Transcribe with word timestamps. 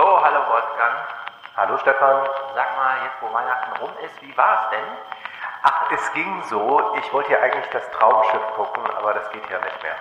Oh, 0.00 0.20
hallo 0.22 0.38
Wolfgang. 0.46 0.94
Hallo 1.56 1.76
Stefan. 1.78 2.24
Sag 2.54 2.76
mal, 2.76 3.02
jetzt 3.02 3.20
wo 3.20 3.34
Weihnachten 3.34 3.82
rum 3.82 3.90
ist, 4.04 4.22
wie 4.22 4.36
war's 4.36 4.70
denn? 4.70 4.84
Ach, 5.64 5.90
es 5.90 6.12
ging 6.12 6.40
so. 6.44 6.94
Ich 7.00 7.12
wollte 7.12 7.32
ja 7.32 7.40
eigentlich 7.40 7.68
das 7.70 7.90
Traumschiff 7.90 8.46
gucken, 8.54 8.84
aber 8.96 9.14
das 9.14 9.28
geht 9.32 9.50
ja 9.50 9.58
nicht 9.58 9.82
mehr. 9.82 9.96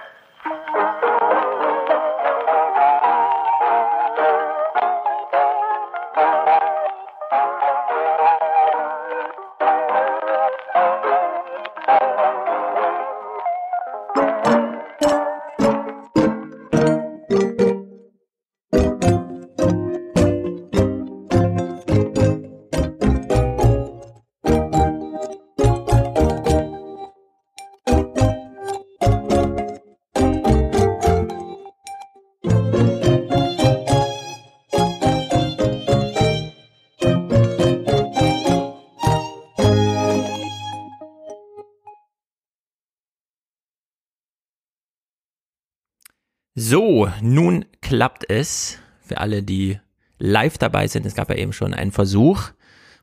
So, 46.70 47.08
nun 47.22 47.64
klappt 47.82 48.30
es 48.30 48.78
für 49.00 49.20
alle, 49.20 49.42
die 49.42 49.80
live 50.20 50.58
dabei 50.58 50.90
sind. 50.90 51.06
Es 51.06 51.16
gab 51.16 51.30
ja 51.30 51.38
eben 51.38 51.54
schon 51.54 51.74
einen 51.74 51.94
Versuch 51.94 52.50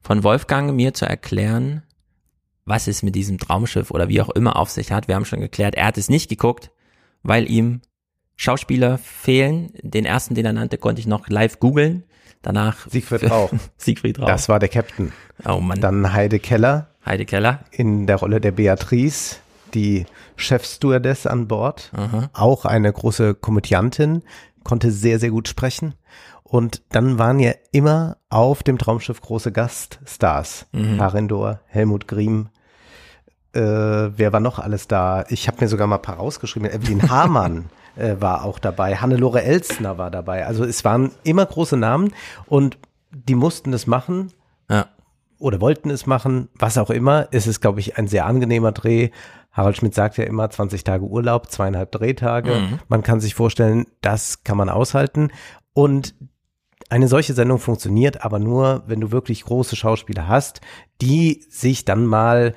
von 0.03 0.23
Wolfgang, 0.23 0.75
mir 0.75 0.93
zu 0.93 1.07
erklären, 1.07 1.83
was 2.67 2.89
es 2.89 3.03
mit 3.03 3.15
diesem 3.15 3.39
Traumschiff 3.39 3.91
oder 3.91 4.11
wie 4.11 4.21
auch 4.21 4.29
immer 4.29 4.57
auf 4.57 4.69
sich 4.69 4.93
hat. 4.93 5.09
Wir 5.09 5.15
haben 5.15 5.25
schon 5.25 5.41
geklärt, 5.41 5.77
er 5.77 5.87
hat 5.87 5.97
es 5.97 6.11
nicht 6.11 6.29
geguckt, 6.29 6.73
weil 7.23 7.51
ihm 7.51 7.81
Schauspieler 8.37 8.99
fehlen. 8.99 9.73
Den 9.81 10.05
ersten, 10.05 10.35
den 10.35 10.45
er 10.45 10.53
nannte, 10.53 10.77
konnte 10.77 11.01
ich 11.01 11.07
noch 11.07 11.27
live 11.29 11.59
googeln. 11.59 12.05
Danach 12.43 12.87
Siegfried 12.91 13.25
Rauch. 13.31 13.51
Siegfried 13.79 14.19
Rauch. 14.19 14.27
Das 14.27 14.51
war 14.51 14.59
der 14.59 14.69
Captain. 14.69 15.11
oh 15.49 15.61
Mann. 15.61 15.81
Dann 15.81 16.13
Heide 16.13 16.39
Keller 16.39 16.91
Heide 17.07 17.25
Keller. 17.25 17.65
in 17.71 18.07
der 18.07 18.17
Rolle 18.17 18.43
der 18.43 18.53
Beatrice, 18.53 19.37
die 19.75 20.07
Chefstewardess 20.37 21.27
an 21.27 21.49
Bord. 21.49 21.91
Auch 22.33 22.65
eine 22.65 22.93
große 22.93 23.35
Komödiantin, 23.35 24.23
konnte 24.63 24.91
sehr, 24.91 25.19
sehr 25.19 25.31
gut 25.31 25.49
sprechen. 25.49 25.95
Und 26.43 26.83
dann 26.91 27.19
waren 27.19 27.41
ja 27.41 27.53
immer 27.73 28.17
auf 28.31 28.63
dem 28.63 28.79
Traumschiff 28.79 29.21
große 29.21 29.51
Gaststars. 29.53 30.67
Harindor, 30.99 31.61
Helmut 31.67 32.07
Griem, 32.09 32.49
äh, 33.53 33.61
wer 33.61 34.33
war 34.33 34.41
noch 34.41 34.59
alles 34.59 34.89
da? 34.89 35.25
Ich 35.29 35.47
habe 35.49 35.59
mir 35.61 35.69
sogar 35.69 35.87
mal 35.87 35.97
ein 35.97 36.03
paar 36.03 36.17
rausgeschrieben. 36.17 36.69
Evelyn 36.71 37.09
Hamann 37.11 37.67
äh, 37.97 38.17
war 38.21 38.45
auch 38.45 38.59
dabei. 38.59 38.97
Hannelore 38.97 39.43
Elstner 39.43 39.97
war 39.99 40.11
dabei. 40.11 40.47
Also 40.47 40.65
es 40.65 40.85
waren 40.85 41.13
immer 41.23 41.47
große 41.47 41.77
Namen 41.77 42.13
und 42.47 42.79
die 43.13 43.37
mussten 43.37 43.71
das 43.71 43.87
machen 43.87 44.33
Ja. 44.69 44.87
oder 45.39 45.61
wollten 45.61 45.91
es 45.91 46.05
machen, 46.07 46.49
was 46.59 46.79
auch 46.79 46.91
immer. 46.91 47.29
Es 47.31 47.47
ist, 47.47 47.61
glaube 47.61 47.79
ich, 47.81 47.97
ein 47.97 48.09
sehr 48.09 48.27
angenehmer 48.27 48.73
Dreh. 48.73 49.11
Harald 49.55 49.79
Schmidt 49.79 49.95
sagt 49.95 50.19
ja 50.19 50.25
immer 50.25 50.51
20 50.51 50.85
Tage 50.85 51.05
Urlaub, 51.05 51.51
zweieinhalb 51.51 51.93
Drehtage. 51.93 52.51
Man 52.89 53.03
kann 53.03 53.21
sich 53.21 53.35
vorstellen, 53.35 53.87
das 54.03 54.45
kann 54.45 54.59
man 54.59 54.69
aushalten. 54.69 55.31
Und 55.73 56.15
eine 56.91 57.09
solche 57.09 57.33
Sendung 57.33 57.59
funktioniert 57.59 58.25
aber 58.25 58.39
nur, 58.39 58.83
wenn 58.87 59.01
du 59.01 59.11
wirklich 59.13 59.45
große 59.45 59.77
Schauspieler 59.77 60.29
hast, 60.29 60.61
die 61.01 61.45
sich 61.49 61.85
dann 61.85 62.05
mal 62.05 62.55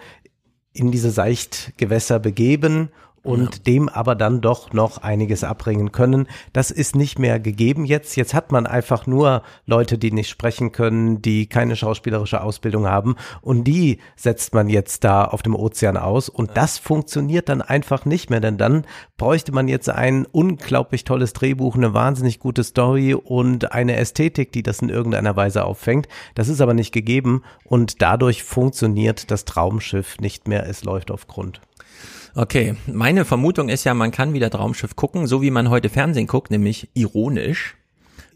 in 0.73 0.91
diese 0.91 1.11
Seichtgewässer 1.11 2.19
begeben 2.19 2.89
und 3.27 3.67
dem 3.67 3.89
aber 3.89 4.15
dann 4.15 4.39
doch 4.39 4.71
noch 4.71 4.99
einiges 4.99 5.43
abbringen 5.43 5.91
können. 5.91 6.27
Das 6.53 6.71
ist 6.71 6.95
nicht 6.95 7.19
mehr 7.19 7.39
gegeben 7.39 7.83
jetzt. 7.83 8.15
Jetzt 8.15 8.33
hat 8.33 8.53
man 8.53 8.65
einfach 8.65 9.05
nur 9.05 9.43
Leute, 9.65 9.97
die 9.97 10.11
nicht 10.11 10.29
sprechen 10.29 10.71
können, 10.71 11.21
die 11.21 11.47
keine 11.47 11.75
schauspielerische 11.75 12.41
Ausbildung 12.41 12.87
haben 12.87 13.15
und 13.41 13.65
die 13.65 13.99
setzt 14.15 14.53
man 14.53 14.69
jetzt 14.69 15.03
da 15.03 15.25
auf 15.25 15.43
dem 15.43 15.55
Ozean 15.55 15.97
aus 15.97 16.29
und 16.29 16.51
das 16.55 16.77
funktioniert 16.77 17.49
dann 17.49 17.61
einfach 17.61 18.05
nicht 18.05 18.29
mehr, 18.29 18.39
denn 18.39 18.57
dann 18.57 18.85
bräuchte 19.17 19.51
man 19.51 19.67
jetzt 19.67 19.89
ein 19.89 20.25
unglaublich 20.25 21.03
tolles 21.03 21.33
Drehbuch, 21.33 21.75
eine 21.75 21.93
wahnsinnig 21.93 22.39
gute 22.39 22.63
Story 22.63 23.13
und 23.13 23.73
eine 23.73 23.97
Ästhetik, 23.97 24.53
die 24.53 24.63
das 24.63 24.79
in 24.79 24.89
irgendeiner 24.89 25.35
Weise 25.35 25.65
auffängt. 25.65 26.07
Das 26.35 26.47
ist 26.47 26.61
aber 26.61 26.73
nicht 26.73 26.93
gegeben 26.93 27.43
und 27.65 28.01
dadurch 28.01 28.43
funktioniert 28.43 29.31
das 29.31 29.43
Traumschiff 29.43 30.19
nicht 30.19 30.47
mehr. 30.47 30.67
Es 30.69 30.85
läuft 30.85 31.11
auf 31.11 31.27
Grund. 31.27 31.59
Okay, 32.37 32.75
meine 32.85 33.25
Vermutung 33.25 33.67
ist 33.67 33.83
ja, 33.83 33.95
man 33.95 34.11
kann 34.11 34.31
wieder 34.31 34.51
Traumschiff 34.51 34.95
gucken, 34.95 35.25
so 35.25 35.41
wie 35.41 35.49
man 35.49 35.71
heute 35.71 35.89
Fernsehen 35.89 36.27
guckt, 36.27 36.51
nämlich 36.51 36.87
ironisch. 36.93 37.75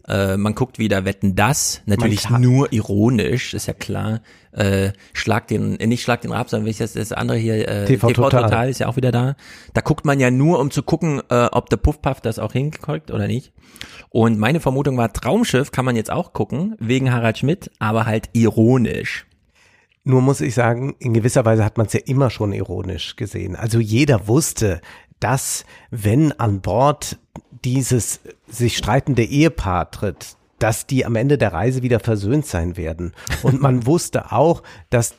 Äh, 0.08 0.36
man 0.36 0.56
guckt 0.56 0.80
wieder 0.80 1.04
Wetten 1.04 1.36
das, 1.36 1.82
natürlich 1.86 2.28
nur 2.28 2.72
ironisch, 2.72 3.54
ist 3.54 3.68
ja 3.68 3.74
klar. 3.74 4.20
Äh, 4.50 4.90
Schlag 5.12 5.46
den, 5.46 5.78
äh, 5.78 5.86
nicht 5.86 6.02
Schlag 6.02 6.20
den 6.22 6.32
Rab, 6.32 6.50
sondern 6.50 6.66
wie 6.66 6.70
ist 6.70 6.80
das, 6.80 6.94
das 6.94 7.12
andere 7.12 7.38
hier, 7.38 7.68
äh, 7.68 7.84
TV 7.84 8.10
Total. 8.10 8.68
ist 8.68 8.80
ja 8.80 8.88
auch 8.88 8.96
wieder 8.96 9.12
da. 9.12 9.36
Da 9.72 9.82
guckt 9.82 10.04
man 10.04 10.18
ja 10.18 10.32
nur, 10.32 10.58
um 10.58 10.72
zu 10.72 10.82
gucken, 10.82 11.22
äh, 11.30 11.46
ob 11.52 11.70
der 11.70 11.76
Puffpuff 11.76 12.20
das 12.20 12.40
auch 12.40 12.54
hinkriegt 12.54 13.12
oder 13.12 13.28
nicht. 13.28 13.52
Und 14.10 14.36
meine 14.36 14.58
Vermutung 14.58 14.96
war, 14.96 15.12
Traumschiff 15.12 15.70
kann 15.70 15.84
man 15.84 15.94
jetzt 15.94 16.10
auch 16.10 16.32
gucken, 16.32 16.74
wegen 16.80 17.12
Harald 17.12 17.38
Schmidt, 17.38 17.70
aber 17.78 18.04
halt 18.04 18.30
ironisch. 18.32 19.26
Nur 20.04 20.20
muss 20.20 20.40
ich 20.40 20.54
sagen, 20.54 20.94
in 20.98 21.14
gewisser 21.14 21.44
Weise 21.44 21.64
hat 21.64 21.76
man 21.78 21.86
es 21.86 21.92
ja 21.92 22.00
immer 22.04 22.30
schon 22.30 22.52
ironisch 22.52 23.16
gesehen. 23.16 23.54
Also 23.56 23.78
jeder 23.78 24.26
wusste, 24.26 24.80
dass 25.20 25.64
wenn 25.90 26.32
an 26.32 26.60
Bord 26.60 27.18
dieses 27.64 28.20
sich 28.48 28.76
streitende 28.76 29.22
Ehepaar 29.24 29.90
tritt, 29.92 30.36
dass 30.58 30.86
die 30.86 31.06
am 31.06 31.14
Ende 31.16 31.38
der 31.38 31.52
Reise 31.52 31.82
wieder 31.82 32.00
versöhnt 32.00 32.46
sein 32.46 32.76
werden. 32.76 33.12
Und 33.42 33.60
man 33.62 33.86
wusste 33.86 34.32
auch, 34.32 34.62
dass 34.90 35.14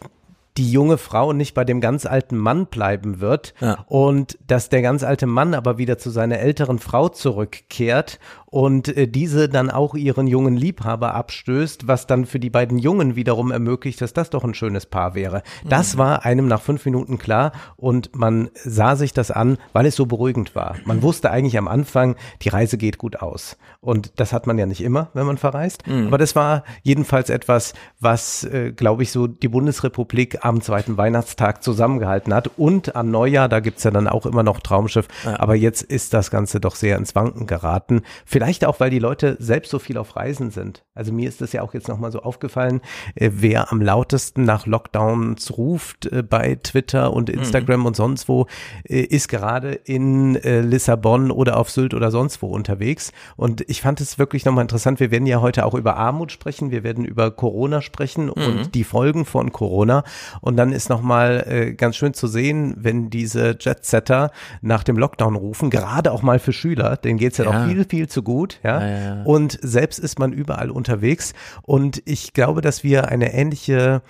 die 0.57 0.71
junge 0.71 0.97
Frau 0.99 1.33
nicht 1.33 1.53
bei 1.55 1.63
dem 1.63 1.81
ganz 1.81 2.05
alten 2.05 2.37
Mann 2.37 2.67
bleiben 2.67 3.19
wird 3.21 3.53
Ja. 3.59 3.85
und 3.87 4.37
dass 4.45 4.69
der 4.69 4.81
ganz 4.83 5.03
alte 5.03 5.25
Mann 5.25 5.53
aber 5.55 5.77
wieder 5.79 5.97
zu 5.97 6.11
seiner 6.11 6.37
älteren 6.39 6.77
Frau 6.79 7.09
zurückkehrt 7.09 8.19
und 8.53 8.95
äh, 8.95 9.07
diese 9.07 9.49
dann 9.49 9.71
auch 9.71 9.95
ihren 9.95 10.27
jungen 10.27 10.55
Liebhaber 10.55 11.15
abstößt, 11.15 11.87
was 11.87 12.05
dann 12.05 12.27
für 12.27 12.39
die 12.39 12.51
beiden 12.51 12.77
Jungen 12.77 13.15
wiederum 13.15 13.49
ermöglicht, 13.49 13.99
dass 13.99 14.13
das 14.13 14.29
doch 14.29 14.43
ein 14.43 14.53
schönes 14.53 14.85
Paar 14.85 15.15
wäre. 15.15 15.41
Das 15.67 15.97
war 15.97 16.23
einem 16.23 16.47
nach 16.47 16.61
fünf 16.61 16.85
Minuten 16.85 17.17
klar 17.17 17.51
und 17.77 18.15
man 18.15 18.51
sah 18.53 18.95
sich 18.95 19.11
das 19.11 19.31
an, 19.31 19.57
weil 19.71 19.87
es 19.87 19.95
so 19.95 20.05
beruhigend 20.05 20.53
war. 20.53 20.75
Man 20.85 21.01
wusste 21.01 21.31
eigentlich 21.31 21.57
am 21.57 21.67
Anfang, 21.67 22.15
die 22.43 22.49
Reise 22.49 22.77
geht 22.77 22.99
gut 22.99 23.15
aus. 23.15 23.57
Und 23.81 24.19
das 24.19 24.31
hat 24.33 24.45
man 24.45 24.59
ja 24.59 24.67
nicht 24.67 24.81
immer, 24.81 25.09
wenn 25.15 25.25
man 25.25 25.37
verreist. 25.37 25.83
Aber 26.05 26.19
das 26.19 26.35
war 26.35 26.63
jedenfalls 26.83 27.31
etwas, 27.31 27.73
was, 27.99 28.43
äh, 28.43 28.71
glaube 28.71 29.01
ich, 29.01 29.11
so 29.11 29.25
die 29.25 29.49
Bundesrepublik 29.49 30.45
am 30.45 30.61
zweiten 30.61 30.95
Weihnachtstag 30.95 31.63
zusammengehalten 31.63 32.33
hat. 32.33 32.51
Und 32.55 32.95
an 32.95 33.09
Neujahr, 33.09 33.49
da 33.49 33.61
gibt's 33.61 33.83
ja 33.83 33.91
dann 33.91 34.07
auch 34.07 34.27
immer 34.27 34.43
noch 34.43 34.59
Traumschiff. 34.59 35.07
Aber 35.25 35.55
jetzt 35.55 35.81
ist 35.81 36.13
das 36.13 36.29
Ganze 36.29 36.59
doch 36.59 36.75
sehr 36.75 36.97
ins 36.97 37.15
Wanken 37.15 37.47
geraten. 37.47 38.03
Vielleicht 38.25 38.42
auch, 38.65 38.79
weil 38.79 38.89
die 38.89 38.99
Leute 38.99 39.37
selbst 39.39 39.69
so 39.71 39.79
viel 39.79 39.97
auf 39.97 40.15
Reisen 40.15 40.51
sind. 40.51 40.83
Also 40.93 41.11
mir 41.11 41.27
ist 41.29 41.41
das 41.41 41.53
ja 41.53 41.61
auch 41.61 41.73
jetzt 41.73 41.87
nochmal 41.87 42.11
so 42.11 42.19
aufgefallen, 42.21 42.81
äh, 43.15 43.29
wer 43.33 43.71
am 43.71 43.81
lautesten 43.81 44.43
nach 44.43 44.65
Lockdowns 44.65 45.57
ruft 45.57 46.05
äh, 46.07 46.23
bei 46.23 46.55
Twitter 46.61 47.13
und 47.13 47.29
Instagram 47.29 47.85
und 47.85 47.95
sonst 47.95 48.27
wo, 48.27 48.47
äh, 48.83 49.01
ist 49.01 49.27
gerade 49.29 49.73
in 49.73 50.35
äh, 50.35 50.61
Lissabon 50.61 51.31
oder 51.31 51.57
auf 51.57 51.69
Sylt 51.69 51.93
oder 51.93 52.11
sonst 52.11 52.41
wo 52.41 52.47
unterwegs. 52.47 53.11
Und 53.35 53.61
ich 53.69 53.81
fand 53.81 54.01
es 54.01 54.19
wirklich 54.19 54.45
nochmal 54.45 54.63
interessant. 54.63 54.99
Wir 54.99 55.11
werden 55.11 55.25
ja 55.25 55.41
heute 55.41 55.65
auch 55.65 55.73
über 55.73 55.95
Armut 55.97 56.31
sprechen. 56.31 56.71
Wir 56.71 56.83
werden 56.83 57.05
über 57.05 57.31
Corona 57.31 57.81
sprechen 57.81 58.29
und 58.29 58.75
die 58.75 58.83
Folgen 58.83 59.25
von 59.25 59.51
Corona. 59.51 60.03
Und 60.41 60.57
dann 60.57 60.71
ist 60.73 60.89
nochmal 60.89 61.45
äh, 61.47 61.73
ganz 61.73 61.95
schön 61.95 62.13
zu 62.13 62.27
sehen, 62.27 62.75
wenn 62.77 63.09
diese 63.09 63.55
Jetsetter 63.59 64.31
nach 64.61 64.83
dem 64.83 64.97
Lockdown 64.97 65.35
rufen, 65.35 65.69
gerade 65.69 66.11
auch 66.11 66.21
mal 66.21 66.39
für 66.39 66.53
Schüler, 66.53 66.97
denen 66.97 67.17
geht's 67.17 67.37
ja, 67.37 67.45
Ja. 67.45 67.53
noch 67.59 67.67
viel, 67.69 67.85
viel 67.85 68.07
zu 68.07 68.21
gut. 68.23 68.32
Ja? 68.63 68.81
Ja, 68.81 68.87
ja, 68.87 69.15
ja. 69.15 69.23
Und 69.23 69.59
selbst 69.61 69.99
ist 69.99 70.19
man 70.19 70.33
überall 70.33 70.69
unterwegs. 70.69 71.33
Und 71.61 72.01
ich 72.05 72.33
glaube, 72.33 72.61
dass 72.61 72.83
wir 72.83 73.07
eine 73.09 73.33
ähnliche 73.33 74.01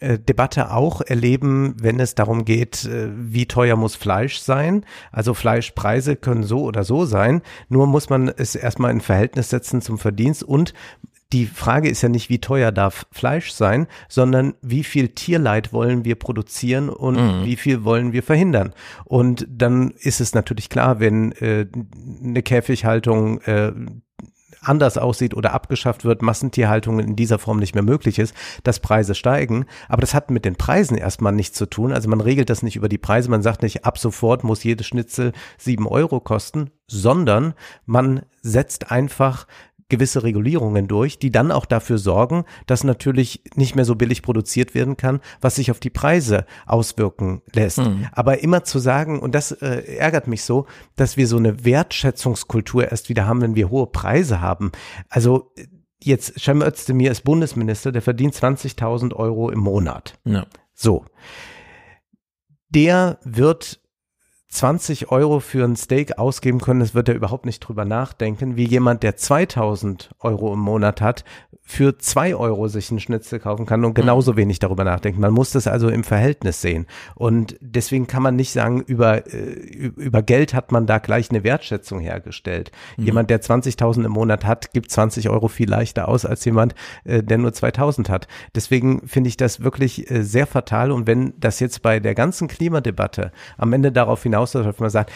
äh, 0.00 0.18
Debatte 0.18 0.72
auch 0.72 1.00
erleben, 1.00 1.76
wenn 1.80 2.00
es 2.00 2.16
darum 2.16 2.44
geht, 2.44 2.84
äh, 2.84 3.08
wie 3.14 3.46
teuer 3.46 3.76
muss 3.76 3.94
Fleisch 3.94 4.40
sein. 4.40 4.84
Also 5.12 5.32
Fleischpreise 5.32 6.16
können 6.16 6.42
so 6.42 6.62
oder 6.62 6.82
so 6.82 7.04
sein. 7.04 7.40
Nur 7.68 7.86
muss 7.86 8.10
man 8.10 8.28
es 8.28 8.56
erstmal 8.56 8.90
in 8.90 9.00
Verhältnis 9.00 9.50
setzen 9.50 9.80
zum 9.80 9.98
Verdienst 9.98 10.42
und 10.42 10.74
die 11.32 11.46
Frage 11.46 11.88
ist 11.88 12.02
ja 12.02 12.08
nicht, 12.08 12.28
wie 12.28 12.40
teuer 12.40 12.72
darf 12.72 13.06
Fleisch 13.10 13.52
sein, 13.52 13.86
sondern 14.08 14.54
wie 14.60 14.84
viel 14.84 15.08
Tierleid 15.08 15.72
wollen 15.72 16.04
wir 16.04 16.16
produzieren 16.16 16.88
und 16.88 17.44
wie 17.44 17.56
viel 17.56 17.84
wollen 17.84 18.12
wir 18.12 18.22
verhindern. 18.22 18.74
Und 19.04 19.46
dann 19.48 19.90
ist 19.98 20.20
es 20.20 20.34
natürlich 20.34 20.68
klar, 20.68 21.00
wenn 21.00 21.32
äh, 21.32 21.66
eine 22.22 22.42
Käfighaltung 22.42 23.40
äh, 23.42 23.72
anders 24.62 24.96
aussieht 24.96 25.34
oder 25.34 25.52
abgeschafft 25.52 26.04
wird, 26.04 26.22
Massentierhaltung 26.22 27.00
in 27.00 27.16
dieser 27.16 27.38
Form 27.38 27.58
nicht 27.58 27.74
mehr 27.74 27.82
möglich 27.82 28.18
ist, 28.18 28.34
dass 28.62 28.80
Preise 28.80 29.14
steigen. 29.14 29.66
Aber 29.88 30.00
das 30.00 30.14
hat 30.14 30.30
mit 30.30 30.44
den 30.44 30.56
Preisen 30.56 30.96
erstmal 30.96 31.32
nichts 31.32 31.58
zu 31.58 31.66
tun. 31.66 31.92
Also 31.92 32.08
man 32.08 32.20
regelt 32.20 32.50
das 32.50 32.62
nicht 32.62 32.76
über 32.76 32.88
die 32.88 32.98
Preise. 32.98 33.30
Man 33.30 33.42
sagt 33.42 33.62
nicht, 33.62 33.84
ab 33.84 33.98
sofort 33.98 34.44
muss 34.44 34.64
jedes 34.64 34.86
Schnitzel 34.86 35.32
sieben 35.58 35.86
Euro 35.86 36.20
kosten, 36.20 36.70
sondern 36.86 37.54
man 37.86 38.22
setzt 38.42 38.90
einfach 38.90 39.46
gewisse 39.92 40.22
Regulierungen 40.22 40.88
durch, 40.88 41.18
die 41.18 41.30
dann 41.30 41.52
auch 41.52 41.66
dafür 41.66 41.98
sorgen, 41.98 42.46
dass 42.66 42.82
natürlich 42.82 43.44
nicht 43.56 43.76
mehr 43.76 43.84
so 43.84 43.94
billig 43.94 44.22
produziert 44.22 44.74
werden 44.74 44.96
kann, 44.96 45.20
was 45.42 45.56
sich 45.56 45.70
auf 45.70 45.80
die 45.80 45.90
Preise 45.90 46.46
auswirken 46.64 47.42
lässt. 47.52 47.78
Mhm. 47.78 48.08
Aber 48.10 48.42
immer 48.42 48.64
zu 48.64 48.78
sagen, 48.78 49.20
und 49.20 49.34
das 49.34 49.52
äh, 49.52 49.96
ärgert 49.98 50.28
mich 50.28 50.44
so, 50.44 50.66
dass 50.96 51.18
wir 51.18 51.26
so 51.26 51.36
eine 51.36 51.66
Wertschätzungskultur 51.66 52.90
erst 52.90 53.10
wieder 53.10 53.26
haben, 53.26 53.42
wenn 53.42 53.54
wir 53.54 53.68
hohe 53.68 53.86
Preise 53.86 54.40
haben. 54.40 54.72
Also 55.10 55.52
jetzt 56.02 56.40
Cem 56.40 56.62
Özdemir 56.62 57.10
ist 57.10 57.22
Bundesminister, 57.24 57.92
der 57.92 58.00
verdient 58.00 58.34
20.000 58.34 59.14
Euro 59.14 59.50
im 59.50 59.58
Monat. 59.58 60.18
Ja. 60.24 60.46
So. 60.72 61.04
Der 62.70 63.18
wird 63.24 63.81
20 64.52 65.10
Euro 65.10 65.40
für 65.40 65.64
ein 65.64 65.76
Steak 65.76 66.18
ausgeben 66.18 66.60
können, 66.60 66.80
das 66.80 66.94
wird 66.94 67.08
er 67.08 67.14
überhaupt 67.14 67.46
nicht 67.46 67.60
drüber 67.60 67.86
nachdenken, 67.86 68.54
wie 68.56 68.66
jemand, 68.66 69.02
der 69.02 69.16
2000 69.16 70.10
Euro 70.20 70.52
im 70.52 70.60
Monat 70.60 71.00
hat, 71.00 71.24
für 71.64 71.96
zwei 71.96 72.34
Euro 72.34 72.68
sich 72.68 72.90
einen 72.90 73.00
Schnitzel 73.00 73.38
kaufen 73.38 73.64
kann 73.64 73.84
und 73.84 73.94
genauso 73.94 74.32
mhm. 74.32 74.36
wenig 74.36 74.58
darüber 74.58 74.84
nachdenken. 74.84 75.20
Man 75.20 75.32
muss 75.32 75.52
das 75.52 75.66
also 75.66 75.88
im 75.88 76.04
Verhältnis 76.04 76.60
sehen. 76.60 76.86
Und 77.14 77.56
deswegen 77.60 78.06
kann 78.06 78.22
man 78.22 78.36
nicht 78.36 78.52
sagen, 78.52 78.82
über, 78.82 79.26
äh, 79.32 79.92
über 79.96 80.22
Geld 80.22 80.52
hat 80.52 80.70
man 80.70 80.86
da 80.86 80.98
gleich 80.98 81.30
eine 81.30 81.44
Wertschätzung 81.44 82.00
hergestellt. 82.00 82.72
Mhm. 82.98 83.04
Jemand, 83.04 83.30
der 83.30 83.40
20.000 83.40 84.04
im 84.04 84.12
Monat 84.12 84.44
hat, 84.44 84.72
gibt 84.72 84.90
20 84.90 85.30
Euro 85.30 85.48
viel 85.48 85.70
leichter 85.70 86.08
aus 86.08 86.26
als 86.26 86.44
jemand, 86.44 86.74
äh, 87.04 87.22
der 87.22 87.38
nur 87.38 87.54
2000 87.54 88.10
hat. 88.10 88.28
Deswegen 88.54 89.06
finde 89.06 89.28
ich 89.28 89.38
das 89.38 89.62
wirklich 89.62 90.10
äh, 90.10 90.24
sehr 90.24 90.46
fatal. 90.46 90.90
Und 90.90 91.06
wenn 91.06 91.32
das 91.38 91.58
jetzt 91.60 91.80
bei 91.80 92.00
der 92.00 92.14
ganzen 92.14 92.48
Klimadebatte 92.48 93.32
am 93.56 93.72
Ende 93.72 93.92
darauf 93.92 94.26
hinausläuft, 94.42 94.68
dass 94.68 94.80
man 94.80 94.90
sagt, 94.90 95.12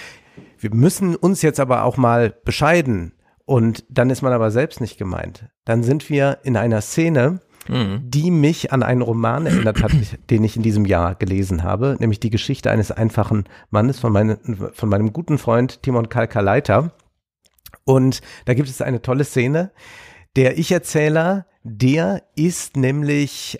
wir 0.58 0.74
müssen 0.74 1.16
uns 1.16 1.42
jetzt 1.42 1.60
aber 1.60 1.84
auch 1.84 1.96
mal 1.96 2.34
bescheiden 2.44 3.12
und 3.44 3.84
dann 3.88 4.10
ist 4.10 4.22
man 4.22 4.32
aber 4.32 4.50
selbst 4.50 4.80
nicht 4.80 4.98
gemeint. 4.98 5.46
Dann 5.64 5.82
sind 5.82 6.10
wir 6.10 6.38
in 6.42 6.56
einer 6.56 6.80
Szene, 6.80 7.40
mhm. 7.68 8.02
die 8.04 8.30
mich 8.30 8.72
an 8.72 8.82
einen 8.82 9.02
Roman 9.02 9.46
erinnert 9.46 9.82
hat, 9.82 9.92
den 10.30 10.44
ich 10.44 10.56
in 10.56 10.62
diesem 10.62 10.84
Jahr 10.84 11.14
gelesen 11.14 11.62
habe, 11.62 11.96
nämlich 12.00 12.20
die 12.20 12.30
Geschichte 12.30 12.70
eines 12.70 12.90
einfachen 12.90 13.44
Mannes 13.70 13.98
von, 13.98 14.12
meine, 14.12 14.38
von 14.72 14.88
meinem 14.88 15.12
guten 15.12 15.38
Freund 15.38 15.82
Timon 15.82 16.08
Kalkaleiter. 16.08 16.92
Und 17.84 18.20
da 18.46 18.54
gibt 18.54 18.68
es 18.68 18.82
eine 18.82 19.02
tolle 19.02 19.24
Szene. 19.24 19.70
Der 20.34 20.58
Ich-Erzähler, 20.58 21.46
der 21.62 22.24
ist 22.34 22.76
nämlich 22.76 23.58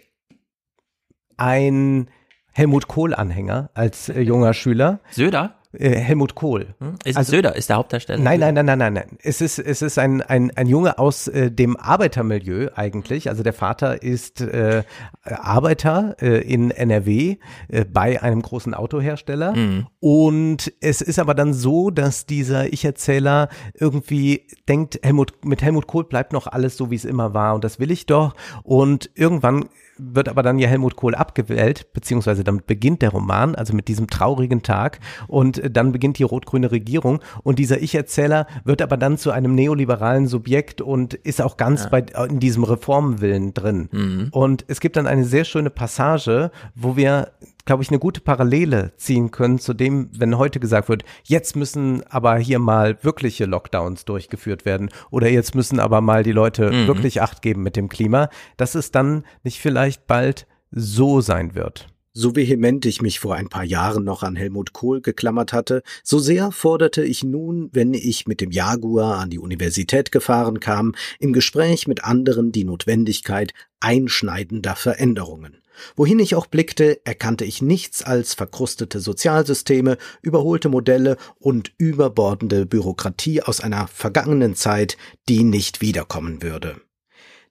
ein 1.37 2.09
Helmut 2.57 2.89
Kohl-Anhänger 2.89 3.69
als 3.75 4.09
äh, 4.09 4.23
junger 4.23 4.55
Schüler. 4.55 5.01
Söder? 5.11 5.57
Äh, 5.73 5.91
Helmut 5.91 6.35
Kohl. 6.35 6.75
Hm? 6.79 6.95
Ist 7.05 7.17
also, 7.17 7.33
Söder 7.33 7.57
ist 7.57 7.69
der 7.69 7.77
Hauptdarsteller? 7.77 8.23
Nein, 8.23 8.41
nein, 8.41 8.55
nein, 8.55 8.67
nein, 8.67 8.79
nein, 8.79 8.93
nein. 8.95 9.19
Es 9.23 9.41
ist, 9.41 9.59
es 9.59 9.83
ist 9.83 9.99
ein, 9.99 10.23
ein, 10.23 10.51
ein 10.57 10.67
Junge 10.67 10.99
aus 10.99 11.29
äh, 11.29 11.51
dem 11.51 11.77
Arbeitermilieu 11.77 12.69
eigentlich. 12.75 13.29
Also 13.29 13.43
der 13.43 13.53
Vater 13.53 14.03
ist 14.03 14.41
äh, 14.41 14.85
Arbeiter 15.23 16.17
äh, 16.21 16.41
in 16.41 16.71
NRW 16.71 17.37
äh, 17.69 17.85
bei 17.85 18.23
einem 18.23 18.43
großen 18.43 18.75
Autohersteller. 18.75 19.55
Mhm. 19.55 19.87
Und 20.01 20.73
es 20.81 21.01
ist 21.01 21.19
aber 21.19 21.35
dann 21.35 21.53
so, 21.53 21.91
dass 21.91 22.27
dieser 22.27 22.73
Ich-Erzähler 22.73 23.49
irgendwie 23.75 24.47
denkt, 24.69 25.01
Helmut, 25.03 25.45
mit 25.45 25.63
Helmut 25.63 25.87
Kohl 25.87 26.05
bleibt 26.05 26.33
noch 26.33 26.47
alles 26.47 26.77
so, 26.77 26.91
wie 26.91 26.97
es 26.97 27.05
immer 27.05 27.35
war. 27.35 27.55
Und 27.55 27.65
das 27.65 27.79
will 27.79 27.91
ich 27.91 28.07
doch. 28.07 28.35
Und 28.63 29.11
irgendwann 29.15 29.67
wird 29.99 30.29
aber 30.29 30.43
dann 30.43 30.59
ja 30.59 30.69
Helmut 30.69 30.97
Kohl 30.97 31.15
abgewählt, 31.15 31.93
beziehungsweise 31.93 32.45
damit 32.45 32.67
beginnt 32.67 33.03
der 33.03 33.11
Roman, 33.11 33.55
also 33.55 33.75
mit 33.75 33.89
diesem 33.89 34.09
traurigen 34.09 34.63
Tag 34.63 35.01
und 35.27 35.66
dann 35.71 35.93
beginnt 35.93 36.19
die 36.19 36.23
rot-grüne 36.23 36.71
Regierung 36.71 37.21
und 37.43 37.59
dieser 37.59 37.83
Ich-Erzähler 37.83 38.47
wird 38.65 38.83
aber 38.83 38.97
dann 38.97 39.19
zu 39.19 39.31
einem 39.31 39.55
neoliberalen 39.55 40.27
Subjekt 40.27 40.81
und 40.81 41.15
ist 41.15 41.43
auch 41.43 41.57
ganz 41.57 41.85
ja. 41.85 41.89
bei, 41.91 42.01
in 42.29 42.41
diesem 42.41 42.65
Reformwillen 42.65 43.55
drin. 43.55 43.89
Mhm. 43.93 44.29
Und 44.33 44.65
es 44.69 44.81
gibt 44.81 44.97
dann 44.97 45.07
eine 45.07 45.25
sehr 45.25 45.45
schöne 45.45 45.71
Passage, 45.71 46.51
wo 46.75 46.97
wir 46.97 47.33
glaube 47.67 47.83
ich, 47.83 47.91
eine 47.91 47.99
gute 47.99 48.21
Parallele 48.21 48.93
ziehen 48.97 49.33
können 49.33 49.59
zu 49.59 49.75
dem, 49.75 50.09
wenn 50.17 50.39
heute 50.39 50.61
gesagt 50.61 50.89
wird, 50.89 51.05
jetzt 51.25 51.57
müssen 51.57 52.03
aber 52.09 52.37
hier 52.39 52.59
mal 52.59 52.97
wirkliche 53.03 53.45
Lockdowns 53.45 54.05
durchgeführt 54.05 54.65
werden 54.65 54.89
oder 55.11 55.29
jetzt 55.29 55.55
müssen 55.55 55.81
aber 55.81 56.01
mal 56.01 56.23
die 56.23 56.33
Leute 56.33 56.71
mhm. 56.71 56.87
wirklich 56.87 57.21
Acht 57.21 57.43
geben 57.43 57.63
mit 57.63 57.77
dem 57.77 57.89
Klima, 57.89 58.31
dass 58.57 58.75
es 58.75 58.93
dann 58.93 59.25
nicht 59.43 59.61
vielleicht 59.61 60.07
bald 60.07 60.47
so 60.71 61.21
sein 61.21 61.55
wird. 61.55 61.89
So 62.19 62.35
vehement 62.35 62.87
ich 62.87 63.03
mich 63.03 63.21
vor 63.21 63.35
ein 63.35 63.51
paar 63.51 63.63
Jahren 63.63 64.03
noch 64.03 64.23
an 64.23 64.37
Helmut 64.37 64.73
Kohl 64.73 65.03
geklammert 65.03 65.53
hatte, 65.53 65.83
so 66.03 66.19
sehr 66.19 66.51
forderte 66.51 67.05
ich 67.05 67.23
nun, 67.23 67.69
wenn 67.75 67.93
ich 67.93 68.27
mit 68.27 68.41
dem 68.41 68.53
Jaguar 68.53 69.19
an 69.19 69.29
die 69.29 69.39
Universität 69.39 70.11
gefahren 70.11 70.59
kam, 70.59 70.95
im 71.19 71.35
Gespräch 71.35 71.87
mit 71.87 72.05
anderen 72.05 72.53
die 72.53 72.65
Notwendigkeit 72.65 73.53
einschneidender 73.81 74.77
Veränderungen. 74.77 75.59
Wohin 75.95 76.19
ich 76.19 76.35
auch 76.35 76.47
blickte, 76.47 77.05
erkannte 77.05 77.45
ich 77.45 77.61
nichts 77.61 78.03
als 78.03 78.33
verkrustete 78.33 79.01
Sozialsysteme, 79.01 79.99
überholte 80.23 80.71
Modelle 80.71 81.19
und 81.39 81.73
überbordende 81.77 82.65
Bürokratie 82.65 83.43
aus 83.43 83.61
einer 83.61 83.89
vergangenen 83.89 84.55
Zeit, 84.55 84.97
die 85.29 85.45
nicht 85.45 85.83
wiederkommen 85.83 86.43
würde. 86.43 86.81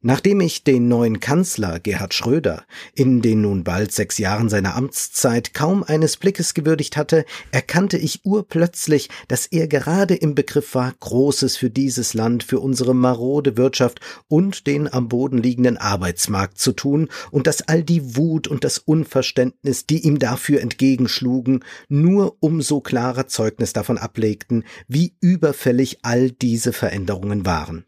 Nachdem 0.08 0.40
ich 0.40 0.64
den 0.64 0.88
neuen 0.88 1.20
Kanzler 1.20 1.80
Gerhard 1.80 2.14
Schröder 2.14 2.64
in 2.94 3.24
den 3.24 3.42
nun 3.42 3.64
bald 3.64 3.92
sechs 3.92 4.20
Jahren 4.20 4.50
seiner 4.50 4.76
Amtszeit 4.76 5.56
kaum 5.56 5.82
eines 5.82 6.18
Blickes 6.18 6.54
gewürdigt 6.54 6.96
hatte, 6.96 7.26
erkannte 7.52 7.98
ich 7.98 8.24
urplötzlich, 8.24 9.10
dass 9.28 9.48
er 9.48 9.68
gerade 9.68 10.14
im 10.14 10.36
Begriff 10.36 10.76
war, 10.76 10.94
Großes 11.00 11.58
für 11.58 11.72
dieses 11.72 12.14
Land, 12.14 12.44
für 12.44 12.60
unsere 12.60 12.94
marode 12.94 13.58
Wirtschaft 13.58 14.00
und 14.28 14.68
den 14.68 14.94
am 14.94 15.10
Boden 15.10 15.40
liegenden 15.40 15.78
Arbeitsmarkt 15.78 16.60
zu 16.60 16.74
tun 16.74 17.10
und 17.32 17.48
dass 17.48 17.68
all 17.68 17.82
die 17.82 18.16
Wut 18.16 18.48
und 18.48 18.64
das 18.64 18.78
Unverständnis, 18.78 19.88
die 19.88 20.06
ihm 20.06 20.20
dafür 20.20 20.62
entgegenschlugen, 20.62 21.64
nur 21.90 22.38
umso 22.42 22.80
klarer 22.80 23.26
Zeugnis 23.26 23.74
davon 23.74 23.98
ablegten, 23.98 24.66
wie 24.88 25.16
überfällig 25.20 25.98
all 26.04 26.30
diese 26.30 26.74
Veränderungen 26.74 27.48
waren. 27.48 27.86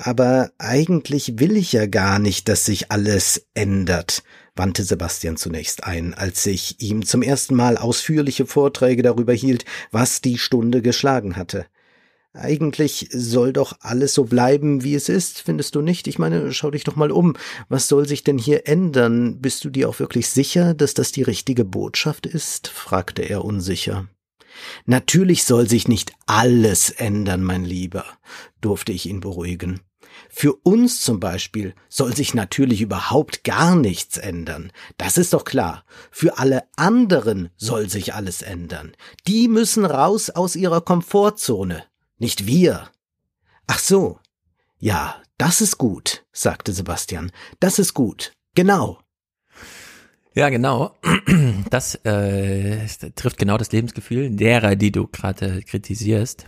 Aber 0.00 0.52
eigentlich 0.58 1.40
will 1.40 1.56
ich 1.56 1.72
ja 1.72 1.86
gar 1.86 2.20
nicht, 2.20 2.48
dass 2.48 2.64
sich 2.64 2.92
alles 2.92 3.48
ändert, 3.54 4.22
wandte 4.54 4.84
Sebastian 4.84 5.36
zunächst 5.36 5.82
ein, 5.82 6.14
als 6.14 6.46
ich 6.46 6.80
ihm 6.80 7.04
zum 7.04 7.20
ersten 7.20 7.56
Mal 7.56 7.76
ausführliche 7.76 8.46
Vorträge 8.46 9.02
darüber 9.02 9.32
hielt, 9.32 9.64
was 9.90 10.20
die 10.20 10.38
Stunde 10.38 10.82
geschlagen 10.82 11.34
hatte. 11.34 11.66
Eigentlich 12.32 13.08
soll 13.10 13.52
doch 13.52 13.72
alles 13.80 14.14
so 14.14 14.22
bleiben, 14.22 14.84
wie 14.84 14.94
es 14.94 15.08
ist, 15.08 15.42
findest 15.42 15.74
du 15.74 15.80
nicht? 15.80 16.06
Ich 16.06 16.20
meine, 16.20 16.52
schau 16.52 16.70
dich 16.70 16.84
doch 16.84 16.94
mal 16.94 17.10
um. 17.10 17.34
Was 17.68 17.88
soll 17.88 18.06
sich 18.06 18.22
denn 18.22 18.38
hier 18.38 18.68
ändern? 18.68 19.40
Bist 19.40 19.64
du 19.64 19.70
dir 19.70 19.88
auch 19.88 19.98
wirklich 19.98 20.28
sicher, 20.28 20.74
dass 20.74 20.94
das 20.94 21.10
die 21.10 21.22
richtige 21.22 21.64
Botschaft 21.64 22.24
ist? 22.24 22.68
fragte 22.68 23.22
er 23.22 23.44
unsicher. 23.44 24.06
Natürlich 24.86 25.42
soll 25.42 25.68
sich 25.68 25.88
nicht 25.88 26.12
alles 26.26 26.90
ändern, 26.90 27.42
mein 27.42 27.64
Lieber, 27.64 28.04
durfte 28.60 28.92
ich 28.92 29.06
ihn 29.06 29.18
beruhigen. 29.18 29.80
Für 30.28 30.54
uns 30.54 31.00
zum 31.00 31.20
Beispiel 31.20 31.74
soll 31.88 32.14
sich 32.14 32.34
natürlich 32.34 32.80
überhaupt 32.80 33.44
gar 33.44 33.76
nichts 33.76 34.16
ändern. 34.16 34.72
Das 34.96 35.18
ist 35.18 35.32
doch 35.32 35.44
klar. 35.44 35.84
Für 36.10 36.38
alle 36.38 36.64
anderen 36.76 37.50
soll 37.56 37.88
sich 37.88 38.14
alles 38.14 38.42
ändern. 38.42 38.92
Die 39.26 39.48
müssen 39.48 39.84
raus 39.84 40.30
aus 40.30 40.56
ihrer 40.56 40.80
Komfortzone. 40.80 41.84
Nicht 42.18 42.46
wir. 42.46 42.88
Ach 43.66 43.78
so. 43.78 44.18
Ja, 44.78 45.20
das 45.38 45.60
ist 45.60 45.78
gut, 45.78 46.24
sagte 46.32 46.72
Sebastian. 46.72 47.32
Das 47.60 47.78
ist 47.78 47.94
gut. 47.94 48.32
Genau. 48.54 48.98
Ja, 50.34 50.48
genau. 50.50 50.96
Das 51.70 51.96
äh, 52.04 52.86
trifft 53.14 53.38
genau 53.38 53.58
das 53.58 53.72
Lebensgefühl 53.72 54.30
derer, 54.30 54.76
die 54.76 54.92
du 54.92 55.06
gerade 55.06 55.62
kritisierst. 55.62 56.46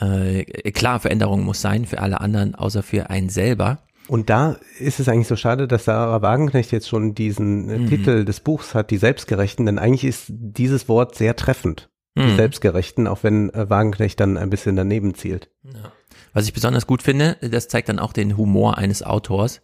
Äh, 0.00 0.44
klar, 0.72 1.00
Veränderung 1.00 1.42
muss 1.42 1.60
sein 1.60 1.84
für 1.84 2.00
alle 2.00 2.20
anderen, 2.20 2.54
außer 2.54 2.82
für 2.82 3.10
einen 3.10 3.28
selber. 3.28 3.82
Und 4.08 4.30
da 4.30 4.56
ist 4.78 5.00
es 5.00 5.08
eigentlich 5.08 5.28
so 5.28 5.36
schade, 5.36 5.68
dass 5.68 5.84
Sarah 5.84 6.22
Wagenknecht 6.22 6.72
jetzt 6.72 6.88
schon 6.88 7.14
diesen 7.14 7.68
äh, 7.68 7.78
mhm. 7.78 7.88
Titel 7.88 8.24
des 8.24 8.40
Buchs 8.40 8.74
hat, 8.74 8.90
die 8.90 8.96
Selbstgerechten, 8.96 9.66
denn 9.66 9.78
eigentlich 9.78 10.04
ist 10.04 10.26
dieses 10.28 10.88
Wort 10.88 11.14
sehr 11.14 11.36
treffend. 11.36 11.90
Die 12.16 12.22
mhm. 12.22 12.36
Selbstgerechten, 12.36 13.06
auch 13.06 13.22
wenn 13.22 13.50
äh, 13.50 13.68
Wagenknecht 13.68 14.18
dann 14.18 14.38
ein 14.38 14.50
bisschen 14.50 14.76
daneben 14.76 15.14
zielt. 15.14 15.50
Ja. 15.62 15.92
Was 16.32 16.46
ich 16.46 16.52
besonders 16.52 16.86
gut 16.86 17.02
finde, 17.02 17.36
das 17.40 17.68
zeigt 17.68 17.88
dann 17.88 17.98
auch 17.98 18.12
den 18.12 18.36
Humor 18.36 18.78
eines 18.78 19.02
Autors, 19.02 19.60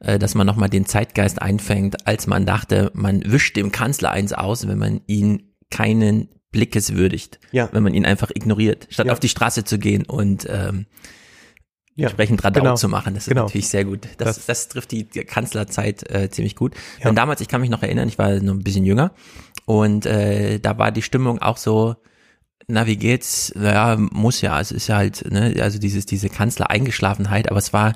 äh, 0.00 0.18
dass 0.18 0.34
man 0.34 0.46
nochmal 0.46 0.68
den 0.68 0.86
Zeitgeist 0.86 1.40
einfängt, 1.40 2.06
als 2.06 2.26
man 2.26 2.46
dachte, 2.46 2.90
man 2.94 3.22
wischt 3.24 3.56
dem 3.56 3.72
Kanzler 3.72 4.10
eins 4.10 4.32
aus, 4.32 4.68
wenn 4.68 4.78
man 4.78 5.00
ihn 5.06 5.54
keinen 5.70 6.28
Blickes 6.50 6.94
würdigt, 6.94 7.38
ja. 7.52 7.68
wenn 7.72 7.82
man 7.82 7.94
ihn 7.94 8.06
einfach 8.06 8.30
ignoriert, 8.34 8.86
statt 8.90 9.06
ja. 9.06 9.12
auf 9.12 9.20
die 9.20 9.28
Straße 9.28 9.64
zu 9.64 9.78
gehen 9.78 10.04
und 10.06 10.46
ähm, 10.48 10.86
Ja, 11.94 12.06
entsprechend 12.06 12.42
Radau 12.44 12.60
genau, 12.60 12.74
zu 12.76 12.88
machen. 12.88 13.14
Das 13.14 13.24
ist 13.24 13.28
genau. 13.28 13.44
natürlich 13.44 13.68
sehr 13.68 13.84
gut. 13.84 14.06
Das, 14.18 14.36
Das- 14.36 14.46
das, 14.46 14.68
trifft 14.68 14.92
die 14.92 15.04
Kanzlerzeit 15.04 16.10
äh, 16.10 16.30
ziemlich 16.30 16.56
gut. 16.56 16.74
Ja. 17.00 17.06
Denn 17.06 17.16
damals, 17.16 17.40
ich 17.40 17.48
kann 17.48 17.60
mich 17.60 17.70
noch 17.70 17.82
erinnern, 17.82 18.08
ich 18.08 18.18
war 18.18 18.30
noch 18.40 18.54
ein 18.54 18.62
bisschen 18.64 18.84
jünger 18.84 19.12
und 19.66 20.06
äh, 20.06 20.58
da 20.60 20.78
war 20.78 20.90
die 20.92 21.02
Stimmung 21.02 21.40
auch 21.40 21.56
so, 21.58 21.96
na, 22.66 22.86
wie 22.86 22.96
geht's? 22.96 23.52
Naja, 23.54 23.96
muss 23.98 24.40
ja, 24.40 24.60
es 24.60 24.72
ist 24.72 24.88
ja 24.88 24.96
halt, 24.96 25.30
ne, 25.30 25.54
also 25.60 25.78
dieses, 25.78 26.06
diese 26.06 26.28
Kanzler-Eingeschlafenheit, 26.28 27.48
aber 27.50 27.58
es 27.58 27.72
war 27.72 27.94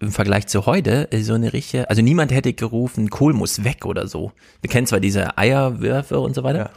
im 0.00 0.10
Vergleich 0.12 0.46
zu 0.46 0.64
heute 0.66 1.12
äh, 1.12 1.22
so 1.22 1.34
eine 1.34 1.52
richtige, 1.52 1.88
also 1.90 2.02
niemand 2.02 2.32
hätte 2.32 2.52
gerufen, 2.54 3.10
Kohl 3.10 3.34
muss 3.34 3.64
weg 3.64 3.84
oder 3.84 4.08
so. 4.08 4.32
Wir 4.62 4.70
kennen 4.70 4.86
zwar 4.86 4.98
diese 5.00 5.36
Eierwürfe 5.38 6.18
und 6.20 6.34
so 6.34 6.42
weiter, 6.42 6.58
Ja. 6.58 6.70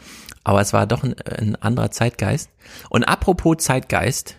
Aber 0.44 0.62
es 0.62 0.74
war 0.74 0.88
doch 0.88 1.04
ein, 1.04 1.16
ein 1.22 1.56
anderer 1.56 1.92
Zeitgeist. 1.92 2.50
Und 2.90 3.04
apropos 3.04 3.58
Zeitgeist, 3.58 4.38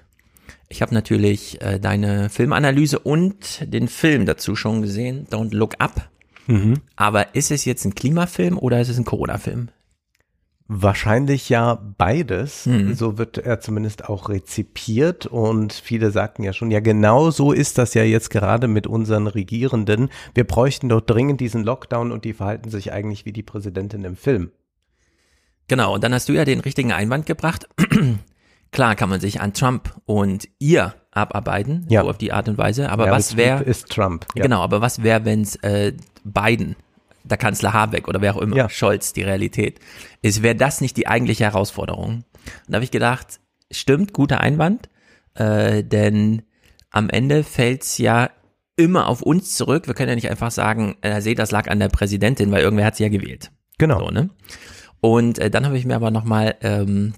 ich 0.68 0.82
habe 0.82 0.94
natürlich 0.94 1.60
äh, 1.62 1.78
deine 1.78 2.28
Filmanalyse 2.30 2.98
und 2.98 3.72
den 3.72 3.88
Film 3.88 4.26
dazu 4.26 4.56
schon 4.56 4.82
gesehen, 4.82 5.26
Don't 5.30 5.54
Look 5.54 5.74
Up. 5.78 6.08
Mhm. 6.46 6.80
Aber 6.96 7.34
ist 7.34 7.50
es 7.50 7.64
jetzt 7.64 7.84
ein 7.84 7.94
Klimafilm 7.94 8.58
oder 8.58 8.80
ist 8.80 8.88
es 8.88 8.98
ein 8.98 9.04
Corona-Film? 9.04 9.68
Wahrscheinlich 10.66 11.50
ja 11.50 11.78
beides. 11.98 12.64
Mhm. 12.64 12.94
So 12.94 13.18
wird 13.18 13.38
er 13.38 13.60
zumindest 13.60 14.08
auch 14.08 14.30
rezipiert 14.30 15.26
und 15.26 15.74
viele 15.74 16.10
sagten 16.10 16.42
ja 16.42 16.54
schon, 16.54 16.70
ja 16.70 16.80
genau 16.80 17.30
so 17.30 17.52
ist 17.52 17.76
das 17.76 17.92
ja 17.92 18.02
jetzt 18.02 18.30
gerade 18.30 18.66
mit 18.66 18.86
unseren 18.86 19.26
Regierenden. 19.26 20.08
Wir 20.34 20.44
bräuchten 20.44 20.88
doch 20.88 21.02
dringend 21.02 21.40
diesen 21.40 21.64
Lockdown 21.64 22.12
und 22.12 22.24
die 22.24 22.32
verhalten 22.32 22.70
sich 22.70 22.92
eigentlich 22.92 23.26
wie 23.26 23.32
die 23.32 23.42
Präsidentin 23.42 24.04
im 24.04 24.16
Film. 24.16 24.52
Genau, 25.68 25.94
und 25.94 26.04
dann 26.04 26.12
hast 26.14 26.28
du 26.28 26.32
ja 26.32 26.44
den 26.44 26.60
richtigen 26.60 26.92
Einwand 26.92 27.26
gebracht. 27.26 27.68
Klar 28.72 28.96
kann 28.96 29.08
man 29.08 29.20
sich 29.20 29.40
an 29.40 29.52
Trump 29.54 29.94
und 30.04 30.48
ihr 30.58 30.94
abarbeiten, 31.12 31.86
Ja. 31.88 32.02
so 32.02 32.10
auf 32.10 32.18
die 32.18 32.32
Art 32.32 32.48
und 32.48 32.58
Weise. 32.58 32.90
Aber 32.90 33.04
Meryl 33.04 33.18
was 33.18 33.36
wäre, 33.36 33.62
ist 33.62 33.88
Trump? 33.88 34.26
Ja. 34.34 34.42
genau, 34.42 34.60
aber 34.62 34.80
was 34.80 35.02
wäre, 35.02 35.24
wenn 35.24 35.42
es 35.42 35.56
äh, 35.56 35.92
Biden, 36.24 36.74
der 37.22 37.38
Kanzler 37.38 37.72
Habeck 37.72 38.08
oder 38.08 38.20
wer 38.20 38.34
auch 38.34 38.40
immer, 38.40 38.56
Ja. 38.56 38.68
Scholz, 38.68 39.12
die 39.12 39.22
Realität 39.22 39.78
ist, 40.22 40.42
wäre 40.42 40.56
das 40.56 40.80
nicht 40.80 40.96
die 40.96 41.06
eigentliche 41.06 41.44
Herausforderung? 41.44 42.16
Und 42.16 42.24
da 42.68 42.74
habe 42.76 42.84
ich 42.84 42.90
gedacht, 42.90 43.40
stimmt, 43.70 44.12
guter 44.12 44.40
Einwand, 44.40 44.88
äh, 45.34 45.84
denn 45.84 46.42
am 46.90 47.08
Ende 47.10 47.44
fällt's 47.44 47.98
ja 47.98 48.30
immer 48.76 49.06
auf 49.06 49.22
uns 49.22 49.54
zurück. 49.54 49.86
Wir 49.86 49.94
können 49.94 50.08
ja 50.10 50.14
nicht 50.16 50.30
einfach 50.30 50.50
sagen, 50.50 50.96
äh, 51.02 51.20
seht, 51.20 51.38
das 51.38 51.52
lag 51.52 51.68
an 51.70 51.78
der 51.78 51.88
Präsidentin, 51.88 52.50
weil 52.50 52.62
irgendwer 52.62 52.86
hat 52.86 52.96
sie 52.96 53.04
ja 53.04 53.08
gewählt. 53.08 53.52
Genau. 53.78 54.00
So, 54.00 54.10
ne? 54.10 54.30
Und 55.04 55.38
äh, 55.38 55.50
dann 55.50 55.66
habe 55.66 55.76
ich 55.76 55.84
mir 55.84 55.96
aber 55.96 56.10
nochmal, 56.10 56.56
ähm, 56.62 57.12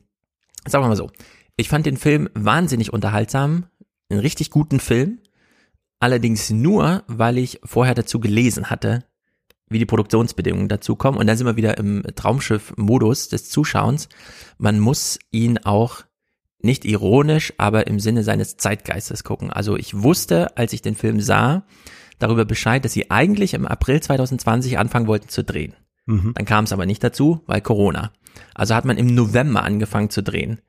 sagen 0.66 0.82
wir 0.82 0.88
mal 0.88 0.96
so, 0.96 1.12
ich 1.56 1.68
fand 1.68 1.86
den 1.86 1.96
Film 1.96 2.28
wahnsinnig 2.34 2.92
unterhaltsam, 2.92 3.66
einen 4.08 4.18
richtig 4.18 4.50
guten 4.50 4.80
Film, 4.80 5.20
allerdings 6.00 6.50
nur, 6.50 7.04
weil 7.06 7.38
ich 7.38 7.60
vorher 7.62 7.94
dazu 7.94 8.18
gelesen 8.18 8.70
hatte, 8.70 9.04
wie 9.68 9.78
die 9.78 9.86
Produktionsbedingungen 9.86 10.68
dazu 10.68 10.96
kommen. 10.96 11.16
Und 11.16 11.28
dann 11.28 11.36
sind 11.36 11.46
wir 11.46 11.54
wieder 11.54 11.78
im 11.78 12.02
Traumschiff-Modus 12.12 13.28
des 13.28 13.50
Zuschauens. 13.50 14.08
Man 14.58 14.80
muss 14.80 15.20
ihn 15.30 15.58
auch 15.58 16.02
nicht 16.58 16.84
ironisch, 16.84 17.52
aber 17.56 17.86
im 17.86 18.00
Sinne 18.00 18.24
seines 18.24 18.56
Zeitgeistes 18.56 19.22
gucken. 19.22 19.52
Also 19.52 19.76
ich 19.76 20.02
wusste, 20.02 20.56
als 20.56 20.72
ich 20.72 20.82
den 20.82 20.96
Film 20.96 21.20
sah, 21.20 21.64
darüber 22.18 22.46
Bescheid, 22.46 22.84
dass 22.84 22.94
sie 22.94 23.12
eigentlich 23.12 23.54
im 23.54 23.64
April 23.64 24.02
2020 24.02 24.76
anfangen 24.76 25.06
wollten 25.06 25.28
zu 25.28 25.44
drehen. 25.44 25.76
Mhm. 26.06 26.32
Dann 26.34 26.44
kam 26.46 26.64
es 26.64 26.72
aber 26.72 26.86
nicht 26.86 27.02
dazu, 27.04 27.42
weil 27.46 27.60
Corona. 27.60 28.12
Also 28.54 28.74
hat 28.74 28.84
man 28.84 28.98
im 28.98 29.14
November 29.14 29.62
angefangen 29.62 30.10
zu 30.10 30.22
drehen. 30.22 30.60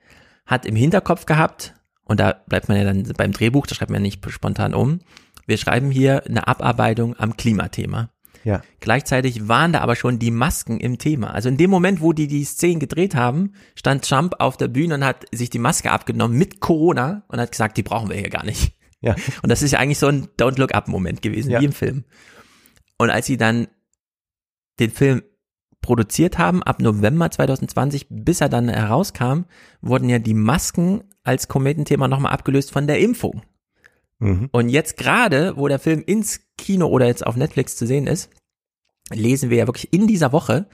Hat 0.45 0.65
im 0.65 0.75
Hinterkopf 0.75 1.25
gehabt, 1.25 1.73
und 2.03 2.19
da 2.19 2.33
bleibt 2.47 2.69
man 2.69 2.77
ja 2.77 2.83
dann 2.83 3.03
beim 3.17 3.31
Drehbuch, 3.31 3.67
da 3.67 3.75
schreibt 3.75 3.91
man 3.91 4.01
ja 4.01 4.03
nicht 4.03 4.25
spontan 4.31 4.73
um, 4.73 4.99
wir 5.45 5.57
schreiben 5.57 5.91
hier 5.91 6.25
eine 6.25 6.47
Abarbeitung 6.47 7.15
am 7.17 7.37
Klimathema. 7.37 8.09
Ja. 8.43 8.61
Gleichzeitig 8.79 9.47
waren 9.49 9.73
da 9.73 9.81
aber 9.81 9.95
schon 9.95 10.19
die 10.19 10.31
Masken 10.31 10.79
im 10.79 10.97
Thema. 10.97 11.31
Also 11.33 11.49
in 11.49 11.57
dem 11.57 11.69
Moment, 11.69 11.99
wo 12.01 12.13
die 12.13 12.27
die 12.27 12.45
Szenen 12.45 12.79
gedreht 12.79 13.13
haben, 13.15 13.53
stand 13.75 14.07
Trump 14.07 14.35
auf 14.39 14.55
der 14.55 14.69
Bühne 14.69 14.95
und 14.95 15.05
hat 15.05 15.25
sich 15.33 15.49
die 15.49 15.59
Maske 15.59 15.91
abgenommen 15.91 16.37
mit 16.37 16.61
Corona 16.61 17.23
und 17.27 17.39
hat 17.39 17.51
gesagt, 17.51 17.75
die 17.77 17.83
brauchen 17.83 18.09
wir 18.09 18.15
hier 18.17 18.29
gar 18.29 18.45
nicht. 18.45 18.73
Ja. 19.01 19.15
Und 19.43 19.49
das 19.49 19.61
ist 19.61 19.71
ja 19.71 19.79
eigentlich 19.79 19.99
so 19.99 20.07
ein 20.07 20.27
Don't 20.39 20.57
Look 20.59 20.73
Up 20.73 20.87
Moment 20.87 21.21
gewesen, 21.21 21.51
Ja. 21.51 21.59
wie 21.61 21.65
im 21.65 21.71
Film. 21.71 22.03
Und 22.97 23.09
als 23.11 23.27
sie 23.27 23.37
dann 23.37 23.67
den 24.79 24.91
Film 24.91 25.21
produziert 25.81 26.37
haben, 26.37 26.63
ab 26.63 26.81
November 26.81 27.29
2020, 27.31 28.07
bis 28.09 28.41
er 28.41 28.49
dann 28.49 28.67
herauskam, 28.67 29.45
wurden 29.81 30.09
ja 30.09 30.19
die 30.19 30.33
Masken 30.33 31.03
als 31.23 31.47
Kometenthema 31.47 32.07
nochmal 32.07 32.33
abgelöst 32.33 32.71
von 32.71 32.87
der 32.87 32.99
Impfung. 32.99 33.41
Mhm. 34.19 34.49
Und 34.51 34.69
jetzt 34.69 34.97
gerade, 34.97 35.55
wo 35.57 35.67
der 35.67 35.79
Film 35.79 36.03
ins 36.05 36.41
Kino 36.57 36.87
oder 36.87 37.05
jetzt 37.05 37.25
auf 37.25 37.35
Netflix 37.35 37.75
zu 37.75 37.85
sehen 37.85 38.07
ist, 38.07 38.29
lesen 39.13 39.49
wir 39.49 39.57
ja 39.57 39.67
wirklich 39.67 39.93
in 39.93 40.07
dieser 40.07 40.31
Woche, 40.31 40.67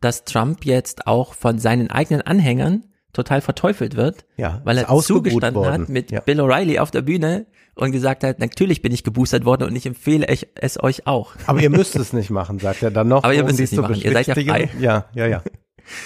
dass 0.00 0.24
Trump 0.24 0.64
jetzt 0.64 1.06
auch 1.06 1.34
von 1.34 1.58
seinen 1.58 1.90
eigenen 1.90 2.22
Anhängern 2.22 2.84
total 3.12 3.40
verteufelt 3.40 3.96
wird, 3.96 4.26
Ja, 4.36 4.60
weil 4.64 4.78
er 4.78 4.88
zugestanden 4.98 5.54
worden. 5.54 5.82
hat 5.82 5.88
mit 5.88 6.10
Ja. 6.10 6.20
Bill 6.20 6.40
O'Reilly 6.40 6.78
auf 6.78 6.90
der 6.90 7.02
Bühne 7.02 7.46
und 7.78 7.92
gesagt 7.92 8.24
hat, 8.24 8.38
natürlich 8.38 8.82
bin 8.82 8.92
ich 8.92 9.04
geboostert 9.04 9.44
worden 9.44 9.64
und 9.64 9.76
ich 9.76 9.86
empfehle 9.86 10.26
es 10.26 10.82
euch 10.82 11.06
auch. 11.06 11.34
Aber 11.46 11.60
ihr 11.60 11.70
müsst 11.70 11.96
es 11.96 12.12
nicht 12.12 12.30
machen, 12.30 12.58
sagt 12.58 12.82
er 12.82 12.90
dann 12.90 13.08
noch. 13.08 13.24
Aber 13.24 13.34
ihr 13.34 13.42
um 13.42 13.46
müsst 13.46 13.60
es 13.60 13.72
nicht 13.72 13.80
machen. 13.80 13.94
Ihr 13.94 14.12
seid 14.12 14.26
ja 14.26 14.34
frei. 14.34 14.70
Ja, 14.78 15.06
ja, 15.14 15.26
ja. 15.26 15.42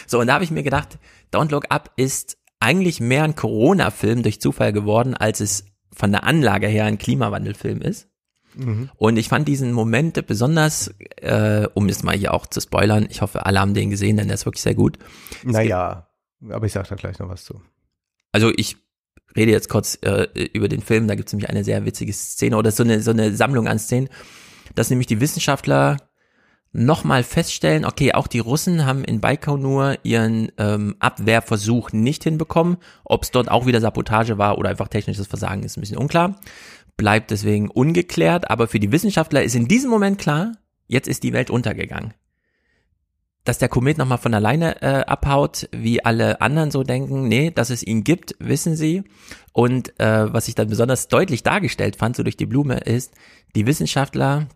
So, 0.07 0.21
und 0.21 0.29
da 0.29 0.35
habe 0.35 0.45
ich 0.45 0.53
mir 0.53 0.63
gedacht, 0.63 0.99
Don't 1.33 1.51
Look 1.51 1.67
Up 1.71 1.91
ist 1.97 2.39
eigentlich 2.61 3.01
mehr 3.01 3.25
ein 3.25 3.35
Corona-Film 3.35 4.23
durch 4.23 4.41
Zufall 4.41 4.73
geworden, 4.73 5.15
als 5.15 5.41
es 5.41 5.65
von 5.93 6.13
der 6.13 6.23
Anlage 6.23 6.69
her 6.69 6.85
ein 6.85 6.99
Klimawandelfilm 6.99 7.83
ist. 7.83 8.09
Mhm. 8.55 8.91
Und 8.97 9.17
ich 9.17 9.29
fand 9.29 9.49
diesen 9.49 9.73
Moment 9.73 10.25
besonders, 10.27 10.95
äh, 11.17 11.67
um 11.75 11.89
es 11.89 12.05
mal 12.05 12.17
hier 12.17 12.33
auch 12.33 12.47
zu 12.47 12.61
spoilern, 12.61 13.07
ich 13.11 13.23
hoffe, 13.23 13.45
alle 13.45 13.59
haben 13.59 13.75
den 13.75 13.91
gesehen, 13.91 14.17
denn 14.17 14.29
der 14.29 14.35
ist 14.35 14.47
wirklich 14.47 14.63
sehr 14.63 14.75
gut. 14.75 14.99
Naja, 15.43 16.09
aber 16.49 16.67
ich 16.67 16.73
sag 16.73 16.89
da 16.89 16.95
gleich 16.95 17.19
noch 17.19 17.29
was 17.29 17.45
zu. 17.45 17.61
Also 18.31 18.53
ich 18.57 18.77
rede 19.37 19.53
jetzt 19.53 19.69
kurz 19.69 19.99
äh, 20.03 20.27
über 20.53 20.69
den 20.69 20.81
Film, 20.81 21.09
da 21.09 21.15
gibt 21.15 21.29
es 21.29 21.33
nämlich 21.33 21.51
eine 21.51 21.65
sehr 21.65 21.85
witzige 21.85 22.13
Szene 22.13 22.57
oder 22.57 22.71
so 22.71 22.83
eine, 22.83 23.01
so 23.03 23.11
eine 23.11 23.35
Sammlung 23.35 23.69
an 23.69 23.79
Szenen, 23.79 24.09
dass 24.75 24.91
nämlich 24.91 25.07
die 25.07 25.21
Wissenschaftler 25.21 25.97
nochmal 26.73 27.23
feststellen, 27.23 27.85
okay, 27.85 28.13
auch 28.13 28.27
die 28.27 28.39
Russen 28.39 28.87
haben 28.87 29.05
in 29.05 29.21
Baikonur 29.21 29.99
ihren 30.03 30.51
ähm, 30.59 30.97
Abwehrversuch 31.01 31.93
nicht 31.93 32.25
hinbekommen. 32.25 32.79
Ob 33.05 33.25
es 33.25 33.31
dort 33.31 33.51
auch 33.51 33.67
wieder 33.67 33.81
Sabotage 33.81 34.39
war 34.39 34.59
oder 34.59 34.71
einfach 34.71 34.89
technisches 34.89 35.27
Versagen, 35.27 35.63
ist 35.63 35.77
ein 35.77 35.83
bisschen 35.83 35.99
unklar. 35.99 36.41
Bleibt 36.97 37.31
deswegen 37.31 37.69
ungeklärt, 37.69 38.51
aber 38.51 38.69
für 38.69 38.81
die 38.81 38.93
Wissenschaftler 38.93 39.43
ist 39.43 39.55
in 39.55 39.69
diesem 39.69 39.91
Moment 39.91 40.19
klar, 40.19 40.53
jetzt 40.87 41.09
ist 41.09 41.23
die 41.23 41.33
Welt 41.33 41.51
untergegangen. 41.51 42.15
Dass 43.45 43.59
der 43.59 43.69
Komet 43.69 43.99
nochmal 43.99 44.19
von 44.19 44.35
alleine 44.35 44.81
äh, 44.83 45.05
abhaut, 45.05 45.69
wie 45.73 46.05
alle 46.05 46.41
anderen 46.41 46.71
so 46.71 46.85
denken, 46.85 47.27
nee, 47.27 47.51
dass 47.51 47.71
es 47.71 47.83
ihn 47.83 48.05
gibt, 48.05 48.37
wissen 48.39 48.77
sie. 48.77 49.03
Und 49.53 49.99
äh, 50.01 50.33
was 50.33 50.47
ich 50.47 50.55
dann 50.55 50.69
besonders 50.69 51.09
deutlich 51.09 51.43
dargestellt 51.43 51.97
fand, 51.97 52.15
so 52.17 52.23
durch 52.23 52.37
die 52.37 52.47
Blume, 52.47 52.79
ist, 52.79 53.15
die 53.57 53.67
Wissenschaftler 53.67 54.49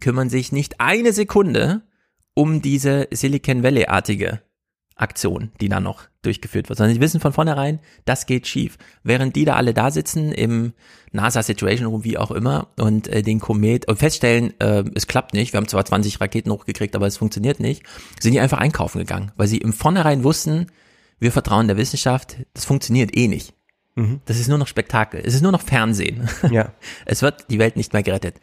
kümmern 0.00 0.30
sich 0.30 0.52
nicht 0.52 0.80
eine 0.80 1.12
Sekunde 1.12 1.82
um 2.34 2.62
diese 2.62 3.08
Silicon 3.10 3.62
Valley-artige 3.62 4.40
Aktion, 4.98 5.52
die 5.60 5.68
da 5.68 5.80
noch 5.80 6.04
durchgeführt 6.22 6.68
wird, 6.68 6.76
sondern 6.76 6.94
sie 6.94 7.00
wissen 7.00 7.20
von 7.20 7.32
vornherein, 7.32 7.78
das 8.04 8.26
geht 8.26 8.46
schief. 8.46 8.76
Während 9.02 9.36
die 9.36 9.44
da 9.44 9.54
alle 9.54 9.72
da 9.72 9.90
sitzen 9.90 10.32
im 10.32 10.72
NASA 11.12 11.42
Situation 11.42 11.88
Room, 11.88 12.04
wie 12.04 12.18
auch 12.18 12.30
immer, 12.30 12.68
und 12.76 13.08
äh, 13.08 13.22
den 13.22 13.40
Komet 13.40 13.88
und 13.88 13.98
feststellen, 13.98 14.58
äh, 14.60 14.84
es 14.94 15.06
klappt 15.06 15.34
nicht, 15.34 15.52
wir 15.52 15.58
haben 15.58 15.68
zwar 15.68 15.84
20 15.84 16.20
Raketen 16.20 16.50
hochgekriegt, 16.50 16.96
aber 16.96 17.06
es 17.06 17.16
funktioniert 17.16 17.60
nicht, 17.60 17.84
sind 18.20 18.32
die 18.32 18.40
einfach 18.40 18.58
einkaufen 18.58 18.98
gegangen, 18.98 19.32
weil 19.36 19.48
sie 19.48 19.58
im 19.58 19.72
Vornherein 19.72 20.24
wussten, 20.24 20.66
wir 21.20 21.32
vertrauen 21.32 21.68
der 21.68 21.76
Wissenschaft, 21.76 22.36
das 22.52 22.64
funktioniert 22.64 23.16
eh 23.16 23.28
nicht. 23.28 23.54
Mhm. 23.94 24.20
Das 24.26 24.38
ist 24.38 24.48
nur 24.48 24.58
noch 24.58 24.66
Spektakel, 24.66 25.22
es 25.24 25.34
ist 25.34 25.42
nur 25.42 25.52
noch 25.52 25.62
Fernsehen. 25.62 26.28
Ja. 26.50 26.72
Es 27.06 27.22
wird 27.22 27.50
die 27.50 27.58
Welt 27.58 27.76
nicht 27.76 27.92
mehr 27.92 28.02
gerettet. 28.02 28.36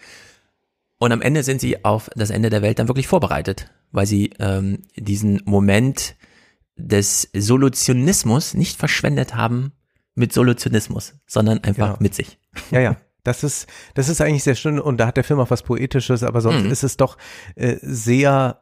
Und 0.97 1.12
am 1.12 1.21
Ende 1.21 1.43
sind 1.43 1.59
sie 1.59 1.83
auf 1.83 2.09
das 2.15 2.29
Ende 2.29 2.50
der 2.50 2.62
Welt 2.62 2.79
dann 2.79 2.88
wirklich 2.88 3.07
vorbereitet, 3.07 3.69
weil 3.91 4.05
sie 4.05 4.31
ähm, 4.39 4.83
diesen 4.95 5.41
Moment 5.45 6.15
des 6.77 7.29
Solutionismus 7.34 8.53
nicht 8.53 8.77
verschwendet 8.77 9.36
haben 9.36 9.72
mit 10.13 10.34
Solutionismus, 10.34 11.15
sondern 11.27 11.63
einfach 11.63 11.88
Genau. 11.89 11.98
mit 12.00 12.13
sich. 12.13 12.38
Ja, 12.72 12.79
ja. 12.79 12.98
Das 13.24 13.44
ist, 13.44 13.67
das 13.96 14.08
ist 14.08 14.22
eigentlich 14.22 14.44
sehr 14.44 14.53
schön 14.55 14.79
und 14.79 14.98
da 14.98 15.08
hat 15.08 15.17
der 15.17 15.24
Film 15.24 15.39
auch 15.39 15.50
was 15.50 15.63
Poetisches, 15.63 16.22
aber 16.22 16.41
sonst 16.41 16.63
Mhm. 16.65 16.72
ist 16.72 16.84
es 16.84 16.96
doch 16.96 17.17
äh, 17.55 17.77
sehr 17.82 18.62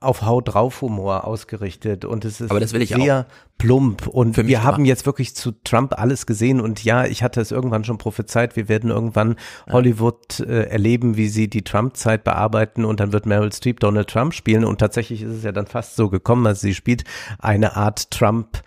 auf 0.00 0.22
Haut 0.22 0.54
drauf 0.54 0.80
Humor 0.80 1.24
ausgerichtet 1.26 2.04
und 2.04 2.24
es 2.24 2.40
ist 2.40 2.50
Aber 2.50 2.60
das 2.60 2.72
will 2.72 2.80
ich 2.80 2.88
sehr 2.88 3.26
plump 3.58 4.06
und 4.06 4.36
wir 4.38 4.62
haben 4.62 4.78
immer. 4.78 4.86
jetzt 4.86 5.04
wirklich 5.04 5.36
zu 5.36 5.52
Trump 5.62 5.98
alles 5.98 6.24
gesehen 6.24 6.60
und 6.60 6.82
ja, 6.82 7.04
ich 7.04 7.22
hatte 7.22 7.40
es 7.40 7.50
irgendwann 7.50 7.84
schon 7.84 7.98
prophezeit, 7.98 8.56
wir 8.56 8.70
werden 8.70 8.88
irgendwann 8.88 9.36
Hollywood 9.70 10.40
äh, 10.40 10.64
erleben, 10.64 11.18
wie 11.18 11.28
sie 11.28 11.48
die 11.48 11.62
Trump-Zeit 11.62 12.24
bearbeiten 12.24 12.86
und 12.86 13.00
dann 13.00 13.12
wird 13.12 13.26
Meryl 13.26 13.52
Streep 13.52 13.80
Donald 13.80 14.08
Trump 14.08 14.32
spielen 14.32 14.64
und 14.64 14.78
tatsächlich 14.78 15.20
ist 15.20 15.32
es 15.32 15.44
ja 15.44 15.52
dann 15.52 15.66
fast 15.66 15.96
so 15.96 16.08
gekommen, 16.08 16.46
also 16.46 16.62
sie 16.62 16.74
spielt 16.74 17.04
eine 17.38 17.76
Art 17.76 18.10
Trump 18.10 18.62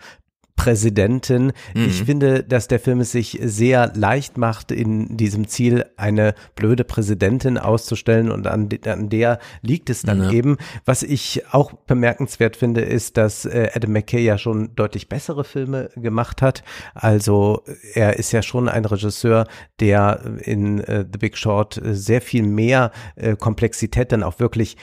Präsidentin. 0.56 1.52
Mhm. 1.74 1.84
Ich 1.86 2.04
finde, 2.04 2.42
dass 2.42 2.68
der 2.68 2.78
Film 2.80 3.00
es 3.00 3.12
sich 3.12 3.38
sehr 3.42 3.92
leicht 3.94 4.38
macht, 4.38 4.70
in 4.70 5.16
diesem 5.16 5.48
Ziel 5.48 5.84
eine 5.96 6.34
blöde 6.54 6.84
Präsidentin 6.84 7.58
auszustellen 7.58 8.30
und 8.30 8.46
an, 8.46 8.68
de- 8.68 8.88
an 8.88 9.08
der 9.08 9.38
liegt 9.62 9.90
es 9.90 10.02
dann 10.02 10.22
Ja. 10.22 10.30
eben. 10.30 10.56
Was 10.84 11.02
ich 11.02 11.42
auch 11.50 11.72
bemerkenswert 11.72 12.56
finde, 12.56 12.80
ist, 12.82 13.16
dass 13.16 13.44
äh, 13.44 13.70
Adam 13.74 13.92
McKay 13.92 14.22
ja 14.24 14.38
schon 14.38 14.74
deutlich 14.74 15.08
bessere 15.08 15.44
Filme 15.44 15.90
gemacht 15.96 16.40
hat. 16.40 16.62
Also 16.94 17.62
er 17.94 18.18
ist 18.18 18.32
ja 18.32 18.42
schon 18.42 18.68
ein 18.68 18.84
Regisseur, 18.84 19.46
der 19.80 20.20
in 20.42 20.80
äh, 20.80 21.04
The 21.12 21.18
Big 21.18 21.36
Short 21.36 21.76
äh, 21.78 21.94
sehr 21.94 22.20
viel 22.20 22.42
mehr 22.44 22.92
äh, 23.16 23.36
Komplexität 23.36 24.12
dann 24.12 24.22
auch 24.22 24.38
wirklich 24.40 24.76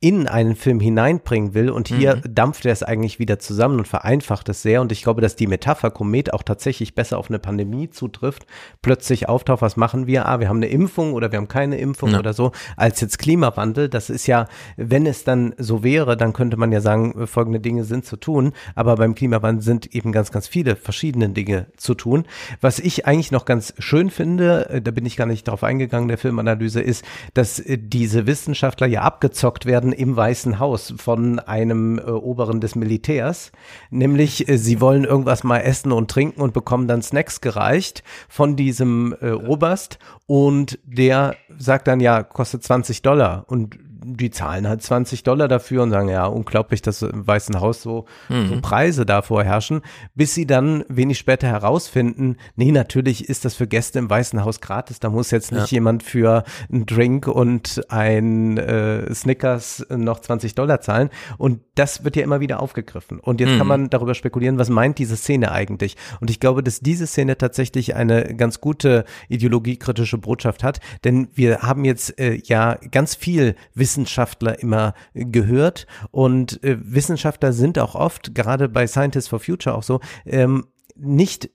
in 0.00 0.28
einen 0.28 0.54
Film 0.54 0.78
hineinbringen 0.78 1.54
will 1.54 1.70
und 1.70 1.88
hier 1.88 2.16
Mhm. 2.16 2.34
dampft 2.34 2.64
er 2.64 2.72
es 2.72 2.84
eigentlich 2.84 3.18
wieder 3.18 3.40
zusammen 3.40 3.78
und 3.80 3.88
vereinfacht 3.88 4.48
es 4.48 4.62
sehr 4.62 4.80
und 4.80 4.92
ich 4.92 5.02
glaube, 5.02 5.20
dass 5.20 5.34
die 5.34 5.48
Metapher 5.48 5.90
Komet 5.90 6.32
auch 6.32 6.44
tatsächlich 6.44 6.94
besser 6.94 7.18
auf 7.18 7.30
eine 7.30 7.40
Pandemie 7.40 7.90
zutrifft. 7.90 8.46
Plötzlich 8.80 9.28
auftaucht, 9.28 9.60
was 9.60 9.76
machen 9.76 10.06
wir? 10.06 10.26
Ah, 10.26 10.38
wir 10.38 10.48
haben 10.48 10.58
eine 10.58 10.68
Impfung 10.68 11.14
oder 11.14 11.32
wir 11.32 11.38
haben 11.38 11.48
keine 11.48 11.78
Impfung 11.78 12.10
Ja. 12.12 12.20
oder 12.20 12.32
so, 12.32 12.52
als 12.76 13.00
jetzt 13.00 13.18
Klimawandel. 13.18 13.88
Das 13.88 14.08
ist 14.08 14.28
ja, 14.28 14.46
wenn 14.76 15.04
es 15.04 15.24
dann 15.24 15.52
so 15.58 15.82
wäre, 15.82 16.16
dann 16.16 16.32
könnte 16.32 16.56
man 16.56 16.70
ja 16.70 16.80
sagen, 16.80 17.20
äh, 17.22 17.26
folgende 17.26 17.58
Dinge 17.58 17.82
sind 17.82 18.04
zu 18.06 18.16
tun, 18.16 18.52
aber 18.76 18.94
beim 18.94 19.16
Klimawandel 19.16 19.62
sind 19.64 19.94
eben 19.96 20.12
ganz, 20.12 20.30
ganz 20.30 20.46
viele 20.46 20.76
verschiedene 20.76 21.30
Dinge 21.30 21.66
zu 21.76 21.94
tun. 21.94 22.24
Was 22.60 22.78
ich 22.78 23.06
eigentlich 23.06 23.32
noch 23.32 23.46
ganz 23.46 23.74
schön 23.80 24.10
finde, 24.10 24.70
äh, 24.70 24.80
da 24.80 24.92
bin 24.92 25.06
ich 25.06 25.16
gar 25.16 25.26
nicht 25.26 25.48
drauf 25.48 25.64
eingegangen, 25.64 26.06
der 26.06 26.18
Filmanalyse, 26.18 26.80
ist, 26.80 27.04
dass 27.34 27.58
äh, 27.58 27.78
diese 27.80 28.28
Wissenschaftler 28.28 28.86
ja 28.86 29.02
abgezockt 29.02 29.66
werden 29.66 29.87
im 29.92 30.16
Weißen 30.16 30.58
Haus 30.58 30.94
von 30.96 31.38
einem 31.38 31.98
äh, 31.98 32.02
Oberen 32.02 32.60
des 32.60 32.74
Militärs. 32.74 33.52
Nämlich, 33.90 34.48
äh, 34.48 34.58
sie 34.58 34.80
wollen 34.80 35.04
irgendwas 35.04 35.44
mal 35.44 35.58
essen 35.58 35.92
und 35.92 36.10
trinken 36.10 36.40
und 36.40 36.52
bekommen 36.52 36.88
dann 36.88 37.02
Snacks 37.02 37.40
gereicht 37.40 38.02
von 38.28 38.56
diesem 38.56 39.14
äh, 39.20 39.32
Oberst 39.32 39.98
und 40.26 40.78
der 40.84 41.36
sagt 41.56 41.88
dann, 41.88 42.00
ja, 42.00 42.22
kostet 42.22 42.62
20 42.62 43.02
Dollar 43.02 43.44
und 43.48 43.78
die 44.02 44.30
zahlen 44.30 44.68
halt 44.68 44.82
20 44.82 45.22
Dollar 45.22 45.48
dafür 45.48 45.82
und 45.82 45.90
sagen, 45.90 46.08
ja, 46.08 46.26
unglaublich, 46.26 46.82
dass 46.82 47.02
im 47.02 47.26
Weißen 47.26 47.60
Haus 47.60 47.82
so, 47.82 48.06
so 48.28 48.60
Preise 48.60 49.04
da 49.04 49.22
vorherrschen, 49.22 49.82
bis 50.14 50.34
sie 50.34 50.46
dann 50.46 50.84
wenig 50.88 51.18
später 51.18 51.48
herausfinden, 51.48 52.36
nee, 52.56 52.72
natürlich 52.72 53.28
ist 53.28 53.44
das 53.44 53.54
für 53.54 53.66
Gäste 53.66 53.98
im 53.98 54.08
Weißen 54.08 54.44
Haus 54.44 54.60
gratis, 54.60 55.00
da 55.00 55.10
muss 55.10 55.30
jetzt 55.30 55.52
nicht 55.52 55.70
jemand 55.70 56.02
für 56.02 56.44
einen 56.72 56.86
Drink 56.86 57.26
und 57.26 57.82
ein 57.88 58.58
äh, 58.58 59.12
Snickers 59.14 59.86
noch 59.90 60.20
20 60.20 60.54
Dollar 60.54 60.80
zahlen. 60.80 61.10
Und 61.36 61.60
das 61.74 62.04
wird 62.04 62.16
ja 62.16 62.22
immer 62.22 62.40
wieder 62.40 62.60
aufgegriffen. 62.60 63.20
Und 63.20 63.40
jetzt 63.40 63.56
kann 63.56 63.66
man 63.66 63.90
darüber 63.90 64.14
spekulieren, 64.14 64.58
was 64.58 64.68
meint 64.68 64.98
diese 64.98 65.16
Szene 65.16 65.52
eigentlich? 65.52 65.96
Und 66.20 66.30
ich 66.30 66.40
glaube, 66.40 66.62
dass 66.62 66.80
diese 66.80 67.06
Szene 67.06 67.38
tatsächlich 67.38 67.94
eine 67.94 68.34
ganz 68.34 68.60
gute 68.60 69.04
ideologiekritische 69.28 70.18
Botschaft 70.18 70.64
hat, 70.64 70.80
denn 71.04 71.28
wir 71.34 71.62
haben 71.62 71.84
jetzt 71.84 72.18
äh, 72.18 72.40
ja 72.44 72.76
ganz 72.90 73.14
viel 73.14 73.54
Wissenschaftler 73.88 74.58
immer 74.60 74.92
gehört 75.14 75.86
und 76.10 76.62
äh, 76.62 76.76
Wissenschaftler 76.78 77.54
sind 77.54 77.78
auch 77.78 77.94
oft, 77.94 78.34
gerade 78.34 78.68
bei 78.68 78.86
Scientists 78.86 79.28
for 79.28 79.40
Future 79.40 79.74
auch 79.74 79.82
so, 79.82 80.00
ähm, 80.26 80.66
nicht 80.94 81.48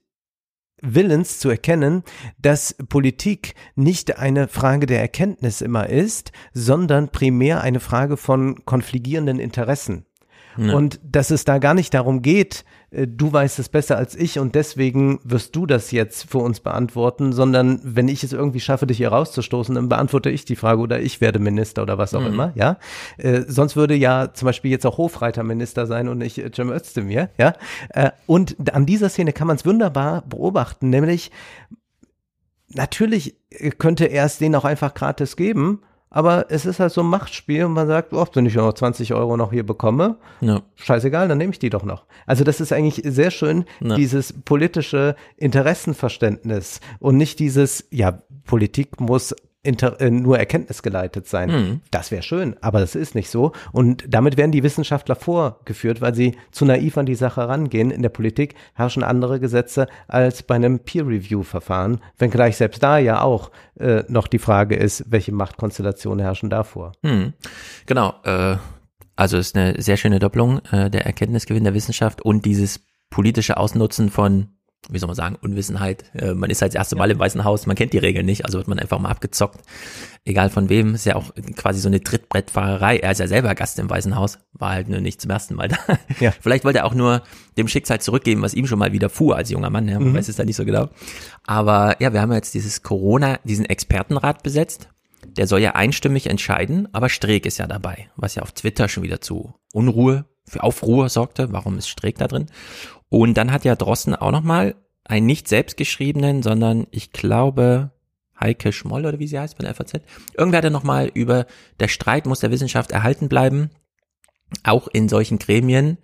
willens 0.82 1.38
zu 1.38 1.48
erkennen, 1.48 2.02
dass 2.38 2.74
Politik 2.88 3.54
nicht 3.76 4.18
eine 4.18 4.48
Frage 4.48 4.86
der 4.86 5.00
Erkenntnis 5.00 5.60
immer 5.60 5.88
ist, 5.88 6.32
sondern 6.52 7.10
primär 7.10 7.60
eine 7.60 7.78
Frage 7.78 8.16
von 8.16 8.64
konfligierenden 8.64 9.38
Interessen. 9.38 10.04
Und 10.74 11.00
dass 11.04 11.30
es 11.30 11.44
da 11.44 11.58
gar 11.58 11.74
nicht 11.74 11.94
darum 11.94 12.20
geht, 12.20 12.64
äh, 12.64 12.73
du 12.94 13.32
weißt 13.32 13.58
es 13.58 13.68
besser 13.68 13.96
als 13.96 14.14
ich 14.14 14.38
und 14.38 14.54
deswegen 14.54 15.18
wirst 15.24 15.56
du 15.56 15.66
das 15.66 15.90
jetzt 15.90 16.30
für 16.30 16.38
uns 16.38 16.60
beantworten, 16.60 17.32
sondern 17.32 17.80
wenn 17.82 18.08
ich 18.08 18.22
es 18.22 18.32
irgendwie 18.32 18.60
schaffe, 18.60 18.86
dich 18.86 18.98
hier 18.98 19.08
rauszustoßen, 19.08 19.74
dann 19.74 19.88
beantworte 19.88 20.30
ich 20.30 20.44
die 20.44 20.56
Frage 20.56 20.80
oder 20.80 21.00
ich 21.00 21.20
werde 21.20 21.38
Minister 21.38 21.82
oder 21.82 21.98
was 21.98 22.14
auch 22.14 22.24
immer, 22.24 22.52
ja. 22.54 22.78
Äh, 23.16 23.42
sonst 23.48 23.76
würde 23.76 23.94
ja 23.94 24.32
zum 24.32 24.46
Beispiel 24.46 24.70
jetzt 24.70 24.86
auch 24.86 24.98
Hofreiter 24.98 25.42
Minister 25.42 25.86
sein 25.86 26.08
und 26.08 26.18
nicht 26.18 26.38
äh, 26.38 26.50
Cem 26.54 26.70
Özdemir, 26.70 27.30
ja. 27.36 27.54
Äh, 27.90 28.10
und 28.26 28.56
an 28.72 28.86
dieser 28.86 29.08
Szene 29.08 29.32
kann 29.32 29.46
man 29.46 29.56
es 29.56 29.66
wunderbar 29.66 30.22
beobachten, 30.28 30.90
nämlich 30.90 31.30
natürlich 32.68 33.36
äh, 33.50 33.70
könnte 33.70 34.06
er 34.06 34.24
es 34.26 34.38
denen 34.38 34.54
auch 34.54 34.64
einfach 34.64 34.94
gratis 34.94 35.36
geben, 35.36 35.80
aber 36.16 36.46
es 36.48 36.64
ist 36.64 36.78
halt 36.78 36.92
so 36.92 37.00
ein 37.00 37.08
Machtspiel 37.08 37.64
und 37.64 37.72
man 37.72 37.88
sagt, 37.88 38.12
oh, 38.12 38.24
wenn 38.34 38.46
ich 38.46 38.54
noch 38.54 38.72
20 38.72 39.12
Euro 39.14 39.36
noch 39.36 39.50
hier 39.52 39.66
bekomme, 39.66 40.16
Ja. 40.40 40.62
scheißegal, 40.76 41.26
dann 41.26 41.38
nehme 41.38 41.52
ich 41.52 41.58
die 41.58 41.70
doch 41.70 41.82
noch. 41.82 42.04
Also 42.24 42.44
das 42.44 42.60
ist 42.60 42.72
eigentlich 42.72 43.02
sehr 43.04 43.32
schön, 43.32 43.64
Ja. 43.80 43.96
dieses 43.96 44.32
politische 44.44 45.16
Interessenverständnis 45.36 46.80
und 47.00 47.16
nicht 47.16 47.38
dieses, 47.40 47.86
ja, 47.90 48.18
Politik 48.46 49.00
muss 49.00 49.34
inter, 49.64 50.00
äh, 50.00 50.10
nur 50.10 50.38
erkenntnisgeleitet 50.38 51.26
sein. 51.26 51.50
Mhm. 51.50 51.80
Das 51.90 52.10
wäre 52.10 52.22
schön, 52.22 52.56
aber 52.60 52.80
das 52.80 52.94
ist 52.94 53.14
nicht 53.14 53.30
so. 53.30 53.52
Und 53.72 54.04
damit 54.06 54.36
werden 54.36 54.52
die 54.52 54.62
Wissenschaftler 54.62 55.16
vorgeführt, 55.16 56.00
weil 56.00 56.14
sie 56.14 56.36
zu 56.52 56.64
naiv 56.64 56.96
an 56.98 57.06
die 57.06 57.14
Sache 57.14 57.48
rangehen. 57.48 57.90
In 57.90 58.02
der 58.02 58.10
Politik 58.10 58.54
herrschen 58.74 59.02
andere 59.02 59.40
Gesetze 59.40 59.88
als 60.06 60.42
bei 60.42 60.54
einem 60.54 60.78
Peer-Review-Verfahren, 60.78 62.00
wenngleich 62.18 62.56
selbst 62.56 62.82
da 62.82 62.98
ja 62.98 63.22
auch 63.22 63.50
äh, 63.80 64.04
noch 64.08 64.28
die 64.28 64.38
Frage 64.38 64.76
ist, 64.76 65.04
welche 65.08 65.32
Machtkonstellationen 65.32 66.24
herrschen 66.24 66.50
davor. 66.50 66.92
Hm. 67.02 67.32
Genau. 67.86 68.14
Äh, 68.24 68.56
also 69.16 69.38
ist 69.38 69.56
eine 69.56 69.80
sehr 69.80 69.96
schöne 69.96 70.18
Doppelung 70.18 70.60
äh, 70.70 70.90
der 70.90 71.06
Erkenntnisgewinn 71.06 71.64
der 71.64 71.74
Wissenschaft 71.74 72.22
und 72.22 72.44
dieses 72.44 72.80
politische 73.10 73.56
Ausnutzen 73.56 74.10
von, 74.10 74.48
wie 74.90 74.98
soll 74.98 75.06
man 75.06 75.16
sagen, 75.16 75.36
Unwissenheit. 75.40 76.04
Äh, 76.14 76.34
man 76.34 76.50
ist 76.50 76.62
halt 76.62 76.72
das 76.74 76.78
erste 76.78 76.96
Mal 76.96 77.10
im 77.10 77.18
Weißen 77.18 77.44
Haus, 77.44 77.66
man 77.66 77.76
kennt 77.76 77.92
die 77.92 77.98
Regeln 77.98 78.26
nicht, 78.26 78.44
also 78.44 78.58
wird 78.58 78.68
man 78.68 78.78
einfach 78.78 78.98
mal 78.98 79.10
abgezockt. 79.10 79.60
Egal 80.24 80.50
von 80.50 80.68
wem, 80.68 80.94
ist 80.94 81.06
ja 81.06 81.16
auch 81.16 81.32
quasi 81.56 81.80
so 81.80 81.88
eine 81.88 82.02
Trittbrettfahrerei. 82.02 82.98
Er 82.98 83.12
ist 83.12 83.20
ja 83.20 83.26
selber 83.26 83.54
Gast 83.54 83.78
im 83.78 83.90
Weißen 83.90 84.16
Haus, 84.16 84.38
war 84.52 84.70
halt 84.70 84.88
nur 84.88 85.00
nicht 85.00 85.20
zum 85.20 85.30
ersten 85.30 85.54
Mal 85.54 85.68
da. 85.68 85.76
Ja. 86.20 86.32
Vielleicht 86.40 86.64
wollte 86.64 86.80
er 86.80 86.86
auch 86.86 86.94
nur 86.94 87.22
dem 87.56 87.68
Schicksal 87.68 88.00
zurückgeben, 88.00 88.42
was 88.42 88.54
ihm 88.54 88.66
schon 88.66 88.78
mal 88.78 88.92
widerfuhr 88.92 89.36
als 89.36 89.50
junger 89.50 89.70
Mann. 89.70 89.88
Ja, 89.88 90.00
man 90.00 90.14
weiß 90.14 90.28
es 90.28 90.36
da 90.36 90.44
nicht 90.44 90.56
so 90.56 90.64
genau. 90.64 90.88
Aber 91.46 91.96
ja, 92.00 92.12
wir 92.12 92.20
haben 92.20 92.32
jetzt 92.32 92.54
dieses 92.54 92.82
Corona, 92.82 93.38
diesen 93.44 93.66
Expertenrat 93.66 94.42
besetzt. 94.42 94.88
Der 95.36 95.46
soll 95.46 95.60
ja 95.60 95.72
einstimmig 95.72 96.26
entscheiden, 96.26 96.88
aber 96.92 97.08
Streeck 97.08 97.46
ist 97.46 97.58
ja 97.58 97.66
dabei, 97.66 98.08
was 98.16 98.34
ja 98.34 98.42
auf 98.42 98.52
Twitter 98.52 98.88
schon 98.88 99.02
wieder 99.02 99.20
zu 99.20 99.54
Unruhe, 99.72 100.26
für 100.46 100.62
Aufruhr 100.62 101.08
sorgte. 101.08 101.52
Warum 101.52 101.78
ist 101.78 101.88
Streeck 101.88 102.18
da 102.18 102.28
drin? 102.28 102.46
Und 103.08 103.34
dann 103.34 103.52
hat 103.52 103.64
ja 103.64 103.76
Drosten 103.76 104.14
auch 104.14 104.32
nochmal 104.32 104.74
einen 105.04 105.26
nicht 105.26 105.48
selbstgeschriebenen, 105.48 106.42
sondern 106.42 106.86
ich 106.90 107.12
glaube 107.12 107.90
Heike 108.40 108.72
Schmoll 108.72 109.06
oder 109.06 109.18
wie 109.18 109.26
sie 109.26 109.38
heißt 109.38 109.56
bei 109.56 109.64
der 109.64 109.74
FAZ. 109.74 110.00
Irgendwer 110.36 110.58
hat 110.58 110.64
ja 110.64 110.70
nochmal 110.70 111.10
über 111.12 111.46
der 111.78 111.88
Streit 111.88 112.26
muss 112.26 112.40
der 112.40 112.50
Wissenschaft 112.50 112.90
erhalten 112.90 113.28
bleiben, 113.28 113.70
auch 114.64 114.88
in 114.88 115.08
solchen 115.08 115.38
Gremien, 115.38 115.98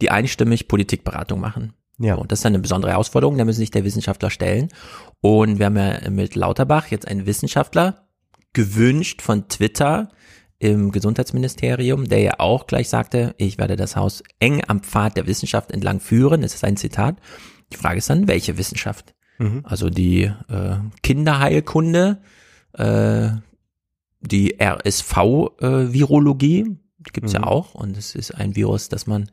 die 0.00 0.10
einstimmig 0.10 0.68
Politikberatung 0.68 1.40
machen. 1.40 1.74
Ja. 1.98 2.14
Und 2.14 2.30
das 2.32 2.40
ist 2.40 2.46
eine 2.46 2.60
besondere 2.60 2.92
Herausforderung, 2.92 3.36
da 3.36 3.44
müssen 3.44 3.58
sich 3.58 3.70
der 3.70 3.84
Wissenschaftler 3.84 4.30
stellen. 4.30 4.68
Und 5.20 5.58
wir 5.58 5.66
haben 5.66 5.76
ja 5.76 6.08
mit 6.10 6.36
Lauterbach 6.36 6.86
jetzt 6.86 7.08
einen 7.08 7.26
Wissenschaftler 7.26 8.06
gewünscht 8.52 9.20
von 9.20 9.48
Twitter 9.48 10.08
im 10.58 10.90
Gesundheitsministerium, 10.90 12.08
der 12.08 12.20
ja 12.20 12.32
auch 12.38 12.66
gleich 12.66 12.88
sagte, 12.88 13.34
ich 13.38 13.58
werde 13.58 13.76
das 13.76 13.96
Haus 13.96 14.22
eng 14.40 14.62
am 14.66 14.80
Pfad 14.80 15.16
der 15.16 15.26
Wissenschaft 15.26 15.70
entlang 15.70 16.00
führen. 16.00 16.42
Das 16.42 16.54
ist 16.54 16.64
ein 16.64 16.76
Zitat. 16.76 17.16
Die 17.72 17.76
Frage 17.76 17.98
ist 17.98 18.10
dann, 18.10 18.28
welche 18.28 18.58
Wissenschaft? 18.58 19.14
Mhm. 19.38 19.62
Also 19.64 19.88
die 19.88 20.22
äh, 20.22 20.76
Kinderheilkunde, 21.02 22.18
äh, 22.72 23.28
die 24.20 24.60
RSV-Virologie, 24.60 26.76
die 27.08 27.12
gibt's 27.12 27.32
ja 27.32 27.42
auch. 27.42 27.74
Und 27.74 27.96
es 27.96 28.14
ist 28.14 28.32
ein 28.32 28.54
Virus, 28.56 28.88
das 28.88 29.06
man 29.06 29.30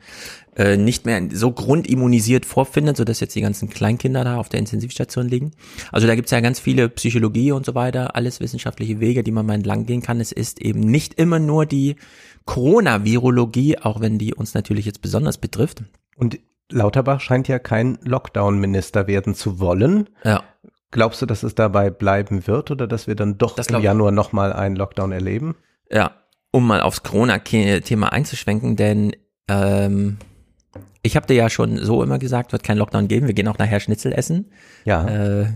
äh, 0.56 0.78
nicht 0.78 1.06
mehr 1.06 1.22
so 1.32 1.52
grundimmunisiert 1.52 2.46
vorfindet, 2.46 2.98
sodass 2.98 3.20
jetzt 3.20 3.36
die 3.36 3.42
ganzen 3.42 3.70
Kleinkinder 3.70 4.24
da 4.24 4.38
auf 4.38 4.50
der 4.50 4.60
Intensivstation 4.60 5.28
liegen. 5.28 5.52
Also 5.92 6.08
da 6.08 6.16
gibt's 6.16 6.32
ja 6.32 6.40
ganz 6.40 6.60
viele 6.60 6.90
Psychologie 6.90 7.52
und 7.52 7.66
so 7.66 7.76
weiter, 7.76 8.16
alles 8.16 8.40
wissenschaftliche 8.40 9.00
Wege, 9.00 9.24
die 9.24 9.32
man 9.32 9.46
mal 9.46 9.56
entlang 9.56 9.86
gehen 9.86 10.02
kann. 10.02 10.20
Es 10.20 10.32
ist 10.32 10.62
eben 10.62 10.80
nicht 10.80 11.16
immer 11.16 11.40
nur 11.40 11.66
die 11.66 11.98
Corona-Virologie, 12.46 13.80
auch 13.80 14.00
wenn 14.02 14.18
die 14.18 14.34
uns 14.34 14.54
natürlich 14.54 14.86
jetzt 14.86 15.02
besonders 15.02 15.38
betrifft. 15.38 15.84
Und 16.16 16.40
Lauterbach 16.72 17.20
scheint 17.20 17.48
ja 17.48 17.60
kein 17.60 17.98
Lockdown-Minister 18.04 19.08
werden 19.08 19.36
zu 19.36 19.60
wollen. 19.60 20.10
Ja. 20.24 20.44
Glaubst 20.92 21.22
du, 21.22 21.26
dass 21.26 21.44
es 21.44 21.56
dabei 21.56 21.90
bleiben 21.90 22.48
wird 22.48 22.72
oder 22.72 22.88
dass 22.88 23.08
wir 23.08 23.16
dann 23.16 23.38
doch 23.38 23.56
Das 23.56 23.68
im. 23.68 23.82
Januar 23.82 24.12
nochmal 24.12 24.54
einen 24.54 24.76
Lockdown 24.76 25.12
erleben? 25.12 25.56
Ja, 25.92 26.12
um 26.56 26.66
mal 26.66 26.82
aufs 26.82 27.04
Corona-Thema 27.04 28.14
einzuschwenken, 28.14 28.78
denn 28.78 29.14
ähm, 29.50 30.18
ich 31.02 31.16
habe 31.16 31.28
dir 31.28 31.36
ja 31.36 31.50
schon 31.50 31.78
so 31.78 32.02
immer 32.02 32.18
gesagt, 32.18 32.54
wird 32.54 32.64
kein 32.64 32.78
Lockdown 32.78 33.08
geben, 33.10 33.28
wir 33.28 33.34
gehen 33.34 33.48
auch 33.50 33.58
nachher 33.58 33.80
Schnitzel 33.82 34.14
essen. 34.14 34.46
Ja. 34.86 35.06
Äh, 35.08 35.48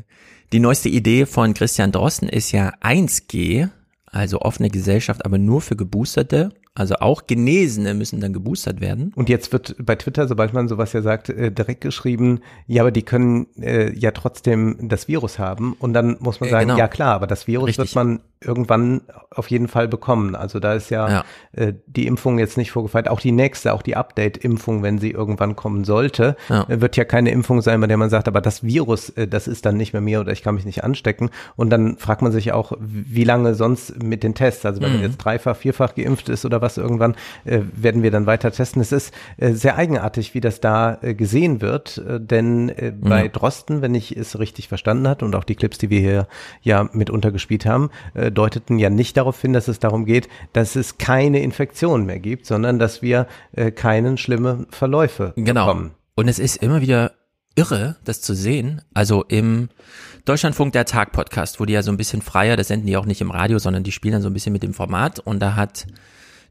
die 0.52 0.60
neueste 0.60 0.90
Idee 0.90 1.26
von 1.26 1.54
Christian 1.54 1.92
Drosten 1.92 2.28
ist 2.28 2.52
ja 2.52 2.74
1G, 2.82 3.70
also 4.06 4.42
offene 4.42 4.70
Gesellschaft, 4.70 5.26
aber 5.26 5.38
nur 5.38 5.62
für 5.62 5.76
Geboosterte. 5.76 6.50
Also 6.76 6.96
auch 6.96 7.28
Genesene 7.28 7.94
müssen 7.94 8.22
dann 8.22 8.32
geboostert 8.32 8.80
werden. 8.80 9.12
Und 9.16 9.28
jetzt 9.28 9.52
wird 9.52 9.76
bei 9.80 9.96
Twitter, 9.96 10.28
sobald 10.28 10.54
man 10.54 10.68
sowas 10.68 10.94
ja 10.94 11.02
sagt, 11.02 11.30
äh, 11.30 11.52
direkt 11.52 11.82
geschrieben, 11.82 12.40
ja, 12.68 12.84
aber 12.84 12.92
die 12.92 13.02
können 13.02 13.48
äh, 13.58 13.92
ja 13.98 14.12
trotzdem 14.12 14.78
das 14.88 15.08
Virus 15.08 15.40
haben. 15.40 15.74
Und 15.74 15.94
dann 15.94 16.18
muss 16.20 16.40
man 16.40 16.48
Äh, 16.50 16.52
sagen, 16.52 16.68
genau. 16.68 16.78
ja 16.80 16.88
klar, 16.88 17.16
aber 17.16 17.28
das 17.28 17.48
Virus 17.48 17.70
Richtig. 17.70 17.96
wird 17.96 17.96
man 17.96 18.20
irgendwann 18.42 19.02
auf 19.32 19.50
jeden 19.52 19.68
Fall 19.68 19.88
bekommen. 19.90 20.34
Also 20.36 20.60
da 20.60 20.74
ist 20.74 20.90
ja, 20.90 21.10
Ja. 21.10 21.24
Äh, 21.52 21.74
die 21.88 22.08
Impfung 22.08 22.40
jetzt 22.40 22.58
nicht 22.58 22.72
vorgefeilt. 22.72 23.10
Auch 23.10 23.20
die 23.20 23.32
nächste, 23.34 23.74
auch 23.74 23.82
die 23.82 23.96
Update-Impfung, 23.98 24.82
wenn 24.82 24.98
sie 24.98 25.12
irgendwann 25.12 25.56
kommen 25.58 25.84
sollte, 25.84 26.38
Ja. 26.48 26.64
äh, 26.70 26.80
wird 26.80 26.96
ja 26.96 27.04
keine 27.04 27.32
Impfung 27.32 27.62
sein, 27.62 27.82
bei 27.82 27.88
der 27.88 27.98
man 27.98 28.10
sagt, 28.10 28.28
aber 28.30 28.40
das 28.40 28.64
Virus, 28.64 29.10
äh, 29.12 29.28
das 29.28 29.48
ist 29.48 29.66
dann 29.66 29.76
nicht 29.76 29.92
mehr 29.92 30.02
mir 30.02 30.22
oder 30.22 30.32
ich 30.32 30.42
kann 30.42 30.56
mich 30.56 30.64
nicht 30.66 30.84
anstecken. 30.86 31.30
Und 31.58 31.70
dann 31.70 31.98
fragt 31.98 32.22
man 32.22 32.32
sich 32.32 32.54
auch, 32.54 32.72
wie 32.80 33.26
lange 33.26 33.56
sonst 33.56 34.02
mit 34.02 34.24
den 34.24 34.36
Tests, 34.36 34.66
also 34.66 34.82
wenn 34.82 34.94
man 34.94 35.02
jetzt 35.02 35.18
dreifach, 35.18 35.58
vierfach 35.58 35.96
geimpft 35.96 36.30
ist 36.30 36.46
oder 36.46 36.62
was 36.62 36.78
irgendwann, 36.78 37.16
äh, 37.44 37.60
werden 37.76 38.04
wir 38.04 38.12
dann 38.12 38.26
weiter 38.26 38.52
testen. 38.52 38.82
Es 38.82 38.92
ist 38.94 39.14
äh, 39.38 39.52
sehr 39.52 39.76
eigenartig, 39.78 40.34
wie 40.34 40.42
das 40.42 40.62
da 40.62 40.98
äh, 41.02 41.14
gesehen 41.14 41.60
wird, 41.62 42.02
denn 42.08 42.72
bei 43.02 43.28
Drosten, 43.28 43.82
wenn 43.82 43.96
ich 43.96 44.16
es 44.16 44.40
richtig 44.40 44.68
verstanden 44.68 45.08
hat 45.08 45.24
und 45.24 45.36
auch 45.36 45.44
die 45.44 45.56
Clips, 45.56 45.78
die 45.78 45.90
wir 45.90 46.00
hier 46.00 46.28
ja 46.62 46.90
mitunter 46.94 47.32
gespielt 47.32 47.66
haben, 47.66 47.90
äh, 48.14 48.29
deuteten 48.32 48.80
ja 48.80 48.90
nicht 48.90 49.18
darauf 49.18 49.42
hin, 49.42 49.54
dass 49.54 49.68
es 49.68 49.80
darum 49.80 50.06
geht, 50.06 50.28
dass 50.54 50.76
es 50.76 50.98
keine 50.98 51.42
Infektion 51.42 52.06
mehr 52.06 52.20
gibt, 52.20 52.46
sondern 52.46 52.80
dass 52.80 53.02
wir 53.02 53.28
äh, 53.54 53.72
keinen 53.72 54.18
schlimme 54.18 54.66
Verläufe 54.70 55.34
Genau. 55.36 55.66
bekommen. 55.66 55.92
Und 56.16 56.28
es 56.28 56.40
ist 56.40 56.58
immer 56.58 56.82
wieder 56.82 57.14
irre, 57.56 57.98
das 58.06 58.22
zu 58.22 58.34
sehen. 58.34 58.82
Also 58.94 59.24
im 59.24 59.70
Deutschlandfunk 60.26 60.74
der 60.74 60.86
Tag 60.86 61.12
Podcast, 61.12 61.60
wo 61.60 61.66
die 61.66 61.74
ja 61.74 61.82
so 61.82 61.92
ein 61.92 61.98
bisschen 61.98 62.22
freier, 62.22 62.56
das 62.56 62.68
senden 62.68 62.88
die 62.88 62.98
auch 62.98 63.06
nicht 63.06 63.22
im 63.22 63.32
Radio, 63.32 63.58
sondern 63.60 63.84
die 63.84 63.92
spielen 63.92 64.14
dann 64.14 64.22
so 64.22 64.30
ein 64.30 64.34
bisschen 64.34 64.54
mit 64.54 64.64
dem 64.64 64.74
Format. 64.74 65.20
Und 65.20 65.40
da 65.40 65.56
hat 65.56 65.88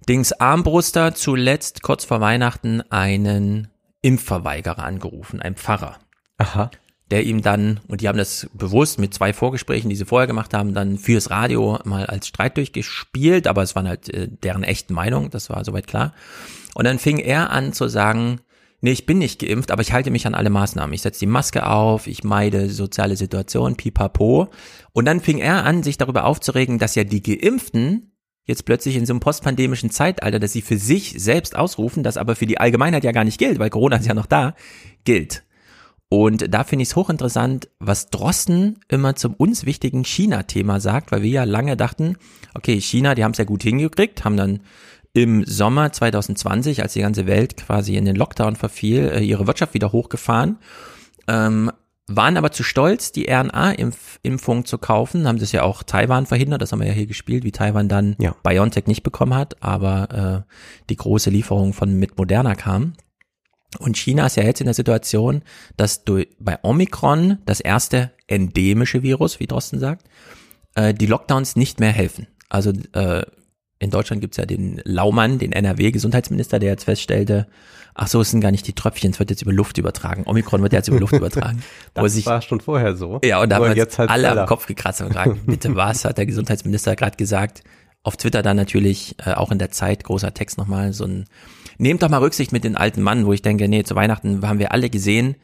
Dings 0.09 0.33
Armbruster 0.33 1.15
zuletzt 1.15 1.83
kurz 1.83 2.05
vor 2.05 2.21
Weihnachten 2.21 2.83
einen 2.91 3.69
Impfverweigerer 4.03 4.83
angerufen, 4.85 5.41
ein 5.41 5.55
Pfarrer. 5.57 5.97
Aha. 6.39 6.71
Der 7.11 7.25
ihm 7.25 7.43
dann, 7.43 7.81
und 7.89 8.01
die 8.01 8.09
haben 8.09 8.19
das 8.19 8.49
bewusst 8.53 8.99
mit 8.99 9.15
zwei 9.15 9.33
Vorgesprächen, 9.33 9.89
die 9.89 9.97
sie 9.97 10.05
vorher 10.05 10.27
gemacht 10.27 10.53
haben, 10.53 10.75
dann 10.75 10.99
fürs 10.99 11.31
Radio 11.31 11.79
mal 11.85 12.07
als 12.07 12.27
Streit 12.29 12.57
durchgespielt, 12.57 13.47
aber 13.47 13.63
es 13.63 13.75
waren 13.75 13.89
halt 13.89 14.13
äh, 14.13 14.29
deren 14.29 14.63
echten 14.63 14.95
Meinung, 14.95 15.31
das 15.31 15.49
war 15.49 15.65
soweit 15.65 15.87
klar. 15.87 16.13
Und 16.75 16.85
dann 16.85 16.99
fing 16.99 17.19
er 17.19 17.51
an 17.51 17.73
zu 17.73 17.89
sagen, 17.89 18.41
nee, 18.81 18.93
ich 18.93 19.07
bin 19.07 19.19
nicht 19.19 19.41
geimpft, 19.41 19.71
aber 19.71 19.83
ich 19.83 19.93
halte 19.93 20.11
mich 20.11 20.27
an 20.27 20.35
alle 20.35 20.51
Maßnahmen. 20.51 20.93
Ich 20.95 21.03
setze 21.03 21.21
die 21.21 21.27
Maske 21.27 21.67
auf, 21.67 22.07
ich 22.07 22.25
meide 22.25 22.69
soziale 22.71 23.17
Situationen, 23.17 23.77
pipapo. 23.77 24.49
Und 24.93 25.05
dann 25.07 25.21
fing 25.21 25.39
er 25.39 25.65
an, 25.65 25.83
sich 25.83 25.97
darüber 25.97 26.25
aufzuregen, 26.25 26.79
dass 26.79 26.95
ja 26.95 27.05
die 27.05 27.23
Geimpften 27.23 28.13
jetzt 28.45 28.65
plötzlich 28.65 28.97
in 28.97 29.07
so 29.07 29.13
einem 29.13 29.21
postpandemischen 29.21 29.91
Zeitalter, 29.91 30.39
dass 30.39 30.53
sie 30.53 30.63
für 30.63 30.79
sich 30.79 31.15
selbst 31.19 31.55
ausrufen, 31.55 32.03
das 32.03 32.17
aber 32.17 32.35
für 32.35 32.47
die 32.47 32.59
Allgemeinheit 32.59 33.05
ja 33.05 33.13
gar 33.13 33.25
nicht 33.25 33.39
gilt, 33.39 33.59
weil 33.59 33.71
Corona 33.71 33.97
ist 33.97 34.07
ja 34.07 34.15
noch 34.15 34.27
da, 34.27 34.55
gilt. 35.05 35.45
Und 36.11 36.55
da 36.55 36.65
finde 36.65 36.85
ich 36.85 36.91
es 36.91 36.97
hochinteressant, 36.97 37.69
was 37.81 38.09
Drosten 38.09 38.81
immer 38.89 39.15
zum 39.15 39.35
uns 39.35 39.67
wichtigen 39.67 40.05
China-Thema 40.05 40.81
sagt, 40.81 41.13
weil 41.13 41.23
wir 41.23 41.31
ja 41.31 41.45
lange 41.45 41.77
dachten, 41.77 42.17
okay, 42.55 42.81
China, 42.81 43.15
die 43.15 43.25
haben 43.25 43.33
es 43.33 43.39
ja 43.39 43.45
gut 43.45 43.63
hingekriegt, 43.63 44.25
haben 44.25 44.37
dann 44.37 44.61
im 45.13 45.45
Sommer 45.45 45.93
2020, 45.93 46.83
als 46.83 46.95
die 46.95 47.01
ganze 47.01 47.27
Welt 47.27 47.57
quasi 47.57 47.97
in 47.97 48.05
den 48.05 48.17
Lockdown 48.17 48.57
verfiel, 48.57 49.11
äh, 49.13 49.23
ihre 49.23 49.47
Wirtschaft 49.47 49.75
wieder 49.75 49.93
hochgefahren, 49.93 50.59
ähm, 51.27 51.71
waren 52.07 52.39
aber 52.39 52.53
zu 52.53 52.63
stolz, 52.63 53.13
die 53.13 53.29
RNA-Impfung 53.31 54.65
zu 54.65 54.79
kaufen, 54.79 55.29
haben 55.29 55.39
das 55.39 55.53
ja 55.53 55.63
auch 55.63 55.83
Taiwan 55.83 56.25
verhindert, 56.25 56.63
das 56.63 56.73
haben 56.73 56.81
wir 56.81 56.87
ja 56.87 56.95
hier 56.95 57.07
gespielt, 57.07 57.45
wie 57.45 57.53
Taiwan 57.53 57.89
dann 57.89 58.17
Ja. 58.19 58.35
BioNTech 58.43 58.87
nicht 58.87 59.03
bekommen 59.03 59.35
hat, 59.35 59.63
aber 59.63 60.45
äh, 60.47 60.53
die 60.89 60.97
große 60.97 61.29
Lieferung 61.29 61.75
von 61.75 61.99
mit 61.99 62.17
Moderna 62.17 62.55
kam. 62.55 62.95
Und 63.79 63.99
China 63.99 64.27
ist 64.27 64.37
ja 64.37 64.45
jetzt 64.45 64.61
in 64.61 64.67
der 64.67 64.75
Situation, 64.75 65.43
dass 65.77 66.05
du 66.05 66.25
bei 66.39 66.59
Omikron, 66.63 67.39
das 67.45 67.61
erste 67.61 68.13
endemische 68.27 69.03
Virus, 69.03 69.41
wie 69.41 69.47
Drosten 69.47 69.79
sagt, 69.79 70.07
äh, 70.75 70.95
die 70.95 71.07
Lockdowns 71.07 71.57
nicht 71.57 71.79
mehr 71.81 71.93
helfen. 71.93 72.29
Also 72.49 72.73
äh, 72.93 73.25
in 73.79 73.91
Deutschland 73.91 74.21
gibt's 74.21 74.39
ja 74.39 74.47
den 74.47 74.81
Laumann, 74.85 75.39
den 75.39 75.53
NRW-Gesundheitsminister, 75.53 76.59
der 76.59 76.71
jetzt 76.71 76.85
feststellte, 76.85 77.47
ach 77.95 78.09
so, 78.09 78.21
es 78.21 78.31
sind 78.31 78.41
gar 78.41 78.51
nicht 78.51 78.67
die 78.67 78.73
Tröpfchen, 78.73 79.13
es 79.13 79.19
wird 79.19 79.31
jetzt 79.31 79.43
über 79.43 79.53
Luft 79.53 79.79
übertragen. 79.79 80.25
Omikron 80.27 80.63
wird 80.63 80.73
jetzt 80.73 80.89
über 80.89 81.01
Luft 81.01 81.15
übertragen. 81.15 81.63
Das 81.95 82.13
sich 82.13 82.27
war 82.27 82.43
schon 82.43 82.61
vorher 82.61 82.97
so. 82.97 83.21
ja, 83.23 83.41
und 83.43 83.51
da 83.51 83.57
haben 83.57 83.75
jetzt 83.75 83.99
halt 83.99 84.11
alle 84.11 84.41
am 84.41 84.47
Kopf 84.47 84.67
gekratzt 84.67 85.01
und 85.01 85.09
gefragt, 85.09 85.39
bitte 85.47 85.75
was, 85.77 86.05
hat 86.05 86.19
der 86.19 86.27
Gesundheitsminister 86.27 86.97
gerade 86.97 87.17
gesagt. 87.17 87.63
Auf 88.05 88.17
Twitter 88.17 88.43
dann 88.43 88.57
natürlich, 88.57 89.17
äh, 89.25 89.33
auch 89.33 89.51
in 89.51 89.59
der 89.59 89.71
Zeit, 89.71 90.05
großer 90.05 90.33
Text 90.33 90.59
nochmal, 90.59 90.93
so 90.93 91.05
ein, 91.05 91.27
nehmt 91.79 92.03
doch 92.03 92.09
mal 92.09 92.19
Rücksicht 92.19 92.53
mit 92.53 92.65
den 92.65 92.77
alten 92.77 93.03
Mann, 93.03 93.27
wo 93.27 93.33
ich 93.33 93.43
denke, 93.43 93.69
nee, 93.69 93.85
zu 93.85 93.95
Weihnachten 93.95 94.47
haben 94.47 94.59
wir 94.59 94.73
alle 94.73 94.91
gesehen, 94.91 95.37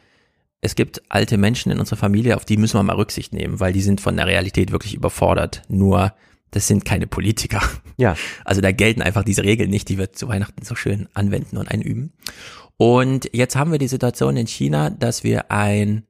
es 0.60 0.74
gibt 0.74 1.02
alte 1.10 1.36
Menschen 1.36 1.70
in 1.70 1.78
unserer 1.78 1.98
Familie, 1.98 2.36
auf 2.36 2.44
die 2.44 2.56
müssen 2.56 2.78
wir 2.78 2.82
mal 2.82 2.96
Rücksicht 2.96 3.32
nehmen, 3.34 3.60
weil 3.60 3.72
die 3.72 3.82
sind 3.82 4.00
von 4.00 4.16
der 4.16 4.26
Realität 4.26 4.72
wirklich 4.72 4.94
überfordert. 4.94 5.62
Nur, 5.68 6.14
das 6.50 6.66
sind 6.66 6.84
keine 6.84 7.06
Politiker. 7.06 7.62
Ja. 7.96 8.16
Also 8.44 8.60
da 8.60 8.72
gelten 8.72 9.02
einfach 9.02 9.22
diese 9.22 9.44
Regeln 9.44 9.70
nicht, 9.70 9.88
die 9.88 9.98
wir 9.98 10.12
zu 10.12 10.26
Weihnachten 10.26 10.64
so 10.64 10.74
schön 10.74 11.08
anwenden 11.14 11.58
und 11.58 11.70
einüben. 11.70 12.12
Und 12.76 13.30
jetzt 13.32 13.54
haben 13.54 13.70
wir 13.70 13.78
die 13.78 13.86
Situation 13.86 14.36
in 14.36 14.48
China, 14.48 14.90
dass 14.90 15.22
wir 15.22 15.52
ein 15.52 16.04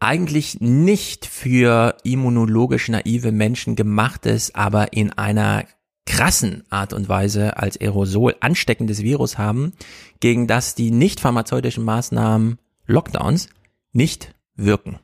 eigentlich 0.00 0.60
nicht 0.60 1.24
für 1.26 1.96
immunologisch 2.02 2.88
naive 2.88 3.30
Menschen 3.30 3.76
gemachtes, 3.76 4.54
aber 4.56 4.92
in 4.92 5.12
einer 5.12 5.66
krassen 6.08 6.64
Art 6.70 6.94
und 6.94 7.08
Weise 7.08 7.58
als 7.58 7.78
Aerosol 7.78 8.34
ansteckendes 8.40 9.02
Virus 9.02 9.36
haben, 9.36 9.74
gegen 10.20 10.46
das 10.46 10.74
die 10.74 10.90
nicht 10.90 11.20
pharmazeutischen 11.20 11.84
Maßnahmen 11.84 12.58
Lockdowns 12.86 13.50
nicht 13.92 14.34
wirken. 14.56 14.98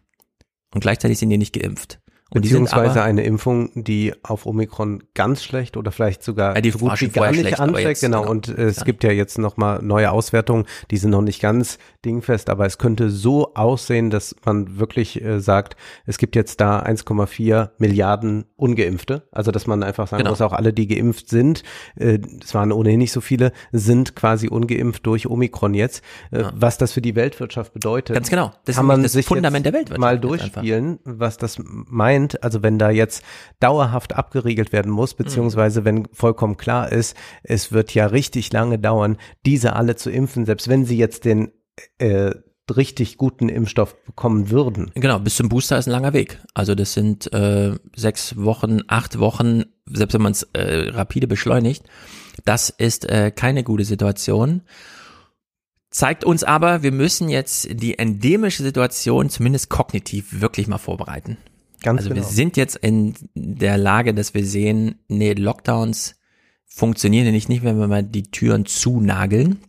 Und 0.73 0.81
gleichzeitig 0.81 1.19
sind 1.19 1.29
die 1.29 1.37
nicht 1.37 1.53
geimpft. 1.53 2.01
Und 2.35 2.43
Beziehungsweise 2.43 2.91
aber, 3.01 3.05
eine 3.05 3.23
Impfung, 3.23 3.71
die 3.75 4.13
auf 4.25 4.45
Omikron 4.45 5.05
ganz 5.15 5.45
schlecht 5.45 5.77
oder 5.77 5.93
vielleicht 5.93 6.23
sogar 6.25 6.57
Ja, 6.57 6.61
die 6.61 6.71
so 6.73 6.79
gut 6.79 7.01
wie 7.01 7.09
gar 7.09 7.31
nicht 7.31 7.41
schlecht, 7.41 7.61
ansteckt. 7.61 7.89
jetzt, 7.89 8.01
Genau, 8.01 8.21
genau. 8.23 8.31
und 8.33 8.49
äh, 8.49 8.63
es 8.65 8.79
Ja. 8.79 8.85
gibt 8.85 9.05
ja 9.05 9.13
jetzt 9.13 9.39
nochmal 9.39 9.81
neue 9.83 10.11
Auswertungen, 10.11 10.65
die 10.91 10.97
sind 10.97 11.11
noch 11.11 11.23
nicht 11.23 11.41
ganz 11.41 11.79
dingfest, 12.05 12.51
aber 12.51 12.67
es 12.67 12.79
könnte 12.79 13.09
so 13.11 13.55
aussehen, 13.55 14.11
dass 14.11 14.35
man 14.45 14.79
wirklich 14.81 15.23
äh, 15.25 15.39
sagt, 15.41 15.77
es 16.07 16.19
gibt 16.19 16.35
jetzt 16.35 16.61
da 16.61 16.81
1,4 16.83 17.71
Milliarden 17.79 18.47
Ungeimpfte. 18.57 19.29
Also 19.31 19.53
dass 19.53 19.67
man 19.69 19.83
einfach 19.85 20.09
sagen 20.09 20.23
Genau. 20.23 20.31
muss, 20.31 20.41
auch 20.41 20.53
alle, 20.53 20.73
die 20.73 20.89
geimpft 20.89 21.29
sind, 21.29 21.63
äh, 21.97 22.19
es 22.43 22.53
waren 22.55 22.73
ohnehin 22.73 22.99
nicht 22.99 23.13
so 23.13 23.21
viele, 23.21 23.53
sind 23.71 24.17
quasi 24.17 24.49
ungeimpft 24.49 25.07
durch 25.07 25.29
Omikron 25.29 25.75
jetzt. 25.75 26.03
Äh, 26.33 26.45
Was 26.55 26.79
das 26.79 26.93
für 26.93 27.01
die 27.01 27.15
Weltwirtschaft 27.15 27.73
bedeutet. 27.75 28.15
Ganz 28.15 28.29
genau. 28.29 28.49
Das 28.65 28.75
ist 28.75 28.77
kann 28.77 28.87
man 28.87 29.03
das 29.05 29.13
sich 29.13 29.27
Fundament 29.27 29.65
der 29.67 29.73
Weltwirtschaft 29.73 30.01
mal 30.01 30.15
einfach. 30.17 30.29
durchspielen, 30.29 30.99
was 31.05 31.37
das 31.37 31.59
meint. 31.65 32.24
Also 32.43 32.63
wenn 32.63 32.79
da 32.79 32.91
jetzt 32.91 33.23
dauerhaft 33.61 34.15
abgeriegelt 34.15 34.73
werden 34.73 34.91
muss, 34.91 35.15
beziehungsweise 35.15 35.85
wenn 35.85 36.07
vollkommen 36.13 36.57
klar 36.57 36.91
ist, 36.91 37.17
es 37.43 37.73
wird 37.73 37.95
ja 37.95 38.07
richtig 38.07 38.53
lange 38.53 38.79
dauern, 38.79 39.17
diese 39.45 39.75
alle 39.77 39.97
zu 39.97 40.11
impfen, 40.11 40.47
selbst 40.47 40.69
wenn 40.69 40.85
sie 40.85 40.97
jetzt 40.97 41.25
den 41.25 41.53
äh, 41.99 42.33
richtig 42.75 43.19
guten 43.19 43.49
Impfstoff 43.49 44.03
bekommen 44.05 44.51
würden. 44.51 44.91
Genau, 44.95 45.19
bis 45.19 45.37
zum 45.37 45.49
Booster 45.49 45.79
ist 45.79 45.87
ein 45.87 45.93
langer 45.93 46.13
Weg. 46.13 46.41
Also 46.55 46.75
das 46.75 46.95
sind 46.95 47.33
äh, 47.33 47.75
sechs 47.95 48.37
Wochen, 48.37 48.81
acht 48.89 49.19
Wochen, 49.19 49.65
selbst 49.87 50.15
wenn 50.15 50.23
man 50.23 50.33
es 50.33 50.45
äh, 50.55 50.89
rapide 50.91 51.27
beschleunigt. 51.27 51.85
Das 52.45 52.71
ist 52.71 53.09
äh, 53.09 53.31
keine 53.31 53.65
gute 53.65 53.85
Situation. 53.85 54.63
Zeigt 55.91 56.25
uns 56.25 56.43
aber, 56.43 56.83
wir 56.83 56.91
müssen 56.91 57.29
jetzt 57.29 57.69
die 57.71 57.99
endemische 57.99 58.65
Situation 58.65 59.31
zumindest 59.31 59.71
kognitiv 59.71 60.41
wirklich 60.41 60.67
mal 60.67 60.79
vorbereiten. 60.79 61.37
Ganz 61.85 61.99
Also 62.01 62.09
genau. 62.11 62.23
wir 62.23 62.29
sind 62.29 62.57
jetzt 62.57 62.75
in 62.77 63.15
der 63.35 63.79
Lage, 63.79 64.13
dass 64.15 64.35
wir 64.35 64.45
sehen, 64.45 64.97
nee, 65.07 65.33
Lockdowns 65.35 66.17
funktionieren 66.67 67.27
nämlich 67.27 67.49
nicht, 67.49 67.63
wenn 67.63 67.79
wir 67.79 67.87
mal 67.87 68.03
die 68.03 68.25
Türen 68.25 68.67
zunageln. 68.67 69.61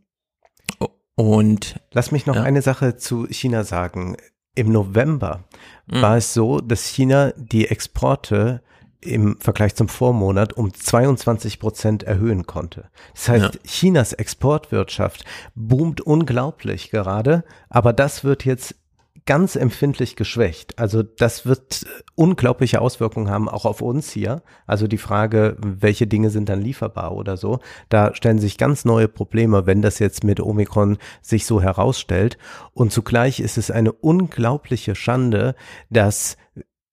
Und 1.15 1.79
Lass 1.91 2.11
mich 2.11 2.25
noch 2.25 2.35
Ja. 2.35 2.43
eine 2.43 2.61
Sache 2.61 2.97
zu 2.97 3.25
China 3.27 3.63
sagen. 3.63 4.17
Im 4.55 4.71
November 4.71 5.43
Mhm. 5.87 6.01
war 6.01 6.17
es 6.17 6.33
so, 6.33 6.59
dass 6.59 6.85
China 6.87 7.31
die 7.37 7.67
Exporte 7.67 8.61
im 9.01 9.37
Vergleich 9.39 9.75
zum 9.75 9.87
Vormonat 9.87 10.53
um 10.53 10.73
22 10.73 11.59
Prozent 11.59 12.03
erhöhen 12.03 12.47
konnte. 12.47 12.89
Das 13.13 13.29
heißt, 13.29 13.53
Ja. 13.55 13.59
Chinas 13.65 14.13
Exportwirtschaft 14.13 15.23
boomt 15.53 16.01
unglaublich 16.01 16.89
gerade, 16.89 17.43
aber 17.69 17.93
das 17.93 18.23
wird 18.23 18.45
jetzt 18.45 18.75
ganz 19.25 19.55
empfindlich 19.55 20.15
geschwächt. 20.15 20.77
Also 20.77 21.01
das 21.01 21.45
wird 21.45 21.85
unglaubliche 22.15 22.79
Auswirkungen 22.79 23.29
haben, 23.29 23.49
auch 23.49 23.65
auf 23.65 23.81
uns 23.81 24.11
hier. 24.11 24.43
Also 24.67 24.87
die 24.87 24.99
Frage, 24.99 25.57
welche 25.59 26.05
Dinge 26.05 26.29
sind 26.29 26.47
dann 26.47 26.61
lieferbar 26.61 27.13
oder 27.13 27.35
so. 27.35 27.59
Da 27.89 28.13
stellen 28.13 28.39
sich 28.39 28.57
ganz 28.57 28.85
neue 28.85 29.07
Probleme, 29.07 29.65
wenn 29.65 29.81
das 29.81 29.99
jetzt 29.99 30.23
mit 30.23 30.39
Omikron 30.39 30.97
sich 31.21 31.45
so 31.45 31.61
herausstellt. 31.61 32.37
Und 32.73 32.91
zugleich 32.91 33.39
ist 33.39 33.57
es 33.57 33.71
eine 33.71 33.93
unglaubliche 33.93 34.95
Schande, 34.95 35.55
dass 35.89 36.37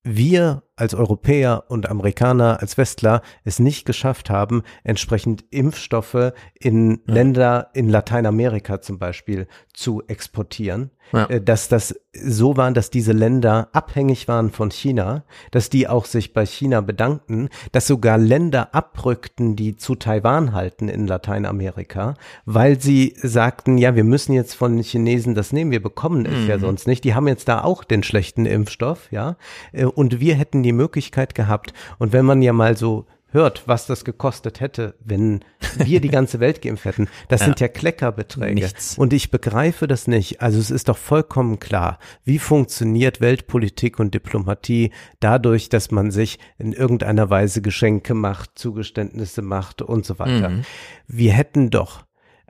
wir 0.04 0.64
als 0.74 0.94
Europäer 0.94 1.64
und 1.68 1.88
Amerikaner, 1.88 2.60
als 2.60 2.76
Westler 2.76 3.22
es 3.44 3.60
nicht 3.60 3.84
geschafft 3.84 4.30
haben, 4.30 4.62
entsprechend 4.82 5.44
Impfstoffe 5.50 6.32
in 6.58 7.02
ja. 7.06 7.14
Länder 7.14 7.70
in 7.74 7.88
Lateinamerika 7.88 8.80
zum 8.80 8.98
Beispiel 8.98 9.46
zu 9.72 10.02
exportieren, 10.08 10.90
ja. 11.12 11.26
Äh, 11.26 11.40
dass 11.40 11.68
das 11.68 11.94
so 12.12 12.56
war, 12.56 12.70
dass 12.72 12.90
diese 12.90 13.12
Länder 13.12 13.68
abhängig 13.72 14.28
waren 14.28 14.50
von 14.50 14.70
China, 14.70 15.24
dass 15.50 15.70
die 15.70 15.88
auch 15.88 16.04
sich 16.04 16.32
bei 16.32 16.44
China 16.44 16.80
bedankten, 16.80 17.48
dass 17.72 17.86
sogar 17.86 18.18
Länder 18.18 18.74
abrückten, 18.74 19.56
die 19.56 19.76
zu 19.76 19.94
Taiwan 19.94 20.52
halten 20.52 20.88
in 20.88 21.06
Lateinamerika, 21.06 22.14
weil 22.44 22.80
sie 22.80 23.14
sagten, 23.16 23.78
ja, 23.78 23.96
wir 23.96 24.04
müssen 24.04 24.32
jetzt 24.32 24.54
von 24.54 24.76
den 24.76 24.84
Chinesen 24.84 25.34
das 25.34 25.52
nehmen, 25.52 25.70
wir 25.70 25.82
bekommen 25.82 26.26
es 26.26 26.42
mhm. 26.42 26.48
ja 26.48 26.58
sonst 26.58 26.86
nicht. 26.86 27.04
Die 27.04 27.14
haben 27.14 27.28
jetzt 27.28 27.48
da 27.48 27.62
auch 27.62 27.84
den 27.84 28.02
schlechten 28.02 28.46
Impfstoff, 28.46 29.10
ja, 29.10 29.36
äh, 29.72 29.84
und 29.84 30.20
wir 30.20 30.34
hätten 30.34 30.62
die 30.62 30.72
Möglichkeit 30.72 31.34
gehabt. 31.34 31.72
Und 31.98 32.12
wenn 32.12 32.24
man 32.24 32.42
ja 32.42 32.52
mal 32.52 32.76
so 32.76 33.06
hört, 33.32 33.66
was 33.66 33.86
das 33.86 34.04
gekostet 34.04 34.60
hätte, 34.60 34.94
wenn 35.00 35.44
wir 35.76 36.00
die 36.00 36.08
ganze 36.08 36.40
Welt 36.40 36.62
geimpft 36.62 36.84
hätten. 36.84 37.08
Das 37.28 37.40
ja. 37.40 37.46
sind 37.46 37.60
ja 37.60 37.68
Kleckerbeträge. 37.68 38.54
Nichts. 38.54 38.96
Und 38.98 39.12
ich 39.12 39.30
begreife 39.30 39.86
das 39.86 40.06
nicht. 40.06 40.40
Also 40.40 40.58
es 40.58 40.70
ist 40.70 40.88
doch 40.88 40.96
vollkommen 40.96 41.58
klar, 41.58 41.98
wie 42.24 42.38
funktioniert 42.38 43.20
Weltpolitik 43.20 43.98
und 43.98 44.14
Diplomatie 44.14 44.92
dadurch, 45.20 45.68
dass 45.68 45.90
man 45.90 46.10
sich 46.10 46.38
in 46.58 46.72
irgendeiner 46.72 47.30
Weise 47.30 47.62
Geschenke 47.62 48.14
macht, 48.14 48.58
Zugeständnisse 48.58 49.42
macht 49.42 49.82
und 49.82 50.04
so 50.04 50.18
weiter. 50.18 50.50
Mhm. 50.50 50.62
Wir 51.06 51.32
hätten 51.32 51.70
doch 51.70 52.04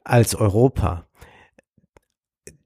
als 0.04 0.34
Europa 0.34 1.06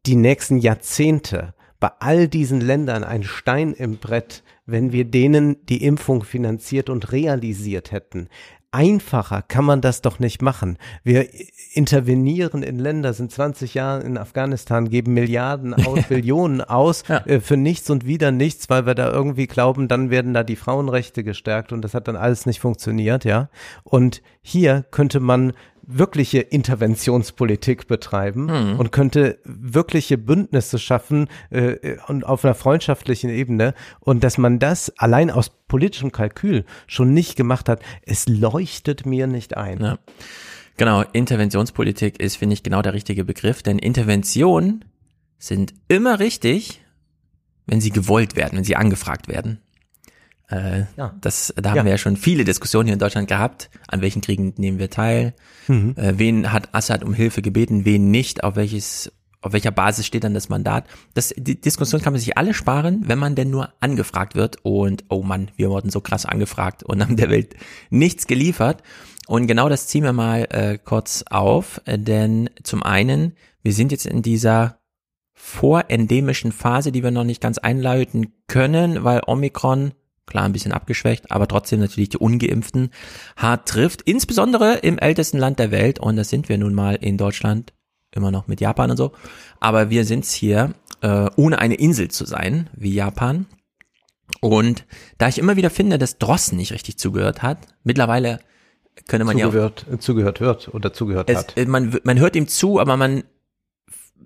die 0.07 0.17
nächsten 0.17 0.59
Jahrzehnte 0.59 1.55
bei 1.81 1.91
all 1.99 2.29
diesen 2.29 2.61
Ländern 2.61 3.05
ein 3.05 3.23
Stein 3.23 3.73
im 3.73 3.99
Brett 3.99 4.43
wenn 4.67 4.93
wir 4.93 5.05
denen 5.05 5.65
die 5.67 5.85
Impfung 5.85 6.25
finanziert 6.25 6.91
und 6.91 7.13
realisiert 7.13 7.93
hätten. 7.93 8.29
Einfacher 8.73 9.41
kann 9.41 9.65
man 9.65 9.81
das 9.81 10.03
doch 10.03 10.19
nicht 10.19 10.43
machen. 10.43 10.77
Wir 11.03 11.29
intervenieren 11.73 12.63
in 12.63 12.79
Länder, 12.79 13.15
sind 13.15 13.31
20 13.31 13.73
Jahre 13.75 14.03
in 14.03 14.19
Afghanistan, 14.19 14.91
geben 14.91 15.15
Milliarden 15.15 15.73
aus, 15.87 16.05
Billionen 16.09 16.61
aus 16.61 17.05
ja. 17.09 17.25
äh, 17.27 17.41
für 17.41 17.57
nichts 17.57 17.89
und 17.89 18.05
wieder 18.05 18.33
nichts, 18.33 18.69
weil 18.69 18.85
wir 18.85 18.95
da 18.95 19.11
irgendwie 19.11 19.47
glauben, 19.47 19.89
dann 19.89 20.11
werden 20.11 20.35
da 20.35 20.43
die 20.43 20.57
Frauenrechte 20.57 21.25
gestärkt 21.25 21.73
und 21.73 21.81
das 21.83 21.95
hat 21.95 22.09
dann 22.09 22.17
alles 22.17 22.45
nicht 22.45 22.61
funktioniert, 22.61 23.25
ja. 23.25 23.49
Und 23.85 24.21
hier 24.43 24.85
könnte 24.91 25.21
man 25.21 25.55
wirkliche 25.87 26.41
Interventionspolitik 26.41 27.87
betreiben 27.87 28.47
mhm. 28.47 28.79
und 28.79 28.93
könnte 28.93 29.39
wirkliche 29.45 30.19
Bündnisse 30.19 30.79
schaffen 30.79 31.29
äh, 31.51 31.97
und 32.09 32.25
auf 32.25 32.45
einer 32.45 32.55
freundschaftlichen 32.55 33.31
Ebene 33.31 33.75
und 34.01 34.25
dass 34.25 34.39
man 34.39 34.59
das 34.59 34.93
allein 34.99 35.31
aus 35.31 35.51
politischem 35.69 36.13
Kalkül 36.13 36.65
schon 36.87 37.15
nicht 37.15 37.37
gemacht 37.37 37.69
hat, 37.69 37.83
es 38.03 38.29
leuchtet 38.29 39.07
mir 39.07 39.27
nicht 39.27 39.57
ein. 39.57 39.81
Ja. 39.81 39.99
Genau, 40.77 41.03
Interventionspolitik 41.13 42.21
ist, 42.21 42.37
finde 42.37 42.55
ich, 42.55 42.63
genau 42.63 42.83
der 42.83 42.93
richtige 42.93 43.25
Begriff, 43.25 43.63
denn 43.63 43.79
Interventionen 43.79 44.85
sind 45.39 45.75
immer 45.89 46.19
richtig, 46.19 46.83
wenn 47.67 47.81
sie 47.81 47.91
gewollt 47.91 48.37
werden, 48.37 48.57
wenn 48.57 48.65
sie 48.65 48.77
angefragt 48.77 49.29
werden. 49.29 49.61
Äh, 50.49 50.85
ja. 50.97 51.15
das, 51.21 51.53
da 51.57 51.71
haben 51.71 51.79
ja. 51.79 51.85
wir 51.85 51.91
ja 51.93 51.99
schon 51.99 52.17
viele 52.17 52.45
Diskussionen 52.45 52.87
hier 52.87 52.95
in 52.95 53.01
Deutschland 53.01 53.29
gehabt. 53.29 53.71
An 53.89 54.01
welchen 54.01 54.23
Kriegen 54.23 54.55
nehmen 54.57 54.79
wir 54.79 54.91
teil? 54.91 55.35
Mhm. 55.67 55.95
Äh, 55.97 56.19
wen 56.19 56.53
hat 56.53 56.75
Assad 56.75 57.03
um 57.03 57.15
Hilfe 57.15 57.43
gebeten? 57.43 57.85
Wen 57.85 58.11
nicht? 58.11 58.45
Auf 58.45 58.55
welches, 58.55 59.13
auf 59.41 59.53
welcher 59.53 59.73
Basis 59.73 60.07
steht 60.07 60.23
dann 60.23 60.35
das 60.35 60.49
Mandat? 60.49 60.87
Das, 61.15 61.35
die 61.37 61.61
Diskussion 61.61 62.01
kann 62.01 62.13
man 62.13 62.21
sich 62.21 62.39
alle 62.39 62.55
sparen, 62.55 63.05
wenn 63.07 63.19
man 63.19 63.35
denn 63.35 63.51
nur 63.51 63.73
angefragt 63.81 64.37
wird. 64.37 64.59
Und 64.63 65.05
oh 65.09 65.23
Mann, 65.23 65.51
wir 65.57 65.71
wurden 65.71 65.91
so 65.91 66.01
krass 66.01 66.27
angefragt 66.27 66.85
und 66.85 67.03
haben 67.03 67.17
der 67.17 67.31
Welt 67.31 67.57
nichts 67.91 68.29
geliefert. 68.29 68.83
Und 69.27 69.49
genau 69.49 69.69
das 69.69 69.89
ziehen 69.89 70.05
wir 70.05 70.13
mal 70.13 70.47
äh, 70.51 70.79
kurz 70.79 71.25
auf, 71.29 71.81
äh, 71.85 71.99
denn 71.99 72.49
zum 72.63 72.85
einen, 72.85 73.33
wir 73.63 73.73
sind 73.73 73.91
jetzt 73.91 74.07
in 74.07 74.23
dieser 74.23 74.79
vorendemischen 75.33 76.53
Phase, 76.53 76.93
die 76.93 77.03
wir 77.03 77.11
noch 77.11 77.25
nicht 77.25 77.41
ganz 77.41 77.59
einleiten 77.59 78.33
können, 78.47 79.03
weil 79.03 79.23
Omikron 79.27 79.93
klar 80.27 80.45
ein 80.45 80.53
bisschen 80.53 80.73
abgeschwächt, 80.73 81.31
aber 81.31 81.49
trotzdem 81.49 81.81
natürlich 81.81 82.11
die 82.11 82.19
Ungeimpften 82.19 82.91
hart 83.37 83.69
trifft, 83.69 84.03
insbesondere 84.03 84.75
im 84.77 84.99
ältesten 84.99 85.39
Land 85.39 85.59
der 85.59 85.71
Welt 85.71 85.99
und 85.99 86.17
das 86.17 86.29
sind 86.29 86.49
wir 86.49 86.59
nun 86.59 86.75
mal 86.75 86.97
in 86.97 87.17
Deutschland, 87.17 87.73
immer 88.13 88.31
noch 88.31 88.49
mit 88.49 88.61
Japan 88.61 88.91
und 88.91 88.97
so, 88.97 89.13
aber 89.61 89.91
wir 89.91 90.05
sind's 90.05 90.33
hier, 90.33 90.75
äh, 91.03 91.31
ohne 91.37 91.59
eine 91.59 91.75
Insel 91.75 92.09
zu 92.09 92.25
sein, 92.25 92.69
wie 92.75 92.95
Japan. 92.95 93.47
Und 94.41 94.85
da 95.19 95.29
ich 95.29 95.39
immer 95.39 95.57
wieder 95.57 95.71
finde, 95.71 95.99
dass 95.99 96.19
Drossen 96.19 96.59
nicht 96.59 96.73
richtig 96.73 96.99
zugehört 96.99 97.43
hat, 97.43 97.59
mittlerweile 97.85 98.41
könnte 99.07 99.25
man 99.25 99.39
zugehört, 99.39 99.87
ja 99.91 99.99
zugehört 99.99 100.41
wird 100.41 100.75
oder 100.75 100.93
zugehört 100.93 101.31
es, 101.31 101.39
hat. 101.39 101.69
Man, 101.69 101.99
man 102.03 102.19
hört 102.19 102.35
ihm 102.35 102.49
zu, 102.49 102.81
aber 102.81 102.97
man 102.97 103.25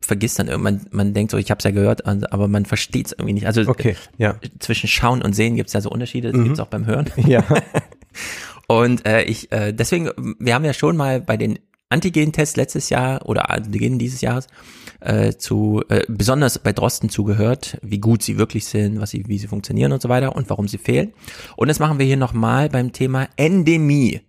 vergisst 0.01 0.39
dann 0.39 0.49
irgendwann, 0.49 0.87
man 0.91 1.13
denkt 1.15 1.31
so, 1.31 1.37
ich 1.37 1.51
habe 1.51 1.59
es 1.59 1.65
ja 1.65 1.71
gehört, 1.71 2.07
aber 2.07 2.49
man 2.49 2.65
versteht 2.65 3.07
es 3.07 3.13
irgendwie 3.13 3.35
nicht. 3.35 3.47
Also 3.47 3.63
okay, 3.69 3.97
ja. 4.19 4.37
zwischen 4.59 4.89
Schauen 4.89 5.23
und 5.23 5.35
Sehen 5.35 5.57
gibt 5.57 5.69
es 5.69 5.75
ja 5.75 5.81
so 5.81 5.91
Unterschiede, 5.91 6.33
das 6.33 6.39
mhm. 6.39 6.45
gibt 6.45 6.55
es 6.55 6.61
auch 6.61 6.69
beim 6.69 6.87
Hören. 6.87 7.07
Ja. 7.17 7.45
und 8.67 9.07
äh, 9.07 9.23
ich, 9.23 9.53
äh, 9.53 9.73
deswegen, 9.73 10.11
wir 10.39 10.55
haben 10.55 10.65
ja 10.65 10.73
schon 10.73 10.97
mal 10.97 11.21
bei 11.21 11.37
den 11.37 11.59
Antigen-Tests 11.91 12.57
letztes 12.57 12.89
Jahr 12.89 13.29
oder 13.29 13.51
Antigen 13.51 13.99
dieses 13.99 14.21
Jahres 14.21 14.47
äh, 15.01 15.33
zu 15.33 15.83
äh, 15.89 16.05
besonders 16.09 16.59
bei 16.59 16.73
Drosten 16.73 17.11
zugehört, 17.11 17.79
wie 17.83 17.99
gut 17.99 18.23
sie 18.23 18.39
wirklich 18.39 18.65
sind, 18.65 19.01
was 19.01 19.11
sie, 19.11 19.25
wie 19.27 19.39
sie 19.39 19.49
funktionieren 19.49 19.93
und 19.93 20.01
so 20.01 20.09
weiter 20.09 20.35
und 20.35 20.49
warum 20.49 20.69
sie 20.69 20.79
fehlen. 20.79 21.13
Und 21.57 21.69
das 21.69 21.79
machen 21.79 21.99
wir 21.99 22.07
hier 22.07 22.17
nochmal 22.17 22.69
beim 22.69 22.93
Thema 22.93 23.29
Endemie, 23.37 24.21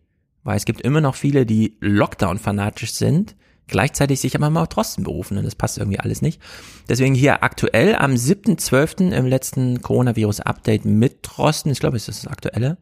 weil 0.43 0.57
es 0.57 0.65
gibt 0.65 0.81
immer 0.81 1.01
noch 1.01 1.15
viele, 1.15 1.45
die 1.45 1.77
Lockdown-fanatisch 1.79 2.93
sind 2.93 3.35
gleichzeitig 3.71 4.21
sich 4.21 4.35
aber 4.35 4.49
mal 4.49 4.67
trotzdem 4.67 5.03
berufen 5.03 5.37
und 5.37 5.43
das 5.43 5.55
passt 5.55 5.79
irgendwie 5.79 5.99
alles 5.99 6.21
nicht. 6.21 6.39
Deswegen 6.87 7.15
hier 7.15 7.43
aktuell 7.43 7.95
am 7.95 8.11
7.12. 8.11 9.11
im 9.11 9.25
letzten 9.25 9.81
Coronavirus-Update 9.81 10.85
mit 10.85 11.19
Drosten, 11.23 11.71
ich 11.71 11.79
glaube, 11.79 11.97
es 11.97 12.07
ist 12.07 12.25
das 12.25 12.31
aktuelle, 12.31 12.77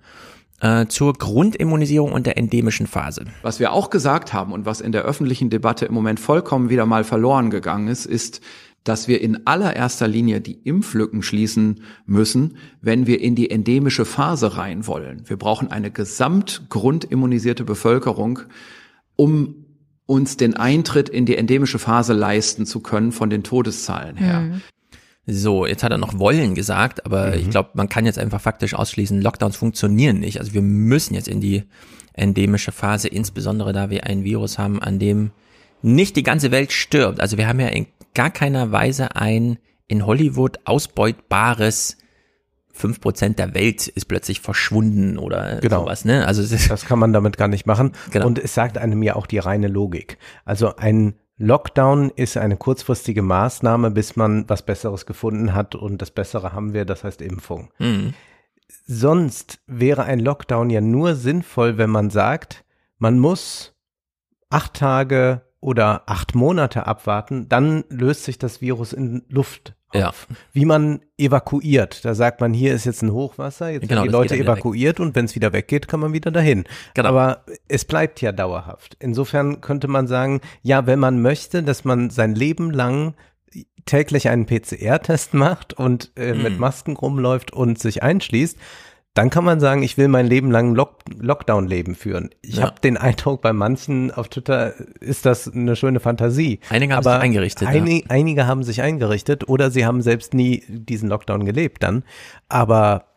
äh, 0.61 0.87
zur 0.87 1.13
Grundimmunisierung 1.13 2.11
und 2.11 2.25
der 2.25 2.37
endemischen 2.37 2.87
Phase. 2.87 3.25
Was 3.41 3.59
wir 3.59 3.71
auch 3.71 3.89
gesagt 3.89 4.33
haben 4.33 4.51
und 4.51 4.65
was 4.65 4.81
in 4.81 4.91
der 4.91 5.03
öffentlichen 5.03 5.49
Debatte 5.49 5.85
im 5.85 5.93
Moment 5.93 6.19
vollkommen 6.19 6.69
wieder 6.69 6.85
mal 6.85 7.05
verloren 7.05 7.49
gegangen 7.49 7.87
ist, 7.87 8.05
ist, 8.05 8.41
dass 8.83 9.07
wir 9.07 9.21
in 9.21 9.45
allererster 9.45 10.07
Linie 10.07 10.41
die 10.41 10.59
Impflücken 10.63 11.21
schließen 11.21 11.83
müssen, 12.05 12.57
wenn 12.81 13.07
wir 13.07 13.21
in 13.21 13.35
die 13.35 13.51
endemische 13.51 14.05
Phase 14.05 14.57
rein 14.57 14.87
wollen. 14.87 15.23
Wir 15.27 15.37
brauchen 15.37 15.69
eine 15.69 15.91
gesamtgrundimmunisierte 15.91 17.65
Bevölkerung, 17.65 18.39
um 19.15 19.58
uns 20.09 20.37
den 20.37 20.57
Eintritt 20.57 21.07
in 21.07 21.27
die 21.27 21.37
endemische 21.37 21.77
Phase 21.77 22.13
leisten 22.13 22.65
zu 22.65 22.79
können 22.79 23.11
von 23.11 23.29
den 23.29 23.43
Todeszahlen 23.43 24.17
her. 24.17 24.39
Mhm. 24.39 24.61
So, 25.27 25.67
jetzt 25.67 25.83
hat 25.83 25.91
er 25.91 25.99
noch 25.99 26.17
wollen 26.17 26.55
gesagt, 26.55 27.05
aber 27.05 27.27
mhm. 27.27 27.33
ich 27.33 27.49
glaube, 27.51 27.69
man 27.75 27.89
kann 27.89 28.07
jetzt 28.07 28.17
einfach 28.17 28.41
faktisch 28.41 28.73
ausschließen, 28.73 29.21
Lockdowns 29.21 29.55
funktionieren 29.55 30.19
nicht. 30.19 30.39
Also 30.39 30.55
wir 30.55 30.63
müssen 30.63 31.13
jetzt 31.13 31.27
in 31.27 31.41
die 31.41 31.63
endemische 32.13 32.71
Phase, 32.71 33.07
insbesondere 33.07 33.71
da 33.71 33.91
wir 33.91 34.07
ein 34.07 34.23
Virus 34.23 34.57
haben, 34.57 34.81
an 34.81 34.97
dem 34.97 35.29
nicht 35.83 36.15
die 36.15 36.23
ganze 36.23 36.49
Welt 36.49 36.71
stirbt. 36.71 37.19
Also 37.19 37.37
wir 37.37 37.47
haben 37.47 37.59
ja 37.59 37.67
in 37.67 37.85
gar 38.15 38.31
keiner 38.31 38.71
Weise 38.71 39.15
ein 39.15 39.59
in 39.87 40.07
Hollywood 40.07 40.57
ausbeutbares 40.65 41.97
fünf 42.79 43.01
Prozent 43.01 43.37
der 43.37 43.53
Welt 43.53 43.87
ist 43.87 44.05
plötzlich 44.05 44.39
verschwunden 44.39 45.17
oder 45.17 45.59
genau. 45.59 45.81
sowas. 45.81 46.05
Ne? 46.05 46.25
Also 46.25 46.41
das 46.41 46.85
kann 46.85 46.97
man 46.97 47.13
damit 47.13 47.37
gar 47.37 47.47
nicht 47.47 47.65
machen. 47.65 47.91
Genau. 48.11 48.25
Und 48.25 48.39
es 48.39 48.53
sagt 48.53 48.77
einem 48.77 49.03
ja 49.03 49.15
auch 49.15 49.27
die 49.27 49.37
reine 49.37 49.67
Logik. 49.67 50.17
Also 50.45 50.75
ein 50.77 51.15
Lockdown 51.37 52.11
ist 52.15 52.37
eine 52.37 52.57
kurzfristige 52.57 53.21
Maßnahme, 53.21 53.91
bis 53.91 54.15
man 54.15 54.45
was 54.49 54.65
Besseres 54.65 55.05
gefunden 55.05 55.53
hat 55.53 55.75
und 55.75 56.01
das 56.01 56.11
Bessere 56.11 56.53
haben 56.53 56.73
wir, 56.73 56.85
das 56.85 57.03
heißt 57.03 57.21
Impfung. 57.21 57.69
Mhm. 57.79 58.13
Sonst 58.85 59.59
wäre 59.67 60.03
ein 60.03 60.19
Lockdown 60.19 60.69
ja 60.69 60.81
nur 60.81 61.15
sinnvoll, 61.15 61.77
wenn 61.77 61.89
man 61.89 62.09
sagt, 62.09 62.65
man 62.97 63.19
muss 63.19 63.73
acht 64.49 64.73
Tage 64.73 65.41
oder 65.61 66.03
acht 66.07 66.35
Monate 66.35 66.87
abwarten, 66.87 67.47
dann 67.49 67.83
löst 67.89 68.23
sich 68.23 68.37
das 68.37 68.61
Virus 68.61 68.93
in 68.93 69.23
Luft 69.29 69.75
ja. 69.93 70.13
Wie 70.53 70.65
man 70.65 71.01
evakuiert. 71.17 72.05
Da 72.05 72.13
sagt 72.13 72.41
man, 72.41 72.53
hier 72.53 72.73
ist 72.73 72.85
jetzt 72.85 73.01
ein 73.01 73.11
Hochwasser, 73.11 73.69
jetzt 73.69 73.87
genau, 73.87 74.01
werden 74.01 74.03
die 74.03 74.11
Leute 74.11 74.37
evakuiert 74.37 74.99
weg. 74.99 75.05
und 75.05 75.15
wenn 75.15 75.25
es 75.25 75.35
wieder 75.35 75.51
weggeht, 75.51 75.87
kann 75.87 75.99
man 75.99 76.13
wieder 76.13 76.31
dahin. 76.31 76.65
Genau. 76.93 77.09
Aber 77.09 77.43
es 77.67 77.85
bleibt 77.85 78.21
ja 78.21 78.31
dauerhaft. 78.31 78.97
Insofern 78.99 79.61
könnte 79.61 79.87
man 79.87 80.07
sagen, 80.07 80.41
ja, 80.61 80.85
wenn 80.85 80.99
man 80.99 81.21
möchte, 81.21 81.63
dass 81.63 81.85
man 81.85 82.09
sein 82.09 82.35
Leben 82.35 82.71
lang 82.71 83.15
täglich 83.85 84.29
einen 84.29 84.45
PCR-Test 84.45 85.33
macht 85.33 85.73
und 85.73 86.11
äh, 86.15 86.33
mhm. 86.33 86.43
mit 86.43 86.59
Masken 86.59 86.95
rumläuft 86.95 87.51
und 87.51 87.79
sich 87.79 88.03
einschließt, 88.03 88.57
dann 89.19 89.29
kann 89.29 89.43
man 89.43 89.59
sagen, 89.59 89.83
ich 89.83 89.97
will 89.97 90.07
mein 90.07 90.27
Leben 90.27 90.49
lang 90.49 90.75
Lock 90.75 90.99
Lockdown-Leben 91.19 91.95
führen. 91.95 92.29
Ich 92.41 92.55
ja. 92.55 92.63
habe 92.63 92.79
den 92.79 92.95
Eindruck, 92.95 93.41
bei 93.41 93.51
manchen 93.51 94.11
auf 94.11 94.29
Twitter 94.29 94.73
ist 95.01 95.25
das 95.25 95.51
eine 95.53 95.75
schöne 95.75 95.99
Fantasie. 95.99 96.61
Einige 96.69 96.93
haben 96.93 97.05
Aber 97.05 97.15
sich 97.15 97.23
eingerichtet. 97.23 97.67
Einig, 97.67 98.05
ja. 98.05 98.11
Einige 98.11 98.47
haben 98.47 98.63
sich 98.63 98.81
eingerichtet 98.81 99.49
oder 99.49 99.71
sie 99.71 99.85
haben 99.85 100.01
selbst 100.01 100.33
nie 100.33 100.63
diesen 100.69 101.09
Lockdown 101.09 101.43
gelebt 101.43 101.83
dann. 101.83 102.03
Aber 102.47 103.09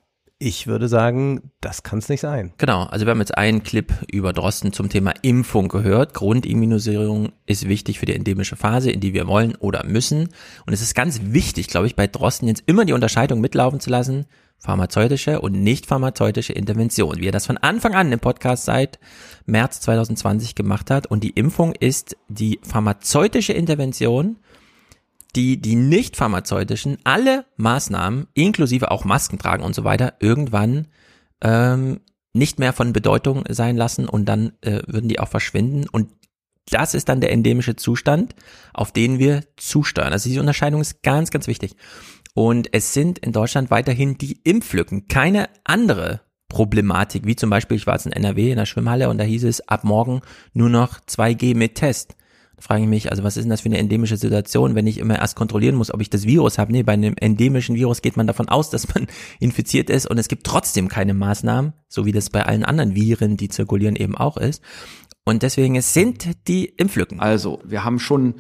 Ich 0.44 0.66
würde 0.66 0.88
sagen, 0.88 1.52
das 1.60 1.84
kann 1.84 2.00
es 2.00 2.08
nicht 2.08 2.18
sein. 2.18 2.52
Genau, 2.58 2.82
also 2.86 3.06
wir 3.06 3.12
haben 3.12 3.20
jetzt 3.20 3.38
einen 3.38 3.62
Clip 3.62 3.92
über 4.10 4.32
Drosten 4.32 4.72
zum 4.72 4.88
Thema 4.88 5.14
Impfung 5.22 5.68
gehört. 5.68 6.14
Grundimmunisierung 6.14 7.30
ist 7.46 7.68
wichtig 7.68 8.00
für 8.00 8.06
die 8.06 8.16
endemische 8.16 8.56
Phase, 8.56 8.90
in 8.90 8.98
die 8.98 9.14
wir 9.14 9.28
wollen 9.28 9.54
oder 9.54 9.84
müssen. 9.84 10.30
Und 10.66 10.72
es 10.72 10.82
ist 10.82 10.96
ganz 10.96 11.20
wichtig, 11.22 11.68
glaube 11.68 11.86
ich, 11.86 11.94
bei 11.94 12.08
Drosten 12.08 12.48
jetzt 12.48 12.64
immer 12.66 12.84
die 12.84 12.92
Unterscheidung 12.92 13.40
mitlaufen 13.40 13.78
zu 13.78 13.88
lassen, 13.88 14.26
pharmazeutische 14.62 15.40
und 15.40 15.52
nicht 15.52 15.86
pharmazeutische 15.86 16.52
Intervention, 16.52 17.18
wie 17.18 17.26
er 17.26 17.32
das 17.32 17.46
von 17.46 17.58
Anfang 17.58 17.94
an 17.94 18.12
im 18.12 18.20
Podcast 18.20 18.64
seit 18.64 19.00
März 19.44 19.80
2020 19.80 20.54
gemacht 20.54 20.90
hat. 20.90 21.08
Und 21.08 21.24
die 21.24 21.30
Impfung 21.30 21.74
ist 21.74 22.16
die 22.28 22.60
pharmazeutische 22.62 23.52
Intervention, 23.52 24.38
die 25.34 25.60
die 25.60 25.74
nicht 25.74 26.16
pharmazeutischen 26.16 26.98
alle 27.02 27.44
Maßnahmen, 27.56 28.28
inklusive 28.34 28.92
auch 28.92 29.04
Masken 29.04 29.38
tragen 29.38 29.64
und 29.64 29.74
so 29.74 29.82
weiter, 29.82 30.14
irgendwann 30.20 30.86
ähm, 31.40 32.00
nicht 32.32 32.60
mehr 32.60 32.72
von 32.72 32.92
Bedeutung 32.92 33.44
sein 33.48 33.76
lassen 33.76 34.08
und 34.08 34.26
dann 34.26 34.52
äh, 34.60 34.82
würden 34.86 35.08
die 35.08 35.18
auch 35.18 35.28
verschwinden. 35.28 35.88
Und 35.90 36.08
das 36.70 36.94
ist 36.94 37.08
dann 37.08 37.20
der 37.20 37.32
endemische 37.32 37.74
Zustand, 37.74 38.36
auf 38.72 38.92
den 38.92 39.18
wir 39.18 39.42
zusteuern. 39.56 40.12
Also 40.12 40.28
diese 40.28 40.40
Unterscheidung 40.40 40.80
ist 40.80 41.02
ganz, 41.02 41.30
ganz 41.30 41.48
wichtig. 41.48 41.74
Und 42.34 42.72
es 42.72 42.94
sind 42.94 43.18
in 43.18 43.32
Deutschland 43.32 43.70
weiterhin 43.70 44.16
die 44.16 44.40
Impflücken, 44.44 45.08
keine 45.08 45.48
andere 45.64 46.22
Problematik, 46.48 47.26
wie 47.26 47.36
zum 47.36 47.50
Beispiel, 47.50 47.76
ich 47.76 47.86
war 47.86 47.94
jetzt 47.94 48.06
in 48.06 48.12
NRW 48.12 48.50
in 48.50 48.58
der 48.58 48.66
Schwimmhalle 48.66 49.08
und 49.08 49.18
da 49.18 49.24
hieß 49.24 49.44
es 49.44 49.68
ab 49.68 49.84
morgen 49.84 50.20
nur 50.52 50.68
noch 50.68 51.00
2G 51.00 51.56
mit 51.56 51.74
Test 51.76 52.16
frage 52.62 52.82
ich 52.82 52.88
mich, 52.88 53.10
also 53.10 53.24
was 53.24 53.36
ist 53.36 53.44
denn 53.44 53.50
das 53.50 53.62
für 53.62 53.68
eine 53.68 53.78
endemische 53.78 54.16
Situation, 54.16 54.74
wenn 54.74 54.86
ich 54.86 54.98
immer 54.98 55.18
erst 55.18 55.36
kontrollieren 55.36 55.74
muss, 55.74 55.92
ob 55.92 56.00
ich 56.00 56.10
das 56.10 56.26
Virus 56.26 56.58
habe? 56.58 56.72
Nee, 56.72 56.84
bei 56.84 56.92
einem 56.92 57.14
endemischen 57.18 57.74
Virus 57.74 58.02
geht 58.02 58.16
man 58.16 58.26
davon 58.26 58.48
aus, 58.48 58.70
dass 58.70 58.94
man 58.94 59.08
infiziert 59.40 59.90
ist 59.90 60.06
und 60.06 60.18
es 60.18 60.28
gibt 60.28 60.46
trotzdem 60.46 60.88
keine 60.88 61.14
Maßnahmen, 61.14 61.72
so 61.88 62.06
wie 62.06 62.12
das 62.12 62.30
bei 62.30 62.44
allen 62.46 62.64
anderen 62.64 62.94
Viren, 62.94 63.36
die 63.36 63.48
zirkulieren, 63.48 63.96
eben 63.96 64.16
auch 64.16 64.36
ist. 64.36 64.62
Und 65.24 65.42
deswegen 65.42 65.76
es 65.76 65.92
sind 65.92 66.48
die 66.48 66.66
Impflücken. 66.66 67.20
Also, 67.20 67.60
wir 67.64 67.84
haben 67.84 67.98
schon 67.98 68.34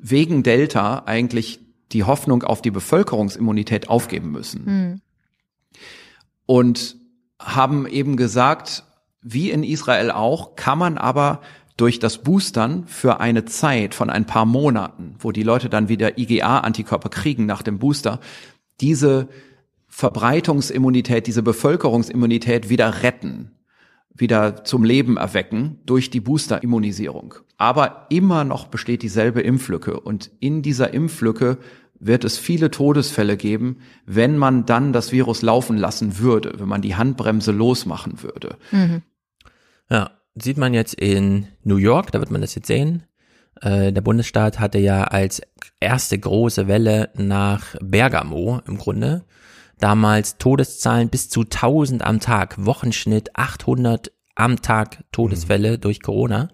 wegen 0.00 0.42
Delta 0.42 1.04
eigentlich 1.04 1.60
die 1.92 2.04
Hoffnung 2.04 2.42
auf 2.42 2.62
die 2.62 2.70
Bevölkerungsimmunität 2.70 3.88
aufgeben 3.88 4.30
müssen. 4.30 4.66
Hm. 4.66 5.00
Und 6.46 6.96
haben 7.38 7.86
eben 7.86 8.16
gesagt, 8.16 8.84
wie 9.20 9.50
in 9.50 9.62
Israel 9.62 10.10
auch, 10.10 10.56
kann 10.56 10.78
man 10.78 10.98
aber 10.98 11.40
durch 11.76 11.98
das 12.00 12.18
Boostern 12.18 12.86
für 12.86 13.20
eine 13.20 13.44
Zeit 13.44 13.94
von 13.94 14.10
ein 14.10 14.26
paar 14.26 14.44
Monaten, 14.44 15.14
wo 15.20 15.30
die 15.32 15.44
Leute 15.44 15.68
dann 15.68 15.88
wieder 15.88 16.18
IgA-Antikörper 16.18 17.08
kriegen 17.08 17.46
nach 17.46 17.62
dem 17.62 17.78
Booster, 17.78 18.20
diese 18.80 19.28
Verbreitungsimmunität, 19.86 21.26
diese 21.26 21.42
Bevölkerungsimmunität 21.42 22.68
wieder 22.68 23.02
retten, 23.02 23.52
wieder 24.14 24.64
zum 24.64 24.84
Leben 24.84 25.16
erwecken 25.16 25.78
durch 25.86 26.10
die 26.10 26.20
Booster-Immunisierung. 26.20 27.34
Aber 27.56 28.06
immer 28.10 28.44
noch 28.44 28.66
besteht 28.66 29.02
dieselbe 29.02 29.40
Impflücke 29.40 30.00
und 30.00 30.30
in 30.40 30.62
dieser 30.62 30.92
Impflücke 30.92 31.58
wird 32.00 32.24
es 32.24 32.38
viele 32.38 32.70
Todesfälle 32.70 33.36
geben, 33.36 33.78
wenn 34.06 34.38
man 34.38 34.66
dann 34.66 34.92
das 34.92 35.12
Virus 35.12 35.42
laufen 35.42 35.76
lassen 35.76 36.18
würde, 36.18 36.54
wenn 36.58 36.68
man 36.68 36.82
die 36.82 36.94
Handbremse 36.94 37.52
losmachen 37.52 38.22
würde. 38.22 38.56
Mhm. 38.70 39.02
Ja, 39.90 40.10
sieht 40.34 40.58
man 40.58 40.74
jetzt 40.74 40.94
in 40.94 41.48
New 41.64 41.76
York, 41.76 42.12
da 42.12 42.20
wird 42.20 42.30
man 42.30 42.40
das 42.40 42.54
jetzt 42.54 42.68
sehen. 42.68 43.04
Äh, 43.60 43.92
der 43.92 44.00
Bundesstaat 44.00 44.60
hatte 44.60 44.78
ja 44.78 45.04
als 45.04 45.42
erste 45.80 46.18
große 46.18 46.68
Welle 46.68 47.10
nach 47.16 47.74
Bergamo 47.80 48.60
im 48.66 48.78
Grunde 48.78 49.24
damals 49.78 50.38
Todeszahlen 50.38 51.08
bis 51.08 51.28
zu 51.28 51.42
1000 51.42 52.02
am 52.02 52.20
Tag, 52.20 52.56
Wochenschnitt 52.64 53.36
800 53.36 54.12
am 54.34 54.62
Tag 54.62 55.04
Todesfälle 55.12 55.72
mhm. 55.72 55.80
durch 55.80 56.02
Corona. 56.02 56.48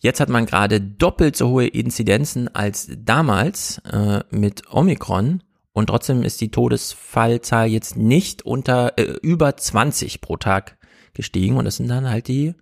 Jetzt 0.00 0.20
hat 0.20 0.28
man 0.28 0.46
gerade 0.46 0.80
doppelt 0.80 1.36
so 1.36 1.50
hohe 1.50 1.66
Inzidenzen 1.66 2.52
als 2.54 2.90
damals 2.96 3.78
äh, 3.90 4.20
mit 4.30 4.72
Omikron 4.72 5.42
und 5.72 5.86
trotzdem 5.86 6.22
ist 6.22 6.40
die 6.40 6.50
Todesfallzahl 6.50 7.68
jetzt 7.68 7.96
nicht 7.96 8.42
unter 8.42 8.98
äh, 8.98 9.04
über 9.22 9.56
20 9.56 10.20
pro 10.20 10.36
Tag 10.36 10.76
gestiegen 11.14 11.56
und 11.56 11.64
das 11.64 11.76
sind 11.76 11.88
dann 11.88 12.10
halt 12.10 12.28
die 12.28 12.54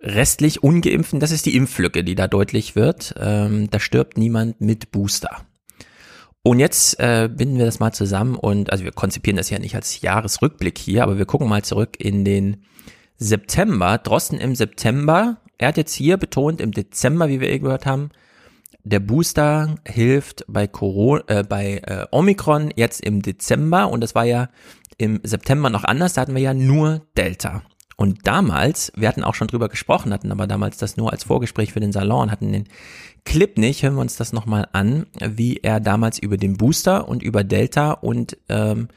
restlich 0.00 0.62
ungeimpften, 0.62 1.20
das 1.20 1.30
ist 1.30 1.46
die 1.46 1.56
Impflücke, 1.56 2.02
die 2.02 2.14
da 2.14 2.26
deutlich 2.26 2.74
wird. 2.74 3.14
Ähm, 3.18 3.68
da 3.70 3.78
stirbt 3.80 4.16
niemand 4.16 4.60
mit 4.60 4.90
Booster. 4.90 5.44
Und 6.42 6.58
jetzt 6.58 6.98
äh, 6.98 7.28
binden 7.30 7.58
wir 7.58 7.66
das 7.66 7.80
mal 7.80 7.92
zusammen 7.92 8.34
und 8.34 8.72
also 8.72 8.84
wir 8.84 8.92
konzipieren 8.92 9.36
das 9.36 9.50
ja 9.50 9.58
nicht 9.58 9.74
als 9.74 10.00
Jahresrückblick 10.00 10.78
hier, 10.78 11.02
aber 11.02 11.18
wir 11.18 11.26
gucken 11.26 11.48
mal 11.48 11.62
zurück 11.62 11.96
in 11.98 12.24
den 12.24 12.64
September. 13.18 13.98
Drosten 13.98 14.38
im 14.38 14.54
September. 14.54 15.36
Er 15.58 15.68
hat 15.68 15.76
jetzt 15.76 15.92
hier 15.92 16.16
betont 16.16 16.62
im 16.62 16.72
Dezember, 16.72 17.28
wie 17.28 17.40
wir 17.40 17.50
eh 17.50 17.58
gehört 17.58 17.84
haben, 17.84 18.10
der 18.82 19.00
Booster 19.00 19.76
hilft 19.86 20.44
bei 20.48 20.66
Corona, 20.66 21.22
äh, 21.26 21.42
bei 21.42 21.82
äh, 21.86 22.06
Omikron 22.10 22.72
jetzt 22.76 23.02
im 23.02 23.20
Dezember 23.22 23.90
und 23.90 24.00
das 24.00 24.14
war 24.14 24.24
ja 24.24 24.48
im 24.96 25.20
September 25.22 25.70
noch 25.70 25.84
anders. 25.84 26.14
Da 26.14 26.22
hatten 26.22 26.34
wir 26.34 26.42
ja 26.42 26.54
nur 26.54 27.06
Delta. 27.16 27.62
Und 28.00 28.26
damals, 28.26 28.90
wir 28.96 29.08
hatten 29.08 29.22
auch 29.22 29.34
schon 29.34 29.48
drüber 29.48 29.68
gesprochen, 29.68 30.14
hatten 30.14 30.32
aber 30.32 30.46
damals 30.46 30.78
das 30.78 30.96
nur 30.96 31.12
als 31.12 31.24
Vorgespräch 31.24 31.74
für 31.74 31.80
den 31.80 31.92
Salon, 31.92 32.30
hatten 32.30 32.50
den 32.50 32.64
Clip 33.26 33.58
nicht, 33.58 33.82
hören 33.82 33.96
wir 33.96 34.00
uns 34.00 34.16
das 34.16 34.32
nochmal 34.32 34.68
an, 34.72 35.04
wie 35.20 35.58
er 35.58 35.80
damals 35.80 36.18
über 36.18 36.38
den 36.38 36.56
Booster 36.56 37.08
und 37.08 37.22
über 37.22 37.44
Delta 37.44 37.92
und 37.92 38.38
ähm, 38.48 38.88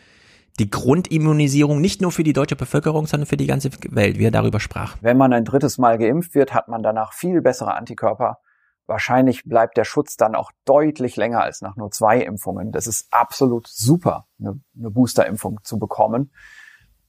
die 0.58 0.70
Grundimmunisierung 0.70 1.82
nicht 1.82 2.02
nur 2.02 2.14
für 2.14 2.24
die 2.24 2.32
deutsche 2.32 2.56
Bevölkerung, 2.56 3.06
sondern 3.06 3.28
für 3.28 3.36
die 3.36 3.46
ganze 3.46 3.72
Welt, 3.90 4.20
wie 4.20 4.24
er 4.24 4.32
darüber 4.32 4.62
sprach. 4.62 4.96
Wenn 5.02 5.18
man 5.18 5.34
ein 5.34 5.44
drittes 5.44 5.78
Mal 5.78 5.98
geimpft 5.98 6.34
wird, 6.34 6.54
hat 6.54 6.70
man 6.70 6.82
danach 6.82 7.12
viel 7.12 7.42
bessere 7.42 7.76
Antikörper. 7.76 8.38
Wahrscheinlich 8.86 9.44
bleibt 9.44 9.76
der 9.76 9.84
Schutz 9.84 10.16
dann 10.16 10.34
auch 10.34 10.54
deutlich 10.64 11.18
länger 11.18 11.42
als 11.42 11.62
nach 11.62 11.76
nur 11.76 11.92
zwei 11.92 12.22
Impfungen. 12.22 12.72
Das 12.72 12.88
ist 12.88 13.12
absolut 13.12 13.68
super, 13.68 14.28
eine, 14.40 14.62
eine 14.80 14.92
Boosterimpfung 14.92 15.60
zu 15.62 15.78
bekommen. 15.78 16.32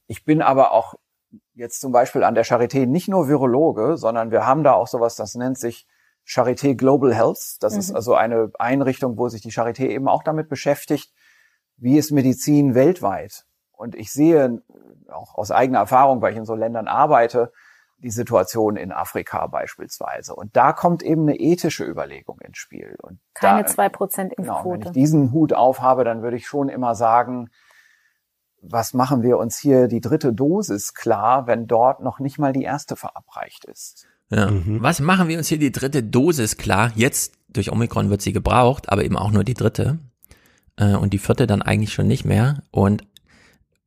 Ich 0.07 0.25
bin 0.25 0.41
aber 0.41 0.73
auch 0.73 0.95
jetzt 1.55 1.81
zum 1.81 1.91
Beispiel 1.91 2.23
an 2.23 2.35
der 2.35 2.45
Charité 2.45 2.85
nicht 2.85 3.07
nur 3.07 3.27
Virologe, 3.27 3.97
sondern 3.97 4.31
wir 4.31 4.45
haben 4.45 4.63
da 4.63 4.73
auch 4.73 4.87
sowas, 4.87 5.15
das 5.15 5.35
nennt 5.35 5.57
sich 5.57 5.87
Charité 6.27 6.75
Global 6.75 7.13
Health. 7.13 7.57
Das 7.61 7.73
mhm. 7.73 7.79
ist 7.79 7.95
also 7.95 8.13
eine 8.13 8.51
Einrichtung, 8.59 9.17
wo 9.17 9.29
sich 9.29 9.41
die 9.41 9.51
Charité 9.51 9.87
eben 9.87 10.07
auch 10.07 10.23
damit 10.23 10.49
beschäftigt, 10.49 11.13
wie 11.77 11.97
ist 11.97 12.11
Medizin 12.11 12.75
weltweit. 12.75 13.45
Und 13.71 13.95
ich 13.95 14.11
sehe 14.11 14.61
auch 15.11 15.35
aus 15.35 15.51
eigener 15.51 15.79
Erfahrung, 15.79 16.21
weil 16.21 16.31
ich 16.31 16.37
in 16.37 16.45
so 16.45 16.55
Ländern 16.55 16.87
arbeite, 16.87 17.51
die 17.97 18.09
Situation 18.09 18.75
in 18.75 18.91
Afrika 18.91 19.47
beispielsweise. 19.47 20.35
Und 20.35 20.55
da 20.55 20.73
kommt 20.73 21.01
eben 21.03 21.23
eine 21.23 21.37
ethische 21.37 21.85
Überlegung 21.85 22.39
ins 22.41 22.57
Spiel. 22.57 22.95
Und 23.01 23.19
Keine 23.33 23.65
zwei 23.65 23.89
Prozent 23.89 24.33
Impfquote. 24.33 24.63
Genau, 24.63 24.71
wenn 24.73 24.81
ich 24.81 24.91
diesen 24.91 25.31
Hut 25.31 25.53
aufhabe, 25.53 26.03
dann 26.03 26.21
würde 26.21 26.37
ich 26.37 26.47
schon 26.47 26.69
immer 26.69 26.95
sagen, 26.95 27.49
was 28.69 28.93
machen 28.93 29.21
wir 29.21 29.37
uns 29.37 29.57
hier 29.57 29.87
die 29.87 30.01
dritte 30.01 30.33
Dosis 30.33 30.93
klar, 30.93 31.47
wenn 31.47 31.67
dort 31.67 32.01
noch 32.01 32.19
nicht 32.19 32.39
mal 32.39 32.53
die 32.53 32.63
erste 32.63 32.95
verabreicht 32.95 33.65
ist? 33.65 34.07
Ja. 34.29 34.49
Mhm. 34.51 34.81
Was 34.81 34.99
machen 34.99 35.27
wir 35.27 35.37
uns 35.37 35.47
hier 35.47 35.59
die 35.59 35.71
dritte 35.71 36.03
Dosis 36.03 36.57
klar? 36.57 36.91
Jetzt 36.95 37.33
durch 37.47 37.71
Omikron 37.71 38.09
wird 38.09 38.21
sie 38.21 38.33
gebraucht, 38.33 38.89
aber 38.89 39.03
eben 39.03 39.17
auch 39.17 39.31
nur 39.31 39.43
die 39.43 39.53
dritte. 39.53 39.99
Äh, 40.77 40.95
und 40.95 41.13
die 41.13 41.19
vierte 41.19 41.47
dann 41.47 41.61
eigentlich 41.61 41.93
schon 41.93 42.07
nicht 42.07 42.25
mehr. 42.25 42.63
Und 42.71 43.03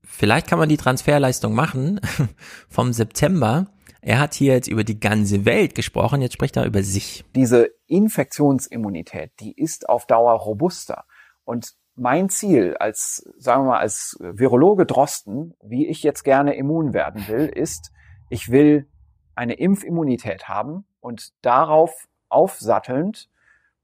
vielleicht 0.04 0.46
kann 0.46 0.58
man 0.58 0.68
die 0.68 0.76
Transferleistung 0.76 1.54
machen 1.54 2.00
vom 2.68 2.92
September. 2.92 3.66
Er 4.00 4.20
hat 4.20 4.34
hier 4.34 4.54
jetzt 4.54 4.68
über 4.68 4.84
die 4.84 5.00
ganze 5.00 5.44
Welt 5.44 5.74
gesprochen, 5.74 6.22
jetzt 6.22 6.34
spricht 6.34 6.56
er 6.56 6.64
über 6.64 6.82
sich. 6.82 7.24
Diese 7.34 7.68
Infektionsimmunität, 7.86 9.32
die 9.40 9.52
ist 9.52 9.88
auf 9.88 10.06
Dauer 10.06 10.34
robuster. 10.34 11.04
Und 11.44 11.74
mein 11.98 12.28
Ziel 12.28 12.76
als, 12.78 13.28
sagen 13.38 13.64
wir 13.64 13.70
mal, 13.70 13.78
als 13.78 14.16
Virologe 14.20 14.86
Drosten, 14.86 15.54
wie 15.62 15.86
ich 15.86 16.02
jetzt 16.02 16.22
gerne 16.22 16.54
immun 16.54 16.94
werden 16.94 17.26
will, 17.28 17.46
ist, 17.46 17.92
ich 18.30 18.50
will 18.50 18.88
eine 19.34 19.54
Impfimmunität 19.54 20.48
haben 20.48 20.84
und 21.00 21.32
darauf 21.42 22.08
aufsattelnd 22.28 23.28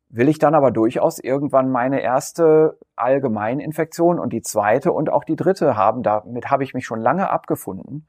will 0.09 0.29
ich 0.29 0.39
dann 0.39 0.55
aber 0.55 0.71
durchaus 0.71 1.19
irgendwann 1.19 1.71
meine 1.71 2.01
erste 2.01 2.79
Allgemeininfektion 2.95 4.21
und 4.21 4.33
die 4.33 4.43
zweite 4.43 4.93
und 4.93 5.11
auch 5.11 5.25
die 5.25 5.35
dritte 5.35 5.77
haben. 5.77 6.05
Damit 6.05 6.51
habe 6.51 6.63
ich 6.63 6.73
mich 6.73 6.87
schon 6.87 7.01
lange 7.01 7.31
abgefunden. 7.31 8.07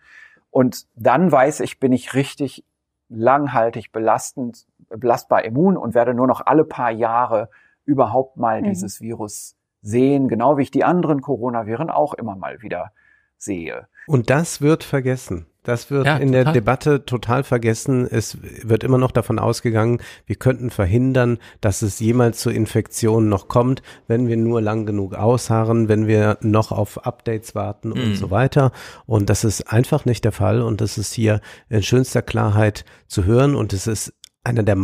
Und 0.51 0.85
dann 0.95 1.31
weiß 1.31 1.61
ich, 1.61 1.79
bin 1.79 1.91
ich 1.91 2.13
richtig 2.13 2.63
langhaltig 3.09 3.91
belastend, 3.91 4.67
belastbar 4.89 5.45
immun 5.45 5.77
und 5.77 5.95
werde 5.95 6.13
nur 6.13 6.27
noch 6.27 6.41
alle 6.45 6.63
paar 6.63 6.91
Jahre 6.91 7.49
überhaupt 7.85 8.37
mal 8.37 8.61
mhm. 8.61 8.65
dieses 8.65 9.01
Virus 9.01 9.55
sehen, 9.85 10.27
genau 10.27 10.57
wie 10.57 10.63
ich 10.63 10.71
die 10.71 10.83
anderen 10.83 11.21
Coronaviren 11.21 11.89
auch 11.89 12.13
immer 12.15 12.35
mal 12.35 12.61
wieder 12.61 12.91
sehe. 13.37 13.87
Und 14.07 14.29
das 14.29 14.61
wird 14.61 14.83
vergessen. 14.83 15.45
Das 15.63 15.89
wird 15.89 16.05
Ja, 16.05 16.17
in 16.17 16.31
der 16.31 16.41
total. 16.41 16.53
Debatte 16.53 17.05
total 17.05 17.43
vergessen. 17.43 18.07
Es 18.09 18.37
wird 18.41 18.83
immer 18.83 18.99
noch 18.99 19.09
davon 19.11 19.39
ausgegangen, 19.39 19.99
wir 20.27 20.35
könnten 20.35 20.69
verhindern, 20.69 21.39
dass 21.59 21.81
es 21.81 21.99
jemals 21.99 22.39
zu 22.39 22.51
Infektionen 22.51 23.29
noch 23.29 23.47
kommt, 23.47 23.81
wenn 24.07 24.27
wir 24.27 24.37
nur 24.37 24.61
lang 24.61 24.85
genug 24.85 25.15
ausharren, 25.15 25.87
wenn 25.89 26.05
wir 26.05 26.37
noch 26.41 26.71
auf 26.71 27.05
Updates 27.05 27.55
warten 27.55 27.91
und 27.91 28.09
Mhm. 28.09 28.15
so 28.15 28.29
weiter. 28.29 28.71
Und 29.07 29.29
das 29.31 29.43
ist 29.43 29.71
einfach 29.71 30.05
nicht 30.05 30.23
der 30.23 30.31
Fall. 30.31 30.61
Und 30.61 30.81
das 30.81 30.99
ist 30.99 31.13
hier 31.13 31.41
in 31.69 31.81
schönster 31.81 32.21
Klarheit 32.21 32.85
zu 33.07 33.25
hören. 33.25 33.55
Und 33.55 33.73
es 33.73 33.87
ist 33.87 34.13
einer 34.43 34.61
der 34.63 34.75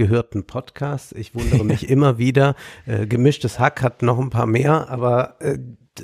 meistgehörten 0.00 0.46
Podcasts. 0.46 1.12
Ich 1.12 1.34
wundere 1.34 1.64
mich 1.64 1.88
immer 1.88 2.18
wieder. 2.18 2.54
Äh, 2.86 3.06
gemischtes 3.06 3.58
Hack 3.58 3.82
hat 3.82 4.02
noch 4.02 4.18
ein 4.18 4.30
paar 4.30 4.46
mehr, 4.46 4.88
aber 4.88 5.36
äh, 5.40 5.58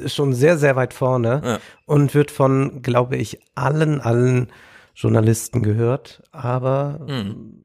schon 0.09 0.32
sehr, 0.34 0.59
sehr 0.59 0.76
weit 0.76 0.93
vorne 0.93 1.41
Ja. 1.45 1.59
und 1.87 2.14
wird 2.14 2.30
von, 2.30 2.82
glaube 2.82 3.16
ich, 3.16 3.39
allen, 3.55 4.01
allen 4.01 4.53
Journalisten 4.95 5.62
gehört. 5.62 6.22
Aber 6.32 7.01
Mhm. 7.09 7.62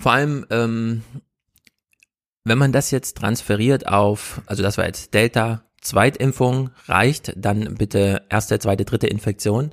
Vor 0.00 0.12
allem, 0.12 0.46
ähm, 0.50 1.02
wenn 2.44 2.56
man 2.58 2.70
das 2.70 2.92
jetzt 2.92 3.16
transferiert 3.16 3.88
auf, 3.88 4.42
also 4.46 4.62
das 4.62 4.78
war 4.78 4.86
jetzt 4.86 5.12
Delta, 5.12 5.64
Zweitimpfung 5.80 6.70
reicht, 6.86 7.32
dann 7.36 7.74
bitte 7.76 8.22
erste, 8.28 8.58
zweite, 8.58 8.84
dritte 8.84 9.06
Infektion. 9.06 9.70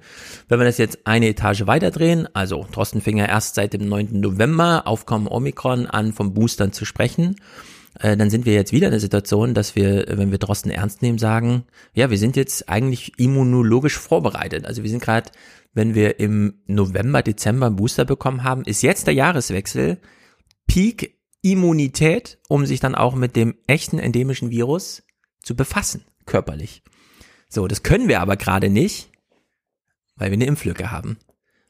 Wenn 0.47 0.59
wir 0.59 0.65
das 0.65 0.77
jetzt 0.77 0.99
eine 1.05 1.27
Etage 1.27 1.65
weiterdrehen, 1.65 2.27
also 2.33 2.65
Thorsten 2.71 3.01
fing 3.01 3.17
ja 3.17 3.25
erst 3.25 3.55
seit 3.55 3.73
dem 3.73 3.87
9. 3.87 4.19
November 4.19 4.83
Aufkommen 4.85 5.27
Omikron 5.27 5.87
an, 5.87 6.13
vom 6.13 6.33
Boostern 6.33 6.71
zu 6.71 6.85
sprechen, 6.85 7.35
äh, 7.99 8.15
dann 8.17 8.29
sind 8.29 8.45
wir 8.45 8.53
jetzt 8.53 8.71
wieder 8.71 8.87
in 8.87 8.91
der 8.91 8.99
Situation, 8.99 9.53
dass 9.53 9.75
wir, 9.75 10.05
wenn 10.09 10.31
wir 10.31 10.37
Drosten 10.37 10.71
ernst 10.71 11.01
nehmen, 11.01 11.17
sagen, 11.17 11.63
ja, 11.93 12.09
wir 12.09 12.17
sind 12.17 12.35
jetzt 12.35 12.69
eigentlich 12.69 13.13
immunologisch 13.17 13.97
vorbereitet. 13.97 14.65
Also 14.65 14.83
wir 14.83 14.89
sind 14.89 15.01
gerade, 15.01 15.31
wenn 15.73 15.95
wir 15.95 16.19
im 16.19 16.61
November, 16.67 17.23
Dezember 17.23 17.67
einen 17.67 17.77
Booster 17.77 18.05
bekommen 18.05 18.43
haben, 18.43 18.63
ist 18.63 18.83
jetzt 18.83 19.07
der 19.07 19.13
Jahreswechsel, 19.13 19.97
Peak 20.67 21.15
Immunität, 21.41 22.39
um 22.47 22.65
sich 22.65 22.79
dann 22.79 22.95
auch 22.95 23.15
mit 23.15 23.35
dem 23.35 23.55
echten 23.67 23.99
endemischen 23.99 24.49
Virus 24.49 25.03
zu 25.45 25.55
befassen, 25.55 26.03
körperlich. 26.25 26.83
So, 27.47 27.67
das 27.67 27.83
können 27.83 28.09
wir 28.09 28.19
aber 28.19 28.35
gerade 28.35 28.69
nicht, 28.69 29.09
weil 30.17 30.31
wir 30.31 30.35
eine 30.35 30.45
Impflücke 30.45 30.91
haben. 30.91 31.17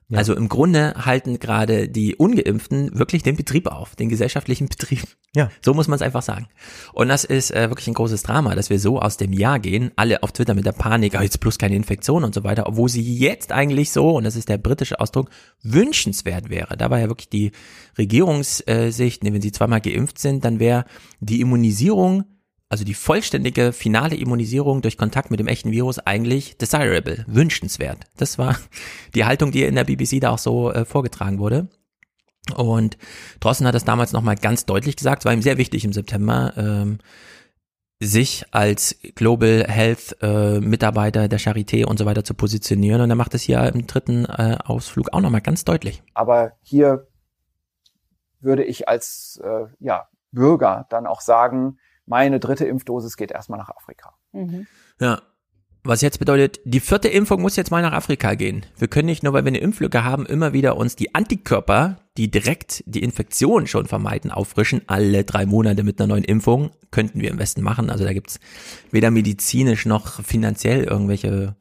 Ja. 0.07 0.19
Also 0.19 0.35
im 0.35 0.49
Grunde 0.49 0.93
halten 1.03 1.39
gerade 1.39 1.89
die 1.89 2.15
Ungeimpften 2.15 2.97
wirklich 2.97 3.23
den 3.23 3.35
Betrieb 3.35 3.65
auf, 3.65 3.95
den 3.95 4.07
gesellschaftlichen 4.07 4.67
Betrieb. 4.67 5.03
Ja. 5.35 5.49
So 5.63 5.73
muss 5.73 5.87
man 5.87 5.95
es 5.95 6.03
einfach 6.03 6.21
sagen. 6.21 6.47
Und 6.93 7.07
das 7.07 7.23
ist 7.23 7.49
äh, 7.49 7.69
wirklich 7.69 7.87
ein 7.87 7.95
großes 7.95 8.21
Drama, 8.21 8.53
dass 8.53 8.69
wir 8.69 8.77
so 8.77 8.99
aus 9.01 9.17
dem 9.17 9.33
Jahr 9.33 9.59
gehen, 9.59 9.91
alle 9.95 10.21
auf 10.21 10.31
Twitter 10.31 10.53
mit 10.53 10.65
der 10.65 10.73
Panik, 10.73 11.15
ah, 11.15 11.23
jetzt 11.23 11.39
bloß 11.39 11.57
keine 11.57 11.75
Infektion 11.75 12.23
und 12.23 12.35
so 12.35 12.43
weiter, 12.43 12.67
obwohl 12.67 12.87
sie 12.87 13.17
jetzt 13.17 13.51
eigentlich 13.51 13.91
so, 13.91 14.17
und 14.17 14.25
das 14.25 14.35
ist 14.35 14.47
der 14.47 14.59
britische 14.59 14.99
Ausdruck, 14.99 15.31
wünschenswert 15.63 16.49
wäre. 16.49 16.77
Da 16.77 16.91
war 16.91 16.99
ja 16.99 17.07
wirklich 17.07 17.29
die 17.29 17.51
Regierungssicht, 17.97 19.23
nee, 19.23 19.33
wenn 19.33 19.41
sie 19.41 19.51
zweimal 19.51 19.81
geimpft 19.81 20.19
sind, 20.19 20.45
dann 20.45 20.59
wäre 20.59 20.85
die 21.19 21.41
Immunisierung 21.41 22.25
also 22.69 22.83
die 22.83 22.93
vollständige 22.93 23.71
finale 23.71 24.15
Immunisierung 24.15 24.81
durch 24.81 24.97
Kontakt 24.97 25.31
mit 25.31 25.39
dem 25.39 25.47
echten 25.47 25.71
Virus 25.71 25.99
eigentlich 25.99 26.57
desirable, 26.57 27.23
wünschenswert. 27.27 28.05
Das 28.17 28.37
war 28.37 28.57
die 29.15 29.25
Haltung, 29.25 29.51
die 29.51 29.63
in 29.63 29.75
der 29.75 29.83
BBC 29.83 30.19
da 30.19 30.31
auch 30.31 30.39
so 30.39 30.71
äh, 30.71 30.85
vorgetragen 30.85 31.39
wurde. 31.39 31.67
Und 32.55 32.97
Drossen 33.39 33.65
hat 33.65 33.75
das 33.75 33.85
damals 33.85 34.13
nochmal 34.13 34.35
ganz 34.35 34.65
deutlich 34.65 34.95
gesagt, 34.95 35.21
es 35.21 35.25
war 35.25 35.33
ihm 35.33 35.41
sehr 35.41 35.57
wichtig 35.57 35.83
im 35.83 35.93
September, 35.93 36.53
ähm, 36.57 36.99
sich 37.99 38.45
als 38.51 38.99
Global 39.15 39.65
Health 39.67 40.17
äh, 40.21 40.59
Mitarbeiter 40.59 41.27
der 41.27 41.39
Charité 41.39 41.85
und 41.85 41.97
so 41.97 42.05
weiter 42.05 42.23
zu 42.23 42.33
positionieren. 42.33 43.01
Und 43.01 43.09
er 43.09 43.15
macht 43.15 43.33
es 43.33 43.43
hier 43.43 43.63
im 43.73 43.87
dritten 43.87 44.25
äh, 44.25 44.57
Ausflug 44.63 45.13
auch 45.13 45.21
nochmal 45.21 45.41
ganz 45.41 45.65
deutlich. 45.65 46.03
Aber 46.13 46.53
hier 46.61 47.07
würde 48.41 48.63
ich 48.63 48.87
als 48.87 49.41
äh, 49.43 49.65
ja, 49.79 50.07
Bürger 50.31 50.85
dann 50.89 51.07
auch 51.07 51.21
sagen, 51.21 51.77
meine 52.05 52.39
dritte 52.39 52.65
Impfdosis 52.65 53.17
geht 53.17 53.31
erstmal 53.31 53.59
nach 53.59 53.69
Afrika. 53.69 54.13
Mhm. 54.31 54.67
Ja. 54.99 55.21
Was 55.87 56.01
jetzt 56.01 56.17
bedeutet, 56.17 56.61
die 56.65 56.79
vierte 56.79 57.09
Impfung 57.09 57.43
muss 57.43 57.55
jetzt 57.57 57.69
mal 57.69 57.83
nach 57.83 57.93
Afrika 57.93 58.33
gehen. 58.33 58.65
Wir 58.75 58.87
können 58.87 59.05
nicht 59.05 59.21
nur, 59.21 59.33
weil 59.33 59.43
wir 59.43 59.49
eine 59.49 59.59
Impflücke 59.59 60.03
haben, 60.03 60.25
immer 60.25 60.51
wieder 60.51 60.77
uns 60.77 60.95
die 60.95 61.13
Antikörper, 61.13 61.97
die 62.17 62.31
direkt 62.31 62.83
die 62.87 63.03
Infektion 63.03 63.67
schon 63.67 63.85
vermeiden, 63.85 64.31
auffrischen. 64.31 64.81
Alle 64.87 65.23
drei 65.23 65.45
Monate 65.45 65.83
mit 65.83 65.99
einer 65.99 66.07
neuen 66.07 66.23
Impfung 66.23 66.71
könnten 66.89 67.21
wir 67.21 67.29
im 67.29 67.37
Westen 67.37 67.61
machen. 67.61 67.91
Also 67.91 68.03
da 68.03 68.13
gibt's 68.13 68.39
weder 68.89 69.11
medizinisch 69.11 69.85
noch 69.85 70.23
finanziell 70.23 70.85
irgendwelche 70.85 71.55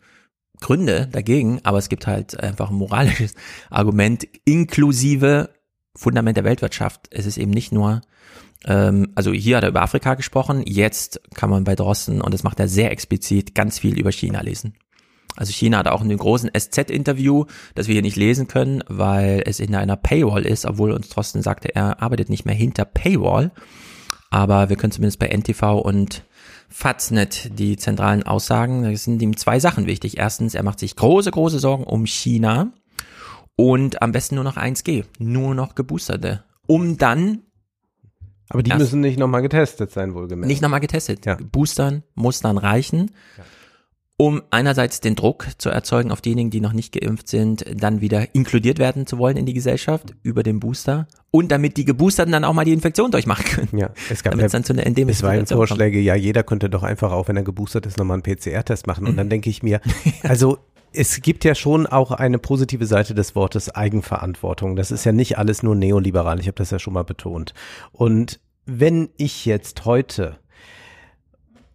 Gründe 0.60 1.06
dagegen, 1.12 1.60
aber 1.62 1.76
es 1.76 1.90
gibt 1.90 2.06
halt 2.06 2.40
einfach 2.40 2.70
ein 2.70 2.76
moralisches 2.76 3.34
Argument 3.68 4.26
inklusive 4.46 5.50
Fundament 5.94 6.38
der 6.38 6.44
Weltwirtschaft. 6.44 7.08
Es 7.10 7.26
ist 7.26 7.36
eben 7.36 7.50
nicht 7.50 7.72
nur 7.72 8.00
also 8.66 9.32
hier 9.32 9.58
hat 9.58 9.64
er 9.64 9.68
über 9.68 9.82
Afrika 9.82 10.14
gesprochen, 10.14 10.62
jetzt 10.64 11.20
kann 11.34 11.50
man 11.50 11.64
bei 11.64 11.74
Drosten, 11.74 12.20
und 12.20 12.32
das 12.32 12.44
macht 12.44 12.58
er 12.60 12.68
sehr 12.68 12.90
explizit, 12.90 13.54
ganz 13.54 13.78
viel 13.78 13.98
über 13.98 14.10
China 14.10 14.40
lesen. 14.40 14.74
Also 15.36 15.52
China 15.52 15.78
hat 15.78 15.88
auch 15.88 16.02
in 16.02 16.08
dem 16.08 16.18
großen 16.18 16.50
SZ-Interview, 16.56 17.46
das 17.74 17.88
wir 17.88 17.94
hier 17.94 18.02
nicht 18.02 18.16
lesen 18.16 18.46
können, 18.46 18.84
weil 18.86 19.42
es 19.44 19.58
in 19.60 19.74
einer 19.74 19.96
Paywall 19.96 20.46
ist, 20.46 20.64
obwohl 20.64 20.92
uns 20.92 21.08
Drosten 21.08 21.42
sagte, 21.42 21.74
er 21.74 22.00
arbeitet 22.00 22.28
nicht 22.28 22.46
mehr 22.46 22.54
hinter 22.54 22.84
Paywall. 22.84 23.50
Aber 24.30 24.68
wir 24.68 24.76
können 24.76 24.92
zumindest 24.92 25.18
bei 25.18 25.28
NTV 25.28 25.80
und 25.80 26.24
Faznet 26.68 27.56
die 27.58 27.76
zentralen 27.76 28.24
Aussagen, 28.24 28.82
da 28.82 28.96
sind 28.96 29.22
ihm 29.22 29.36
zwei 29.36 29.60
Sachen 29.60 29.86
wichtig. 29.86 30.18
Erstens, 30.18 30.54
er 30.54 30.64
macht 30.64 30.80
sich 30.80 30.96
große, 30.96 31.30
große 31.30 31.60
Sorgen 31.60 31.84
um 31.84 32.04
China 32.04 32.72
und 33.54 34.02
am 34.02 34.10
besten 34.10 34.34
nur 34.34 34.44
noch 34.44 34.56
1G, 34.56 35.04
nur 35.18 35.54
noch 35.54 35.76
geboosterte, 35.76 36.42
um 36.66 36.96
dann 36.98 37.42
aber 38.48 38.62
die 38.62 38.70
Erst- 38.70 38.80
müssen 38.80 39.00
nicht 39.00 39.18
nochmal 39.18 39.42
getestet 39.42 39.90
sein, 39.90 40.14
wohlgemerkt. 40.14 40.48
nicht 40.48 40.62
nochmal 40.62 40.80
getestet. 40.80 41.24
Ja. 41.26 41.36
Boostern 41.52 42.02
muss 42.14 42.40
dann 42.40 42.58
reichen, 42.58 43.10
um 44.16 44.42
einerseits 44.50 45.00
den 45.00 45.16
Druck 45.16 45.46
zu 45.58 45.70
erzeugen 45.70 46.12
auf 46.12 46.20
diejenigen, 46.20 46.50
die 46.50 46.60
noch 46.60 46.72
nicht 46.72 46.92
geimpft 46.92 47.26
sind, 47.28 47.64
dann 47.74 48.00
wieder 48.00 48.32
inkludiert 48.32 48.78
werden 48.78 49.06
zu 49.08 49.18
wollen 49.18 49.36
in 49.36 49.44
die 49.44 49.54
Gesellschaft 49.54 50.14
über 50.22 50.44
den 50.44 50.60
Booster 50.60 51.08
und 51.32 51.50
damit 51.50 51.76
die 51.76 51.84
Geboosterten 51.84 52.30
dann 52.30 52.44
auch 52.44 52.52
mal 52.52 52.64
die 52.64 52.72
Infektion 52.72 53.10
durchmachen 53.10 53.44
können. 53.44 53.76
ja, 53.78 53.90
es 54.08 54.22
gab 54.22 54.36
ja 54.36 54.44
es 54.44 54.52
dann 54.52 54.62
zu 54.62 54.72
einer 54.72 54.86
endemischen 54.86 55.18
Es 55.18 55.22
waren 55.24 55.32
Situation 55.40 55.58
kommt. 55.58 55.68
Vorschläge, 55.70 55.98
ja, 56.00 56.14
jeder 56.14 56.44
könnte 56.44 56.70
doch 56.70 56.84
einfach 56.84 57.10
auch, 57.10 57.26
wenn 57.26 57.36
er 57.36 57.42
geboostert 57.42 57.86
ist, 57.86 57.98
nochmal 57.98 58.20
einen 58.22 58.22
PCR-Test 58.22 58.86
machen. 58.86 59.08
Und 59.08 59.16
dann 59.16 59.28
denke 59.28 59.50
ich 59.50 59.64
mir, 59.64 59.80
also 60.22 60.58
es 60.94 61.20
gibt 61.22 61.44
ja 61.44 61.54
schon 61.54 61.86
auch 61.86 62.12
eine 62.12 62.38
positive 62.38 62.86
Seite 62.86 63.14
des 63.14 63.34
Wortes 63.34 63.74
Eigenverantwortung. 63.74 64.76
Das 64.76 64.90
ist 64.90 65.04
ja 65.04 65.12
nicht 65.12 65.38
alles 65.38 65.62
nur 65.62 65.74
neoliberal. 65.74 66.38
Ich 66.40 66.46
habe 66.46 66.56
das 66.56 66.70
ja 66.70 66.78
schon 66.78 66.94
mal 66.94 67.02
betont. 67.02 67.52
Und 67.92 68.40
wenn 68.64 69.10
ich 69.16 69.44
jetzt 69.44 69.84
heute 69.84 70.38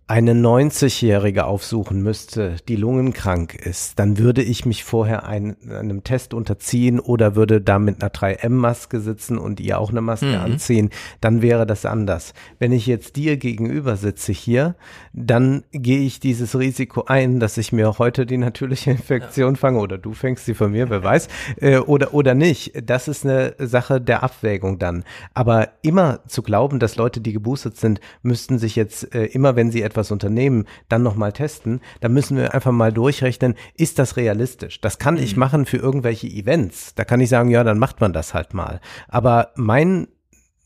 eine 0.09 0.33
90-Jährige 0.33 1.45
aufsuchen 1.45 2.01
müsste, 2.01 2.55
die 2.67 2.75
lungenkrank 2.75 3.53
ist, 3.53 3.99
dann 3.99 4.17
würde 4.17 4.41
ich 4.41 4.65
mich 4.65 4.83
vorher 4.83 5.27
ein, 5.27 5.55
einem 5.69 6.03
Test 6.03 6.33
unterziehen 6.33 6.99
oder 6.99 7.35
würde 7.35 7.61
da 7.61 7.77
mit 7.77 8.01
einer 8.01 8.11
3M-Maske 8.11 9.01
sitzen 9.01 9.37
und 9.37 9.59
ihr 9.59 9.79
auch 9.79 9.91
eine 9.91 10.01
Maske 10.01 10.25
Mhm. 10.25 10.33
anziehen, 10.53 10.89
dann 11.21 11.43
wäre 11.43 11.67
das 11.67 11.85
anders. 11.85 12.33
Wenn 12.57 12.71
ich 12.71 12.87
jetzt 12.87 13.17
dir 13.17 13.37
gegenüber 13.37 13.97
sitze 13.97 14.31
hier, 14.31 14.75
dann 15.13 15.63
gehe 15.71 15.99
ich 15.99 16.19
dieses 16.19 16.57
Risiko 16.57 17.03
ein, 17.05 17.39
dass 17.39 17.59
ich 17.59 17.71
mir 17.71 17.99
heute 17.99 18.25
die 18.25 18.37
natürliche 18.37 18.89
Infektion 18.89 19.57
fange 19.57 19.77
oder 19.77 19.99
du 19.99 20.13
fängst 20.13 20.45
sie 20.45 20.55
von 20.55 20.71
mir, 20.71 20.89
wer 20.89 21.03
weiß, 21.03 21.27
äh, 21.61 21.77
oder, 21.77 22.15
oder 22.15 22.33
nicht. 22.33 22.73
Das 22.83 23.07
ist 23.07 23.27
eine 23.27 23.53
Sache 23.59 24.01
der 24.01 24.23
Abwägung 24.23 24.79
dann. 24.79 25.03
Aber 25.35 25.69
immer 25.83 26.21
zu 26.25 26.41
glauben, 26.41 26.79
dass 26.79 26.95
Leute, 26.95 27.21
die 27.21 27.31
geboostet 27.33 27.77
sind, 27.77 28.01
müssten 28.23 28.57
sich 28.57 28.75
jetzt 28.75 29.13
äh, 29.13 29.25
immer, 29.25 29.55
wenn 29.55 29.69
sie 29.69 29.83
etwas 29.83 29.98
unternehmen, 30.11 30.65
dann 30.87 31.03
nochmal 31.03 31.33
testen, 31.33 31.81
da 32.01 32.09
müssen 32.09 32.37
wir 32.37 32.53
einfach 32.53 32.71
mal 32.71 32.91
durchrechnen, 32.91 33.55
ist 33.75 33.99
das 33.99 34.17
realistisch? 34.17 34.81
Das 34.81 34.99
kann 34.99 35.17
ich 35.17 35.37
machen 35.37 35.65
für 35.65 35.77
irgendwelche 35.77 36.27
Events. 36.27 36.95
Da 36.95 37.03
kann 37.05 37.21
ich 37.21 37.29
sagen, 37.29 37.49
ja, 37.49 37.63
dann 37.63 37.79
macht 37.79 38.01
man 38.01 38.13
das 38.13 38.33
halt 38.33 38.53
mal. 38.53 38.79
Aber 39.07 39.51
mein 39.55 40.07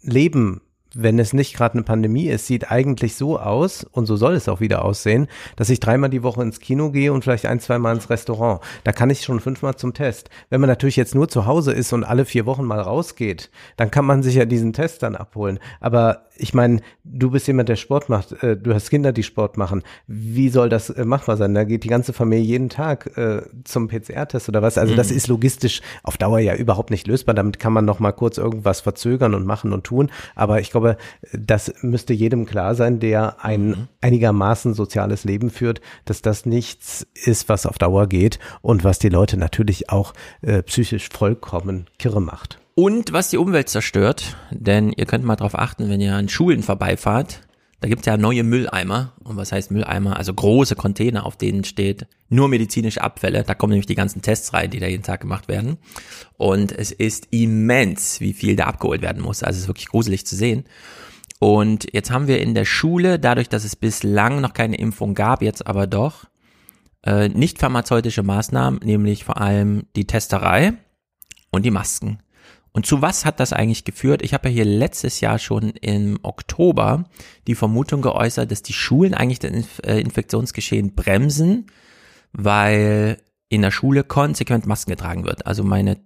Leben, 0.02 0.62
wenn 0.96 1.18
es 1.18 1.34
nicht 1.34 1.56
gerade 1.56 1.74
eine 1.76 1.84
Pandemie 1.84 2.28
ist, 2.28 2.48
sieht 2.48 2.72
eigentlich 2.72 3.16
so 3.16 3.40
aus, 3.40 3.84
und 3.84 4.06
so 4.06 4.16
soll 4.16 4.36
es 4.36 4.48
auch 4.48 4.60
wieder 4.60 4.86
aussehen, 4.86 5.28
dass 5.56 5.70
ich 5.70 5.80
dreimal 5.80 6.10
die 6.10 6.24
Woche 6.24 6.42
ins 6.44 6.60
Kino 6.60 6.92
gehe 6.92 7.12
und 7.12 7.24
vielleicht 7.24 7.46
ein, 7.46 7.60
zweimal 7.60 7.96
ins 7.96 8.10
Restaurant. 8.10 8.62
Da 8.84 8.92
kann 8.92 9.10
ich 9.10 9.24
schon 9.24 9.40
fünfmal 9.40 9.76
zum 9.76 9.94
Test. 9.94 10.30
Wenn 10.50 10.62
man 10.62 10.70
natürlich 10.70 10.96
jetzt 10.96 11.16
nur 11.16 11.28
zu 11.28 11.46
Hause 11.46 11.74
ist 11.74 11.94
und 11.94 12.04
alle 12.04 12.26
vier 12.26 12.46
Wochen 12.46 12.66
mal 12.66 12.80
rausgeht, 12.80 13.50
dann 13.76 13.92
kann 13.92 14.06
man 14.06 14.24
sich 14.24 14.36
ja 14.36 14.46
diesen 14.46 14.74
Test 14.74 15.04
dann 15.04 15.16
abholen. 15.16 15.60
Aber 15.80 16.28
ich 16.36 16.54
meine, 16.54 16.82
du 17.04 17.32
bist 17.32 17.48
jemand, 17.48 17.70
der 17.70 17.76
Sport 17.76 18.10
macht, 18.10 18.44
äh, 18.44 18.56
du 18.56 18.74
hast 18.74 18.92
Kinder, 18.92 19.12
die 19.12 19.24
Sport 19.24 19.58
machen. 19.58 19.82
Wie 20.06 20.50
soll 20.50 20.70
das 20.70 20.92
äh, 20.92 21.06
machbar 21.06 21.38
sein? 21.38 21.56
Da 21.56 21.64
geht 21.64 21.84
die 21.84 21.90
ganze 21.90 22.14
Familie 22.14 22.46
jeden 22.46 22.70
Tag 22.70 23.18
äh, 23.18 23.42
zum 23.64 23.88
PCR-Test 23.88 24.48
oder 24.50 24.62
was? 24.62 24.78
Also 24.78 24.96
das 24.96 25.10
ist 25.10 25.28
logistisch 25.28 25.82
auf 26.04 26.18
Dauer 26.18 26.40
ja 26.40 26.56
überhaupt 26.56 26.92
nicht 26.92 27.08
lösbar. 27.08 27.34
Damit 27.34 27.58
kann 27.60 27.74
man 27.74 27.86
noch 27.86 28.00
mal 28.00 28.12
kurz 28.12 28.38
irgendwas 28.38 28.82
verzögern 28.82 29.34
und 29.34 29.46
machen 29.46 29.74
und 29.74 29.84
tun. 29.84 30.12
Aber 30.36 30.60
ich 30.60 30.70
glaube, 30.70 30.84
glaube, 30.84 30.98
das 31.34 31.74
müsste 31.82 32.14
jedem 32.14 32.46
klar 32.46 32.76
sein, 32.76 33.00
der 33.00 33.44
ein 33.44 33.68
Mhm. 33.68 33.88
einigermaßen 34.02 34.74
soziales 34.74 35.24
Leben 35.24 35.50
führt, 35.50 35.82
dass 36.06 36.22
das 36.22 36.46
nichts 36.46 37.08
ist, 37.14 37.50
was 37.50 37.66
auf 37.66 37.78
Dauer 37.78 38.08
geht 38.08 38.40
und 38.62 38.84
was 38.84 39.00
die 39.00 39.10
Leute 39.10 39.38
natürlich 39.38 39.90
auch 39.90 40.14
äh, 40.42 40.62
psychisch 40.64 41.10
vollkommen 41.10 41.88
kirre 41.98 42.22
macht. 42.22 42.60
Und 42.76 43.14
was 43.14 43.30
die 43.30 43.38
Umwelt 43.38 43.70
zerstört, 43.70 44.36
denn 44.50 44.92
ihr 44.92 45.06
könnt 45.06 45.24
mal 45.24 45.36
drauf 45.36 45.58
achten, 45.58 45.90
wenn 45.90 46.02
ihr 46.02 46.16
an 46.16 46.30
Schulen 46.30 46.64
vorbeifahrt, 46.64 47.42
da 47.82 47.90
gibt's 47.90 48.06
ja 48.06 48.18
neue 48.18 48.44
Mülleimer. 48.44 49.12
Und 49.24 49.36
was 49.36 49.52
heißt 49.52 49.70
Mülleimer? 49.70 50.18
Also 50.18 50.34
große 50.34 50.76
Container, 50.76 51.26
auf 51.26 51.36
denen 51.36 51.66
steht 51.66 52.08
nur 52.30 52.48
medizinische 52.48 53.02
Abfälle. 53.02 53.44
Da 53.44 53.54
kommen 53.54 53.72
nämlich 53.72 53.88
die 53.88 53.96
ganzen 53.96 54.22
Tests 54.22 54.54
rein, 54.54 54.72
die 54.72 54.80
da 54.80 54.88
jeden 54.88 55.04
Tag 55.04 55.22
gemacht 55.22 55.48
werden. 55.48 55.78
Und 56.38 56.72
es 56.72 56.92
ist 56.92 57.28
immens, 57.32 58.22
wie 58.22 58.34
viel 58.34 58.56
da 58.56 58.66
abgeholt 58.66 59.02
werden 59.02 59.22
muss. 59.22 59.44
Also 59.44 59.58
es 59.58 59.64
ist 59.64 59.70
wirklich 59.70 59.90
gruselig 59.90 60.26
zu 60.26 60.36
sehen. 60.36 60.64
Und 61.40 61.94
jetzt 61.94 62.10
haben 62.10 62.28
wir 62.28 62.40
in 62.40 62.56
der 62.56 62.64
Schule, 62.64 63.20
dadurch, 63.20 63.50
dass 63.50 63.66
es 63.66 63.76
bislang 63.76 64.40
noch 64.40 64.54
keine 64.54 64.78
Impfung 64.78 65.14
gab, 65.14 65.42
jetzt 65.42 65.68
aber 65.68 65.86
doch, 65.86 66.24
äh, 67.06 67.28
nicht 67.28 67.60
pharmazeutische 67.60 68.24
Maßnahmen, 68.24 68.80
nämlich 68.82 69.26
vor 69.26 69.42
allem 69.42 69.84
die 69.98 70.08
Testerei 70.08 70.74
und 71.52 71.66
die 71.66 71.72
Masken. 71.72 72.20
Und 72.74 72.88
zu 72.88 73.04
was 73.04 73.24
hat 73.24 73.40
das 73.40 73.54
eigentlich 73.54 73.86
geführt? 73.86 74.24
Ich 74.24 74.34
habe 74.34 74.50
ja 74.50 74.56
hier 74.56 74.66
letztes 74.66 75.22
Jahr 75.22 75.38
schon 75.38 75.70
im 75.70 76.20
Oktober 76.24 77.06
die 77.48 77.54
Vermutung 77.54 78.02
geäußert, 78.02 78.52
dass 78.52 78.64
die 78.64 78.74
Schulen 78.74 79.14
eigentlich 79.14 79.40
das 79.40 79.80
äh, 79.80 80.00
Infektionsgeschehen 80.00 80.96
bremsen, 80.96 81.68
weil 82.32 83.20
in 83.48 83.62
der 83.62 83.70
Schule 83.70 84.04
konsequent 84.04 84.66
Masken 84.66 84.90
getragen 84.90 85.24
wird. 85.24 85.46
Also 85.46 85.64
meine 85.64 86.00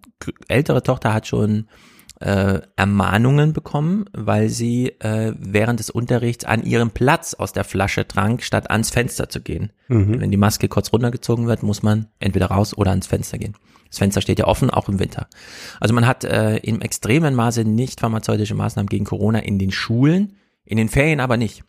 ältere 0.49 0.84
Tochter 0.84 1.13
hat 1.13 1.26
schon 1.26 1.70
äh, 2.20 2.61
Ermahnungen 2.76 3.53
bekommen, 3.53 4.05
weil 4.13 4.49
sie 4.49 4.88
äh, 4.99 5.34
während 5.38 5.80
des 5.80 5.89
Unterrichts 5.89 6.45
an 6.45 6.63
ihrem 6.63 6.91
Platz 6.91 7.34
aus 7.34 7.53
der 7.53 7.63
Flasche 7.63 8.07
trank, 8.07 8.41
statt 8.41 8.72
ans 8.72 8.89
Fenster 8.89 9.30
zu 9.30 9.41
gehen. 9.41 9.72
Wenn 10.20 10.32
die 10.32 10.38
Maske 10.38 10.68
kurz 10.68 10.91
runtergezogen 10.91 11.47
wird, 11.47 11.63
muss 11.63 11.84
man 11.84 12.07
entweder 12.20 12.47
raus 12.47 12.76
oder 12.76 12.91
ans 12.91 13.07
Fenster 13.07 13.38
gehen. 13.38 13.55
Das 13.89 13.99
Fenster 13.99 14.22
steht 14.22 14.39
ja 14.39 14.45
offen, 14.45 14.70
auch 14.70 14.89
im 14.89 14.99
Winter. 14.99 15.28
Also 15.80 15.93
man 15.93 16.07
hat 16.07 16.24
äh, 16.24 16.57
im 16.57 16.82
extremen 16.82 17.36
Maße 17.36 17.63
nicht 17.63 17.99
pharmazeutische 17.99 18.55
Maßnahmen 18.55 18.89
gegen 18.89 19.05
Corona 19.05 19.39
in 19.39 19.59
den 19.59 19.72
Schulen, 19.72 20.34
in 20.65 20.78
den 20.78 20.89
Ferien 20.89 21.20
aber 21.20 21.38
nicht. 21.38 21.63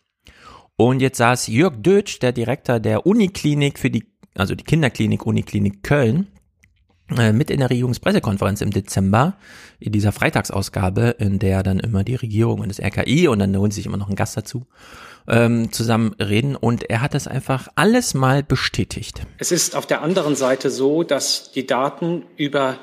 Und 0.75 1.01
jetzt 1.01 1.17
saß 1.17 1.47
Jörg 1.47 1.75
Dötsch, 1.81 2.19
der 2.19 2.31
Direktor 2.31 2.79
der 2.79 3.05
Uniklinik 3.05 3.79
für 3.79 3.89
die, 3.89 4.05
also 4.35 4.55
die 4.55 4.63
Kinderklinik 4.63 5.25
Uniklinik 5.25 5.83
Köln, 5.83 6.27
mit 7.09 7.49
in 7.49 7.59
der 7.59 7.69
Regierungspressekonferenz 7.69 8.61
im 8.61 8.71
Dezember, 8.71 9.37
in 9.79 9.91
dieser 9.91 10.11
Freitagsausgabe, 10.11 11.15
in 11.19 11.39
der 11.39 11.63
dann 11.63 11.79
immer 11.79 12.03
die 12.03 12.15
Regierung 12.15 12.59
und 12.61 12.69
das 12.69 12.79
RKI 12.79 13.27
und 13.27 13.39
dann 13.39 13.55
holen 13.57 13.71
sich 13.71 13.85
immer 13.85 13.97
noch 13.97 14.07
einen 14.07 14.15
Gast 14.15 14.37
dazu, 14.37 14.65
ähm, 15.27 15.71
zusammen 15.71 16.13
reden. 16.19 16.55
Und 16.55 16.89
er 16.89 17.01
hat 17.01 17.13
das 17.13 17.27
einfach 17.27 17.67
alles 17.75 18.13
mal 18.13 18.43
bestätigt. 18.43 19.21
Es 19.37 19.51
ist 19.51 19.75
auf 19.75 19.85
der 19.85 20.01
anderen 20.01 20.35
Seite 20.35 20.69
so, 20.69 21.03
dass 21.03 21.51
die 21.51 21.65
Daten 21.65 22.23
über 22.37 22.77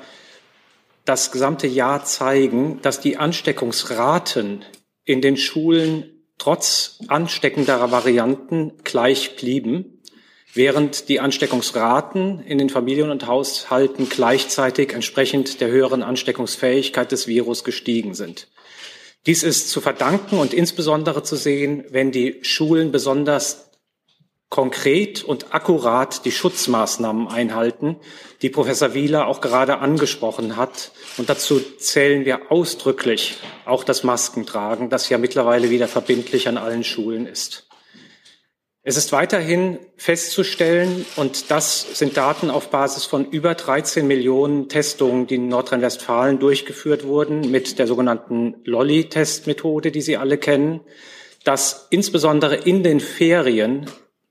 das 1.05 1.31
gesamte 1.31 1.67
Jahr 1.67 2.03
zeigen, 2.03 2.81
dass 2.81 2.99
die 2.99 3.17
Ansteckungsraten 3.17 4.65
in 5.05 5.21
den 5.21 5.37
Schulen 5.37 6.03
trotz 6.37 6.99
ansteckenderer 7.07 7.91
Varianten 7.91 8.73
gleich 8.83 9.35
blieben, 9.37 9.96
während 10.57 11.07
die 11.07 11.19
Ansteckungsraten 11.19 12.41
in 12.41 12.57
den 12.57 12.69
Familien 12.69 13.09
und 13.09 13.27
Haushalten 13.27 14.09
gleichzeitig 14.09 14.91
entsprechend 14.93 15.61
der 15.61 15.69
höheren 15.69 16.03
Ansteckungsfähigkeit 16.03 17.11
des 17.11 17.27
Virus 17.27 17.63
gestiegen 17.63 18.13
sind. 18.13 18.49
Dies 19.25 19.43
ist 19.43 19.69
zu 19.69 19.81
verdanken 19.81 20.39
und 20.39 20.53
insbesondere 20.53 21.23
zu 21.23 21.35
sehen, 21.35 21.85
wenn 21.89 22.11
die 22.11 22.39
Schulen 22.41 22.91
besonders 22.91 23.67
konkret 24.49 25.23
und 25.23 25.53
akkurat 25.53 26.23
die 26.23 26.31
Schutzmaßnahmen 26.31 27.27
einhalten, 27.27 27.97
die 28.41 28.49
Professor 28.49 28.93
Wieler 28.93 29.27
auch 29.27 29.41
gerade 29.41 29.79
angesprochen 29.79 30.55
hat. 30.55 30.91
Und 31.17 31.29
dazu 31.29 31.59
zählen 31.59 32.25
wir 32.25 32.51
ausdrücklich 32.51 33.37
auch 33.65 33.83
das 33.83 34.03
Maskentragen, 34.03 34.89
das 34.89 35.09
ja 35.09 35.17
mittlerweile 35.17 35.69
wieder 35.69 35.87
verbindlich 35.87 36.47
an 36.47 36.57
allen 36.57 36.85
Schulen 36.85 37.25
ist. 37.25 37.66
Es 38.89 38.95
ist 38.95 39.11
weiterhin 39.11 39.79
festzustellen, 39.97 41.05
und 41.17 41.51
das 41.51 41.99
sind 41.99 42.15
Daten 42.15 42.49
auf 42.49 42.69
Basis 42.69 43.03
von 43.03 43.29
über 43.29 43.53
13 43.53 44.07
Millionen 44.07 44.69
Testungen, 44.69 45.27
die 45.27 45.35
in 45.35 45.49
Nordrhein-Westfalen 45.49 46.39
durchgeführt 46.39 47.03
wurden, 47.03 47.51
mit 47.51 47.79
der 47.79 47.87
sogenannten 47.87 48.55
Lolli-Testmethode, 48.63 49.91
die 49.91 49.99
Sie 49.99 50.15
alle 50.15 50.37
kennen, 50.37 50.79
dass 51.43 51.87
insbesondere 51.89 52.55
in 52.55 52.81
den 52.81 53.01
Ferien 53.01 53.87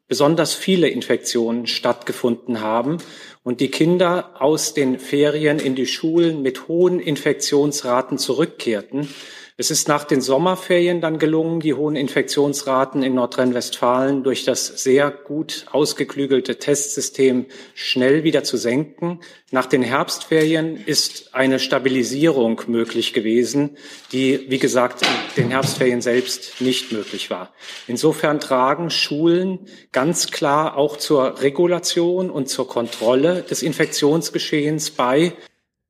besonders 0.09 0.55
viele 0.55 0.89
Infektionen 0.89 1.67
stattgefunden 1.67 2.63
haben 2.63 2.97
und 3.43 3.61
die 3.61 3.71
Kinder 3.71 4.41
aus 4.41 4.73
den 4.73 4.99
Ferien 4.99 5.59
in 5.59 5.75
die 5.75 5.87
Schulen 5.87 6.41
mit 6.41 6.67
hohen 6.67 6.99
Infektionsraten 6.99 8.17
zurückkehrten. 8.17 9.07
Es 9.59 9.71
ist 9.71 9.89
nach 9.89 10.05
den 10.05 10.21
Sommerferien 10.21 11.01
dann 11.01 11.19
gelungen, 11.19 11.61
die 11.61 11.73
hohen 11.73 11.97
Infektionsraten 11.97 13.03
in 13.03 13.15
Nordrhein-Westfalen 13.15 14.23
durch 14.23 14.45
das 14.45 14.67
sehr 14.67 15.11
gut 15.11 15.65
ausgeklügelte 15.73 16.59
Testsystem 16.59 17.47
schnell 17.75 18.23
wieder 18.23 18.45
zu 18.45 18.59
senken. 18.59 19.21
Nach 19.53 19.65
den 19.65 19.81
Herbstferien 19.81 20.77
ist 20.77 21.35
eine 21.35 21.59
Stabilisierung 21.59 22.61
möglich 22.67 23.15
gewesen, 23.15 23.79
die, 24.13 24.45
wie 24.51 24.59
gesagt, 24.59 25.01
in 25.37 25.45
den 25.45 25.51
Herbstferien 25.53 26.03
selbst 26.03 26.61
nicht 26.61 26.93
möglich 26.93 27.31
war. 27.31 27.55
Insofern 27.87 28.41
tragen 28.41 28.91
Schulen 28.91 29.61
ganz 29.91 30.27
klar 30.31 30.77
auch 30.77 30.99
zur 30.99 31.41
Regulation 31.41 32.29
und 32.29 32.51
zur 32.51 32.69
Kontrolle 32.69 33.41
des 33.41 33.63
Infektionsgeschehens 33.63 34.91
bei. 34.91 35.33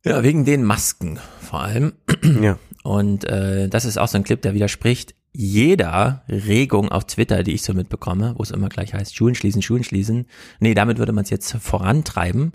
Ja, 0.04 0.22
wegen 0.22 0.44
den 0.44 0.62
Masken 0.62 1.18
vor 1.40 1.62
allem. 1.62 1.94
Ja. 2.40 2.60
Und 2.86 3.24
äh, 3.24 3.68
das 3.68 3.84
ist 3.84 3.98
auch 3.98 4.06
so 4.06 4.16
ein 4.16 4.22
Clip, 4.22 4.40
der 4.40 4.54
widerspricht 4.54 5.16
jeder 5.32 6.22
Regung 6.28 6.88
auf 6.88 7.04
Twitter, 7.04 7.42
die 7.42 7.52
ich 7.52 7.62
so 7.62 7.74
mitbekomme, 7.74 8.34
wo 8.36 8.44
es 8.44 8.52
immer 8.52 8.68
gleich 8.68 8.94
heißt, 8.94 9.14
Schulen 9.14 9.34
schließen, 9.34 9.60
Schulen 9.60 9.82
schließen. 9.82 10.26
Nee, 10.60 10.74
damit 10.74 10.98
würde 10.98 11.10
man 11.12 11.24
es 11.24 11.30
jetzt 11.30 11.52
vorantreiben, 11.52 12.52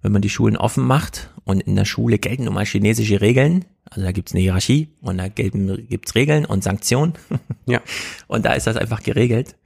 wenn 0.00 0.12
man 0.12 0.22
die 0.22 0.30
Schulen 0.30 0.56
offen 0.56 0.84
macht 0.84 1.30
und 1.44 1.60
in 1.60 1.76
der 1.76 1.84
Schule 1.84 2.18
gelten 2.18 2.44
nun 2.44 2.54
mal 2.54 2.64
chinesische 2.64 3.20
Regeln. 3.20 3.66
Also 3.84 4.00
da 4.00 4.12
gibt's 4.12 4.32
eine 4.32 4.40
Hierarchie 4.40 4.88
und 5.02 5.18
da 5.18 5.28
gibt's 5.28 6.14
Regeln 6.14 6.46
und 6.46 6.64
Sanktionen. 6.64 7.12
Ja. 7.66 7.82
Und 8.28 8.46
da 8.46 8.54
ist 8.54 8.66
das 8.66 8.76
einfach 8.76 9.02
geregelt. 9.02 9.56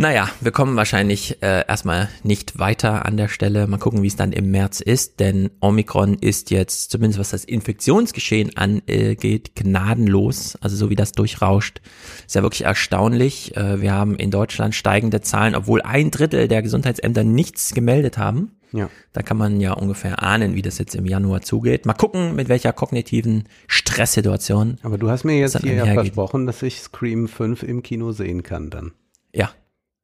Naja, 0.00 0.30
wir 0.40 0.50
kommen 0.50 0.76
wahrscheinlich 0.76 1.42
äh, 1.42 1.62
erstmal 1.68 2.08
nicht 2.22 2.58
weiter 2.58 3.04
an 3.04 3.18
der 3.18 3.28
Stelle. 3.28 3.66
Mal 3.66 3.76
gucken, 3.76 4.02
wie 4.02 4.06
es 4.06 4.16
dann 4.16 4.32
im 4.32 4.50
März 4.50 4.80
ist, 4.80 5.20
denn 5.20 5.50
Omikron 5.60 6.14
ist 6.14 6.50
jetzt, 6.50 6.90
zumindest 6.90 7.20
was 7.20 7.28
das 7.28 7.44
Infektionsgeschehen 7.44 8.56
angeht, 8.56 9.54
gnadenlos. 9.54 10.56
Also 10.62 10.76
so 10.76 10.88
wie 10.88 10.94
das 10.94 11.12
durchrauscht, 11.12 11.82
ist 12.26 12.34
ja 12.34 12.40
wirklich 12.40 12.64
erstaunlich. 12.64 13.54
Äh, 13.58 13.82
wir 13.82 13.92
haben 13.92 14.16
in 14.16 14.30
Deutschland 14.30 14.74
steigende 14.74 15.20
Zahlen, 15.20 15.54
obwohl 15.54 15.82
ein 15.82 16.10
Drittel 16.10 16.48
der 16.48 16.62
Gesundheitsämter 16.62 17.22
nichts 17.22 17.74
gemeldet 17.74 18.16
haben. 18.16 18.52
Ja. 18.72 18.88
Da 19.12 19.20
kann 19.20 19.36
man 19.36 19.60
ja 19.60 19.74
ungefähr 19.74 20.22
ahnen, 20.22 20.54
wie 20.54 20.62
das 20.62 20.78
jetzt 20.78 20.94
im 20.94 21.04
Januar 21.04 21.42
zugeht. 21.42 21.84
Mal 21.84 21.92
gucken, 21.92 22.34
mit 22.36 22.48
welcher 22.48 22.72
kognitiven 22.72 23.44
Stresssituation. 23.66 24.78
Aber 24.82 24.96
du 24.96 25.10
hast 25.10 25.24
mir 25.24 25.38
jetzt 25.38 25.58
hier 25.58 25.74
ja 25.74 25.92
versprochen, 25.92 26.46
dass 26.46 26.62
ich 26.62 26.80
Scream 26.80 27.28
5 27.28 27.64
im 27.64 27.82
Kino 27.82 28.12
sehen 28.12 28.42
kann 28.42 28.70
dann. 28.70 28.92
Ja. 29.34 29.50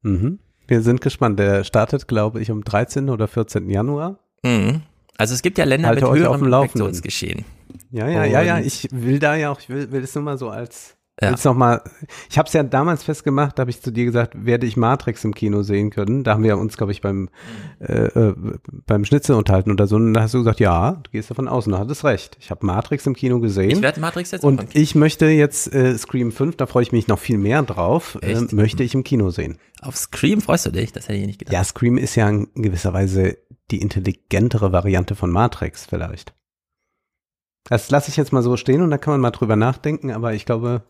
Mhm. 0.07 0.39
Wir 0.69 0.83
sind 0.83 1.01
gespannt. 1.01 1.39
Der 1.39 1.65
startet, 1.65 2.09
glaube 2.09 2.41
ich, 2.41 2.51
am 2.51 2.65
13. 2.65 3.11
oder 3.11 3.29
14. 3.29 3.71
Januar. 3.71 4.19
Mhm. 4.43 4.83
Also 5.19 5.35
es 5.35 5.43
gibt 5.43 5.59
ja 5.59 5.65
Länder 5.65 5.89
Halte 5.89 6.03
mit 6.03 6.11
euch 6.11 6.21
auf 6.21 6.27
höherem 6.27 6.41
dem 6.43 6.49
Laufenden. 6.49 6.89
Infektionsgeschehen. 6.89 7.45
Ja, 7.91 8.09
ja, 8.09 8.25
ja, 8.25 8.43
ja. 8.43 8.59
Ich 8.59 8.89
will 8.93 9.19
da 9.19 9.35
ja 9.35 9.51
auch, 9.51 9.61
ich 9.61 9.69
will, 9.69 9.91
will 9.91 10.03
es 10.03 10.15
nur 10.15 10.25
mal 10.25 10.39
so 10.39 10.51
als, 10.51 10.96
Ja. 11.21 11.31
will's 11.31 11.45
noch 11.45 11.55
mal, 11.55 11.83
ich 12.29 12.37
habe 12.37 12.47
es 12.47 12.53
ja 12.53 12.63
damals 12.63 13.03
festgemacht, 13.03 13.59
da 13.59 13.63
habe 13.63 13.71
ich 13.71 13.81
zu 13.81 13.91
dir 13.91 14.05
gesagt, 14.05 14.45
werde 14.45 14.67
ich 14.67 14.77
Matrix 14.77 15.25
im 15.25 15.35
Kino 15.35 15.63
sehen 15.63 15.89
können. 15.89 16.25
Da 16.25 16.35
haben 16.35 16.43
wir 16.43 16.59
uns, 16.59 16.77
glaube 16.77 16.93
ich, 16.93 17.01
beim, 17.01 17.31
äh, 17.81 18.05
äh, 18.05 18.35
beim 18.87 19.05
Schnitzel 19.07 19.35
unterhalten 19.35 19.71
oder 19.71 19.87
so. 19.87 19.97
Und 19.97 20.13
da 20.13 20.23
hast 20.23 20.35
du 20.35 20.39
gesagt, 20.39 20.61
ja, 20.61 21.01
du 21.03 21.11
gehst 21.11 21.31
davon 21.31 21.49
aus. 21.49 21.67
Und 21.67 21.73
du 21.73 21.79
hattest 21.79 22.05
recht. 22.05 22.37
Ich 22.39 22.51
habe 22.51 22.67
Matrix 22.67 23.07
im 23.07 23.15
Kino 23.15 23.41
gesehen. 23.41 23.71
Ich 23.71 23.83
werde 23.83 23.99
Matrix 23.99 24.31
jetzt 24.31 24.45
und 24.45 24.75
ich 24.75 24.95
möchte 24.95 25.27
jetzt 25.27 25.73
äh, 25.73 25.97
Scream 25.97 26.33
5, 26.33 26.57
da 26.57 26.67
freue 26.67 26.83
ich 26.83 26.93
mich 26.93 27.09
noch 27.09 27.19
viel 27.19 27.39
mehr 27.39 27.63
drauf, 27.63 28.19
äh, 28.21 28.39
möchte 28.53 28.83
ich 28.83 28.95
im 28.95 29.03
Kino 29.03 29.31
sehen. 29.31 29.57
Auf 29.81 29.97
Scream 29.97 30.43
freust 30.43 30.67
du 30.67 30.71
dich? 30.71 30.93
Das 30.93 31.09
hätte 31.09 31.19
ich 31.19 31.27
nicht 31.27 31.39
gedacht. 31.39 31.55
Ja, 31.55 31.65
Scream 31.65 31.97
ist 31.97 32.15
ja 32.15 32.29
in 32.29 32.49
gewisser 32.55 32.93
Weise 32.93 33.39
die 33.71 33.81
intelligentere 33.81 34.73
Variante 34.73 35.15
von 35.15 35.31
Matrix 35.31 35.87
vielleicht. 35.87 36.35
Das 37.65 37.91
lasse 37.91 38.11
ich 38.11 38.17
jetzt 38.17 38.33
mal 38.33 38.43
so 38.43 38.57
stehen 38.57 38.83
und 38.83 38.91
da 38.91 38.99
kann 38.99 39.15
man 39.15 39.21
mal 39.23 39.31
drüber 39.31 39.57
nachdenken, 39.57 40.13
aber 40.13 40.35
ich 40.35 40.45
glaube, 40.45 40.85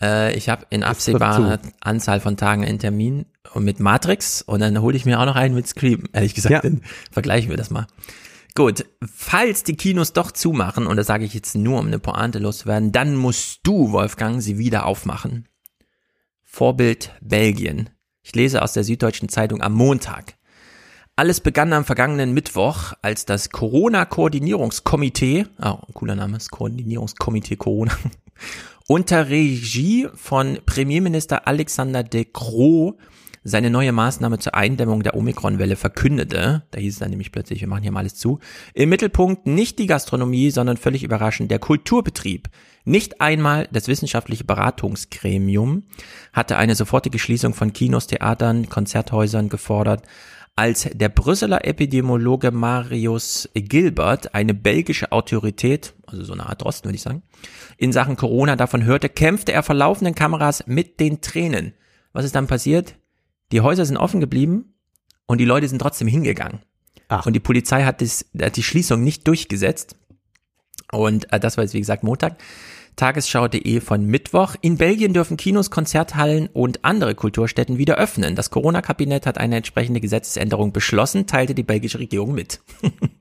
Äh, 0.00 0.34
ich 0.36 0.48
habe 0.48 0.66
in 0.70 0.82
absehbarer 0.82 1.58
Anzahl 1.80 2.20
von 2.20 2.36
Tagen 2.36 2.64
einen 2.64 2.78
Termin 2.78 3.26
mit 3.54 3.78
Matrix 3.80 4.42
und 4.42 4.60
dann 4.60 4.80
hole 4.80 4.96
ich 4.96 5.04
mir 5.04 5.20
auch 5.20 5.26
noch 5.26 5.36
einen 5.36 5.54
mit 5.54 5.66
Scream. 5.68 6.04
Ehrlich 6.12 6.34
gesagt, 6.34 6.52
Ja. 6.52 6.60
dann 6.60 6.82
vergleichen 7.12 7.50
wir 7.50 7.56
das 7.56 7.70
mal. 7.70 7.86
Gut, 8.56 8.84
falls 9.04 9.64
die 9.64 9.74
Kinos 9.76 10.12
doch 10.12 10.30
zumachen, 10.30 10.86
und 10.86 10.96
das 10.96 11.08
sage 11.08 11.24
ich 11.24 11.34
jetzt 11.34 11.56
nur, 11.56 11.80
um 11.80 11.86
eine 11.88 11.98
Pointe 11.98 12.38
loszuwerden, 12.38 12.92
dann 12.92 13.16
musst 13.16 13.60
du, 13.64 13.90
Wolfgang, 13.90 14.40
sie 14.40 14.58
wieder 14.58 14.86
aufmachen. 14.86 15.48
Vorbild 16.42 17.10
Belgien. 17.20 17.90
Ich 18.22 18.34
lese 18.34 18.62
aus 18.62 18.72
der 18.72 18.84
Süddeutschen 18.84 19.28
Zeitung 19.28 19.60
am 19.60 19.72
Montag. 19.72 20.36
Alles 21.16 21.40
begann 21.40 21.72
am 21.72 21.84
vergangenen 21.84 22.32
Mittwoch, 22.32 22.92
als 23.02 23.24
das 23.26 23.50
Corona-Koordinierungskomitee, 23.50 25.46
oh, 25.62 25.78
cooler 25.92 26.14
Name, 26.16 26.34
das 26.34 26.48
Koordinierungskomitee 26.48 27.56
Corona, 27.56 27.92
unter 28.86 29.28
Regie 29.28 30.08
von 30.14 30.58
Premierminister 30.66 31.46
Alexander 31.46 32.02
de 32.02 32.26
Croo 32.30 32.98
seine 33.46 33.68
neue 33.68 33.92
Maßnahme 33.92 34.38
zur 34.38 34.54
Eindämmung 34.54 35.02
der 35.02 35.14
Omikron-Welle 35.14 35.76
verkündete. 35.76 36.62
Da 36.70 36.80
hieß 36.80 36.94
es 36.94 36.98
dann 36.98 37.10
nämlich 37.10 37.30
plötzlich, 37.30 37.60
wir 37.60 37.68
machen 37.68 37.82
hier 37.82 37.92
mal 37.92 38.00
alles 38.00 38.14
zu. 38.14 38.40
Im 38.72 38.88
Mittelpunkt 38.88 39.46
nicht 39.46 39.78
die 39.78 39.86
Gastronomie, 39.86 40.50
sondern 40.50 40.78
völlig 40.78 41.02
überraschend 41.04 41.50
der 41.50 41.58
Kulturbetrieb. 41.58 42.48
Nicht 42.86 43.20
einmal 43.20 43.68
das 43.70 43.86
wissenschaftliche 43.86 44.44
Beratungsgremium 44.44 45.84
hatte 46.32 46.56
eine 46.56 46.74
sofortige 46.74 47.18
Schließung 47.18 47.52
von 47.52 47.74
Kinos, 47.74 48.06
Theatern, 48.06 48.68
Konzerthäusern 48.70 49.50
gefordert, 49.50 50.06
als 50.56 50.88
der 50.92 51.08
Brüsseler 51.08 51.64
Epidemiologe 51.64 52.50
Marius 52.52 53.48
Gilbert, 53.54 54.34
eine 54.34 54.54
belgische 54.54 55.10
Autorität, 55.10 55.94
also 56.06 56.22
so 56.22 56.32
eine 56.32 56.46
Art 56.46 56.62
Drosten 56.62 56.88
würde 56.88 56.96
ich 56.96 57.02
sagen, 57.02 57.22
in 57.76 57.92
Sachen 57.92 58.16
Corona 58.16 58.54
davon 58.54 58.84
hörte, 58.84 59.08
kämpfte 59.08 59.52
er 59.52 59.62
vor 59.62 59.74
laufenden 59.74 60.14
Kameras 60.14 60.66
mit 60.66 61.00
den 61.00 61.20
Tränen. 61.20 61.74
Was 62.12 62.24
ist 62.24 62.36
dann 62.36 62.46
passiert? 62.46 62.94
Die 63.50 63.60
Häuser 63.60 63.84
sind 63.84 63.96
offen 63.96 64.20
geblieben 64.20 64.74
und 65.26 65.38
die 65.38 65.44
Leute 65.44 65.68
sind 65.68 65.80
trotzdem 65.80 66.06
hingegangen. 66.06 66.60
Ach. 67.08 67.26
Und 67.26 67.32
die 67.32 67.40
Polizei 67.40 67.84
hat, 67.84 68.00
das, 68.00 68.26
hat 68.40 68.56
die 68.56 68.62
Schließung 68.62 69.02
nicht 69.02 69.26
durchgesetzt. 69.26 69.96
Und 70.92 71.32
äh, 71.32 71.40
das 71.40 71.56
war 71.56 71.64
jetzt, 71.64 71.74
wie 71.74 71.80
gesagt, 71.80 72.04
Montag. 72.04 72.36
Tagesschau.de 72.96 73.80
von 73.80 74.06
Mittwoch. 74.06 74.54
In 74.60 74.76
Belgien 74.76 75.12
dürfen 75.12 75.36
Kinos, 75.36 75.70
Konzerthallen 75.70 76.48
und 76.52 76.84
andere 76.84 77.14
Kulturstätten 77.14 77.78
wieder 77.78 77.96
öffnen. 77.96 78.36
Das 78.36 78.50
Corona-Kabinett 78.50 79.26
hat 79.26 79.38
eine 79.38 79.56
entsprechende 79.56 80.00
Gesetzesänderung 80.00 80.72
beschlossen, 80.72 81.26
teilte 81.26 81.54
die 81.54 81.62
belgische 81.62 81.98
Regierung 81.98 82.34
mit. 82.34 82.60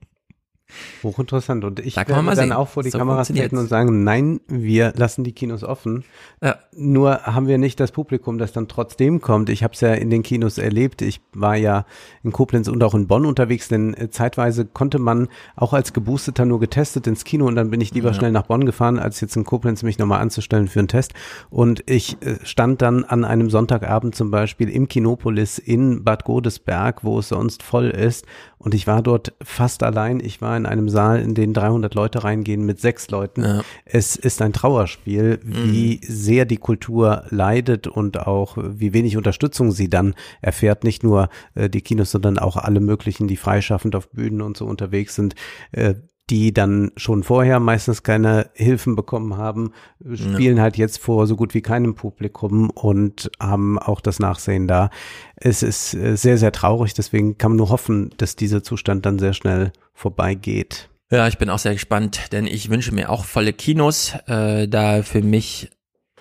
Hochinteressant. 1.04 1.64
Und 1.66 1.80
ich 1.80 1.96
da 1.96 2.08
werde 2.08 2.24
dann 2.26 2.36
sehen. 2.36 2.52
auch 2.52 2.68
vor 2.70 2.84
die 2.84 2.90
So 2.90 2.98
Kameras 2.98 3.28
treten 3.28 3.58
und 3.58 3.68
sagen, 3.68 4.04
nein, 4.04 4.40
wir 4.48 4.94
lassen 4.96 5.24
die 5.24 5.32
Kinos 5.32 5.64
offen. 5.64 6.04
Ja. 6.42 6.58
Nur 6.76 7.22
haben 7.24 7.48
wir 7.48 7.58
nicht 7.58 7.80
das 7.80 7.92
Publikum, 7.92 8.38
das 8.38 8.52
dann 8.52 8.68
trotzdem 8.68 9.22
kommt. 9.22 9.50
Ich 9.50 9.64
habe 9.64 9.74
es 9.74 9.82
ja 9.82 9.94
in 9.94 10.10
den 10.10 10.24
Kinos 10.24 10.58
erlebt. 10.58 11.02
Ich 11.02 11.22
war 11.34 11.56
ja 11.56 11.86
in 12.24 12.32
Koblenz 12.32 12.68
und 12.68 12.84
auch 12.84 12.94
in 12.96 13.08
Bonn 13.08 13.26
unterwegs, 13.26 13.68
denn 13.68 13.94
äh, 13.94 14.10
zeitweise 14.10 14.66
konnte 14.66 15.00
man 15.00 15.28
auch 15.56 15.74
als 15.74 15.94
Geboosteter 15.94 16.46
nur 16.46 16.60
getestet 16.60 17.08
ins 17.08 17.24
Kino 17.24 17.46
und 17.48 17.56
dann 17.56 17.70
bin 17.70 17.82
ich 17.82 17.94
lieber 17.94 18.10
Ja. 18.10 18.14
schnell 18.14 18.32
nach 18.32 18.44
Bonn 18.48 18.66
gefahren, 18.66 19.00
als 19.00 19.22
jetzt 19.22 19.36
in 19.36 19.44
Koblenz 19.44 19.84
mich 19.84 20.00
nochmal 20.00 20.22
anzustellen 20.22 20.68
für 20.68 20.80
einen 20.80 20.88
Test. 20.88 21.14
Und 21.50 21.84
ich 21.90 22.18
äh, 22.22 22.38
stand 22.44 22.82
dann 22.82 23.04
an 23.04 23.24
einem 23.26 23.50
Sonntagabend 23.50 24.16
zum 24.16 24.32
Beispiel 24.32 24.70
im 24.70 24.88
Kinopolis 24.88 25.58
in 25.60 26.04
Bad 26.04 26.24
Godesberg, 26.26 27.04
wo 27.04 27.20
es 27.20 27.30
sonst 27.30 27.64
voll 27.64 27.90
ist. 27.90 28.26
Und 28.58 28.74
ich 28.74 28.88
war 28.88 29.02
dort 29.02 29.34
fast 29.44 29.84
allein. 29.84 30.20
Ich 30.22 30.42
war 30.42 30.56
in 30.56 30.63
einem 30.66 30.90
Saal, 30.90 31.20
in 31.20 31.36
den 31.36 31.54
300 31.54 31.94
Leute 31.96 32.24
reingehen 32.24 32.66
mit 32.66 32.80
sechs 32.80 33.10
Leuten. 33.10 33.44
Ja. 33.44 33.62
Es 33.86 34.16
ist 34.16 34.42
ein 34.42 34.54
Trauerspiel, 34.54 35.40
wie 35.44 36.00
sehr 36.04 36.46
die 36.46 36.58
Kultur 36.58 37.26
leidet 37.30 37.88
und 37.88 38.20
auch 38.20 38.58
wie 38.58 38.94
wenig 38.94 39.18
Unterstützung 39.18 39.72
sie 39.72 39.90
dann 39.90 40.16
erfährt. 40.42 40.84
Nicht 40.84 41.04
nur 41.04 41.30
äh, 41.56 41.70
die 41.70 41.82
Kinos, 41.82 42.12
sondern 42.12 42.40
auch 42.40 42.58
alle 42.58 42.80
möglichen, 42.80 43.28
die 43.28 43.38
freischaffend 43.38 43.96
auf 43.96 44.10
Bühnen 44.10 44.42
und 44.42 44.58
so 44.58 44.66
unterwegs 44.66 45.16
sind. 45.16 45.36
Äh, 45.72 45.96
die 46.30 46.54
dann 46.54 46.92
schon 46.96 47.24
vorher 47.24 47.60
meistens 47.60 48.04
keine 48.04 48.50
Hilfen 48.54 48.96
bekommen 48.96 49.38
haben, 49.38 49.74
spielen 50.14 50.62
halt 50.62 50.78
jetzt 50.78 51.00
vor 51.00 51.28
so 51.28 51.36
gut 51.36 51.54
wie 51.54 51.62
keinem 51.62 51.96
Publikum 51.96 52.70
und 52.70 53.30
haben 53.40 53.78
auch 53.78 54.00
das 54.00 54.20
Nachsehen 54.20 54.68
da. 54.68 54.90
Es 55.36 55.64
ist 55.64 55.94
äh, 55.94 56.16
sehr, 56.16 56.38
sehr 56.38 56.54
traurig, 56.54 56.94
deswegen 56.94 57.38
kann 57.38 57.52
man 57.52 57.58
nur 57.58 57.70
hoffen, 57.70 58.12
dass 58.18 58.38
dieser 58.38 58.64
Zustand 58.64 59.06
dann 59.06 59.20
sehr 59.20 59.34
schnell 59.34 59.74
vorbeigeht. 59.94 60.90
Ja, 61.12 61.28
ich 61.28 61.38
bin 61.38 61.50
auch 61.50 61.60
sehr 61.60 61.74
gespannt, 61.74 62.32
denn 62.32 62.48
ich 62.48 62.70
wünsche 62.70 62.94
mir 62.94 63.10
auch 63.10 63.26
volle 63.26 63.54
Kinos, 63.54 64.16
äh, 64.28 64.68
da 64.68 65.04
für 65.04 65.22
mich, 65.22 65.70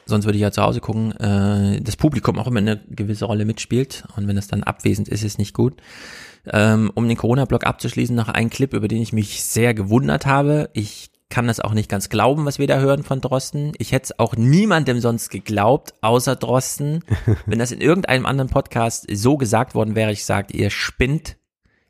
sonst 0.05 0.25
würde 0.25 0.37
ich 0.37 0.43
ja 0.43 0.51
zu 0.51 0.63
Hause 0.63 0.81
gucken, 0.81 1.13
äh, 1.13 1.81
das 1.81 1.97
Publikum 1.97 2.39
auch 2.39 2.49
immer 2.49 2.59
eine 2.59 2.83
gewisse 2.91 3.27
Rolle 3.27 3.45
mitspielt 3.45 4.05
und 4.17 4.27
wenn 4.27 4.37
es 4.37 4.49
dann 4.49 4.65
abwesend 4.65 5.09
ist, 5.09 5.23
ist 5.23 5.39
nicht 5.39 5.55
gut. 5.55 5.81
Ähm, 6.51 6.91
um 6.95 7.07
den 7.07 7.17
Corona-Block 7.17 7.65
abzuschließen, 7.65 8.17
noch 8.17 8.29
ein 8.29 8.51
Clip, 8.51 8.73
über 8.75 8.89
den 8.89 9.01
ich 9.01 9.13
mich 9.13 9.45
sehr 9.45 9.75
gewundert 9.75 10.27
habe. 10.27 10.71
Ich 10.73 11.11
kann 11.33 11.47
das 11.47 11.61
auch 11.61 11.73
nicht 11.73 11.89
ganz 11.89 12.11
glauben, 12.11 12.45
was 12.45 12.59
wir 12.59 12.67
da 12.67 12.79
hören 12.79 13.05
von 13.05 13.23
Drosten. 13.23 13.73
Ich 13.79 13.93
hätte 13.93 14.05
es 14.05 14.19
auch 14.19 14.37
niemandem 14.37 15.01
sonst 15.01 15.31
geglaubt, 15.31 15.95
außer 16.03 16.37
Drosten. 16.37 17.05
Wenn 17.47 17.59
das 17.59 17.73
in 17.73 17.81
irgendeinem 17.81 18.27
anderen 18.27 18.51
Podcast 18.51 19.07
so 19.11 19.39
gesagt 19.39 19.75
worden 19.75 19.95
wäre, 19.95 20.13
ich 20.13 20.27
sagt, 20.27 20.53
ihr 20.53 20.69
spinnt, 20.69 21.37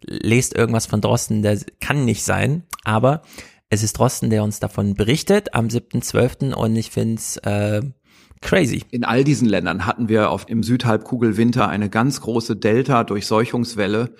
lest 0.04 0.54
irgendwas 0.54 0.86
von 0.86 1.00
Drosten, 1.00 1.42
der 1.42 1.58
kann 1.80 2.04
nicht 2.04 2.24
sein, 2.24 2.64
aber 2.84 3.22
es 3.68 3.82
ist 3.82 3.98
Drosten, 3.98 4.30
der 4.30 4.44
uns 4.44 4.60
davon 4.60 4.94
berichtet 4.94 5.54
am 5.54 5.66
7.12. 5.66 6.52
und 6.52 6.76
ich 6.76 6.90
finde 6.90 7.14
es 7.16 7.38
äh, 7.38 7.82
crazy. 8.42 8.84
In 8.90 9.02
all 9.02 9.24
diesen 9.24 9.48
Ländern 9.48 9.86
hatten 9.86 10.08
wir 10.08 10.30
auf, 10.30 10.48
im 10.48 10.62
Südhalbkugelwinter 10.62 11.68
eine 11.68 11.88
ganz 11.88 12.20
große 12.20 12.54
Delta-Durchseuchungswelle 12.56 14.14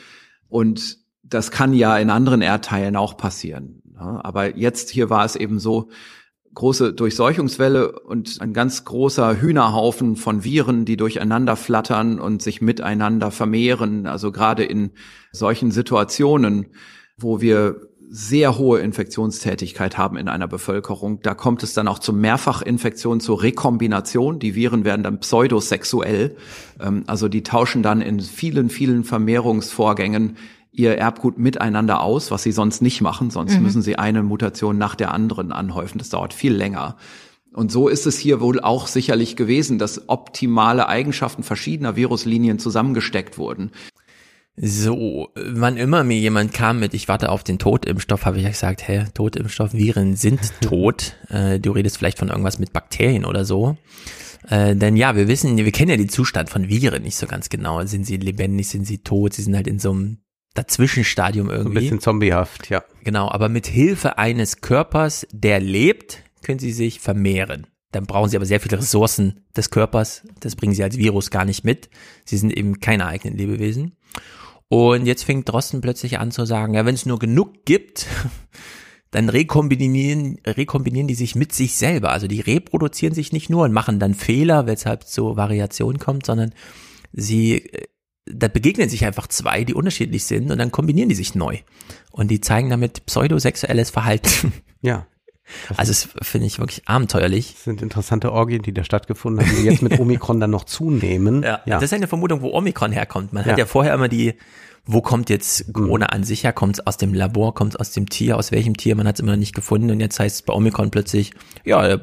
und 0.53 0.98
das 1.22 1.50
kann 1.50 1.72
ja 1.72 1.96
in 1.96 2.11
anderen 2.11 2.42
Erdteilen 2.42 2.94
auch 2.94 3.16
passieren. 3.16 3.80
Ja, 3.94 4.20
aber 4.22 4.55
jetzt 4.59 4.90
hier 4.90 5.09
war 5.09 5.24
es 5.24 5.34
eben 5.34 5.59
so, 5.59 5.88
große 6.55 6.92
Durchseuchungswelle 6.92 8.00
und 8.00 8.36
ein 8.42 8.53
ganz 8.53 8.84
großer 8.84 9.40
Hühnerhaufen 9.40 10.16
von 10.16 10.44
Viren, 10.44 10.84
die 10.84 10.98
durcheinander 10.98 11.57
flattern 11.57 12.20
und 12.20 12.42
sich 12.42 12.61
miteinander 12.61 13.30
vermehren. 13.30 14.07
Also 14.07 14.30
gerade 14.30 14.62
in 14.62 14.90
solchen 15.32 15.70
Situationen, 15.70 16.66
wo 17.16 17.40
wir 17.40 17.88
sehr 18.14 18.58
hohe 18.58 18.80
Infektionstätigkeit 18.80 19.96
haben 19.96 20.18
in 20.18 20.28
einer 20.28 20.46
Bevölkerung. 20.46 21.20
Da 21.22 21.32
kommt 21.32 21.62
es 21.62 21.72
dann 21.72 21.88
auch 21.88 21.98
zu 21.98 22.12
Mehrfachinfektionen, 22.12 23.20
zur 23.20 23.42
Rekombination. 23.42 24.38
Die 24.38 24.54
Viren 24.54 24.84
werden 24.84 25.02
dann 25.02 25.18
pseudosexuell. 25.18 26.36
Ähm, 26.78 27.04
Also 27.06 27.28
die 27.28 27.42
tauschen 27.42 27.82
dann 27.82 28.02
in 28.02 28.20
vielen, 28.20 28.68
vielen 28.68 29.04
Vermehrungsvorgängen 29.04 30.36
ihr 30.72 30.98
Erbgut 30.98 31.38
miteinander 31.38 32.02
aus, 32.02 32.30
was 32.30 32.42
sie 32.42 32.52
sonst 32.52 32.82
nicht 32.82 33.00
machen. 33.00 33.30
Sonst 33.30 33.58
müssen 33.60 33.80
sie 33.80 33.96
eine 33.96 34.22
Mutation 34.22 34.76
nach 34.76 34.94
der 34.94 35.12
anderen 35.12 35.50
anhäufen. 35.50 35.98
Das 35.98 36.10
dauert 36.10 36.34
viel 36.34 36.52
länger. 36.52 36.96
Und 37.54 37.70
so 37.70 37.88
ist 37.88 38.06
es 38.06 38.18
hier 38.18 38.40
wohl 38.40 38.60
auch 38.60 38.86
sicherlich 38.86 39.36
gewesen, 39.36 39.78
dass 39.78 40.08
optimale 40.08 40.88
Eigenschaften 40.88 41.42
verschiedener 41.42 41.96
Viruslinien 41.96 42.58
zusammengesteckt 42.58 43.36
wurden. 43.36 43.72
So, 44.57 45.30
wann 45.34 45.78
immer 45.78 46.05
mir 46.05 46.18
jemand 46.18 46.53
kam 46.53 46.78
mit, 46.78 46.92
ich 46.92 47.09
warte 47.09 47.30
auf 47.30 47.42
den 47.42 47.59
Totimpfstoff, 47.59 48.26
habe 48.26 48.36
ich 48.36 48.44
ja 48.44 48.50
gesagt, 48.50 48.86
hä, 48.86 49.07
Totimpfstoff, 49.14 49.72
Viren 49.72 50.14
sind 50.14 50.40
tot. 50.61 51.16
äh, 51.30 51.59
du 51.59 51.70
redest 51.72 51.96
vielleicht 51.96 52.18
von 52.18 52.28
irgendwas 52.28 52.59
mit 52.59 52.72
Bakterien 52.72 53.24
oder 53.24 53.44
so. 53.46 53.78
Äh, 54.48 54.76
denn 54.76 54.96
ja, 54.96 55.16
wir 55.16 55.26
wissen, 55.28 55.57
wir 55.57 55.72
kennen 55.72 55.90
ja 55.90 55.96
den 55.96 56.11
Zustand 56.11 56.50
von 56.50 56.68
Viren 56.68 57.03
nicht 57.03 57.16
so 57.16 57.26
ganz 57.26 57.48
genau. 57.48 57.82
Sind 57.86 58.05
sie 58.05 58.18
lebendig, 58.18 58.68
sind 58.68 58.86
sie 58.86 58.98
tot, 58.98 59.32
sie 59.34 59.42
sind 59.42 59.57
halt 59.57 59.66
in 59.68 59.78
so 59.78 59.90
einem 59.92 60.18
Dazwischenstadium 60.55 61.46
So 61.46 61.53
ein 61.53 61.59
irgendwie. 61.59 61.80
bisschen 61.80 62.00
zombiehaft, 62.00 62.68
ja. 62.68 62.84
Genau, 63.05 63.30
aber 63.30 63.48
mit 63.48 63.66
Hilfe 63.66 64.18
eines 64.18 64.61
Körpers, 64.61 65.26
der 65.32 65.61
lebt, 65.61 66.22
können 66.42 66.59
sie 66.59 66.72
sich 66.72 67.00
vermehren. 67.00 67.66
Dann 67.92 68.07
brauchen 68.07 68.28
sie 68.30 68.36
aber 68.36 68.46
sehr 68.46 68.61
viele 68.61 68.78
Ressourcen 68.78 69.44
des 69.57 69.70
Körpers. 69.70 70.22
Das 70.40 70.57
bringen 70.57 70.74
sie 70.74 70.82
als 70.82 70.96
Virus 70.96 71.30
gar 71.30 71.44
nicht 71.44 71.62
mit. 71.64 71.88
Sie 72.24 72.36
sind 72.38 72.50
eben 72.55 72.80
keine 72.80 73.07
eigenen 73.07 73.36
Lebewesen. 73.36 73.96
Und 74.72 75.04
jetzt 75.04 75.24
fängt 75.24 75.46
Drosten 75.50 75.82
plötzlich 75.82 76.18
an 76.18 76.30
zu 76.30 76.46
sagen, 76.46 76.72
ja, 76.72 76.86
wenn 76.86 76.94
es 76.94 77.04
nur 77.04 77.18
genug 77.18 77.66
gibt, 77.66 78.06
dann 79.10 79.28
rekombinieren, 79.28 80.38
rekombinieren 80.46 81.06
die 81.06 81.14
sich 81.14 81.34
mit 81.34 81.52
sich 81.52 81.74
selber. 81.74 82.10
Also 82.10 82.26
die 82.26 82.40
reproduzieren 82.40 83.12
sich 83.12 83.34
nicht 83.34 83.50
nur 83.50 83.64
und 83.64 83.72
machen 83.72 83.98
dann 83.98 84.14
Fehler, 84.14 84.66
weshalb 84.66 85.06
zu 85.06 85.36
Variationen 85.36 85.98
kommt, 85.98 86.24
sondern 86.24 86.54
sie, 87.12 87.66
äh, 87.66 87.86
da 88.24 88.48
begegnen 88.48 88.88
sich 88.88 89.04
einfach 89.04 89.26
zwei, 89.26 89.64
die 89.64 89.74
unterschiedlich 89.74 90.24
sind 90.24 90.50
und 90.50 90.56
dann 90.56 90.72
kombinieren 90.72 91.10
die 91.10 91.16
sich 91.16 91.34
neu. 91.34 91.58
Und 92.10 92.30
die 92.30 92.40
zeigen 92.40 92.70
damit 92.70 93.04
pseudosexuelles 93.04 93.90
Verhalten. 93.90 94.54
Ja. 94.84 95.06
Also 95.76 95.90
das 95.90 96.09
finde 96.26 96.47
ich 96.47 96.59
wirklich 96.59 96.88
abenteuerlich. 96.88 97.53
Das 97.55 97.64
sind 97.64 97.82
interessante 97.82 98.32
Orgien, 98.32 98.62
die 98.62 98.72
da 98.72 98.84
stattgefunden 98.84 99.45
haben, 99.47 99.57
die 99.57 99.64
jetzt 99.64 99.82
mit 99.82 99.99
Omikron 100.01 100.40
dann 100.40 100.51
noch 100.51 100.64
zunehmen. 100.64 101.43
Ja, 101.43 101.61
ja. 101.66 101.74
das 101.76 101.84
ist 101.84 101.93
eine 101.95 102.07
Vermutung, 102.09 102.40
wo 102.43 102.51
Omikron 102.53 102.93
herkommt. 102.93 103.32
Man 103.32 103.45
Ja. 103.45 103.53
hat 103.53 103.59
ja 103.59 103.66
vorher 103.66 103.93
immer 103.95 104.09
die, 104.09 104.34
wo 104.84 105.01
kommt 105.03 105.30
jetzt 105.30 105.72
Corona 105.72 106.07
an 106.07 106.24
sich 106.24 106.45
her? 106.45 106.53
Kommt 106.53 106.78
es 106.78 106.86
aus 106.86 106.97
dem 106.97 107.12
Labor, 107.14 107.55
kommt 107.55 107.74
es 107.74 107.80
aus 107.80 107.90
dem 107.93 108.09
Tier, 108.09 108.36
aus 108.36 108.51
welchem 108.53 108.76
Tier? 108.76 108.95
Man 108.97 109.07
hat 109.07 109.16
es 109.16 109.20
immer 109.20 109.32
noch 109.32 109.38
nicht 109.38 109.55
gefunden 109.55 109.90
und 109.90 110.01
jetzt 110.01 110.18
heißt 110.18 110.36
es 110.36 110.43
bei 110.43 110.53
Omikron 110.55 110.90
plötzlich, 110.90 111.32
ja, 111.64 111.99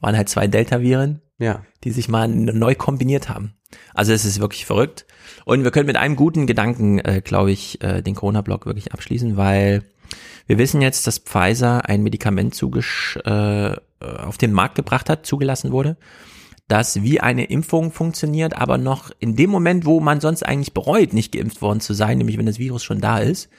waren 0.00 0.16
halt 0.16 0.28
zwei 0.28 0.46
Delta-Viren 0.46 1.20
Ja. 1.38 1.62
die 1.84 1.90
sich 1.90 2.08
mal 2.08 2.28
neu 2.28 2.74
kombiniert 2.74 3.28
haben. 3.28 3.54
Also 3.94 4.12
es 4.12 4.24
ist 4.24 4.40
wirklich 4.40 4.64
verrückt. 4.66 5.06
Und 5.44 5.62
wir 5.64 5.70
können 5.70 5.86
mit 5.86 5.96
einem 5.96 6.16
guten 6.16 6.46
Gedanken, 6.46 6.98
äh, 7.00 7.20
glaube 7.22 7.50
ich, 7.52 7.82
äh, 7.82 8.02
den 8.02 8.14
Corona-Block 8.14 8.64
wirklich 8.66 8.92
abschließen, 8.92 9.36
weil 9.36 9.84
wir 10.48 10.58
wissen 10.58 10.80
jetzt, 10.80 11.06
dass 11.06 11.18
Pfizer 11.18 11.88
ein 11.88 12.02
Medikament 12.02 12.54
zugesch 12.54 13.18
äh, 13.24 13.76
auf 14.00 14.38
den 14.38 14.52
Markt 14.52 14.76
gebracht 14.76 15.10
hat, 15.10 15.26
zugelassen 15.26 15.72
wurde, 15.72 15.96
das 16.68 17.02
wie 17.02 17.20
eine 17.20 17.44
Impfung 17.44 17.92
funktioniert, 17.92 18.56
aber 18.56 18.78
noch 18.78 19.10
in 19.20 19.36
dem 19.36 19.50
Moment, 19.50 19.84
wo 19.84 20.00
man 20.00 20.20
sonst 20.20 20.42
eigentlich 20.42 20.72
bereut, 20.72 21.12
nicht 21.12 21.32
geimpft 21.32 21.60
worden 21.60 21.80
zu 21.80 21.92
sein, 21.92 22.18
nämlich 22.18 22.38
wenn 22.38 22.46
das 22.46 22.58
Virus 22.58 22.82
schon 22.82 23.00
da 23.00 23.18
ist, 23.18 23.50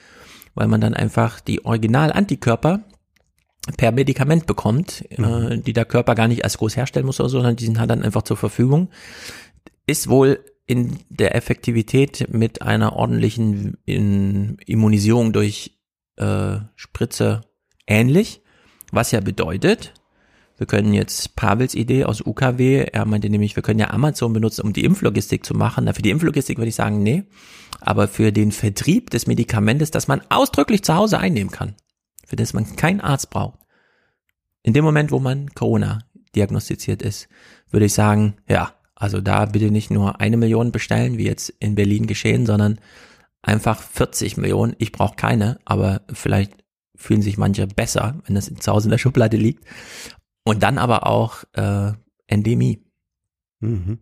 weil 0.54 0.66
man 0.66 0.80
dann 0.80 0.94
einfach 0.94 1.40
die 1.40 1.64
Original-Antikörper 1.64 2.80
per 3.76 3.92
Medikament 3.92 4.46
bekommt, 4.46 5.04
äh, 5.10 5.58
die 5.58 5.72
der 5.72 5.84
Körper 5.84 6.16
gar 6.16 6.26
nicht 6.26 6.42
als 6.42 6.58
groß 6.58 6.76
herstellen 6.76 7.06
muss 7.06 7.20
oder 7.20 7.28
so, 7.28 7.38
sondern 7.38 7.56
die 7.56 7.66
sind 7.66 7.78
halt 7.78 7.90
dann 7.90 8.02
einfach 8.02 8.22
zur 8.22 8.36
Verfügung, 8.36 8.88
ist 9.86 10.08
wohl 10.08 10.40
in 10.66 10.98
der 11.08 11.36
Effektivität 11.36 12.26
mit 12.32 12.62
einer 12.62 12.94
ordentlichen 12.94 13.76
Immunisierung 13.84 15.32
durch 15.32 15.79
äh, 16.20 16.60
Spritze 16.76 17.42
ähnlich, 17.86 18.42
was 18.92 19.10
ja 19.10 19.20
bedeutet, 19.20 19.92
wir 20.60 20.66
können 20.66 20.92
jetzt 20.92 21.36
Pavels 21.36 21.74
Idee 21.74 22.04
aus 22.04 22.20
UKW, 22.20 22.84
er 22.92 23.06
meinte 23.06 23.30
nämlich, 23.30 23.56
wir 23.56 23.62
können 23.62 23.80
ja 23.80 23.88
Amazon 23.92 24.34
benutzen, 24.34 24.60
um 24.60 24.74
die 24.74 24.84
Impflogistik 24.84 25.42
zu 25.42 25.54
machen. 25.54 25.84
Na, 25.84 25.94
für 25.94 26.02
die 26.02 26.10
Impflogistik 26.10 26.58
würde 26.58 26.68
ich 26.68 26.74
sagen, 26.74 27.02
nee. 27.02 27.24
Aber 27.80 28.08
für 28.08 28.30
den 28.30 28.52
Vertrieb 28.52 29.08
des 29.08 29.26
Medikamentes, 29.26 29.90
das 29.90 30.06
man 30.06 30.20
ausdrücklich 30.28 30.84
zu 30.84 30.94
Hause 30.94 31.18
einnehmen 31.18 31.50
kann, 31.50 31.76
für 32.26 32.36
das 32.36 32.52
man 32.52 32.76
keinen 32.76 33.00
Arzt 33.00 33.30
braucht, 33.30 33.58
in 34.62 34.74
dem 34.74 34.84
Moment, 34.84 35.12
wo 35.12 35.18
man 35.18 35.48
Corona 35.54 36.00
diagnostiziert 36.36 37.00
ist, 37.00 37.28
würde 37.70 37.86
ich 37.86 37.94
sagen, 37.94 38.34
ja, 38.46 38.74
also 38.94 39.22
da 39.22 39.46
bitte 39.46 39.70
nicht 39.70 39.90
nur 39.90 40.20
eine 40.20 40.36
Million 40.36 40.72
bestellen, 40.72 41.16
wie 41.16 41.24
jetzt 41.24 41.48
in 41.58 41.74
Berlin 41.74 42.06
geschehen, 42.06 42.44
sondern 42.44 42.78
einfach 43.42 43.82
40 43.82 44.36
Millionen. 44.36 44.74
Ich 44.78 44.92
brauche 44.92 45.16
keine, 45.16 45.58
aber 45.64 46.02
vielleicht 46.12 46.52
fühlen 46.96 47.22
sich 47.22 47.38
manche 47.38 47.66
besser, 47.66 48.20
wenn 48.26 48.34
das 48.34 48.52
zu 48.54 48.72
Hause 48.72 48.86
in 48.86 48.90
der 48.90 48.98
Schublade 48.98 49.36
liegt. 49.36 49.64
Und 50.44 50.62
dann 50.62 50.78
aber 50.78 51.06
auch 51.06 51.44
äh, 51.52 51.92
Endemie. 52.26 52.84
Mhm. 53.60 54.00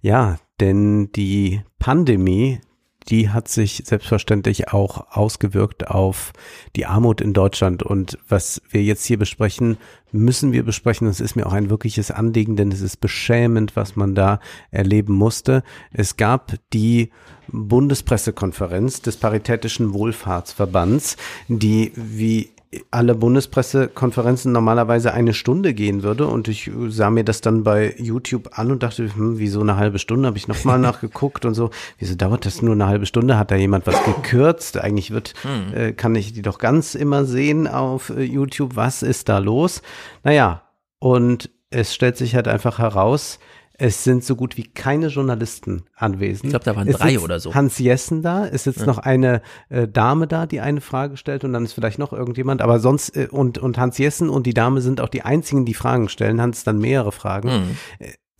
Ja, 0.00 0.38
denn 0.60 1.12
die 1.12 1.62
Pandemie, 1.78 2.60
die 3.08 3.30
hat 3.30 3.48
sich 3.48 3.82
selbstverständlich 3.86 4.72
auch 4.72 5.16
ausgewirkt 5.16 5.88
auf 5.88 6.32
die 6.76 6.86
Armut 6.86 7.20
in 7.20 7.32
Deutschland. 7.32 7.82
Und 7.82 8.18
was 8.28 8.60
wir 8.70 8.82
jetzt 8.82 9.04
hier 9.04 9.18
besprechen, 9.18 9.78
müssen 10.12 10.52
wir 10.52 10.62
besprechen. 10.62 11.06
Das 11.06 11.20
ist 11.20 11.34
mir 11.34 11.46
auch 11.46 11.52
ein 11.52 11.70
wirkliches 11.70 12.10
Anliegen, 12.10 12.56
denn 12.56 12.70
es 12.70 12.82
ist 12.82 12.98
beschämend, 12.98 13.76
was 13.76 13.96
man 13.96 14.14
da 14.14 14.40
erleben 14.70 15.14
musste. 15.14 15.62
Es 15.90 16.16
gab 16.16 16.54
die 16.72 17.10
Bundespressekonferenz 17.48 19.00
des 19.00 19.16
Paritätischen 19.16 19.94
Wohlfahrtsverbands, 19.94 21.16
die 21.48 21.92
wie 21.94 22.50
alle 22.90 23.14
Bundespressekonferenzen 23.14 24.52
normalerweise 24.52 25.14
eine 25.14 25.32
Stunde 25.32 25.72
gehen 25.72 26.02
würde 26.02 26.26
und 26.26 26.48
ich 26.48 26.70
sah 26.88 27.08
mir 27.08 27.24
das 27.24 27.40
dann 27.40 27.62
bei 27.62 27.94
YouTube 27.96 28.58
an 28.58 28.70
und 28.70 28.82
dachte, 28.82 29.14
hm, 29.14 29.38
wieso 29.38 29.60
eine 29.60 29.76
halbe 29.76 29.98
Stunde? 29.98 30.26
Habe 30.28 30.36
ich 30.36 30.48
nochmal 30.48 30.78
nachgeguckt 30.78 31.46
und 31.46 31.54
so. 31.54 31.70
Wieso 31.98 32.14
dauert 32.14 32.44
das 32.44 32.60
nur 32.60 32.74
eine 32.74 32.86
halbe 32.86 33.06
Stunde? 33.06 33.38
Hat 33.38 33.50
da 33.50 33.56
jemand 33.56 33.86
was 33.86 34.02
gekürzt? 34.04 34.76
Eigentlich 34.76 35.10
wird, 35.10 35.32
hm. 35.42 35.74
äh, 35.74 35.92
kann 35.92 36.14
ich 36.14 36.34
die 36.34 36.42
doch 36.42 36.58
ganz 36.58 36.94
immer 36.94 37.24
sehen 37.24 37.66
auf 37.66 38.10
äh, 38.10 38.22
YouTube. 38.22 38.76
Was 38.76 39.02
ist 39.02 39.30
da 39.30 39.38
los? 39.38 39.80
Naja, 40.22 40.62
und 40.98 41.50
es 41.70 41.94
stellt 41.94 42.16
sich 42.16 42.34
halt 42.34 42.48
einfach 42.48 42.78
heraus, 42.78 43.38
es 43.80 44.02
sind 44.02 44.24
so 44.24 44.34
gut 44.34 44.56
wie 44.56 44.64
keine 44.64 45.06
Journalisten 45.06 45.84
anwesend. 45.94 46.46
Ich 46.46 46.50
glaube, 46.50 46.64
da 46.64 46.74
waren 46.76 46.88
es 46.88 46.96
drei 46.98 47.18
oder 47.20 47.38
so. 47.38 47.54
Hans 47.54 47.78
Jessen 47.78 48.22
da, 48.22 48.44
es 48.46 48.64
sitzt 48.64 48.80
Ja. 48.80 48.86
noch 48.86 48.98
eine 48.98 49.40
äh, 49.68 49.86
Dame 49.86 50.26
da, 50.26 50.46
die 50.46 50.60
eine 50.60 50.80
Frage 50.80 51.16
stellt 51.16 51.44
und 51.44 51.52
dann 51.52 51.64
ist 51.64 51.72
vielleicht 51.74 51.98
noch 52.00 52.12
irgendjemand, 52.12 52.60
aber 52.60 52.80
sonst 52.80 53.16
äh, 53.16 53.28
und 53.30 53.56
und 53.58 53.78
Hans 53.78 53.96
Jessen 53.98 54.28
und 54.28 54.46
die 54.46 54.54
Dame 54.54 54.80
sind 54.80 55.00
auch 55.00 55.08
die 55.08 55.22
einzigen, 55.22 55.64
die 55.64 55.74
Fragen 55.74 56.08
stellen. 56.08 56.40
Hans 56.42 56.64
dann 56.64 56.78
mehrere 56.78 57.12
Fragen. 57.12 57.50
Hm. 57.50 57.76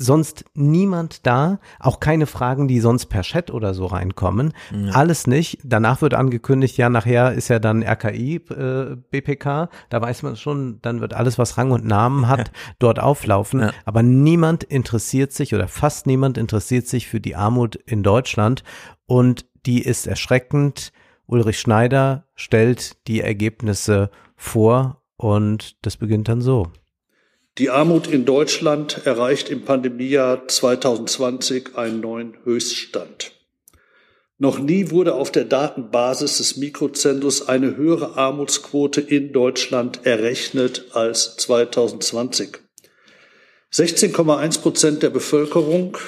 Sonst 0.00 0.44
niemand 0.54 1.26
da, 1.26 1.58
auch 1.80 1.98
keine 1.98 2.26
Fragen, 2.26 2.68
die 2.68 2.78
sonst 2.78 3.06
per 3.06 3.22
Chat 3.22 3.50
oder 3.50 3.74
so 3.74 3.86
reinkommen. 3.86 4.52
Alles 4.92 5.26
nicht. 5.26 5.58
Danach 5.64 6.02
wird 6.02 6.14
angekündigt, 6.14 6.76
ja, 6.76 6.88
nachher 6.88 7.32
ist 7.32 7.48
ja 7.48 7.58
dann 7.58 7.82
RKI, 7.82 8.36
äh, 8.36 8.96
BPK. 9.10 9.68
Da 9.88 10.00
weiß 10.00 10.22
man 10.22 10.36
schon, 10.36 10.78
dann 10.82 11.00
wird 11.00 11.14
alles, 11.14 11.36
was 11.36 11.58
Rang 11.58 11.72
und 11.72 11.84
Namen 11.84 12.28
hat, 12.28 12.52
dort 12.78 13.00
auflaufen. 13.00 13.60
Ja. 13.60 13.72
Aber 13.84 14.04
niemand 14.04 14.62
interessiert 14.62 15.32
sich 15.32 15.52
oder 15.52 15.66
fast 15.66 16.06
niemand 16.06 16.38
interessiert 16.38 16.86
sich 16.86 17.08
für 17.08 17.20
die 17.20 17.34
Armut 17.34 17.74
in 17.74 18.04
Deutschland. 18.04 18.62
Und 19.06 19.46
die 19.66 19.82
ist 19.82 20.06
erschreckend. 20.06 20.92
Ulrich 21.26 21.58
Schneider 21.58 22.24
stellt 22.36 23.06
die 23.08 23.20
Ergebnisse 23.20 24.10
vor 24.36 25.02
und 25.16 25.84
das 25.84 25.96
beginnt 25.96 26.28
dann 26.28 26.40
so. 26.40 26.68
Die 27.58 27.70
Armut 27.70 28.06
in 28.06 28.24
Deutschland 28.24 29.04
erreicht 29.04 29.50
im 29.50 29.62
Pandemiejahr 29.62 30.46
2020 30.46 31.76
einen 31.76 32.00
neuen 32.00 32.36
Höchststand. 32.44 33.32
Noch 34.38 34.60
nie 34.60 34.90
wurde 34.90 35.14
auf 35.14 35.32
der 35.32 35.44
Datenbasis 35.44 36.38
des 36.38 36.56
Mikrozensus 36.56 37.48
eine 37.48 37.76
höhere 37.76 38.16
Armutsquote 38.16 39.00
in 39.00 39.32
Deutschland 39.32 40.06
errechnet 40.06 40.84
als 40.92 41.36
2020. 41.38 42.58
16,1 43.72 44.60
Prozent 44.60 45.02
der 45.02 45.10
Bevölkerung, 45.10 45.98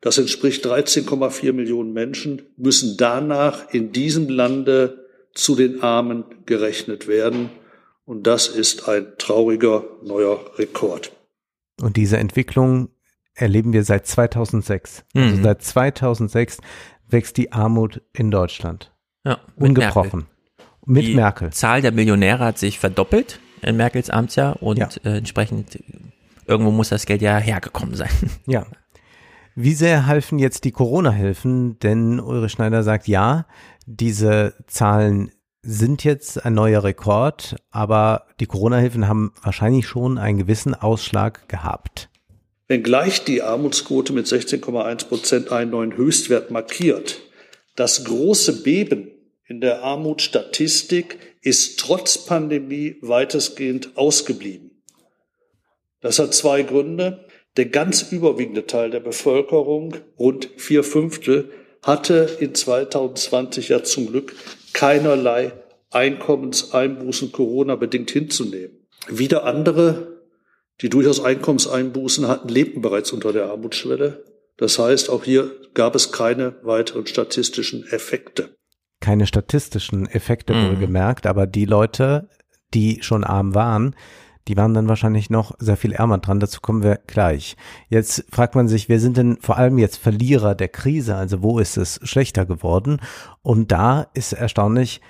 das 0.00 0.16
entspricht 0.16 0.64
13,4 0.64 1.52
Millionen 1.52 1.92
Menschen, 1.92 2.40
müssen 2.56 2.96
danach 2.96 3.68
in 3.70 3.92
diesem 3.92 4.30
Lande 4.30 5.04
zu 5.34 5.56
den 5.56 5.82
Armen 5.82 6.24
gerechnet 6.46 7.06
werden. 7.06 7.50
Und 8.04 8.26
das 8.26 8.48
ist 8.48 8.88
ein 8.88 9.06
trauriger 9.18 9.84
neuer 10.02 10.38
Rekord. 10.58 11.12
Und 11.80 11.96
diese 11.96 12.18
Entwicklung 12.18 12.88
erleben 13.34 13.72
wir 13.72 13.82
seit 13.84 14.06
2006. 14.06 15.04
Also 15.14 15.36
Mhm. 15.36 15.42
seit 15.42 15.62
2006 15.62 16.58
wächst 17.08 17.36
die 17.36 17.52
Armut 17.52 18.02
in 18.12 18.30
Deutschland. 18.30 18.92
Ja, 19.24 19.38
mit 19.56 19.68
Ungebrochen. 19.70 20.26
Mit 20.86 21.06
Die 21.06 21.14
Merkel. 21.14 21.50
Zahl 21.50 21.80
der 21.80 21.92
Millionäre 21.92 22.44
hat 22.44 22.58
sich 22.58 22.78
verdoppelt 22.78 23.40
in 23.62 23.76
Merkels 23.76 24.10
Amtsjahr 24.10 24.62
und 24.62 24.76
Ja. 24.78 24.88
äh, 25.04 25.16
entsprechend 25.18 25.82
irgendwo 26.46 26.70
muss 26.70 26.90
das 26.90 27.06
Geld 27.06 27.22
ja 27.22 27.38
hergekommen 27.38 27.94
sein. 27.94 28.10
Ja. 28.46 28.66
Wie 29.56 29.72
sehr 29.74 30.06
halfen 30.06 30.38
jetzt 30.40 30.64
die 30.64 30.72
Corona-Hilfen? 30.72 31.78
Denn 31.78 32.18
Ulrich 32.20 32.52
Schneider 32.52 32.82
sagt, 32.82 33.06
ja, 33.08 33.46
diese 33.86 34.54
Zahlen 34.66 35.30
sind 35.64 36.04
jetzt 36.04 36.44
ein 36.44 36.54
neuer 36.54 36.84
Rekord, 36.84 37.56
aber 37.70 38.26
die 38.40 38.46
Corona-Hilfen 38.46 39.08
haben 39.08 39.32
wahrscheinlich 39.42 39.86
schon 39.86 40.18
einen 40.18 40.38
gewissen 40.38 40.74
Ausschlag 40.74 41.48
gehabt. 41.48 42.10
Wenngleich 42.68 43.24
die 43.24 43.42
Armutsquote 43.42 44.12
mit 44.12 44.26
16,1 44.26 45.06
Prozent 45.08 45.52
einen 45.52 45.70
neuen 45.70 45.96
Höchstwert 45.96 46.50
markiert, 46.50 47.20
das 47.76 48.04
große 48.04 48.62
Beben 48.62 49.10
in 49.46 49.60
der 49.60 49.82
Armutsstatistik 49.82 51.18
ist 51.42 51.80
trotz 51.80 52.18
Pandemie 52.18 52.96
weitestgehend 53.00 53.96
ausgeblieben. 53.96 54.70
Das 56.00 56.18
hat 56.18 56.34
zwei 56.34 56.62
Gründe. 56.62 57.24
Der 57.56 57.66
ganz 57.66 58.10
überwiegende 58.10 58.66
Teil 58.66 58.90
der 58.90 59.00
Bevölkerung, 59.00 59.96
rund 60.18 60.50
vier 60.56 60.82
Fünftel, 60.82 61.50
hatte 61.82 62.36
in 62.40 62.54
2020 62.54 63.68
ja 63.68 63.82
zum 63.82 64.06
Glück 64.08 64.34
keinerlei 64.74 65.52
Einkommenseinbußen 65.90 67.32
Corona-bedingt 67.32 68.10
hinzunehmen. 68.10 68.86
Wieder 69.08 69.44
andere, 69.44 70.20
die 70.80 70.88
durchaus 70.90 71.24
Einkommenseinbußen 71.24 72.28
hatten, 72.28 72.48
lebten 72.48 72.82
bereits 72.82 73.12
unter 73.12 73.32
der 73.32 73.46
Armutsschwelle. 73.46 74.24
Das 74.56 74.78
heißt, 74.78 75.08
auch 75.08 75.24
hier 75.24 75.50
gab 75.72 75.94
es 75.94 76.12
keine 76.12 76.56
weiteren 76.62 77.06
statistischen 77.06 77.86
Effekte. 77.86 78.54
Keine 79.00 79.26
statistischen 79.26 80.06
Effekte 80.06 80.54
Mhm. 80.54 80.68
wohlgemerkt, 80.68 81.26
aber 81.26 81.46
die 81.46 81.64
Leute, 81.64 82.28
die 82.72 83.02
schon 83.02 83.24
arm 83.24 83.54
waren, 83.54 83.94
die 84.48 84.56
waren 84.56 84.74
dann 84.74 84.88
wahrscheinlich 84.88 85.30
noch 85.30 85.54
sehr 85.58 85.76
viel 85.76 85.92
ärmer 85.92 86.18
dran. 86.18 86.40
Dazu 86.40 86.60
kommen 86.60 86.82
wir 86.82 87.00
gleich. 87.06 87.56
Jetzt 87.88 88.24
fragt 88.30 88.54
man 88.54 88.68
sich, 88.68 88.88
wer 88.88 89.00
sind 89.00 89.16
denn 89.16 89.38
vor 89.40 89.56
allem 89.56 89.78
jetzt 89.78 89.96
Verlierer 89.96 90.54
der 90.54 90.68
Krise? 90.68 91.16
Also 91.16 91.42
wo 91.42 91.58
ist 91.58 91.76
es 91.76 92.00
schlechter 92.02 92.44
geworden? 92.44 93.00
Und 93.42 93.72
da 93.72 94.06
ist 94.14 94.32
erstaunlich 94.32 95.00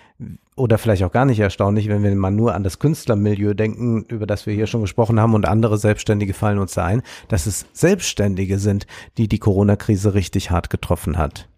oder 0.57 0.79
vielleicht 0.79 1.03
auch 1.03 1.11
gar 1.11 1.25
nicht 1.25 1.41
erstaunlich, 1.41 1.89
wenn 1.89 2.05
wir 2.05 2.15
mal 2.15 2.31
nur 2.31 2.55
an 2.55 2.63
das 2.63 2.79
Künstlermilieu 2.79 3.55
denken, 3.55 4.05
über 4.09 4.27
das 4.27 4.47
wir 4.47 4.55
hier 4.55 4.69
schon 4.69 4.83
gesprochen 4.83 5.19
haben 5.19 5.35
und 5.35 5.47
andere 5.47 5.79
Selbstständige 5.79 6.33
fallen 6.33 6.59
uns 6.59 6.75
da 6.75 6.85
ein, 6.85 7.03
dass 7.29 7.47
es 7.47 7.67
Selbstständige 7.73 8.59
sind, 8.59 8.87
die 9.19 9.27
die 9.27 9.41
Corona-Krise 9.41 10.15
richtig 10.15 10.53
hart 10.53 10.71
getroffen 10.71 11.19
hat. 11.19 11.49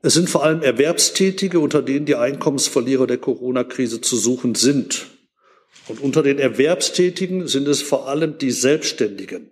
Es 0.00 0.14
sind 0.14 0.30
vor 0.30 0.44
allem 0.44 0.62
Erwerbstätige, 0.62 1.60
unter 1.60 1.82
denen 1.82 2.06
die 2.06 2.16
Einkommensverlierer 2.16 3.06
der 3.06 3.18
Corona-Krise 3.18 4.00
zu 4.00 4.16
suchen 4.16 4.54
sind. 4.54 5.08
Und 5.88 6.00
unter 6.00 6.22
den 6.22 6.38
Erwerbstätigen 6.38 7.46
sind 7.46 7.68
es 7.68 7.82
vor 7.82 8.08
allem 8.08 8.38
die 8.38 8.50
Selbstständigen. 8.50 9.50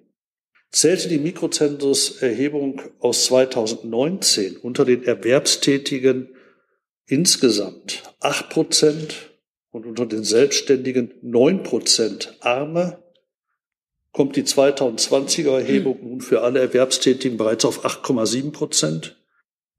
Zählte 0.72 1.08
die 1.08 1.18
Mikrozensus-Erhebung 1.18 2.82
aus 2.98 3.26
2019 3.26 4.56
unter 4.56 4.84
den 4.84 5.04
Erwerbstätigen 5.04 6.34
insgesamt 7.06 8.02
acht 8.20 8.50
Prozent 8.50 9.30
und 9.70 9.86
unter 9.86 10.06
den 10.06 10.24
Selbstständigen 10.24 11.14
neun 11.22 11.62
Prozent 11.62 12.36
Arme, 12.40 13.02
kommt 14.12 14.36
die 14.36 14.44
2020er 14.44 15.58
Erhebung 15.58 15.98
nun 16.02 16.20
für 16.20 16.42
alle 16.42 16.60
Erwerbstätigen 16.60 17.36
bereits 17.36 17.64
auf 17.64 17.84
8,7 17.84 18.52
Prozent 18.52 19.16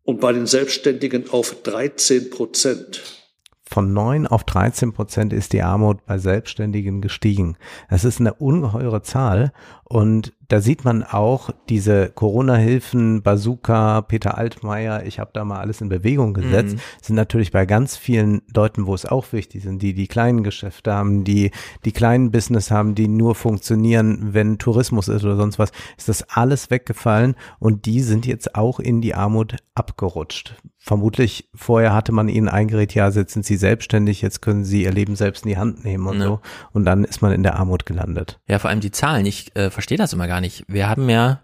und 0.03 0.20
bei 0.20 0.34
den 0.34 0.45
Selbstständigen 0.45 1.30
auf 1.30 1.62
13 1.64 2.30
Prozent. 2.30 3.24
Von 3.68 3.93
9 3.93 4.28
auf 4.28 4.43
13 4.43 4.93
Prozent 4.93 5.34
ist 5.34 5.51
die 5.51 5.63
Armut 5.63 6.05
bei 6.05 6.20
Selbstständigen 6.20 7.01
gestiegen. 7.01 7.57
Das 7.89 8.05
ist 8.05 8.20
eine 8.20 8.36
ungeheure 8.36 9.01
Zahl 9.01 9.51
und 9.86 10.34
da 10.48 10.62
sieht 10.62 10.86
man 10.86 11.04
auch 11.04 11.50
diese 11.70 12.10
Corona-Hilfen, 12.10 13.24
Bazooka, 13.24 14.02
Peter 14.02 14.38
Altmaier, 14.38 15.06
ich 15.06 15.20
habe 15.20 15.32
da 15.34 15.44
mal 15.46 15.60
alles 15.60 15.82
in 15.82 15.90
Bewegung 15.90 16.34
gesetzt, 16.34 16.76
mhm. 16.76 16.80
sind 17.02 17.16
natürlich 17.16 17.52
bei 17.52 17.66
ganz 17.66 17.98
vielen 17.98 18.42
Leuten, 18.54 18.86
wo 18.86 18.94
es 18.94 19.06
auch 19.06 19.32
wichtig 19.32 19.64
sind, 19.64 19.82
die 19.82 19.94
die 19.94 20.08
kleinen 20.08 20.44
Geschäfte 20.44 20.94
haben, 20.94 21.24
die 21.24 21.52
die 21.84 21.92
kleinen 21.92 22.32
Business 22.32 22.72
haben, 22.72 22.96
die 22.96 23.08
nur 23.08 23.36
funktionieren, 23.36 24.34
wenn 24.34 24.58
Tourismus 24.58 25.08
ist 25.08 25.24
oder 25.24 25.38
sonst 25.38 25.60
was, 25.60 25.72
ist 25.98 26.10
das 26.10 26.24
alles 26.30 26.70
weggefallen 26.70 27.36
und 27.60 27.86
die 27.86 28.02
sind 28.02 28.26
jetzt 28.26 28.56
auch 28.56 28.80
in 28.80 29.02
die 29.02 29.16
Armut 29.16 29.56
abgerutscht. 29.74 30.56
Vermutlich 30.78 31.50
vorher 31.56 31.96
hatte 31.96 32.12
man 32.12 32.30
ihnen 32.30 32.48
eingeredet, 32.48 32.94
ja, 32.94 33.10
jetzt 33.10 33.34
sind 33.34 33.46
sie 33.46 33.58
selbstständig, 33.58 34.22
jetzt 34.22 34.42
können 34.42 34.64
sie 34.64 34.84
ihr 34.84 34.92
Leben 34.92 35.16
selbst 35.16 35.44
in 35.44 35.50
die 35.50 35.58
Hand 35.58 35.84
nehmen 35.84 36.06
und 36.06 36.20
ja. 36.20 36.26
so 36.26 36.40
und 36.74 36.86
dann 36.86 37.04
ist 37.04 37.24
man 37.24 37.32
in 37.32 37.42
der 37.42 37.56
Armut 37.56 37.88
gelandet. 37.88 38.40
Ja, 38.48 38.60
vor 38.60 38.70
allem 38.70 38.82
die 38.82 38.92
Zahlen, 38.92 39.26
ich 39.26 39.56
äh, 39.56 39.72
verstehe 39.76 39.97
das 39.97 40.13
immer 40.13 40.28
gar 40.28 40.41
nicht. 40.41 40.63
Wir 40.67 40.89
haben 40.89 41.07
ja 41.09 41.41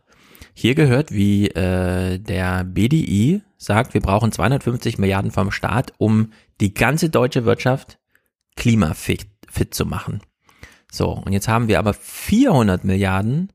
hier 0.54 0.74
gehört, 0.74 1.12
wie 1.12 1.50
äh, 1.50 2.18
der 2.18 2.64
BDI 2.64 3.42
sagt, 3.58 3.94
wir 3.94 4.02
brauchen 4.02 4.32
250 4.32 4.98
Milliarden 4.98 5.32
vom 5.32 5.52
Staat, 5.52 5.94
um 5.98 6.32
die 6.60 6.74
ganze 6.74 7.10
deutsche 7.10 7.46
Wirtschaft 7.46 8.00
klimafit 8.56 9.28
fit 9.50 9.74
zu 9.74 9.86
machen. 9.86 10.22
So, 10.92 11.10
und 11.10 11.34
jetzt 11.34 11.48
haben 11.48 11.68
wir 11.68 11.78
aber 11.78 11.94
400 11.94 12.84
Milliarden 12.84 13.52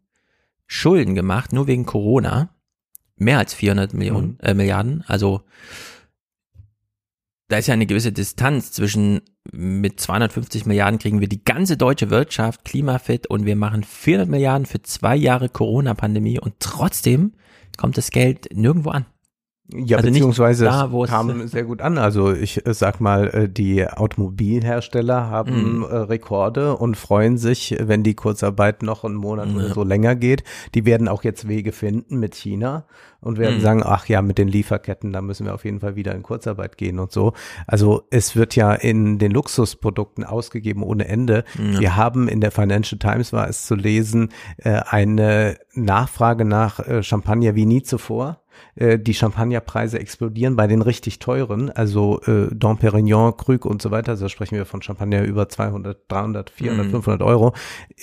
Schulden 0.66 1.14
gemacht, 1.14 1.52
nur 1.52 1.66
wegen 1.66 1.86
Corona. 1.86 2.50
Mehr 3.16 3.38
als 3.38 3.54
400 3.54 3.94
Millionen, 3.94 4.32
mhm. 4.32 4.38
äh, 4.42 4.54
Milliarden. 4.54 5.04
Also 5.06 5.42
da 7.48 7.58
ist 7.58 7.68
ja 7.68 7.74
eine 7.74 7.86
gewisse 7.86 8.12
Distanz 8.12 8.72
zwischen 8.72 9.20
mit 9.52 10.00
250 10.00 10.66
Milliarden 10.66 10.98
kriegen 10.98 11.20
wir 11.20 11.28
die 11.28 11.44
ganze 11.44 11.76
deutsche 11.76 12.10
Wirtschaft 12.10 12.64
klimafit 12.64 13.28
und 13.28 13.44
wir 13.44 13.56
machen 13.56 13.84
400 13.84 14.28
Milliarden 14.28 14.66
für 14.66 14.82
zwei 14.82 15.14
Jahre 15.14 15.48
Corona-Pandemie 15.48 16.40
und 16.40 16.54
trotzdem 16.58 17.32
kommt 17.76 17.96
das 17.96 18.10
Geld 18.10 18.48
nirgendwo 18.52 18.90
an. 18.90 19.06
Ja, 19.74 19.96
also 19.96 20.08
beziehungsweise 20.08 20.64
da, 20.64 20.88
es 21.02 21.10
kam 21.10 21.48
sehr 21.48 21.64
gut 21.64 21.82
an. 21.82 21.98
Also 21.98 22.32
ich 22.32 22.64
äh, 22.64 22.72
sag 22.72 23.00
mal, 23.00 23.28
äh, 23.28 23.48
die 23.48 23.84
Automobilhersteller 23.84 25.28
haben 25.28 25.80
mm. 25.80 25.84
Rekorde 25.84 26.76
und 26.76 26.96
freuen 26.96 27.36
sich, 27.36 27.76
wenn 27.80 28.04
die 28.04 28.14
Kurzarbeit 28.14 28.84
noch 28.84 29.02
einen 29.02 29.16
Monat 29.16 29.48
ja. 29.48 29.56
oder 29.56 29.74
so 29.74 29.82
länger 29.82 30.14
geht. 30.14 30.44
Die 30.76 30.86
werden 30.86 31.08
auch 31.08 31.24
jetzt 31.24 31.48
Wege 31.48 31.72
finden 31.72 32.20
mit 32.20 32.36
China 32.36 32.86
und 33.20 33.38
werden 33.38 33.58
mm. 33.58 33.60
sagen, 33.60 33.82
ach 33.84 34.06
ja, 34.06 34.22
mit 34.22 34.38
den 34.38 34.46
Lieferketten, 34.46 35.12
da 35.12 35.20
müssen 35.20 35.46
wir 35.46 35.54
auf 35.54 35.64
jeden 35.64 35.80
Fall 35.80 35.96
wieder 35.96 36.14
in 36.14 36.22
Kurzarbeit 36.22 36.78
gehen 36.78 37.00
und 37.00 37.10
so. 37.10 37.32
Also 37.66 38.04
es 38.10 38.36
wird 38.36 38.54
ja 38.54 38.72
in 38.72 39.18
den 39.18 39.32
Luxusprodukten 39.32 40.22
ausgegeben 40.22 40.84
ohne 40.84 41.08
Ende. 41.08 41.44
Wir 41.56 41.96
haben 41.96 42.28
in 42.28 42.40
der 42.40 42.52
Financial 42.52 42.98
Times 42.98 43.32
war 43.32 43.48
es 43.48 43.66
zu 43.66 43.74
lesen, 43.74 44.28
eine 44.62 45.56
Nachfrage 45.74 46.44
nach 46.44 46.80
Champagner 47.02 47.54
wie 47.54 47.66
nie 47.66 47.82
zuvor 47.82 48.40
äh, 48.74 48.98
die 48.98 49.14
Champagnerpreise 49.14 49.98
explodieren 49.98 50.56
bei 50.56 50.66
den 50.66 50.82
richtig 50.82 51.18
teuren, 51.18 51.70
also 51.70 52.20
äh, 52.22 52.48
Dom 52.54 52.78
Perignon, 52.78 53.36
Krug 53.36 53.64
und 53.64 53.82
so 53.82 53.90
weiter, 53.90 54.12
also 54.12 54.28
sprechen 54.28 54.56
wir 54.56 54.66
von 54.66 54.82
Champagner 54.82 55.22
über 55.22 55.48
200, 55.48 56.10
300, 56.10 56.50
400, 56.50 56.86
mm. 56.86 56.90
500 56.90 57.22
Euro, 57.22 57.54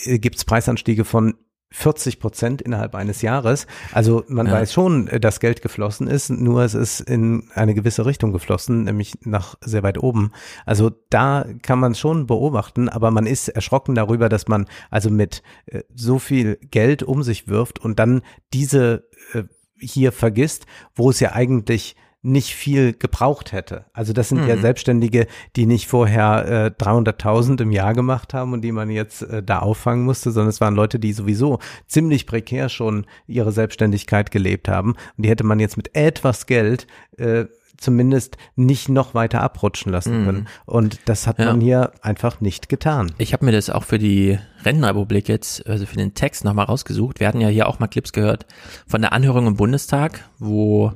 äh, 0.05 0.19
gibt 0.19 0.37
es 0.37 0.45
Preisanstiege 0.45 1.05
von 1.05 1.35
40 1.73 2.19
Prozent 2.19 2.61
innerhalb 2.61 2.93
eines 2.93 3.21
Jahres. 3.23 3.65
Also 3.91 4.23
man 4.27 4.45
ja. 4.45 4.53
weiß 4.53 4.71
schon, 4.71 5.07
äh, 5.07 5.19
dass 5.19 5.39
Geld 5.39 5.61
geflossen 5.61 6.07
ist, 6.07 6.29
nur 6.29 6.61
es 6.61 6.75
ist 6.75 7.01
in 7.01 7.49
eine 7.55 7.73
gewisse 7.73 8.05
Richtung 8.05 8.31
geflossen, 8.31 8.83
nämlich 8.83 9.15
nach 9.23 9.55
sehr 9.61 9.83
weit 9.83 9.97
oben. 9.97 10.31
Also 10.65 10.91
da 11.09 11.45
kann 11.63 11.79
man 11.79 11.95
schon 11.95 12.27
beobachten, 12.27 12.89
aber 12.89 13.11
man 13.11 13.25
ist 13.25 13.49
erschrocken 13.49 13.95
darüber, 13.95 14.29
dass 14.29 14.47
man 14.47 14.67
also 14.91 15.09
mit 15.09 15.41
äh, 15.65 15.81
so 15.93 16.19
viel 16.19 16.57
Geld 16.69 17.01
um 17.01 17.23
sich 17.23 17.47
wirft 17.47 17.79
und 17.79 17.97
dann 17.97 18.21
diese 18.53 19.09
äh, 19.33 19.43
hier 19.83 20.11
vergisst, 20.11 20.65
wo 20.95 21.09
es 21.09 21.19
ja 21.19 21.33
eigentlich 21.33 21.95
nicht 22.23 22.55
viel 22.55 22.93
gebraucht 22.93 23.51
hätte. 23.51 23.85
Also 23.91 24.13
das 24.13 24.29
sind 24.29 24.41
mhm. 24.41 24.47
ja 24.47 24.57
Selbstständige, 24.57 25.27
die 25.57 25.65
nicht 25.65 25.87
vorher 25.87 26.71
äh, 26.79 26.83
300.000 26.83 27.61
im 27.61 27.71
Jahr 27.71 27.93
gemacht 27.93 28.33
haben 28.33 28.53
und 28.53 28.61
die 28.61 28.71
man 28.71 28.89
jetzt 28.89 29.23
äh, 29.23 29.43
da 29.43 29.59
auffangen 29.59 30.05
musste, 30.05 30.31
sondern 30.31 30.49
es 30.49 30.61
waren 30.61 30.73
Leute, 30.73 30.99
die 30.99 31.11
sowieso 31.11 31.59
ziemlich 31.85 32.25
prekär 32.25 32.69
schon 32.69 33.05
ihre 33.27 33.51
Selbstständigkeit 33.51 34.31
gelebt 34.31 34.69
haben 34.69 34.91
und 34.91 35.25
die 35.25 35.29
hätte 35.29 35.43
man 35.43 35.59
jetzt 35.59 35.75
mit 35.75 35.95
etwas 35.97 36.45
Geld 36.45 36.87
äh, 37.17 37.45
zumindest 37.77 38.37
nicht 38.55 38.89
noch 38.89 39.13
weiter 39.13 39.41
abrutschen 39.41 39.91
lassen 39.91 40.25
können. 40.25 40.41
Mm. 40.41 40.69
Und 40.69 40.99
das 41.05 41.27
hat 41.27 41.39
ja. 41.39 41.45
man 41.45 41.61
hier 41.61 41.91
einfach 42.01 42.39
nicht 42.41 42.69
getan. 42.69 43.11
Ich 43.17 43.33
habe 43.33 43.45
mir 43.45 43.51
das 43.51 43.69
auch 43.69 43.83
für 43.83 43.99
die 43.99 44.39
Rentenrepublik 44.63 45.27
jetzt, 45.27 45.67
also 45.67 45.85
für 45.85 45.97
den 45.97 46.13
Text 46.13 46.45
nochmal 46.45 46.65
rausgesucht. 46.65 47.19
Wir 47.19 47.27
hatten 47.27 47.41
ja 47.41 47.49
hier 47.49 47.67
auch 47.67 47.79
mal 47.79 47.87
Clips 47.87 48.13
gehört 48.13 48.45
von 48.87 49.01
der 49.01 49.13
Anhörung 49.13 49.47
im 49.47 49.55
Bundestag, 49.55 50.23
wo 50.39 50.93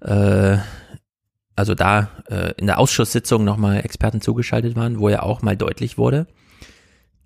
äh, 0.00 0.58
also 1.56 1.74
da 1.74 2.10
äh, 2.28 2.52
in 2.56 2.66
der 2.66 2.78
Ausschusssitzung 2.78 3.44
nochmal 3.44 3.84
Experten 3.84 4.20
zugeschaltet 4.20 4.76
waren, 4.76 4.98
wo 4.98 5.08
ja 5.08 5.22
auch 5.22 5.42
mal 5.42 5.56
deutlich 5.56 5.98
wurde, 5.98 6.26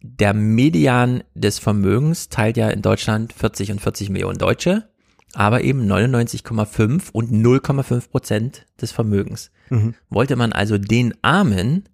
der 0.03 0.35
Median 0.35 1.25
des 1.35 1.59
Vermögens 1.59 2.29
teilt 2.29 2.57
ja 2.57 2.69
in 2.69 2.83
Deutschland 2.83 3.33
40 3.33 3.73
und 3.73 3.81
40 3.81 4.11
Millionen 4.11 4.39
Deutsche 4.39 4.89
aber 5.37 5.63
eben 5.63 5.87
99,5 5.87 7.11
und 7.13 7.31
0,5 7.31 8.09
Prozent 8.09 8.67
des 8.81 8.91
Vermögens. 8.91 9.51
Mhm. 9.69 9.95
Wollte 10.09 10.35
man 10.35 10.53
also 10.53 10.79
den 10.79 11.13
Armen, 11.21 11.89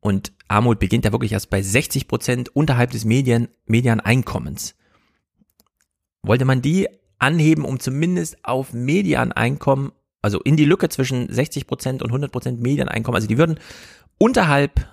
und 0.00 0.32
Armut 0.46 0.78
beginnt 0.78 1.06
ja 1.06 1.12
wirklich 1.12 1.32
erst 1.32 1.48
bei 1.48 1.62
60 1.62 2.06
Prozent 2.06 2.54
unterhalb 2.54 2.90
des 2.90 3.06
Medien, 3.06 3.48
Medianeinkommens, 3.64 4.74
wollte 6.22 6.44
man 6.44 6.60
die 6.60 6.86
anheben, 7.18 7.64
um 7.64 7.80
zumindest 7.80 8.44
auf 8.44 8.74
Medianeinkommen, 8.74 9.92
also 10.20 10.40
in 10.40 10.58
die 10.58 10.66
Lücke 10.66 10.90
zwischen 10.90 11.32
60 11.32 11.66
Prozent 11.66 12.02
und 12.02 12.10
100 12.10 12.30
Prozent 12.30 12.60
Medianeinkommen, 12.60 13.16
also 13.16 13.26
die 13.26 13.38
würden 13.38 13.58
unterhalb 14.18 14.86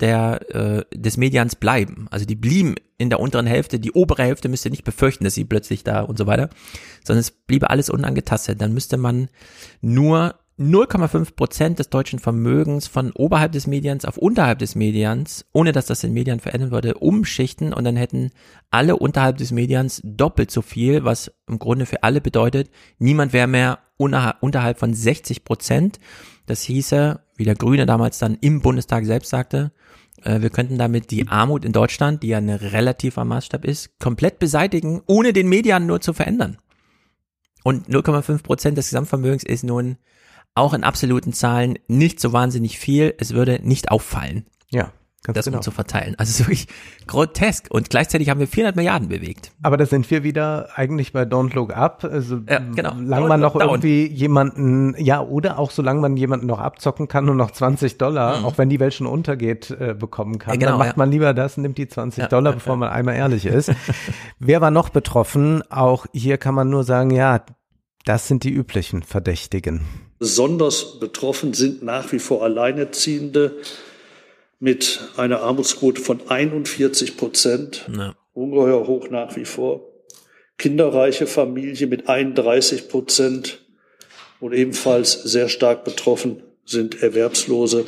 der, 0.00 0.40
äh, 0.54 0.84
des 0.94 1.16
Medians 1.16 1.56
bleiben. 1.56 2.06
Also 2.10 2.26
die 2.26 2.34
blieben 2.34 2.74
in 2.98 3.10
der 3.10 3.20
unteren 3.20 3.46
Hälfte, 3.46 3.78
die 3.78 3.92
obere 3.92 4.22
Hälfte 4.22 4.48
müsste 4.48 4.70
nicht 4.70 4.84
befürchten, 4.84 5.24
dass 5.24 5.34
sie 5.34 5.44
plötzlich 5.44 5.84
da 5.84 6.02
und 6.02 6.18
so 6.18 6.26
weiter, 6.26 6.50
sondern 7.04 7.20
es 7.20 7.30
bliebe 7.30 7.70
alles 7.70 7.90
unangetastet. 7.90 8.60
Dann 8.60 8.74
müsste 8.74 8.96
man 8.96 9.28
nur 9.80 10.34
0,5 10.58 11.34
Prozent 11.34 11.78
des 11.80 11.90
deutschen 11.90 12.20
Vermögens 12.20 12.86
von 12.86 13.10
oberhalb 13.10 13.50
des 13.50 13.66
Medians 13.66 14.04
auf 14.04 14.16
unterhalb 14.16 14.60
des 14.60 14.76
Medians, 14.76 15.44
ohne 15.52 15.72
dass 15.72 15.86
das 15.86 16.00
den 16.00 16.12
Median 16.12 16.38
verändern 16.38 16.70
würde, 16.70 16.94
umschichten 16.94 17.72
und 17.72 17.82
dann 17.82 17.96
hätten 17.96 18.30
alle 18.70 18.96
unterhalb 18.96 19.36
des 19.38 19.50
Medians 19.50 20.00
doppelt 20.04 20.52
so 20.52 20.62
viel, 20.62 21.04
was 21.04 21.32
im 21.48 21.58
Grunde 21.58 21.86
für 21.86 22.04
alle 22.04 22.20
bedeutet, 22.20 22.70
niemand 22.98 23.32
wäre 23.32 23.48
mehr 23.48 23.80
unterhalb 23.96 24.78
von 24.78 24.94
60 24.94 25.44
Prozent. 25.44 25.98
Das 26.46 26.62
hieße, 26.62 27.20
wie 27.36 27.44
der 27.44 27.56
Grüne 27.56 27.86
damals 27.86 28.18
dann 28.18 28.38
im 28.40 28.60
Bundestag 28.60 29.06
selbst 29.06 29.30
sagte, 29.30 29.72
wir 30.22 30.50
könnten 30.50 30.78
damit 30.78 31.10
die 31.10 31.28
Armut 31.28 31.64
in 31.64 31.72
Deutschland, 31.72 32.22
die 32.22 32.28
ja 32.28 32.38
ein 32.38 32.48
relativer 32.48 33.24
Maßstab 33.24 33.64
ist, 33.64 33.98
komplett 33.98 34.38
beseitigen, 34.38 35.02
ohne 35.06 35.32
den 35.32 35.48
Medien 35.48 35.86
nur 35.86 36.00
zu 36.00 36.12
verändern. 36.12 36.58
Und 37.62 37.88
0,5 37.88 38.42
Prozent 38.42 38.78
des 38.78 38.90
Gesamtvermögens 38.90 39.42
ist 39.42 39.64
nun 39.64 39.96
auch 40.54 40.74
in 40.74 40.84
absoluten 40.84 41.32
Zahlen 41.32 41.78
nicht 41.88 42.20
so 42.20 42.32
wahnsinnig 42.32 42.78
viel. 42.78 43.14
Es 43.18 43.34
würde 43.34 43.60
nicht 43.62 43.90
auffallen. 43.90 44.46
Ja. 44.70 44.92
Ganz 45.24 45.36
das 45.36 45.46
genau. 45.46 45.60
zu 45.60 45.70
verteilen. 45.70 46.14
Also 46.18 46.40
wirklich 46.40 46.68
grotesk. 47.06 47.68
Und 47.70 47.88
gleichzeitig 47.88 48.28
haben 48.28 48.40
wir 48.40 48.46
400 48.46 48.76
Milliarden 48.76 49.08
bewegt. 49.08 49.52
Aber 49.62 49.78
da 49.78 49.86
sind 49.86 50.10
wir 50.10 50.22
wieder 50.22 50.68
eigentlich 50.74 51.14
bei 51.14 51.22
Don't 51.22 51.54
Look 51.54 51.74
Up. 51.74 52.04
Also 52.04 52.40
ja, 52.46 52.58
genau. 52.58 52.92
solange 52.94 53.28
man 53.28 53.40
noch 53.40 53.56
irgendwie 53.56 54.06
jemanden, 54.06 54.94
ja, 54.98 55.22
oder 55.22 55.58
auch 55.58 55.70
solange 55.70 56.02
man 56.02 56.18
jemanden 56.18 56.46
noch 56.46 56.60
abzocken 56.60 57.08
kann 57.08 57.26
und 57.30 57.38
noch 57.38 57.52
20 57.52 57.96
Dollar, 57.96 58.40
mhm. 58.40 58.44
auch 58.44 58.58
wenn 58.58 58.68
die 58.68 58.78
Welt 58.80 58.92
schon 58.92 59.06
untergeht, 59.06 59.70
äh, 59.70 59.94
bekommen 59.98 60.38
kann, 60.38 60.54
ja, 60.54 60.60
genau, 60.60 60.72
dann 60.72 60.78
macht 60.78 60.88
ja. 60.88 60.98
man 60.98 61.10
lieber 61.10 61.32
das, 61.32 61.56
nimmt 61.56 61.78
die 61.78 61.88
20 61.88 62.26
Dollar, 62.26 62.52
bevor 62.52 62.76
man 62.76 62.90
einmal 62.90 63.14
ehrlich 63.14 63.46
ist. 63.46 63.72
Wer 64.38 64.60
war 64.60 64.70
noch 64.70 64.90
betroffen? 64.90 65.62
Auch 65.70 66.04
hier 66.12 66.36
kann 66.36 66.54
man 66.54 66.68
nur 66.68 66.84
sagen, 66.84 67.10
ja, 67.10 67.40
das 68.04 68.28
sind 68.28 68.44
die 68.44 68.52
üblichen 68.52 69.02
Verdächtigen. 69.02 69.80
Besonders 70.18 71.00
betroffen 71.00 71.54
sind 71.54 71.82
nach 71.82 72.12
wie 72.12 72.18
vor 72.18 72.42
Alleinerziehende 72.42 73.56
mit 74.64 75.10
einer 75.18 75.42
Armutsquote 75.42 76.00
von 76.00 76.26
41 76.26 77.18
Prozent, 77.18 77.86
ja. 77.94 78.14
ungeheuer 78.32 78.86
hoch 78.86 79.10
nach 79.10 79.36
wie 79.36 79.44
vor. 79.44 79.92
kinderreiche 80.56 81.26
Familie 81.26 81.86
mit 81.86 82.08
31 82.08 82.88
Prozent 82.88 83.62
und 84.40 84.54
ebenfalls 84.54 85.22
sehr 85.22 85.50
stark 85.50 85.84
betroffen 85.84 86.42
sind 86.64 87.02
Erwerbslose 87.02 87.84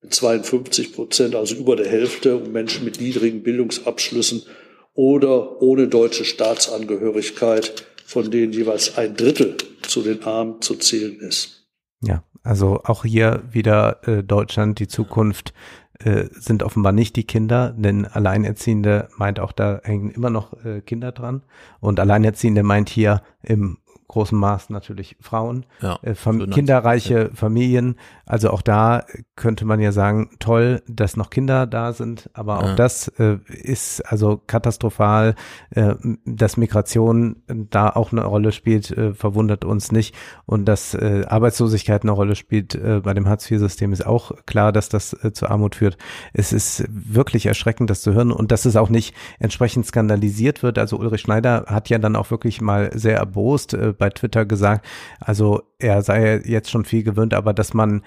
mit 0.00 0.14
52 0.14 0.94
Prozent, 0.94 1.34
also 1.34 1.56
über 1.56 1.76
der 1.76 1.90
Hälfte, 1.90 2.36
und 2.36 2.50
Menschen 2.50 2.86
mit 2.86 2.98
niedrigen 2.98 3.42
Bildungsabschlüssen 3.42 4.44
oder 4.94 5.60
ohne 5.60 5.88
deutsche 5.88 6.24
Staatsangehörigkeit, 6.24 7.84
von 8.06 8.30
denen 8.30 8.54
jeweils 8.54 8.96
ein 8.96 9.14
Drittel 9.14 9.58
zu 9.82 10.00
den 10.00 10.22
Armen 10.22 10.62
zu 10.62 10.74
zählen 10.76 11.20
ist. 11.20 11.66
Ja, 12.00 12.24
also 12.42 12.80
auch 12.84 13.04
hier 13.04 13.44
wieder 13.50 14.00
äh, 14.08 14.22
Deutschland, 14.24 14.78
die 14.80 14.88
Zukunft 14.88 15.52
äh, 16.04 16.28
sind 16.32 16.62
offenbar 16.62 16.92
nicht 16.92 17.16
die 17.16 17.24
Kinder, 17.24 17.74
denn 17.76 18.06
Alleinerziehende 18.06 19.08
meint 19.16 19.40
auch, 19.40 19.52
da 19.52 19.80
hängen 19.84 20.10
immer 20.10 20.30
noch 20.30 20.64
äh, 20.64 20.80
Kinder 20.80 21.12
dran. 21.12 21.42
Und 21.80 22.00
Alleinerziehende 22.00 22.62
meint 22.62 22.88
hier 22.88 23.22
im 23.42 23.78
großen 24.12 24.38
Maß 24.38 24.70
natürlich 24.70 25.16
Frauen, 25.20 25.66
Ja, 25.80 25.98
äh, 26.02 26.14
Fam 26.14 26.38
so 26.38 26.44
90%. 26.46 26.50
kinderreiche 26.54 27.30
Familien. 27.34 27.96
Also 28.26 28.50
auch 28.50 28.62
da 28.62 29.04
könnte 29.36 29.64
man 29.64 29.80
ja 29.80 29.90
sagen, 29.92 30.30
toll, 30.38 30.82
dass 30.86 31.16
noch 31.16 31.30
Kinder 31.30 31.66
da 31.66 31.92
sind, 31.92 32.30
aber 32.34 32.58
auch 32.60 32.68
Ja. 32.68 32.74
das 32.76 33.08
äh, 33.18 33.38
ist 33.48 34.00
also 34.02 34.40
katastrophal, 34.46 35.34
äh, 35.70 35.94
dass 36.24 36.56
Migration 36.56 37.42
da 37.48 37.88
auch 37.90 38.12
eine 38.12 38.24
Rolle 38.24 38.52
spielt, 38.52 38.90
äh, 38.90 39.14
verwundert 39.14 39.64
uns 39.64 39.92
nicht. 39.92 40.14
Und 40.46 40.66
dass 40.66 40.94
äh, 40.94 41.24
Arbeitslosigkeit 41.26 42.02
eine 42.02 42.12
Rolle 42.12 42.36
spielt 42.36 42.74
äh, 42.74 43.00
bei 43.02 43.14
dem 43.14 43.28
Hartz-IV-System 43.28 43.92
ist 43.92 44.06
auch 44.06 44.32
klar, 44.46 44.72
dass 44.72 44.88
das 44.88 45.16
zu 45.32 45.48
Armut 45.48 45.74
führt. 45.74 45.96
Es 46.32 46.52
ist 46.52 46.84
wirklich 46.88 47.46
erschreckend, 47.46 47.90
das 47.90 48.02
zu 48.02 48.12
hören 48.14 48.30
und 48.32 48.52
dass 48.52 48.64
es 48.66 48.76
auch 48.76 48.88
nicht 48.90 49.14
entsprechend 49.38 49.86
skandalisiert 49.86 50.62
wird. 50.62 50.78
Also 50.78 50.98
Ulrich 50.98 51.22
Schneider 51.22 51.64
hat 51.66 51.88
ja 51.88 51.98
dann 51.98 52.16
auch 52.16 52.30
wirklich 52.30 52.60
mal 52.60 52.90
sehr 52.94 53.16
erbost 53.16 53.72
bei 54.02 54.10
Twitter 54.10 54.44
gesagt, 54.44 54.84
also 55.20 55.62
er 55.78 56.02
sei 56.02 56.42
jetzt 56.44 56.70
schon 56.70 56.84
viel 56.84 57.04
gewöhnt, 57.04 57.34
aber 57.34 57.54
dass 57.54 57.72
man 57.72 58.02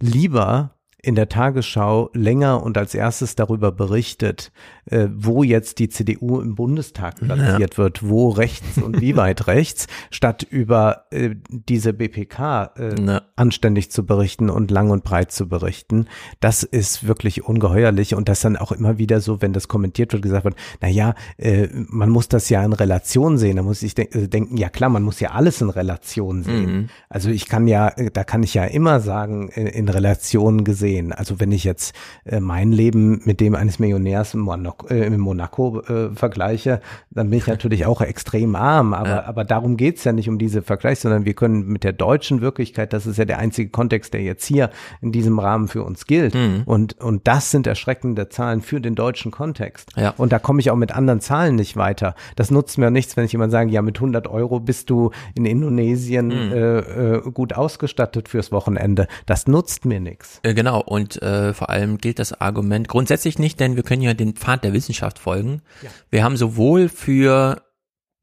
lieber 0.00 0.74
in 1.08 1.14
der 1.14 1.30
Tagesschau 1.30 2.10
länger 2.12 2.62
und 2.62 2.76
als 2.76 2.94
erstes 2.94 3.34
darüber 3.34 3.72
berichtet, 3.72 4.52
äh, 4.90 5.08
wo 5.10 5.42
jetzt 5.42 5.78
die 5.78 5.88
CDU 5.88 6.38
im 6.38 6.54
Bundestag 6.54 7.16
platziert 7.16 7.78
wird, 7.78 8.06
wo 8.06 8.28
rechts 8.28 8.76
und 8.76 9.00
wie 9.00 9.16
weit 9.16 9.46
rechts, 9.46 9.86
statt 10.10 10.46
über 10.48 11.06
äh, 11.10 11.30
diese 11.48 11.94
BPK 11.94 12.72
äh, 12.76 12.98
Ne. 12.98 13.22
anständig 13.36 13.90
zu 13.90 14.04
berichten 14.04 14.50
und 14.50 14.70
lang 14.70 14.90
und 14.90 15.02
breit 15.02 15.32
zu 15.32 15.48
berichten. 15.48 16.08
Das 16.40 16.62
ist 16.62 17.06
wirklich 17.06 17.44
ungeheuerlich 17.44 18.14
und 18.14 18.28
das 18.28 18.40
dann 18.40 18.58
auch 18.58 18.72
immer 18.72 18.98
wieder 18.98 19.20
so, 19.22 19.40
wenn 19.40 19.54
das 19.54 19.66
kommentiert 19.68 20.12
wird, 20.12 20.22
gesagt 20.22 20.44
wird, 20.44 20.56
na 20.82 20.88
ja, 20.88 21.14
äh, 21.38 21.68
man 21.72 22.10
muss 22.10 22.28
das 22.28 22.50
ja 22.50 22.62
in 22.62 22.74
Relation 22.74 23.38
sehen. 23.38 23.56
Da 23.56 23.62
muss 23.62 23.82
ich 23.82 23.94
de 23.94 24.08
äh, 24.10 24.28
denken, 24.28 24.58
ja 24.58 24.68
klar, 24.68 24.90
man 24.90 25.02
muss 25.02 25.20
ja 25.20 25.30
alles 25.30 25.62
in 25.62 25.70
Relation 25.70 26.42
sehen. 26.42 26.72
Mhm. 26.72 26.88
Also 27.08 27.30
ich 27.30 27.48
kann 27.48 27.66
ja, 27.66 27.88
äh, 27.88 28.10
da 28.10 28.24
kann 28.24 28.42
ich 28.42 28.52
ja 28.52 28.64
immer 28.64 29.00
sagen, 29.00 29.48
in, 29.48 29.66
in 29.66 29.88
Relation 29.88 30.64
gesehen. 30.64 30.97
Also 31.12 31.40
wenn 31.40 31.52
ich 31.52 31.64
jetzt 31.64 31.94
äh, 32.24 32.40
mein 32.40 32.72
Leben 32.72 33.20
mit 33.24 33.40
dem 33.40 33.54
eines 33.54 33.78
Millionärs 33.78 34.34
in 34.34 34.40
Monaco, 34.40 34.86
äh, 34.88 35.06
in 35.06 35.18
Monaco 35.18 35.80
äh, 35.82 36.10
vergleiche, 36.14 36.80
dann 37.10 37.30
bin 37.30 37.38
ich 37.38 37.46
natürlich 37.54 37.86
auch 37.86 38.00
extrem 38.00 38.54
arm. 38.56 38.94
Aber, 38.94 39.08
Ja. 39.08 39.24
aber 39.24 39.44
darum 39.44 39.76
geht's 39.76 40.04
ja 40.04 40.12
nicht 40.12 40.28
um 40.28 40.38
diese 40.38 40.62
Vergleiche, 40.62 41.02
sondern 41.02 41.24
wir 41.24 41.34
können 41.34 41.66
mit 41.68 41.84
der 41.84 41.92
deutschen 41.92 42.40
Wirklichkeit, 42.40 42.92
das 42.92 43.06
ist 43.06 43.16
ja 43.18 43.24
der 43.24 43.38
einzige 43.38 43.70
Kontext, 43.70 44.12
der 44.14 44.22
jetzt 44.22 44.44
hier 44.44 44.70
in 45.00 45.12
diesem 45.12 45.38
Rahmen 45.38 45.68
für 45.68 45.82
uns 45.82 46.06
gilt. 46.06 46.34
Mhm. 46.34 46.62
Und, 46.66 47.00
und 47.00 47.26
das 47.26 47.50
sind 47.50 47.66
erschreckende 47.66 48.28
Zahlen 48.28 48.60
für 48.62 48.80
den 48.80 48.94
deutschen 48.94 49.30
Kontext. 49.30 49.90
Ja. 49.96 50.14
Und 50.16 50.32
da 50.32 50.38
komme 50.38 50.60
ich 50.60 50.70
auch 50.70 50.76
mit 50.76 50.92
anderen 50.92 51.20
Zahlen 51.20 51.54
nicht 51.56 51.76
weiter. 51.76 52.14
Das 52.36 52.50
nutzt 52.50 52.78
mir 52.78 52.90
nichts, 52.90 53.16
wenn 53.16 53.24
ich 53.24 53.32
jemand 53.32 53.52
sage, 53.52 53.70
ja, 53.70 53.82
mit 53.82 53.96
100 53.98 54.28
Euro 54.28 54.60
bist 54.60 54.90
du 54.90 55.10
in 55.34 55.44
Indonesien 55.46 56.28
Mhm. 56.28 56.52
äh, 56.52 56.78
äh, 56.78 57.30
gut 57.32 57.52
ausgestattet 57.54 58.28
fürs 58.28 58.52
Wochenende. 58.52 59.06
Das 59.26 59.46
nutzt 59.46 59.84
mir 59.84 60.00
nichts. 60.00 60.40
Äh, 60.42 60.54
Genau, 60.78 60.94
und 60.94 61.20
äh, 61.22 61.54
vor 61.54 61.70
allem 61.70 61.98
gilt 61.98 62.18
das 62.18 62.40
Argument 62.40 62.88
grundsätzlich 62.88 63.38
nicht, 63.38 63.60
denn 63.60 63.76
wir 63.76 63.82
können 63.82 64.02
ja 64.02 64.14
den 64.14 64.34
Pfad 64.34 64.64
der 64.64 64.72
Wissenschaft 64.72 65.18
folgen. 65.18 65.62
Wir 66.10 66.22
haben 66.24 66.36
sowohl 66.36 66.88
für, 66.88 67.62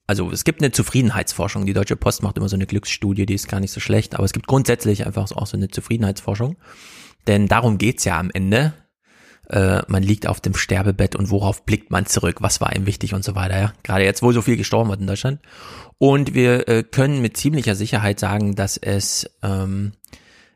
also 0.07 0.31
es 0.31 0.43
gibt 0.43 0.61
eine 0.61 0.71
Zufriedenheitsforschung, 0.71 1.65
die 1.65 1.73
Deutsche 1.73 1.95
Post 1.95 2.23
macht 2.23 2.37
immer 2.37 2.49
so 2.49 2.55
eine 2.55 2.65
Glücksstudie, 2.65 3.25
die 3.25 3.33
ist 3.33 3.47
gar 3.47 3.59
nicht 3.59 3.71
so 3.71 3.79
schlecht, 3.79 4.15
aber 4.15 4.23
es 4.23 4.33
gibt 4.33 4.47
grundsätzlich 4.47 5.05
einfach 5.05 5.31
auch 5.31 5.47
so 5.47 5.57
eine 5.57 5.69
Zufriedenheitsforschung, 5.69 6.57
denn 7.27 7.47
darum 7.47 7.77
geht's 7.77 8.05
ja 8.05 8.19
am 8.19 8.31
Ende. 8.31 8.73
Äh, 9.49 9.83
man 9.87 10.01
liegt 10.01 10.25
auf 10.25 10.41
dem 10.41 10.55
Sterbebett 10.55 11.15
und 11.15 11.29
worauf 11.29 11.65
blickt 11.65 11.91
man 11.91 12.07
zurück, 12.07 12.37
was 12.39 12.61
war 12.61 12.75
ihm 12.75 12.87
wichtig 12.87 13.13
und 13.13 13.23
so 13.23 13.35
weiter, 13.35 13.59
ja. 13.59 13.73
Gerade 13.83 14.03
jetzt, 14.03 14.23
wo 14.23 14.31
so 14.31 14.41
viel 14.41 14.57
gestorben 14.57 14.89
wird 14.89 15.01
in 15.01 15.07
Deutschland. 15.07 15.39
Und 15.99 16.33
wir 16.33 16.67
äh, 16.67 16.83
können 16.83 17.21
mit 17.21 17.37
ziemlicher 17.37 17.75
Sicherheit 17.75 18.19
sagen, 18.19 18.55
dass 18.55 18.77
es 18.77 19.29
ähm, 19.43 19.93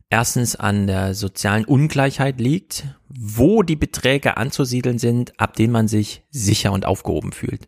erstens 0.09 0.55
an 0.55 0.87
der 0.87 1.13
sozialen 1.13 1.65
Ungleichheit 1.65 2.39
liegt, 2.39 2.85
wo 3.09 3.63
die 3.63 3.75
Beträge 3.75 4.37
anzusiedeln 4.37 4.97
sind, 4.97 5.39
ab 5.39 5.55
denen 5.55 5.73
man 5.73 5.87
sich 5.87 6.23
sicher 6.29 6.71
und 6.71 6.85
aufgehoben 6.85 7.31
fühlt. 7.31 7.67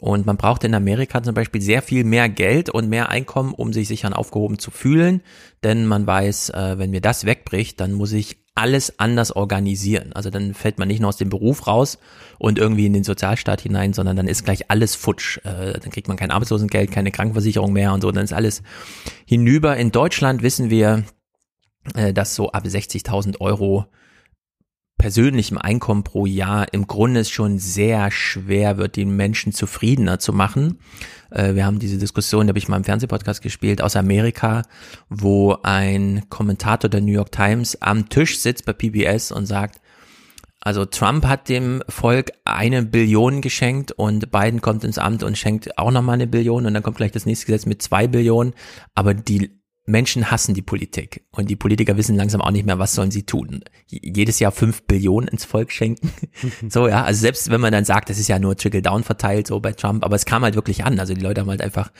Und 0.00 0.26
man 0.26 0.36
braucht 0.36 0.64
in 0.64 0.74
Amerika 0.74 1.22
zum 1.22 1.34
Beispiel 1.34 1.62
sehr 1.62 1.80
viel 1.80 2.04
mehr 2.04 2.28
Geld 2.28 2.68
und 2.68 2.88
mehr 2.88 3.10
Einkommen, 3.10 3.54
um 3.54 3.72
sich 3.72 3.88
sicher 3.88 4.08
und 4.08 4.14
aufgehoben 4.14 4.58
zu 4.58 4.70
fühlen. 4.70 5.22
Denn 5.62 5.86
man 5.86 6.06
weiß, 6.06 6.50
äh, 6.50 6.78
wenn 6.78 6.90
mir 6.90 7.00
das 7.00 7.24
wegbricht, 7.24 7.80
dann 7.80 7.92
muss 7.92 8.12
ich 8.12 8.38
alles 8.56 8.98
anders 8.98 9.34
organisieren. 9.34 10.12
Also 10.12 10.30
dann 10.30 10.54
fällt 10.54 10.78
man 10.78 10.88
nicht 10.88 11.00
nur 11.00 11.08
aus 11.08 11.16
dem 11.16 11.30
Beruf 11.30 11.66
raus 11.66 11.98
und 12.38 12.58
irgendwie 12.58 12.86
in 12.86 12.92
den 12.92 13.04
Sozialstaat 13.04 13.60
hinein, 13.62 13.92
sondern 13.92 14.16
dann 14.16 14.28
ist 14.28 14.44
gleich 14.44 14.70
alles 14.70 14.94
futsch. 14.94 15.38
Äh, 15.38 15.78
Dann 15.80 15.90
kriegt 15.90 16.08
man 16.08 16.16
kein 16.16 16.30
Arbeitslosengeld, 16.30 16.90
keine 16.90 17.10
Krankenversicherung 17.10 17.72
mehr 17.72 17.92
und 17.92 18.02
so. 18.02 18.10
Dann 18.10 18.24
ist 18.24 18.32
alles 18.32 18.62
hinüber. 19.26 19.76
In 19.76 19.90
Deutschland 19.90 20.42
wissen 20.42 20.70
wir, 20.70 21.04
dass 22.14 22.34
so 22.34 22.52
ab 22.52 22.64
60.000 22.64 23.40
Euro 23.40 23.86
persönlichem 24.98 25.58
Einkommen 25.58 26.04
pro 26.04 26.24
Jahr 26.24 26.72
im 26.72 26.86
Grunde 26.86 27.20
es 27.20 27.30
schon 27.30 27.58
sehr 27.58 28.10
schwer 28.10 28.78
wird, 28.78 28.96
den 28.96 29.14
Menschen 29.14 29.52
zufriedener 29.52 30.18
zu 30.18 30.32
machen. 30.32 30.78
Äh, 31.30 31.54
Wir 31.54 31.66
haben 31.66 31.78
diese 31.78 31.98
Diskussion, 31.98 32.46
die 32.46 32.50
habe 32.50 32.58
ich 32.58 32.68
mal 32.68 32.76
im 32.76 32.84
Fernsehpodcast 32.84 33.42
gespielt, 33.42 33.82
aus 33.82 33.96
Amerika, 33.96 34.62
wo 35.08 35.58
ein 35.62 36.24
Kommentator 36.30 36.88
der 36.88 37.00
New 37.00 37.12
York 37.12 37.32
Times 37.32 37.80
am 37.82 38.08
Tisch 38.08 38.38
sitzt 38.38 38.64
bei 38.64 38.72
PBS 38.72 39.32
und 39.32 39.46
sagt, 39.46 39.80
also 40.60 40.86
Trump 40.86 41.26
hat 41.26 41.50
dem 41.50 41.82
Volk 41.90 42.32
eine 42.46 42.82
Billion 42.82 43.42
geschenkt 43.42 43.92
und 43.92 44.30
Biden 44.30 44.62
kommt 44.62 44.84
ins 44.84 44.96
Amt 44.96 45.22
und 45.22 45.36
schenkt 45.36 45.76
auch 45.76 45.90
nochmal 45.90 46.14
eine 46.14 46.26
Billion 46.26 46.64
und 46.64 46.72
dann 46.72 46.82
kommt 46.82 46.96
gleich 46.96 47.12
das 47.12 47.26
nächste 47.26 47.44
Gesetz 47.44 47.66
mit 47.66 47.82
zwei 47.82 48.06
Billionen. 48.06 48.54
Aber 48.94 49.12
die 49.12 49.60
Menschen 49.86 50.30
hassen 50.30 50.54
die 50.54 50.62
Politik 50.62 51.24
und 51.30 51.50
die 51.50 51.56
Politiker 51.56 51.96
wissen 51.96 52.16
langsam 52.16 52.40
auch 52.40 52.50
nicht 52.50 52.64
mehr, 52.64 52.78
was 52.78 52.94
sollen 52.94 53.10
sie 53.10 53.24
tun. 53.24 53.64
Jedes 53.86 54.38
Jahr 54.38 54.50
fünf 54.50 54.82
Billionen 54.84 55.28
ins 55.28 55.44
Volk 55.44 55.72
schenken. 55.72 56.10
so, 56.70 56.88
ja, 56.88 57.04
also 57.04 57.20
selbst 57.20 57.50
wenn 57.50 57.60
man 57.60 57.72
dann 57.72 57.84
sagt, 57.84 58.08
das 58.08 58.18
ist 58.18 58.28
ja 58.28 58.38
nur 58.38 58.56
Trickle-Down 58.56 59.04
verteilt, 59.04 59.46
so 59.46 59.60
bei 59.60 59.72
Trump, 59.72 60.04
aber 60.04 60.16
es 60.16 60.24
kam 60.24 60.42
halt 60.42 60.54
wirklich 60.54 60.84
an. 60.84 60.98
Also 60.98 61.12
die 61.12 61.20
Leute 61.20 61.42
haben 61.42 61.50
halt 61.50 61.60
einfach 61.60 61.92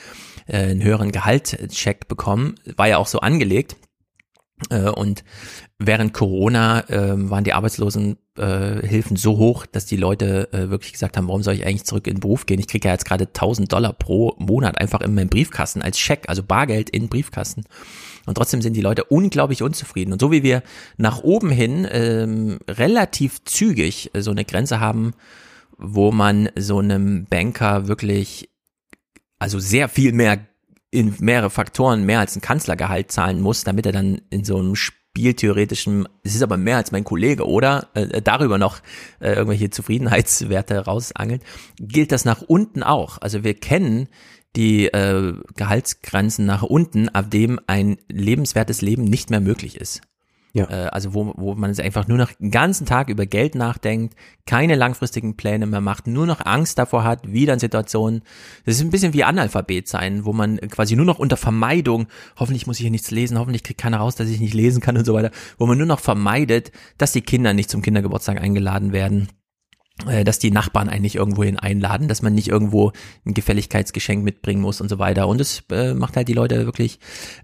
äh, 0.47 0.57
einen 0.57 0.83
höheren 0.83 1.11
Gehaltscheck 1.11 2.07
bekommen. 2.07 2.55
War 2.75 2.87
ja 2.87 2.97
auch 2.97 3.07
so 3.07 3.19
angelegt. 3.19 3.75
Äh, 4.69 4.89
und 4.89 5.23
während 5.79 6.13
Corona 6.13 6.87
äh, 6.89 7.29
waren 7.29 7.43
die 7.43 7.53
Arbeitslosenhilfen 7.53 9.15
äh, 9.15 9.19
so 9.19 9.37
hoch, 9.37 9.65
dass 9.65 9.85
die 9.85 9.97
Leute 9.97 10.51
äh, 10.53 10.69
wirklich 10.69 10.93
gesagt 10.93 11.17
haben, 11.17 11.27
warum 11.27 11.43
soll 11.43 11.55
ich 11.55 11.65
eigentlich 11.65 11.83
zurück 11.83 12.07
in 12.07 12.15
den 12.15 12.21
Beruf 12.21 12.45
gehen? 12.45 12.59
Ich 12.59 12.67
kriege 12.67 12.87
ja 12.87 12.93
jetzt 12.93 13.05
gerade 13.05 13.25
1000 13.25 13.71
Dollar 13.71 13.93
pro 13.93 14.33
Monat 14.37 14.79
einfach 14.79 15.01
in 15.01 15.13
meinen 15.13 15.29
Briefkasten 15.29 15.81
als 15.81 15.99
Scheck, 15.99 16.23
also 16.27 16.41
Bargeld 16.43 16.89
in 16.89 17.09
Briefkasten. 17.09 17.65
Und 18.25 18.35
trotzdem 18.35 18.61
sind 18.61 18.73
die 18.73 18.81
Leute 18.81 19.03
unglaublich 19.03 19.61
unzufrieden. 19.61 20.13
Und 20.13 20.19
so 20.19 20.31
wie 20.31 20.43
wir 20.43 20.63
nach 20.97 21.21
oben 21.21 21.49
hin 21.49 21.87
ähm, 21.91 22.59
relativ 22.67 23.43
zügig 23.43 24.11
äh, 24.13 24.21
so 24.21 24.31
eine 24.31 24.45
Grenze 24.45 24.79
haben, 24.79 25.13
wo 25.77 26.11
man 26.11 26.49
so 26.55 26.79
einem 26.79 27.25
Banker 27.25 27.87
wirklich 27.87 28.49
also 29.37 29.59
sehr 29.59 29.89
viel 29.89 30.13
mehr 30.13 30.39
in 30.95 31.13
mehrere 31.19 31.49
Faktoren 31.49 32.05
mehr 32.05 32.19
als 32.19 32.35
ein 32.35 32.41
Kanzlergehalt 32.41 33.11
zahlen 33.11 33.41
muss, 33.41 33.63
damit 33.63 33.85
er 33.85 33.91
dann 33.91 34.21
in 34.29 34.43
so 34.43 34.57
einem 34.57 34.75
spieltheoretischen, 34.75 36.07
es 36.23 36.35
ist 36.35 36.41
aber 36.41 36.57
mehr 36.57 36.77
als 36.77 36.91
mein 36.91 37.03
Kollege, 37.03 37.47
oder? 37.47 37.89
Äh, 37.93 38.21
darüber 38.21 38.57
noch 38.57 38.79
äh, 39.19 39.33
irgendwelche 39.33 39.69
Zufriedenheitswerte 39.69 40.85
rausangelt, 40.85 41.43
gilt 41.79 42.11
das 42.11 42.25
nach 42.25 42.41
unten 42.41 42.83
auch. 42.83 43.17
Also 43.21 43.43
wir 43.43 43.53
kennen 43.53 44.07
die 44.55 44.87
äh, 44.87 45.33
Gehaltsgrenzen 45.55 46.45
nach 46.45 46.63
unten, 46.63 47.09
ab 47.09 47.29
dem 47.29 47.59
ein 47.67 47.97
lebenswertes 48.07 48.81
Leben 48.81 49.03
nicht 49.03 49.29
mehr 49.29 49.41
möglich 49.41 49.77
ist. 49.79 50.01
Ja. 50.55 50.69
Äh, 50.69 50.87
also 50.87 51.13
wo, 51.13 51.33
wo 51.35 51.53
man 51.53 51.77
einfach 51.77 52.07
nur 52.07 52.17
noch 52.17 52.31
den 52.31 52.49
ganzen 52.49 52.85
Tag 52.85 53.09
über 53.09 53.25
Geld 53.25 53.55
nachdenkt, 53.55 54.15
keine 54.45 54.75
langfristigen 54.75 55.35
Pläne 55.35 55.65
mehr 55.65 55.81
macht, 55.81 56.07
nur 56.07 56.25
noch 56.25 56.45
Angst 56.45 56.79
davor 56.79 57.03
hat, 57.03 57.29
wieder 57.29 57.53
in 57.53 57.59
Situationen, 57.59 58.23
das 58.65 58.75
ist 58.75 58.81
ein 58.81 58.89
bisschen 58.89 59.13
wie 59.13 59.25
Analphabet 59.25 59.89
sein, 59.89 60.23
wo 60.23 60.31
man 60.31 60.57
quasi 60.69 60.95
nur 60.95 61.05
noch 61.05 61.19
unter 61.19 61.35
Vermeidung, 61.35 62.07
hoffentlich 62.37 62.67
muss 62.67 62.77
ich 62.77 62.83
hier 62.83 62.91
nichts 62.91 63.11
lesen, 63.11 63.37
hoffentlich 63.37 63.63
kriegt 63.63 63.81
keiner 63.81 63.97
raus, 63.97 64.15
dass 64.15 64.29
ich 64.29 64.39
nicht 64.39 64.53
lesen 64.53 64.81
kann 64.81 64.95
und 64.95 65.05
so 65.05 65.13
weiter, 65.13 65.31
wo 65.57 65.65
man 65.65 65.77
nur 65.77 65.87
noch 65.87 65.99
vermeidet, 65.99 66.71
dass 66.97 67.11
die 67.11 67.21
Kinder 67.21 67.53
nicht 67.53 67.69
zum 67.69 67.81
Kindergeburtstag 67.81 68.39
eingeladen 68.39 68.93
werden, 68.93 69.27
dass 70.25 70.39
die 70.39 70.51
Nachbarn 70.51 70.89
eigentlich 70.89 71.15
irgendwohin 71.15 71.57
einladen, 71.57 72.09
dass 72.09 72.21
man 72.21 72.33
nicht 72.33 72.49
irgendwo 72.49 72.91
ein 73.25 73.33
Gefälligkeitsgeschenk 73.33 74.25
mitbringen 74.25 74.61
muss 74.61 74.81
und 74.81 74.89
so 74.89 74.99
weiter. 74.99 75.27
Und 75.29 75.39
es 75.39 75.63
äh, 75.71 75.93
macht 75.93 76.17
halt 76.17 76.27
die 76.27 76.33
Leute 76.33 76.65
wirklich 76.65 76.99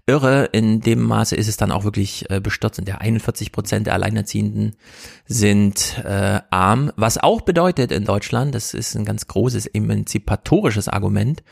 irre. 0.06 0.44
In 0.52 0.80
dem 0.80 1.00
Maße 1.00 1.34
ist 1.34 1.48
es 1.48 1.56
dann 1.56 1.72
auch 1.72 1.84
wirklich 1.84 2.30
äh, 2.30 2.40
bestürzend. 2.40 2.88
Der 2.88 3.00
41 3.00 3.52
Prozent 3.52 3.86
der 3.86 3.94
Alleinerziehenden 3.94 4.76
sind 5.24 5.98
äh, 6.04 6.40
arm, 6.50 6.92
was 6.96 7.16
auch 7.16 7.40
bedeutet 7.40 7.90
in 7.90 8.04
Deutschland, 8.04 8.54
das 8.54 8.74
ist 8.74 8.94
ein 8.96 9.06
ganz 9.06 9.26
großes 9.28 9.66
emanzipatorisches 9.66 10.88
Argument, 10.88 11.42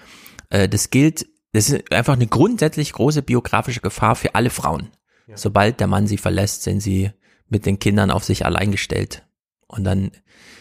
äh, 0.51 0.69
das 0.69 0.91
gilt, 0.91 1.27
das 1.53 1.71
ist 1.71 1.93
einfach 1.93 2.15
eine 2.15 2.27
grundsätzlich 2.27 2.93
große 2.93 3.23
biografische 3.23 3.81
Gefahr 3.81 4.17
für 4.17 4.35
alle 4.35 4.51
Frauen. 4.51 4.91
Ja. 5.27 5.39
Sobald 5.39 5.81
der 5.81 5.87
Mann 5.87 6.07
sie 6.07 6.19
verlässt, 6.19 6.63
sind 6.63 6.81
sie 6.81 7.11
mit 7.49 7.65
den 7.65 7.79
Kindern 7.79 8.11
auf 8.11 8.25
sich 8.25 8.45
allein 8.45 8.71
gestellt. 8.71 9.25
Und 9.67 9.85
dann 9.85 10.11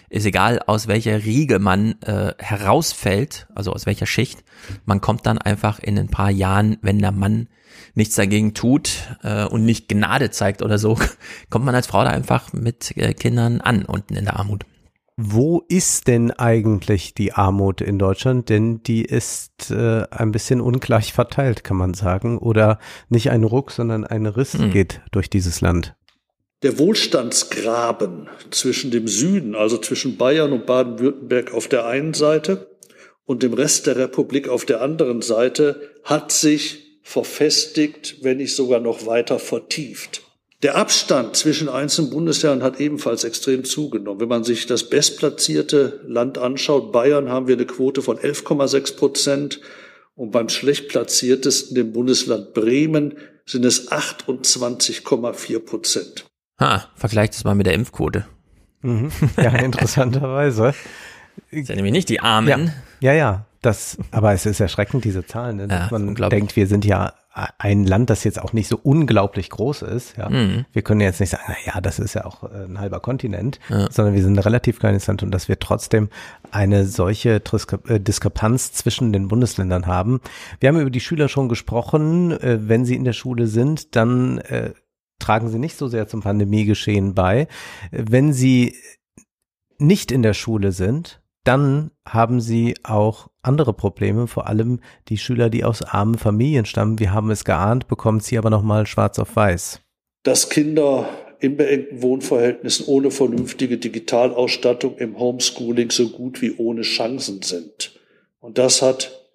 ist 0.09 0.25
egal, 0.25 0.59
aus 0.65 0.87
welcher 0.87 1.23
Riege 1.23 1.59
man 1.59 2.01
äh, 2.01 2.33
herausfällt, 2.37 3.47
also 3.55 3.71
aus 3.71 3.85
welcher 3.85 4.05
Schicht, 4.05 4.43
man 4.85 5.01
kommt 5.01 5.25
dann 5.25 5.37
einfach 5.37 5.79
in 5.79 5.97
ein 5.97 6.09
paar 6.09 6.31
Jahren, 6.31 6.77
wenn 6.81 6.99
der 6.99 7.11
Mann 7.11 7.47
nichts 7.95 8.15
dagegen 8.15 8.53
tut 8.53 9.17
äh, 9.23 9.45
und 9.45 9.65
nicht 9.65 9.87
Gnade 9.87 10.31
zeigt 10.31 10.61
oder 10.61 10.77
so, 10.77 10.97
kommt 11.49 11.65
man 11.65 11.75
als 11.75 11.87
Frau 11.87 12.03
da 12.03 12.09
einfach 12.09 12.53
mit 12.53 12.95
äh, 12.97 13.13
Kindern 13.13 13.61
an 13.61 13.85
unten 13.85 14.15
in 14.15 14.25
der 14.25 14.37
Armut. 14.37 14.65
Wo 15.21 15.65
ist 15.67 16.07
denn 16.07 16.31
eigentlich 16.31 17.13
die 17.13 17.33
Armut 17.33 17.81
in 17.81 17.99
Deutschland? 17.99 18.47
Denn 18.47 18.81
die 18.83 19.03
ist 19.03 19.69
äh, 19.69 20.05
ein 20.11 20.31
bisschen 20.31 20.61
ungleich 20.61 21.11
verteilt, 21.11 21.65
kann 21.65 21.75
man 21.75 21.93
sagen. 21.93 22.37
Oder 22.37 22.79
nicht 23.09 23.29
ein 23.29 23.43
Ruck, 23.43 23.71
sondern 23.71 24.05
ein 24.05 24.25
Riss 24.25 24.53
hm. 24.53 24.71
geht 24.71 25.01
durch 25.11 25.29
dieses 25.29 25.59
Land. 25.59 25.93
Der 26.61 26.77
Wohlstandsgraben 26.77 28.27
zwischen 28.51 28.91
dem 28.91 29.07
Süden, 29.07 29.55
also 29.55 29.77
zwischen 29.77 30.17
Bayern 30.17 30.51
und 30.51 30.65
Baden-Württemberg 30.65 31.53
auf 31.53 31.69
der 31.69 31.85
einen 31.85 32.13
Seite 32.13 32.75
und 33.25 33.43
dem 33.43 33.53
Rest 33.53 33.87
der 33.87 33.95
Republik 33.95 34.49
auf 34.49 34.65
der 34.65 34.81
anderen 34.81 35.21
Seite, 35.21 35.79
hat 36.03 36.33
sich 36.33 36.99
verfestigt, 37.01 38.17
wenn 38.23 38.37
nicht 38.37 38.55
sogar 38.55 38.81
noch 38.81 39.05
weiter 39.05 39.39
vertieft. 39.39 40.23
Der 40.61 40.75
Abstand 40.75 41.37
zwischen 41.37 41.69
einzelnen 41.69 42.09
Bundesländern 42.09 42.63
hat 42.63 42.81
ebenfalls 42.81 43.23
extrem 43.23 43.63
zugenommen. 43.63 44.19
Wenn 44.19 44.27
man 44.27 44.43
sich 44.43 44.65
das 44.65 44.89
bestplatzierte 44.89 46.01
Land 46.05 46.37
anschaut, 46.37 46.91
Bayern, 46.91 47.29
haben 47.29 47.47
wir 47.47 47.55
eine 47.55 47.67
Quote 47.67 48.01
von 48.01 48.17
11,6 48.17 48.97
Prozent 48.97 49.61
und 50.15 50.31
beim 50.31 50.49
schlecht 50.49 50.89
platziertesten, 50.89 51.75
dem 51.75 51.93
Bundesland 51.93 52.53
Bremen, 52.53 53.17
sind 53.45 53.63
es 53.63 53.89
28,4 53.89 55.59
Prozent. 55.59 56.28
Ha, 56.59 56.85
vergleicht 56.95 57.33
es 57.33 57.43
mal 57.43 57.55
mit 57.55 57.65
der 57.65 57.73
Impfquote. 57.73 58.25
Mhm. 58.81 59.11
Ja, 59.37 59.49
interessanterweise. 59.55 60.73
ist 61.51 61.69
ja 61.69 61.75
nämlich 61.75 61.93
nicht 61.93 62.09
die 62.09 62.19
Armen. 62.19 62.73
Ja, 62.99 63.13
ja, 63.13 63.13
ja, 63.13 63.45
das, 63.61 63.97
aber 64.11 64.33
es 64.33 64.45
ist 64.45 64.59
erschreckend, 64.59 65.03
diese 65.03 65.25
Zahlen. 65.25 65.57
Ne? 65.57 65.67
Ja, 65.69 65.87
Man 65.91 66.15
denkt, 66.15 66.55
wir 66.55 66.67
sind 66.67 66.85
ja 66.85 67.13
ein 67.57 67.85
Land, 67.85 68.09
das 68.09 68.23
jetzt 68.23 68.41
auch 68.41 68.53
nicht 68.53 68.67
so 68.67 68.79
unglaublich 68.81 69.49
groß 69.49 69.83
ist. 69.83 70.17
Ja. 70.17 70.29
Mhm. 70.29 70.65
Wir 70.73 70.81
können 70.81 71.01
jetzt 71.01 71.19
nicht 71.19 71.29
sagen, 71.29 71.43
na 71.47 71.55
ja, 71.65 71.79
das 71.79 71.99
ist 71.99 72.15
ja 72.15 72.25
auch 72.25 72.43
äh, 72.43 72.65
ein 72.65 72.79
halber 72.79 72.99
Kontinent, 72.99 73.59
ja. 73.69 73.89
sondern 73.91 74.15
wir 74.15 74.21
sind 74.21 74.33
ein 74.33 74.39
relativ 74.39 74.79
kleines 74.79 75.07
Land 75.07 75.23
und 75.23 75.31
dass 75.31 75.47
wir 75.47 75.59
trotzdem 75.59 76.09
eine 76.51 76.85
solche 76.85 77.41
äh, 77.87 77.99
Diskrepanz 77.99 78.73
zwischen 78.73 79.13
den 79.13 79.27
Bundesländern 79.27 79.85
haben. 79.85 80.21
Wir 80.59 80.69
haben 80.69 80.79
über 80.79 80.89
die 80.89 80.99
Schüler 80.99 81.29
schon 81.29 81.49
gesprochen. 81.49 82.31
Äh, 82.31 82.67
wenn 82.67 82.85
sie 82.85 82.95
in 82.95 83.05
der 83.05 83.13
Schule 83.13 83.47
sind, 83.47 83.95
dann 83.95 84.41
tragen 85.19 85.49
sie 85.49 85.59
nicht 85.59 85.77
so 85.77 85.87
sehr 85.87 86.07
zum 86.07 86.21
Pandemiegeschehen 86.21 87.13
bei. 87.13 87.47
Wenn 87.91 88.33
sie 88.33 88.75
nicht 89.77 90.11
in 90.11 90.23
der 90.23 90.33
Schule 90.33 90.71
sind, 90.71 91.21
dann 91.43 91.91
haben 92.05 92.41
sie 92.41 92.75
auch 92.83 93.29
andere 93.41 93.73
Probleme, 93.73 94.27
vor 94.27 94.47
allem 94.47 94.81
die 95.07 95.17
Schüler, 95.17 95.49
die 95.49 95.63
aus 95.63 95.81
armen 95.81 96.17
Familien 96.17 96.65
stammen. 96.65 96.99
Wir 96.99 97.13
haben 97.13 97.31
es 97.31 97.45
geahnt, 97.45 97.87
bekommen 97.87 98.19
sie 98.19 98.37
aber 98.37 98.49
nochmal 98.49 98.85
schwarz 98.85 99.17
auf 99.19 99.35
weiß. 99.35 99.81
Dass 100.23 100.49
Kinder 100.49 101.07
in 101.39 101.55
beengten 101.55 102.01
Wohnverhältnissen 102.01 102.85
ohne 102.87 103.11
vernünftige 103.11 103.77
Digitalausstattung 103.77 104.97
im 104.97 105.17
Homeschooling 105.17 105.89
so 105.89 106.09
gut 106.09 106.41
wie 106.41 106.55
ohne 106.57 106.81
Chancen 106.81 107.41
sind. 107.41 107.97
Und 108.41 108.57
das 108.57 108.81
hat 108.81 109.25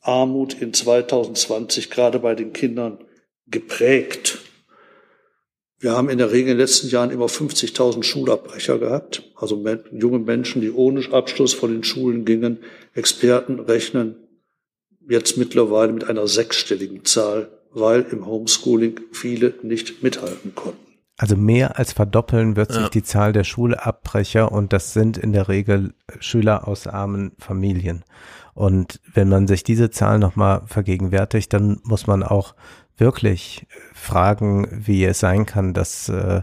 Armut 0.00 0.54
in 0.54 0.72
2020 0.72 1.90
gerade 1.90 2.18
bei 2.18 2.34
den 2.34 2.52
Kindern 2.52 2.98
geprägt. 3.46 4.38
Wir 5.78 5.92
haben 5.92 6.08
in 6.08 6.18
der 6.18 6.32
Regel 6.32 6.52
in 6.52 6.56
den 6.56 6.58
letzten 6.58 6.88
Jahren 6.88 7.10
immer 7.10 7.26
50.000 7.26 8.02
Schulabbrecher 8.02 8.78
gehabt, 8.78 9.22
also 9.34 9.62
junge 9.92 10.18
Menschen, 10.18 10.62
die 10.62 10.70
ohne 10.70 11.06
Abschluss 11.12 11.52
von 11.52 11.70
den 11.70 11.84
Schulen 11.84 12.24
gingen. 12.24 12.58
Experten 12.94 13.60
rechnen 13.60 14.16
jetzt 15.08 15.36
mittlerweile 15.36 15.92
mit 15.92 16.08
einer 16.08 16.26
sechsstelligen 16.26 17.04
Zahl, 17.04 17.50
weil 17.72 18.06
im 18.10 18.26
Homeschooling 18.26 19.00
viele 19.12 19.54
nicht 19.62 20.02
mithalten 20.02 20.54
konnten. 20.54 20.86
Also 21.18 21.36
mehr 21.36 21.78
als 21.78 21.92
verdoppeln 21.92 22.56
wird 22.56 22.72
sich 22.72 22.82
ja. 22.82 22.88
die 22.88 23.02
Zahl 23.02 23.32
der 23.32 23.44
Schulabbrecher 23.44 24.52
und 24.52 24.72
das 24.72 24.92
sind 24.92 25.16
in 25.16 25.32
der 25.32 25.48
Regel 25.48 25.94
Schüler 26.20 26.68
aus 26.68 26.86
armen 26.86 27.32
Familien. 27.38 28.04
Und 28.54 29.00
wenn 29.14 29.28
man 29.28 29.46
sich 29.46 29.64
diese 29.64 29.90
Zahl 29.90 30.18
nochmal 30.18 30.62
vergegenwärtigt, 30.66 31.52
dann 31.52 31.80
muss 31.84 32.06
man 32.06 32.22
auch 32.22 32.54
wirklich 32.98 33.66
fragen, 34.06 34.66
wie 34.70 35.04
es 35.04 35.20
sein 35.20 35.44
kann, 35.44 35.74
dass 35.74 36.08
äh, 36.08 36.42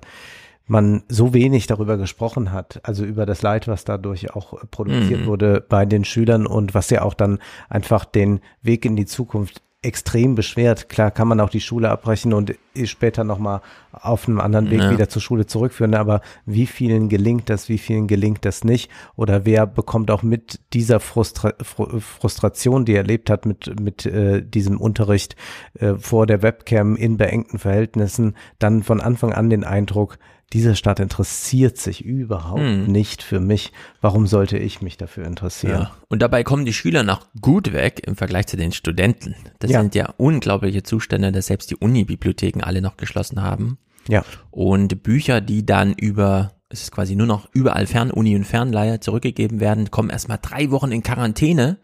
man 0.65 1.03
so 1.09 1.33
wenig 1.33 1.67
darüber 1.67 1.97
gesprochen 1.97 2.51
hat, 2.51 2.79
also 2.83 3.03
über 3.03 3.25
das 3.25 3.41
Leid, 3.41 3.67
was 3.67 3.83
dadurch 3.83 4.33
auch 4.35 4.53
produziert 4.71 5.21
mhm. 5.21 5.25
wurde 5.25 5.65
bei 5.67 5.85
den 5.85 6.05
Schülern 6.05 6.45
und 6.45 6.73
was 6.73 6.89
ja 6.89 7.01
auch 7.01 7.13
dann 7.13 7.39
einfach 7.69 8.05
den 8.05 8.39
Weg 8.61 8.85
in 8.85 8.95
die 8.95 9.05
Zukunft 9.05 9.61
extrem 9.83 10.35
beschwert. 10.35 10.89
Klar 10.89 11.11
kann 11.11 11.27
man 11.27 11.39
auch 11.39 11.49
die 11.49 11.61
Schule 11.61 11.89
abbrechen 11.89 12.33
und 12.33 12.55
später 12.85 13.23
nochmal 13.23 13.61
auf 13.91 14.27
einem 14.27 14.39
anderen 14.39 14.71
Weg 14.71 14.79
ja. 14.79 14.91
wieder 14.91 15.09
zur 15.09 15.21
Schule 15.21 15.45
zurückführen, 15.45 15.93
aber 15.93 16.21
wie 16.45 16.65
vielen 16.65 17.09
gelingt 17.09 17.49
das, 17.49 17.69
wie 17.69 17.77
vielen 17.77 18.07
gelingt 18.07 18.45
das 18.45 18.63
nicht? 18.63 18.89
Oder 19.15 19.45
wer 19.45 19.67
bekommt 19.67 20.09
auch 20.09 20.23
mit 20.23 20.59
dieser 20.73 20.99
Frustra 20.99 21.53
Frustration, 21.63 22.85
die 22.85 22.93
er 22.93 23.01
erlebt 23.01 23.29
hat, 23.29 23.45
mit, 23.45 23.79
mit 23.79 24.05
äh, 24.05 24.41
diesem 24.41 24.79
Unterricht 24.79 25.35
äh, 25.79 25.95
vor 25.95 26.25
der 26.25 26.41
Webcam 26.41 26.95
in 26.95 27.17
beengten 27.17 27.59
Verhältnissen, 27.59 28.35
dann 28.59 28.83
von 28.83 29.01
Anfang 29.01 29.33
an 29.33 29.49
den 29.49 29.63
Eindruck, 29.63 30.17
diese 30.51 30.75
Stadt 30.75 30.99
interessiert 30.99 31.77
sich 31.77 32.03
überhaupt 32.05 32.61
hm. 32.61 32.85
nicht 32.85 33.23
für 33.23 33.39
mich. 33.39 33.71
Warum 34.01 34.27
sollte 34.27 34.57
ich 34.57 34.81
mich 34.81 34.97
dafür 34.97 35.25
interessieren? 35.25 35.83
Ja. 35.83 35.91
Und 36.09 36.21
dabei 36.21 36.43
kommen 36.43 36.65
die 36.65 36.73
Schüler 36.73 37.03
noch 37.03 37.27
gut 37.41 37.73
weg 37.73 38.01
im 38.05 38.15
Vergleich 38.15 38.47
zu 38.47 38.57
den 38.57 38.71
Studenten. 38.71 39.35
Das 39.59 39.71
ja. 39.71 39.81
sind 39.81 39.95
ja 39.95 40.13
unglaubliche 40.17 40.83
Zustände, 40.83 41.31
dass 41.31 41.47
selbst 41.47 41.71
die 41.71 41.75
Uni-Bibliotheken 41.75 42.61
alle 42.61 42.81
noch 42.81 42.97
geschlossen 42.97 43.41
haben. 43.41 43.79
Ja. 44.07 44.23
Und 44.51 45.01
Bücher, 45.01 45.41
die 45.41 45.65
dann 45.65 45.93
über, 45.93 46.51
es 46.69 46.83
ist 46.83 46.91
quasi 46.91 47.15
nur 47.15 47.27
noch 47.27 47.47
überall 47.53 47.87
Fernuni 47.87 48.35
und 48.35 48.45
Fernleihe 48.45 48.99
zurückgegeben 48.99 49.59
werden, 49.59 49.89
kommen 49.89 50.11
erstmal 50.11 50.39
drei 50.41 50.69
Wochen 50.71 50.91
in 50.91 51.01
Quarantäne. 51.03 51.79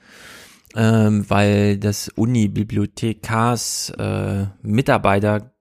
Ähm, 0.75 1.27
weil 1.27 1.79
das 1.79 2.09
Uni-Bibliothekars 2.09 3.89
äh, 3.97 4.45
Mitarbeiter 4.61 5.51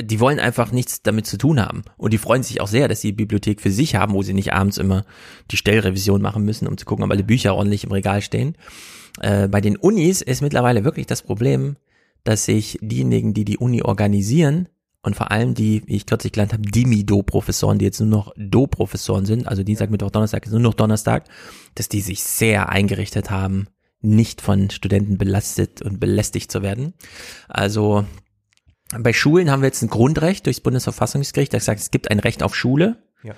die 0.00 0.20
wollen 0.20 0.38
einfach 0.38 0.72
nichts 0.72 1.02
damit 1.02 1.26
zu 1.26 1.38
tun 1.38 1.60
haben. 1.60 1.82
Und 1.96 2.12
die 2.12 2.18
freuen 2.18 2.42
sich 2.42 2.60
auch 2.60 2.68
sehr, 2.68 2.88
dass 2.88 3.00
sie 3.00 3.08
die 3.08 3.16
Bibliothek 3.16 3.60
für 3.60 3.70
sich 3.70 3.94
haben, 3.94 4.12
wo 4.12 4.22
sie 4.22 4.34
nicht 4.34 4.52
abends 4.52 4.78
immer 4.78 5.06
die 5.50 5.56
Stellrevision 5.56 6.20
machen 6.20 6.44
müssen, 6.44 6.68
um 6.68 6.76
zu 6.76 6.84
gucken, 6.84 7.04
ob 7.04 7.10
alle 7.10 7.24
Bücher 7.24 7.54
ordentlich 7.54 7.84
im 7.84 7.92
Regal 7.92 8.20
stehen. 8.20 8.56
Äh, 9.20 9.48
bei 9.48 9.60
den 9.60 9.76
Unis 9.76 10.20
ist 10.20 10.42
mittlerweile 10.42 10.84
wirklich 10.84 11.06
das 11.06 11.22
Problem, 11.22 11.76
dass 12.24 12.44
sich 12.44 12.78
diejenigen, 12.82 13.32
die 13.32 13.44
die 13.44 13.58
Uni 13.58 13.82
organisieren, 13.82 14.68
und 15.06 15.14
vor 15.14 15.30
allem 15.30 15.54
die, 15.54 15.84
wie 15.86 15.94
ich 15.94 16.06
kürzlich 16.06 16.32
gelernt 16.32 16.52
habe, 16.52 16.64
Dimi-Do-Professoren, 16.64 17.78
die 17.78 17.84
jetzt 17.84 18.00
nur 18.00 18.08
noch 18.08 18.34
Do-Professoren 18.36 19.24
sind, 19.24 19.46
also 19.46 19.62
Dienstag, 19.62 19.88
Mittwoch, 19.88 20.10
Donnerstag 20.10 20.44
ist 20.44 20.50
nur 20.50 20.58
noch 20.58 20.74
Donnerstag, 20.74 21.28
dass 21.76 21.88
die 21.88 22.00
sich 22.00 22.24
sehr 22.24 22.70
eingerichtet 22.70 23.30
haben, 23.30 23.68
nicht 24.00 24.40
von 24.40 24.68
Studenten 24.68 25.16
belastet 25.16 25.80
und 25.80 26.00
belästigt 26.00 26.50
zu 26.50 26.60
werden. 26.60 26.92
Also 27.46 28.04
bei 28.98 29.12
Schulen 29.12 29.50
haben 29.50 29.62
wir 29.62 29.66
jetzt 29.66 29.82
ein 29.82 29.88
Grundrecht 29.88 30.46
durchs 30.46 30.60
Bundesverfassungsgericht, 30.60 31.52
das 31.52 31.64
sagt, 31.64 31.80
es 31.80 31.90
gibt 31.90 32.10
ein 32.10 32.20
Recht 32.20 32.42
auf 32.42 32.54
Schule. 32.54 32.96
Ja. 33.22 33.34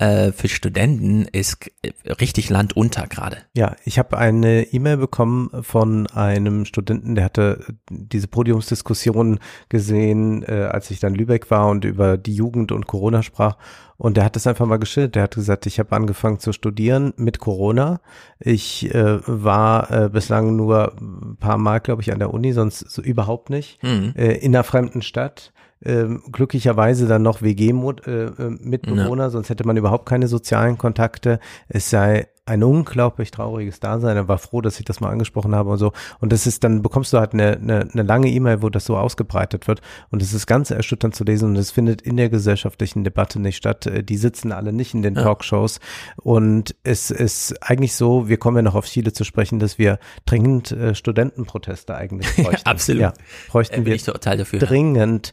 Äh, 0.00 0.32
für 0.32 0.48
Studenten 0.48 1.26
ist 1.26 1.70
richtig 2.06 2.48
Land 2.48 2.74
unter 2.74 3.06
gerade. 3.06 3.36
Ja, 3.54 3.76
ich 3.84 3.98
habe 3.98 4.16
eine 4.16 4.62
E-Mail 4.72 4.96
bekommen 4.96 5.50
von 5.62 6.06
einem 6.06 6.64
Studenten, 6.64 7.16
der 7.16 7.24
hatte 7.24 7.76
diese 7.90 8.26
Podiumsdiskussion 8.26 9.40
gesehen, 9.68 10.42
äh, 10.42 10.68
als 10.70 10.90
ich 10.90 11.00
dann 11.00 11.14
Lübeck 11.14 11.50
war 11.50 11.68
und 11.68 11.84
über 11.84 12.16
die 12.16 12.34
Jugend 12.34 12.72
und 12.72 12.86
Corona 12.86 13.22
sprach. 13.22 13.58
Und 13.98 14.16
der 14.16 14.24
hat 14.24 14.36
das 14.36 14.46
einfach 14.46 14.64
mal 14.64 14.78
geschildert. 14.78 15.16
Der 15.16 15.24
hat 15.24 15.34
gesagt, 15.34 15.66
ich 15.66 15.78
habe 15.78 15.94
angefangen 15.94 16.38
zu 16.38 16.54
studieren 16.54 17.12
mit 17.18 17.38
Corona. 17.38 18.00
Ich 18.38 18.94
äh, 18.94 19.18
war 19.26 19.90
äh, 19.90 20.08
bislang 20.08 20.56
nur 20.56 20.94
ein 20.98 21.36
paar 21.38 21.58
Mal, 21.58 21.80
glaube 21.80 22.00
ich, 22.00 22.10
an 22.10 22.20
der 22.20 22.32
Uni, 22.32 22.54
sonst 22.54 22.78
so 22.90 23.02
überhaupt 23.02 23.50
nicht. 23.50 23.82
Mhm. 23.82 24.14
Äh, 24.16 24.38
in 24.38 24.56
einer 24.56 24.64
fremden 24.64 25.02
Stadt 25.02 25.52
ähm, 25.84 26.22
glücklicherweise 26.30 27.06
dann 27.06 27.22
noch 27.22 27.42
WG-Mitbewohner, 27.42 29.24
äh, 29.24 29.26
äh 29.26 29.30
sonst 29.30 29.48
hätte 29.50 29.66
man 29.66 29.76
überhaupt 29.76 30.06
keine 30.06 30.28
sozialen 30.28 30.78
Kontakte. 30.78 31.40
Es 31.68 31.90
sei 31.90 32.28
ein 32.46 32.64
unglaublich 32.64 33.30
trauriges 33.30 33.80
Dasein. 33.80 34.16
Er 34.16 34.26
war 34.26 34.38
froh, 34.38 34.60
dass 34.60 34.78
ich 34.78 34.84
das 34.84 35.00
mal 35.00 35.10
angesprochen 35.10 35.54
habe 35.54 35.70
und 35.70 35.78
so. 35.78 35.92
Und 36.18 36.32
das 36.32 36.46
ist, 36.46 36.64
dann 36.64 36.82
bekommst 36.82 37.12
du 37.12 37.18
halt 37.18 37.32
eine, 37.32 37.52
eine, 37.52 37.88
eine 37.92 38.02
lange 38.02 38.28
E-Mail, 38.28 38.62
wo 38.62 38.70
das 38.70 38.84
so 38.84 38.96
ausgebreitet 38.96 39.68
wird. 39.68 39.80
Und 40.10 40.20
es 40.20 40.32
ist 40.32 40.46
ganz 40.46 40.70
erschütternd 40.70 41.14
zu 41.14 41.24
lesen 41.24 41.50
und 41.50 41.56
es 41.56 41.70
findet 41.70 42.02
in 42.02 42.16
der 42.16 42.28
gesellschaftlichen 42.28 43.04
Debatte 43.04 43.40
nicht 43.40 43.56
statt. 43.56 43.86
Äh, 43.86 44.02
die 44.02 44.16
sitzen 44.16 44.52
alle 44.52 44.72
nicht 44.72 44.94
in 44.94 45.02
den 45.02 45.14
ja. 45.14 45.22
Talkshows. 45.22 45.78
Und 46.16 46.74
es 46.82 47.10
ist 47.10 47.62
eigentlich 47.62 47.94
so, 47.94 48.28
wir 48.28 48.38
kommen 48.38 48.56
ja 48.56 48.62
noch 48.62 48.74
auf 48.74 48.86
Chile 48.86 49.12
zu 49.12 49.24
sprechen, 49.24 49.58
dass 49.58 49.78
wir 49.78 49.98
dringend 50.24 50.72
äh, 50.72 50.94
Studentenproteste 50.94 51.94
eigentlich 51.94 52.34
bräuchten. 52.36 52.66
Absolut. 52.66 53.02
Ja, 53.02 53.12
bräuchten 53.48 53.82
äh, 53.82 53.86
wir 53.86 53.98
total 53.98 54.38
dafür. 54.38 54.58
dringend. 54.58 55.32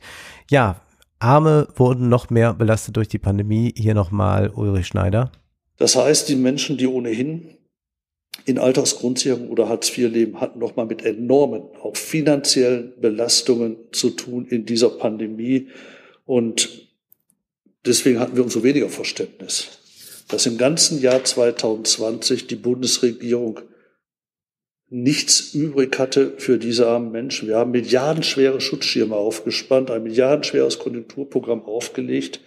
Ja, 0.52 0.82
Arme 1.20 1.68
wurden 1.76 2.10
noch 2.10 2.30
mehr 2.30 2.54
belastet 2.54 2.96
durch 2.96 3.08
die 3.08 3.18
Pandemie. 3.18 3.74
Hier 3.76 3.96
nochmal 3.96 4.50
Ulrich 4.50 4.88
Schneider. 4.88 5.32
Das 5.78 5.96
heißt, 5.96 6.28
die 6.30 6.36
Menschen, 6.36 6.78
die 6.78 6.88
ohnehin 6.88 7.58
in 8.46 8.58
Alltagsgrundsicherung 8.58 9.50
oder 9.50 9.70
Hartz 9.70 9.90
IV 9.90 10.12
leben, 10.12 10.40
hatten 10.40 10.60
nochmal 10.60 10.86
mit 10.86 11.04
enormen, 11.04 11.62
auch 11.82 11.96
finanziellen 11.96 12.94
Belastungen 13.00 13.78
zu 13.92 14.12
tun 14.12 14.48
in 14.48 14.66
dieser 14.66 14.90
Pandemie. 14.90 15.68
Und 16.26 16.88
deswegen 17.86 18.20
hatten 18.20 18.36
wir 18.36 18.44
umso 18.44 18.64
weniger 18.64 18.90
Verständnis, 18.90 19.80
dass 20.28 20.46
im 20.46 20.58
ganzen 20.58 21.02
Jahr 21.02 21.24
2020 21.24 22.48
die 22.48 22.56
Bundesregierung 22.56 23.62
nichts 24.90 25.54
übrig 25.54 26.00
hatte 26.00 26.34
für 26.38 26.58
diese 26.58 26.88
armen 26.88 27.12
Menschen. 27.12 27.50
Wir 27.50 27.58
haben 27.58 27.72
milliardenschwere 27.72 28.62
Schutzschirme 28.62 29.16
aufgespannt, 29.16 29.92
ein 29.92 30.04
milliardenschweres 30.04 30.80
Konjunkturprogramm 30.80 31.64
aufgelegt 31.64 32.40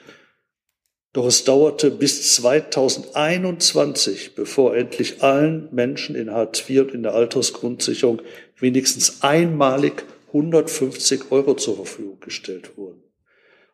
doch 1.13 1.27
es 1.27 1.45
dauerte 1.45 1.91
bis 1.91 2.35
2021, 2.35 4.35
bevor 4.37 4.77
endlich 4.77 5.23
allen 5.23 5.69
Menschen 5.73 6.15
in 6.15 6.31
Hartz 6.31 6.63
IV 6.69 6.83
und 6.83 6.95
in 6.95 7.03
der 7.03 7.15
Altersgrundsicherung 7.15 8.23
wenigstens 8.59 9.23
einmalig 9.23 10.05
150 10.29 11.33
Euro 11.33 11.55
zur 11.55 11.77
Verfügung 11.77 12.21
gestellt 12.21 12.77
wurden. 12.77 13.03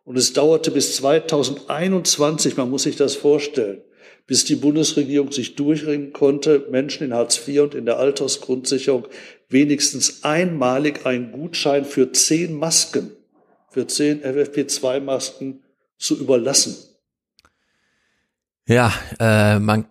Und 0.04 0.16
es 0.16 0.32
dauerte 0.32 0.70
bis 0.70 0.96
2021, 0.96 2.56
man 2.56 2.70
muss 2.70 2.84
sich 2.84 2.96
das 2.96 3.16
vorstellen, 3.16 3.82
bis 4.26 4.44
die 4.44 4.56
Bundesregierung 4.56 5.30
sich 5.30 5.56
durchringen 5.56 6.12
konnte, 6.12 6.66
Menschen 6.70 7.04
in 7.04 7.12
Hartz 7.12 7.46
IV 7.46 7.62
und 7.62 7.74
in 7.74 7.84
der 7.84 7.98
Altersgrundsicherung 7.98 9.06
wenigstens 9.48 10.24
einmalig 10.24 11.04
einen 11.04 11.32
Gutschein 11.32 11.84
für 11.84 12.12
zehn 12.12 12.54
Masken, 12.54 13.10
für 13.70 13.86
zehn 13.86 14.22
FFP2-Masken 14.22 15.62
zu 15.98 16.18
überlassen. 16.18 16.95
Ja, 18.66 18.92
äh, 19.20 19.58
man 19.58 19.86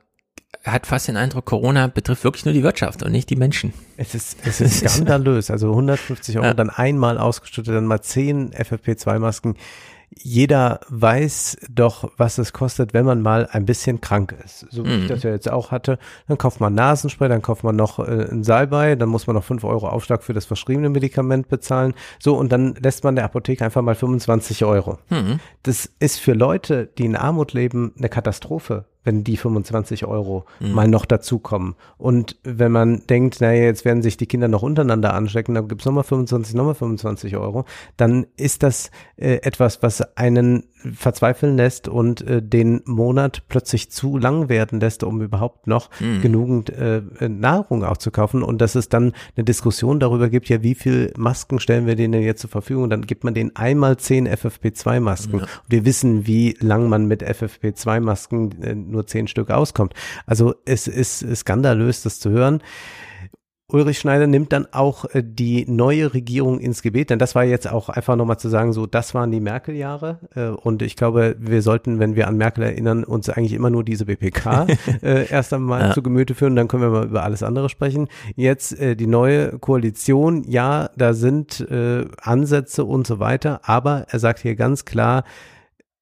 hat 0.63 0.87
fast 0.87 1.07
den 1.07 1.17
Eindruck, 1.17 1.45
Corona 1.45 1.87
betrifft 1.87 2.23
wirklich 2.23 2.45
nur 2.45 2.53
die 2.53 2.63
Wirtschaft 2.63 3.03
und 3.03 3.11
nicht 3.11 3.29
die 3.29 3.35
Menschen. 3.35 3.73
Es 3.97 4.15
ist, 4.15 4.37
es 4.45 4.61
ist 4.61 4.79
skandalös. 4.89 5.51
Also 5.51 5.69
150 5.69 6.37
Euro 6.37 6.47
ja. 6.47 6.53
dann 6.53 6.69
einmal 6.69 7.17
ausgestattet, 7.17 7.75
dann 7.75 7.85
mal 7.85 8.01
10 8.01 8.51
FFP2-Masken 8.51 9.55
jeder 10.17 10.79
weiß 10.89 11.57
doch, 11.69 12.11
was 12.17 12.37
es 12.37 12.53
kostet, 12.53 12.93
wenn 12.93 13.05
man 13.05 13.21
mal 13.21 13.47
ein 13.51 13.65
bisschen 13.65 14.01
krank 14.01 14.35
ist. 14.43 14.65
So 14.71 14.85
wie 14.85 14.89
mhm. 14.89 15.01
ich 15.03 15.07
das 15.07 15.23
ja 15.23 15.31
jetzt 15.31 15.49
auch 15.49 15.71
hatte. 15.71 15.99
Dann 16.27 16.37
kauft 16.37 16.59
man 16.59 16.73
Nasenspray, 16.73 17.29
dann 17.29 17.41
kauft 17.41 17.63
man 17.63 17.75
noch 17.75 17.99
äh, 17.99 18.27
ein 18.31 18.43
Salbei, 18.43 18.95
dann 18.95 19.09
muss 19.09 19.27
man 19.27 19.35
noch 19.35 19.43
fünf 19.43 19.63
Euro 19.63 19.87
Aufschlag 19.89 20.23
für 20.23 20.33
das 20.33 20.45
verschriebene 20.45 20.89
Medikament 20.89 21.49
bezahlen. 21.49 21.93
So, 22.19 22.35
und 22.35 22.51
dann 22.51 22.75
lässt 22.75 23.03
man 23.03 23.15
der 23.15 23.25
Apotheke 23.25 23.63
einfach 23.63 23.81
mal 23.81 23.95
25 23.95 24.65
Euro. 24.65 24.97
Mhm. 25.09 25.39
Das 25.63 25.89
ist 25.99 26.19
für 26.19 26.33
Leute, 26.33 26.87
die 26.97 27.05
in 27.05 27.15
Armut 27.15 27.53
leben, 27.53 27.93
eine 27.97 28.09
Katastrophe 28.09 28.85
wenn 29.05 29.23
die 29.23 29.37
25 29.37 30.05
Euro 30.05 30.45
mhm. 30.59 30.71
mal 30.73 30.87
noch 30.89 31.05
dazukommen. 31.05 31.75
Und 31.97 32.37
wenn 32.43 32.71
man 32.71 33.07
denkt, 33.07 33.39
naja, 33.39 33.63
jetzt 33.63 33.85
werden 33.85 34.01
sich 34.01 34.17
die 34.17 34.25
Kinder 34.25 34.49
noch 34.49 34.63
untereinander 34.63 35.13
anstecken, 35.13 35.55
dann 35.55 35.69
gibt's 35.69 35.85
nochmal 35.85 36.03
25, 36.03 36.55
nochmal 36.55 36.75
25 36.75 37.37
Euro, 37.37 37.63
dann 37.95 38.25
ist 38.35 38.63
das 38.63 38.91
äh, 39.15 39.35
etwas, 39.35 39.81
was 39.81 40.17
einen 40.17 40.65
verzweifeln 40.93 41.57
lässt 41.57 41.87
und 41.87 42.21
äh, 42.21 42.41
den 42.41 42.81
Monat 42.85 43.43
plötzlich 43.47 43.91
zu 43.91 44.17
lang 44.17 44.49
werden 44.49 44.79
lässt, 44.79 45.03
um 45.03 45.21
überhaupt 45.21 45.67
noch 45.67 45.89
mhm. 45.99 46.21
genügend 46.21 46.69
äh, 46.69 47.01
Nahrung 47.27 47.83
auch 47.83 47.97
zu 47.97 48.11
kaufen. 48.11 48.43
Und 48.43 48.59
dass 48.61 48.75
es 48.75 48.89
dann 48.89 49.13
eine 49.35 49.43
Diskussion 49.43 49.99
darüber 49.99 50.29
gibt, 50.29 50.49
ja, 50.49 50.63
wie 50.63 50.75
viel 50.75 51.13
Masken 51.17 51.59
stellen 51.59 51.87
wir 51.87 51.95
denen 51.95 52.13
denn 52.13 52.23
jetzt 52.23 52.41
zur 52.41 52.49
Verfügung? 52.49 52.89
Dann 52.89 53.01
gibt 53.03 53.23
man 53.23 53.33
denen 53.33 53.55
einmal 53.55 53.97
zehn 53.97 54.27
FFP2-Masken. 54.27 55.39
Ja. 55.39 55.47
Wir 55.67 55.85
wissen, 55.85 56.27
wie 56.27 56.55
lang 56.59 56.89
man 56.89 57.05
mit 57.07 57.23
FFP2-Masken 57.23 58.61
äh, 58.61 58.75
nur 58.75 59.07
zehn 59.07 59.27
Stück 59.27 59.51
auskommt. 59.51 59.93
Also 60.25 60.55
es 60.65 60.87
ist 60.87 61.25
skandalös, 61.35 62.03
das 62.03 62.19
zu 62.19 62.29
hören. 62.29 62.61
Ulrich 63.67 63.97
Schneider 63.97 64.27
nimmt 64.27 64.53
dann 64.53 64.67
auch 64.71 65.05
äh, 65.05 65.23
die 65.25 65.65
neue 65.67 66.13
Regierung 66.13 66.59
ins 66.59 66.83
Gebet, 66.83 67.09
denn 67.09 67.17
das 67.17 67.33
war 67.33 67.43
jetzt 67.43 67.67
auch 67.71 67.89
einfach 67.89 68.15
nochmal 68.15 68.37
zu 68.37 68.47
sagen, 68.47 68.73
so, 68.73 68.85
das 68.85 69.15
waren 69.15 69.31
die 69.31 69.39
Merkel-Jahre 69.39 70.19
äh, 70.35 70.49
und 70.49 70.83
ich 70.83 70.95
glaube, 70.95 71.35
wir 71.39 71.63
sollten, 71.63 71.97
wenn 71.97 72.15
wir 72.15 72.27
an 72.27 72.37
Merkel 72.37 72.63
erinnern, 72.63 73.03
uns 73.03 73.27
eigentlich 73.27 73.53
immer 73.53 73.71
nur 73.71 73.83
diese 73.83 74.05
BPK 74.05 74.67
äh, 75.01 75.27
erst 75.29 75.51
einmal 75.51 75.81
ja. 75.81 75.93
zu 75.93 76.03
Gemüte 76.03 76.35
führen, 76.35 76.55
dann 76.55 76.67
können 76.67 76.83
wir 76.83 76.91
mal 76.91 77.05
über 77.07 77.23
alles 77.23 77.41
andere 77.41 77.69
sprechen. 77.69 78.07
Jetzt 78.35 78.75
die 78.79 79.07
neue 79.07 79.57
Koalition, 79.59 80.43
ja, 80.43 80.89
da 80.95 81.13
sind 81.13 81.65
Ansätze 82.21 82.85
und 82.85 83.07
so 83.07 83.19
weiter, 83.19 83.61
aber 83.63 84.05
er 84.09 84.19
sagt 84.19 84.39
hier 84.39 84.55
ganz 84.55 84.85
klar, 84.85 85.23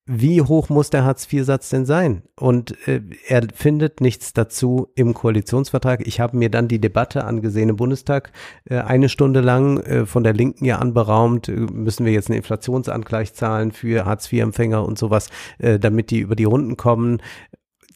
wie 0.05 0.41
hoch 0.41 0.67
muss 0.69 0.89
der 0.89 1.05
Hartz-IV-Satz 1.05 1.69
denn 1.69 1.85
sein? 1.85 2.23
Und 2.35 2.75
äh, 2.87 3.01
er 3.27 3.47
findet 3.53 4.01
nichts 4.01 4.33
dazu 4.33 4.89
im 4.95 5.13
Koalitionsvertrag. 5.13 6.05
Ich 6.05 6.19
habe 6.19 6.35
mir 6.35 6.49
dann 6.49 6.67
die 6.67 6.79
Debatte 6.79 7.23
angesehen 7.23 7.69
im 7.69 7.77
Bundestag, 7.77 8.33
äh, 8.65 8.79
eine 8.79 9.07
Stunde 9.07 9.39
lang 9.39 9.79
äh, 9.79 10.05
von 10.05 10.23
der 10.23 10.33
Linken 10.33 10.65
ja 10.65 10.79
anberaumt, 10.79 11.47
äh, 11.47 11.53
müssen 11.53 12.05
wir 12.05 12.11
jetzt 12.11 12.29
einen 12.29 12.37
Inflationsangleich 12.37 13.33
zahlen 13.33 13.71
für 13.71 14.05
Hartz-IV-Empfänger 14.05 14.85
und 14.85 14.97
sowas, 14.97 15.29
äh, 15.59 15.79
damit 15.79 16.11
die 16.11 16.19
über 16.19 16.35
die 16.35 16.43
Runden 16.43 16.75
kommen. 16.75 17.21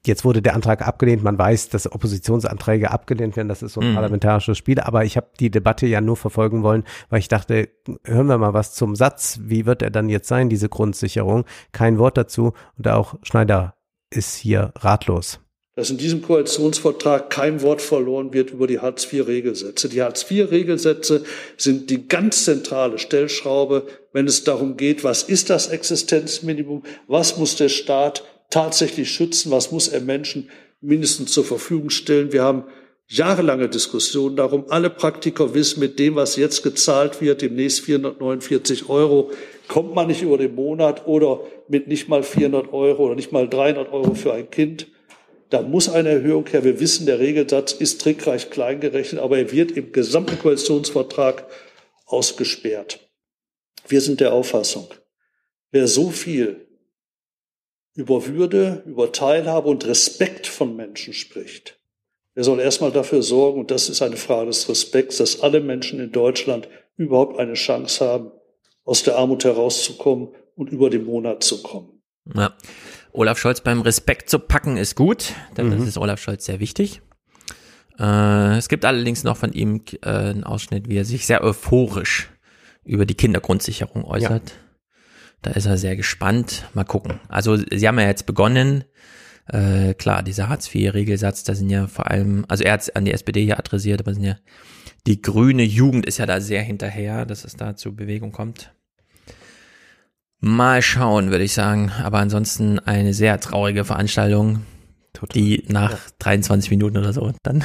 Jetzt 0.07 0.25
wurde 0.25 0.41
der 0.41 0.55
Antrag 0.55 0.87
abgelehnt. 0.87 1.23
Man 1.23 1.37
weiß, 1.37 1.69
dass 1.69 1.91
Oppositionsanträge 1.91 2.91
abgelehnt 2.91 3.35
werden. 3.35 3.49
Das 3.49 3.61
ist 3.61 3.73
so 3.73 3.81
ein 3.81 3.91
mhm. 3.91 3.95
parlamentarisches 3.95 4.57
Spiel. 4.57 4.79
Aber 4.79 5.03
ich 5.05 5.17
habe 5.17 5.27
die 5.39 5.51
Debatte 5.51 5.85
ja 5.85 6.01
nur 6.01 6.17
verfolgen 6.17 6.63
wollen, 6.63 6.83
weil 7.09 7.19
ich 7.19 7.27
dachte, 7.27 7.69
hören 8.05 8.27
wir 8.27 8.37
mal 8.37 8.53
was 8.53 8.73
zum 8.73 8.95
Satz. 8.95 9.39
Wie 9.43 9.65
wird 9.65 9.81
er 9.81 9.91
dann 9.91 10.09
jetzt 10.09 10.27
sein, 10.27 10.49
diese 10.49 10.69
Grundsicherung? 10.69 11.45
Kein 11.73 11.99
Wort 11.99 12.17
dazu. 12.17 12.53
Und 12.77 12.87
auch 12.87 13.15
Schneider 13.21 13.75
ist 14.09 14.35
hier 14.35 14.71
ratlos 14.79 15.39
dass 15.77 15.91
in 15.91 15.97
diesem 15.97 16.23
Koalitionsvertrag 16.23 17.29
kein 17.29 17.61
Wort 17.61 17.83
verloren 17.83 18.33
wird 18.33 18.49
über 18.49 18.65
die 18.65 18.79
Hartz-IV-Regelsätze. 18.79 19.89
Die 19.89 20.01
Hartz-IV-Regelsätze 20.01 21.23
sind 21.55 21.91
die 21.91 22.07
ganz 22.07 22.45
zentrale 22.45 22.97
Stellschraube, 22.97 23.85
wenn 24.11 24.25
es 24.25 24.43
darum 24.43 24.75
geht, 24.75 25.03
was 25.03 25.21
ist 25.21 25.51
das 25.51 25.67
Existenzminimum, 25.67 26.81
was 27.07 27.37
muss 27.37 27.57
der 27.57 27.69
Staat 27.69 28.23
tatsächlich 28.49 29.11
schützen, 29.11 29.51
was 29.51 29.71
muss 29.71 29.87
er 29.87 30.01
Menschen 30.01 30.49
mindestens 30.81 31.31
zur 31.31 31.43
Verfügung 31.43 31.89
stellen. 31.89 32.31
Wir 32.31 32.43
haben 32.43 32.65
jahrelange 33.07 33.69
Diskussionen 33.69 34.35
darum. 34.35 34.65
Alle 34.69 34.89
Praktiker 34.89 35.53
wissen, 35.53 35.79
mit 35.79 35.97
dem, 35.99 36.15
was 36.15 36.35
jetzt 36.35 36.63
gezahlt 36.63 37.21
wird, 37.21 37.41
demnächst 37.41 37.81
449 37.81 38.89
Euro, 38.89 39.31
kommt 39.67 39.95
man 39.95 40.07
nicht 40.07 40.21
über 40.21 40.37
den 40.37 40.55
Monat 40.55 41.07
oder 41.07 41.41
mit 41.67 41.87
nicht 41.87 42.09
mal 42.09 42.23
400 42.23 42.73
Euro 42.73 43.05
oder 43.05 43.15
nicht 43.15 43.31
mal 43.31 43.47
300 43.47 43.91
Euro 43.91 44.13
für 44.13 44.33
ein 44.33 44.49
Kind. 44.49 44.87
Da 45.49 45.61
muss 45.61 45.87
eine 45.87 46.09
Erhöhung 46.09 46.45
her. 46.47 46.63
Wir 46.65 46.79
wissen, 46.79 47.05
der 47.05 47.19
Regelsatz 47.19 47.71
ist 47.71 48.01
trickreich 48.01 48.49
klein 48.49 48.81
gerechnet, 48.81 49.21
aber 49.21 49.37
er 49.37 49.51
wird 49.51 49.71
im 49.71 49.93
gesamten 49.93 50.37
Koalitionsvertrag 50.37 51.45
ausgesperrt. 52.05 52.99
Wir 53.87 54.01
sind 54.01 54.19
der 54.19 54.33
Auffassung, 54.33 54.89
wer 55.71 55.87
so 55.87 56.09
viel 56.09 56.66
über 57.97 58.27
Würde, 58.27 58.83
über 58.85 59.11
Teilhabe 59.11 59.67
und 59.67 59.85
Respekt 59.85 60.45
von 60.45 60.75
Menschen 60.75 61.13
spricht. 61.13 61.79
Er 62.35 62.43
soll 62.43 62.59
erstmal 62.59 62.91
dafür 62.91 63.23
sorgen, 63.23 63.59
und 63.59 63.71
das 63.71 63.89
ist 63.89 64.03
eine 64.03 64.17
Frage 64.17 64.45
des 64.45 64.69
Respekts, 64.69 65.17
dass 65.17 65.41
alle 65.41 65.61
Menschen 65.61 65.99
in 65.99 66.11
Deutschland 66.11 66.69
überhaupt 66.95 67.39
eine 67.39 67.55
Chance 67.55 68.05
haben, 68.05 68.31
aus 68.85 69.01
der 69.01 69.17
Armut 69.17 69.43
herauszukommen 69.43 70.29
und 70.55 70.69
über 70.69 70.91
den 70.91 71.05
Monat 71.05 71.43
zu 71.43 71.63
kommen. 71.63 72.03
Ja. 72.35 72.55
Olaf 73.13 73.39
Scholz 73.39 73.61
beim 73.61 73.81
Respekt 73.81 74.29
zu 74.29 74.37
packen 74.37 74.77
ist 74.77 74.95
gut, 74.95 75.33
denn 75.57 75.69
mhm. 75.69 75.79
das 75.79 75.87
ist 75.87 75.97
Olaf 75.97 76.21
Scholz 76.21 76.45
sehr 76.45 76.59
wichtig. 76.59 77.01
Äh, 77.97 78.57
es 78.57 78.69
gibt 78.69 78.85
allerdings 78.85 79.23
noch 79.23 79.37
von 79.37 79.53
ihm 79.53 79.81
äh, 80.03 80.09
einen 80.09 80.43
Ausschnitt, 80.43 80.87
wie 80.87 80.97
er 80.97 81.05
sich 81.05 81.25
sehr 81.25 81.43
euphorisch 81.43 82.29
über 82.83 83.07
die 83.07 83.15
Kindergrundsicherung 83.15 84.03
äußert. 84.03 84.49
Ja. 84.49 84.66
Da 85.41 85.51
ist 85.51 85.65
er 85.65 85.77
sehr 85.77 85.95
gespannt. 85.95 86.65
Mal 86.73 86.83
gucken. 86.83 87.19
Also 87.29 87.57
sie 87.57 87.87
haben 87.87 87.99
ja 87.99 88.07
jetzt 88.07 88.25
begonnen. 88.25 88.83
Äh, 89.47 89.93
klar, 89.93 90.23
dieser 90.23 90.49
Hartz-IV-Regelsatz, 90.49 91.43
da 91.43 91.55
sind 91.55 91.69
ja 91.69 91.87
vor 91.87 92.11
allem, 92.11 92.45
also 92.47 92.63
er 92.63 92.73
hat 92.73 92.95
an 92.95 93.05
die 93.05 93.13
SPD 93.13 93.43
hier 93.43 93.57
adressiert, 93.59 94.01
aber 94.01 94.13
sind 94.13 94.23
ja 94.23 94.35
die 95.05 95.21
grüne 95.21 95.63
Jugend 95.63 96.05
ist 96.05 96.17
ja 96.17 96.25
da 96.25 96.41
sehr 96.41 96.61
hinterher, 96.61 97.25
dass 97.25 97.45
es 97.45 97.55
da 97.55 97.77
zur 97.77 97.95
Bewegung 97.95 98.33
kommt. 98.33 98.73
Mal 100.39 100.81
schauen, 100.81 101.31
würde 101.31 101.45
ich 101.45 101.53
sagen. 101.53 101.91
Aber 102.03 102.19
ansonsten 102.19 102.79
eine 102.79 103.13
sehr 103.13 103.39
traurige 103.39 103.85
Veranstaltung, 103.85 104.65
die 105.33 105.63
nach 105.67 105.97
23 106.19 106.69
Minuten 106.71 106.97
oder 106.97 107.13
so 107.13 107.33
dann 107.41 107.63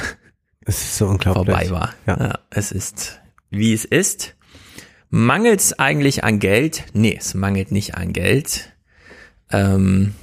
Es 0.65 0.81
ist 0.81 0.97
so 0.97 1.07
unglaublich. 1.07 1.45
vorbei 1.45 1.69
war. 1.69 1.93
Ja. 2.07 2.39
es 2.49 2.71
ist, 2.71 3.19
wie 3.49 3.73
es 3.73 3.83
ist. 3.83 4.35
Mangelt 5.15 5.59
es 5.59 5.77
eigentlich 5.77 6.23
an 6.23 6.39
Geld? 6.39 6.85
Nee, 6.93 7.15
es 7.19 7.35
mangelt 7.35 7.71
nicht 7.71 7.93
an 7.93 8.13
Geld. 8.13 8.73
Ähm, 9.51 10.15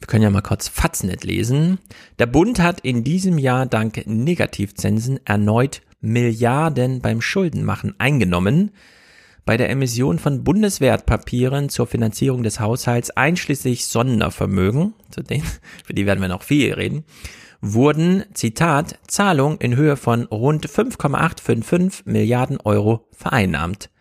wir 0.00 0.08
können 0.08 0.24
ja 0.24 0.30
mal 0.30 0.40
kurz 0.40 0.66
Faznet 0.66 1.22
lesen. 1.22 1.78
Der 2.18 2.26
Bund 2.26 2.58
hat 2.58 2.80
in 2.80 3.04
diesem 3.04 3.38
Jahr 3.38 3.66
dank 3.66 4.04
Negativzinsen 4.04 5.24
erneut 5.24 5.82
Milliarden 6.00 7.00
beim 7.00 7.20
Schuldenmachen 7.20 7.94
eingenommen. 8.00 8.72
Bei 9.44 9.56
der 9.56 9.70
Emission 9.70 10.18
von 10.18 10.42
Bundeswertpapieren 10.42 11.68
zur 11.68 11.86
Finanzierung 11.86 12.42
des 12.42 12.58
Haushalts 12.58 13.10
einschließlich 13.10 13.86
Sondervermögen, 13.86 14.94
zu 15.10 15.22
denen, 15.22 15.46
für 15.84 15.94
die 15.94 16.04
werden 16.04 16.20
wir 16.20 16.26
noch 16.26 16.42
viel 16.42 16.74
reden, 16.74 17.04
wurden, 17.60 18.24
Zitat, 18.34 18.98
Zahlungen 19.06 19.58
in 19.58 19.76
Höhe 19.76 19.96
von 19.96 20.24
rund 20.24 20.68
5,855 20.68 22.06
Milliarden 22.06 22.58
Euro 22.60 23.06
vereinnahmt. 23.12 23.91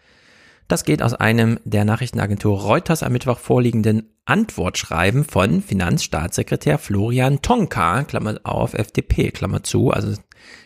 Das 0.71 0.85
geht 0.85 1.03
aus 1.03 1.13
einem 1.13 1.59
der 1.65 1.83
Nachrichtenagentur 1.83 2.61
Reuters 2.61 3.03
am 3.03 3.11
Mittwoch 3.11 3.39
vorliegenden 3.39 4.03
Antwortschreiben 4.23 5.25
von 5.25 5.61
Finanzstaatssekretär 5.61 6.77
Florian 6.77 7.41
Tonka, 7.41 8.05
Klammer 8.05 8.39
auf, 8.43 8.73
FDP, 8.73 9.31
Klammer 9.31 9.63
zu, 9.63 9.91
also 9.91 10.15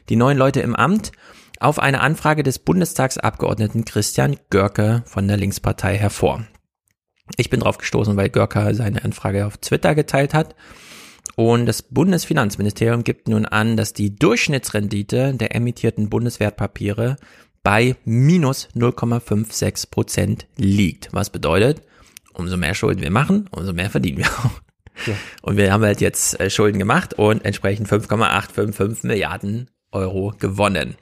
die 0.10 0.16
neuen 0.16 0.38
Leute 0.38 0.60
im 0.62 0.76
Amt, 0.76 1.12
auf 1.60 1.80
eine 1.80 2.02
Anfrage 2.02 2.44
des 2.44 2.60
Bundestagsabgeordneten 2.60 3.84
Christian 3.84 4.38
Görke 4.52 5.02
von 5.08 5.28
der 5.28 5.38
Linkspartei 5.38 5.98
hervor. 5.98 6.46
Ich 7.38 7.50
bin 7.50 7.62
drauf 7.62 7.80
gestoßen, 7.80 8.16
weil 8.16 8.30
Görke 8.30 8.76
seine 8.76 9.04
Anfrage 9.04 9.48
auf 9.48 9.58
Twitter 9.58 9.96
geteilt 9.96 10.36
hat. 10.36 10.54
Und 11.36 11.66
das 11.66 11.82
Bundesfinanzministerium 11.82 13.04
gibt 13.04 13.28
nun 13.28 13.48
an, 13.48 13.76
dass 13.76 13.94
die 13.94 14.16
Durchschnittsrendite 14.16 15.34
der 15.34 15.56
emittierten 15.56 16.10
Bundeswertpapiere 16.12 17.18
bei 17.66 17.96
minus 18.06 18.70
0,56 18.76 19.90
Prozent 19.90 20.46
liegt. 20.56 21.10
Was 21.14 21.32
bedeutet, 21.32 21.82
umso 22.32 22.58
mehr 22.58 22.76
Schulden 22.76 23.02
wir 23.02 23.10
machen, 23.10 23.50
umso 23.52 23.74
mehr 23.74 23.90
verdienen 23.90 24.20
wir 24.20 24.28
auch. 24.28 24.62
Und 25.42 25.58
wir 25.58 25.74
haben 25.74 25.84
halt 25.84 26.00
jetzt 26.00 26.40
äh, 26.40 26.52
Schulden 26.52 26.78
gemacht 26.78 27.16
und 27.16 27.44
entsprechend 27.44 27.88
5,855 27.90 29.04
Milliarden 29.04 29.72
Euro 29.92 30.34
gewonnen. 30.38 30.96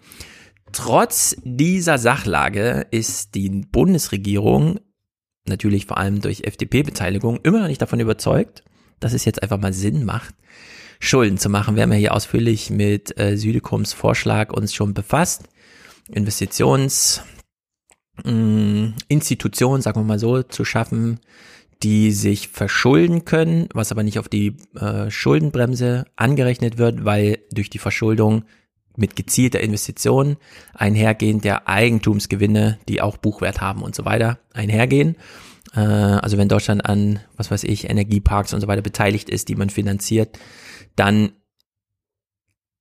Trotz 0.72 1.36
dieser 1.44 1.98
Sachlage 1.98 2.88
ist 2.92 3.36
die 3.36 3.50
Bundesregierung 3.50 4.80
natürlich 5.46 5.86
vor 5.86 5.98
allem 5.98 6.22
durch 6.22 6.46
FDP-Beteiligung 6.46 7.42
immer 7.44 7.60
noch 7.60 7.68
nicht 7.68 7.82
davon 7.82 8.00
überzeugt, 8.00 8.64
dass 9.02 9.12
es 9.12 9.26
jetzt 9.26 9.44
einfach 9.44 9.60
mal 9.60 9.74
Sinn 9.74 10.06
macht, 10.06 10.34
Schulden 11.02 11.38
zu 11.38 11.50
machen. 11.50 11.76
Wir 11.76 11.84
haben 11.84 11.92
ja 11.92 11.98
hier 11.98 12.14
ausführlich 12.14 12.70
mit 12.70 13.20
äh, 13.20 13.36
Südikums 13.36 13.92
Vorschlag 13.92 14.54
uns 14.54 14.74
schon 14.74 14.94
befasst. 14.94 15.50
Investitions 16.10 17.22
mh, 18.24 18.94
Institutionen, 19.08 19.82
sagen 19.82 20.00
wir 20.00 20.06
mal 20.06 20.20
so, 20.20 20.44
zu 20.44 20.66
schaffen, 20.66 21.20
die 21.82 22.12
sich 22.12 22.48
verschulden 22.48 23.26
können, 23.26 23.68
was 23.74 23.92
aber 23.92 24.04
nicht 24.04 24.20
auf 24.20 24.30
die 24.30 24.56
äh, 24.76 25.10
Schuldenbremse 25.10 26.06
angerechnet 26.16 26.78
wird, 26.78 27.04
weil 27.04 27.40
durch 27.52 27.70
die 27.70 27.80
Verschuldung 27.80 28.46
mit 28.96 29.16
gezielter 29.16 29.60
Investition 29.60 30.38
einhergehend 30.74 31.44
der 31.44 31.68
Eigentumsgewinne, 31.68 32.80
die 32.88 33.02
auch 33.02 33.18
Buchwert 33.18 33.60
haben 33.60 33.82
und 33.82 33.96
so 33.96 34.06
weiter, 34.06 34.40
einhergehen. 34.54 35.18
Äh, 35.76 35.80
also 35.80 36.38
wenn 36.38 36.48
Deutschland 36.48 36.86
an, 36.86 37.20
was 37.36 37.52
weiß 37.52 37.64
ich, 37.66 37.90
Energieparks 37.90 38.54
und 38.54 38.62
so 38.62 38.68
weiter 38.68 38.82
beteiligt 38.82 39.30
ist, 39.30 39.50
die 39.50 39.56
man 39.56 39.70
finanziert, 39.70 40.38
dann 40.96 41.34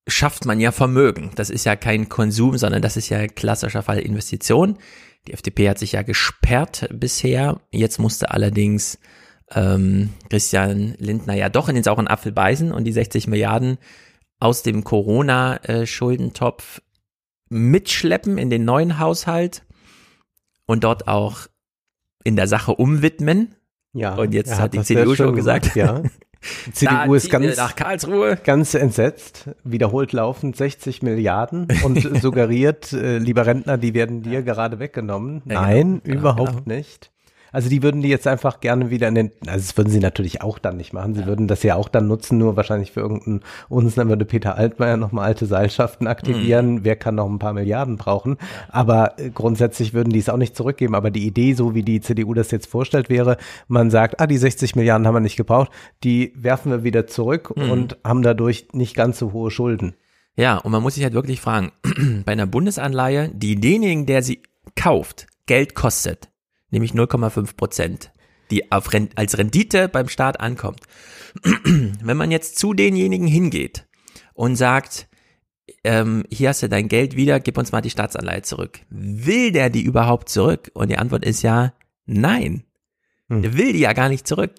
schafft 0.08 0.46
man 0.46 0.60
ja 0.60 0.72
Vermögen. 0.72 1.30
Das 1.36 1.50
ist 1.50 1.64
ja 1.64 1.76
kein 1.76 2.08
Konsum, 2.08 2.58
sondern 2.58 2.82
das 2.82 2.96
ist 2.96 3.08
ja 3.08 3.26
klassischer 3.26 3.82
Fall 3.82 3.98
Investition. 3.98 4.78
Die 5.26 5.32
FDP 5.32 5.68
hat 5.68 5.78
sich 5.78 5.92
ja 5.92 6.02
gesperrt 6.02 6.88
bisher. 6.92 7.60
Jetzt 7.70 7.98
musste 7.98 8.30
allerdings 8.30 8.98
ähm, 9.54 10.10
Christian 10.28 10.94
Lindner 10.98 11.34
ja 11.34 11.48
doch 11.48 11.68
in 11.68 11.76
den 11.76 11.84
sauren 11.84 12.08
Apfel 12.08 12.32
beißen 12.32 12.72
und 12.72 12.84
die 12.84 12.92
60 12.92 13.28
Milliarden 13.28 13.78
aus 14.40 14.62
dem 14.62 14.82
Corona-Schuldentopf 14.82 16.82
mitschleppen 17.48 18.38
in 18.38 18.50
den 18.50 18.64
neuen 18.64 18.98
Haushalt 18.98 19.64
und 20.66 20.84
dort 20.84 21.06
auch 21.06 21.46
in 22.24 22.34
der 22.34 22.48
Sache 22.48 22.72
umwidmen. 22.72 23.54
Ja, 23.92 24.14
Und 24.14 24.32
jetzt 24.32 24.58
hat 24.58 24.74
die 24.74 24.82
CDU 24.82 25.14
schon 25.14 25.36
gesagt. 25.36 25.76
Ja. 25.76 26.02
Die 26.66 26.72
CDU 26.72 26.94
Da 26.94 27.04
ist 27.14 27.24
wir 27.24 27.30
ganz, 27.30 27.56
nach 27.56 27.76
Karlsruhe. 27.76 28.36
ganz 28.42 28.74
entsetzt, 28.74 29.48
wiederholt 29.62 30.12
laufend 30.12 30.56
60 30.56 31.02
Milliarden 31.02 31.68
und 31.84 32.00
suggeriert, 32.22 32.92
äh, 32.92 33.18
lieber 33.18 33.46
Rentner, 33.46 33.78
die 33.78 33.94
werden 33.94 34.22
dir 34.22 34.42
gerade 34.42 34.78
weggenommen. 34.78 35.42
Ja, 35.46 35.62
Nein, 35.62 36.00
genau, 36.02 36.18
überhaupt 36.20 36.64
genau. 36.64 36.76
nicht. 36.76 37.11
Also 37.52 37.68
die 37.68 37.82
würden 37.82 38.02
die 38.02 38.08
jetzt 38.08 38.26
einfach 38.26 38.60
gerne 38.60 38.90
wieder 38.90 39.08
in 39.08 39.14
den, 39.14 39.30
also 39.46 39.58
das 39.66 39.76
würden 39.76 39.90
sie 39.90 40.00
natürlich 40.00 40.42
auch 40.42 40.58
dann 40.58 40.76
nicht 40.78 40.92
machen. 40.92 41.14
Sie 41.14 41.26
würden 41.26 41.46
das 41.48 41.62
ja 41.62 41.76
auch 41.76 41.88
dann 41.88 42.08
nutzen, 42.08 42.38
nur 42.38 42.56
wahrscheinlich 42.56 42.92
für 42.92 43.00
irgendeinen 43.00 43.40
Unsinn, 43.68 43.92
dann 43.96 44.08
würde 44.08 44.24
Peter 44.24 44.56
Altmaier 44.56 44.96
nochmal 44.96 45.26
alte 45.26 45.46
Seilschaften 45.46 46.06
aktivieren. 46.06 46.74
Mhm. 46.76 46.84
Wer 46.84 46.96
kann 46.96 47.14
noch 47.16 47.28
ein 47.28 47.38
paar 47.38 47.52
Milliarden 47.52 47.96
brauchen? 47.98 48.38
Aber 48.70 49.18
äh, 49.18 49.30
grundsätzlich 49.30 49.92
würden 49.94 50.10
die 50.12 50.18
es 50.18 50.28
auch 50.28 50.36
nicht 50.36 50.56
zurückgeben. 50.56 50.94
Aber 50.94 51.10
die 51.10 51.26
Idee, 51.26 51.52
so 51.54 51.74
wie 51.74 51.82
die 51.82 52.00
CDU 52.00 52.34
das 52.34 52.50
jetzt 52.50 52.66
vorstellt, 52.66 53.10
wäre, 53.10 53.36
man 53.68 53.90
sagt, 53.90 54.20
ah, 54.20 54.26
die 54.26 54.38
60 54.38 54.74
Milliarden 54.74 55.06
haben 55.06 55.14
wir 55.14 55.20
nicht 55.20 55.36
gebraucht, 55.36 55.70
die 56.04 56.32
werfen 56.36 56.72
wir 56.72 56.84
wieder 56.84 57.06
zurück 57.06 57.52
Mhm. 57.56 57.70
und 57.70 57.96
haben 58.04 58.22
dadurch 58.22 58.68
nicht 58.72 58.94
ganz 58.96 59.18
so 59.18 59.32
hohe 59.32 59.50
Schulden. 59.50 59.94
Ja, 60.36 60.56
und 60.56 60.72
man 60.72 60.82
muss 60.82 60.94
sich 60.94 61.04
halt 61.04 61.12
wirklich 61.12 61.40
fragen, 61.42 61.72
bei 62.24 62.32
einer 62.32 62.46
Bundesanleihe, 62.46 63.30
die 63.34 63.56
denjenigen, 63.56 64.06
der 64.06 64.22
sie 64.22 64.42
kauft, 64.76 65.26
Geld 65.46 65.74
kostet, 65.74 66.30
nämlich 66.72 66.92
0,5 66.92 67.56
Prozent, 67.56 68.12
die 68.50 68.72
auf 68.72 68.92
Ren 68.92 69.10
als 69.14 69.38
Rendite 69.38 69.88
beim 69.88 70.08
Staat 70.08 70.40
ankommt. 70.40 70.80
Wenn 71.64 72.16
man 72.16 72.30
jetzt 72.30 72.58
zu 72.58 72.74
denjenigen 72.74 73.26
hingeht 73.26 73.86
und 74.34 74.56
sagt, 74.56 75.08
ähm, 75.84 76.24
hier 76.30 76.48
hast 76.48 76.62
du 76.62 76.68
dein 76.68 76.88
Geld 76.88 77.16
wieder, 77.16 77.40
gib 77.40 77.58
uns 77.58 77.72
mal 77.72 77.80
die 77.80 77.90
Staatsanleihe 77.90 78.42
zurück. 78.42 78.80
Will 78.90 79.52
der 79.52 79.70
die 79.70 79.82
überhaupt 79.82 80.28
zurück? 80.28 80.70
Und 80.74 80.90
die 80.90 80.98
Antwort 80.98 81.24
ist 81.24 81.42
ja 81.42 81.72
nein. 82.06 82.64
Hm. 83.28 83.42
Der 83.42 83.56
will 83.56 83.72
die 83.72 83.80
ja 83.80 83.92
gar 83.92 84.08
nicht 84.08 84.26
zurück. 84.26 84.52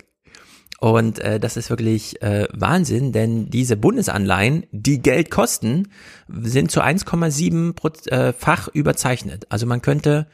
Und 0.80 1.19
äh, 1.19 1.40
das 1.40 1.56
ist 1.56 1.69
wirklich 1.69 2.22
äh, 2.22 2.45
Wahnsinn, 2.52 3.14
denn 3.14 3.49
diese 3.49 3.77
Bundesanleihen, 3.77 4.65
die 4.72 5.02
Geld 5.02 5.31
kosten, 5.31 5.88
sind 6.27 6.72
zu 6.72 6.81
1,7 6.81 7.73
Proz- 7.73 8.07
äh, 8.07 8.34
fach 8.34 8.68
überzeichnet. 8.68 9.45
Also 9.49 9.65
man 9.65 9.81
könnte 9.81 10.27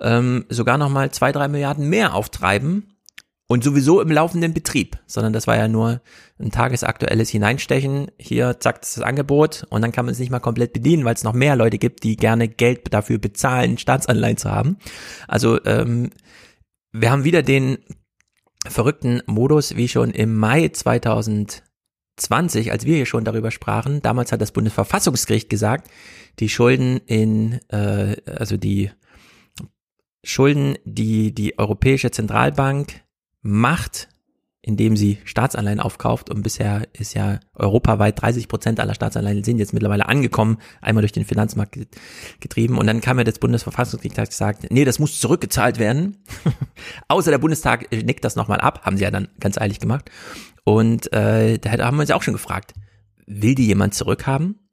ähm, 0.00 0.46
sogar 0.48 0.78
noch 0.78 0.88
mal 0.88 1.10
zwei, 1.10 1.32
drei 1.32 1.48
Milliarden 1.48 1.88
mehr 1.88 2.14
auftreiben 2.14 2.98
und 3.48 3.64
sowieso 3.64 4.00
im 4.02 4.10
laufenden 4.10 4.52
Betrieb, 4.52 4.98
sondern 5.06 5.32
das 5.32 5.46
war 5.46 5.56
ja 5.56 5.68
nur 5.68 6.02
ein 6.38 6.50
tagesaktuelles 6.50 7.30
Hineinstechen. 7.30 8.10
Hier, 8.18 8.60
zack, 8.60 8.82
das 8.82 9.00
Angebot 9.00 9.64
und 9.70 9.80
dann 9.82 9.90
kann 9.90 10.04
man 10.04 10.12
es 10.12 10.18
nicht 10.18 10.28
mal 10.30 10.38
komplett 10.38 10.74
bedienen, 10.74 11.06
weil 11.06 11.14
es 11.14 11.24
noch 11.24 11.32
mehr 11.32 11.56
Leute 11.56 11.78
gibt, 11.78 12.04
die 12.04 12.16
gerne 12.16 12.48
Geld 12.48 12.92
dafür 12.92 13.16
bezahlen, 13.18 13.78
Staatsanleihen 13.78 14.36
zu 14.36 14.50
haben. 14.50 14.76
Also 15.26 15.64
ähm, 15.64 16.10
wir 16.92 17.10
haben 17.10 17.24
wieder 17.24 17.42
den 17.42 17.78
verrückten 18.66 19.22
Modus 19.26 19.76
wie 19.76 19.88
schon 19.88 20.10
im 20.10 20.36
Mai 20.36 20.68
2020, 20.68 22.70
als 22.70 22.84
wir 22.84 22.96
hier 22.96 23.06
schon 23.06 23.24
darüber 23.24 23.50
sprachen. 23.50 24.02
Damals 24.02 24.30
hat 24.30 24.42
das 24.42 24.52
Bundesverfassungsgericht 24.52 25.48
gesagt, 25.48 25.90
die 26.38 26.50
Schulden 26.50 26.98
in, 27.06 27.60
äh, 27.68 28.16
also 28.26 28.58
die 28.58 28.90
Schulden, 30.22 30.76
die 30.84 31.34
die 31.34 31.58
Europäische 31.58 32.10
Zentralbank 32.10 33.02
macht, 33.42 34.08
indem 34.60 34.96
sie 34.96 35.18
Staatsanleihen 35.24 35.80
aufkauft 35.80 36.28
und 36.28 36.42
bisher 36.42 36.88
ist 36.92 37.14
ja 37.14 37.40
europaweit 37.54 38.20
30 38.20 38.48
Prozent 38.48 38.80
aller 38.80 38.94
Staatsanleihen 38.94 39.44
sind 39.44 39.58
jetzt 39.58 39.72
mittlerweile 39.72 40.06
angekommen, 40.06 40.58
einmal 40.80 41.02
durch 41.02 41.12
den 41.12 41.24
Finanzmarkt 41.24 41.72
get- 41.72 41.96
getrieben 42.40 42.76
und 42.76 42.86
dann 42.86 43.00
kam 43.00 43.18
ja 43.18 43.24
das 43.24 43.38
Bundesverfassungsgericht 43.38 44.18
hat 44.18 44.28
gesagt, 44.28 44.66
nee, 44.70 44.84
das 44.84 44.98
muss 44.98 45.20
zurückgezahlt 45.20 45.78
werden. 45.78 46.18
Außer 47.08 47.30
der 47.30 47.38
Bundestag 47.38 47.90
nickt 47.92 48.24
das 48.24 48.36
nochmal 48.36 48.60
ab, 48.60 48.82
haben 48.84 48.96
sie 48.96 49.04
ja 49.04 49.10
dann 49.10 49.28
ganz 49.40 49.56
eilig 49.58 49.78
gemacht. 49.78 50.10
Und 50.64 51.12
äh, 51.14 51.58
da 51.58 51.70
haben 51.70 51.96
wir 51.96 52.02
uns 52.02 52.10
auch 52.10 52.22
schon 52.22 52.34
gefragt, 52.34 52.74
will 53.26 53.54
die 53.54 53.66
jemand 53.66 53.94
zurückhaben? 53.94 54.67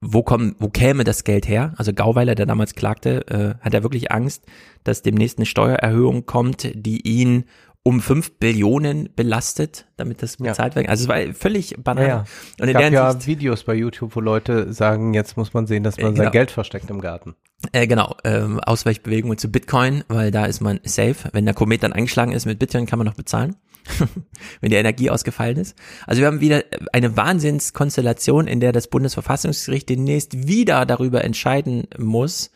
Wo, 0.00 0.22
kommen, 0.22 0.54
wo 0.60 0.68
käme 0.68 1.02
das 1.02 1.24
Geld 1.24 1.48
her? 1.48 1.74
Also 1.76 1.92
Gauweiler, 1.92 2.36
der 2.36 2.46
damals 2.46 2.74
klagte, 2.74 3.26
äh, 3.26 3.64
hat 3.64 3.74
er 3.74 3.82
wirklich 3.82 4.12
Angst, 4.12 4.44
dass 4.84 5.02
demnächst 5.02 5.38
eine 5.38 5.46
Steuererhöhung 5.46 6.24
kommt, 6.24 6.70
die 6.74 7.00
ihn 7.00 7.44
um 7.82 8.00
fünf 8.00 8.38
Billionen 8.38 9.08
belastet, 9.16 9.86
damit 9.96 10.22
das 10.22 10.36
bezahlt 10.36 10.74
ja. 10.74 10.80
wird. 10.80 10.88
Also 10.90 11.04
es 11.04 11.08
war 11.08 11.34
völlig 11.34 11.74
banal. 11.82 12.04
Ja, 12.04 12.08
ja. 12.08 12.24
Und 12.60 12.68
es 12.68 12.74
gab 12.74 12.92
ja 12.92 13.12
Sicht, 13.12 13.26
Videos 13.26 13.64
bei 13.64 13.74
YouTube, 13.74 14.14
wo 14.14 14.20
Leute 14.20 14.72
sagen, 14.72 15.14
jetzt 15.14 15.36
muss 15.36 15.54
man 15.54 15.66
sehen, 15.66 15.84
dass 15.84 15.96
man 15.96 16.06
äh, 16.06 16.10
genau. 16.10 16.24
sein 16.24 16.32
Geld 16.32 16.50
versteckt 16.50 16.90
im 16.90 17.00
Garten. 17.00 17.34
Äh, 17.72 17.86
genau, 17.86 18.14
ähm, 18.24 18.60
Ausweichbewegungen 18.60 19.38
zu 19.38 19.50
Bitcoin, 19.50 20.04
weil 20.08 20.30
da 20.30 20.44
ist 20.44 20.60
man 20.60 20.80
safe. 20.84 21.30
Wenn 21.32 21.44
der 21.44 21.54
Komet 21.54 21.82
dann 21.82 21.92
eingeschlagen 21.92 22.32
ist 22.32 22.46
mit 22.46 22.58
Bitcoin, 22.58 22.86
kann 22.86 22.98
man 22.98 23.06
noch 23.06 23.14
bezahlen. 23.14 23.56
wenn 24.60 24.70
die 24.70 24.76
Energie 24.76 25.10
ausgefallen 25.10 25.56
ist. 25.56 25.76
Also 26.06 26.20
wir 26.20 26.26
haben 26.26 26.40
wieder 26.40 26.64
eine 26.92 27.16
Wahnsinnskonstellation, 27.16 28.46
in 28.46 28.60
der 28.60 28.72
das 28.72 28.88
Bundesverfassungsgericht 28.88 29.88
demnächst 29.88 30.46
wieder 30.46 30.86
darüber 30.86 31.24
entscheiden 31.24 31.88
muss, 31.98 32.50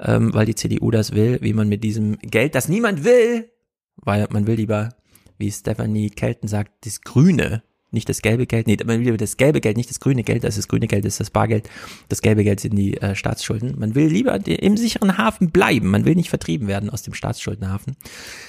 ähm, 0.00 0.34
weil 0.34 0.46
die 0.46 0.54
CDU 0.54 0.90
das 0.90 1.12
will, 1.12 1.38
wie 1.42 1.52
man 1.52 1.68
mit 1.68 1.84
diesem 1.84 2.18
Geld, 2.18 2.54
das 2.54 2.68
niemand 2.68 3.04
will, 3.04 3.50
weil 3.96 4.26
man 4.30 4.46
will 4.46 4.56
lieber, 4.56 4.90
wie 5.38 5.50
Stephanie 5.50 6.10
Kelton 6.10 6.48
sagt, 6.48 6.86
das 6.86 7.00
grüne 7.02 7.62
nicht 7.92 8.08
das 8.08 8.22
gelbe 8.22 8.46
Geld, 8.46 8.66
nee, 8.66 8.76
man 8.84 9.04
will 9.04 9.16
das 9.16 9.36
gelbe 9.36 9.60
Geld, 9.60 9.76
nicht 9.76 9.90
das 9.90 10.00
grüne 10.00 10.22
Geld, 10.22 10.44
das 10.44 10.56
ist 10.56 10.64
das 10.64 10.68
grüne 10.68 10.86
Geld, 10.86 11.04
das 11.04 11.14
ist 11.14 11.20
das 11.20 11.30
Bargeld, 11.30 11.68
das 12.08 12.22
gelbe 12.22 12.44
Geld 12.44 12.60
sind 12.60 12.76
die 12.76 12.96
äh, 12.98 13.14
Staatsschulden. 13.14 13.78
Man 13.78 13.94
will 13.94 14.06
lieber 14.08 14.38
im 14.46 14.76
sicheren 14.76 15.18
Hafen 15.18 15.50
bleiben, 15.50 15.88
man 15.88 16.04
will 16.04 16.14
nicht 16.14 16.30
vertrieben 16.30 16.68
werden 16.68 16.90
aus 16.90 17.02
dem 17.02 17.14
Staatsschuldenhafen. 17.14 17.96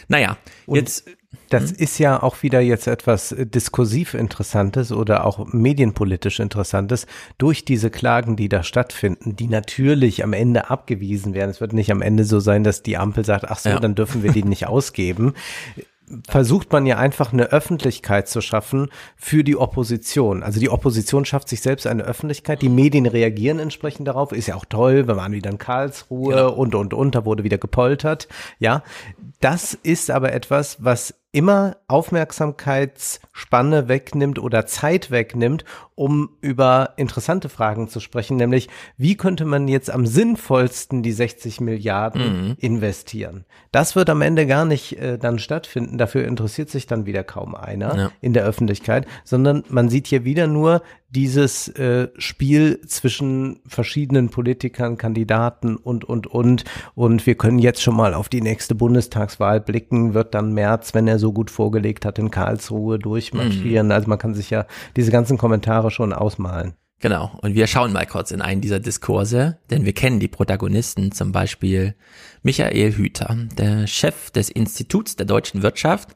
Naja, 0.08 0.38
Und 0.66 0.78
jetzt. 0.78 1.06
Das 1.50 1.72
hm? 1.72 1.78
ist 1.78 1.98
ja 1.98 2.22
auch 2.22 2.44
wieder 2.44 2.62
jetzt 2.62 2.88
etwas 2.88 3.32
äh, 3.32 3.46
diskursiv 3.46 4.14
Interessantes 4.14 4.92
oder 4.92 5.26
auch 5.26 5.52
medienpolitisch 5.52 6.40
Interessantes 6.40 7.08
durch 7.38 7.66
diese 7.66 7.90
Klagen, 7.90 8.36
die 8.36 8.50
da 8.50 8.64
stattfinden, 8.64 9.36
die 9.36 9.48
natürlich 9.48 10.24
am 10.24 10.34
Ende 10.34 10.70
abgewiesen 10.70 11.34
werden. 11.34 11.50
Es 11.50 11.62
wird 11.62 11.74
nicht 11.74 11.92
am 11.92 12.02
Ende 12.02 12.24
so 12.24 12.40
sein, 12.40 12.64
dass 12.64 12.84
die 12.84 12.98
Ampel 12.98 13.26
sagt, 13.26 13.46
ach 13.50 13.60
so, 13.60 13.70
ja. 13.70 13.80
dann 13.80 13.96
dürfen 13.96 14.24
wir 14.24 14.32
die 14.32 14.44
nicht 14.44 14.68
ausgeben 14.68 15.34
versucht 16.28 16.72
man 16.72 16.86
ja 16.86 16.98
einfach 16.98 17.34
eine 17.34 17.46
Öffentlichkeit 17.46 18.28
zu 18.28 18.42
schaffen 18.42 18.90
für 19.16 19.44
die 19.44 19.56
Opposition. 19.56 20.44
Also 20.44 20.60
die 20.60 20.70
Opposition 20.70 21.26
schafft 21.26 21.50
sich 21.50 21.62
selbst 21.62 21.88
eine 21.88 22.04
Öffentlichkeit, 22.04 22.62
die 22.62 22.70
Medien 22.70 23.06
reagieren 23.06 23.60
entsprechend 23.60 24.08
darauf, 24.08 24.32
ist 24.32 24.48
ja 24.48 24.56
auch 24.56 24.66
toll, 24.66 25.08
wir 25.08 25.16
waren 25.16 25.32
wieder 25.32 25.50
in 25.50 25.58
Karlsruhe 25.58 26.36
genau. 26.36 26.54
und, 26.54 26.76
und, 26.76 26.94
und, 26.94 27.16
da 27.16 27.26
wurde 27.26 27.44
wieder 27.44 27.58
gepoltert, 27.58 28.28
ja. 28.60 28.84
Das 29.40 29.74
ist 29.74 30.10
aber 30.10 30.32
etwas, 30.32 30.84
was 30.84 31.16
immer 31.34 31.76
Aufmerksamkeitsspanne 31.88 33.90
wegnimmt 33.90 34.40
oder 34.40 34.66
Zeit 34.66 35.12
wegnimmt, 35.12 35.66
um 35.96 36.30
über 36.42 36.94
interessante 36.98 37.50
Fragen 37.50 37.88
zu 37.88 38.00
sprechen, 38.00 38.38
nämlich 38.38 38.70
wie 38.98 39.16
könnte 39.16 39.46
man 39.46 39.68
jetzt 39.68 39.92
am 39.92 40.06
sinnvollsten 40.06 41.04
die 41.04 41.12
60 41.12 41.62
Milliarden 41.62 42.48
mhm. 42.48 42.56
investieren? 42.60 43.46
Das 43.72 43.96
wird 43.96 44.10
am 44.10 44.22
Ende 44.22 44.48
gar 44.48 44.66
nicht 44.66 45.00
äh, 45.00 45.18
dann 45.18 45.40
stattfinden, 45.40 45.98
dafür 45.98 46.26
interessiert 46.26 46.70
sich 46.70 46.88
dann 46.88 47.06
wieder 47.06 47.24
kaum 47.24 47.56
einer 47.56 47.98
ja. 47.98 48.12
in 48.22 48.34
der 48.34 48.46
Öffentlichkeit, 48.46 49.06
sondern 49.24 49.64
man 49.70 49.90
sieht 49.90 50.08
hier 50.08 50.26
wieder 50.26 50.48
nur 50.48 50.82
dieses 51.14 51.68
äh, 51.68 52.08
Spiel 52.18 52.82
zwischen 52.88 53.60
verschiedenen 53.68 54.30
Politikern, 54.30 54.98
Kandidaten 54.98 55.76
und, 55.76 56.04
und, 56.06 56.26
und. 56.26 56.64
Und 56.96 57.28
wir 57.28 57.36
können 57.36 57.60
jetzt 57.60 57.84
schon 57.84 57.96
mal 57.96 58.16
auf 58.16 58.30
die 58.30 58.42
nächste 58.42 58.74
Bundestagswahl 58.74 59.62
blicken, 59.62 60.16
wird 60.16 60.34
dann 60.34 60.54
März, 60.54 60.96
wenn 60.96 61.08
er 61.08 61.20
so 61.20 61.32
gut 61.32 61.52
vorgelegt 61.52 62.06
hat, 62.06 62.18
in 62.18 62.32
Karlsruhe 62.32 62.98
durchmarschieren. 62.98 63.88
Mhm. 63.88 63.92
Also 63.92 64.10
man 64.10 64.18
kann 64.18 64.34
sich 64.34 64.50
ja 64.50 64.66
diese 64.96 65.12
ganzen 65.12 65.38
Kommentare 65.38 65.83
schon 65.92 66.14
ausmalen. 66.14 66.74
Genau. 67.00 67.38
Und 67.42 67.54
wir 67.54 67.68
schauen 67.68 67.92
mal 67.92 68.06
kurz 68.06 68.32
in 68.32 68.42
einen 68.42 68.62
dieser 68.62 68.80
Diskurse, 68.80 69.60
denn 69.70 69.84
wir 69.84 69.92
kennen 69.92 70.22
die 70.22 70.30
Protagonisten, 70.30 71.12
zum 71.12 71.34
Beispiel 71.34 71.96
Michael 72.44 72.94
Hüter, 72.94 73.36
der 73.58 73.88
Chef 73.88 74.32
des 74.32 74.50
Instituts 74.50 75.18
der 75.18 75.26
deutschen 75.26 75.64
Wirtschaft, 75.64 76.16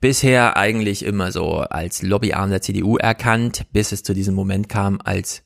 bisher 0.00 0.56
eigentlich 0.56 1.04
immer 1.04 1.32
so 1.32 1.58
als 1.58 2.02
Lobbyarm 2.02 2.50
der 2.50 2.62
CDU 2.62 2.98
erkannt, 2.98 3.66
bis 3.72 3.90
es 3.90 4.04
zu 4.04 4.14
diesem 4.14 4.34
Moment 4.36 4.68
kam, 4.68 5.00
als 5.02 5.42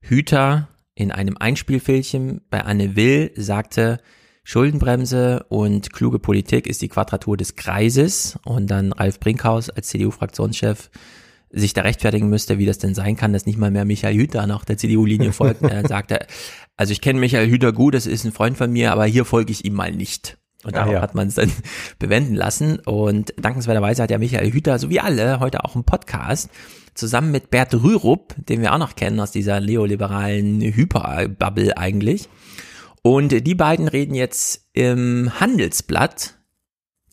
Hüter 0.00 0.68
in 0.94 1.10
einem 1.10 1.38
Einspielfilmchen 1.38 2.42
bei 2.50 2.62
Anne 2.62 2.96
Will 2.96 3.32
sagte, 3.36 3.98
Schuldenbremse 4.44 5.46
und 5.48 5.92
kluge 5.92 6.18
Politik 6.18 6.66
ist 6.66 6.82
die 6.82 6.88
Quadratur 6.88 7.36
des 7.36 7.54
Kreises 7.54 8.38
und 8.44 8.66
dann 8.70 8.92
Ralf 8.92 9.20
Brinkhaus 9.20 9.70
als 9.70 9.88
CDU-Fraktionschef 9.88 10.90
sich 11.52 11.74
da 11.74 11.82
rechtfertigen 11.82 12.28
müsste, 12.28 12.58
wie 12.58 12.66
das 12.66 12.78
denn 12.78 12.94
sein 12.94 13.16
kann, 13.16 13.32
dass 13.32 13.46
nicht 13.46 13.58
mal 13.58 13.70
mehr 13.70 13.84
Michael 13.84 14.16
Hüter 14.16 14.46
noch 14.46 14.64
der 14.64 14.78
CDU-Linie 14.78 15.32
folgt. 15.32 15.62
er 15.62 15.86
sagte, 15.86 16.26
also 16.76 16.92
ich 16.92 17.00
kenne 17.00 17.20
Michael 17.20 17.48
Hüter 17.48 17.72
gut, 17.72 17.94
das 17.94 18.06
ist 18.06 18.24
ein 18.24 18.32
Freund 18.32 18.56
von 18.56 18.72
mir, 18.72 18.92
aber 18.92 19.04
hier 19.04 19.24
folge 19.24 19.52
ich 19.52 19.64
ihm 19.64 19.74
mal 19.74 19.92
nicht. 19.92 20.38
Und 20.64 20.76
darauf 20.76 20.92
ja. 20.92 21.00
hat 21.02 21.14
man 21.14 21.28
es 21.28 21.34
dann 21.34 21.50
bewenden 21.98 22.34
lassen. 22.34 22.78
Und 22.78 23.34
dankenswerterweise 23.36 24.02
hat 24.02 24.10
ja 24.10 24.18
Michael 24.18 24.52
Hüter, 24.52 24.78
so 24.78 24.90
wie 24.90 25.00
alle, 25.00 25.40
heute 25.40 25.64
auch 25.64 25.74
einen 25.74 25.84
Podcast 25.84 26.50
zusammen 26.94 27.32
mit 27.32 27.50
Bert 27.50 27.74
Rürup, 27.74 28.34
den 28.36 28.60
wir 28.60 28.72
auch 28.72 28.78
noch 28.78 28.94
kennen 28.94 29.18
aus 29.18 29.32
dieser 29.32 29.60
neoliberalen 29.60 30.60
Hyperbubble 30.60 31.76
eigentlich. 31.76 32.28
Und 33.02 33.46
die 33.46 33.54
beiden 33.54 33.88
reden 33.88 34.14
jetzt 34.14 34.68
im 34.72 35.32
Handelsblatt 35.40 36.38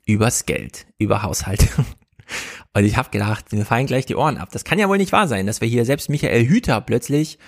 übers 0.06 0.46
Geld, 0.46 0.86
über 0.98 1.24
Haushalt. 1.24 1.68
Und 2.74 2.86
ich 2.86 2.98
habe 2.98 3.10
gedacht, 3.10 3.52
mir 3.52 3.66
fallen 3.66 3.88
gleich 3.88 4.06
die 4.06 4.16
Ohren 4.16 4.38
ab. 4.38 4.50
Das 4.52 4.64
kann 4.64 4.80
ja 4.80 4.88
wohl 4.88 4.98
nicht 4.98 5.12
wahr 5.12 5.28
sein, 5.28 5.48
dass 5.48 5.62
wir 5.62 5.68
hier 5.68 5.86
selbst 5.86 6.10
Michael 6.10 6.48
Hüter 6.48 6.82
plötzlich 6.82 7.40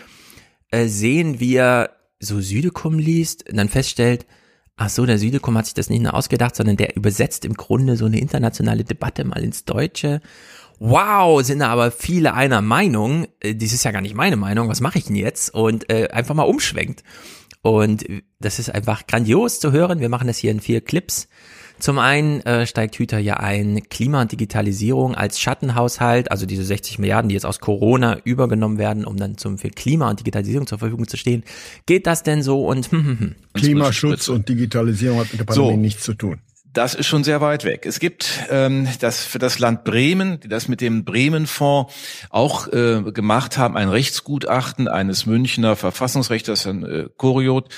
äh, 0.72 0.88
sehen, 0.88 1.40
wie 1.40 1.56
er 1.56 1.92
so 2.20 2.42
Südekum 2.42 2.98
liest 2.98 3.50
und 3.50 3.58
dann 3.58 3.70
feststellt, 3.70 4.26
ach 4.78 4.90
so, 4.90 5.06
der 5.06 5.20
Südekum 5.20 5.58
hat 5.58 5.66
sich 5.66 5.74
das 5.74 5.90
nicht 5.90 6.02
nur 6.02 6.14
ausgedacht, 6.14 6.56
sondern 6.56 6.78
der 6.78 6.96
übersetzt 6.96 7.46
im 7.46 7.54
Grunde 7.54 7.98
so 7.98 8.06
eine 8.06 8.20
internationale 8.20 8.84
Debatte 8.84 9.24
mal 9.24 9.44
ins 9.44 9.66
Deutsche. 9.66 10.22
Wow, 10.80 11.44
sind 11.44 11.60
da 11.60 11.68
aber 11.68 11.92
viele 11.92 12.34
einer 12.34 12.62
Meinung. 12.62 13.28
Äh, 13.40 13.54
dies 13.54 13.74
ist 13.74 13.86
ja 13.86 13.92
gar 13.92 14.02
nicht 14.02 14.16
meine 14.16 14.38
Meinung. 14.38 14.70
Was 14.70 14.82
mache 14.82 14.98
ich 14.98 15.06
denn 15.06 15.16
jetzt? 15.16 15.54
Und 15.54 15.92
äh, 15.92 16.08
einfach 16.10 16.34
mal 16.34 16.44
umschwenkt. 16.44 17.04
Und 17.62 18.04
das 18.40 18.58
ist 18.58 18.74
einfach 18.74 19.06
grandios 19.06 19.60
zu 19.60 19.72
hören. 19.72 20.00
Wir 20.00 20.10
machen 20.10 20.26
das 20.26 20.40
hier 20.40 20.50
in 20.50 20.62
vier 20.62 20.82
Clips. 20.82 21.28
Zum 21.82 21.98
einen 21.98 22.42
äh, 22.42 22.68
steigt 22.68 22.96
Hüter 22.98 23.18
ja 23.18 23.38
ein, 23.38 23.82
Klima 23.90 24.22
und 24.22 24.32
Digitalisierung 24.32 25.16
als 25.16 25.40
Schattenhaushalt, 25.40 26.30
also 26.30 26.46
diese 26.46 26.64
60 26.64 27.00
Milliarden, 27.00 27.30
die 27.30 27.34
jetzt 27.34 27.46
aus 27.46 27.60
Corona 27.60 28.20
übergenommen 28.24 28.78
werden, 28.78 29.04
um 29.04 29.18
dann 29.18 29.36
zum 29.38 29.58
für 29.58 29.70
Klima 29.70 30.08
und 30.08 30.20
Digitalisierung 30.20 30.68
zur 30.68 30.78
Verfügung 30.78 31.08
zu 31.08 31.18
stehen. 31.18 31.44
Geht 31.88 32.06
das 32.06 32.22
denn 32.22 32.44
so? 32.44 32.68
Und 32.68 32.86
hm, 32.92 33.06
hm, 33.06 33.20
hm. 33.20 33.36
Klimaschutz 33.54 34.28
und 34.28 34.48
Digitalisierung 34.48 35.22
hat 35.22 35.32
mit 35.32 35.40
der 35.40 35.46
Pandemie 35.46 35.72
so. 35.72 35.76
nichts 35.78 36.04
zu 36.04 36.14
tun. 36.14 36.38
Das 36.72 36.94
ist 36.94 37.08
schon 37.08 37.24
sehr 37.24 37.42
weit 37.42 37.66
weg. 37.66 37.86
Es 37.88 38.00
gibt 38.00 38.30
ähm, 38.50 38.88
das 39.00 39.26
für 39.26 39.40
das 39.40 39.58
Land 39.58 39.84
Bremen, 39.84 40.40
die 40.40 40.48
das 40.50 40.68
mit 40.68 40.82
dem 40.82 41.04
Bremen-Fonds 41.04 41.92
auch 42.30 42.68
äh, 42.68 43.02
gemacht 43.12 43.58
haben, 43.58 43.76
ein 43.76 43.90
Rechtsgutachten 43.90 44.88
eines 44.88 45.26
Münchner 45.26 45.76
Verfassungsrechters, 45.76 46.66
Herrn 46.66 46.84
äh, 46.84 47.06
Koriot, 47.18 47.70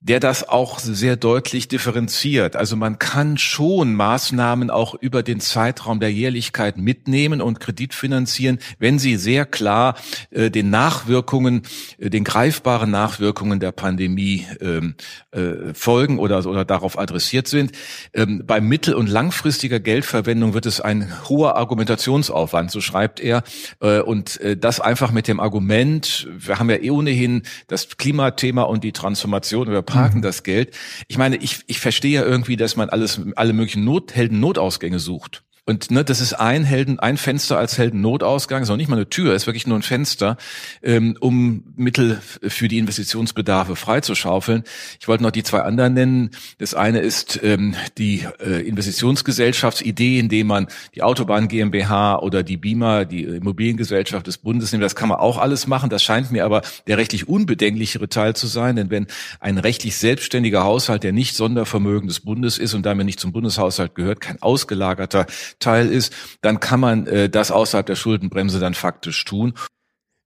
der 0.00 0.20
das 0.20 0.48
auch 0.48 0.78
sehr 0.78 1.16
deutlich 1.16 1.66
differenziert. 1.66 2.54
Also 2.54 2.76
man 2.76 3.00
kann 3.00 3.36
schon 3.36 3.94
Maßnahmen 3.94 4.70
auch 4.70 4.94
über 4.94 5.24
den 5.24 5.40
Zeitraum 5.40 5.98
der 5.98 6.12
Jährlichkeit 6.12 6.78
mitnehmen 6.78 7.40
und 7.40 7.58
Kredit 7.58 7.94
finanzieren, 7.94 8.58
wenn 8.78 9.00
sie 9.00 9.16
sehr 9.16 9.44
klar 9.44 9.96
äh, 10.30 10.50
den 10.50 10.70
Nachwirkungen, 10.70 11.62
äh, 11.98 12.10
den 12.10 12.22
greifbaren 12.22 12.92
Nachwirkungen 12.92 13.58
der 13.58 13.72
Pandemie 13.72 14.46
ähm, 14.60 14.94
äh, 15.32 15.74
folgen 15.74 16.20
oder, 16.20 16.46
oder 16.46 16.64
darauf 16.64 16.96
adressiert 16.96 17.48
sind. 17.48 17.72
Ähm, 18.14 18.44
bei 18.46 18.60
mittel- 18.60 18.94
und 18.94 19.08
langfristiger 19.08 19.80
Geldverwendung 19.80 20.54
wird 20.54 20.66
es 20.66 20.80
ein 20.80 21.12
hoher 21.28 21.56
Argumentationsaufwand, 21.56 22.70
so 22.70 22.80
schreibt 22.80 23.18
er. 23.18 23.42
Äh, 23.80 24.00
und 24.00 24.40
äh, 24.40 24.56
das 24.56 24.78
einfach 24.78 25.10
mit 25.10 25.26
dem 25.26 25.40
Argument, 25.40 26.28
wir 26.30 26.60
haben 26.60 26.70
ja 26.70 26.76
eh 26.76 26.90
ohnehin 26.90 27.42
das 27.66 27.96
Klimathema 27.96 28.62
und 28.62 28.84
die 28.84 28.92
Transformation 28.92 29.66
parken 29.88 30.18
mhm. 30.18 30.22
das 30.22 30.42
Geld. 30.42 30.76
Ich 31.08 31.18
meine, 31.18 31.36
ich, 31.36 31.64
ich 31.66 31.80
verstehe 31.80 32.20
ja 32.20 32.24
irgendwie, 32.24 32.56
dass 32.56 32.76
man 32.76 32.88
alles, 32.90 33.20
alle 33.36 33.52
möglichen 33.52 33.84
Nothelden 33.84 34.38
Notausgänge 34.40 34.98
sucht. 34.98 35.44
Und 35.68 35.90
ne, 35.90 36.02
das 36.02 36.22
ist 36.22 36.32
ein 36.32 36.64
Helden, 36.64 36.98
ein 36.98 37.18
Fenster 37.18 37.58
als 37.58 37.76
Heldennotausgang, 37.76 38.62
ist 38.62 38.70
auch 38.70 38.78
nicht 38.78 38.88
mal 38.88 38.96
eine 38.96 39.10
Tür, 39.10 39.34
ist 39.34 39.46
wirklich 39.46 39.66
nur 39.66 39.78
ein 39.78 39.82
Fenster, 39.82 40.38
ähm, 40.82 41.14
um 41.20 41.62
Mittel 41.76 42.22
für 42.22 42.68
die 42.68 42.78
Investitionsbedarfe 42.78 43.76
freizuschaufeln. 43.76 44.64
Ich 44.98 45.08
wollte 45.08 45.24
noch 45.24 45.30
die 45.30 45.42
zwei 45.42 45.60
anderen 45.60 45.92
nennen. 45.92 46.30
Das 46.56 46.72
eine 46.72 47.00
ist 47.00 47.40
ähm, 47.42 47.74
die 47.98 48.24
äh, 48.40 48.66
Investitionsgesellschaftsidee, 48.66 50.18
indem 50.18 50.46
man 50.46 50.68
die 50.94 51.02
Autobahn 51.02 51.48
GmbH 51.48 52.18
oder 52.20 52.42
die 52.42 52.56
BIMA, 52.56 53.04
die 53.04 53.24
Immobiliengesellschaft 53.24 54.26
des 54.26 54.38
Bundes 54.38 54.72
nimmt. 54.72 54.84
Das 54.84 54.96
kann 54.96 55.10
man 55.10 55.18
auch 55.18 55.36
alles 55.36 55.66
machen. 55.66 55.90
Das 55.90 56.02
scheint 56.02 56.32
mir 56.32 56.46
aber 56.46 56.62
der 56.86 56.96
rechtlich 56.96 57.28
unbedenklichere 57.28 58.08
Teil 58.08 58.34
zu 58.34 58.46
sein, 58.46 58.76
denn 58.76 58.88
wenn 58.88 59.06
ein 59.38 59.58
rechtlich 59.58 59.98
selbstständiger 59.98 60.64
Haushalt, 60.64 61.02
der 61.02 61.12
nicht 61.12 61.36
Sondervermögen 61.36 62.08
des 62.08 62.20
Bundes 62.20 62.56
ist 62.56 62.72
und 62.72 62.86
damit 62.86 63.04
nicht 63.04 63.20
zum 63.20 63.32
Bundeshaushalt 63.32 63.94
gehört, 63.94 64.22
kein 64.22 64.40
ausgelagerter 64.40 65.26
Teil 65.58 65.88
ist, 65.88 66.12
dann 66.40 66.60
kann 66.60 66.80
man 66.80 67.06
äh, 67.06 67.28
das 67.28 67.50
außerhalb 67.50 67.86
der 67.86 67.96
Schuldenbremse 67.96 68.60
dann 68.60 68.74
faktisch 68.74 69.24
tun. 69.24 69.54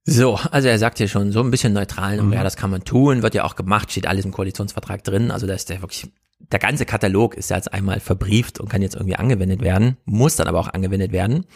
So, 0.04 0.34
also 0.50 0.68
er 0.68 0.78
sagt 0.78 0.98
hier 0.98 1.08
schon 1.08 1.30
so 1.30 1.40
ein 1.40 1.50
bisschen 1.50 1.72
neutral, 1.72 2.20
mhm. 2.20 2.32
ja, 2.32 2.42
das 2.42 2.56
kann 2.56 2.70
man 2.70 2.84
tun, 2.84 3.22
wird 3.22 3.34
ja 3.34 3.44
auch 3.44 3.54
gemacht, 3.54 3.92
steht 3.92 4.06
alles 4.06 4.24
im 4.24 4.32
Koalitionsvertrag 4.32 5.04
drin, 5.04 5.30
also 5.30 5.46
da 5.46 5.54
ist 5.54 5.70
der 5.70 5.80
wirklich 5.80 6.10
der 6.50 6.58
ganze 6.58 6.84
Katalog 6.84 7.34
ist 7.34 7.50
ja 7.50 7.56
jetzt 7.56 7.72
einmal 7.72 8.00
verbrieft 8.00 8.60
und 8.60 8.68
kann 8.68 8.82
jetzt 8.82 8.94
irgendwie 8.94 9.16
angewendet 9.16 9.62
werden, 9.62 9.96
muss 10.04 10.36
dann 10.36 10.48
aber 10.48 10.60
auch 10.60 10.68
angewendet 10.68 11.12
werden. 11.12 11.46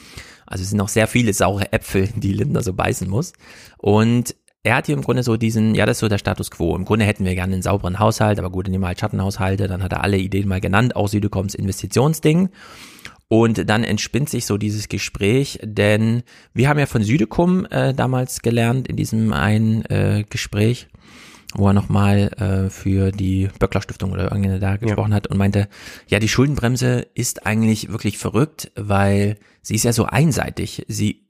Also 0.46 0.62
es 0.62 0.70
sind 0.70 0.78
noch 0.78 0.88
sehr 0.88 1.08
viele 1.08 1.32
saure 1.32 1.72
Äpfel, 1.72 2.08
die 2.16 2.32
Lindner 2.32 2.62
so 2.62 2.72
beißen 2.72 3.08
muss. 3.08 3.32
Und 3.78 4.34
er 4.62 4.76
hat 4.76 4.86
hier 4.86 4.96
im 4.96 5.02
Grunde 5.02 5.22
so 5.22 5.36
diesen, 5.36 5.74
ja, 5.74 5.86
das 5.86 5.98
ist 5.98 6.00
so 6.00 6.08
der 6.08 6.18
Status 6.18 6.50
quo. 6.50 6.74
Im 6.74 6.84
Grunde 6.84 7.04
hätten 7.04 7.24
wir 7.24 7.34
gerne 7.34 7.52
einen 7.52 7.62
sauberen 7.62 7.98
Haushalt, 7.98 8.38
aber 8.38 8.50
gut, 8.50 8.66
dann 8.66 8.72
nehmen 8.72 8.82
wir 8.82 8.88
halt 8.88 9.00
Schattenhaushalte, 9.00 9.68
dann 9.68 9.82
hat 9.82 9.92
er 9.92 10.02
alle 10.02 10.18
Ideen 10.18 10.48
mal 10.48 10.60
genannt, 10.60 10.96
auch 10.96 11.08
Südekoms 11.08 11.54
Investitionsding. 11.54 12.48
Und 13.28 13.68
dann 13.68 13.82
entspinnt 13.82 14.28
sich 14.28 14.46
so 14.46 14.56
dieses 14.56 14.88
Gespräch, 14.88 15.58
denn 15.62 16.22
wir 16.54 16.68
haben 16.68 16.78
ja 16.78 16.86
von 16.86 17.02
Südekum 17.02 17.66
äh, 17.66 17.92
damals 17.92 18.40
gelernt 18.40 18.86
in 18.86 18.96
diesem 18.96 19.32
einen 19.32 19.84
äh, 19.86 20.24
Gespräch, 20.30 20.86
wo 21.52 21.66
er 21.66 21.72
nochmal 21.72 22.30
äh, 22.38 22.70
für 22.70 23.10
die 23.10 23.48
Böckler 23.58 23.82
Stiftung 23.82 24.12
oder 24.12 24.24
irgendeine 24.24 24.60
da 24.60 24.76
gesprochen 24.76 25.10
ja. 25.10 25.16
hat 25.16 25.26
und 25.26 25.38
meinte, 25.38 25.68
ja, 26.06 26.20
die 26.20 26.28
Schuldenbremse 26.28 27.04
ist 27.14 27.46
eigentlich 27.46 27.90
wirklich 27.90 28.18
verrückt, 28.18 28.70
weil 28.76 29.38
sie 29.60 29.74
ist 29.74 29.84
ja 29.84 29.92
so 29.92 30.04
einseitig. 30.04 30.84
Sie 30.86 31.26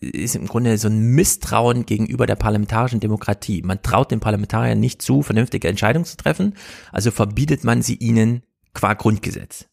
ist 0.00 0.36
im 0.36 0.46
Grunde 0.46 0.76
so 0.76 0.88
ein 0.88 1.14
Misstrauen 1.14 1.86
gegenüber 1.86 2.26
der 2.26 2.36
parlamentarischen 2.36 3.00
Demokratie. 3.00 3.62
Man 3.62 3.82
traut 3.82 4.10
den 4.10 4.20
Parlamentariern 4.20 4.78
nicht 4.78 5.00
zu, 5.00 5.22
vernünftige 5.22 5.68
Entscheidungen 5.68 6.04
zu 6.04 6.18
treffen, 6.18 6.54
also 6.92 7.10
verbietet 7.10 7.64
man 7.64 7.80
sie 7.80 7.94
ihnen 7.94 8.42
qua 8.74 8.92
Grundgesetz. 8.92 9.66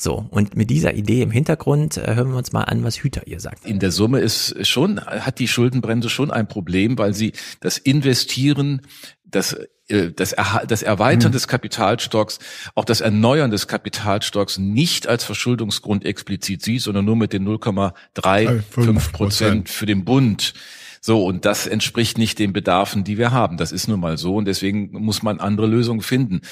So, 0.00 0.26
und 0.30 0.56
mit 0.56 0.70
dieser 0.70 0.94
Idee 0.94 1.20
im 1.20 1.30
Hintergrund 1.30 1.98
äh, 1.98 2.14
hören 2.14 2.30
wir 2.30 2.38
uns 2.38 2.52
mal 2.52 2.64
an, 2.64 2.82
was 2.84 2.96
Hüter 2.96 3.26
ihr 3.26 3.38
sagt. 3.38 3.66
In 3.66 3.80
der 3.80 3.90
Summe 3.90 4.20
ist 4.20 4.66
schon, 4.66 5.00
hat 5.00 5.38
die 5.38 5.48
Schuldenbremse 5.48 6.08
schon 6.08 6.30
ein 6.30 6.48
Problem, 6.48 6.96
weil 6.96 7.12
sie 7.12 7.32
das 7.60 7.76
Investieren, 7.76 8.80
das 9.24 9.56
äh, 9.90 10.12
das, 10.12 10.32
er 10.32 10.64
das 10.66 10.82
Erweitern 10.82 11.30
mhm. 11.30 11.34
des 11.34 11.48
Kapitalstocks, 11.48 12.38
auch 12.74 12.84
das 12.84 13.00
Erneuern 13.00 13.50
des 13.50 13.68
Kapitalstocks 13.68 14.58
nicht 14.58 15.06
als 15.06 15.24
Verschuldungsgrund 15.24 16.04
explizit 16.04 16.62
sieht, 16.62 16.82
sondern 16.82 17.04
nur 17.04 17.16
mit 17.16 17.32
den 17.32 17.46
0,35 17.46 19.12
Prozent 19.12 19.68
für 19.68 19.86
den 19.86 20.04
Bund. 20.04 20.54
So, 21.02 21.24
und 21.24 21.46
das 21.46 21.66
entspricht 21.66 22.18
nicht 22.18 22.38
den 22.38 22.52
Bedarfen, 22.52 23.04
die 23.04 23.16
wir 23.16 23.32
haben. 23.32 23.56
Das 23.56 23.72
ist 23.72 23.88
nun 23.88 24.00
mal 24.00 24.18
so 24.18 24.36
und 24.36 24.44
deswegen 24.44 24.90
muss 24.92 25.22
man 25.22 25.40
andere 25.40 25.66
Lösungen 25.66 26.02
finden. 26.02 26.42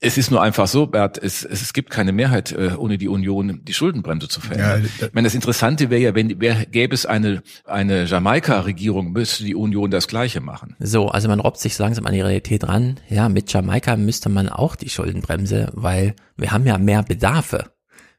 Es 0.00 0.18
ist 0.18 0.32
nur 0.32 0.42
einfach 0.42 0.66
so, 0.66 0.88
Bert, 0.88 1.22
es, 1.22 1.44
es 1.44 1.72
gibt 1.72 1.90
keine 1.90 2.10
Mehrheit, 2.10 2.50
äh, 2.50 2.72
ohne 2.76 2.98
die 2.98 3.06
Union 3.06 3.60
die 3.62 3.72
Schuldenbremse 3.72 4.26
zu 4.26 4.40
verändern. 4.40 4.90
Ja, 4.98 5.06
ich 5.06 5.14
meine, 5.14 5.26
das 5.26 5.36
Interessante 5.36 5.90
wäre 5.90 6.00
ja, 6.00 6.14
wenn 6.16 6.40
wär, 6.40 6.66
gäbe 6.66 6.92
es 6.92 7.06
eine, 7.06 7.44
eine 7.64 8.06
Jamaika-Regierung, 8.06 9.12
müsste 9.12 9.44
die 9.44 9.54
Union 9.54 9.92
das 9.92 10.08
Gleiche 10.08 10.40
machen. 10.40 10.74
So, 10.80 11.06
also 11.06 11.28
man 11.28 11.38
robbt 11.38 11.60
sich 11.60 11.78
langsam 11.78 12.04
an 12.06 12.14
die 12.14 12.20
Realität 12.20 12.66
ran. 12.66 12.98
Ja, 13.08 13.28
mit 13.28 13.52
Jamaika 13.52 13.96
müsste 13.96 14.28
man 14.28 14.48
auch 14.48 14.74
die 14.74 14.88
Schuldenbremse, 14.88 15.70
weil 15.74 16.16
wir 16.36 16.50
haben 16.50 16.66
ja 16.66 16.76
mehr 16.78 17.04
Bedarfe. 17.04 17.70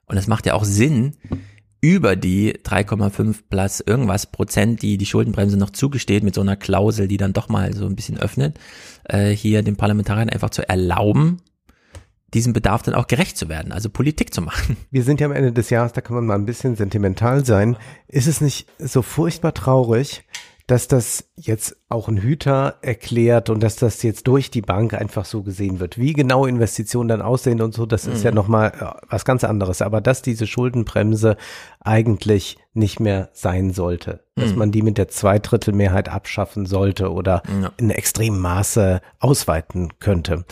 Und 0.05 0.15
es 0.15 0.27
macht 0.27 0.45
ja 0.45 0.53
auch 0.53 0.63
Sinn, 0.63 1.17
über 1.83 2.15
die 2.15 2.53
3,5 2.53 3.41
plus 3.49 3.81
irgendwas 3.81 4.25
Prozent, 4.25 4.81
die 4.81 4.97
die 4.97 5.05
Schuldenbremse 5.05 5.57
noch 5.57 5.69
zugesteht, 5.69 6.23
mit 6.23 6.33
so 6.33 6.39
einer 6.39 6.55
Klausel, 6.55 7.09
die 7.09 7.17
dann 7.17 7.33
doch 7.33 7.49
mal 7.49 7.73
so 7.73 7.85
ein 7.85 7.97
bisschen 7.97 8.17
öffnet, 8.17 8.57
äh, 9.03 9.31
hier 9.31 9.63
den 9.63 9.75
Parlamentariern 9.75 10.29
einfach 10.29 10.49
zu 10.49 10.67
erlauben, 10.67 11.41
diesem 12.33 12.53
Bedarf 12.53 12.83
dann 12.83 12.95
auch 12.95 13.07
gerecht 13.07 13.37
zu 13.37 13.49
werden, 13.49 13.73
also 13.73 13.89
Politik 13.89 14.33
zu 14.33 14.41
machen. 14.41 14.77
Wir 14.91 15.03
sind 15.03 15.19
ja 15.19 15.27
am 15.27 15.33
Ende 15.33 15.51
des 15.51 15.69
Jahres, 15.71 15.91
da 15.91 15.99
kann 15.99 16.15
man 16.15 16.25
mal 16.25 16.35
ein 16.35 16.45
bisschen 16.45 16.77
sentimental 16.77 17.43
sein. 17.45 17.75
Ist 18.07 18.27
es 18.27 18.39
nicht 18.39 18.65
so 18.79 19.01
furchtbar 19.01 19.53
traurig, 19.53 20.23
dass 20.73 20.87
das 20.87 21.29
jetzt 21.35 21.77
auch 21.87 22.07
ein 22.07 22.17
Hüter 22.17 22.79
erklärt 22.81 23.51
und 23.51 23.61
dass 23.61 23.75
das 23.75 24.01
jetzt 24.01 24.25
durch 24.25 24.49
die 24.49 24.63
Bank 24.63 24.95
einfach 24.95 25.23
so 25.23 25.43
gesehen 25.43 25.79
wird. 25.79 25.99
Wie 25.99 26.13
genau 26.13 26.47
Investitionen 26.47 27.09
dann 27.09 27.21
aussehen 27.21 27.61
und 27.61 27.75
so, 27.75 27.85
das 27.85 28.07
ist 28.07 28.21
mhm. 28.21 28.23
ja 28.23 28.31
nochmal 28.31 28.73
äh, 28.79 29.05
was 29.07 29.23
ganz 29.23 29.43
anderes. 29.43 29.83
Aber 29.83 30.01
dass 30.01 30.23
diese 30.23 30.47
Schuldenbremse 30.47 31.37
eigentlich 31.79 32.57
nicht 32.73 32.99
mehr 32.99 33.29
sein 33.33 33.71
sollte, 33.71 34.23
dass 34.33 34.53
mhm. 34.53 34.57
man 34.57 34.71
die 34.71 34.81
mit 34.81 34.97
der 34.97 35.09
Zweidrittelmehrheit 35.09 36.09
abschaffen 36.09 36.65
sollte 36.65 37.11
oder 37.11 37.43
ja. 37.61 37.71
in 37.77 37.91
extremem 37.91 38.39
Maße 38.39 38.99
ausweiten 39.19 39.99
könnte. 39.99 40.43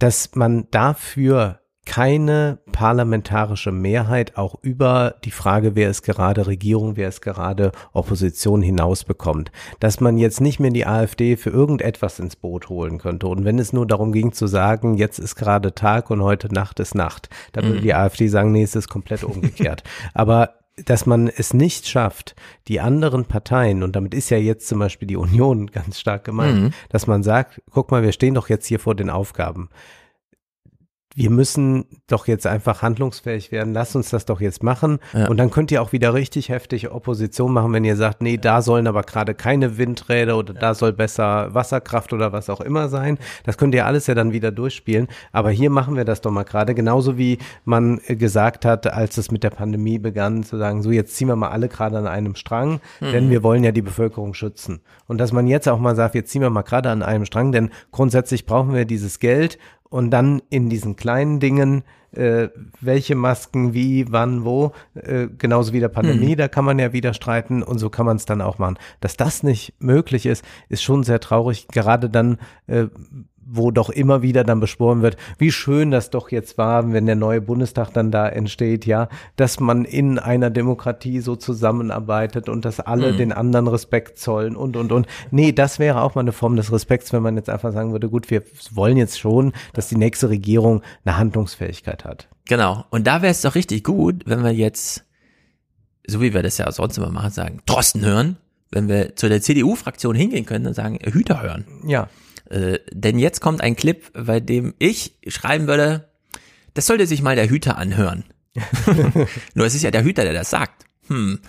Dass 0.00 0.34
man 0.34 0.66
dafür 0.72 1.60
keine 1.84 2.58
parlamentarische 2.72 3.72
Mehrheit 3.72 4.36
auch 4.36 4.56
über 4.62 5.16
die 5.24 5.30
Frage, 5.30 5.74
wer 5.74 5.90
ist 5.90 6.02
gerade 6.02 6.46
Regierung, 6.46 6.96
wer 6.96 7.08
ist 7.08 7.20
gerade 7.20 7.72
Opposition 7.92 8.62
hinaus 8.62 9.04
bekommt. 9.04 9.52
Dass 9.80 10.00
man 10.00 10.18
jetzt 10.18 10.40
nicht 10.40 10.60
mehr 10.60 10.70
die 10.70 10.86
AfD 10.86 11.36
für 11.36 11.50
irgendetwas 11.50 12.18
ins 12.18 12.36
Boot 12.36 12.68
holen 12.68 12.98
könnte. 12.98 13.26
Und 13.26 13.44
wenn 13.44 13.58
es 13.58 13.72
nur 13.72 13.86
darum 13.86 14.12
ging 14.12 14.32
zu 14.32 14.46
sagen, 14.46 14.94
jetzt 14.94 15.18
ist 15.18 15.36
gerade 15.36 15.74
Tag 15.74 16.10
und 16.10 16.22
heute 16.22 16.52
Nacht 16.52 16.80
ist 16.80 16.94
Nacht, 16.94 17.28
dann 17.52 17.64
würde 17.64 17.78
mhm. 17.78 17.84
die 17.84 17.94
AfD 17.94 18.28
sagen, 18.28 18.52
nee, 18.52 18.62
es 18.62 18.76
ist 18.76 18.88
komplett 18.88 19.24
umgekehrt. 19.24 19.82
Aber 20.14 20.54
dass 20.86 21.06
man 21.06 21.28
es 21.28 21.54
nicht 21.54 21.86
schafft, 21.86 22.34
die 22.66 22.80
anderen 22.80 23.26
Parteien, 23.26 23.82
und 23.82 23.94
damit 23.94 24.12
ist 24.12 24.30
ja 24.30 24.38
jetzt 24.38 24.66
zum 24.66 24.80
Beispiel 24.80 25.06
die 25.06 25.16
Union 25.16 25.66
ganz 25.72 26.00
stark 26.00 26.24
gemeint, 26.24 26.60
mhm. 26.60 26.70
dass 26.88 27.06
man 27.06 27.22
sagt, 27.22 27.62
guck 27.70 27.90
mal, 27.90 28.02
wir 28.02 28.12
stehen 28.12 28.34
doch 28.34 28.48
jetzt 28.48 28.66
hier 28.66 28.80
vor 28.80 28.94
den 28.94 29.10
Aufgaben 29.10 29.68
wir 31.14 31.30
müssen 31.30 31.86
doch 32.08 32.26
jetzt 32.26 32.46
einfach 32.46 32.82
handlungsfähig 32.82 33.52
werden, 33.52 33.72
lasst 33.72 33.94
uns 33.94 34.10
das 34.10 34.24
doch 34.24 34.40
jetzt 34.40 34.64
machen. 34.64 34.98
Ja. 35.12 35.28
Und 35.28 35.36
dann 35.36 35.50
könnt 35.50 35.70
ihr 35.70 35.80
auch 35.80 35.92
wieder 35.92 36.12
richtig 36.12 36.48
heftige 36.48 36.90
Opposition 36.90 37.52
machen, 37.52 37.72
wenn 37.72 37.84
ihr 37.84 37.94
sagt, 37.94 38.20
nee, 38.20 38.36
da 38.36 38.62
sollen 38.62 38.88
aber 38.88 39.02
gerade 39.02 39.34
keine 39.34 39.78
Windräder 39.78 40.36
oder 40.36 40.54
da 40.54 40.74
soll 40.74 40.92
besser 40.92 41.54
Wasserkraft 41.54 42.12
oder 42.12 42.32
was 42.32 42.50
auch 42.50 42.60
immer 42.60 42.88
sein. 42.88 43.18
Das 43.44 43.56
könnt 43.56 43.74
ihr 43.76 43.86
alles 43.86 44.08
ja 44.08 44.14
dann 44.14 44.32
wieder 44.32 44.50
durchspielen. 44.50 45.06
Aber 45.30 45.50
hier 45.50 45.70
machen 45.70 45.96
wir 45.96 46.04
das 46.04 46.20
doch 46.20 46.32
mal 46.32 46.42
gerade. 46.42 46.74
Genauso 46.74 47.16
wie 47.16 47.38
man 47.64 48.00
gesagt 48.08 48.64
hat, 48.64 48.92
als 48.92 49.16
es 49.16 49.30
mit 49.30 49.44
der 49.44 49.50
Pandemie 49.50 50.00
begann, 50.00 50.42
zu 50.42 50.56
sagen, 50.58 50.82
so 50.82 50.90
jetzt 50.90 51.14
ziehen 51.14 51.28
wir 51.28 51.36
mal 51.36 51.50
alle 51.50 51.68
gerade 51.68 51.96
an 51.96 52.08
einem 52.08 52.34
Strang, 52.34 52.80
mhm. 53.00 53.12
denn 53.12 53.30
wir 53.30 53.44
wollen 53.44 53.62
ja 53.62 53.70
die 53.70 53.82
Bevölkerung 53.82 54.34
schützen. 54.34 54.80
Und 55.06 55.18
dass 55.18 55.32
man 55.32 55.46
jetzt 55.46 55.68
auch 55.68 55.78
mal 55.78 55.94
sagt, 55.94 56.16
jetzt 56.16 56.30
ziehen 56.30 56.42
wir 56.42 56.50
mal 56.50 56.62
gerade 56.62 56.90
an 56.90 57.02
einem 57.02 57.24
Strang, 57.24 57.52
denn 57.52 57.70
grundsätzlich 57.92 58.46
brauchen 58.46 58.74
wir 58.74 58.84
dieses 58.84 59.20
Geld 59.20 59.58
und 59.94 60.10
dann 60.10 60.42
in 60.50 60.70
diesen 60.70 60.96
kleinen 60.96 61.38
Dingen, 61.38 61.84
äh, 62.10 62.48
welche 62.80 63.14
Masken, 63.14 63.74
wie, 63.74 64.10
wann, 64.10 64.44
wo, 64.44 64.72
äh, 64.94 65.28
genauso 65.38 65.72
wie 65.72 65.78
der 65.78 65.88
Pandemie, 65.88 66.32
hm. 66.32 66.36
da 66.36 66.48
kann 66.48 66.64
man 66.64 66.80
ja 66.80 66.92
wieder 66.92 67.14
streiten 67.14 67.62
und 67.62 67.78
so 67.78 67.90
kann 67.90 68.04
man 68.04 68.16
es 68.16 68.24
dann 68.24 68.40
auch 68.40 68.58
machen. 68.58 68.76
Dass 68.98 69.16
das 69.16 69.44
nicht 69.44 69.74
möglich 69.78 70.26
ist, 70.26 70.44
ist 70.68 70.82
schon 70.82 71.04
sehr 71.04 71.20
traurig, 71.20 71.68
gerade 71.68 72.10
dann, 72.10 72.38
äh, 72.66 72.86
wo 73.46 73.70
doch 73.70 73.90
immer 73.90 74.22
wieder 74.22 74.44
dann 74.44 74.60
beschworen 74.60 75.02
wird, 75.02 75.16
wie 75.38 75.52
schön 75.52 75.90
das 75.90 76.10
doch 76.10 76.30
jetzt 76.30 76.58
war, 76.58 76.92
wenn 76.92 77.06
der 77.06 77.16
neue 77.16 77.40
Bundestag 77.40 77.92
dann 77.92 78.10
da 78.10 78.28
entsteht, 78.28 78.86
ja, 78.86 79.08
dass 79.36 79.60
man 79.60 79.84
in 79.84 80.18
einer 80.18 80.50
Demokratie 80.50 81.20
so 81.20 81.36
zusammenarbeitet 81.36 82.48
und 82.48 82.64
dass 82.64 82.80
alle 82.80 83.12
mhm. 83.12 83.16
den 83.16 83.32
anderen 83.32 83.68
Respekt 83.68 84.18
zollen 84.18 84.56
und, 84.56 84.76
und, 84.76 84.92
und. 84.92 85.06
Nee, 85.30 85.52
das 85.52 85.78
wäre 85.78 86.02
auch 86.02 86.14
mal 86.14 86.22
eine 86.22 86.32
Form 86.32 86.56
des 86.56 86.72
Respekts, 86.72 87.12
wenn 87.12 87.22
man 87.22 87.36
jetzt 87.36 87.50
einfach 87.50 87.72
sagen 87.72 87.92
würde, 87.92 88.08
gut, 88.08 88.30
wir 88.30 88.42
wollen 88.72 88.96
jetzt 88.96 89.18
schon, 89.18 89.52
dass 89.72 89.88
die 89.88 89.96
nächste 89.96 90.28
Regierung 90.28 90.82
eine 91.04 91.16
Handlungsfähigkeit 91.16 92.04
hat. 92.04 92.28
Genau. 92.46 92.84
Und 92.90 93.06
da 93.06 93.22
wäre 93.22 93.30
es 93.30 93.42
doch 93.42 93.54
richtig 93.54 93.84
gut, 93.84 94.22
wenn 94.26 94.42
wir 94.42 94.52
jetzt, 94.52 95.04
so 96.06 96.20
wie 96.20 96.34
wir 96.34 96.42
das 96.42 96.58
ja 96.58 96.70
sonst 96.72 96.98
immer 96.98 97.10
machen, 97.10 97.30
sagen, 97.30 97.60
Drosten 97.66 98.04
hören, 98.04 98.36
wenn 98.70 98.88
wir 98.88 99.16
zu 99.16 99.28
der 99.28 99.40
CDU-Fraktion 99.40 100.14
hingehen 100.14 100.44
können 100.46 100.66
und 100.66 100.74
sagen, 100.74 100.98
Hüter 101.02 101.42
hören. 101.42 101.64
Ja. 101.86 102.08
Äh, 102.50 102.78
denn 102.92 103.18
jetzt 103.18 103.40
kommt 103.40 103.60
ein 103.60 103.76
Clip, 103.76 104.10
bei 104.12 104.40
dem 104.40 104.74
ich 104.78 105.18
schreiben 105.28 105.66
würde, 105.66 106.10
das 106.74 106.86
sollte 106.86 107.06
sich 107.06 107.22
mal 107.22 107.36
der 107.36 107.48
Hüter 107.48 107.78
anhören. 107.78 108.24
Nur 109.54 109.66
es 109.66 109.74
ist 109.74 109.82
ja 109.82 109.90
der 109.90 110.04
Hüter, 110.04 110.24
der 110.24 110.32
das 110.32 110.50
sagt. 110.50 110.84
Hm. 111.08 111.40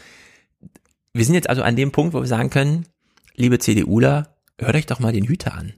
Wir 1.14 1.26
sind 1.26 1.36
jetzt 1.36 1.50
also 1.50 1.64
an 1.64 1.76
dem 1.76 1.92
Punkt, 1.92 2.14
wo 2.14 2.22
wir 2.22 2.28
sagen 2.28 2.50
können, 2.50 2.86
liebe 3.36 3.60
CDUler, 3.60 4.36
hört 4.60 4.76
euch 4.76 4.86
doch 4.86 5.00
mal 5.00 5.14
den 5.14 5.26
Hüter 5.26 5.54
an. 5.54 5.74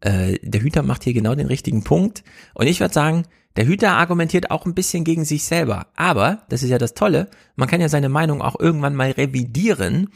Äh, 0.00 0.38
der 0.42 0.62
Hüter 0.62 0.82
macht 0.82 1.04
hier 1.04 1.14
genau 1.14 1.34
den 1.34 1.46
richtigen 1.46 1.84
Punkt. 1.84 2.24
Und 2.54 2.66
ich 2.66 2.80
würde 2.80 2.94
sagen, 2.94 3.24
der 3.56 3.66
Hüter 3.66 3.92
argumentiert 3.92 4.50
auch 4.50 4.66
ein 4.66 4.74
bisschen 4.74 5.04
gegen 5.04 5.24
sich 5.24 5.44
selber. 5.44 5.88
Aber, 5.94 6.42
das 6.48 6.62
ist 6.62 6.70
ja 6.70 6.78
das 6.78 6.94
Tolle, 6.94 7.28
man 7.54 7.68
kann 7.68 7.80
ja 7.80 7.88
seine 7.88 8.08
Meinung 8.08 8.42
auch 8.42 8.58
irgendwann 8.58 8.94
mal 8.94 9.10
revidieren 9.10 10.08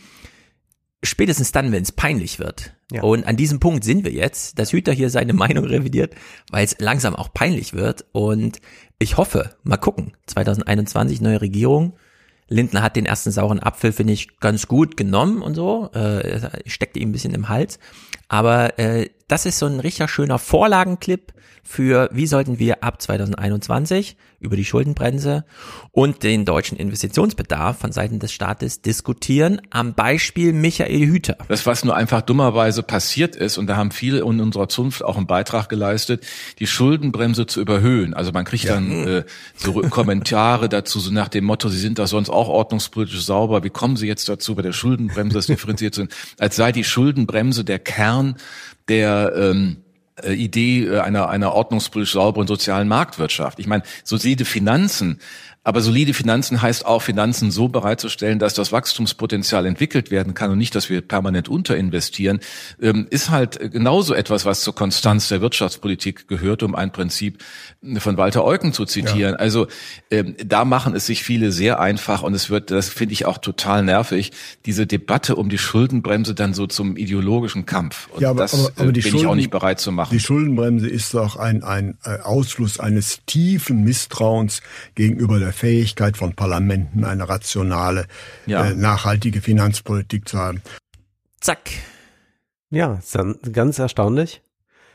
spätestens 1.07 1.53
dann, 1.53 1.73
wenn 1.73 1.83
es 1.83 1.93
peinlich 1.93 2.39
wird. 2.39 2.75
Ja. 2.93 3.03
Und 3.03 3.27
an 3.27 3.37
diesem 3.37 3.61
Punkt 3.61 3.85
sind 3.85 4.05
wir 4.05 4.13
jetzt, 4.13 4.59
dass 4.59 4.73
Hüter 4.73 4.93
hier 4.93 5.11
seine 5.11 5.33
Meinung 5.35 5.65
revidiert, 5.65 6.15
weil 6.51 6.65
es 6.65 6.77
langsam 6.79 7.17
auch 7.17 7.33
peinlich 7.33 7.75
wird. 7.75 8.05
Und 8.13 8.61
ich 8.99 9.17
hoffe, 9.17 9.57
mal 9.63 9.77
gucken, 9.77 10.13
2021 10.27 11.21
neue 11.21 11.41
Regierung. 11.41 11.95
Lindner 12.49 12.83
hat 12.83 12.95
den 12.95 13.07
ersten 13.07 13.33
sauren 13.33 13.59
Apfel, 13.59 13.91
finde 13.93 14.13
ich, 14.13 14.39
ganz 14.39 14.69
gut 14.69 14.97
genommen 14.97 15.43
und 15.43 15.55
so. 15.55 15.91
Äh, 15.93 16.49
steckte 16.67 17.01
ihm 17.01 17.09
ein 17.09 17.13
bisschen 17.13 17.35
im 17.35 17.49
Hals. 17.49 17.81
Aber 18.29 18.79
äh, 18.79 19.09
das 19.29 19.47
ist 19.47 19.59
so 19.59 19.67
ein 19.67 19.81
richtig 19.81 20.11
schöner 20.11 20.39
Vorlagenclip 20.39 21.33
für, 21.65 22.09
wie 22.13 22.29
sollten 22.29 22.61
wir 22.61 22.85
ab 22.85 23.03
2021 23.03 24.17
über 24.39 24.55
die 24.55 24.65
Schuldenbremse 24.65 25.45
und 25.91 26.23
den 26.23 26.45
deutschen 26.45 26.79
Investitionsbedarf 26.79 27.79
von 27.79 27.91
Seiten 27.91 28.21
des 28.21 28.33
Staates 28.33 28.83
diskutieren, 28.83 29.61
am 29.71 29.95
Beispiel 29.95 30.53
Michael 30.53 31.07
Hüter. 31.07 31.37
Das, 31.49 31.67
was 31.67 31.85
nur 31.85 31.97
einfach 31.97 32.23
dummerweise 32.23 32.85
passiert 32.85 33.35
ist, 33.35 33.59
und 33.59 33.67
da 33.67 33.77
haben 33.77 33.91
viele 33.91 34.19
in 34.19 34.41
unserer 34.41 34.69
Zunft 34.69 35.03
auch 35.03 35.17
einen 35.17 35.27
Beitrag 35.27 35.69
geleistet, 35.69 36.25
die 36.61 36.69
Schuldenbremse 36.69 37.47
zu 37.47 37.61
überhöhen. 37.61 38.15
Also 38.15 38.31
man 38.31 38.45
kriegt 38.45 38.69
dann 38.69 38.93
äh, 38.93 39.25
so 39.57 39.73
Kommentare 39.73 40.69
dazu, 40.69 41.01
so 41.01 41.11
nach 41.11 41.29
dem 41.29 41.45
Motto, 41.45 41.69
Sie 41.69 41.81
sind 41.81 41.99
da 41.99 42.07
sonst 42.07 42.31
auch 42.31 42.49
ordnungspolitisch 42.49 43.25
sauber, 43.25 43.65
wie 43.65 43.71
kommen 43.71 43.97
Sie 43.97 44.07
jetzt 44.07 44.29
dazu, 44.29 44.55
bei 44.55 44.63
der 44.63 44.73
Schuldenbremse 44.73 45.35
das 45.35 45.47
differenziert 45.47 45.95
zu 45.95 46.07
als 46.39 46.55
sei 46.55 46.71
die 46.71 46.85
Schuldenbremse 46.85 47.65
der 47.65 47.81
Kern 47.81 48.37
der 48.89 49.33
ähm, 49.37 49.79
äh, 50.23 50.33
Idee 50.33 50.85
äh, 50.87 51.01
einer, 51.01 51.29
einer 51.29 51.53
ordnungspolitisch 51.53 52.15
sauberen 52.15 52.47
sozialen 52.47 52.89
Marktwirtschaft. 52.89 53.59
Ich 53.59 53.67
meine, 53.67 53.83
solide 54.05 54.45
Finanzen 54.45 55.21
aber 55.67 55.81
solide 55.81 56.15
Finanzen 56.15 56.63
heißt 56.63 56.87
auch, 56.87 57.03
Finanzen 57.03 57.51
so 57.51 57.67
bereitzustellen, 57.67 58.39
dass 58.39 58.55
das 58.55 58.71
Wachstumspotenzial 58.71 59.67
entwickelt 59.67 60.13
werden 60.13 60.33
kann 60.33 60.53
und 60.53 60.59
nicht, 60.59 60.77
dass 60.77 60.91
wir 60.91 61.01
permanent 61.01 61.49
unterinvestieren, 61.49 62.39
ähm, 62.81 63.09
ist 63.11 63.31
halt 63.31 63.73
genauso 63.73 64.15
etwas, 64.15 64.45
was 64.45 64.61
zur 64.61 64.77
Konstanz 64.77 65.27
der 65.27 65.41
Wirtschaftspolitik 65.41 66.29
gehört, 66.29 66.63
um 66.63 66.77
ein 66.77 66.93
Prinzip 66.93 67.43
von 67.99 68.17
Walter 68.17 68.45
Eucken 68.45 68.73
zu 68.73 68.85
zitieren. 68.85 69.33
Ja. 69.33 69.39
Also 69.41 69.67
ähm, 70.09 70.37
da 70.39 70.65
machen 70.65 70.95
es 70.95 71.07
sich 71.07 71.25
viele 71.25 71.51
sehr 71.51 71.81
einfach 71.81 72.23
und 72.23 72.33
es 72.35 72.49
wird, 72.49 72.71
das 72.71 72.89
finde 72.89 73.15
ich 73.15 73.27
auch 73.27 73.39
total 73.39 73.83
nervig, 73.83 74.31
diese 74.67 74.87
Debatte 74.87 75.35
um 75.35 75.49
die 75.49 75.59
Schuldenbremse 75.59 76.37
dann 76.37 76.55
so 76.55 76.69
zum 76.69 76.97
ideologischen 76.97 77.67
Kampf. 77.67 78.09
Und 78.13 78.21
ja, 78.21 78.31
aber, 78.31 78.43
das 78.43 78.55
aber, 78.55 78.73
aber 78.77 78.89
äh, 78.91 78.93
bin 78.93 79.03
Schulden, 79.03 79.19
ich 79.19 79.27
auch 79.27 79.35
nicht 79.35 79.51
bereit 79.51 79.81
zu 79.81 79.91
machen. 79.91 80.11
Die 80.13 80.21
Schuldenbremse 80.21 80.89
ist 80.89 81.13
doch 81.13 81.35
ein, 81.35 81.65
ein 81.65 81.99
äh, 82.05 82.21
Ausfluss 82.21 82.79
eines 82.79 83.23
tiefen 83.27 83.83
Misstrauens 83.83 84.63
gegenüber 84.95 85.41
der 85.41 85.56
Fähigkeit 85.57 86.17
von 86.17 86.35
Parlamenten, 86.35 87.05
eine 87.05 87.29
rationale, 87.29 88.07
ja. 88.47 88.67
äh, 88.67 88.75
nachhaltige 88.75 89.41
Finanzpolitik 89.41 90.29
zu 90.29 90.39
haben. 90.39 90.63
Zack. 91.41 91.71
Ja, 92.71 92.99
ganz 93.53 93.79
erstaunlich. 93.79 94.43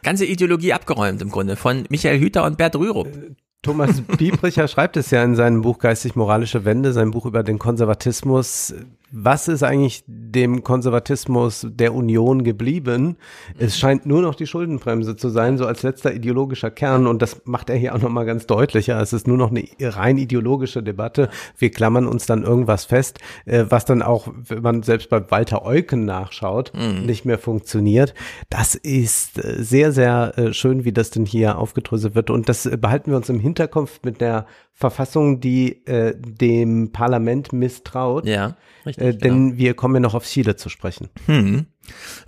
Ganze 0.04 0.26
Ideologie 0.26 0.74
abgeräumt 0.74 1.22
im 1.22 1.30
Grunde 1.30 1.56
von 1.56 1.86
Michael 1.90 2.20
Hüter 2.20 2.44
und 2.46 2.58
Bert 2.58 2.76
Rürup. 2.76 3.08
Äh, 3.08 3.36
Thomas 3.62 4.02
Biebricher 4.02 4.68
schreibt 4.70 4.98
es 4.98 5.12
ja 5.12 5.24
in 5.24 5.36
seinem 5.36 5.62
Buch 5.62 5.80
Geistig-Moralische 5.80 6.66
Wende, 6.66 6.94
sein 6.94 7.12
Buch 7.12 7.26
über 7.26 7.44
den 7.44 7.60
Konservatismus, 7.60 8.74
was 9.12 9.50
ist 9.50 9.62
eigentlich 9.62 10.04
dem 10.08 10.64
Konservatismus 10.64 11.68
der 11.70 11.94
Union 11.94 12.44
geblieben? 12.44 13.18
Es 13.58 13.78
scheint 13.78 14.06
nur 14.06 14.22
noch 14.22 14.36
die 14.36 14.48
Schuldenbremse 14.48 15.18
zu 15.18 15.30
sein, 15.30 15.58
so 15.58 15.66
als 15.66 15.84
letzter 15.84 16.14
ideologischer 16.14 16.72
Kern. 16.72 17.08
Und 17.08 17.22
das 17.22 17.42
macht 17.44 17.70
er 17.70 17.76
hier 17.76 17.94
auch 17.94 18.02
nochmal 18.02 18.26
ganz 18.26 18.48
deutlicher. 18.48 19.00
Es 19.02 19.12
ist 19.12 19.28
nur 19.28 19.38
noch 19.38 19.52
eine 19.52 19.68
rein 19.82 20.18
ideologische 20.18 20.82
Debatte. 20.82 21.30
Wir 21.58 21.72
klammern 21.72 22.08
uns 22.08 22.26
dann 22.26 22.44
irgendwas 22.44 22.86
fest, 22.86 23.20
äh, 23.46 23.66
was 23.68 23.84
dann 23.84 24.02
auch, 24.02 24.30
wenn 24.34 24.64
man 24.64 24.84
selbst 24.84 25.10
bei 25.10 25.30
Walter 25.30 25.66
Eucken 25.66 26.06
nachschaut, 26.06 26.72
mhm. 26.74 27.06
nicht 27.06 27.26
mehr 27.26 27.38
funktioniert. 27.38 28.14
Das 28.50 28.76
ist 28.76 29.44
äh, 29.44 29.62
sehr, 29.62 29.92
sehr 29.92 30.38
äh, 30.38 30.54
schön, 30.54 30.86
wie 30.86 30.94
das 30.94 31.10
denn 31.10 31.26
hier 31.26 31.58
aufgedröselt 31.58 32.16
wird. 32.16 32.30
Und 32.30 32.48
das 32.48 32.70
behalten 32.80 33.12
wir 33.12 33.18
uns 33.18 33.28
im 33.28 33.40
Hinterkopf 33.40 34.00
mit 34.04 34.22
der 34.22 34.46
Verfassung, 34.74 35.40
die 35.40 35.86
äh, 35.86 36.16
dem 36.18 36.92
Parlament 36.92 37.54
misstraut. 37.54 38.26
Ja. 38.26 38.56
Richtig, 38.86 39.04
äh, 39.04 39.14
denn 39.14 39.50
genau. 39.50 39.58
wir 39.58 39.74
kommen 39.74 39.96
ja 39.96 40.00
noch 40.00 40.14
auf 40.14 40.26
Chile 40.26 40.56
zu 40.56 40.70
sprechen. 40.70 41.10
Hm. 41.26 41.66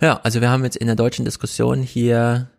Ja, 0.00 0.20
also 0.22 0.40
wir 0.40 0.50
haben 0.50 0.64
jetzt 0.64 0.76
in 0.76 0.86
der 0.86 0.96
deutschen 0.96 1.24
Diskussion 1.24 1.82
hier, 1.82 2.50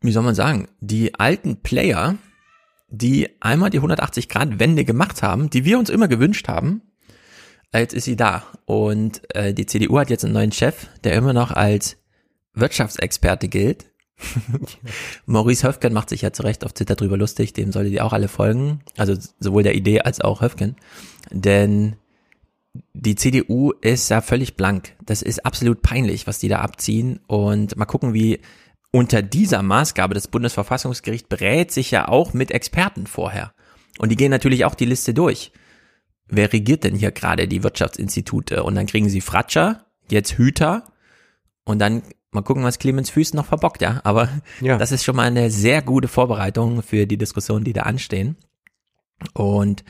wie 0.00 0.12
soll 0.12 0.22
man 0.22 0.34
sagen, 0.34 0.68
die 0.80 1.14
alten 1.14 1.62
Player, 1.62 2.16
die 2.88 3.40
einmal 3.40 3.70
die 3.70 3.80
180-Grad-Wende 3.80 4.84
gemacht 4.84 5.22
haben, 5.22 5.50
die 5.50 5.64
wir 5.64 5.78
uns 5.78 5.90
immer 5.90 6.08
gewünscht 6.08 6.48
haben. 6.48 6.82
Jetzt 7.72 7.94
ist 7.94 8.04
sie 8.04 8.16
da. 8.16 8.44
Und 8.64 9.22
äh, 9.34 9.52
die 9.52 9.66
CDU 9.66 9.98
hat 9.98 10.10
jetzt 10.10 10.24
einen 10.24 10.34
neuen 10.34 10.52
Chef, 10.52 10.88
der 11.04 11.14
immer 11.14 11.32
noch 11.32 11.50
als 11.50 11.98
Wirtschaftsexperte 12.54 13.48
gilt. 13.48 13.86
Maurice 15.26 15.66
Höfgen 15.66 15.92
macht 15.92 16.08
sich 16.08 16.22
ja 16.22 16.32
zu 16.32 16.42
Recht 16.42 16.64
auf 16.64 16.72
Twitter 16.72 16.96
drüber 16.96 17.16
lustig, 17.16 17.52
dem 17.52 17.70
solltet 17.70 17.92
ihr 17.92 18.04
auch 18.04 18.12
alle 18.12 18.28
folgen. 18.28 18.80
Also 18.96 19.14
sowohl 19.38 19.62
der 19.62 19.74
Idee 19.74 20.00
als 20.00 20.20
auch 20.20 20.40
Höfgen. 20.40 20.76
Denn 21.30 21.96
die 22.92 23.14
CDU 23.14 23.72
ist 23.80 24.08
ja 24.10 24.20
völlig 24.20 24.56
blank. 24.56 24.96
Das 25.04 25.22
ist 25.22 25.44
absolut 25.44 25.82
peinlich, 25.82 26.26
was 26.26 26.38
die 26.38 26.48
da 26.48 26.60
abziehen. 26.60 27.20
Und 27.26 27.76
mal 27.76 27.86
gucken, 27.86 28.14
wie 28.14 28.40
unter 28.90 29.22
dieser 29.22 29.62
Maßgabe 29.62 30.14
das 30.14 30.28
Bundesverfassungsgericht 30.28 31.28
berät 31.28 31.70
sich 31.72 31.90
ja 31.90 32.08
auch 32.08 32.32
mit 32.32 32.50
Experten 32.50 33.06
vorher. 33.06 33.52
Und 33.98 34.10
die 34.10 34.16
gehen 34.16 34.30
natürlich 34.30 34.64
auch 34.64 34.74
die 34.74 34.86
Liste 34.86 35.14
durch. 35.14 35.52
Wer 36.26 36.52
regiert 36.52 36.84
denn 36.84 36.94
hier 36.94 37.10
gerade 37.10 37.48
die 37.48 37.62
Wirtschaftsinstitute? 37.62 38.62
Und 38.62 38.74
dann 38.74 38.86
kriegen 38.86 39.08
sie 39.08 39.20
Fratscher, 39.20 39.86
jetzt 40.10 40.34
Hüter. 40.34 40.92
Und 41.64 41.78
dann 41.78 42.02
mal 42.30 42.42
gucken, 42.42 42.64
was 42.64 42.78
Clemens 42.78 43.10
Füß 43.10 43.34
noch 43.34 43.46
verbockt, 43.46 43.82
ja. 43.82 44.00
Aber 44.04 44.28
ja. 44.60 44.76
das 44.76 44.92
ist 44.92 45.04
schon 45.04 45.16
mal 45.16 45.26
eine 45.26 45.50
sehr 45.50 45.82
gute 45.82 46.08
Vorbereitung 46.08 46.82
für 46.82 47.06
die 47.06 47.18
Diskussionen, 47.18 47.64
die 47.64 47.72
da 47.72 47.82
anstehen. 47.82 48.36
Und 49.34 49.84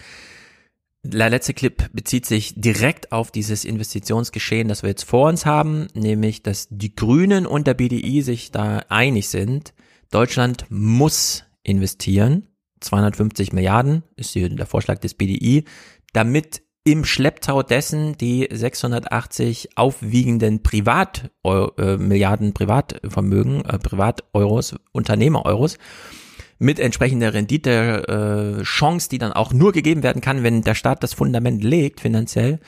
der 1.02 1.30
letzte 1.30 1.54
Clip 1.54 1.90
bezieht 1.92 2.26
sich 2.26 2.54
direkt 2.56 3.12
auf 3.12 3.30
dieses 3.30 3.64
Investitionsgeschehen, 3.64 4.68
das 4.68 4.82
wir 4.82 4.90
jetzt 4.90 5.04
vor 5.04 5.28
uns 5.28 5.46
haben, 5.46 5.88
nämlich, 5.94 6.42
dass 6.42 6.66
die 6.70 6.94
Grünen 6.94 7.46
und 7.46 7.66
der 7.66 7.74
BDI 7.74 8.22
sich 8.22 8.50
da 8.50 8.78
einig 8.88 9.28
sind. 9.28 9.74
Deutschland 10.10 10.66
muss 10.70 11.44
investieren. 11.62 12.48
250 12.80 13.52
Milliarden 13.52 14.02
ist 14.16 14.32
hier 14.32 14.48
der 14.48 14.66
Vorschlag 14.66 14.98
des 14.98 15.14
BDI, 15.14 15.64
damit 16.12 16.62
im 16.84 17.04
Schlepptau 17.04 17.62
dessen 17.62 18.16
die 18.16 18.48
680 18.50 19.76
aufwiegenden 19.76 20.62
Privat 20.62 21.30
äh, 21.44 21.66
Privatvermögen, 22.52 23.64
äh, 23.64 23.78
Privateuros, 23.78 24.74
Unternehmer-Euros 24.92 25.78
mit 26.58 26.80
entsprechender 26.80 27.34
Rendite, 27.34 28.58
äh, 28.60 28.62
Chance, 28.64 29.08
die 29.08 29.18
dann 29.18 29.32
auch 29.32 29.52
nur 29.52 29.72
gegeben 29.72 30.02
werden 30.02 30.20
kann, 30.20 30.42
wenn 30.42 30.62
der 30.62 30.74
Staat 30.74 31.02
das 31.02 31.14
Fundament 31.14 31.62
legt, 31.62 32.00
finanziell. 32.00 32.58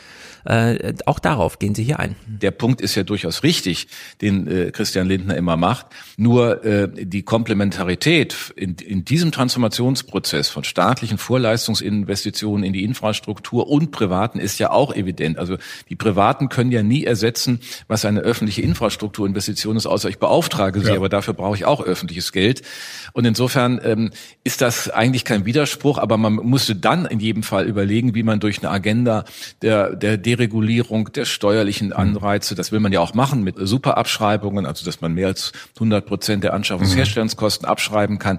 Äh, 0.44 0.94
auch 1.06 1.18
darauf 1.18 1.58
gehen 1.58 1.74
Sie 1.74 1.84
hier 1.84 1.98
ein. 1.98 2.16
Der 2.26 2.50
Punkt 2.50 2.80
ist 2.80 2.94
ja 2.94 3.02
durchaus 3.02 3.42
richtig, 3.42 3.88
den 4.22 4.46
äh, 4.46 4.70
Christian 4.70 5.06
Lindner 5.06 5.36
immer 5.36 5.56
macht. 5.56 5.86
Nur 6.16 6.64
äh, 6.64 6.88
die 6.94 7.22
Komplementarität 7.22 8.52
in, 8.56 8.76
in 8.76 9.04
diesem 9.04 9.32
Transformationsprozess 9.32 10.48
von 10.48 10.64
staatlichen 10.64 11.18
Vorleistungsinvestitionen 11.18 12.64
in 12.64 12.72
die 12.72 12.84
Infrastruktur 12.84 13.68
und 13.68 13.90
privaten 13.90 14.38
ist 14.38 14.58
ja 14.58 14.70
auch 14.70 14.94
evident. 14.94 15.38
Also 15.38 15.56
die 15.88 15.96
Privaten 15.96 16.48
können 16.48 16.72
ja 16.72 16.82
nie 16.82 17.04
ersetzen, 17.04 17.60
was 17.88 18.04
eine 18.04 18.20
öffentliche 18.20 18.62
Infrastrukturinvestition 18.62 19.76
ist, 19.76 19.86
außer 19.86 20.08
ich 20.08 20.18
beauftrage 20.18 20.80
sie, 20.80 20.90
ja. 20.90 20.96
aber 20.96 21.08
dafür 21.08 21.34
brauche 21.34 21.56
ich 21.56 21.64
auch 21.64 21.82
öffentliches 21.82 22.32
Geld. 22.32 22.62
Und 23.12 23.24
insofern 23.24 23.80
ähm, 23.82 24.10
ist 24.44 24.60
das 24.60 24.90
eigentlich 24.90 25.24
kein 25.24 25.44
Widerspruch, 25.44 25.98
aber 25.98 26.16
man 26.16 26.34
musste 26.34 26.74
dann 26.74 27.06
in 27.06 27.20
jedem 27.20 27.42
Fall 27.42 27.66
überlegen, 27.66 28.14
wie 28.14 28.22
man 28.22 28.40
durch 28.40 28.58
eine 28.58 28.70
Agenda 28.70 29.24
der, 29.62 29.94
der 29.96 30.16
Deregulierung, 30.16 31.12
der 31.12 31.24
steuerlichen 31.24 31.88
mhm. 31.88 31.94
Anreize, 31.94 32.54
das 32.54 32.72
will 32.72 32.80
man 32.80 32.92
ja 32.92 33.00
auch 33.00 33.14
machen 33.14 33.42
mit 33.42 33.56
Superabschreibungen, 33.58 34.66
also 34.66 34.84
dass 34.84 35.00
man 35.00 35.14
mehr 35.14 35.28
als 35.28 35.52
100 35.76 36.06
Prozent 36.06 36.44
der 36.44 36.54
Anschaffungsherstellungskosten 36.54 37.66
abschreiben 37.66 38.18
kann. 38.18 38.38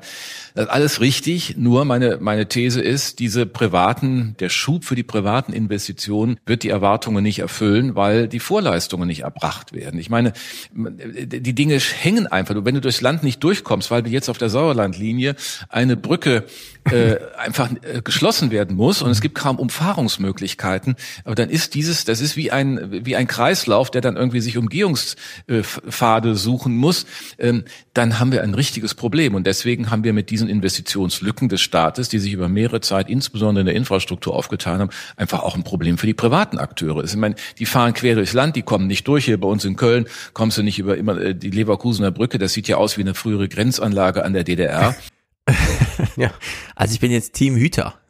Das 0.54 0.66
ist 0.66 0.72
alles 0.72 1.02
richtig, 1.02 1.56
nur 1.58 1.86
meine, 1.86 2.18
meine 2.20 2.48
These 2.48 2.82
ist, 2.82 3.20
diese 3.20 3.46
privaten, 3.46 4.36
der 4.40 4.50
Schub 4.50 4.86
für 4.86 4.96
die 4.96 5.04
privaten 5.04 5.54
Investitionen 5.54 6.38
wird 6.46 6.64
die 6.64 6.70
Erwartungen 6.70 7.24
nicht 7.24 7.40
erfüllen, 7.40 7.96
weil 7.96 8.28
die 8.28 8.40
Vorleistungen 8.40 9.08
nicht 9.08 9.22
erbracht 9.22 9.74
werden. 9.74 10.00
Ich 10.00 10.10
meine, 10.10 10.34
die 10.74 11.56
Dinge 11.56 11.78
hängen 11.78 12.28
einfach. 12.28 12.56
Wenn 12.58 12.76
du 12.76 12.82
durchs 12.82 13.02
Land 13.02 13.24
nicht 13.24 13.44
durchkommst, 13.44 13.92
weil 13.92 14.04
du 14.04 14.10
jetzt 14.10 14.30
auf 14.30 14.38
der 14.38 14.50
Sauerlandlinie 14.50 15.36
eine 15.70 15.98
Brücke 15.98 16.46
äh, 16.90 17.18
einfach 17.38 17.70
äh, 17.72 18.02
geschlossen 18.02 18.52
werden 18.52 18.76
muss 18.76 19.02
und 19.02 19.12
es 19.12 19.22
gibt 19.22 19.36
kaum 19.36 19.58
Umfahrungsmöglichkeiten, 19.58 20.96
aber 21.26 21.36
dann 21.36 21.50
ist 21.50 21.76
dieses, 21.76 22.06
das 22.06 22.22
ist 22.22 22.36
wie 22.38 22.52
ein 22.52 23.06
wie 23.06 23.16
ein 23.16 23.28
Kreislauf, 23.28 23.92
der 23.92 24.02
dann 24.02 24.18
irgendwie 24.18 24.42
sich 24.42 24.58
Umgehungspfade 24.58 26.36
suchen 26.36 26.76
muss, 26.76 27.06
ähm, 27.38 27.64
dann 27.94 28.20
haben 28.20 28.32
wir 28.32 28.44
ein 28.44 28.54
richtiges 28.54 28.96
Problem 28.96 29.36
und 29.36 29.46
deswegen 29.46 29.92
haben 29.92 30.04
wir 30.04 30.14
mit 30.14 30.30
diesen 30.30 30.41
Investitionslücken 30.50 31.50
des 31.50 31.62
Staates, 31.62 32.10
die 32.10 32.20
sich 32.20 32.34
über 32.34 32.50
mehrere 32.50 32.82
Zeit 32.82 33.10
insbesondere 33.10 33.62
in 33.62 33.66
der 33.68 33.76
Infrastruktur 33.76 34.36
aufgetan 34.36 34.80
haben, 34.80 34.90
einfach 35.18 35.44
auch 35.44 35.56
ein 35.56 35.64
Problem 35.64 35.98
für 35.98 36.08
die 36.08 36.14
privaten 36.14 36.58
Akteure. 36.58 37.04
Ich 37.04 37.16
meine, 37.16 37.36
die 37.60 37.66
fahren 37.66 37.94
quer 37.94 38.16
durchs 38.16 38.34
Land, 38.34 38.56
die 38.56 38.62
kommen 38.62 38.88
nicht 38.88 39.08
durch. 39.08 39.26
Hier 39.26 39.40
bei 39.40 39.48
uns 39.48 39.66
in 39.66 39.76
Köln 39.76 40.06
kommst 40.34 40.58
du 40.58 40.64
nicht 40.64 40.80
über 40.80 40.98
immer 40.98 41.18
äh, 41.20 41.36
die 41.36 41.50
Leverkusener 41.50 42.12
Brücke. 42.12 42.38
Das 42.38 42.54
sieht 42.54 42.68
ja 42.68 42.78
aus 42.78 42.98
wie 42.98 43.02
eine 43.02 43.14
frühere 43.14 43.48
Grenzanlage 43.48 44.24
an 44.26 44.34
der 44.34 44.44
DDR. 44.44 44.96
ja. 46.16 46.32
Also 46.76 46.94
ich 46.94 47.00
bin 47.00 47.12
jetzt 47.12 47.34
Team 47.34 47.56
Hüter. 47.56 48.01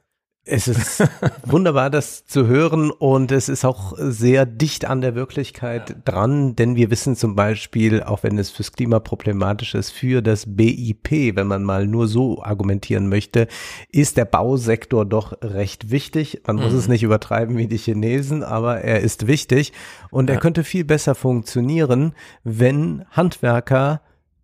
Es 0.44 0.68
ist 0.68 1.04
wunderbar, 1.46 1.92
das 1.92 2.26
zu 2.26 2.48
hören 2.48 2.90
und 2.90 3.32
es 3.32 3.48
ist 3.48 3.64
auch 3.64 3.94
sehr 3.98 4.48
dicht 4.48 4.86
an 4.86 5.02
der 5.02 5.14
Wirklichkeit 5.14 5.90
ja. 5.92 5.96
dran, 6.04 6.56
denn 6.56 6.76
wir 6.76 6.90
wissen 6.90 7.16
zum 7.16 7.36
Beispiel, 7.36 8.02
auch 8.02 8.24
wenn 8.24 8.40
es 8.40 8.50
fürs 8.50 8.72
Klima 8.72 9.00
problematisch 9.00 9.76
ist, 9.76 9.92
für 9.92 10.24
das 10.24 10.46
BIP, 10.48 11.36
wenn 11.36 11.46
man 11.46 11.64
mal 11.64 11.86
nur 11.86 12.08
so 12.08 12.42
argumentieren 12.42 13.08
möchte, 13.08 13.48
ist 13.92 14.18
der 14.18 14.26
Bausektor 14.26 15.06
doch 15.06 15.34
recht 15.44 15.92
wichtig. 15.92 16.42
Man 16.48 16.56
mhm. 16.56 16.64
muss 16.64 16.74
es 16.74 16.88
nicht 16.88 17.04
übertreiben 17.04 17.58
wie 17.58 17.68
die 17.68 17.78
Chinesen, 17.78 18.42
aber 18.42 18.82
er 18.82 19.02
ist 19.02 19.28
wichtig 19.28 19.74
und 20.10 20.28
ja. 20.28 20.36
er 20.36 20.42
könnte 20.42 20.64
viel 20.64 20.86
besser 20.86 21.14
funktionieren, 21.14 22.14
wenn 22.44 23.06
Handwerker 23.12 24.02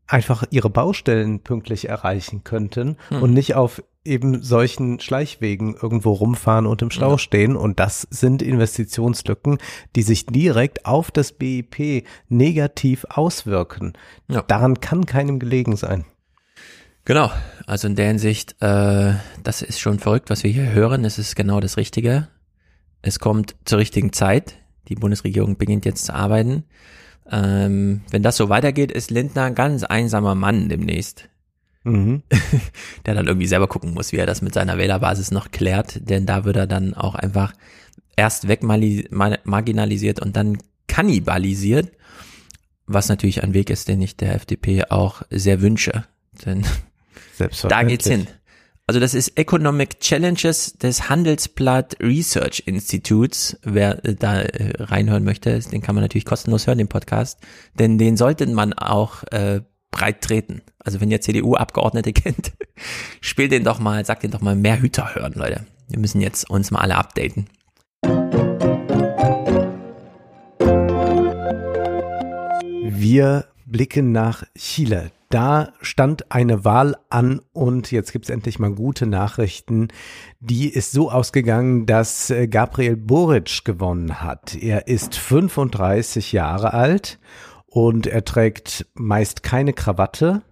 einfach 0.07 0.43
ihre 0.49 0.69
Baustellen 0.69 1.41
pünktlich 1.41 1.89
erreichen 1.89 2.43
könnten 2.43 2.97
mhm. 3.09 3.23
und 3.23 3.34
nicht 3.34 3.55
auf 3.55 3.84
eben 4.07 4.41
solchen 4.41 4.99
Schleichwegen 4.99 5.75
irgendwo 5.75 6.13
rumfahren 6.13 6.65
und 6.65 6.81
im 6.81 6.91
Stau 6.91 7.11
ja. 7.11 7.17
stehen. 7.17 7.55
Und 7.55 7.79
das 7.79 8.07
sind 8.09 8.41
Investitionslücken, 8.41 9.57
die 9.95 10.01
sich 10.01 10.25
direkt 10.25 10.85
auf 10.85 11.11
das 11.11 11.34
BIP 11.34 12.05
negativ 12.29 13.05
auswirken. 13.09 13.93
Ja. 14.29 14.41
Daran 14.43 14.79
kann 14.79 15.05
keinem 15.05 15.39
gelegen 15.39 15.75
sein. 15.75 16.05
Genau, 17.03 17.31
also 17.65 17.88
in 17.88 17.95
der 17.95 18.07
Hinsicht, 18.07 18.55
äh, 18.61 19.13
das 19.43 19.61
ist 19.61 19.79
schon 19.79 19.99
verrückt, 19.99 20.29
was 20.29 20.43
wir 20.43 20.51
hier 20.51 20.71
hören. 20.71 21.05
Es 21.05 21.17
ist 21.17 21.35
genau 21.35 21.59
das 21.59 21.77
Richtige. 21.77 22.27
Es 23.01 23.19
kommt 23.19 23.55
zur 23.65 23.79
richtigen 23.79 24.11
Zeit. 24.11 24.55
Die 24.89 24.95
Bundesregierung 24.95 25.57
beginnt 25.57 25.85
jetzt 25.85 26.05
zu 26.05 26.13
arbeiten. 26.13 26.63
Ähm, 27.31 28.01
wenn 28.09 28.23
das 28.23 28.37
so 28.37 28.49
weitergeht, 28.49 28.91
ist 28.91 29.11
Lindner 29.11 29.43
ein 29.43 29.55
ganz 29.55 29.83
einsamer 29.83 30.35
Mann 30.35 30.69
demnächst. 30.69 31.29
Mhm. 31.83 32.23
der 33.05 33.15
dann 33.15 33.27
irgendwie 33.27 33.47
selber 33.47 33.67
gucken 33.67 33.93
muss, 33.93 34.11
wie 34.11 34.17
er 34.17 34.25
das 34.25 34.41
mit 34.41 34.53
seiner 34.53 34.77
Wählerbasis 34.77 35.31
noch 35.31 35.51
klärt, 35.51 36.09
denn 36.09 36.25
da 36.25 36.43
wird 36.43 36.57
er 36.57 36.67
dann 36.67 36.93
auch 36.93 37.15
einfach 37.15 37.53
erst 38.17 38.47
wegmarginalisiert 38.47 40.19
und 40.19 40.35
dann 40.35 40.57
kannibalisiert, 40.87 41.91
was 42.87 43.07
natürlich 43.09 43.43
ein 43.43 43.53
Weg 43.53 43.69
ist, 43.69 43.87
den 43.87 44.01
ich 44.01 44.17
der 44.17 44.35
FDP 44.35 44.85
auch 44.89 45.21
sehr 45.29 45.61
wünsche, 45.61 46.05
denn 46.45 46.65
da 47.69 47.83
geht's 47.83 48.07
hin. 48.07 48.27
Also 48.89 49.01
das 49.01 49.14
ist 49.14 49.38
Economic 49.38 49.99
Challenges 49.99 50.77
des 50.77 51.09
Handelsblatt 51.09 51.97
Research 51.99 52.64
Institutes. 52.65 53.59
Wer 53.61 54.03
äh, 54.05 54.15
da 54.15 54.39
äh, 54.39 54.81
reinhören 54.81 55.26
möchte, 55.26 55.59
den 55.59 55.81
kann 55.81 55.93
man 55.93 56.05
natürlich 56.05 56.23
kostenlos 56.23 56.68
hören, 56.68 56.77
den 56.77 56.88
Podcast. 56.88 57.38
Denn 57.77 57.97
den 57.97 58.15
sollte 58.15 58.47
man 58.47 58.72
auch 58.72 59.23
äh, 59.31 59.59
breit 59.91 60.22
treten. 60.22 60.61
Also 60.80 61.01
wenn 61.01 61.11
ihr 61.11 61.19
CDU-Abgeordnete 61.19 62.14
kennt, 62.14 62.53
spielt 63.19 63.51
den 63.51 63.65
doch 63.65 63.80
mal, 63.80 64.05
sagt 64.05 64.23
den 64.23 64.31
doch 64.31 64.39
mal 64.39 64.55
mehr 64.55 64.81
Hüter 64.81 65.15
hören, 65.15 65.34
Leute. 65.35 65.65
Wir 65.89 65.99
müssen 65.99 66.22
jetzt 66.22 66.49
uns 66.49 66.72
mal 66.72 66.80
alle 66.80 66.95
updaten. 66.95 67.47
Wir 72.89 73.47
blicken 73.65 74.14
nach 74.14 74.45
Chile. 74.57 75.11
Da 75.29 75.73
stand 75.81 76.31
eine 76.31 76.63
Wahl 76.63 76.95
an 77.09 77.41
und 77.51 77.91
jetzt 77.91 78.13
gibt's 78.13 78.29
endlich 78.29 78.59
mal 78.59 78.71
gute 78.71 79.05
Nachrichten. 79.05 79.89
Die 80.39 80.69
ist 80.69 80.93
so 80.93 81.11
ausgegangen, 81.11 81.85
dass 81.85 82.29
äh, 82.29 82.47
Gabriel 82.47 82.95
Boric 82.95 83.65
gewonnen 83.65 84.21
hat. 84.21 84.55
Er 84.55 84.87
ist 84.87 85.15
35 85.15 86.31
Jahre 86.31 86.73
alt 86.73 87.19
und 87.65 88.07
er 88.07 88.23
trägt 88.23 88.87
meist 88.93 89.43
keine 89.43 89.73
Krawatte 89.73 90.43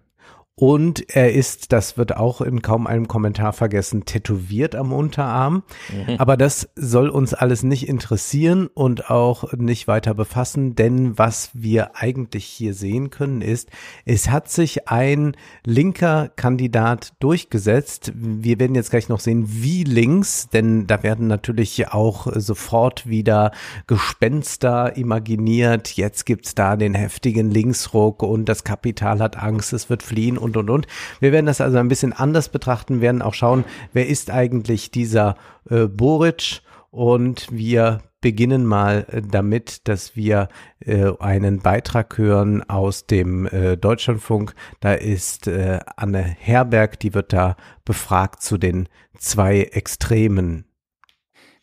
und 0.58 1.14
er 1.14 1.34
ist, 1.34 1.74
das 1.74 1.98
wird 1.98 2.16
auch 2.16 2.40
in 2.40 2.62
kaum 2.62 2.88
einem 2.88 3.10
Kommentar 3.10 3.52
vergessen, 3.52 4.06
tätowiert 4.06 4.74
am 4.74 4.94
Unterarm. 4.94 5.64
Mhm. 5.92 6.16
Aber 6.18 6.38
das 6.38 6.70
soll 6.76 7.10
uns 7.10 7.34
alles 7.34 7.64
nicht 7.64 7.90
interessieren 7.90 8.68
und 8.74 9.10
auch 9.10 9.52
nicht 9.52 9.90
weiter 9.90 10.14
befassen, 10.14 10.74
denn 10.76 11.18
was 11.18 11.50
wir 11.52 11.98
eigentlich 11.98 12.46
hier 12.46 12.74
sehen 12.74 13.10
können 13.10 13.42
ist, 13.42 13.70
es 14.06 14.30
hat 14.30 14.50
sich 14.50 14.88
ein 14.88 15.36
linker 15.66 16.30
Kandidat 16.38 17.16
durchgesetzt. 17.20 18.14
Wir 18.16 18.58
werden 18.58 18.76
jetzt 18.76 18.92
gleich 18.92 19.10
noch 19.10 19.20
sehen, 19.20 19.44
wie 19.48 19.84
links, 19.84 20.48
denn 20.48 20.88
da 20.88 21.04
werden 21.04 21.28
natürlich 21.28 21.90
auch 21.90 22.28
sofort 22.34 23.10
wieder 23.10 23.52
Gespenster 23.88 24.96
imaginiert. 24.96 25.98
Jetzt 25.98 26.26
gibt's 26.26 26.56
da 26.56 26.78
den 26.78 26.94
heftigen 26.94 27.52
Linksruck 27.52 28.24
und 28.24 28.46
das 28.46 28.64
Kapital 28.64 29.20
hat 29.20 29.36
Angst, 29.36 29.74
es 29.74 29.90
wird 29.90 30.02
fliehen 30.02 30.38
und, 30.46 30.56
und, 30.56 30.70
und. 30.70 30.88
Wir 31.20 31.32
werden 31.32 31.48
das 31.48 31.60
also 31.60 31.78
ein 31.78 31.90
bisschen 31.90 32.14
anders 32.14 32.50
betrachten, 32.50 33.02
werden 33.02 33.22
auch 33.22 33.34
schauen, 33.34 33.66
wer 33.92 34.08
ist 34.08 34.32
eigentlich 34.32 34.92
dieser 34.92 35.36
äh, 35.70 35.88
Boric 35.88 36.62
und 36.92 37.48
wir 37.52 38.04
beginnen 38.22 38.66
mal 38.66 39.06
äh, 39.12 39.22
damit, 39.22 39.88
dass 39.88 40.16
wir 40.16 40.48
äh, 40.80 41.12
einen 41.20 41.60
Beitrag 41.60 42.18
hören 42.18 42.68
aus 42.70 43.06
dem 43.06 43.46
äh, 43.48 43.76
Deutschlandfunk. 43.76 44.56
Da 44.80 44.94
ist 44.94 45.48
äh, 45.48 45.80
Anne 45.96 46.22
Herberg, 46.22 47.00
die 47.00 47.14
wird 47.14 47.34
da 47.34 47.58
befragt 47.84 48.42
zu 48.42 48.58
den 48.58 48.88
zwei 49.18 49.62
Extremen 49.62 50.66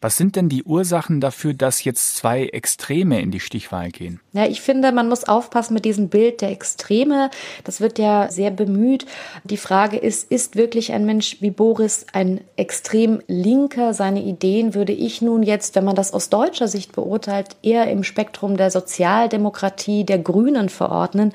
was 0.02 0.16
sind 0.16 0.36
denn 0.36 0.48
die 0.48 0.64
Ursachen 0.64 1.20
dafür, 1.20 1.54
dass 1.54 1.84
jetzt 1.84 2.16
zwei 2.16 2.46
Extreme 2.46 3.20
in 3.20 3.30
die 3.30 3.40
Stichwahl 3.40 3.90
gehen? 3.90 4.20
Ja, 4.32 4.46
ich 4.46 4.60
finde, 4.60 4.90
man 4.90 5.08
muss 5.08 5.24
aufpassen 5.24 5.74
mit 5.74 5.84
diesem 5.84 6.08
Bild 6.08 6.40
der 6.40 6.50
Extreme. 6.50 7.30
Das 7.64 7.80
wird 7.80 7.98
ja 7.98 8.30
sehr 8.30 8.50
bemüht. 8.50 9.06
Die 9.44 9.56
Frage 9.56 9.96
ist, 9.96 10.30
ist 10.30 10.56
wirklich 10.56 10.92
ein 10.92 11.06
Mensch 11.06 11.38
wie 11.40 11.50
Boris 11.50 12.06
ein 12.12 12.40
extrem 12.56 13.22
linker? 13.28 13.94
Seine 13.94 14.22
Ideen 14.22 14.74
würde 14.74 14.92
ich 14.92 15.22
nun 15.22 15.44
jetzt, 15.44 15.76
wenn 15.76 15.84
man 15.84 15.96
das 15.96 16.12
aus 16.12 16.28
deutscher 16.28 16.66
Sicht 16.68 16.92
beurteilt, 16.92 17.56
eher 17.62 17.88
im 17.88 18.02
Spektrum 18.02 18.56
der 18.56 18.70
Sozialdemokratie, 18.70 20.04
der 20.04 20.18
Grünen 20.18 20.68
verordnen. 20.68 21.32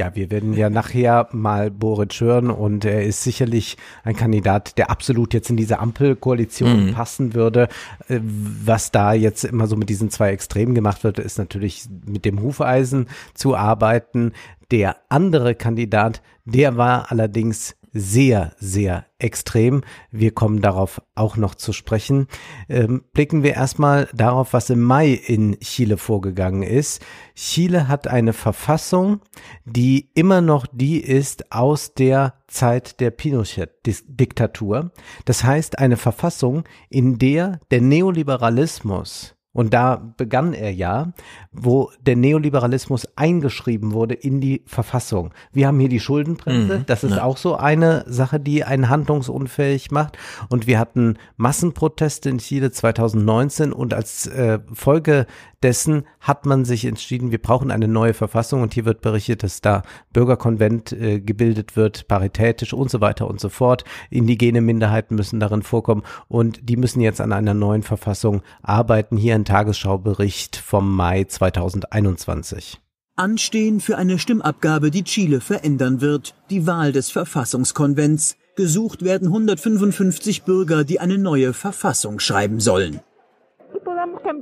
Ja, 0.00 0.14
wir 0.14 0.30
werden 0.30 0.54
ja 0.54 0.70
nachher 0.70 1.28
mal 1.32 1.70
Boric 1.70 2.18
hören 2.22 2.48
und 2.48 2.86
er 2.86 3.04
ist 3.04 3.22
sicherlich 3.22 3.76
ein 4.02 4.16
Kandidat, 4.16 4.78
der 4.78 4.88
absolut 4.88 5.34
jetzt 5.34 5.50
in 5.50 5.58
diese 5.58 5.78
Ampelkoalition 5.78 6.86
mhm. 6.86 6.94
passen 6.94 7.34
würde. 7.34 7.68
Äh, 8.08 8.20
was 8.22 8.92
da 8.92 9.12
jetzt 9.12 9.44
immer 9.44 9.66
so 9.66 9.76
mit 9.76 9.90
diesen 9.90 10.08
zwei 10.08 10.30
Extremen 10.30 10.74
gemacht 10.74 11.04
wird, 11.04 11.18
ist 11.18 11.36
natürlich 11.36 11.84
mit 12.06 12.24
dem 12.24 12.40
Hufeisen 12.40 13.08
zu 13.34 13.54
arbeiten. 13.54 14.32
Der 14.70 14.96
andere 15.10 15.54
Kandidat, 15.54 16.22
der 16.46 16.78
war 16.78 17.12
allerdings 17.12 17.76
sehr, 17.92 18.52
sehr 18.58 19.06
extrem. 19.18 19.82
Wir 20.10 20.32
kommen 20.32 20.62
darauf 20.62 21.02
auch 21.14 21.36
noch 21.36 21.54
zu 21.54 21.72
sprechen. 21.72 22.26
Ähm, 22.68 23.04
blicken 23.12 23.42
wir 23.42 23.54
erstmal 23.54 24.08
darauf, 24.14 24.52
was 24.52 24.70
im 24.70 24.82
Mai 24.82 25.12
in 25.12 25.58
Chile 25.60 25.96
vorgegangen 25.96 26.62
ist. 26.62 27.04
Chile 27.34 27.88
hat 27.88 28.08
eine 28.08 28.32
Verfassung, 28.32 29.20
die 29.64 30.10
immer 30.14 30.40
noch 30.40 30.66
die 30.72 31.00
ist 31.00 31.52
aus 31.52 31.94
der 31.94 32.34
Zeit 32.46 33.00
der 33.00 33.10
Pinochet-Diktatur. 33.10 34.92
Das 35.24 35.44
heißt, 35.44 35.78
eine 35.78 35.96
Verfassung, 35.96 36.64
in 36.88 37.18
der 37.18 37.60
der 37.70 37.80
Neoliberalismus 37.80 39.36
und 39.52 39.74
da 39.74 40.12
begann 40.16 40.52
er 40.52 40.72
ja, 40.72 41.12
wo 41.50 41.90
der 42.00 42.14
Neoliberalismus 42.14 43.08
eingeschrieben 43.16 43.92
wurde 43.92 44.14
in 44.14 44.40
die 44.40 44.62
Verfassung. 44.66 45.32
Wir 45.52 45.66
haben 45.66 45.80
hier 45.80 45.88
die 45.88 45.98
Schuldenbremse. 45.98 46.78
Mhm, 46.78 46.86
das 46.86 47.02
ist 47.02 47.16
ja. 47.16 47.24
auch 47.24 47.36
so 47.36 47.56
eine 47.56 48.04
Sache, 48.06 48.38
die 48.38 48.62
einen 48.62 48.88
handlungsunfähig 48.88 49.90
macht. 49.90 50.16
Und 50.48 50.68
wir 50.68 50.78
hatten 50.78 51.16
Massenproteste 51.36 52.30
in 52.30 52.38
Chile 52.38 52.70
2019 52.70 53.72
und 53.72 53.92
als 53.92 54.28
äh, 54.28 54.60
Folge 54.72 55.26
dessen 55.62 56.04
hat 56.20 56.46
man 56.46 56.64
sich 56.64 56.86
entschieden, 56.86 57.32
wir 57.32 57.42
brauchen 57.42 57.70
eine 57.70 57.88
neue 57.88 58.14
Verfassung 58.14 58.62
und 58.62 58.72
hier 58.72 58.84
wird 58.84 59.02
berichtet, 59.02 59.42
dass 59.42 59.60
da 59.60 59.82
Bürgerkonvent 60.12 60.92
äh, 60.92 61.20
gebildet 61.20 61.76
wird, 61.76 62.08
paritätisch 62.08 62.72
und 62.72 62.90
so 62.90 63.00
weiter 63.00 63.28
und 63.28 63.40
so 63.40 63.48
fort. 63.48 63.84
Indigene 64.08 64.60
Minderheiten 64.60 65.16
müssen 65.16 65.40
darin 65.40 65.62
vorkommen 65.62 66.02
und 66.28 66.68
die 66.68 66.76
müssen 66.76 67.00
jetzt 67.00 67.20
an 67.20 67.32
einer 67.32 67.52
neuen 67.52 67.82
Verfassung 67.82 68.42
arbeiten. 68.62 69.16
Hier 69.16 69.34
ein 69.40 69.44
Tagesschaubericht 69.44 70.56
vom 70.56 70.94
Mai 70.94 71.24
2021 71.24 72.80
anstehen 73.16 73.80
für 73.80 73.98
eine 73.98 74.18
Stimmabgabe, 74.18 74.90
die 74.90 75.04
Chile 75.04 75.42
verändern 75.42 76.00
wird, 76.00 76.34
die 76.48 76.66
Wahl 76.66 76.90
des 76.92 77.10
Verfassungskonvents. 77.10 78.36
Gesucht 78.56 79.04
werden 79.04 79.28
155 79.28 80.42
Bürger, 80.44 80.84
die 80.84 81.00
eine 81.00 81.18
neue 81.18 81.52
Verfassung 81.52 82.18
schreiben 82.18 82.60
sollen. 82.60 83.00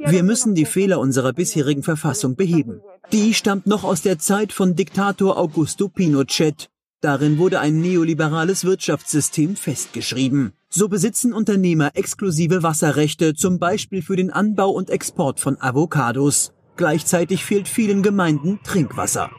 Wir 0.06 0.22
müssen 0.22 0.54
die 0.54 0.64
Fehler 0.64 1.00
unserer 1.00 1.32
bisherigen 1.32 1.82
Verfassung 1.82 2.36
beheben. 2.36 2.80
Die 3.10 3.34
stammt 3.34 3.66
noch 3.66 3.82
aus 3.82 4.02
der 4.02 4.20
Zeit 4.20 4.52
von 4.52 4.76
Diktator 4.76 5.38
Augusto 5.38 5.88
Pinochet. 5.88 6.70
Darin 7.00 7.38
wurde 7.38 7.58
ein 7.58 7.80
neoliberales 7.80 8.64
Wirtschaftssystem 8.64 9.56
festgeschrieben. 9.56 10.52
So 10.70 10.88
besitzen 10.88 11.32
Unternehmer 11.32 11.92
exklusive 11.94 12.62
Wasserrechte, 12.62 13.34
zum 13.34 13.58
Beispiel 13.58 14.02
für 14.02 14.16
den 14.16 14.30
Anbau 14.30 14.68
und 14.68 14.90
Export 14.90 15.40
von 15.40 15.58
Avocados. 15.58 16.52
Gleichzeitig 16.76 17.44
fehlt 17.44 17.68
vielen 17.68 18.02
Gemeinden 18.02 18.60
Trinkwasser. 18.62 19.30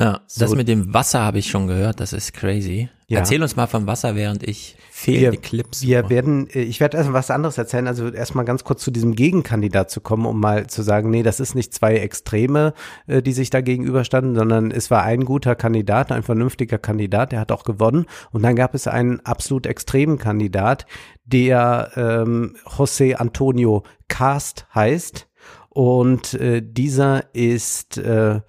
Ja, 0.00 0.22
so. 0.26 0.40
das 0.40 0.54
mit 0.54 0.66
dem 0.66 0.94
Wasser 0.94 1.20
habe 1.20 1.38
ich 1.38 1.50
schon 1.50 1.66
gehört, 1.66 2.00
das 2.00 2.14
ist 2.14 2.32
crazy. 2.32 2.88
Ja. 3.06 3.18
Erzähl 3.18 3.42
uns 3.42 3.54
mal 3.54 3.66
vom 3.66 3.86
Wasser, 3.86 4.14
während 4.14 4.42
ich 4.42 4.76
fehlende 4.90 5.32
wir, 5.32 5.40
Clips. 5.40 5.82
Wir 5.82 6.00
mache. 6.00 6.10
werden, 6.10 6.48
äh, 6.48 6.62
ich 6.62 6.80
werde 6.80 6.96
erstmal 6.96 7.18
was 7.18 7.30
anderes 7.30 7.58
erzählen, 7.58 7.86
also 7.86 8.08
erstmal 8.08 8.46
ganz 8.46 8.64
kurz 8.64 8.82
zu 8.82 8.90
diesem 8.90 9.14
Gegenkandidat 9.14 9.90
zu 9.90 10.00
kommen, 10.00 10.24
um 10.24 10.40
mal 10.40 10.68
zu 10.68 10.80
sagen, 10.80 11.10
nee, 11.10 11.22
das 11.22 11.38
ist 11.38 11.54
nicht 11.54 11.74
zwei 11.74 11.96
Extreme, 11.96 12.72
äh, 13.08 13.20
die 13.20 13.34
sich 13.34 13.50
da 13.50 13.60
gegenüberstanden, 13.60 14.36
sondern 14.36 14.70
es 14.70 14.90
war 14.90 15.02
ein 15.02 15.26
guter 15.26 15.54
Kandidat, 15.54 16.12
ein 16.12 16.22
vernünftiger 16.22 16.78
Kandidat, 16.78 17.32
der 17.32 17.40
hat 17.40 17.52
auch 17.52 17.64
gewonnen. 17.64 18.06
Und 18.30 18.42
dann 18.42 18.56
gab 18.56 18.74
es 18.74 18.86
einen 18.86 19.20
absolut 19.20 19.66
extremen 19.66 20.16
Kandidat, 20.16 20.86
der 21.26 21.90
ähm, 21.96 22.56
José 22.64 23.16
Antonio 23.16 23.82
Cast 24.08 24.66
heißt. 24.74 25.26
Und 25.68 26.34
äh, 26.34 26.62
dieser 26.62 27.34
ist 27.34 27.98
äh, 27.98 28.40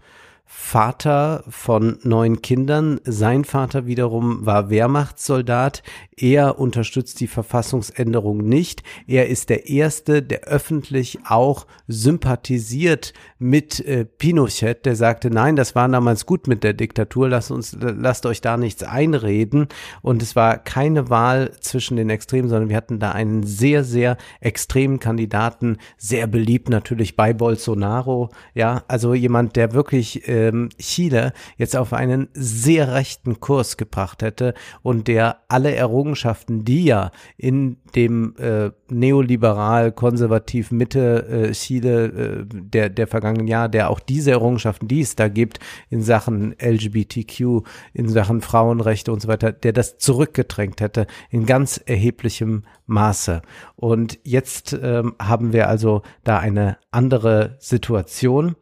Vater 0.71 1.43
von 1.49 1.99
neun 2.03 2.41
Kindern. 2.41 3.01
Sein 3.03 3.43
Vater 3.43 3.87
wiederum 3.87 4.45
war 4.45 4.69
Wehrmachtssoldat. 4.69 5.83
Er 6.15 6.59
unterstützt 6.59 7.19
die 7.19 7.27
Verfassungsänderung 7.27 8.37
nicht. 8.37 8.81
Er 9.05 9.27
ist 9.27 9.49
der 9.49 9.67
Erste, 9.67 10.21
der 10.21 10.43
öffentlich 10.43 11.19
auch 11.27 11.67
sympathisiert 11.89 13.11
mit 13.37 13.85
äh, 13.85 14.05
Pinochet, 14.05 14.85
der 14.85 14.95
sagte, 14.95 15.29
nein, 15.29 15.57
das 15.57 15.75
war 15.75 15.89
damals 15.89 16.25
gut 16.25 16.47
mit 16.47 16.63
der 16.63 16.73
Diktatur, 16.73 17.27
lasst 17.27 17.51
uns, 17.51 17.75
lasst 17.77 18.25
euch 18.25 18.39
da 18.39 18.55
nichts 18.55 18.83
einreden. 18.83 19.67
Und 20.01 20.21
es 20.21 20.37
war 20.37 20.57
keine 20.57 21.09
Wahl 21.09 21.51
zwischen 21.59 21.97
den 21.97 22.09
Extremen, 22.09 22.47
sondern 22.47 22.69
wir 22.69 22.77
hatten 22.77 22.99
da 22.99 23.11
einen 23.11 23.43
sehr, 23.43 23.83
sehr 23.83 24.15
extremen 24.39 24.99
Kandidaten, 24.99 25.79
sehr 25.97 26.27
beliebt 26.27 26.69
natürlich 26.69 27.17
bei 27.17 27.33
Bolsonaro. 27.33 28.29
Ja, 28.53 28.83
also 28.87 29.13
jemand, 29.13 29.57
der 29.57 29.73
wirklich 29.73 30.29
ähm, 30.29 30.60
Chile 30.79 31.33
jetzt 31.57 31.75
auf 31.75 31.93
einen 31.93 32.29
sehr 32.33 32.93
rechten 32.93 33.39
Kurs 33.39 33.77
gebracht 33.77 34.21
hätte 34.21 34.53
und 34.81 35.07
der 35.07 35.41
alle 35.47 35.73
Errungenschaften, 35.73 36.65
die 36.65 36.85
ja 36.85 37.11
in 37.37 37.77
dem 37.95 38.35
äh, 38.37 38.71
neoliberal 38.89 39.91
konservativ 39.91 40.71
Mitte 40.71 41.49
äh, 41.49 41.51
Chile 41.51 42.05
äh, 42.05 42.45
der 42.45 42.89
der 42.89 43.07
vergangenen 43.07 43.47
Jahre, 43.47 43.69
der 43.69 43.89
auch 43.89 43.99
diese 43.99 44.31
Errungenschaften, 44.31 44.87
die 44.87 45.01
es 45.01 45.15
da 45.15 45.27
gibt 45.27 45.59
in 45.89 46.01
Sachen 46.01 46.55
LGBTQ, 46.59 47.63
in 47.93 48.09
Sachen 48.09 48.41
Frauenrechte 48.41 49.11
und 49.11 49.21
so 49.21 49.27
weiter, 49.27 49.51
der 49.51 49.73
das 49.73 49.97
zurückgedrängt 49.97 50.81
hätte 50.81 51.07
in 51.29 51.45
ganz 51.45 51.81
erheblichem 51.85 52.63
Maße. 52.85 53.41
Und 53.75 54.19
jetzt 54.23 54.77
ähm, 54.81 55.15
haben 55.19 55.53
wir 55.53 55.69
also 55.69 56.01
da 56.23 56.39
eine 56.39 56.77
andere 56.91 57.57
Situation. 57.59 58.55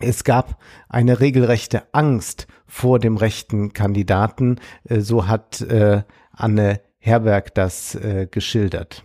Es 0.00 0.24
gab 0.24 0.60
eine 0.88 1.20
regelrechte 1.20 1.82
Angst 1.92 2.46
vor 2.66 2.98
dem 2.98 3.16
rechten 3.16 3.72
Kandidaten, 3.72 4.60
äh, 4.84 5.00
so 5.00 5.28
hat 5.28 5.60
äh, 5.60 6.02
Anne 6.32 6.80
Herberg 6.98 7.54
das 7.54 7.94
äh, 7.94 8.26
geschildert. 8.30 9.03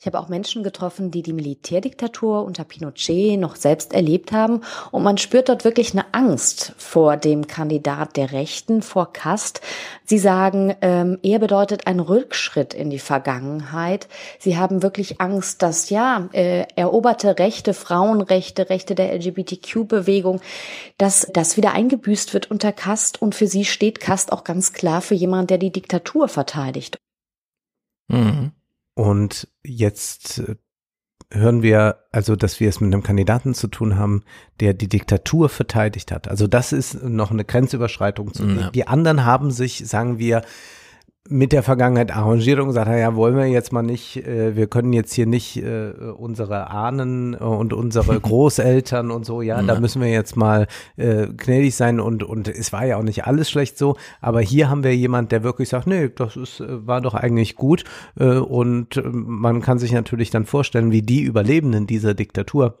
Ich 0.00 0.06
habe 0.06 0.20
auch 0.20 0.28
Menschen 0.28 0.62
getroffen, 0.62 1.10
die 1.10 1.22
die 1.22 1.32
Militärdiktatur 1.32 2.44
unter 2.44 2.62
Pinochet 2.62 3.36
noch 3.36 3.56
selbst 3.56 3.92
erlebt 3.92 4.30
haben. 4.30 4.60
Und 4.92 5.02
man 5.02 5.18
spürt 5.18 5.48
dort 5.48 5.64
wirklich 5.64 5.92
eine 5.92 6.14
Angst 6.14 6.72
vor 6.78 7.16
dem 7.16 7.48
Kandidat 7.48 8.16
der 8.16 8.30
Rechten, 8.30 8.80
vor 8.82 9.12
Kast. 9.12 9.60
Sie 10.04 10.18
sagen, 10.18 10.72
ähm, 10.82 11.18
er 11.24 11.40
bedeutet 11.40 11.88
ein 11.88 11.98
Rückschritt 11.98 12.74
in 12.74 12.90
die 12.90 13.00
Vergangenheit. 13.00 14.06
Sie 14.38 14.56
haben 14.56 14.84
wirklich 14.84 15.20
Angst, 15.20 15.62
dass 15.62 15.90
ja, 15.90 16.28
äh, 16.30 16.66
eroberte 16.76 17.40
Rechte, 17.40 17.74
Frauenrechte, 17.74 18.70
Rechte 18.70 18.94
der 18.94 19.12
LGBTQ-Bewegung, 19.14 20.40
dass 20.98 21.26
das 21.32 21.56
wieder 21.56 21.72
eingebüßt 21.72 22.34
wird 22.34 22.52
unter 22.52 22.70
Kast. 22.70 23.20
Und 23.20 23.34
für 23.34 23.48
sie 23.48 23.64
steht 23.64 23.98
Kast 23.98 24.30
auch 24.30 24.44
ganz 24.44 24.72
klar 24.72 25.00
für 25.00 25.16
jemanden, 25.16 25.48
der 25.48 25.58
die 25.58 25.72
Diktatur 25.72 26.28
verteidigt. 26.28 26.98
Mhm. 28.06 28.52
Und 28.98 29.46
jetzt 29.62 30.40
äh, 30.40 30.56
hören 31.30 31.62
wir 31.62 31.98
also, 32.10 32.34
dass 32.34 32.58
wir 32.58 32.68
es 32.68 32.80
mit 32.80 32.92
einem 32.92 33.04
Kandidaten 33.04 33.54
zu 33.54 33.68
tun 33.68 33.96
haben, 33.96 34.24
der 34.58 34.74
die 34.74 34.88
Diktatur 34.88 35.48
verteidigt 35.48 36.10
hat. 36.10 36.26
Also 36.26 36.48
das 36.48 36.72
ist 36.72 37.04
noch 37.04 37.30
eine 37.30 37.44
Grenzüberschreitung. 37.44 38.32
Ja. 38.34 38.70
Die 38.70 38.88
anderen 38.88 39.24
haben 39.24 39.52
sich, 39.52 39.86
sagen 39.86 40.18
wir, 40.18 40.42
mit 41.28 41.52
der 41.52 41.62
Vergangenheit 41.62 42.10
arrangiert 42.10 42.58
und 42.58 42.68
gesagt, 42.68 42.90
ja, 42.90 43.14
wollen 43.14 43.36
wir 43.36 43.46
jetzt 43.46 43.72
mal 43.72 43.82
nicht, 43.82 44.16
äh, 44.26 44.56
wir 44.56 44.66
können 44.66 44.92
jetzt 44.92 45.12
hier 45.12 45.26
nicht 45.26 45.56
äh, 45.56 45.92
unsere 46.16 46.70
Ahnen 46.70 47.34
und 47.34 47.72
unsere 47.72 48.18
Großeltern 48.20 49.10
und 49.10 49.26
so, 49.26 49.42
ja, 49.42 49.60
ja, 49.60 49.66
da 49.66 49.80
müssen 49.80 50.00
wir 50.00 50.08
jetzt 50.08 50.36
mal 50.36 50.66
äh, 50.96 51.26
gnädig 51.26 51.74
sein. 51.76 52.00
Und 52.00 52.22
und 52.22 52.48
es 52.48 52.72
war 52.72 52.86
ja 52.86 52.96
auch 52.96 53.02
nicht 53.02 53.26
alles 53.26 53.50
schlecht 53.50 53.78
so, 53.78 53.96
aber 54.20 54.40
hier 54.40 54.70
haben 54.70 54.84
wir 54.84 54.96
jemand, 54.96 55.32
der 55.32 55.42
wirklich 55.42 55.68
sagt, 55.68 55.86
nee, 55.86 56.08
das 56.14 56.36
ist, 56.36 56.60
äh, 56.60 56.86
war 56.86 57.00
doch 57.00 57.14
eigentlich 57.14 57.56
gut. 57.56 57.84
Äh, 58.18 58.38
und 58.38 58.96
äh, 58.96 59.02
man 59.04 59.60
kann 59.60 59.78
sich 59.78 59.92
natürlich 59.92 60.30
dann 60.30 60.46
vorstellen, 60.46 60.90
wie 60.90 61.02
die 61.02 61.22
Überlebenden 61.22 61.86
dieser 61.86 62.14
Diktatur 62.14 62.78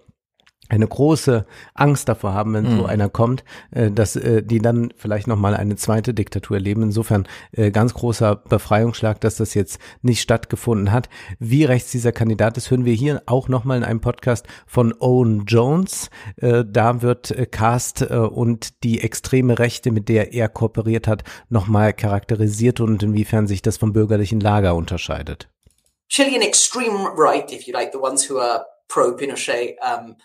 eine 0.68 0.86
große 0.86 1.46
Angst 1.74 2.08
davor 2.08 2.34
haben, 2.34 2.54
wenn 2.54 2.64
mhm. 2.64 2.78
so 2.78 2.86
einer 2.86 3.08
kommt, 3.08 3.44
äh, 3.70 3.90
dass 3.90 4.16
äh, 4.16 4.42
die 4.42 4.58
dann 4.58 4.92
vielleicht 4.96 5.26
noch 5.26 5.36
mal 5.36 5.54
eine 5.54 5.76
zweite 5.76 6.14
Diktatur 6.14 6.58
erleben. 6.58 6.82
Insofern 6.82 7.26
äh, 7.52 7.70
ganz 7.70 7.94
großer 7.94 8.36
Befreiungsschlag, 8.36 9.20
dass 9.20 9.36
das 9.36 9.54
jetzt 9.54 9.80
nicht 10.02 10.20
stattgefunden 10.20 10.92
hat. 10.92 11.08
Wie 11.38 11.64
rechts 11.64 11.90
dieser 11.90 12.12
Kandidat 12.12 12.56
ist, 12.56 12.70
hören 12.70 12.84
wir 12.84 12.94
hier 12.94 13.22
auch 13.26 13.48
noch 13.48 13.64
mal 13.64 13.78
in 13.78 13.84
einem 13.84 14.00
Podcast 14.00 14.46
von 14.66 14.94
Owen 14.98 15.44
Jones. 15.46 16.10
Äh, 16.36 16.64
da 16.66 17.02
wird 17.02 17.30
äh, 17.30 17.46
Cast 17.46 18.02
äh, 18.02 18.16
und 18.16 18.82
die 18.84 19.00
extreme 19.00 19.58
Rechte, 19.58 19.90
mit 19.90 20.08
der 20.08 20.32
er 20.32 20.48
kooperiert 20.48 21.08
hat, 21.08 21.24
noch 21.48 21.66
mal 21.66 21.92
charakterisiert 21.92 22.80
und 22.80 23.02
inwiefern 23.02 23.46
sich 23.46 23.62
das 23.62 23.78
vom 23.78 23.92
bürgerlichen 23.92 24.40
Lager 24.40 24.74
unterscheidet. 24.74 25.48
Chilean 26.08 26.42
extreme 26.42 27.10
right, 27.16 27.52
if 27.52 27.66
you 27.66 27.72
like, 27.72 27.92
the 27.92 27.98
ones 27.98 28.28
who 28.28 28.38
are 28.38 28.64
pro 28.88 29.14
Pinochet, 29.14 29.76
um, 29.80 30.16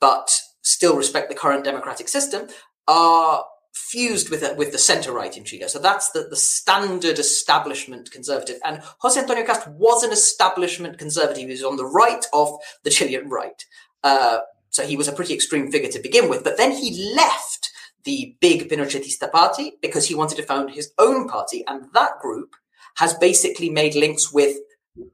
but 0.00 0.40
still 0.62 0.96
respect 0.96 1.28
the 1.28 1.34
current 1.34 1.64
democratic 1.64 2.08
system 2.08 2.48
are 2.88 3.44
fused 3.74 4.30
with 4.30 4.56
with 4.56 4.70
the 4.72 4.78
center 4.78 5.12
right 5.12 5.36
in 5.36 5.44
Chile. 5.44 5.68
So 5.68 5.78
that's 5.78 6.10
the, 6.12 6.26
the 6.30 6.36
standard 6.36 7.18
establishment 7.18 8.10
conservative. 8.10 8.58
And 8.64 8.80
Jose 9.00 9.20
Antonio 9.20 9.44
Cast 9.44 9.68
was 9.68 10.02
an 10.02 10.12
establishment 10.12 10.98
conservative. 10.98 11.38
He 11.38 11.46
was 11.46 11.64
on 11.64 11.76
the 11.76 11.86
right 11.86 12.24
of 12.32 12.56
the 12.84 12.90
Chilean 12.90 13.28
right. 13.28 13.64
Uh, 14.02 14.38
so 14.70 14.86
he 14.86 14.96
was 14.96 15.08
a 15.08 15.12
pretty 15.12 15.34
extreme 15.34 15.70
figure 15.70 15.90
to 15.90 16.00
begin 16.00 16.28
with. 16.28 16.44
But 16.44 16.56
then 16.56 16.72
he 16.72 17.14
left 17.14 17.70
the 18.04 18.36
big 18.40 18.68
Pinochetista 18.68 19.30
party 19.30 19.72
because 19.82 20.06
he 20.06 20.14
wanted 20.14 20.36
to 20.36 20.42
found 20.42 20.70
his 20.70 20.92
own 20.98 21.28
party. 21.28 21.64
And 21.66 21.86
that 21.94 22.18
group 22.20 22.54
has 22.96 23.14
basically 23.14 23.70
made 23.70 23.94
links 23.94 24.32
with 24.32 24.56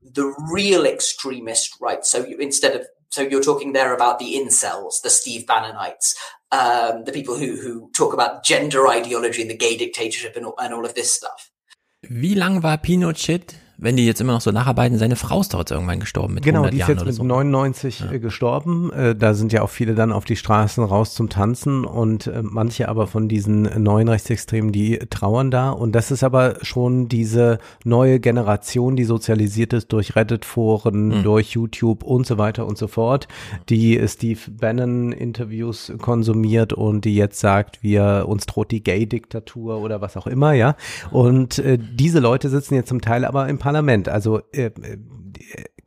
the 0.03 0.35
real 0.53 0.85
extremist 0.85 1.77
right. 1.81 2.05
So 2.05 2.27
you, 2.27 2.37
instead 2.39 2.75
of 2.75 2.87
so 3.11 3.23
you're 3.23 3.43
talking 3.43 3.73
there 3.73 3.93
about 3.95 4.19
the 4.19 4.35
incels, 4.35 5.03
the 5.03 5.11
Steve 5.11 5.45
Bannonites, 5.47 6.15
um, 6.53 7.05
the 7.05 7.13
people 7.13 7.37
who 7.37 7.57
who 7.57 7.91
talk 7.93 8.15
about 8.15 8.45
gender 8.45 8.89
ideology 8.89 9.43
and 9.43 9.51
the 9.51 9.57
gay 9.57 9.77
dictatorship 9.77 10.37
and, 10.37 10.47
and 10.59 10.73
all 10.73 10.85
of 10.85 10.95
this 10.95 11.13
stuff. 11.13 11.51
Wie 12.09 12.35
lang 12.35 12.63
war 12.63 12.79
Pinochet 12.79 13.55
wenn 13.81 13.97
die 13.97 14.05
jetzt 14.05 14.21
immer 14.21 14.35
noch 14.35 14.43
so 14.43 14.51
nacharbeiten, 14.51 14.99
seine 14.99 15.17
Frau 15.17 15.41
ist 15.41 15.55
dort 15.55 15.71
irgendwann 15.71 16.01
gestorben 16.01 16.35
mit 16.35 16.45
genau, 16.45 16.65
100 16.65 16.75
Jahren 16.79 16.87
die 16.89 16.93
ist 16.93 16.99
jetzt 16.99 17.07
mit 17.07 17.15
so. 17.15 17.25
99 17.25 18.01
ja. 18.01 18.13
Äh, 18.13 18.19
gestorben. 18.21 18.93
Äh, 18.93 19.17
da 19.17 19.33
sind 19.33 19.53
ja 19.53 19.63
auch 19.63 19.71
viele 19.71 19.95
dann 19.95 20.13
auf 20.13 20.27
die 20.27 20.37
Straßen 20.37 20.85
raus 20.85 21.15
zum 21.15 21.31
Tanzen 21.31 21.87
und 21.87 22.27
äh, 22.27 22.43
manche 22.43 22.89
aber 22.89 23.07
von 23.07 23.29
diesen 23.29 23.63
neuen 23.83 24.09
Rechtsextremen, 24.09 24.71
die 24.71 24.99
trauern 25.09 25.51
da. 25.51 25.71
Und 25.71 25.93
das 25.93 26.11
ist 26.11 26.23
aber 26.23 26.57
schon 26.61 27.09
diese 27.09 27.59
neue 27.85 28.21
Generation, 28.21 28.97
die 28.97 29.05
sozialisiert 29.05 29.73
ist 29.73 29.93
durch 29.93 30.15
Reddit-Foren, 30.15 31.09
mhm. 31.09 31.23
durch 31.23 31.53
YouTube 31.53 32.03
und 32.03 32.27
so 32.27 32.37
weiter 32.37 32.67
und 32.67 32.77
so 32.77 32.87
fort, 32.87 33.29
die 33.71 34.01
Steve 34.07 34.41
Bannon-Interviews 34.51 35.95
konsumiert 36.03 36.75
und 36.75 37.07
die 37.07 37.17
jetzt 37.17 37.41
sagt, 37.41 37.83
wir 37.83 38.27
uns 38.29 38.45
droht 38.45 38.73
die 38.73 38.83
Gay-Diktatur 38.83 39.81
oder 39.81 40.03
was 40.03 40.19
auch 40.19 40.27
immer, 40.27 40.53
ja. 40.53 40.77
Und 41.11 41.59
äh, 41.61 41.79
diese 41.79 42.21
Leute 42.21 42.51
sitzen 42.51 42.75
jetzt 42.75 42.89
zum 42.89 43.01
Teil 43.01 43.25
aber 43.25 43.49
im 43.49 43.57
Parlament 43.57 43.70
Parlament. 43.71 44.09
Also 44.09 44.41
äh, 44.53 44.65
äh 44.67 44.99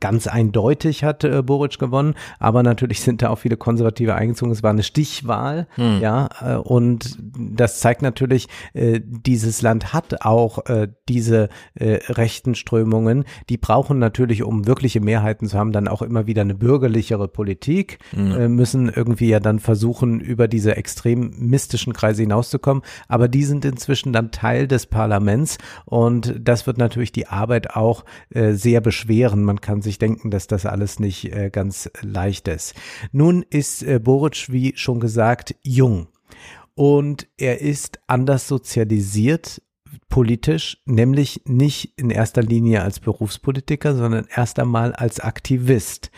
ganz 0.03 0.27
eindeutig 0.27 1.05
hat 1.05 1.23
äh, 1.23 1.41
Boric 1.41 1.79
gewonnen, 1.79 2.15
aber 2.37 2.61
natürlich 2.61 2.99
sind 2.99 3.21
da 3.21 3.29
auch 3.29 3.37
viele 3.37 3.55
Konservative 3.55 4.15
eingezogen. 4.15 4.51
Es 4.51 4.61
war 4.61 4.71
eine 4.71 4.83
Stichwahl, 4.83 5.65
hm. 5.75 6.01
ja, 6.01 6.27
äh, 6.41 6.55
und 6.57 7.17
das 7.21 7.79
zeigt 7.79 8.01
natürlich, 8.01 8.49
äh, 8.73 8.99
dieses 9.01 9.61
Land 9.61 9.93
hat 9.93 10.25
auch 10.25 10.65
äh, 10.65 10.89
diese 11.07 11.47
äh, 11.75 11.99
rechten 12.09 12.53
Strömungen. 12.53 13.23
Die 13.47 13.55
brauchen 13.55 13.97
natürlich, 13.97 14.43
um 14.43 14.67
wirkliche 14.67 14.99
Mehrheiten 14.99 15.47
zu 15.47 15.57
haben, 15.57 15.71
dann 15.71 15.87
auch 15.87 16.01
immer 16.01 16.27
wieder 16.27 16.41
eine 16.41 16.55
bürgerlichere 16.55 17.29
Politik, 17.29 17.99
hm. 18.09 18.31
äh, 18.33 18.47
müssen 18.49 18.89
irgendwie 18.89 19.29
ja 19.29 19.39
dann 19.39 19.59
versuchen, 19.59 20.19
über 20.19 20.49
diese 20.49 20.75
extrem 20.75 21.31
mystischen 21.37 21.93
Kreise 21.93 22.23
hinauszukommen. 22.23 22.83
Aber 23.07 23.29
die 23.29 23.45
sind 23.45 23.63
inzwischen 23.63 24.11
dann 24.11 24.31
Teil 24.31 24.67
des 24.67 24.85
Parlaments 24.85 25.59
und 25.85 26.35
das 26.41 26.67
wird 26.67 26.77
natürlich 26.77 27.13
die 27.13 27.27
Arbeit 27.27 27.77
auch 27.77 28.03
äh, 28.31 28.51
sehr 28.51 28.81
beschweren. 28.81 29.45
Man 29.45 29.61
kann 29.61 29.81
sich 29.81 29.92
sich 29.93 29.99
denken, 29.99 30.31
dass 30.31 30.47
das 30.47 30.65
alles 30.65 30.99
nicht 30.99 31.33
äh, 31.33 31.49
ganz 31.51 31.89
leicht 32.01 32.47
ist. 32.47 32.73
Nun 33.11 33.45
ist 33.49 33.83
äh, 33.83 33.99
Boric, 33.99 34.51
wie 34.51 34.73
schon 34.75 34.99
gesagt, 34.99 35.55
jung. 35.63 36.07
und 36.75 37.27
er 37.37 37.61
ist 37.61 37.99
anders 38.07 38.47
sozialisiert 38.47 39.61
politisch, 40.09 40.81
nämlich 40.85 41.41
nicht 41.45 41.93
in 41.97 42.09
erster 42.09 42.41
Linie 42.41 42.81
als 42.81 42.99
Berufspolitiker, 42.99 43.95
sondern 43.95 44.25
erst 44.35 44.57
einmal 44.59 44.93
als 44.93 45.19
Aktivist. 45.19 46.09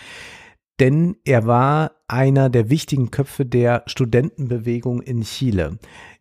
Denn 0.80 1.18
er 1.26 1.46
war 1.46 1.92
einer 2.08 2.50
der 2.50 2.70
wichtigen 2.70 3.12
Köpfe 3.12 3.46
der 3.46 3.84
Studentenbewegung 3.86 5.02
in 5.02 5.24
Chile. 5.24 5.78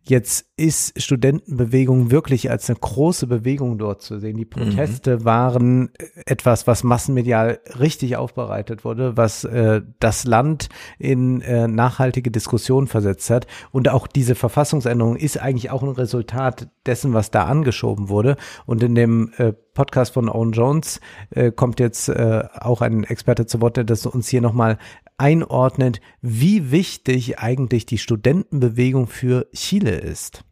Jetzt 0.07 0.45
ist 0.55 1.01
Studentenbewegung 1.01 2.11
wirklich 2.11 2.51
als 2.51 2.69
eine 2.69 2.77
große 2.79 3.25
Bewegung 3.25 3.79
dort 3.79 4.03
zu 4.03 4.19
sehen. 4.19 4.37
Die 4.37 4.45
Proteste 4.45 5.17
mhm. 5.17 5.25
waren 5.25 5.89
etwas, 6.27 6.67
was 6.67 6.83
massenmedial 6.83 7.59
richtig 7.79 8.15
aufbereitet 8.15 8.85
wurde, 8.85 9.17
was 9.17 9.45
äh, 9.45 9.81
das 9.99 10.25
Land 10.25 10.69
in 10.99 11.41
äh, 11.41 11.67
nachhaltige 11.67 12.29
Diskussionen 12.29 12.85
versetzt 12.85 13.31
hat. 13.31 13.47
Und 13.71 13.89
auch 13.89 14.05
diese 14.05 14.35
Verfassungsänderung 14.35 15.15
ist 15.15 15.41
eigentlich 15.41 15.71
auch 15.71 15.81
ein 15.81 15.89
Resultat 15.89 16.67
dessen, 16.85 17.13
was 17.13 17.31
da 17.31 17.45
angeschoben 17.45 18.07
wurde. 18.07 18.37
Und 18.67 18.83
in 18.83 18.93
dem 18.93 19.31
äh, 19.37 19.53
Podcast 19.73 20.13
von 20.13 20.29
Owen 20.29 20.51
Jones 20.51 21.01
äh, 21.31 21.51
kommt 21.51 21.79
jetzt 21.79 22.09
äh, 22.09 22.43
auch 22.53 22.81
ein 22.81 23.03
Experte 23.03 23.47
zu 23.47 23.59
Wort, 23.59 23.77
der 23.77 23.83
das 23.83 24.05
uns 24.05 24.29
hier 24.29 24.41
nochmal 24.41 24.77
einordnet, 25.17 26.01
wie 26.21 26.71
wichtig 26.71 27.39
eigentlich 27.39 27.85
die 27.85 27.97
Studentenbewegung 27.97 29.07
für 29.07 29.49
Chile 29.53 29.97
ist. 29.97 30.43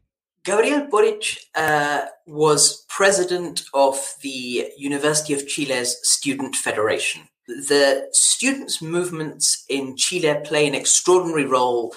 Gabriel 0.46 0.88
Boric 0.90 1.40
uh, 1.56 2.06
was 2.26 2.86
president 2.90 3.66
of 3.72 4.18
the 4.22 4.66
University 4.78 5.34
of 5.34 5.46
Chile's 5.46 6.00
Student 6.04 6.56
Federation. 6.58 7.30
The 7.48 8.08
students' 8.12 8.82
movements 8.82 9.66
in 9.70 9.96
Chile 9.96 10.36
play 10.44 10.68
an 10.68 10.74
extraordinary 10.74 11.46
role, 11.46 11.94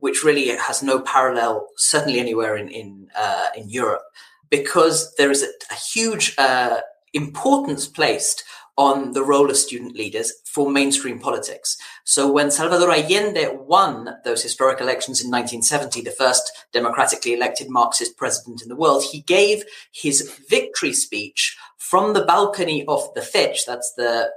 which 0.00 0.24
really 0.24 0.48
has 0.56 0.82
no 0.82 1.00
parallel, 1.00 1.68
certainly 1.76 2.18
anywhere 2.18 2.56
in 2.56 2.68
in, 2.68 3.08
uh, 3.16 3.48
in 3.56 3.68
Europe, 3.68 4.02
because 4.48 5.14
there 5.16 5.30
is 5.30 5.42
a, 5.42 5.48
a 5.70 5.76
huge 5.76 6.34
uh, 6.38 6.80
importance 7.12 7.86
placed 7.86 8.44
on 8.80 9.12
the 9.12 9.22
role 9.22 9.50
of 9.50 9.58
student 9.58 9.94
leaders 9.94 10.32
for 10.46 10.70
mainstream 10.70 11.18
politics. 11.18 11.76
So 12.04 12.32
when 12.32 12.50
Salvador 12.50 12.90
Allende 12.90 13.50
won 13.54 14.16
those 14.24 14.42
historic 14.42 14.80
elections 14.80 15.20
in 15.20 15.30
1970, 15.30 16.00
the 16.00 16.10
first 16.10 16.50
democratically 16.72 17.34
elected 17.34 17.68
Marxist 17.68 18.16
president 18.16 18.62
in 18.62 18.70
the 18.70 18.80
world, 18.82 19.04
he 19.04 19.20
gave 19.20 19.64
his 19.92 20.34
victory 20.48 20.94
speech 20.94 21.58
from 21.76 22.14
the 22.14 22.24
balcony 22.24 22.86
of 22.86 23.12
the 23.14 23.20
Fitch, 23.20 23.66
that's 23.66 23.92
the 23.98 24.30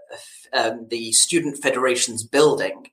um, 0.52 0.88
the 0.90 1.14
student 1.14 1.57
federation's 1.57 2.24
building. 2.24 2.88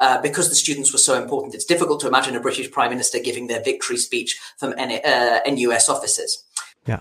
Uh, 0.00 0.20
because 0.20 0.48
the 0.48 0.56
students 0.56 0.92
were 0.92 1.04
so 1.10 1.14
important, 1.22 1.54
it's 1.54 1.64
difficult 1.64 2.00
to 2.00 2.08
imagine 2.08 2.36
a 2.36 2.40
British 2.40 2.70
prime 2.70 2.90
minister 2.90 3.18
giving 3.18 3.46
their 3.46 3.62
victory 3.62 3.96
speech 3.96 4.38
from 4.58 4.74
N 4.76 4.90
uh, 4.90 5.38
NUS 5.46 5.88
offices. 5.88 6.44
Ja, 6.86 7.00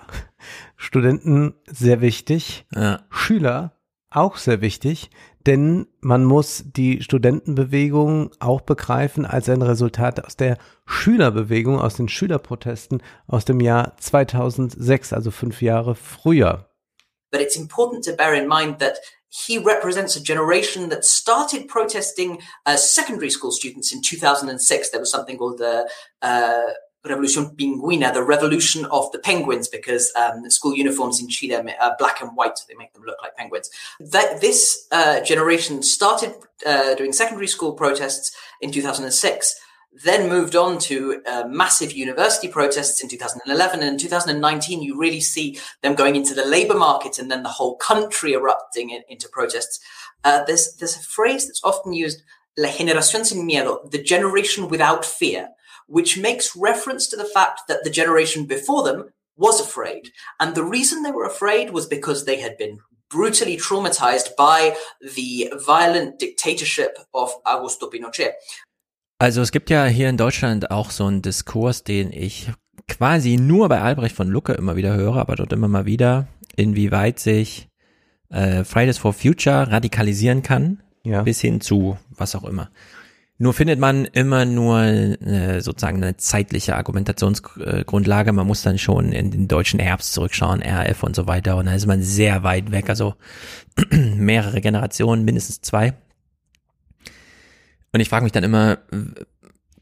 Studenten 0.78 1.56
sehr 1.66 2.02
wichtig, 2.02 2.66
ja. 2.76 3.00
Schüler 3.10 3.72
auch 4.16 4.38
sehr 4.38 4.62
wichtig, 4.62 5.10
denn 5.46 5.88
man 6.00 6.24
muss 6.24 6.64
die 6.66 7.02
Studentenbewegung 7.02 8.32
auch 8.40 8.62
begreifen 8.62 9.26
als 9.26 9.48
ein 9.50 9.62
Resultat 9.62 10.26
aus 10.26 10.36
der 10.36 10.58
Schülerbewegung, 10.86 11.80
aus 11.80 11.96
den 11.96 12.10
Schülerprotesten 12.10 13.04
aus 13.28 13.46
dem 13.46 13.60
Jahr 13.60 13.96
2006, 13.98 15.14
also 15.14 15.32
fünf 15.32 15.62
Jahre 15.62 15.96
früher. 15.96 16.70
But 17.32 17.42
it's 17.42 17.56
important 17.56 18.06
to 18.06 18.16
bear 18.16 18.34
in 18.34 18.48
mind 18.48 18.80
that 18.80 18.98
he 19.30 19.58
represents 19.58 20.16
a 20.16 20.22
generation 20.22 20.90
that 20.90 21.04
started 21.04 21.68
protesting 21.68 22.42
as 22.64 22.94
secondary 22.94 23.30
school 23.30 23.52
students 23.52 23.92
in 23.92 24.02
2006. 24.02 24.92
There 24.92 25.02
was 25.02 25.12
something 25.12 25.38
called 25.38 25.60
the 25.60 25.86
uh, 26.22 26.74
Revolution 27.10 27.46
Pinguina, 27.56 28.14
the 28.14 28.24
revolution 28.24 28.86
of 28.86 29.12
the 29.12 29.20
penguins, 29.20 29.68
because 29.68 30.12
um, 30.16 30.50
school 30.50 30.74
uniforms 30.74 31.22
in 31.22 31.30
Chile 31.30 31.56
are 31.56 31.96
black 31.98 32.22
and 32.22 32.32
white, 32.36 32.58
so 32.58 32.66
they 32.68 32.76
make 32.76 32.94
them 32.94 33.04
look 33.04 33.18
like 33.22 33.36
penguins. 33.36 33.70
That 34.00 34.42
this 34.42 34.88
uh, 34.92 35.22
generation 35.22 35.84
started 35.84 36.34
uh, 36.66 36.96
doing 36.96 37.14
secondary 37.14 37.48
school 37.48 37.74
protests 37.74 38.36
in 38.62 38.72
2006, 38.72 39.56
then 40.04 40.28
moved 40.28 40.56
on 40.56 40.78
to 40.78 41.22
uh, 41.26 41.46
massive 41.48 41.94
university 41.94 42.48
protests 42.48 43.02
in 43.02 43.10
2011, 43.10 43.80
and 43.80 43.90
in 43.90 43.98
2019, 43.98 44.82
you 44.82 44.98
really 44.98 45.22
see 45.22 45.58
them 45.82 45.96
going 45.96 46.16
into 46.16 46.34
the 46.34 46.46
labor 46.46 46.76
market, 46.76 47.18
and 47.18 47.32
then 47.32 47.44
the 47.44 47.50
whole 47.50 47.78
country 47.78 48.34
erupting 48.34 48.90
in, 48.90 49.04
into 49.08 49.30
protests. 49.30 49.80
Uh, 50.24 50.44
there's 50.46 50.76
there's 50.76 50.98
a 50.98 51.04
phrase 51.04 51.48
that's 51.48 51.64
often 51.64 51.94
used, 51.94 52.24
"la 52.58 52.70
generación 52.70 53.26
sin 53.26 53.48
miedo," 53.48 53.90
the 53.90 54.02
generation 54.02 54.68
without 54.68 55.06
fear 55.06 55.50
which 55.88 56.18
makes 56.18 56.56
reference 56.56 57.08
to 57.10 57.18
the 57.18 57.30
fact 57.34 57.68
that 57.68 57.84
the 57.84 57.90
generation 57.90 58.46
before 58.46 58.84
them 58.84 59.12
was 59.38 59.60
afraid. 59.60 60.12
And 60.40 60.56
the 60.56 60.64
reason 60.64 61.04
they 61.04 61.12
were 61.12 61.28
afraid 61.28 61.72
was 61.72 61.88
because 61.88 62.26
they 62.26 62.42
had 62.42 62.58
been 62.58 62.80
brutally 63.10 63.58
traumatized 63.58 64.36
by 64.36 64.76
the 65.02 65.52
violent 65.66 66.20
dictatorship 66.20 66.98
of 67.14 67.32
Augusto 67.46 67.90
Pinochet. 67.90 68.34
Also 69.20 69.42
es 69.42 69.52
gibt 69.52 69.70
ja 69.70 69.86
hier 69.86 70.10
in 70.10 70.18
Deutschland 70.18 70.72
auch 70.72 70.92
so 70.92 71.06
einen 71.06 71.22
Diskurs, 71.22 71.84
den 71.84 72.12
ich 72.12 72.50
quasi 72.88 73.38
nur 73.38 73.70
bei 73.70 73.82
Albrecht 73.82 74.16
von 74.16 74.28
Lucke 74.28 74.54
immer 74.54 74.76
wieder 74.76 74.94
höre, 74.96 75.16
aber 75.16 75.36
dort 75.36 75.54
immer 75.54 75.70
mal 75.70 75.86
wieder, 75.86 76.28
inwieweit 76.56 77.20
sich 77.20 77.70
äh, 78.30 78.64
Fridays 78.64 78.98
for 78.98 79.14
Future 79.14 79.72
radikalisieren 79.72 80.44
kann, 80.44 80.84
ja. 81.04 81.24
bis 81.24 81.40
hin 81.40 81.62
zu 81.62 81.98
was 82.10 82.36
auch 82.36 82.44
immer. 82.44 82.70
Nur 83.38 83.54
findet 83.54 83.80
man 83.80 84.06
immer 84.06 84.46
nur 84.46 84.82
äh, 84.82 85.60
sozusagen 85.60 86.02
eine 86.02 86.16
zeitliche 86.16 86.78
Argumentationsgrundlage. 86.78 88.32
Man 88.32 88.48
muss 88.48 88.62
dann 88.62 88.78
schon 88.78 89.12
in 89.12 89.30
den 89.30 89.50
deutschen 89.50 89.80
Herbst 89.80 90.14
zurückschauen, 90.14 90.62
RF 90.62 91.04
und 91.04 91.18
so 91.18 91.28
weiter. 91.28 91.58
Und 91.58 91.66
da 91.66 91.74
ist 91.74 91.86
man 91.86 92.02
sehr 92.02 92.44
weit 92.44 92.72
weg, 92.72 92.90
also 92.90 93.16
mehrere 93.92 94.62
Generationen, 94.62 95.26
mindestens 95.26 95.60
zwei. 95.60 95.96
Und 97.92 98.00
ich 98.00 98.08
frage 98.08 98.24
mich 98.24 98.32
dann 98.32 98.46
immer, 98.46 98.78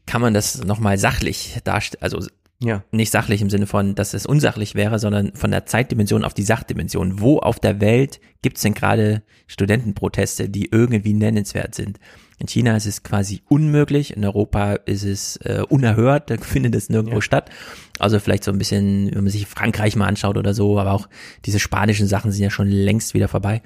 kann 0.06 0.20
man 0.20 0.34
das 0.34 0.64
nochmal 0.64 0.98
sachlich 0.98 1.58
darstellen? 1.62 2.02
Also 2.02 2.26
ja. 2.60 2.82
nicht 2.90 3.12
sachlich 3.12 3.40
im 3.40 3.50
Sinne 3.50 3.66
von, 3.66 3.94
dass 3.94 4.14
es 4.14 4.26
unsachlich 4.26 4.74
wäre, 4.74 4.98
sondern 4.98 5.34
von 5.34 5.50
der 5.50 5.66
Zeitdimension 5.66 6.24
auf 6.24 6.34
die 6.34 6.42
Sachdimension. 6.42 7.20
Wo 7.20 7.38
auf 7.38 7.60
der 7.60 7.80
Welt 7.80 8.20
gibt 8.42 8.56
es 8.56 8.62
denn 8.62 8.74
gerade 8.74 9.22
Studentenproteste, 9.46 10.48
die 10.48 10.70
irgendwie 10.70 11.14
nennenswert 11.14 11.74
sind? 11.74 11.98
In 12.38 12.48
China 12.48 12.76
ist 12.76 12.86
es 12.86 13.02
quasi 13.02 13.42
unmöglich, 13.48 14.16
in 14.16 14.24
Europa 14.24 14.74
ist 14.74 15.04
es 15.04 15.36
äh, 15.38 15.62
unerhört, 15.68 16.30
da 16.30 16.36
findet 16.36 16.74
es 16.74 16.88
nirgendwo 16.88 17.16
ja. 17.16 17.22
statt. 17.22 17.50
Also 18.00 18.18
vielleicht 18.18 18.42
so 18.42 18.50
ein 18.50 18.58
bisschen, 18.58 19.14
wenn 19.14 19.22
man 19.22 19.30
sich 19.30 19.46
Frankreich 19.46 19.94
mal 19.94 20.08
anschaut 20.08 20.36
oder 20.36 20.52
so, 20.52 20.80
aber 20.80 20.92
auch 20.92 21.08
diese 21.44 21.60
spanischen 21.60 22.08
Sachen 22.08 22.32
sind 22.32 22.42
ja 22.42 22.50
schon 22.50 22.66
längst 22.68 23.14
wieder 23.14 23.28
vorbei. 23.28 23.62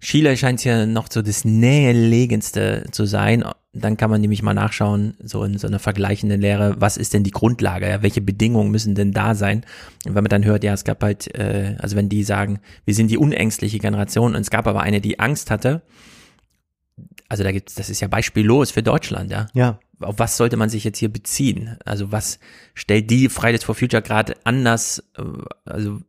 Chile 0.00 0.36
scheint 0.36 0.64
ja 0.64 0.84
noch 0.84 1.06
so 1.10 1.22
das 1.22 1.44
nähelegendste 1.44 2.86
zu 2.90 3.04
sein. 3.04 3.44
Dann 3.72 3.96
kann 3.96 4.10
man 4.10 4.20
nämlich 4.20 4.42
mal 4.42 4.54
nachschauen, 4.54 5.14
so 5.22 5.44
in 5.44 5.58
so 5.58 5.68
einer 5.68 5.78
vergleichenden 5.78 6.40
Lehre, 6.40 6.74
was 6.78 6.96
ist 6.96 7.14
denn 7.14 7.22
die 7.22 7.30
Grundlage, 7.30 7.88
ja, 7.88 8.02
welche 8.02 8.20
Bedingungen 8.20 8.72
müssen 8.72 8.96
denn 8.96 9.12
da 9.12 9.36
sein? 9.36 9.64
Und 10.04 10.16
wenn 10.16 10.24
man 10.24 10.30
dann 10.30 10.44
hört, 10.44 10.64
ja, 10.64 10.72
es 10.72 10.82
gab 10.82 11.02
halt, 11.02 11.32
äh, 11.36 11.76
also 11.78 11.94
wenn 11.94 12.08
die 12.08 12.24
sagen, 12.24 12.58
wir 12.84 12.94
sind 12.94 13.10
die 13.12 13.18
unängstliche 13.18 13.78
Generation 13.78 14.34
und 14.34 14.40
es 14.40 14.50
gab 14.50 14.66
aber 14.66 14.80
eine, 14.80 15.00
die 15.00 15.20
Angst 15.20 15.52
hatte, 15.52 15.82
also 17.28 17.44
da 17.44 17.52
gibt's, 17.52 17.74
das 17.74 17.90
ist 17.90 18.00
ja 18.00 18.08
beispiellos 18.08 18.70
für 18.70 18.82
Deutschland, 18.82 19.30
ja. 19.30 19.48
Ja. 19.52 19.78
Auf 20.00 20.18
was 20.18 20.36
sollte 20.36 20.56
man 20.56 20.70
sich 20.70 20.84
jetzt 20.84 20.98
hier 20.98 21.12
beziehen? 21.12 21.76
Also 21.84 22.10
was 22.12 22.38
stellt 22.74 23.10
die 23.10 23.28
Fridays 23.28 23.64
for 23.64 23.74
Future 23.74 24.02
gerade 24.02 24.34
anders, 24.44 25.02
äh, 25.16 25.22
also 25.64 26.00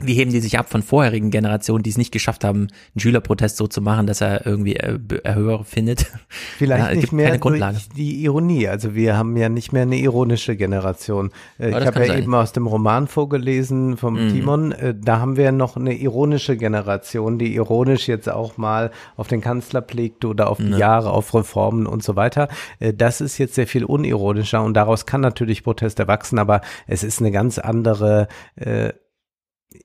wie 0.00 0.14
heben 0.14 0.30
die 0.30 0.40
sich 0.40 0.58
ab 0.58 0.70
von 0.70 0.82
vorherigen 0.82 1.30
Generationen, 1.30 1.82
die 1.82 1.90
es 1.90 1.98
nicht 1.98 2.12
geschafft 2.12 2.44
haben, 2.44 2.68
einen 2.94 3.00
Schülerprotest 3.00 3.56
so 3.56 3.66
zu 3.66 3.80
machen, 3.80 4.06
dass 4.06 4.20
er 4.20 4.46
irgendwie 4.46 4.74
Erhörer 4.74 5.64
findet? 5.64 6.06
Vielleicht 6.56 6.88
ja, 6.88 6.94
nicht 6.94 7.12
mehr 7.12 7.36
durch 7.36 7.88
die 7.96 8.22
Ironie. 8.22 8.68
Also 8.68 8.94
wir 8.94 9.16
haben 9.16 9.36
ja 9.36 9.48
nicht 9.48 9.72
mehr 9.72 9.82
eine 9.82 9.96
ironische 9.96 10.54
Generation. 10.56 11.30
Äh, 11.58 11.70
ich 11.70 11.74
habe 11.74 12.00
ja 12.00 12.06
sein. 12.06 12.22
eben 12.22 12.34
aus 12.34 12.52
dem 12.52 12.68
Roman 12.68 13.08
vorgelesen 13.08 13.96
vom 13.96 14.14
mhm. 14.14 14.28
Timon, 14.28 14.72
äh, 14.72 14.94
da 14.94 15.18
haben 15.18 15.36
wir 15.36 15.50
noch 15.50 15.76
eine 15.76 15.94
ironische 15.94 16.56
Generation, 16.56 17.38
die 17.38 17.54
ironisch 17.54 18.06
jetzt 18.06 18.28
auch 18.28 18.56
mal 18.56 18.92
auf 19.16 19.26
den 19.26 19.40
Kanzler 19.40 19.82
pflegt 19.82 20.24
oder 20.24 20.48
auf 20.48 20.58
die 20.58 20.70
ja. 20.70 20.78
Jahre, 20.78 21.10
auf 21.10 21.34
Reformen 21.34 21.86
und 21.86 22.04
so 22.04 22.14
weiter. 22.14 22.48
Äh, 22.78 22.94
das 22.94 23.20
ist 23.20 23.38
jetzt 23.38 23.56
sehr 23.56 23.66
viel 23.66 23.84
unironischer 23.84 24.62
und 24.62 24.74
daraus 24.74 25.06
kann 25.06 25.22
natürlich 25.22 25.64
Protest 25.64 25.98
erwachsen, 25.98 26.38
aber 26.38 26.60
es 26.86 27.02
ist 27.02 27.20
eine 27.20 27.32
ganz 27.32 27.58
andere 27.58 28.28
äh, 28.54 28.92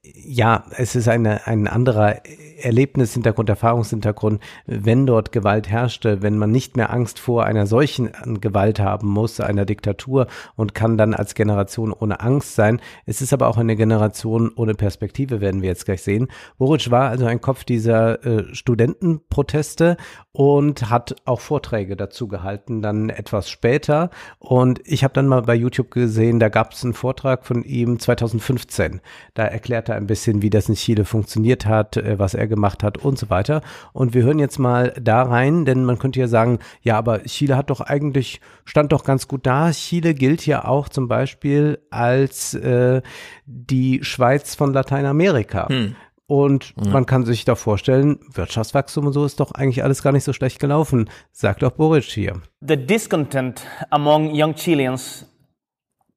ja, 0.03 0.63
es 0.77 0.95
ist 0.95 1.09
eine, 1.09 1.45
ein 1.45 1.67
anderer 1.67 2.21
Erlebnishintergrund, 2.61 3.49
Erfahrungshintergrund, 3.49 4.41
wenn 4.65 5.05
dort 5.05 5.33
Gewalt 5.33 5.67
herrschte, 5.67 6.21
wenn 6.21 6.37
man 6.37 6.51
nicht 6.51 6.77
mehr 6.77 6.93
Angst 6.93 7.19
vor 7.19 7.43
einer 7.43 7.67
solchen 7.67 8.11
Gewalt 8.39 8.79
haben 8.79 9.09
muss, 9.09 9.41
einer 9.41 9.65
Diktatur 9.65 10.27
und 10.55 10.73
kann 10.73 10.97
dann 10.97 11.13
als 11.13 11.35
Generation 11.35 11.91
ohne 11.91 12.21
Angst 12.21 12.55
sein. 12.55 12.79
Es 13.05 13.21
ist 13.21 13.33
aber 13.33 13.49
auch 13.49 13.57
eine 13.57 13.75
Generation 13.75 14.51
ohne 14.55 14.73
Perspektive, 14.73 15.41
werden 15.41 15.61
wir 15.61 15.69
jetzt 15.69 15.85
gleich 15.85 16.01
sehen. 16.01 16.29
Boric 16.57 16.89
war 16.89 17.09
also 17.09 17.25
ein 17.25 17.41
Kopf 17.41 17.65
dieser 17.65 18.25
äh, 18.25 18.55
Studentenproteste 18.55 19.97
und 20.33 20.89
hat 20.89 21.15
auch 21.25 21.39
Vorträge 21.39 21.95
dazu 21.95 22.27
gehalten, 22.27 22.81
dann 22.81 23.09
etwas 23.09 23.49
später. 23.49 24.09
Und 24.39 24.81
ich 24.83 25.03
habe 25.03 25.13
dann 25.13 25.27
mal 25.27 25.43
bei 25.43 25.53
YouTube 25.53 25.91
gesehen, 25.91 26.39
da 26.39 26.49
gab 26.49 26.73
es 26.73 26.83
einen 26.83 26.95
Vortrag 26.95 27.45
von 27.45 27.63
ihm 27.63 27.99
2015. 27.99 28.99
Da 29.35 29.43
erklärt 29.43 29.89
er 29.89 29.95
ein 29.95 30.07
bisschen, 30.07 30.41
wie 30.41 30.49
das 30.49 30.69
in 30.69 30.75
Chile 30.75 31.05
funktioniert 31.05 31.67
hat, 31.67 31.97
äh, 31.97 32.17
was 32.17 32.33
er 32.33 32.47
gemacht 32.47 32.81
hat 32.81 32.97
und 32.97 33.19
so 33.19 33.29
weiter. 33.29 33.61
Und 33.93 34.15
wir 34.15 34.23
hören 34.23 34.39
jetzt 34.39 34.57
mal 34.57 34.93
da 34.99 35.21
rein, 35.21 35.65
denn 35.65 35.85
man 35.85 35.99
könnte 35.99 36.19
ja 36.19 36.27
sagen, 36.27 36.57
ja, 36.81 36.97
aber 36.97 37.23
Chile 37.25 37.55
hat 37.55 37.69
doch 37.69 37.81
eigentlich, 37.81 38.41
stand 38.65 38.91
doch 38.91 39.03
ganz 39.03 39.27
gut 39.27 39.45
da. 39.45 39.69
Chile 39.69 40.15
gilt 40.15 40.47
ja 40.47 40.65
auch 40.65 40.89
zum 40.89 41.07
Beispiel 41.07 41.77
als 41.91 42.55
äh, 42.55 43.03
die 43.45 44.03
Schweiz 44.03 44.55
von 44.55 44.73
Lateinamerika. 44.73 45.69
Hm. 45.69 45.95
Und 46.33 46.73
ja. 46.83 46.89
man 46.89 47.05
kann 47.05 47.25
sich 47.25 47.45
da 47.45 47.53
vorstellen, 47.53 48.17
Wirtschaftswachstum 48.33 49.05
und 49.05 49.13
so 49.13 49.23
ist 49.23 49.39
doch 49.39 49.51
eigentlich 49.51 49.83
alles 49.83 50.01
gar 50.01 50.11
nicht 50.11 50.23
so 50.23 50.33
schlecht 50.33 50.59
gelaufen, 50.59 51.07
sagt 51.31 51.63
auch 51.63 51.73
Boric 51.73 52.05
hier. 52.05 52.41
The 52.59 52.75
discontent 52.75 53.61
among 53.91 54.33
young 54.33 54.55
Chileans, 54.55 55.27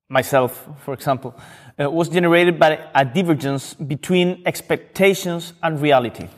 myself 0.08 0.70
for 0.82 0.94
example, 0.94 1.34
uh, 1.78 1.94
was 1.94 2.10
generated 2.10 2.58
by 2.58 2.78
a 2.94 3.04
divergence 3.04 3.76
between 3.78 4.40
expectations 4.46 5.52
and 5.60 5.82
reality. 5.82 6.28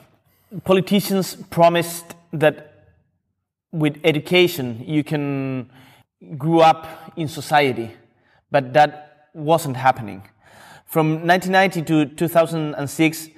Politicians 0.65 1.39
promised 1.49 2.17
that 2.33 2.73
with 3.71 3.95
education 4.03 4.83
you 4.85 5.05
can 5.05 5.71
grow 6.37 6.63
up 6.63 7.13
in 7.15 7.29
society, 7.29 7.93
but 8.51 8.73
that 8.73 9.29
wasn't 9.35 9.77
happening. 9.77 10.23
From 10.85 11.25
1990 11.29 11.83
to 11.83 12.17
2006, 12.17 13.29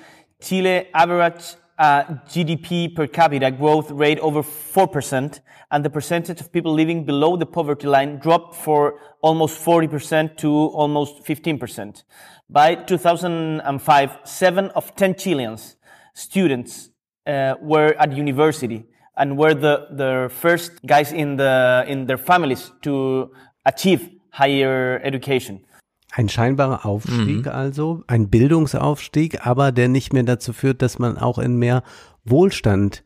Chile 0.41 0.89
averaged 0.95 1.57
a 1.79 2.21
GDP 2.29 2.95
per 2.95 3.07
capita 3.07 3.51
growth 3.51 3.91
rate 3.91 4.19
over 4.21 4.43
4%, 4.43 5.41
and 5.71 5.85
the 5.85 5.91
percentage 5.91 6.41
of 6.41 6.53
people 6.53 6.73
living 6.73 7.05
below 7.05 7.37
the 7.37 7.47
poverty 7.47 7.87
line 7.87 8.19
dropped 8.19 8.55
for 8.55 9.01
almost 9.23 9.65
40% 9.65 10.37
to 10.39 10.51
almost 10.51 11.25
15%. 11.25 12.05
By 12.49 12.75
2005, 12.75 14.19
seven 14.25 14.67
of 14.71 14.95
10 14.97 15.15
Chileans 15.15 15.77
students 16.13 16.91
uh, 17.27 17.55
were 17.61 17.95
at 17.99 18.13
university 18.13 18.85
and 19.17 19.39
were 19.39 19.55
the, 19.55 19.87
the 19.93 20.31
first 20.35 20.73
guys 20.85 21.13
in, 21.13 21.37
the, 21.37 21.85
in 21.87 22.07
their 22.07 22.19
families 22.19 22.73
to 22.83 23.31
achieve 23.65 24.11
higher 24.31 25.01
education. 25.05 25.65
Ein 26.13 26.29
scheinbarer 26.29 26.85
Aufstieg 26.85 27.47
mhm. 27.47 27.53
also, 27.53 28.03
ein 28.09 28.31
Bildungsaufstieg, 28.31 29.47
aber 29.47 29.71
der 29.71 29.89
nicht 29.89 30.13
mehr 30.13 30.25
dazu 30.25 30.53
führt, 30.53 30.83
dass 30.83 30.99
man 30.99 31.19
auch 31.19 31.39
in 31.39 31.57
mehr 31.57 31.83
Wohlstand 32.25 33.05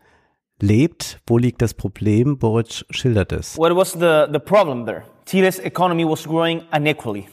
lebt. 0.61 1.21
Wo 1.27 1.37
liegt 1.37 1.61
das 1.61 1.75
Problem? 1.75 2.39
Boric 2.39 2.85
schildert 2.91 3.33
es. 3.33 3.59
What 3.59 3.77
was 3.77 3.93
the, 3.93 4.27
the 4.33 4.39
problem 4.39 4.87
there? 4.87 5.03
Chile's 5.27 5.59
economy 5.59 6.05
was 6.05 6.25
growing 6.25 6.63
unequally. 6.73 7.29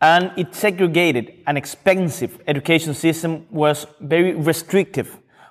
And 0.00 0.32
it 0.36 0.54
segregated 0.54 1.32
an 1.46 1.56
expensive 1.56 2.38
education 2.46 2.94
system 2.94 3.46
was 3.50 3.86
very 4.00 4.34
restrictive 4.34 5.08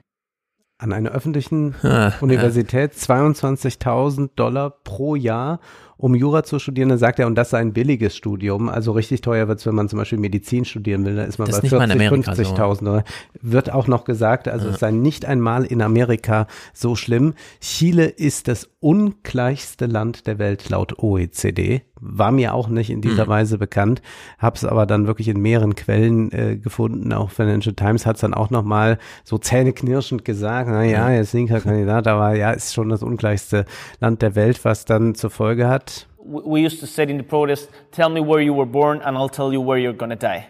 An 0.79 0.91
einer 0.91 1.11
öffentlichen 1.11 1.75
Universität 2.21 2.93
22.000 2.93 4.31
Dollar 4.35 4.71
pro 4.83 5.15
Jahr 5.15 5.59
um 6.03 6.15
Jura 6.15 6.43
zu 6.43 6.59
studieren, 6.59 6.89
dann 6.89 6.97
sagt 6.97 7.19
er, 7.19 7.27
und 7.27 7.35
das 7.35 7.51
sei 7.51 7.59
ein 7.59 7.71
billiges 7.71 8.13
Studium. 8.13 8.67
Also 8.67 8.91
richtig 8.91 9.21
teuer 9.21 9.47
wird 9.47 9.59
es, 9.59 9.65
wenn 9.65 9.73
man 9.73 9.87
zum 9.87 9.99
Beispiel 9.99 10.19
Medizin 10.19 10.65
studieren 10.65 11.05
will, 11.05 11.15
da 11.15 11.23
ist 11.23 11.39
man 11.39 11.47
das 11.47 11.61
bei 11.61 11.69
40, 11.69 11.97
50.000. 11.97 12.83
So. 12.83 13.01
Wird 13.41 13.71
auch 13.71 13.87
noch 13.87 14.03
gesagt, 14.03 14.49
also 14.49 14.67
ja. 14.67 14.73
es 14.73 14.81
sei 14.81 14.91
nicht 14.91 15.23
einmal 15.23 15.63
in 15.63 15.81
Amerika 15.81 16.47
so 16.73 16.97
schlimm. 16.97 17.35
Chile 17.61 18.07
ist 18.07 18.49
das 18.49 18.69
ungleichste 18.81 19.85
Land 19.85 20.27
der 20.27 20.39
Welt 20.39 20.67
laut 20.67 20.99
OECD. 20.99 21.83
War 22.05 22.31
mir 22.31 22.53
auch 22.53 22.67
nicht 22.67 22.89
in 22.89 23.01
dieser 23.01 23.25
mhm. 23.25 23.29
Weise 23.29 23.57
bekannt, 23.57 24.01
habe 24.37 24.55
es 24.55 24.65
aber 24.65 24.85
dann 24.85 25.07
wirklich 25.07 25.27
in 25.27 25.41
mehreren 25.41 25.75
Quellen 25.75 26.31
äh, 26.31 26.57
gefunden. 26.57 27.13
Auch 27.13 27.31
Financial 27.31 27.73
Times 27.73 28.05
hat 28.05 28.15
es 28.15 28.21
dann 28.21 28.33
auch 28.33 28.49
nochmal 28.49 28.97
so 29.23 29.37
zähneknirschend 29.37 30.25
gesagt, 30.25 30.69
na 30.69 30.83
ja, 30.83 31.09
er 31.09 31.21
ist 31.21 31.33
linker 31.33 31.61
Kandidat, 31.61 32.07
aber 32.07 32.35
ja, 32.35 32.51
ist 32.51 32.73
schon 32.73 32.89
das 32.89 33.03
ungleichste 33.03 33.65
Land 33.99 34.21
der 34.21 34.35
Welt, 34.35 34.63
was 34.65 34.85
dann 34.85 35.15
zur 35.15 35.29
Folge 35.29 35.67
hat, 35.67 36.07
we 36.23 36.61
used 36.61 36.79
to 36.79 36.85
say 36.85 37.03
in 37.03 37.17
the 37.17 37.23
protest, 37.23 37.69
tell 37.91 38.09
me 38.09 38.21
where 38.21 38.41
you 38.41 38.53
were 38.53 38.65
born 38.65 39.01
and 39.01 39.17
I'll 39.17 39.29
tell 39.29 39.51
you 39.51 39.61
where 39.61 39.77
you're 39.77 39.93
gonna 39.93 40.15
die. 40.15 40.45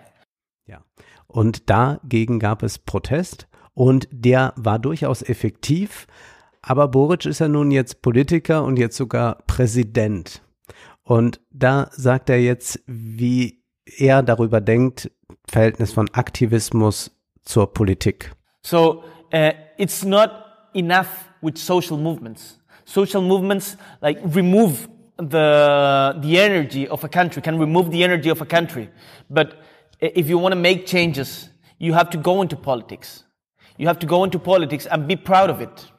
Ja. 0.68 0.84
Und 1.28 1.70
dagegen 1.70 2.40
gab 2.40 2.64
es 2.64 2.80
Protest 2.80 3.48
und 3.74 4.08
der 4.12 4.54
war 4.56 4.80
durchaus 4.80 5.22
effektiv. 5.22 6.08
Aber 6.62 6.88
Boric 6.88 7.26
ist 7.26 7.40
ja 7.40 7.48
nun 7.48 7.72
jetzt 7.72 8.02
Politiker 8.02 8.64
und 8.64 8.78
jetzt 8.78 8.96
sogar 8.96 9.40
Präsident. 9.48 10.43
Und 11.04 11.42
da 11.52 11.90
sagt 11.92 12.30
er 12.30 12.42
jetzt, 12.42 12.80
wie 12.88 13.64
er 13.98 14.24
darüber 14.24 14.62
denkt, 14.62 15.12
Verhältnis 15.48 15.94
von 15.94 16.10
Aktivismus 16.14 17.12
zur 17.44 17.74
Politik. 17.74 18.32
So, 18.66 19.04
uh, 19.34 19.52
it's 19.78 20.04
not 20.04 20.32
enough 20.74 21.08
with 21.42 21.58
social 21.58 21.98
movements. 21.98 22.60
Social 22.86 23.22
movements 23.22 23.78
like 24.02 24.20
remove 24.24 24.88
the, 25.18 26.16
the 26.22 26.40
energy 26.40 26.88
of 26.88 27.04
a 27.04 27.10
country, 27.10 27.42
can 27.42 27.60
remove 27.60 27.92
the 27.92 28.04
energy 28.04 28.30
of 28.30 28.42
a 28.42 28.46
country. 28.46 28.90
But 29.30 29.58
if 30.00 30.30
you 30.30 30.38
want 30.38 30.54
to 30.54 30.60
make 30.60 30.86
changes, 30.86 31.50
you 31.80 31.94
have 31.94 32.10
to 32.12 32.18
go 32.18 32.42
into 32.42 32.56
politics. 32.56 33.24
You 33.78 33.88
have 33.88 34.00
to 34.00 34.06
go 34.06 34.24
into 34.24 34.40
politics 34.40 34.86
and 34.86 35.08
be 35.08 35.16
proud 35.16 35.50
of 35.50 35.62
it. 35.62 35.92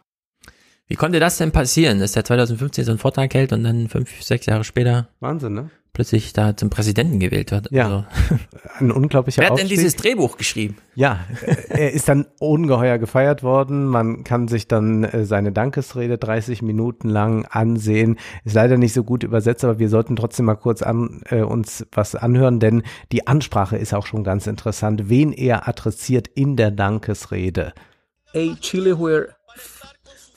Wie 0.87 0.97
konnte 0.97 1.19
das 1.19 1.39
denn 1.39 1.51
passieren, 1.51 1.99
dass 1.99 2.13
der 2.13 2.25
2015 2.25 2.85
so 2.85 2.93
einen 2.93 2.99
Vortrag 2.99 3.33
hält 3.33 3.53
und 3.53 3.65
dann 3.65 3.89
fünf, 3.89 4.23
sechs 4.23 4.47
Jahre 4.47 4.65
später 4.65 5.09
Wahnsinn, 5.21 5.55
ne? 5.55 5.71
plötzlich 5.95 6.33
da 6.33 6.57
zum 6.57 6.69
Präsidenten 6.69 7.21
gewählt 7.21 7.53
wird. 7.53 7.71
Ja, 7.71 7.85
also. 7.85 8.05
ein 8.81 8.91
unglaublicher 8.91 9.41
Wer 9.41 9.51
hat 9.51 9.59
denn 9.59 9.69
dieses 9.69 9.97
Drehbuch 9.97 10.37
geschrieben? 10.37 10.77
Ja, 10.95 11.21
er 11.69 11.93
ist 11.93 12.09
dann 12.09 12.27
ungeheuer 12.41 12.99
gefeiert 12.99 13.43
worden. 13.43 13.87
Man 13.87 14.25
kann 14.25 14.49
sich 14.49 14.69
dann 14.69 15.05
äh, 15.05 15.25
seine 15.25 15.53
Dankesrede 15.53 16.19
30 16.19 16.61
Minuten 16.63 17.09
lang 17.09 17.47
ansehen. 17.47 18.19
Ist 18.45 18.55
leider 18.55 18.77
nicht 18.77 18.93
so 18.93 19.05
gut 19.05 19.23
übersetzt, 19.23 19.65
aber 19.65 19.79
wir 19.79 19.89
sollten 19.89 20.17
trotzdem 20.17 20.47
mal 20.47 20.57
kurz 20.57 20.83
an, 20.83 21.23
äh, 21.31 21.43
uns 21.43 21.87
was 21.93 22.15
anhören, 22.17 22.61
denn 22.61 22.83
die 23.13 23.27
Ansprache 23.27 23.79
ist 23.79 23.95
auch 23.95 24.07
schon 24.07 24.25
ganz 24.25 24.47
interessant, 24.47 25.09
wen 25.09 25.33
er 25.33 25.69
adressiert 25.69 26.29
in 26.29 26.57
der 26.57 26.73
Dankesrede. 26.73 27.73
A 28.35 28.57
Chile 28.61 28.99
where 28.99 29.29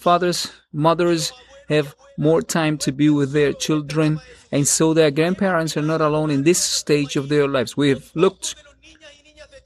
fathers, 0.07 0.53
mothers 0.71 1.33
have 1.67 1.93
more 2.17 2.41
time 2.41 2.77
to 2.77 2.93
be 2.93 3.09
with 3.09 3.33
their 3.33 3.51
children, 3.51 4.21
and 4.53 4.65
so 4.65 4.93
their 4.93 5.11
grandparents 5.11 5.75
are 5.75 5.81
not 5.93 5.99
alone 5.99 6.31
in 6.31 6.43
this 6.43 6.59
stage 6.59 7.17
of 7.17 7.27
their 7.27 7.45
lives. 7.45 7.75
We 7.75 7.89
have 7.89 8.09
looked 8.15 8.55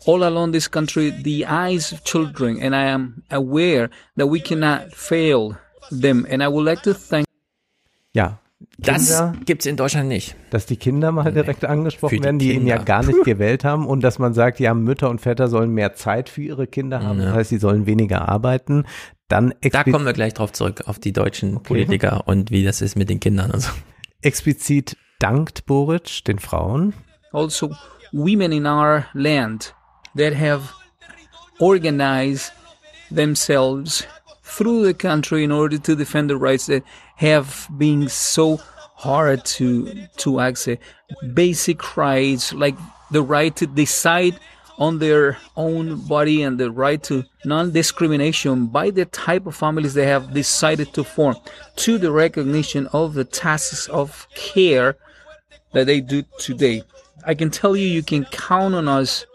all 0.08 0.24
along 0.24 0.52
this 0.52 0.68
country 0.68 1.12
the 1.12 1.46
eyes 1.46 1.92
of 1.92 2.04
children, 2.04 2.58
and 2.60 2.76
I 2.76 2.86
am 2.86 3.22
aware 3.30 3.92
that 4.16 4.26
we 4.34 4.40
cannot 4.40 4.92
fail 4.96 5.56
them. 5.92 6.26
And 6.28 6.42
I 6.42 6.48
would 6.48 6.66
like 6.66 6.82
to 6.90 6.96
thank. 6.96 7.28
Ja, 8.14 8.41
Kinder, 8.82 8.94
das 8.94 9.34
gibt's 9.46 9.66
in 9.66 9.76
Deutschland 9.76 10.08
nicht. 10.08 10.36
Dass 10.50 10.66
die 10.66 10.78
Kinder 10.78 11.12
mal 11.12 11.32
direkt 11.32 11.66
angesprochen 11.66 12.18
die 12.18 12.24
werden, 12.24 12.40
die 12.40 12.50
Kinder. 12.50 12.62
ihn 12.62 12.68
ja 12.68 12.78
gar 12.78 13.04
nicht 13.04 13.24
gewählt 13.24 13.64
haben 13.64 13.86
und 13.86 14.02
dass 14.02 14.20
man 14.20 14.34
sagt, 14.34 14.60
ja, 14.60 14.74
Mütter 14.74 15.10
und 15.10 15.22
Väter 15.22 15.48
sollen 15.48 15.72
mehr 15.72 15.94
Zeit 15.94 16.30
für 16.30 16.42
ihre 16.42 16.68
Kinder 16.68 17.04
haben, 17.04 17.20
ja. 17.20 17.26
das 17.26 17.36
heißt, 17.36 17.50
sie 17.50 17.58
sollen 17.58 17.86
weniger 17.86 18.28
arbeiten. 18.28 18.86
Dann 19.28 19.54
da 19.62 19.84
kommen 19.84 20.06
wir 20.06 20.14
gleich 20.14 20.34
drauf 20.34 20.52
zurück, 20.52 20.84
auf 20.88 21.00
die 21.00 21.14
deutschen 21.14 21.58
okay. 21.58 21.68
Politiker 21.68 22.28
und 22.28 22.52
wie 22.52 22.64
das 22.64 22.82
ist 22.82 22.96
mit 22.96 23.10
den 23.10 23.20
Kindern 23.20 23.52
und 23.52 23.62
so. 23.62 23.72
Explizit 24.22 24.98
dankt 25.20 25.66
Boric 25.66 26.24
den 26.26 26.40
Frauen. 26.40 26.94
Also 27.32 27.72
women 28.12 28.52
in 28.52 28.66
our 28.66 29.06
land 29.14 29.74
that 30.16 30.36
have 30.38 30.74
organized 31.60 32.52
themselves 33.10 34.06
through 34.44 34.84
the 34.84 34.94
country 34.94 35.44
in 35.44 35.52
order 35.52 35.78
to 35.78 35.96
defend 35.96 36.30
the 36.30 36.36
rights 36.36 36.66
that 36.66 36.84
have 37.22 37.68
been 37.78 38.10
so 38.10 38.60
hard 38.96 39.46
to 39.46 40.08
to 40.18 40.40
access 40.40 40.78
basic 41.34 41.96
rights 41.96 42.52
like 42.54 42.76
the 43.12 43.22
right 43.22 43.56
to 43.56 43.68
decide 43.68 44.40
on 44.80 44.98
their 44.98 45.38
own 45.56 45.96
body 46.08 46.42
and 46.42 46.60
the 46.60 46.72
right 46.72 47.04
to 47.04 47.24
non-discrimination 47.46 48.66
by 48.66 48.90
the 48.90 49.06
type 49.06 49.46
of 49.46 49.56
families 49.56 49.94
they 49.94 50.08
have 50.08 50.34
decided 50.34 50.92
to 50.94 51.04
form 51.04 51.36
to 51.76 52.00
the 52.00 52.12
recognition 52.12 52.88
of 52.88 53.14
the 53.14 53.24
tasks 53.24 53.88
of 53.90 54.28
care 54.34 54.98
that 55.74 55.86
they 55.86 56.02
do 56.02 56.24
today. 56.40 56.82
I 57.28 57.36
can 57.36 57.52
tell 57.52 57.76
you 57.76 57.86
you 57.86 58.02
can 58.02 58.26
count 58.26 58.74
on 58.74 58.88
us 58.88 59.28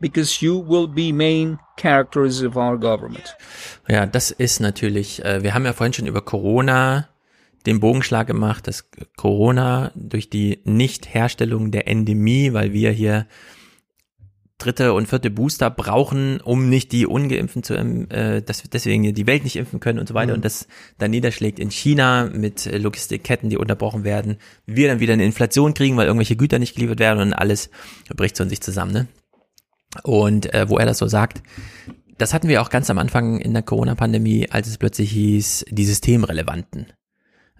because 0.00 0.40
you 0.40 0.56
will 0.56 0.86
be 0.86 1.10
main 1.10 1.58
characters 1.76 2.42
of 2.42 2.56
our 2.56 2.76
government. 2.76 3.34
Ja, 3.88 4.06
das 4.06 4.30
ist 4.30 4.60
natürlich, 4.60 5.24
äh, 5.24 5.42
wir 5.42 5.54
haben 5.54 5.64
ja 5.64 5.72
vorhin 5.72 5.92
schon 5.92 6.06
über 6.06 6.20
Corona 6.20 7.08
den 7.66 7.80
Bogenschlag 7.80 8.26
gemacht, 8.26 8.66
dass 8.66 8.90
Corona 9.16 9.90
durch 9.94 10.30
die 10.30 10.60
Nichtherstellung 10.64 11.70
der 11.70 11.88
Endemie, 11.88 12.52
weil 12.52 12.72
wir 12.72 12.90
hier 12.90 13.26
dritte 14.58 14.92
und 14.92 15.08
vierte 15.08 15.30
Booster 15.30 15.68
brauchen, 15.70 16.40
um 16.40 16.68
nicht 16.68 16.92
die 16.92 17.06
Ungeimpften 17.06 17.62
zu, 17.62 17.74
äh, 17.74 18.40
dass 18.40 18.62
wir 18.62 18.70
deswegen 18.70 19.12
die 19.14 19.26
Welt 19.26 19.44
nicht 19.44 19.56
impfen 19.56 19.80
können 19.80 19.98
und 19.98 20.08
so 20.08 20.14
weiter 20.14 20.32
mhm. 20.32 20.36
und 20.36 20.44
das 20.44 20.68
dann 20.98 21.10
niederschlägt 21.10 21.58
in 21.58 21.70
China 21.70 22.30
mit 22.32 22.66
Logistikketten, 22.66 23.50
die 23.50 23.58
unterbrochen 23.58 24.04
werden, 24.04 24.36
wir 24.66 24.88
dann 24.88 25.00
wieder 25.00 25.14
eine 25.14 25.24
Inflation 25.24 25.74
kriegen, 25.74 25.96
weil 25.96 26.06
irgendwelche 26.06 26.36
Güter 26.36 26.58
nicht 26.58 26.76
geliefert 26.76 27.00
werden 27.00 27.20
und 27.20 27.32
alles 27.32 27.70
bricht 28.14 28.36
so 28.36 28.44
in 28.44 28.50
sich 28.50 28.60
zusammen, 28.60 28.92
ne? 28.92 29.08
Und 30.02 30.52
äh, 30.52 30.68
wo 30.68 30.78
er 30.78 30.86
das 30.86 30.98
so 30.98 31.06
sagt, 31.06 31.42
das 32.18 32.34
hatten 32.34 32.48
wir 32.48 32.62
auch 32.62 32.70
ganz 32.70 32.90
am 32.90 32.98
Anfang 32.98 33.38
in 33.40 33.52
der 33.52 33.62
Corona-Pandemie, 33.62 34.50
als 34.50 34.68
es 34.68 34.78
plötzlich 34.78 35.10
hieß, 35.12 35.66
die 35.70 35.84
Systemrelevanten. 35.84 36.92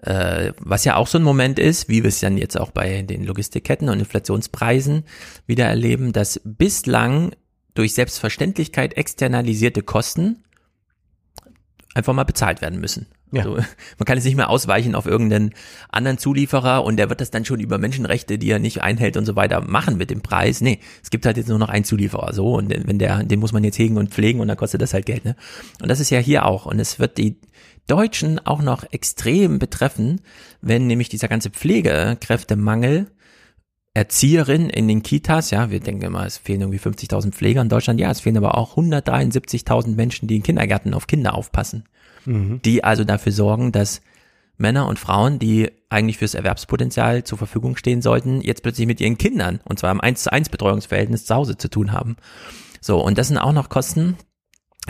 Äh, 0.04 0.52
was 0.58 0.84
ja 0.84 0.96
auch 0.96 1.06
so 1.06 1.16
ein 1.16 1.24
Moment 1.24 1.58
ist, 1.58 1.88
wie 1.88 2.02
wir 2.02 2.08
es 2.08 2.20
dann 2.20 2.36
jetzt 2.36 2.60
auch 2.60 2.70
bei 2.70 3.00
den 3.00 3.24
Logistikketten 3.24 3.88
und 3.88 4.00
Inflationspreisen 4.00 5.04
wieder 5.46 5.64
erleben, 5.64 6.12
dass 6.12 6.42
bislang 6.44 7.34
durch 7.72 7.94
Selbstverständlichkeit 7.94 8.98
externalisierte 8.98 9.82
Kosten 9.82 10.44
einfach 11.94 12.12
mal 12.12 12.24
bezahlt 12.24 12.60
werden 12.60 12.80
müssen. 12.80 13.06
Ja. 13.32 13.44
Also, 13.44 13.54
man 13.98 14.04
kann 14.04 14.18
jetzt 14.18 14.26
nicht 14.26 14.36
mehr 14.36 14.50
ausweichen 14.50 14.94
auf 14.94 15.06
irgendeinen 15.06 15.54
anderen 15.88 16.18
Zulieferer 16.18 16.84
und 16.84 16.98
der 16.98 17.08
wird 17.08 17.22
das 17.22 17.30
dann 17.30 17.46
schon 17.46 17.60
über 17.60 17.78
Menschenrechte, 17.78 18.36
die 18.36 18.50
er 18.50 18.58
nicht 18.58 18.82
einhält 18.82 19.16
und 19.16 19.24
so 19.24 19.36
weiter 19.36 19.62
machen 19.62 19.96
mit 19.96 20.10
dem 20.10 20.20
Preis. 20.20 20.60
Nee, 20.60 20.80
es 21.02 21.08
gibt 21.08 21.24
halt 21.24 21.38
jetzt 21.38 21.48
nur 21.48 21.58
noch 21.58 21.70
einen 21.70 21.84
Zulieferer 21.86 22.34
so 22.34 22.54
und 22.54 22.68
wenn 22.68 22.98
der, 22.98 23.22
den 23.22 23.40
muss 23.40 23.52
man 23.52 23.64
jetzt 23.64 23.78
hegen 23.78 23.96
und 23.96 24.10
pflegen 24.10 24.40
und 24.40 24.48
dann 24.48 24.58
kostet 24.58 24.82
das 24.82 24.92
halt 24.92 25.06
Geld. 25.06 25.24
Ne? 25.24 25.34
Und 25.80 25.88
das 25.88 25.98
ist 25.98 26.10
ja 26.10 26.18
hier 26.18 26.44
auch 26.44 26.66
und 26.66 26.78
es 26.78 26.98
wird 26.98 27.16
die 27.16 27.38
Deutschen 27.86 28.44
auch 28.44 28.62
noch 28.62 28.84
extrem 28.92 29.58
betreffen, 29.58 30.20
wenn 30.60 30.86
nämlich 30.86 31.08
dieser 31.08 31.28
ganze 31.28 31.50
Pflegekräftemangel 31.50 33.08
Erzieherinnen 33.96 34.70
in 34.70 34.88
den 34.88 35.04
Kitas, 35.04 35.52
ja, 35.52 35.70
wir 35.70 35.78
denken 35.78 36.02
immer, 36.02 36.26
es 36.26 36.36
fehlen 36.36 36.62
irgendwie 36.62 36.80
50.000 36.80 37.30
Pfleger 37.30 37.62
in 37.62 37.68
Deutschland, 37.68 38.00
ja, 38.00 38.10
es 38.10 38.20
fehlen 38.20 38.36
aber 38.36 38.58
auch 38.58 38.76
173.000 38.76 39.94
Menschen, 39.94 40.26
die 40.26 40.34
in 40.34 40.42
Kindergärten 40.42 40.94
auf 40.94 41.06
Kinder 41.06 41.34
aufpassen, 41.34 41.84
mhm. 42.24 42.60
die 42.64 42.82
also 42.82 43.04
dafür 43.04 43.30
sorgen, 43.30 43.70
dass 43.70 44.00
Männer 44.56 44.88
und 44.88 44.98
Frauen, 44.98 45.38
die 45.38 45.70
eigentlich 45.90 46.18
fürs 46.18 46.34
Erwerbspotenzial 46.34 47.22
zur 47.22 47.38
Verfügung 47.38 47.76
stehen 47.76 48.02
sollten, 48.02 48.40
jetzt 48.40 48.62
plötzlich 48.62 48.88
mit 48.88 49.00
ihren 49.00 49.16
Kindern, 49.16 49.60
und 49.64 49.78
zwar 49.78 49.92
im 49.92 50.00
1 50.00 50.24
zu 50.24 50.32
1 50.32 50.48
Betreuungsverhältnis 50.48 51.24
zu 51.24 51.34
Hause 51.34 51.56
zu 51.56 51.70
tun 51.70 51.92
haben. 51.92 52.16
So, 52.80 53.00
und 53.00 53.16
das 53.16 53.28
sind 53.28 53.38
auch 53.38 53.52
noch 53.52 53.68
Kosten, 53.68 54.16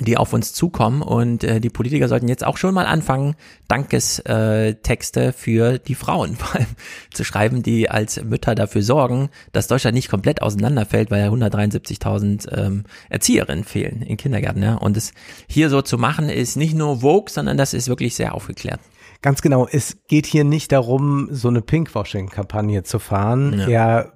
die 0.01 0.17
auf 0.17 0.33
uns 0.33 0.53
zukommen 0.53 1.03
und 1.03 1.45
äh, 1.45 1.61
die 1.61 1.71
Politiker 1.71 2.09
sollten 2.09 2.27
jetzt 2.27 2.45
auch 2.45 2.57
schon 2.57 2.75
mal 2.75 2.87
anfangen, 2.87 3.37
Dankestexte 3.69 5.25
äh, 5.27 5.33
für 5.33 5.79
die 5.79 5.95
Frauen 5.95 6.37
zu 7.13 7.23
schreiben, 7.23 7.63
die 7.63 7.89
als 7.89 8.23
Mütter 8.23 8.57
dafür 8.57 8.83
sorgen, 8.83 9.31
dass 9.53 9.69
Deutschland 9.69 9.95
nicht 9.95 10.11
komplett 10.11 10.43
auseinanderfällt, 10.43 11.13
weil 11.13 11.21
ja 11.21 11.31
173.000 11.31 12.53
ähm, 12.57 12.85
Erzieherinnen 13.09 13.65
fehlen 13.65 14.03
in 14.03 14.17
Kindergärten. 14.17 14.63
Ja? 14.63 14.75
Und 14.75 14.97
es 14.97 15.13
hier 15.47 15.71
so 15.71 15.81
zu 15.81 15.97
machen, 15.97 16.29
ist 16.29 16.57
nicht 16.57 16.75
nur 16.75 17.01
Vogue, 17.01 17.31
sondern 17.31 17.57
das 17.57 17.73
ist 17.73 17.89
wirklich 17.89 18.17
sehr 18.17 18.35
aufgeklärt. 18.35 18.81
Ganz 19.25 19.41
genau. 19.41 19.67
Es 19.67 20.05
geht 20.07 20.27
hier 20.27 20.45
nicht 20.45 20.71
darum, 20.71 21.29
so 21.31 21.49
eine 21.49 21.63
Pinkwashing-Kampagne 21.63 22.83
zu 22.83 22.99
fahren. 22.99 23.59
Ja. 23.59 23.69
Er 23.69 24.13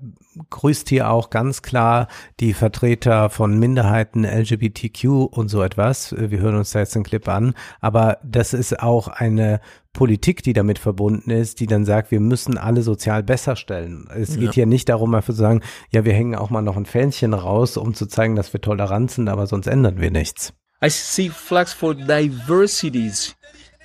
grüßt 0.51 0.90
hier 0.90 1.10
auch 1.10 1.30
ganz 1.30 1.62
klar 1.62 2.09
die 2.40 2.52
Vertreter 2.52 3.30
von 3.30 3.59
Minderheiten, 3.59 4.26
LGBTQ 4.26 5.05
und 5.30 5.48
so 5.48 5.62
etwas. 5.62 6.14
Wir 6.14 6.40
hören 6.40 6.56
uns 6.56 6.72
da 6.72 6.80
jetzt 6.80 6.94
den 6.94 7.05
Clip 7.05 7.26
an. 7.26 7.55
Aber 7.80 8.18
das 8.22 8.52
ist 8.52 8.80
auch 8.80 9.09
eine 9.09 9.62
Politik, 9.94 10.43
die 10.43 10.52
damit 10.52 10.78
verbunden 10.78 11.30
ist, 11.30 11.60
die 11.60 11.66
dann 11.66 11.86
sagt, 11.86 12.10
wir 12.10 12.20
müssen 12.20 12.59
alle 12.59 12.82
sozial 12.82 13.22
besser 13.22 13.56
stellen. 13.56 14.10
Es 14.14 14.35
geht 14.35 14.43
ja. 14.43 14.52
hier 14.52 14.66
nicht 14.66 14.90
darum, 14.90 15.14
einfach 15.14 15.32
zu 15.32 15.40
sagen, 15.40 15.62
ja, 15.90 16.05
wir 16.05 16.12
hängen 16.12 16.35
auch 16.35 16.51
mal 16.51 16.60
noch 16.60 16.76
ein 16.76 16.85
Fähnchen 16.85 17.32
raus, 17.32 17.78
um 17.78 17.94
zu 17.94 18.05
zeigen, 18.05 18.36
dass 18.36 18.52
wir 18.52 18.60
tolerant 18.60 19.10
sind, 19.12 19.30
aber 19.30 19.47
sonst 19.47 19.68
ändern 19.68 20.02
wir 20.02 20.10
nichts. 20.10 20.52
I 20.85 20.90
see 20.90 21.30
flags 21.30 21.72
for 21.72 21.94
diversities. 21.94 23.38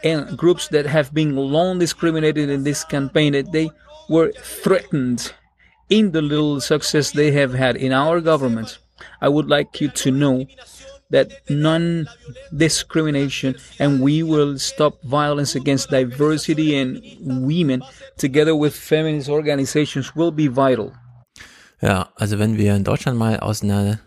And 0.04 0.38
groups 0.38 0.68
that 0.70 0.86
have 0.86 1.14
been 1.14 1.36
long 1.36 1.80
discriminated 1.80 2.50
in 2.50 2.64
this 2.64 2.84
campaign 2.84 3.34
that 3.34 3.52
they 3.52 3.70
were 4.10 4.32
threatened 4.42 5.34
in 5.90 6.12
the 6.12 6.22
little 6.22 6.60
success 6.60 7.12
they 7.12 7.32
have 7.32 7.54
had 7.54 7.76
in 7.76 7.92
our 7.94 8.22
government. 8.22 8.80
I 9.22 9.30
would 9.30 9.48
like 9.48 9.82
you 9.82 9.90
to 9.90 10.12
know 10.12 10.46
that 11.10 11.32
non 11.50 12.08
discrimination 12.56 13.56
and 13.80 14.02
we 14.02 14.24
will 14.24 14.58
stop 14.58 15.02
violence 15.04 15.56
against 15.56 15.90
diversity 15.90 16.76
and 16.76 17.02
women 17.22 17.84
together 18.18 18.56
with 18.56 18.76
feminist 18.76 19.30
organizations 19.30 20.16
will 20.16 20.32
be 20.32 20.48
vital. 20.48 20.92
Ja, 21.82 22.10
also 22.16 22.40
wenn 22.40 22.58
wir 22.58 22.76
in 22.76 22.84
Deutschland 22.84 23.18
mal 23.20 23.38
aus 23.40 23.62
einer 23.62 24.00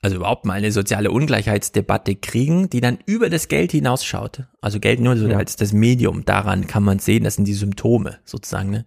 also 0.00 0.16
überhaupt 0.16 0.44
mal 0.44 0.54
eine 0.54 0.70
soziale 0.70 1.10
Ungleichheitsdebatte 1.10 2.14
kriegen, 2.14 2.70
die 2.70 2.80
dann 2.80 2.98
über 3.06 3.30
das 3.30 3.48
Geld 3.48 3.72
hinausschaut. 3.72 4.44
Also 4.60 4.78
Geld 4.78 5.00
nur 5.00 5.16
so 5.16 5.26
ja. 5.26 5.36
als 5.36 5.56
das 5.56 5.72
Medium. 5.72 6.24
Daran 6.24 6.68
kann 6.68 6.84
man 6.84 7.00
sehen, 7.00 7.24
das 7.24 7.34
sind 7.34 7.46
die 7.46 7.54
Symptome 7.54 8.18
sozusagen. 8.24 8.70
Ne? 8.70 8.86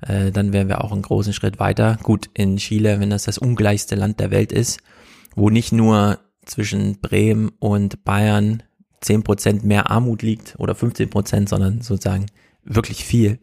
Äh, 0.00 0.32
dann 0.32 0.52
wären 0.52 0.68
wir 0.68 0.82
auch 0.82 0.90
einen 0.90 1.02
großen 1.02 1.32
Schritt 1.32 1.60
weiter. 1.60 1.98
Gut, 2.02 2.28
in 2.34 2.56
Chile, 2.56 2.98
wenn 2.98 3.10
das 3.10 3.24
das 3.24 3.38
ungleichste 3.38 3.94
Land 3.94 4.18
der 4.18 4.32
Welt 4.32 4.50
ist, 4.50 4.80
wo 5.36 5.48
nicht 5.48 5.72
nur 5.72 6.18
zwischen 6.44 7.00
Bremen 7.00 7.52
und 7.60 8.04
Bayern 8.04 8.64
zehn 9.00 9.22
Prozent 9.22 9.64
mehr 9.64 9.90
Armut 9.90 10.22
liegt 10.22 10.56
oder 10.58 10.74
15 10.74 11.08
Prozent, 11.08 11.48
sondern 11.48 11.82
sozusagen 11.82 12.26
wirklich 12.64 13.04
viel 13.04 13.38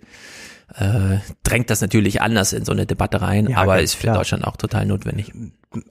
äh, 0.74 1.18
drängt 1.44 1.70
das 1.70 1.82
natürlich 1.82 2.22
anders 2.22 2.54
in 2.54 2.66
so 2.66 2.72
eine 2.72 2.86
Debatte 2.86 3.22
rein, 3.22 3.48
ja, 3.48 3.58
aber 3.58 3.80
ist 3.82 3.96
für 3.96 4.04
klar. 4.04 4.18
Deutschland 4.18 4.46
auch 4.46 4.58
total 4.58 4.86
notwendig 4.86 5.32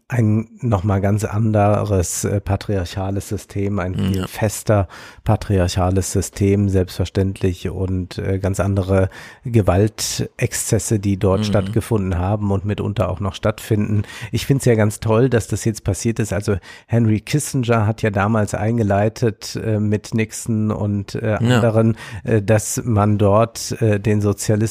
ein 0.09 0.49
nochmal 0.61 1.01
ganz 1.01 1.25
anderes 1.25 2.25
äh, 2.25 2.41
patriarchales 2.41 3.29
System, 3.29 3.79
ein 3.79 3.95
viel 3.95 4.17
ja. 4.19 4.27
fester 4.27 4.89
patriarchales 5.25 6.13
System, 6.13 6.69
selbstverständlich 6.69 7.69
und 7.69 8.19
äh, 8.19 8.39
ganz 8.39 8.61
andere 8.61 9.09
Gewaltexzesse, 9.45 10.99
die 10.99 11.19
dort 11.19 11.41
mhm. 11.41 11.45
stattgefunden 11.45 12.19
haben 12.19 12.51
und 12.51 12.65
mitunter 12.65 13.09
auch 13.09 13.21
noch 13.21 13.35
stattfinden. 13.35 14.03
Ich 14.33 14.47
finde 14.47 14.61
es 14.61 14.65
ja 14.67 14.75
ganz 14.75 15.01
toll, 15.01 15.29
dass 15.29 15.49
das 15.49 15.65
jetzt 15.65 15.85
passiert 15.85 16.19
ist. 16.19 16.33
Also 16.33 16.57
Henry 16.87 17.21
Kissinger 17.21 17.87
hat 17.87 18.03
ja 18.03 18.11
damals 18.11 18.55
eingeleitet 18.55 19.59
äh, 19.63 19.79
mit 19.81 20.15
Nixon 20.15 20.71
und 20.71 21.15
äh, 21.15 21.37
anderen, 21.41 21.97
ja. 22.25 22.33
äh, 22.33 22.43
dass 22.43 22.83
man 22.85 23.19
dort 23.19 23.81
äh, 23.81 23.99
den 23.99 24.21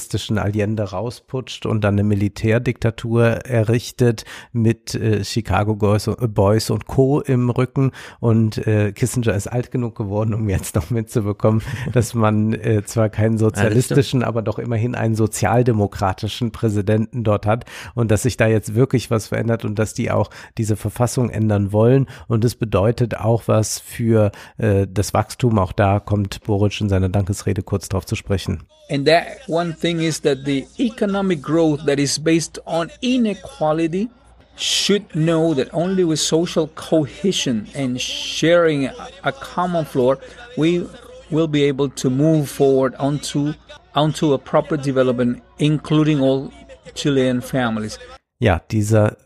sozialistischen 0.04 0.38
Allende 0.38 0.84
rausputscht 0.84 1.66
und 1.66 1.84
dann 1.84 1.96
eine 1.96 2.04
Militärdiktatur 2.04 3.24
errichtet 3.24 4.26
mit 4.52 4.96
äh, 4.96 5.24
Chicago 5.24 5.76
Boys, 5.76 6.10
Boys 6.30 6.70
und 6.70 6.88
Co. 6.88 7.22
im 7.22 7.50
Rücken 7.50 7.92
und 8.20 8.66
äh, 8.68 8.92
Kissinger 8.92 9.34
ist 9.34 9.48
alt 9.48 9.72
genug 9.72 9.96
geworden, 9.96 10.34
um 10.34 10.50
jetzt 10.50 10.76
noch 10.76 10.90
mitzubekommen, 10.90 11.62
dass 11.94 12.14
man 12.14 12.54
äh, 12.54 12.84
zwar 12.84 13.10
keinen 13.10 13.38
sozialistischen, 13.38 14.22
ja, 14.22 14.28
aber 14.28 14.42
doch 14.42 14.60
immerhin 14.60 14.96
einen 14.96 15.16
sozialdemokratischen 15.16 16.52
Präsidenten 16.52 17.24
dort 17.24 17.46
hat 17.46 17.66
und 17.96 18.12
dass 18.12 18.24
sich 18.24 18.36
da 18.36 18.48
jetzt 18.48 18.76
wirklich 18.76 19.10
was 19.10 19.28
verändert 19.28 19.64
und 19.64 19.80
dass 19.80 19.94
die 19.94 20.12
auch 20.12 20.30
diese 20.58 20.76
Verfassung 20.76 21.30
ändern 21.30 21.72
wollen 21.72 22.08
und 22.28 22.44
das 22.44 22.56
bedeutet 22.56 23.18
auch 23.18 23.44
was 23.48 23.80
für 23.80 24.32
äh, 24.58 24.86
das 24.90 25.14
Wachstum. 25.14 25.60
Auch 25.60 25.72
da 25.72 26.00
kommt 26.00 26.44
Boric 26.44 26.82
in 26.82 26.90
seiner 26.90 27.10
Dankesrede 27.10 27.64
kurz 27.64 27.88
drauf 27.88 28.06
zu 28.06 28.16
sprechen. 28.16 28.64
And 28.90 29.08
that 29.08 29.48
one 29.48 29.74
thing 29.84 30.02
is 30.02 30.22
that 30.22 30.46
the 30.46 30.66
economic 30.80 31.42
growth 31.42 31.84
that 31.84 32.00
is 32.00 32.18
based 32.18 32.58
on 32.66 32.90
inequality 33.02 34.10
should 34.56 35.04
know 35.14 35.54
that 35.54 35.68
only 35.74 36.06
with 36.06 36.20
social 36.20 36.68
cohesion 36.70 37.68
and 37.76 38.00
sharing 38.00 38.86
a 39.30 39.32
common 39.34 39.84
floor, 39.84 40.20
we 40.58 40.88
will 41.30 41.50
be 41.50 41.64
able 41.64 41.90
to 41.90 42.10
move 42.10 42.50
forward 42.50 42.96
onto, 42.96 43.54
onto 43.94 44.32
a 44.32 44.38
proper 44.38 44.78
development, 44.78 45.44
including 45.60 46.22
all 46.22 46.50
Chilean 46.96 47.42
families. 47.42 48.00
Ja, 48.40 48.62
dieser 48.72 49.18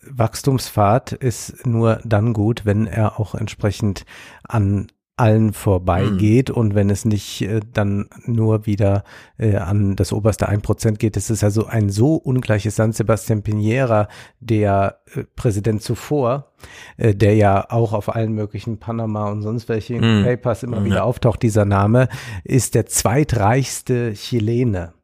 Wachstumspfad 0.00 1.12
ist 1.12 1.66
nur 1.66 2.00
dann 2.04 2.32
gut, 2.32 2.64
wenn 2.64 2.86
er 2.86 3.20
auch 3.20 3.34
entsprechend 3.34 4.06
an 4.48 4.86
allen 5.18 5.52
vorbeigeht 5.52 6.48
mhm. 6.48 6.54
und 6.54 6.74
wenn 6.74 6.90
es 6.90 7.04
nicht 7.04 7.42
äh, 7.42 7.60
dann 7.72 8.08
nur 8.24 8.66
wieder 8.66 9.04
äh, 9.38 9.56
an 9.56 9.96
das 9.96 10.12
oberste 10.12 10.48
ein 10.48 10.62
Prozent 10.62 10.98
geht, 10.98 11.16
es 11.16 11.30
ist 11.30 11.44
also 11.44 11.66
ein 11.66 11.90
so 11.90 12.14
ungleiches 12.14 12.76
San 12.76 12.92
Sebastian 12.92 13.42
Piñera, 13.42 14.08
der 14.40 15.00
äh, 15.14 15.24
Präsident 15.36 15.82
zuvor, 15.82 16.52
äh, 16.96 17.14
der 17.14 17.34
ja 17.34 17.66
auch 17.70 17.92
auf 17.92 18.14
allen 18.14 18.32
möglichen 18.32 18.78
Panama 18.78 19.30
und 19.30 19.42
sonst 19.42 19.68
welchen 19.68 20.20
mhm. 20.20 20.24
Papers 20.24 20.62
immer 20.62 20.80
mhm. 20.80 20.86
wieder 20.86 21.04
auftaucht, 21.04 21.42
dieser 21.42 21.64
Name, 21.64 22.08
ist 22.44 22.74
der 22.74 22.86
zweitreichste 22.86 24.12
Chilene. 24.14 24.94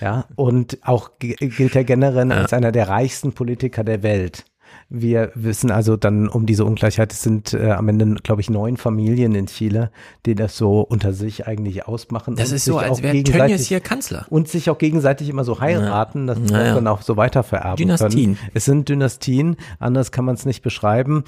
Ja, 0.00 0.26
und 0.36 0.78
auch 0.82 1.10
gilt 1.18 1.74
er 1.74 1.82
generell 1.82 2.30
ja. 2.30 2.36
als 2.36 2.52
einer 2.52 2.70
der 2.70 2.88
reichsten 2.88 3.32
Politiker 3.32 3.82
der 3.82 4.04
Welt. 4.04 4.44
Wir 4.90 5.32
wissen 5.34 5.70
also 5.70 5.98
dann 5.98 6.28
um 6.28 6.46
diese 6.46 6.64
Ungleichheit, 6.64 7.12
es 7.12 7.22
sind 7.22 7.52
äh, 7.52 7.72
am 7.72 7.90
Ende, 7.90 8.14
glaube 8.22 8.40
ich, 8.40 8.48
neun 8.48 8.78
Familien 8.78 9.34
in 9.34 9.44
Chile, 9.44 9.90
die 10.24 10.34
das 10.34 10.56
so 10.56 10.80
unter 10.80 11.12
sich 11.12 11.46
eigentlich 11.46 11.86
ausmachen. 11.86 12.36
Das 12.36 12.52
ist 12.52 12.64
so, 12.64 12.78
als 12.78 13.02
wäre 13.02 13.22
Tönnies 13.22 13.66
hier 13.66 13.80
Kanzler. 13.80 14.24
Und 14.30 14.48
sich 14.48 14.70
auch 14.70 14.78
gegenseitig 14.78 15.28
immer 15.28 15.44
so 15.44 15.60
heiraten, 15.60 16.26
dass 16.26 16.38
sie 16.38 16.54
ja. 16.54 16.74
dann 16.74 16.86
auch 16.86 17.02
so 17.02 17.18
weiter 17.18 17.42
vererben 17.42 17.76
Dynastien. 17.76 18.36
Können. 18.36 18.50
Es 18.54 18.64
sind 18.64 18.88
Dynastien, 18.88 19.56
anders 19.78 20.10
kann 20.10 20.24
man 20.24 20.36
es 20.36 20.46
nicht 20.46 20.62
beschreiben. 20.62 21.24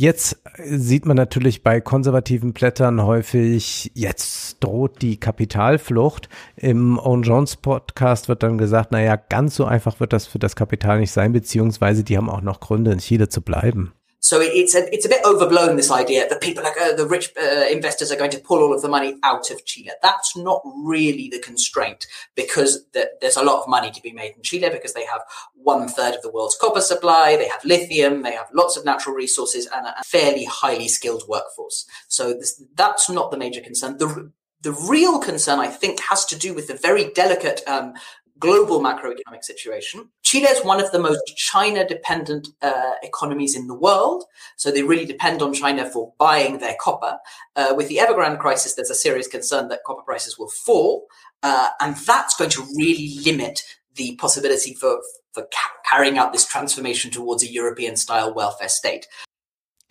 Jetzt 0.00 0.40
sieht 0.64 1.04
man 1.04 1.18
natürlich 1.18 1.62
bei 1.62 1.82
konservativen 1.82 2.54
Blättern 2.54 3.02
häufig, 3.02 3.92
jetzt 3.92 4.64
droht 4.64 5.02
die 5.02 5.20
Kapitalflucht. 5.20 6.30
Im 6.56 6.98
Owen 6.98 7.22
Jones 7.22 7.56
Podcast 7.56 8.26
wird 8.26 8.42
dann 8.42 8.56
gesagt, 8.56 8.92
naja, 8.92 9.16
ganz 9.16 9.56
so 9.56 9.66
einfach 9.66 10.00
wird 10.00 10.14
das 10.14 10.26
für 10.26 10.38
das 10.38 10.56
Kapital 10.56 11.00
nicht 11.00 11.10
sein, 11.10 11.34
beziehungsweise 11.34 12.02
die 12.02 12.16
haben 12.16 12.30
auch 12.30 12.40
noch 12.40 12.60
Gründe, 12.60 12.92
in 12.92 13.00
Chile 13.00 13.28
zu 13.28 13.42
bleiben. 13.42 13.92
So 14.22 14.38
it's 14.40 14.74
a 14.74 14.92
it's 14.94 15.06
a 15.06 15.08
bit 15.08 15.24
overblown 15.24 15.76
this 15.76 15.90
idea 15.90 16.28
that 16.28 16.42
people 16.42 16.64
are 16.64 16.78
uh, 16.78 16.92
the 16.92 17.06
rich 17.06 17.32
uh, 17.42 17.64
investors 17.70 18.12
are 18.12 18.16
going 18.16 18.30
to 18.32 18.38
pull 18.38 18.58
all 18.58 18.74
of 18.74 18.82
the 18.82 18.88
money 18.88 19.16
out 19.22 19.50
of 19.50 19.64
Chile. 19.64 19.90
That's 20.02 20.36
not 20.36 20.60
really 20.84 21.30
the 21.30 21.38
constraint 21.38 22.06
because 22.34 22.84
the, 22.92 23.10
there's 23.22 23.38
a 23.38 23.42
lot 23.42 23.62
of 23.62 23.68
money 23.68 23.90
to 23.90 24.02
be 24.02 24.12
made 24.12 24.36
in 24.36 24.42
Chile 24.42 24.68
because 24.68 24.92
they 24.92 25.06
have 25.06 25.22
one 25.54 25.88
third 25.88 26.14
of 26.14 26.22
the 26.22 26.30
world's 26.30 26.56
copper 26.60 26.82
supply, 26.82 27.36
they 27.36 27.48
have 27.48 27.64
lithium, 27.64 28.22
they 28.22 28.32
have 28.32 28.48
lots 28.52 28.76
of 28.76 28.84
natural 28.84 29.14
resources 29.14 29.66
and 29.74 29.86
a 29.86 30.04
fairly 30.04 30.44
highly 30.44 30.88
skilled 30.88 31.24
workforce. 31.26 31.86
So 32.08 32.34
this, 32.34 32.62
that's 32.74 33.08
not 33.08 33.30
the 33.30 33.38
major 33.38 33.62
concern. 33.62 33.96
The 33.96 34.30
the 34.62 34.72
real 34.72 35.18
concern, 35.18 35.58
I 35.58 35.68
think, 35.68 36.00
has 36.00 36.26
to 36.26 36.36
do 36.36 36.52
with 36.52 36.68
the 36.68 36.74
very 36.74 37.10
delicate 37.12 37.62
um, 37.66 37.94
global 38.38 38.80
macroeconomic 38.80 39.44
situation. 39.44 40.10
Chile 40.30 40.46
is 40.46 40.64
one 40.64 40.80
of 40.80 40.92
the 40.92 41.00
most 41.00 41.20
China 41.34 41.84
dependent 41.84 42.46
uh, 42.62 42.92
economies 43.02 43.56
in 43.56 43.66
the 43.66 43.74
world. 43.74 44.22
So 44.54 44.70
they 44.70 44.84
really 44.84 45.04
depend 45.04 45.42
on 45.42 45.52
China 45.52 45.90
for 45.90 46.12
buying 46.18 46.58
their 46.58 46.76
copper. 46.80 47.18
Uh, 47.56 47.74
with 47.76 47.88
the 47.88 47.96
Evergrande 47.96 48.38
crisis, 48.38 48.74
there's 48.74 48.90
a 48.90 48.94
serious 48.94 49.26
concern 49.26 49.66
that 49.70 49.82
copper 49.84 50.02
prices 50.02 50.38
will 50.38 50.48
fall. 50.48 51.06
Uh, 51.42 51.70
and 51.80 51.96
that's 51.96 52.36
going 52.36 52.50
to 52.50 52.62
really 52.76 53.18
limit 53.24 53.64
the 53.96 54.14
possibility 54.20 54.72
for, 54.72 55.00
for 55.32 55.42
ca- 55.52 55.90
carrying 55.90 56.16
out 56.16 56.32
this 56.32 56.46
transformation 56.46 57.10
towards 57.10 57.42
a 57.42 57.50
European 57.50 57.96
style 57.96 58.32
welfare 58.32 58.68
state. 58.68 59.08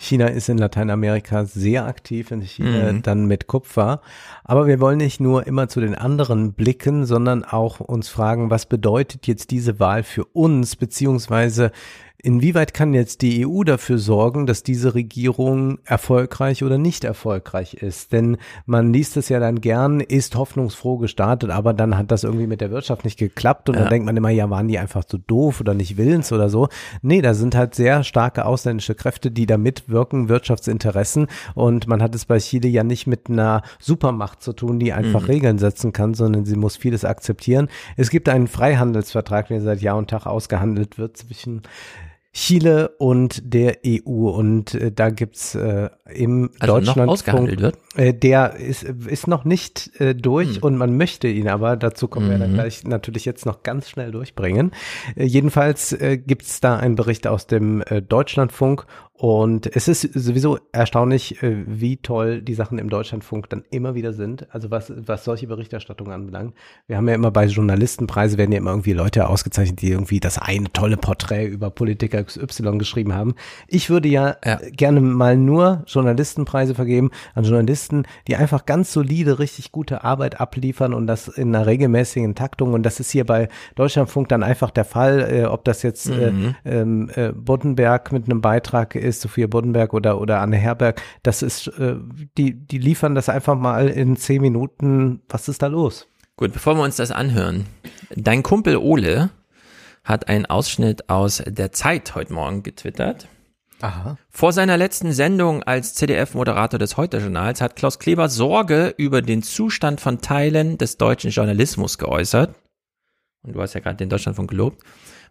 China 0.01 0.27
ist 0.27 0.47
in 0.47 0.57
Lateinamerika 0.57 1.43
sehr 1.43 1.85
aktiv 1.85 2.31
in 2.31 2.41
China 2.41 2.93
mhm. 2.93 3.01
dann 3.01 3.25
mit 3.25 3.47
Kupfer. 3.47 4.01
Aber 4.45 4.65
wir 4.65 4.79
wollen 4.79 4.97
nicht 4.97 5.19
nur 5.19 5.45
immer 5.45 5.67
zu 5.67 5.81
den 5.81 5.93
anderen 5.93 6.53
blicken, 6.53 7.05
sondern 7.05 7.43
auch 7.43 7.81
uns 7.81 8.07
fragen, 8.07 8.49
was 8.49 8.65
bedeutet 8.65 9.27
jetzt 9.27 9.51
diese 9.51 9.77
Wahl 9.81 10.03
für 10.03 10.23
uns, 10.23 10.77
beziehungsweise 10.77 11.73
Inwieweit 12.21 12.73
kann 12.73 12.93
jetzt 12.93 13.21
die 13.21 13.47
EU 13.47 13.63
dafür 13.63 13.97
sorgen, 13.97 14.45
dass 14.45 14.61
diese 14.61 14.93
Regierung 14.93 15.79
erfolgreich 15.85 16.65
oder 16.65 16.77
nicht 16.77 17.05
erfolgreich 17.05 17.75
ist? 17.75 18.11
Denn 18.11 18.35
man 18.65 18.91
liest 18.91 19.15
es 19.15 19.29
ja 19.29 19.39
dann 19.39 19.61
gern, 19.61 20.01
ist 20.01 20.35
hoffnungsfroh 20.35 20.97
gestartet, 20.97 21.49
aber 21.49 21.73
dann 21.73 21.97
hat 21.97 22.11
das 22.11 22.25
irgendwie 22.25 22.47
mit 22.47 22.59
der 22.59 22.71
Wirtschaft 22.71 23.05
nicht 23.05 23.17
geklappt 23.17 23.69
und 23.69 23.75
ja. 23.75 23.81
dann 23.81 23.89
denkt 23.89 24.05
man 24.05 24.17
immer, 24.17 24.31
ja, 24.31 24.49
waren 24.49 24.67
die 24.67 24.77
einfach 24.77 25.05
zu 25.05 25.17
doof 25.17 25.61
oder 25.61 25.73
nicht 25.73 25.95
willens 25.95 26.33
oder 26.33 26.49
so. 26.49 26.67
Nee, 27.01 27.21
da 27.21 27.33
sind 27.33 27.55
halt 27.55 27.73
sehr 27.73 28.03
starke 28.03 28.43
ausländische 28.43 28.95
Kräfte, 28.95 29.31
die 29.31 29.45
da 29.45 29.57
mitwirken, 29.57 30.27
Wirtschaftsinteressen 30.27 31.27
und 31.55 31.87
man 31.87 32.03
hat 32.03 32.15
es 32.15 32.25
bei 32.25 32.39
Chile 32.39 32.67
ja 32.67 32.83
nicht 32.83 33.07
mit 33.07 33.29
einer 33.29 33.61
Supermacht 33.79 34.41
zu 34.41 34.51
tun, 34.51 34.77
die 34.77 34.91
einfach 34.91 35.21
mhm. 35.21 35.27
Regeln 35.27 35.57
setzen 35.57 35.93
kann, 35.93 36.13
sondern 36.15 36.43
sie 36.43 36.57
muss 36.57 36.75
vieles 36.75 37.05
akzeptieren. 37.05 37.69
Es 37.95 38.09
gibt 38.09 38.27
einen 38.27 38.47
Freihandelsvertrag, 38.47 39.47
der 39.47 39.61
seit 39.61 39.81
Jahr 39.81 39.95
und 39.95 40.09
Tag 40.09 40.25
ausgehandelt 40.25 40.97
wird 40.97 41.15
zwischen 41.15 41.61
Chile 42.31 42.89
und 42.99 43.41
der 43.53 43.79
EU. 43.85 44.29
Und 44.29 44.75
äh, 44.75 44.91
da 44.91 45.09
gibt's 45.09 45.55
äh, 45.55 45.89
im 46.13 46.51
also 46.59 46.75
Deutschlandfunk, 46.75 47.73
äh, 47.95 48.13
der 48.13 48.55
ist, 48.55 48.83
ist 48.83 49.27
noch 49.27 49.45
nicht 49.45 49.99
äh, 49.99 50.13
durch 50.13 50.55
hm. 50.55 50.63
und 50.63 50.77
man 50.77 50.95
möchte 50.95 51.27
ihn 51.27 51.47
aber, 51.47 51.75
dazu 51.75 52.07
kommen 52.07 52.27
mhm. 52.27 52.31
wir 52.31 52.37
dann 52.37 52.51
mhm. 52.51 52.55
gleich 52.55 52.83
natürlich 52.83 53.25
jetzt 53.25 53.45
noch 53.45 53.63
ganz 53.63 53.89
schnell 53.89 54.11
durchbringen. 54.11 54.71
Äh, 55.15 55.25
jedenfalls 55.25 55.91
äh, 55.93 56.17
gibt's 56.17 56.59
da 56.59 56.77
einen 56.77 56.95
Bericht 56.95 57.25
aus 57.25 57.47
dem 57.47 57.81
äh, 57.81 58.01
Deutschlandfunk 58.01 58.85
und 59.21 59.75
es 59.75 59.89
ist 59.89 60.13
sowieso 60.13 60.59
erstaunlich, 60.71 61.43
äh, 61.43 61.65
wie 61.67 61.97
toll 61.97 62.41
die 62.41 62.53
Sachen 62.53 62.79
im 62.79 62.89
Deutschlandfunk 62.89 63.49
dann 63.49 63.65
immer 63.69 63.93
wieder 63.93 64.13
sind. 64.13 64.47
Also 64.55 64.71
was, 64.71 64.93
was 64.95 65.25
solche 65.25 65.45
Berichterstattungen 65.45 66.13
anbelangt. 66.13 66.53
Wir 66.87 66.95
haben 66.95 67.09
ja 67.09 67.15
immer 67.15 67.29
bei 67.29 67.43
Journalistenpreise 67.47 68.37
werden 68.37 68.53
ja 68.53 68.59
immer 68.59 68.69
irgendwie 68.69 68.93
Leute 68.93 69.27
ausgezeichnet, 69.27 69.81
die 69.81 69.91
irgendwie 69.91 70.21
das 70.21 70.37
eine 70.37 70.71
tolle 70.71 70.95
Porträt 70.95 71.47
über 71.47 71.69
Politiker 71.69 72.23
XY 72.23 72.77
geschrieben 72.77 73.13
haben. 73.13 73.35
Ich 73.67 73.89
würde 73.89 74.07
ja, 74.07 74.37
ja. 74.45 74.61
gerne 74.71 75.01
mal 75.01 75.35
nur 75.35 75.83
Journalistenpreise 75.85 76.73
vergeben 76.73 77.11
an 77.35 77.43
Journalisten, 77.43 78.03
die 78.29 78.37
einfach 78.37 78.65
ganz 78.65 78.93
solide, 78.93 79.37
richtig 79.37 79.73
gute 79.73 80.05
Arbeit 80.05 80.39
abliefern 80.39 80.93
und 80.93 81.07
das 81.07 81.27
in 81.27 81.53
einer 81.53 81.67
regelmäßigen 81.67 82.35
Taktung. 82.35 82.71
Und 82.71 82.83
das 82.83 83.01
ist 83.01 83.11
hier 83.11 83.25
bei 83.25 83.49
Deutschlandfunk 83.75 84.29
dann 84.29 84.43
einfach 84.43 84.71
der 84.71 84.85
Fall, 84.85 85.27
äh, 85.29 85.43
ob 85.43 85.65
das 85.65 85.83
jetzt 85.83 86.07
mhm. 86.09 86.55
äh, 86.63 86.79
ähm, 86.79 87.11
äh, 87.15 87.33
Boddenberg 87.33 88.13
mit 88.13 88.23
einem 88.23 88.39
Beitrag 88.39 88.95
ist 88.95 89.08
ist, 89.09 89.21
Sophia 89.21 89.47
Boddenberg 89.47 89.93
oder, 89.93 90.21
oder 90.21 90.39
Anne 90.39 90.57
Herberg, 90.57 91.01
das 91.23 91.41
ist, 91.41 91.67
äh, 91.79 91.95
die, 92.37 92.53
die 92.53 92.77
liefern 92.77 93.15
das 93.15 93.29
einfach 93.29 93.57
mal 93.57 93.89
in 93.89 94.15
zehn 94.15 94.41
Minuten. 94.41 95.21
Was 95.27 95.49
ist 95.49 95.61
da 95.61 95.67
los? 95.67 96.07
Gut, 96.37 96.53
bevor 96.53 96.75
wir 96.75 96.83
uns 96.83 96.95
das 96.95 97.11
anhören, 97.11 97.65
dein 98.15 98.43
Kumpel 98.43 98.77
Ole 98.77 99.29
hat 100.05 100.29
einen 100.29 100.45
Ausschnitt 100.45 101.09
aus 101.09 101.43
der 101.45 101.71
Zeit 101.73 102.15
heute 102.15 102.33
Morgen 102.33 102.63
getwittert. 102.63 103.27
Aha. 103.81 104.17
Vor 104.29 104.53
seiner 104.53 104.77
letzten 104.77 105.13
Sendung 105.13 105.63
als 105.63 105.93
CDF-Moderator 105.95 106.79
des 106.79 106.97
Heute-Journals 106.97 107.61
hat 107.61 107.75
Klaus 107.75 107.99
Kleber 107.99 108.29
Sorge 108.29 108.93
über 108.97 109.21
den 109.21 109.41
Zustand 109.43 110.01
von 110.01 110.21
Teilen 110.21 110.77
des 110.77 110.97
deutschen 110.97 111.31
Journalismus 111.31 111.97
geäußert. 111.97 112.55
Und 113.43 113.53
du 113.53 113.61
hast 113.61 113.73
ja 113.73 113.79
gerade 113.79 113.97
den 113.97 114.09
Deutschlandfunk 114.09 114.49
gelobt 114.49 114.83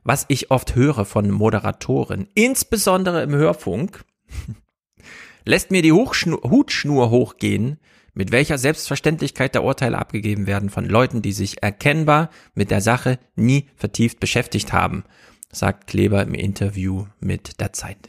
was 0.09 0.25
ich 0.29 0.51
oft 0.51 0.75
höre 0.75 1.05
von 1.05 1.31
Moderatoren, 1.31 2.29
insbesondere 2.33 3.23
im 3.23 3.35
Hörfunk, 3.35 4.07
lässt 5.45 5.71
mir 5.71 5.83
die 5.83 5.93
Hochschnur, 5.93 6.41
Hutschnur 6.45 7.11
hochgehen, 7.11 7.79
mit 8.15 8.33
welcher 8.33 8.57
Selbstverständlichkeit 8.57 9.55
der 9.55 9.65
Urteile 9.65 9.99
abgegeben 9.99 10.47
werden 10.47 10.71
von 10.71 10.87
Leuten, 10.87 11.21
die 11.21 11.33
sich 11.33 11.63
erkennbar 11.63 12.31
mit 12.55 12.71
der 12.71 12.81
Sache 12.81 13.19
nie 13.37 13.69
vertieft 13.77 14.19
beschäftigt 14.19 14.73
haben, 14.73 15.05
sagt 15.53 15.87
Kleber 15.89 16.23
im 16.23 16.33
Interview 16.33 17.05
mit 17.21 17.61
der 17.61 17.75
Zeit. 17.75 18.09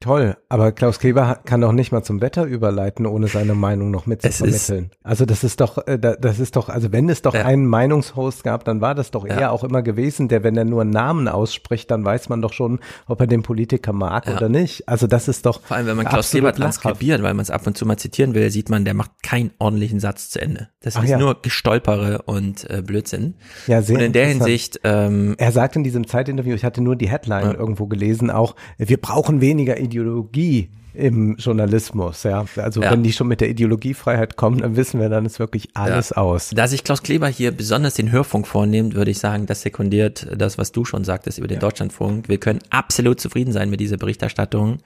Toll, 0.00 0.36
aber 0.48 0.70
Klaus 0.70 1.00
Kleber 1.00 1.40
kann 1.44 1.60
doch 1.60 1.72
nicht 1.72 1.90
mal 1.90 2.04
zum 2.04 2.20
Wetter 2.20 2.44
überleiten, 2.44 3.04
ohne 3.04 3.26
seine 3.26 3.56
Meinung 3.56 3.90
noch 3.90 4.06
mitzuvermitteln. 4.06 4.90
Also 5.02 5.26
das 5.26 5.42
ist 5.42 5.60
doch, 5.60 5.88
äh, 5.88 5.98
das 5.98 6.38
ist 6.38 6.54
doch, 6.54 6.68
also 6.68 6.92
wenn 6.92 7.08
es 7.08 7.22
doch 7.22 7.34
ja. 7.34 7.44
einen 7.44 7.66
Meinungshost 7.66 8.44
gab, 8.44 8.64
dann 8.64 8.80
war 8.80 8.94
das 8.94 9.10
doch 9.10 9.26
ja. 9.26 9.34
er 9.34 9.52
auch 9.52 9.64
immer 9.64 9.82
gewesen, 9.82 10.28
der, 10.28 10.44
wenn 10.44 10.56
er 10.56 10.64
nur 10.64 10.84
Namen 10.84 11.26
ausspricht, 11.26 11.90
dann 11.90 12.04
weiß 12.04 12.28
man 12.28 12.40
doch 12.40 12.52
schon, 12.52 12.78
ob 13.08 13.20
er 13.20 13.26
den 13.26 13.42
Politiker 13.42 13.92
mag 13.92 14.28
ja. 14.28 14.36
oder 14.36 14.48
nicht. 14.48 14.88
Also 14.88 15.08
das 15.08 15.26
ist 15.26 15.44
doch. 15.46 15.62
Vor 15.62 15.76
allem, 15.76 15.88
wenn 15.88 15.96
man 15.96 16.06
Klaus 16.06 16.30
Kleber 16.30 16.52
transkribiert, 16.52 17.24
weil 17.24 17.34
man 17.34 17.42
es 17.42 17.50
ab 17.50 17.66
und 17.66 17.76
zu 17.76 17.84
mal 17.84 17.96
zitieren 17.96 18.34
will, 18.34 18.50
sieht 18.50 18.70
man, 18.70 18.84
der 18.84 18.94
macht 18.94 19.24
keinen 19.24 19.50
ordentlichen 19.58 19.98
Satz 19.98 20.30
zu 20.30 20.40
Ende. 20.40 20.68
Das 20.80 20.94
Ach 20.94 21.02
ist 21.02 21.18
nur 21.18 21.42
Gestolpere 21.42 22.22
und 22.22 22.70
äh, 22.70 22.82
Blödsinn. 22.82 23.34
Ja, 23.66 23.82
sehr 23.82 23.96
Und 23.96 24.02
in 24.02 24.12
der 24.12 24.26
Hinsicht. 24.28 24.78
Ähm, 24.84 25.34
er 25.38 25.50
sagt 25.50 25.74
in 25.74 25.82
diesem 25.82 26.06
Zeitinterview, 26.06 26.54
ich 26.54 26.64
hatte 26.64 26.82
nur 26.82 26.94
die 26.94 27.08
Headline 27.08 27.56
irgendwo 27.56 27.86
gelesen, 27.86 28.30
auch, 28.30 28.54
wir 28.76 29.00
brauchen 29.00 29.40
weniger 29.40 29.76
Ideologie 29.88 30.68
im 30.94 31.36
Journalismus, 31.36 32.24
ja. 32.24 32.44
Also 32.56 32.82
ja. 32.82 32.90
wenn 32.90 33.02
die 33.02 33.12
schon 33.12 33.28
mit 33.28 33.40
der 33.40 33.48
Ideologiefreiheit 33.48 34.36
kommen, 34.36 34.60
dann 34.60 34.76
wissen 34.76 35.00
wir, 35.00 35.08
dann 35.08 35.26
ist 35.26 35.38
wirklich 35.38 35.68
alles 35.74 36.10
ja. 36.10 36.16
aus. 36.16 36.50
Da 36.54 36.66
sich 36.66 36.82
Klaus 36.82 37.02
Kleber 37.02 37.28
hier 37.28 37.52
besonders 37.52 37.94
den 37.94 38.10
Hörfunk 38.10 38.46
vornimmt, 38.46 38.94
würde 38.94 39.10
ich 39.10 39.18
sagen, 39.18 39.46
das 39.46 39.62
sekundiert 39.62 40.26
das, 40.36 40.58
was 40.58 40.72
du 40.72 40.84
schon 40.84 41.04
sagtest 41.04 41.38
über 41.38 41.46
den 41.46 41.56
ja. 41.56 41.60
Deutschlandfunk. 41.60 42.28
Wir 42.28 42.38
können 42.38 42.58
absolut 42.70 43.20
zufrieden 43.20 43.52
sein 43.52 43.70
mit 43.70 43.80
dieser 43.80 43.96
Berichterstattung. 43.96 44.78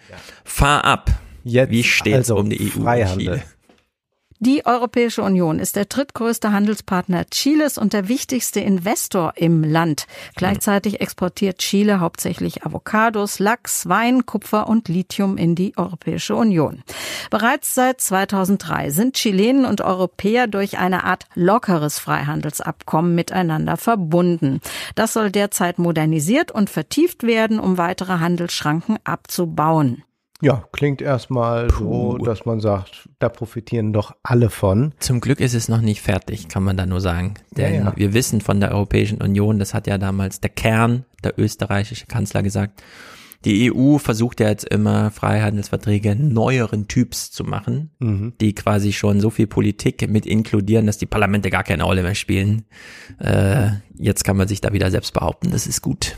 Fahr 0.44 0.84
ab. 0.84 1.10
Jetzt 1.44 1.70
Wie 1.70 1.82
steht's 1.82 2.30
also 2.30 2.36
um 2.36 2.50
die 2.50 2.60
EU? 2.60 2.82
Freihandel. 2.82 3.42
Die 4.44 4.66
Europäische 4.66 5.22
Union 5.22 5.60
ist 5.60 5.76
der 5.76 5.84
drittgrößte 5.84 6.50
Handelspartner 6.50 7.26
Chiles 7.26 7.78
und 7.78 7.92
der 7.92 8.08
wichtigste 8.08 8.58
Investor 8.58 9.34
im 9.36 9.62
Land. 9.62 10.08
Gleichzeitig 10.34 11.00
exportiert 11.00 11.58
Chile 11.58 12.00
hauptsächlich 12.00 12.66
Avocados, 12.66 13.38
Lachs, 13.38 13.88
Wein, 13.88 14.26
Kupfer 14.26 14.68
und 14.68 14.88
Lithium 14.88 15.36
in 15.36 15.54
die 15.54 15.74
Europäische 15.76 16.34
Union. 16.34 16.82
Bereits 17.30 17.76
seit 17.76 18.00
2003 18.00 18.90
sind 18.90 19.14
Chilenen 19.14 19.64
und 19.64 19.80
Europäer 19.80 20.48
durch 20.48 20.76
eine 20.76 21.04
Art 21.04 21.26
lockeres 21.36 22.00
Freihandelsabkommen 22.00 23.14
miteinander 23.14 23.76
verbunden. 23.76 24.60
Das 24.96 25.12
soll 25.12 25.30
derzeit 25.30 25.78
modernisiert 25.78 26.50
und 26.50 26.68
vertieft 26.68 27.22
werden, 27.22 27.60
um 27.60 27.78
weitere 27.78 28.18
Handelsschranken 28.18 28.98
abzubauen. 29.04 30.02
Ja, 30.42 30.64
klingt 30.72 31.00
erstmal 31.00 31.70
so, 31.70 32.18
dass 32.18 32.44
man 32.44 32.58
sagt, 32.58 33.08
da 33.20 33.28
profitieren 33.28 33.92
doch 33.92 34.16
alle 34.24 34.50
von. 34.50 34.92
Zum 34.98 35.20
Glück 35.20 35.38
ist 35.38 35.54
es 35.54 35.68
noch 35.68 35.80
nicht 35.80 36.02
fertig, 36.02 36.48
kann 36.48 36.64
man 36.64 36.76
da 36.76 36.84
nur 36.84 37.00
sagen. 37.00 37.34
Denn 37.52 37.74
ja, 37.74 37.80
ja. 37.84 37.92
wir 37.94 38.12
wissen 38.12 38.40
von 38.40 38.58
der 38.58 38.72
Europäischen 38.72 39.22
Union, 39.22 39.60
das 39.60 39.72
hat 39.72 39.86
ja 39.86 39.98
damals 39.98 40.40
der 40.40 40.50
Kern, 40.50 41.04
der 41.22 41.38
österreichische 41.38 42.06
Kanzler 42.06 42.42
gesagt, 42.42 42.82
die 43.44 43.72
EU 43.72 43.98
versucht 43.98 44.40
ja 44.40 44.48
jetzt 44.48 44.64
immer 44.64 45.12
Freihandelsverträge 45.12 46.16
neueren 46.16 46.88
Typs 46.88 47.30
zu 47.30 47.44
machen, 47.44 47.90
mhm. 48.00 48.32
die 48.40 48.52
quasi 48.52 48.92
schon 48.92 49.20
so 49.20 49.30
viel 49.30 49.46
Politik 49.46 50.08
mit 50.08 50.26
inkludieren, 50.26 50.86
dass 50.86 50.98
die 50.98 51.06
Parlamente 51.06 51.50
gar 51.50 51.62
keine 51.62 51.84
Rolle 51.84 52.02
mehr 52.02 52.16
spielen. 52.16 52.64
Äh, 53.20 53.70
jetzt 53.96 54.24
kann 54.24 54.36
man 54.36 54.48
sich 54.48 54.60
da 54.60 54.72
wieder 54.72 54.90
selbst 54.90 55.12
behaupten, 55.12 55.52
das 55.52 55.68
ist 55.68 55.82
gut. 55.82 56.16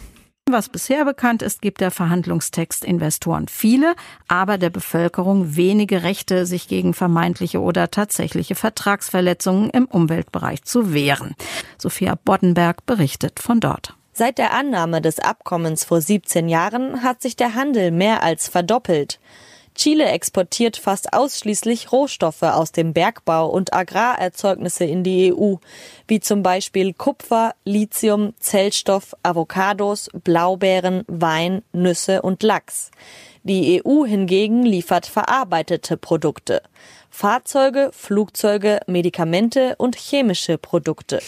Was 0.51 0.69
bisher 0.69 1.07
bekannt 1.07 1.41
ist, 1.41 1.63
gibt 1.63 1.81
der 1.81 1.91
Verhandlungstext 1.91 2.85
Investoren 2.85 3.49
viele, 3.49 3.95
aber 4.29 4.59
der 4.59 4.69
Bevölkerung 4.69 5.57
wenige 5.57 6.03
Rechte, 6.03 6.45
sich 6.45 6.69
gegen 6.69 6.93
vermeintliche 6.93 7.63
oder 7.63 7.91
tatsächliche 7.91 8.55
Vertragsverletzungen 8.55 9.71
im 9.71 9.87
Umweltbereich 9.87 10.63
zu 10.63 10.93
wehren. 10.93 11.35
Sophia 11.79 12.15
Boddenberg 12.23 12.85
berichtet 12.85 13.41
von 13.41 13.59
dort. 13.59 13.95
Seit 14.13 14.37
der 14.37 14.53
Annahme 14.53 15.01
des 15.01 15.19
Abkommens 15.19 15.85
vor 15.85 16.03
17 16.03 16.51
Jahren 16.51 17.03
hat 17.03 17.23
sich 17.23 17.37
der 17.37 17.55
Handel 17.55 17.91
mehr 17.91 18.23
als 18.23 18.47
verdoppelt. 18.47 19.21
Chile 19.75 20.07
exportiert 20.07 20.77
fast 20.77 21.13
ausschließlich 21.13 21.91
Rohstoffe 21.91 22.43
aus 22.43 22.71
dem 22.71 22.93
Bergbau 22.93 23.49
und 23.49 23.73
Agrarerzeugnisse 23.73 24.85
in 24.85 25.03
die 25.03 25.33
EU, 25.35 25.57
wie 26.07 26.21
zum 26.21 26.43
Beispiel 26.43 26.93
Kupfer, 26.93 27.55
Lithium, 27.65 28.35
Zellstoff, 28.39 29.15
Avocados, 29.23 30.11
Blaubeeren, 30.13 31.05
Wein, 31.09 31.63
Nüsse 31.73 32.23
und 32.23 32.43
Lachs. 32.43 32.93
Die 33.43 33.83
EU 33.85 34.05
hingegen 34.07 34.63
liefert 34.63 35.07
verarbeitete 35.07 35.97
Produkte. 35.97 36.63
Fahrzeuge, 37.11 37.91
Flugzeuge, 37.93 38.81
Medikamente 38.87 39.75
und 39.77 39.97
chemische 39.97 40.57
Produkte. 40.57 41.21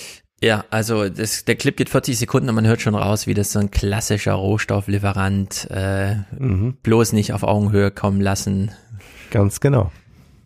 Ja, 0.42 0.64
also 0.70 1.08
das, 1.08 1.44
der 1.44 1.56
Clip 1.56 1.76
geht 1.76 1.88
40 1.88 2.18
Sekunden 2.18 2.48
und 2.48 2.54
man 2.54 2.66
hört 2.66 2.82
schon 2.82 2.94
raus, 2.94 3.26
wie 3.26 3.34
das 3.34 3.52
so 3.52 3.58
ein 3.58 3.70
klassischer 3.70 4.34
Rohstofflieferant 4.34 5.68
äh, 5.70 6.16
mhm. 6.38 6.76
bloß 6.82 7.12
nicht 7.12 7.32
auf 7.32 7.42
Augenhöhe 7.42 7.90
kommen 7.90 8.20
lassen. 8.20 8.70
Ganz 9.30 9.60
genau 9.60 9.90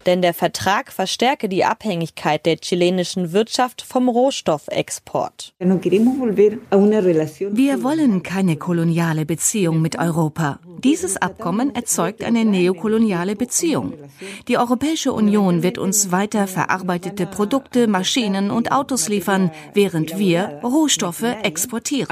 denn 0.07 0.23
der 0.23 0.35
Vertrag 0.35 0.93
verstärke 0.93 1.49
die 1.49 1.65
Abhängigkeit 1.65 2.47
der 2.47 2.57
chilenischen 2.57 3.33
Wirtschaft 3.33 3.83
vom 3.83 4.09
Rohstoffexport. 4.09 5.55
Wir 5.59 5.69
wollen 7.83 8.23
keine 8.23 8.57
koloniale 8.57 9.27
Beziehung 9.27 9.83
mit 9.83 9.99
Europa. 9.99 10.61
Dieses 10.83 11.17
Abkommen 11.17 11.75
erzeugt 11.75 12.25
eine 12.25 12.45
neokoloniale 12.45 13.37
Beziehung. 13.37 13.93
Die 14.49 14.57
Europäische 14.57 15.13
Union 15.13 15.63
wird 15.63 15.79
uns 15.79 16.11
weiter 16.11 16.47
verarbeitete 16.47 17.27
Produkte, 17.27 17.87
Maschinen 17.87 18.51
und 18.51 18.73
Autos 18.73 19.09
liefern, 19.09 19.51
während 19.75 20.19
wir 20.19 20.61
Rohstoffe 20.63 21.25
exportieren. 21.43 22.09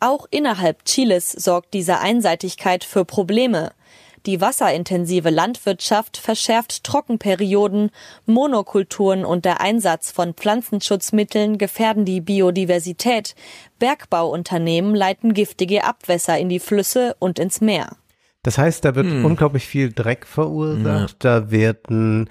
Auch 0.00 0.26
innerhalb 0.30 0.84
Chiles 0.84 1.30
sorgt 1.30 1.74
diese 1.74 2.00
Einseitigkeit 2.00 2.82
für 2.82 3.04
Probleme. 3.04 3.70
Die 4.26 4.40
wasserintensive 4.40 5.30
Landwirtschaft 5.30 6.16
verschärft 6.16 6.84
Trockenperioden, 6.84 7.90
Monokulturen 8.26 9.24
und 9.24 9.44
der 9.44 9.60
Einsatz 9.60 10.12
von 10.12 10.34
Pflanzenschutzmitteln 10.34 11.58
gefährden 11.58 12.04
die 12.04 12.20
Biodiversität. 12.20 13.34
Bergbauunternehmen 13.78 14.94
leiten 14.94 15.34
giftige 15.34 15.84
Abwässer 15.84 16.38
in 16.38 16.48
die 16.48 16.60
Flüsse 16.60 17.16
und 17.18 17.38
ins 17.38 17.60
Meer. 17.60 17.96
Das 18.42 18.58
heißt, 18.58 18.84
da 18.84 18.94
wird 18.94 19.06
hm. 19.06 19.24
unglaublich 19.24 19.66
viel 19.66 19.92
Dreck 19.92 20.26
verursacht, 20.26 21.24
ja. 21.24 21.40
da 21.40 21.50
werden 21.50 22.28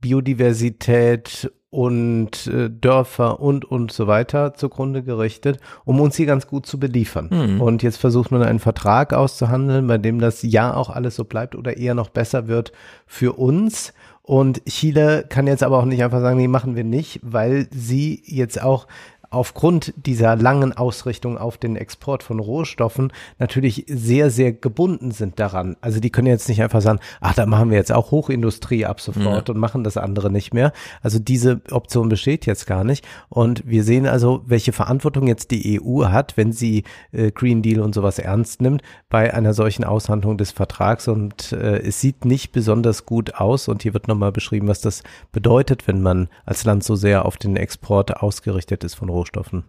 Biodiversität 0.00 1.50
und 1.70 2.46
äh, 2.46 2.70
Dörfer 2.70 3.40
und 3.40 3.64
und 3.64 3.92
so 3.92 4.06
weiter 4.06 4.54
zugrunde 4.54 5.02
gerichtet, 5.02 5.60
um 5.84 6.00
uns 6.00 6.16
hier 6.16 6.26
ganz 6.26 6.46
gut 6.46 6.64
zu 6.64 6.80
beliefern. 6.80 7.28
Mhm. 7.30 7.60
Und 7.60 7.82
jetzt 7.82 7.98
versucht 7.98 8.30
man 8.30 8.42
einen 8.42 8.58
Vertrag 8.58 9.12
auszuhandeln, 9.12 9.86
bei 9.86 9.98
dem 9.98 10.18
das 10.18 10.42
ja 10.42 10.74
auch 10.74 10.88
alles 10.88 11.16
so 11.16 11.24
bleibt 11.24 11.54
oder 11.54 11.76
eher 11.76 11.94
noch 11.94 12.08
besser 12.08 12.48
wird 12.48 12.72
für 13.06 13.34
uns. 13.34 13.92
Und 14.22 14.64
Chile 14.66 15.24
kann 15.28 15.46
jetzt 15.46 15.62
aber 15.62 15.78
auch 15.78 15.86
nicht 15.86 16.02
einfach 16.02 16.20
sagen, 16.20 16.36
nee, 16.36 16.48
machen 16.48 16.76
wir 16.76 16.84
nicht, 16.84 17.20
weil 17.22 17.66
sie 17.70 18.22
jetzt 18.26 18.62
auch 18.62 18.86
aufgrund 19.30 19.92
dieser 19.96 20.36
langen 20.36 20.72
Ausrichtung 20.72 21.36
auf 21.36 21.58
den 21.58 21.76
Export 21.76 22.22
von 22.22 22.38
Rohstoffen 22.38 23.12
natürlich 23.38 23.84
sehr, 23.88 24.30
sehr 24.30 24.52
gebunden 24.52 25.10
sind 25.10 25.38
daran. 25.38 25.76
Also 25.80 26.00
die 26.00 26.10
können 26.10 26.28
jetzt 26.28 26.48
nicht 26.48 26.62
einfach 26.62 26.80
sagen, 26.80 27.00
ach, 27.20 27.34
da 27.34 27.44
machen 27.44 27.70
wir 27.70 27.76
jetzt 27.76 27.92
auch 27.92 28.10
Hochindustrie 28.10 28.86
ab 28.86 29.00
sofort 29.00 29.48
ja. 29.48 29.54
und 29.54 29.60
machen 29.60 29.84
das 29.84 29.98
andere 29.98 30.30
nicht 30.30 30.54
mehr. 30.54 30.72
Also 31.02 31.18
diese 31.18 31.60
Option 31.70 32.08
besteht 32.08 32.46
jetzt 32.46 32.66
gar 32.66 32.84
nicht. 32.84 33.06
Und 33.28 33.66
wir 33.66 33.84
sehen 33.84 34.06
also, 34.06 34.42
welche 34.46 34.72
Verantwortung 34.72 35.26
jetzt 35.26 35.50
die 35.50 35.80
EU 35.80 36.06
hat, 36.06 36.36
wenn 36.36 36.52
sie 36.52 36.84
äh, 37.12 37.30
Green 37.30 37.60
Deal 37.60 37.80
und 37.80 37.94
sowas 37.94 38.18
ernst 38.18 38.62
nimmt, 38.62 38.82
bei 39.10 39.34
einer 39.34 39.52
solchen 39.52 39.84
Aushandlung 39.84 40.38
des 40.38 40.52
Vertrags. 40.52 41.06
Und 41.06 41.52
äh, 41.52 41.80
es 41.80 42.00
sieht 42.00 42.24
nicht 42.24 42.52
besonders 42.52 43.04
gut 43.04 43.34
aus. 43.34 43.68
Und 43.68 43.82
hier 43.82 43.92
wird 43.92 44.08
nochmal 44.08 44.32
beschrieben, 44.32 44.68
was 44.68 44.80
das 44.80 45.02
bedeutet, 45.32 45.86
wenn 45.86 46.00
man 46.00 46.28
als 46.46 46.64
Land 46.64 46.82
so 46.82 46.96
sehr 46.96 47.26
auf 47.26 47.36
den 47.36 47.56
Export 47.56 48.22
ausgerichtet 48.22 48.84
ist 48.84 48.94
von 48.94 49.10
Rohstoffen. 49.10 49.17
Rohstoffen. 49.18 49.64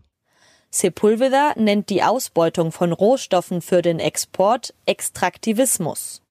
Sepulveda 0.70 1.54
nennt 1.56 1.90
die 1.90 2.04
Ausbeutung 2.04 2.72
von 2.72 2.92
Rohstoffen 2.92 3.62
für 3.62 3.82
den 3.82 4.00
Export 4.00 4.76
Extraktivismus. 4.86 6.22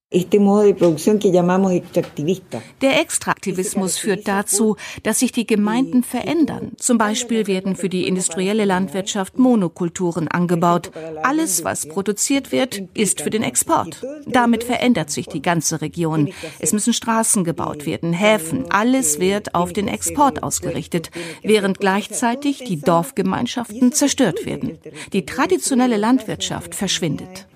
Der 2.80 2.98
Extraktivismus 2.98 3.98
führt 3.98 4.26
dazu, 4.26 4.76
dass 5.02 5.18
sich 5.18 5.32
die 5.32 5.46
Gemeinden 5.46 6.02
verändern. 6.02 6.72
Zum 6.78 6.96
Beispiel 6.96 7.46
werden 7.46 7.76
für 7.76 7.90
die 7.90 8.08
industrielle 8.08 8.64
Landwirtschaft 8.64 9.38
Monokulturen 9.38 10.26
angebaut. 10.28 10.92
Alles, 11.22 11.62
was 11.62 11.86
produziert 11.86 12.52
wird, 12.52 12.84
ist 12.94 13.20
für 13.20 13.28
den 13.28 13.42
Export. 13.42 14.02
Damit 14.26 14.64
verändert 14.64 15.10
sich 15.10 15.26
die 15.26 15.42
ganze 15.42 15.82
Region. 15.82 16.32
Es 16.58 16.72
müssen 16.72 16.94
Straßen 16.94 17.44
gebaut 17.44 17.84
werden, 17.84 18.14
Häfen. 18.14 18.64
Alles 18.70 19.20
wird 19.20 19.54
auf 19.54 19.74
den 19.74 19.88
Export 19.88 20.42
ausgerichtet, 20.42 21.10
während 21.42 21.80
gleichzeitig 21.80 22.64
die 22.64 22.80
Dorfgemeinschaften 22.80 23.92
zerstört 23.92 24.46
werden. 24.46 24.78
Die 25.12 25.26
traditionelle 25.26 25.98
Landwirtschaft 25.98 26.74
verschwindet. 26.74 27.46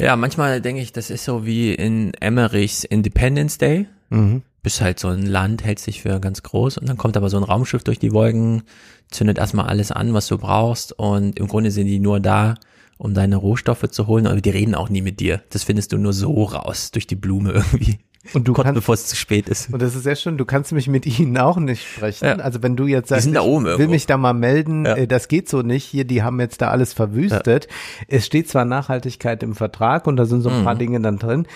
Ja, 0.00 0.16
manchmal 0.16 0.60
denke 0.60 0.80
ich, 0.80 0.92
das 0.92 1.10
ist 1.10 1.24
so 1.24 1.44
wie 1.44 1.74
in 1.74 2.14
Emmerichs 2.14 2.84
Independence 2.84 3.58
Day. 3.58 3.86
Mhm. 4.08 4.42
Bist 4.62 4.80
halt 4.80 4.98
so 4.98 5.08
ein 5.08 5.24
Land, 5.24 5.64
hält 5.64 5.78
sich 5.78 6.02
für 6.02 6.20
ganz 6.20 6.42
groß 6.42 6.78
und 6.78 6.88
dann 6.88 6.98
kommt 6.98 7.16
aber 7.16 7.30
so 7.30 7.38
ein 7.38 7.44
Raumschiff 7.44 7.82
durch 7.82 7.98
die 7.98 8.12
Wolken, 8.12 8.62
zündet 9.10 9.38
erstmal 9.38 9.66
alles 9.66 9.90
an, 9.90 10.12
was 10.12 10.26
du 10.26 10.36
brauchst 10.36 10.92
und 10.98 11.38
im 11.38 11.48
Grunde 11.48 11.70
sind 11.70 11.86
die 11.86 11.98
nur 11.98 12.20
da, 12.20 12.56
um 12.98 13.14
deine 13.14 13.36
Rohstoffe 13.36 13.88
zu 13.90 14.06
holen, 14.06 14.26
aber 14.26 14.40
die 14.40 14.50
reden 14.50 14.74
auch 14.74 14.90
nie 14.90 15.00
mit 15.00 15.20
dir. 15.20 15.42
Das 15.50 15.64
findest 15.64 15.92
du 15.92 15.98
nur 15.98 16.12
so 16.12 16.44
raus, 16.44 16.90
durch 16.90 17.06
die 17.06 17.16
Blume 17.16 17.52
irgendwie. 17.52 17.98
Und 18.34 18.46
du 18.46 18.52
kannst, 18.52 18.74
bevor 18.74 18.94
es 18.94 19.06
zu 19.06 19.16
spät 19.16 19.48
ist. 19.48 19.72
Und 19.72 19.80
das 19.80 19.94
ist 19.94 20.02
sehr 20.02 20.16
schön, 20.16 20.36
du 20.36 20.44
kannst 20.44 20.72
mich 20.72 20.88
mit 20.88 21.06
ihnen 21.06 21.38
auch 21.38 21.56
nicht 21.56 21.86
sprechen. 21.86 22.24
Ja. 22.26 22.36
Also 22.36 22.62
wenn 22.62 22.76
du 22.76 22.86
jetzt 22.86 23.08
sagst, 23.08 23.26
ich 23.26 23.34
will 23.34 23.88
mich 23.88 24.06
da 24.06 24.18
mal 24.18 24.34
melden, 24.34 24.84
ja. 24.84 24.94
Äh, 24.96 25.06
das 25.06 25.28
geht 25.28 25.48
so 25.48 25.62
nicht, 25.62 25.84
hier, 25.84 26.04
die 26.04 26.22
haben 26.22 26.38
jetzt 26.38 26.60
da 26.60 26.68
alles 26.68 26.92
verwüstet. 26.92 27.64
Ja. 27.64 28.06
Es 28.08 28.26
steht 28.26 28.48
zwar 28.48 28.64
Nachhaltigkeit 28.66 29.42
im 29.42 29.54
Vertrag 29.54 30.06
und 30.06 30.16
da 30.16 30.26
sind 30.26 30.42
so 30.42 30.50
ein 30.50 30.60
mhm. 30.60 30.64
paar 30.64 30.74
Dinge 30.74 31.00
dann 31.00 31.18
drin, 31.18 31.46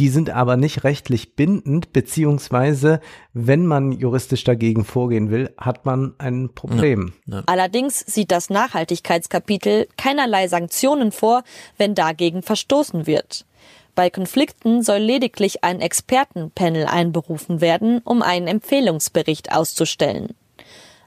die 0.00 0.08
sind 0.08 0.30
aber 0.30 0.56
nicht 0.56 0.82
rechtlich 0.82 1.36
bindend, 1.36 1.92
beziehungsweise 1.92 3.00
wenn 3.32 3.64
man 3.64 3.92
juristisch 3.92 4.42
dagegen 4.42 4.84
vorgehen 4.84 5.30
will, 5.30 5.54
hat 5.56 5.86
man 5.86 6.14
ein 6.18 6.50
Problem. 6.52 7.12
Ja, 7.26 7.36
ja. 7.36 7.42
Allerdings 7.46 8.00
sieht 8.00 8.32
das 8.32 8.50
Nachhaltigkeitskapitel 8.50 9.86
keinerlei 9.96 10.48
Sanktionen 10.48 11.12
vor, 11.12 11.44
wenn 11.76 11.94
dagegen 11.94 12.42
verstoßen 12.42 13.06
wird. 13.06 13.46
Bei 13.94 14.10
Konflikten 14.10 14.82
soll 14.82 14.98
lediglich 14.98 15.62
ein 15.62 15.80
Expertenpanel 15.80 16.86
einberufen 16.86 17.60
werden, 17.60 18.00
um 18.04 18.22
einen 18.22 18.48
Empfehlungsbericht 18.48 19.52
auszustellen. 19.52 20.34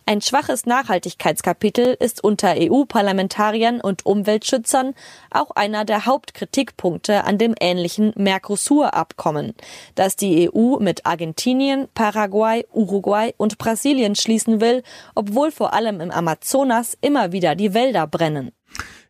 Ein 0.09 0.22
schwaches 0.22 0.65
Nachhaltigkeitskapitel 0.65 1.97
ist 1.99 2.23
unter 2.23 2.55
EU-Parlamentariern 2.57 3.81
und 3.81 4.05
Umweltschützern 4.05 4.93
auch 5.31 5.51
einer 5.51 5.84
der 5.84 6.05
Hauptkritikpunkte 6.05 7.26
an 7.26 7.38
dem 7.38 7.53
ähnlichen 7.59 8.14
Mercosur-Abkommen, 8.15 9.53
das 9.95 10.15
die 10.15 10.49
EU 10.49 10.80
mit 10.80 11.05
Argentinien, 11.05 11.89
Paraguay, 11.93 12.65
Uruguay 12.72 13.34
und 13.35 13.57
Brasilien 13.57 14.15
schließen 14.15 14.61
will, 14.61 14.81
obwohl 15.14 15.51
vor 15.51 15.73
allem 15.73 15.99
im 15.99 16.09
Amazonas 16.11 16.97
immer 17.01 17.34
wieder 17.34 17.55
die 17.55 17.73
Wälder 17.73 18.07
brennen. 18.07 18.53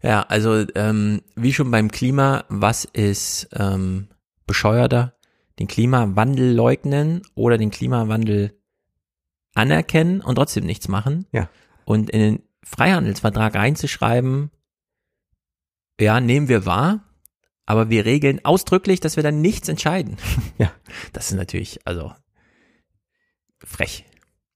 Ja, 0.07 0.21
also 0.21 0.65
ähm, 0.75 1.21
wie 1.35 1.51
schon 1.51 1.69
beim 1.69 1.91
Klima, 1.91 2.45
was 2.47 2.85
ist 2.85 3.49
ähm, 3.51 4.07
bescheuerter? 4.45 5.17
Den 5.59 5.67
Klimawandel 5.67 6.55
leugnen 6.55 7.23
oder 7.35 7.57
den 7.57 7.71
Klimawandel 7.71 8.57
anerkennen 9.53 10.21
und 10.21 10.35
trotzdem 10.35 10.65
nichts 10.65 10.88
machen. 10.88 11.25
Ja. 11.34 11.49
Und 11.84 12.09
in 12.09 12.21
den 12.21 12.43
Freihandelsvertrag 12.63 13.55
reinzuschreiben, 13.55 14.49
ja, 15.99 16.21
nehmen 16.21 16.47
wir 16.47 16.65
wahr, 16.65 17.03
aber 17.65 17.89
wir 17.89 18.05
regeln 18.05 18.45
ausdrücklich, 18.45 19.01
dass 19.01 19.17
wir 19.17 19.23
dann 19.23 19.41
nichts 19.41 19.67
entscheiden. 19.67 20.15
Ja. 20.57 20.71
Das 21.11 21.31
ist 21.31 21.35
natürlich, 21.35 21.81
also 21.84 22.13
frech. 23.59 24.05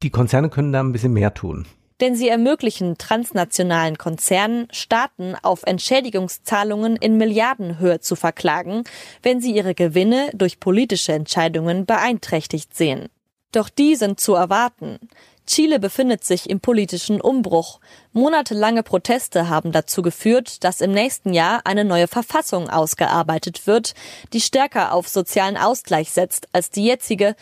Die 0.01 0.11
Konzerne 0.11 0.49
können 0.49 0.71
da 0.71 0.79
ein 0.79 0.93
bisschen 0.93 1.11
mehr 1.11 1.33
tun. 1.33 1.67
Denn 2.01 2.15
sie 2.15 2.27
ermöglichen 2.29 2.97
transnationalen 2.97 3.97
Konzernen, 3.97 4.67
Staaten 4.71 5.35
auf 5.43 5.61
Entschädigungszahlungen 5.63 6.95
in 6.95 7.17
Milliardenhöhe 7.17 7.99
zu 7.99 8.15
verklagen, 8.15 8.83
wenn 9.21 9.39
sie 9.39 9.55
ihre 9.55 9.75
Gewinne 9.75 10.31
durch 10.33 10.59
politische 10.59 11.13
Entscheidungen 11.13 11.85
beeinträchtigt 11.85 12.75
sehen. 12.75 13.07
Doch 13.51 13.69
die 13.69 13.95
sind 13.95 14.19
zu 14.19 14.33
erwarten. 14.33 14.97
Chile 15.45 15.79
befindet 15.79 16.23
sich 16.23 16.49
im 16.49 16.59
politischen 16.59 17.19
Umbruch. 17.19 17.79
Monatelange 18.13 18.83
Proteste 18.83 19.49
haben 19.49 19.71
dazu 19.71 20.01
geführt, 20.01 20.63
dass 20.63 20.81
im 20.81 20.91
nächsten 20.91 21.33
Jahr 21.33 21.61
eine 21.65 21.83
neue 21.83 22.07
Verfassung 22.07 22.69
ausgearbeitet 22.69 23.67
wird, 23.67 23.93
die 24.33 24.41
stärker 24.41 24.93
auf 24.93 25.07
sozialen 25.07 25.57
Ausgleich 25.57 26.11
setzt 26.11 26.47
als 26.53 26.69
die 26.71 26.85
jetzige, 26.85 27.35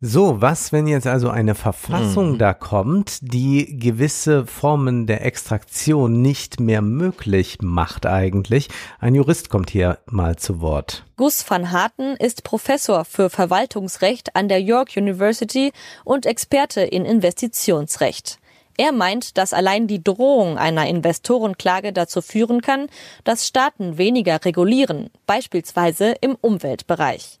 so, 0.00 0.40
was, 0.40 0.70
wenn 0.72 0.86
jetzt 0.86 1.08
also 1.08 1.28
eine 1.28 1.56
Verfassung 1.56 2.32
Mhm. 2.32 2.38
da 2.38 2.54
kommt, 2.54 3.18
die 3.20 3.78
gewisse 3.80 4.46
Formen 4.46 5.08
der 5.08 5.24
Extraktion 5.24 6.22
nicht 6.22 6.60
mehr 6.60 6.82
möglich 6.82 7.58
macht 7.62 8.06
eigentlich? 8.06 8.68
Ein 9.00 9.16
Jurist 9.16 9.50
kommt 9.50 9.70
hier 9.70 9.98
mal 10.06 10.36
zu 10.36 10.60
Wort. 10.60 11.04
Gus 11.16 11.44
van 11.50 11.72
Harten 11.72 12.14
ist 12.16 12.44
Professor 12.44 13.04
für 13.04 13.28
Verwaltungsrecht 13.28 14.36
an 14.36 14.48
der 14.48 14.62
York 14.62 14.90
University 14.96 15.72
und 16.04 16.26
Experte 16.26 16.82
in 16.82 17.04
Investitionsrecht. 17.04 18.38
Er 18.76 18.92
meint, 18.92 19.36
dass 19.36 19.52
allein 19.52 19.88
die 19.88 20.04
Drohung 20.04 20.56
einer 20.56 20.86
Investorenklage 20.86 21.92
dazu 21.92 22.22
führen 22.22 22.62
kann, 22.62 22.86
dass 23.24 23.48
Staaten 23.48 23.98
weniger 23.98 24.44
regulieren, 24.44 25.10
beispielsweise 25.26 26.14
im 26.20 26.36
Umweltbereich. 26.40 27.37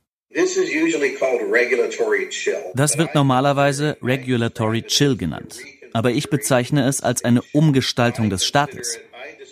Das 2.74 2.98
wird 2.98 3.14
normalerweise 3.14 3.96
Regulatory 4.02 4.82
Chill 4.82 5.16
genannt. 5.16 5.58
Aber 5.94 6.10
ich 6.10 6.28
bezeichne 6.28 6.86
es 6.86 7.00
als 7.00 7.24
eine 7.24 7.40
Umgestaltung 7.52 8.28
des 8.28 8.44
Staates. 8.44 8.98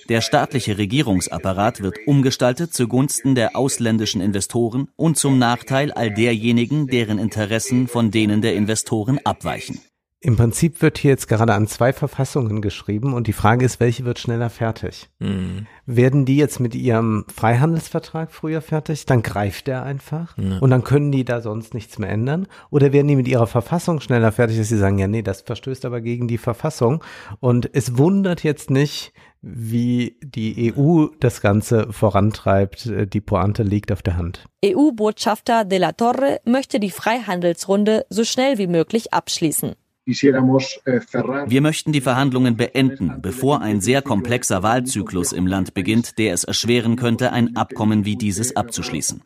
Der 0.09 0.20
staatliche 0.20 0.78
Regierungsapparat 0.78 1.82
wird 1.82 1.97
umgestaltet 2.07 2.74
zugunsten 2.74 3.35
der 3.35 3.57
ausländischen 3.57 4.20
Investoren 4.20 4.89
und 4.97 5.19
zum 5.19 5.39
Nachteil 5.39 5.93
all 5.93 6.12
derjenigen, 6.12 6.86
deren 6.86 7.19
Interessen 7.19 7.89
von 7.89 8.11
denen 8.11 8.43
der 8.43 8.55
Investoren 8.55 9.19
abweichen. 9.24 9.81
Im 10.27 10.35
Prinzip 10.36 10.82
wird 10.82 10.98
hier 10.98 11.12
jetzt 11.12 11.28
gerade 11.28 11.55
an 11.55 11.69
zwei 11.69 11.93
Verfassungen 11.93 12.61
geschrieben 12.61 13.15
und 13.15 13.28
die 13.28 13.32
Frage 13.32 13.65
ist, 13.65 13.78
welche 13.78 14.05
wird 14.05 14.19
schneller 14.19 14.51
fertig? 14.51 15.09
Mhm. 15.20 15.69
Werden 15.86 16.24
die 16.24 16.36
jetzt 16.36 16.59
mit 16.59 16.74
ihrem 16.74 17.27
Freihandelsvertrag 17.32 18.32
früher 18.32 18.61
fertig? 18.61 19.07
Dann 19.07 19.23
greift 19.23 19.69
der 19.69 19.85
einfach 19.85 20.36
Ja. 20.36 20.59
und 20.59 20.70
dann 20.70 20.82
können 20.82 21.12
die 21.12 21.24
da 21.24 21.40
sonst 21.40 21.74
nichts 21.74 22.01
mehr 22.01 22.09
ändern? 22.09 22.48
Oder 22.70 22.93
werden 22.93 23.07
die 23.07 23.15
mit 23.15 23.28
ihrer 23.28 23.47
Verfassung 23.47 24.01
schneller 24.01 24.32
fertig, 24.32 24.59
dass 24.59 24.69
sie 24.69 24.78
sagen, 24.78 24.98
ja, 24.98 25.07
nee, 25.07 25.23
das 25.23 25.43
verstößt 25.43 25.85
aber 25.85 26.01
gegen 26.01 26.27
die 26.27 26.39
Verfassung? 26.39 27.05
Und 27.39 27.70
es 27.73 27.97
wundert 27.97 28.43
jetzt 28.43 28.69
nicht, 28.69 29.12
wie 29.43 30.16
die 30.24 30.74
EU 30.77 31.07
das 31.20 31.40
Ganze 31.40 31.93
vorantreibt. 31.93 32.90
Die 33.15 33.20
Pointe 33.20 33.62
liegt 33.62 33.93
auf 33.93 34.03
der 34.03 34.16
Hand. 34.16 34.44
EU-Botschafter 34.65 35.65
de 35.65 35.78
la 35.78 35.93
Torre 35.93 36.40
möchte 36.44 36.81
die 36.81 36.90
Freihandelsrunde 36.90 38.07
so 38.11 38.24
schnell 38.24 38.59
wie 38.59 38.66
möglich 38.66 39.12
abschließen. 39.15 39.77
Wir 40.07 41.61
möchten 41.61 41.93
die 41.93 42.01
Verhandlungen 42.01 42.57
beenden, 42.57 43.20
bevor 43.20 43.61
ein 43.61 43.81
sehr 43.81 44.03
komplexer 44.03 44.62
Wahlzyklus 44.62 45.33
im 45.33 45.49
Land 45.49 45.74
beginnt, 45.74 46.19
der 46.19 46.33
es 46.33 46.45
erschweren 46.45 46.95
könnte, 46.95 47.33
ein 47.33 47.57
Abkommen 47.57 48.05
wie 48.05 48.15
dieses 48.16 48.55
abzuschließen. 48.55 49.23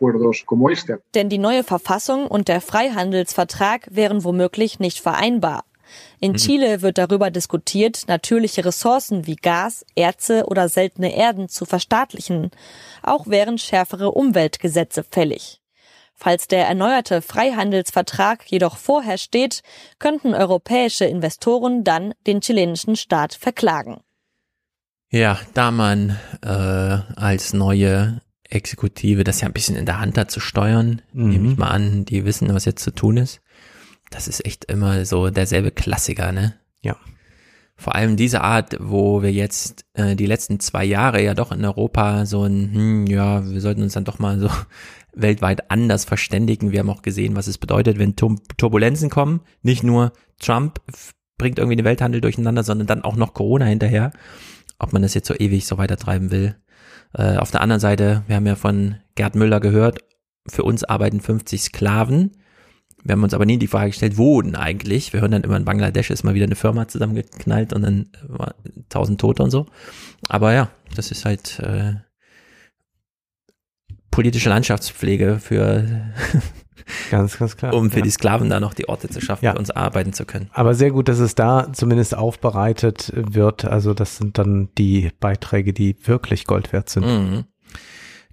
Denn 1.15 1.29
die 1.29 1.39
neue 1.39 1.65
Verfassung 1.65 2.27
und 2.27 2.49
der 2.49 2.63
Freihandelsvertrag 2.63 3.89
wären 3.91 4.25
womöglich 4.25 4.81
nicht 4.81 5.01
vereinbar. 5.01 5.65
In 6.21 6.33
Mhm. 6.33 6.37
Chile 6.37 6.83
wird 6.83 6.99
darüber 6.99 7.31
diskutiert, 7.31 8.05
natürliche 8.09 8.65
Ressourcen 8.65 9.27
wie 9.27 9.37
Gas, 9.37 9.85
Erze 9.95 10.47
oder 10.47 10.69
seltene 10.69 11.15
Erden 11.15 11.49
zu 11.49 11.65
verstaatlichen. 11.65 12.51
Auch 13.03 13.27
wären 13.27 13.59
schärfere 13.59 14.13
Umweltgesetze 14.13 15.05
fällig. 15.05 15.60
Falls 16.23 16.49
der 16.49 16.67
erneuerte 16.67 17.23
Freihandelsvertrag 17.23 18.45
jedoch 18.47 18.77
vorher 18.77 19.17
steht, 19.17 19.63
könnten 19.99 20.35
europäische 20.35 21.07
Investoren 21.07 21.83
dann 21.83 22.13
den 22.27 22.43
chilenischen 22.43 22.95
Staat 22.95 23.33
verklagen. 23.33 24.03
Ja, 25.09 25.39
da 25.55 25.71
man 25.71 26.19
äh, 26.43 26.49
als 26.49 27.55
neue 27.55 28.21
Exekutive 28.51 29.25
das 29.25 29.41
ja 29.41 29.47
ein 29.49 29.55
bisschen 29.55 29.77
in 29.77 29.87
der 29.87 29.99
Hand 29.99 30.19
hat 30.19 30.31
zu 30.31 30.41
steuern, 30.41 31.01
Mhm. 31.15 31.29
nehme 31.31 31.53
ich 31.53 31.57
mal 31.57 31.71
an, 31.71 32.05
die 32.05 32.27
wissen, 32.27 32.53
was 32.53 32.67
jetzt 32.67 32.85
zu 32.85 32.91
tun 32.91 33.17
ist. 33.17 33.41
Das 34.11 34.29
ist 34.29 34.45
echt 34.45 34.67
immer 34.67 35.07
so 35.07 35.31
derselbe 35.31 35.71
Klassiker, 35.71 36.33
ne? 36.33 36.55
Ja. 36.83 36.97
Vor 37.77 37.95
allem 37.95 38.17
diese 38.17 38.43
Art, 38.43 38.77
wo 38.79 39.23
wir 39.23 39.33
jetzt 39.33 39.87
äh, 39.95 40.15
die 40.17 40.27
letzten 40.27 40.61
zwei 40.61 40.85
Jahre 40.85 41.23
ja 41.23 41.33
doch 41.33 41.51
in 41.51 41.65
Europa 41.65 42.27
so 42.27 42.45
ein, 42.45 42.75
hm, 42.75 43.07
ja, 43.07 43.43
wir 43.49 43.61
sollten 43.63 43.83
uns 43.83 43.95
dann 43.95 44.05
doch 44.05 44.19
mal 44.19 44.39
so 44.39 44.51
weltweit 45.15 45.71
anders 45.71 46.05
verständigen. 46.05 46.73
Wir 46.73 46.81
haben 46.81 46.91
auch 46.91 47.03
gesehen, 47.03 47.37
was 47.37 47.47
es 47.47 47.59
bedeutet, 47.59 47.99
wenn 47.99 48.17
Turbulenzen 48.17 49.11
kommen. 49.11 49.41
Nicht 49.63 49.83
nur 49.83 50.13
Trump 50.39 50.81
bringt 51.39 51.59
irgendwie 51.59 51.77
den 51.77 51.85
Welthandel 51.85 52.21
durcheinander, 52.21 52.63
sondern 52.63 52.87
dann 52.87 53.03
auch 53.03 53.17
noch 53.17 53.35
Corona 53.35 53.65
hinterher. 53.65 54.13
Ob 54.79 54.93
man 54.93 55.03
das 55.03 55.15
jetzt 55.15 55.29
so 55.29 55.35
ewig 55.35 55.67
so 55.67 55.79
weitertreiben 55.79 56.31
will. 56.31 56.57
Äh, 57.15 57.37
auf 57.37 57.51
der 57.51 57.61
anderen 57.61 57.81
Seite, 57.81 58.23
wir 58.27 58.37
haben 58.37 58.47
ja 58.47 58.57
von 58.57 58.97
Gerd 59.15 59.35
Müller 59.35 59.61
gehört, 59.61 59.99
für 60.47 60.63
uns 60.63 60.85
arbeiten 60.85 61.21
50 61.21 61.61
Sklaven. 61.61 62.33
Wir 63.03 63.15
haben 63.15 63.23
uns 63.23 63.35
aber 63.35 63.47
nie 63.47 63.59
die 63.59 63.67
Frage 63.67 63.91
gestellt, 63.91 64.19
wo 64.19 64.43
denn 64.43 64.57
eigentlich? 64.57 65.13
Wir 65.13 65.21
hören 65.21 65.31
dann 65.31 65.43
immer 65.43 65.57
in 65.57 65.65
Bangladesch 65.65 66.11
ist 66.11 66.23
mal 66.23 66.35
wieder 66.35 66.45
eine 66.45 66.55
Firma 66.55 66.87
zusammengeknallt 66.89 67.73
und 67.73 67.83
dann 67.83 68.11
war 68.27 68.55
tausend 68.89 69.21
Tote 69.21 69.43
und 69.43 69.51
so. 69.51 69.67
Aber 70.29 70.53
ja, 70.53 70.71
das 70.95 71.11
ist 71.11 71.25
halt 71.25 71.59
äh, 71.61 71.95
politische 74.11 74.49
Landschaftspflege 74.49 75.39
für 75.41 76.13
Ganz, 77.11 77.39
ganz 77.39 77.57
klar. 77.57 77.75
um 77.75 77.91
für 77.91 77.99
ja. 77.99 78.05
die 78.05 78.11
Sklaven 78.11 78.51
da 78.51 78.59
noch 78.59 78.75
die 78.75 78.89
Orte 78.89 79.09
zu 79.09 79.21
schaffen, 79.21 79.45
Ja. 79.45 79.53
für 79.53 79.59
uns 79.59 79.71
arbeiten 79.71 80.13
zu 80.13 80.25
können. 80.25 80.51
Aber 80.53 80.75
sehr 80.75 80.91
gut, 80.91 81.09
dass 81.09 81.19
es 81.19 81.35
da 81.35 81.73
zumindest 81.73 82.17
aufbereitet 82.17 83.13
wird. 83.15 83.65
Also 83.65 83.95
das 83.95 84.17
sind 84.17 84.39
dann 84.39 84.71
die 84.77 85.11
Beiträge, 85.21 85.73
die 85.73 85.97
wirklich 86.07 86.47
Gold 86.47 86.73
wert 86.73 86.89
sind. 86.89 87.07
Mhm. 87.07 87.45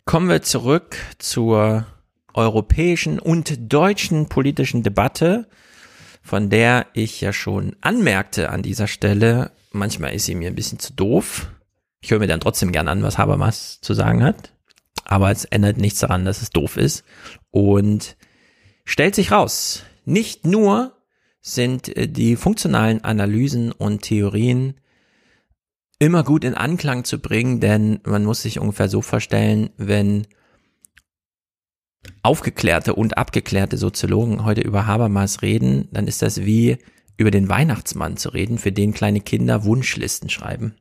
Kommen 0.05 0.29
wir 0.29 0.41
zurück 0.41 0.95
zur 1.19 1.85
europäischen 2.33 3.19
und 3.19 3.71
deutschen 3.73 4.27
politischen 4.29 4.81
Debatte, 4.83 5.47
von 6.23 6.49
der 6.49 6.87
ich 6.93 7.21
ja 7.21 7.33
schon 7.33 7.75
anmerkte 7.81 8.49
an 8.49 8.61
dieser 8.63 8.87
Stelle, 8.87 9.51
manchmal 9.71 10.13
ist 10.13 10.25
sie 10.25 10.35
mir 10.35 10.47
ein 10.49 10.55
bisschen 10.55 10.79
zu 10.79 10.93
doof. 10.93 11.47
Ich 11.99 12.11
höre 12.11 12.19
mir 12.19 12.27
dann 12.27 12.39
trotzdem 12.39 12.71
gern 12.71 12.87
an, 12.87 13.03
was 13.03 13.17
Habermas 13.17 13.79
zu 13.81 13.93
sagen 13.93 14.23
hat. 14.23 14.53
Aber 15.07 15.31
es 15.31 15.45
ändert 15.45 15.77
nichts 15.77 15.99
daran, 16.01 16.25
dass 16.25 16.41
es 16.41 16.49
doof 16.49 16.75
ist. 16.75 17.03
Und 17.49 18.17
stellt 18.83 19.15
sich 19.15 19.31
raus, 19.31 19.83
nicht 20.03 20.45
nur 20.45 20.97
sind 21.41 21.95
äh, 21.95 22.07
die 22.07 22.35
funktionalen 22.35 23.03
Analysen 23.03 23.71
und 23.71 24.01
Theorien 24.01 24.75
immer 25.97 26.23
gut 26.23 26.43
in 26.43 26.53
Anklang 26.53 27.05
zu 27.05 27.19
bringen, 27.19 27.59
denn 27.61 28.01
man 28.05 28.25
muss 28.25 28.41
sich 28.41 28.59
ungefähr 28.59 28.89
so 28.89 29.01
vorstellen, 29.01 29.69
wenn 29.77 30.27
aufgeklärte 32.21 32.93
und 32.93 33.17
abgeklärte 33.17 33.77
Soziologen 33.77 34.43
heute 34.43 34.61
über 34.61 34.85
Habermas 34.85 35.41
reden, 35.41 35.87
dann 35.91 36.07
ist 36.07 36.21
das 36.21 36.45
wie 36.45 36.77
über 37.15 37.31
den 37.31 37.49
Weihnachtsmann 37.49 38.17
zu 38.17 38.29
reden, 38.29 38.57
für 38.57 38.71
den 38.71 38.93
kleine 38.93 39.21
Kinder 39.21 39.63
Wunschlisten 39.63 40.29
schreiben. 40.29 40.75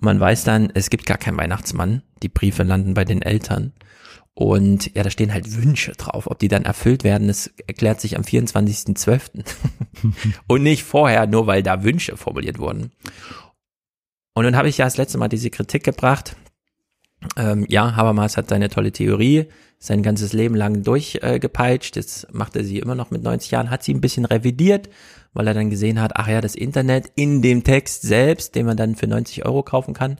Man 0.00 0.18
weiß 0.18 0.44
dann, 0.44 0.70
es 0.74 0.90
gibt 0.90 1.06
gar 1.06 1.18
keinen 1.18 1.36
Weihnachtsmann, 1.36 2.02
die 2.22 2.28
Briefe 2.28 2.62
landen 2.62 2.94
bei 2.94 3.04
den 3.04 3.22
Eltern. 3.22 3.72
Und 4.34 4.94
ja, 4.94 5.02
da 5.02 5.10
stehen 5.10 5.34
halt 5.34 5.54
Wünsche 5.56 5.92
drauf. 5.92 6.30
Ob 6.30 6.38
die 6.38 6.48
dann 6.48 6.64
erfüllt 6.64 7.04
werden, 7.04 7.28
das 7.28 7.48
erklärt 7.66 8.00
sich 8.00 8.16
am 8.16 8.22
24.12. 8.22 9.44
und 10.46 10.62
nicht 10.62 10.84
vorher, 10.84 11.26
nur 11.26 11.46
weil 11.46 11.62
da 11.62 11.84
Wünsche 11.84 12.16
formuliert 12.16 12.58
wurden. 12.58 12.92
Und 14.34 14.44
dann 14.44 14.56
habe 14.56 14.68
ich 14.68 14.78
ja 14.78 14.86
das 14.86 14.96
letzte 14.96 15.18
Mal 15.18 15.28
diese 15.28 15.50
Kritik 15.50 15.84
gebracht. 15.84 16.36
Ähm, 17.40 17.64
ja, 17.68 17.96
Habermas 17.96 18.36
hat 18.36 18.48
seine 18.50 18.68
tolle 18.68 18.92
Theorie 18.92 19.46
sein 19.78 20.02
ganzes 20.02 20.34
Leben 20.34 20.54
lang 20.54 20.82
durchgepeitscht. 20.82 21.96
Äh, 21.96 22.00
Jetzt 22.00 22.32
macht 22.34 22.54
er 22.54 22.64
sie 22.64 22.78
immer 22.78 22.94
noch 22.94 23.10
mit 23.10 23.22
90 23.22 23.50
Jahren, 23.50 23.70
hat 23.70 23.82
sie 23.82 23.94
ein 23.94 24.02
bisschen 24.02 24.26
revidiert, 24.26 24.90
weil 25.32 25.46
er 25.46 25.54
dann 25.54 25.70
gesehen 25.70 26.02
hat, 26.02 26.12
ach 26.16 26.28
ja, 26.28 26.42
das 26.42 26.54
Internet 26.54 27.10
in 27.14 27.40
dem 27.40 27.64
Text 27.64 28.02
selbst, 28.02 28.54
den 28.54 28.66
man 28.66 28.76
dann 28.76 28.94
für 28.94 29.06
90 29.06 29.46
Euro 29.46 29.62
kaufen 29.62 29.94
kann, 29.94 30.18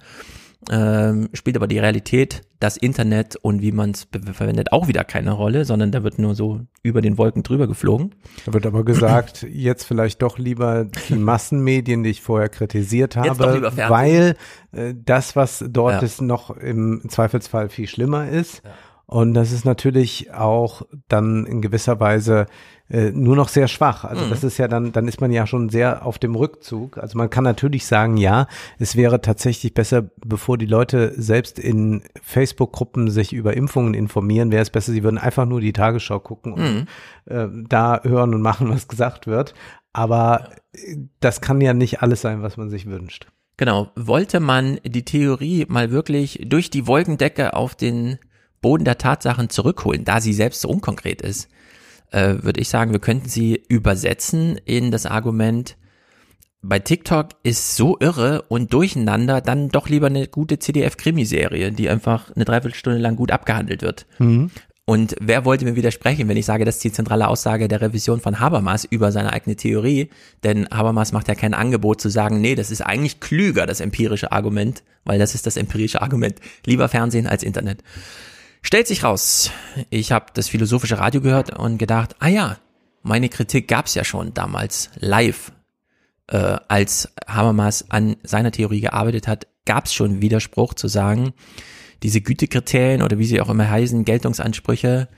ähm, 0.68 1.30
spielt 1.32 1.56
aber 1.56 1.66
die 1.66 1.78
Realität, 1.78 2.42
das 2.58 2.76
Internet 2.76 3.36
und 3.36 3.62
wie 3.62 3.72
man 3.72 3.92
es 3.92 4.06
verwendet, 4.32 4.72
auch 4.72 4.88
wieder 4.88 5.04
keine 5.04 5.32
Rolle, 5.32 5.64
sondern 5.64 5.90
da 5.90 6.02
wird 6.02 6.18
nur 6.18 6.34
so 6.34 6.60
über 6.82 7.00
den 7.00 7.16
Wolken 7.16 7.42
drüber 7.42 7.66
geflogen. 7.66 8.14
Da 8.44 8.52
wird 8.52 8.66
aber 8.66 8.84
gesagt, 8.84 9.42
jetzt 9.50 9.84
vielleicht 9.84 10.20
doch 10.20 10.38
lieber 10.38 10.84
die 11.08 11.14
Massenmedien, 11.14 12.02
die 12.02 12.10
ich 12.10 12.20
vorher 12.20 12.50
kritisiert 12.50 13.16
habe, 13.16 13.72
weil 13.88 14.36
äh, 14.72 14.94
das, 14.94 15.34
was 15.34 15.64
dort 15.66 15.94
ja. 15.94 16.00
ist, 16.00 16.20
noch 16.20 16.50
im 16.50 17.02
Zweifelsfall 17.08 17.70
viel 17.70 17.88
schlimmer 17.88 18.28
ist. 18.28 18.62
Ja. 18.62 18.70
Und 19.10 19.34
das 19.34 19.50
ist 19.50 19.64
natürlich 19.64 20.32
auch 20.32 20.82
dann 21.08 21.44
in 21.44 21.60
gewisser 21.60 21.98
Weise 21.98 22.46
äh, 22.88 23.10
nur 23.10 23.34
noch 23.34 23.48
sehr 23.48 23.66
schwach. 23.66 24.04
Also 24.04 24.24
mhm. 24.24 24.30
das 24.30 24.44
ist 24.44 24.56
ja 24.56 24.68
dann, 24.68 24.92
dann 24.92 25.08
ist 25.08 25.20
man 25.20 25.32
ja 25.32 25.48
schon 25.48 25.68
sehr 25.68 26.06
auf 26.06 26.20
dem 26.20 26.36
Rückzug. 26.36 26.96
Also 26.96 27.18
man 27.18 27.28
kann 27.28 27.42
natürlich 27.42 27.86
sagen, 27.86 28.16
ja, 28.16 28.46
es 28.78 28.94
wäre 28.94 29.20
tatsächlich 29.20 29.74
besser, 29.74 30.02
bevor 30.24 30.58
die 30.58 30.66
Leute 30.66 31.12
selbst 31.20 31.58
in 31.58 32.04
Facebook-Gruppen 32.22 33.10
sich 33.10 33.32
über 33.32 33.56
Impfungen 33.56 33.94
informieren, 33.94 34.52
wäre 34.52 34.62
es 34.62 34.70
besser, 34.70 34.92
sie 34.92 35.02
würden 35.02 35.18
einfach 35.18 35.44
nur 35.44 35.60
die 35.60 35.72
Tagesschau 35.72 36.20
gucken 36.20 36.52
und 36.52 36.62
mhm. 36.62 36.86
äh, 37.24 37.48
da 37.68 38.00
hören 38.04 38.32
und 38.32 38.42
machen, 38.42 38.70
was 38.70 38.86
gesagt 38.86 39.26
wird. 39.26 39.54
Aber 39.92 40.50
ja. 40.76 40.94
das 41.18 41.40
kann 41.40 41.60
ja 41.60 41.74
nicht 41.74 42.00
alles 42.00 42.20
sein, 42.20 42.42
was 42.42 42.56
man 42.56 42.70
sich 42.70 42.86
wünscht. 42.86 43.26
Genau. 43.56 43.90
Wollte 43.96 44.38
man 44.38 44.78
die 44.84 45.04
Theorie 45.04 45.66
mal 45.68 45.90
wirklich 45.90 46.46
durch 46.46 46.70
die 46.70 46.86
Wolkendecke 46.86 47.54
auf 47.54 47.74
den 47.74 48.20
Boden 48.60 48.84
der 48.84 48.98
Tatsachen 48.98 49.48
zurückholen, 49.48 50.04
da 50.04 50.20
sie 50.20 50.32
selbst 50.32 50.60
so 50.60 50.68
unkonkret 50.68 51.22
ist, 51.22 51.48
äh, 52.10 52.36
würde 52.42 52.60
ich 52.60 52.68
sagen, 52.68 52.92
wir 52.92 53.00
könnten 53.00 53.28
sie 53.28 53.62
übersetzen 53.68 54.58
in 54.64 54.90
das 54.90 55.06
Argument, 55.06 55.76
bei 56.62 56.78
TikTok 56.78 57.28
ist 57.42 57.76
so 57.76 57.96
irre 58.00 58.42
und 58.48 58.72
durcheinander, 58.72 59.40
dann 59.40 59.70
doch 59.70 59.88
lieber 59.88 60.08
eine 60.08 60.28
gute 60.28 60.58
CDF-Krimiserie, 60.58 61.72
die 61.72 61.88
einfach 61.88 62.34
eine 62.34 62.44
Dreiviertelstunde 62.44 62.98
lang 62.98 63.16
gut 63.16 63.32
abgehandelt 63.32 63.82
wird. 63.82 64.06
Mhm. 64.18 64.50
Und 64.84 65.14
wer 65.20 65.44
wollte 65.44 65.64
mir 65.64 65.76
widersprechen, 65.76 66.28
wenn 66.28 66.36
ich 66.36 66.46
sage, 66.46 66.64
das 66.64 66.76
ist 66.76 66.84
die 66.84 66.92
zentrale 66.92 67.28
Aussage 67.28 67.68
der 67.68 67.80
Revision 67.80 68.20
von 68.20 68.40
Habermas 68.40 68.84
über 68.84 69.12
seine 69.12 69.32
eigene 69.32 69.54
Theorie? 69.54 70.10
Denn 70.42 70.68
Habermas 70.68 71.12
macht 71.12 71.28
ja 71.28 71.36
kein 71.36 71.54
Angebot 71.54 72.00
zu 72.00 72.08
sagen, 72.08 72.40
nee, 72.40 72.56
das 72.56 72.70
ist 72.70 72.80
eigentlich 72.80 73.20
klüger, 73.20 73.66
das 73.66 73.80
empirische 73.80 74.32
Argument, 74.32 74.82
weil 75.04 75.18
das 75.18 75.34
ist 75.34 75.46
das 75.46 75.56
empirische 75.56 76.02
Argument. 76.02 76.40
Lieber 76.66 76.88
Fernsehen 76.88 77.28
als 77.28 77.44
Internet. 77.44 77.84
Stellt 78.62 78.86
sich 78.86 79.04
raus, 79.04 79.50
ich 79.88 80.12
habe 80.12 80.26
das 80.34 80.48
philosophische 80.48 80.98
Radio 80.98 81.20
gehört 81.20 81.58
und 81.58 81.78
gedacht, 81.78 82.16
ah 82.18 82.28
ja, 82.28 82.58
meine 83.02 83.28
Kritik 83.28 83.68
gab's 83.68 83.94
ja 83.94 84.04
schon 84.04 84.34
damals 84.34 84.90
live. 84.96 85.52
Äh, 86.26 86.58
als 86.68 87.12
Habermas 87.26 87.90
an 87.90 88.16
seiner 88.22 88.52
Theorie 88.52 88.80
gearbeitet 88.80 89.26
hat, 89.26 89.46
gab's 89.64 89.94
schon 89.94 90.20
Widerspruch 90.20 90.74
zu 90.74 90.88
sagen, 90.88 91.32
diese 92.02 92.20
Gütekriterien 92.20 93.02
oder 93.02 93.18
wie 93.18 93.24
sie 93.24 93.40
auch 93.40 93.48
immer 93.48 93.68
heißen, 93.68 94.04
Geltungsansprüche, 94.04 95.08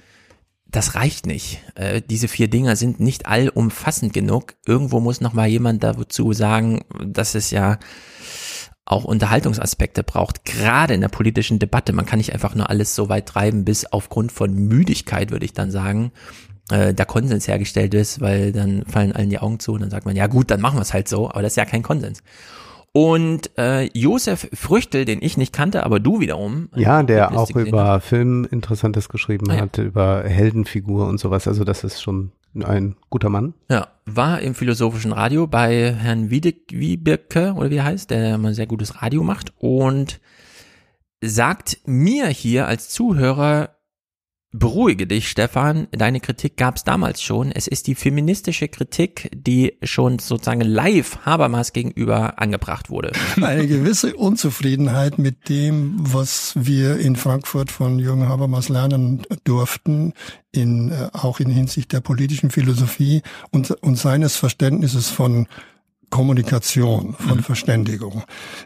das 0.66 0.94
reicht 0.94 1.26
nicht. 1.26 1.60
Äh, 1.74 2.00
diese 2.00 2.28
vier 2.28 2.48
Dinger 2.48 2.76
sind 2.76 2.98
nicht 2.98 3.26
allumfassend 3.26 4.12
genug. 4.14 4.54
Irgendwo 4.66 5.00
muss 5.00 5.20
noch 5.20 5.34
mal 5.34 5.46
jemand 5.46 5.84
dazu 5.84 6.32
sagen, 6.32 6.84
dass 7.04 7.34
es 7.34 7.50
ja 7.50 7.78
auch 8.92 9.04
Unterhaltungsaspekte 9.04 10.02
braucht, 10.02 10.44
gerade 10.44 10.94
in 10.94 11.00
der 11.00 11.08
politischen 11.08 11.58
Debatte. 11.58 11.92
Man 11.92 12.06
kann 12.06 12.18
nicht 12.18 12.32
einfach 12.32 12.54
nur 12.54 12.70
alles 12.70 12.94
so 12.94 13.08
weit 13.08 13.26
treiben, 13.26 13.64
bis 13.64 13.86
aufgrund 13.86 14.32
von 14.32 14.54
Müdigkeit, 14.54 15.30
würde 15.30 15.44
ich 15.44 15.52
dann 15.52 15.70
sagen, 15.70 16.12
äh, 16.70 16.94
der 16.94 17.06
Konsens 17.06 17.48
hergestellt 17.48 17.94
ist, 17.94 18.20
weil 18.20 18.52
dann 18.52 18.84
fallen 18.86 19.12
allen 19.12 19.30
die 19.30 19.38
Augen 19.38 19.58
zu 19.58 19.72
und 19.72 19.82
dann 19.82 19.90
sagt 19.90 20.06
man, 20.06 20.16
ja 20.16 20.26
gut, 20.26 20.50
dann 20.50 20.60
machen 20.60 20.76
wir 20.76 20.82
es 20.82 20.94
halt 20.94 21.08
so, 21.08 21.28
aber 21.30 21.42
das 21.42 21.52
ist 21.52 21.56
ja 21.56 21.64
kein 21.64 21.82
Konsens. 21.82 22.22
Und 22.92 23.50
äh, 23.56 23.88
Josef 23.98 24.48
Früchtel, 24.52 25.06
den 25.06 25.22
ich 25.22 25.38
nicht 25.38 25.54
kannte, 25.54 25.84
aber 25.84 25.98
du 25.98 26.20
wiederum. 26.20 26.68
Ja, 26.76 27.02
der 27.02 27.36
auch 27.36 27.50
über 27.50 28.00
Film 28.00 28.46
Interessantes 28.50 29.08
geschrieben 29.08 29.50
ah, 29.50 29.54
ja. 29.54 29.60
hat, 29.62 29.78
über 29.78 30.24
Heldenfigur 30.24 31.08
und 31.08 31.18
sowas. 31.18 31.48
Also 31.48 31.64
das 31.64 31.84
ist 31.84 32.02
schon 32.02 32.32
ein 32.54 32.96
guter 33.10 33.28
Mann. 33.28 33.54
Ja, 33.68 33.88
war 34.04 34.40
im 34.40 34.54
philosophischen 34.54 35.12
Radio 35.12 35.46
bei 35.46 35.92
Herrn 35.92 36.30
Wiedeke, 36.30 37.54
oder 37.54 37.70
wie 37.70 37.76
er 37.76 37.84
heißt, 37.84 38.10
der 38.10 38.34
immer 38.34 38.54
sehr 38.54 38.66
gutes 38.66 39.02
Radio 39.02 39.22
macht 39.22 39.52
und 39.58 40.20
sagt 41.20 41.80
mir 41.86 42.26
hier 42.26 42.66
als 42.66 42.88
Zuhörer, 42.90 43.76
Beruhige 44.54 45.06
dich, 45.06 45.30
Stefan. 45.30 45.88
Deine 45.92 46.20
Kritik 46.20 46.58
gab 46.58 46.76
es 46.76 46.84
damals 46.84 47.22
schon. 47.22 47.52
Es 47.52 47.66
ist 47.66 47.86
die 47.86 47.94
feministische 47.94 48.68
Kritik, 48.68 49.30
die 49.34 49.78
schon 49.82 50.18
sozusagen 50.18 50.60
live 50.60 51.20
Habermas 51.24 51.72
gegenüber 51.72 52.38
angebracht 52.38 52.90
wurde. 52.90 53.12
Eine 53.40 53.66
gewisse 53.66 54.14
Unzufriedenheit 54.14 55.18
mit 55.18 55.48
dem, 55.48 55.94
was 55.98 56.52
wir 56.54 56.98
in 56.98 57.16
Frankfurt 57.16 57.70
von 57.70 57.98
Jürgen 57.98 58.28
Habermas 58.28 58.68
lernen 58.68 59.22
durften, 59.44 60.12
in, 60.52 60.90
äh, 60.90 61.08
auch 61.14 61.40
in 61.40 61.48
Hinsicht 61.48 61.90
der 61.92 62.00
politischen 62.00 62.50
Philosophie 62.50 63.22
und, 63.52 63.70
und 63.70 63.96
seines 63.96 64.36
Verständnisses 64.36 65.08
von 65.08 65.46
Kommunikation, 66.10 67.14
von 67.14 67.38
mhm. 67.38 67.42
Verständigung. 67.42 68.24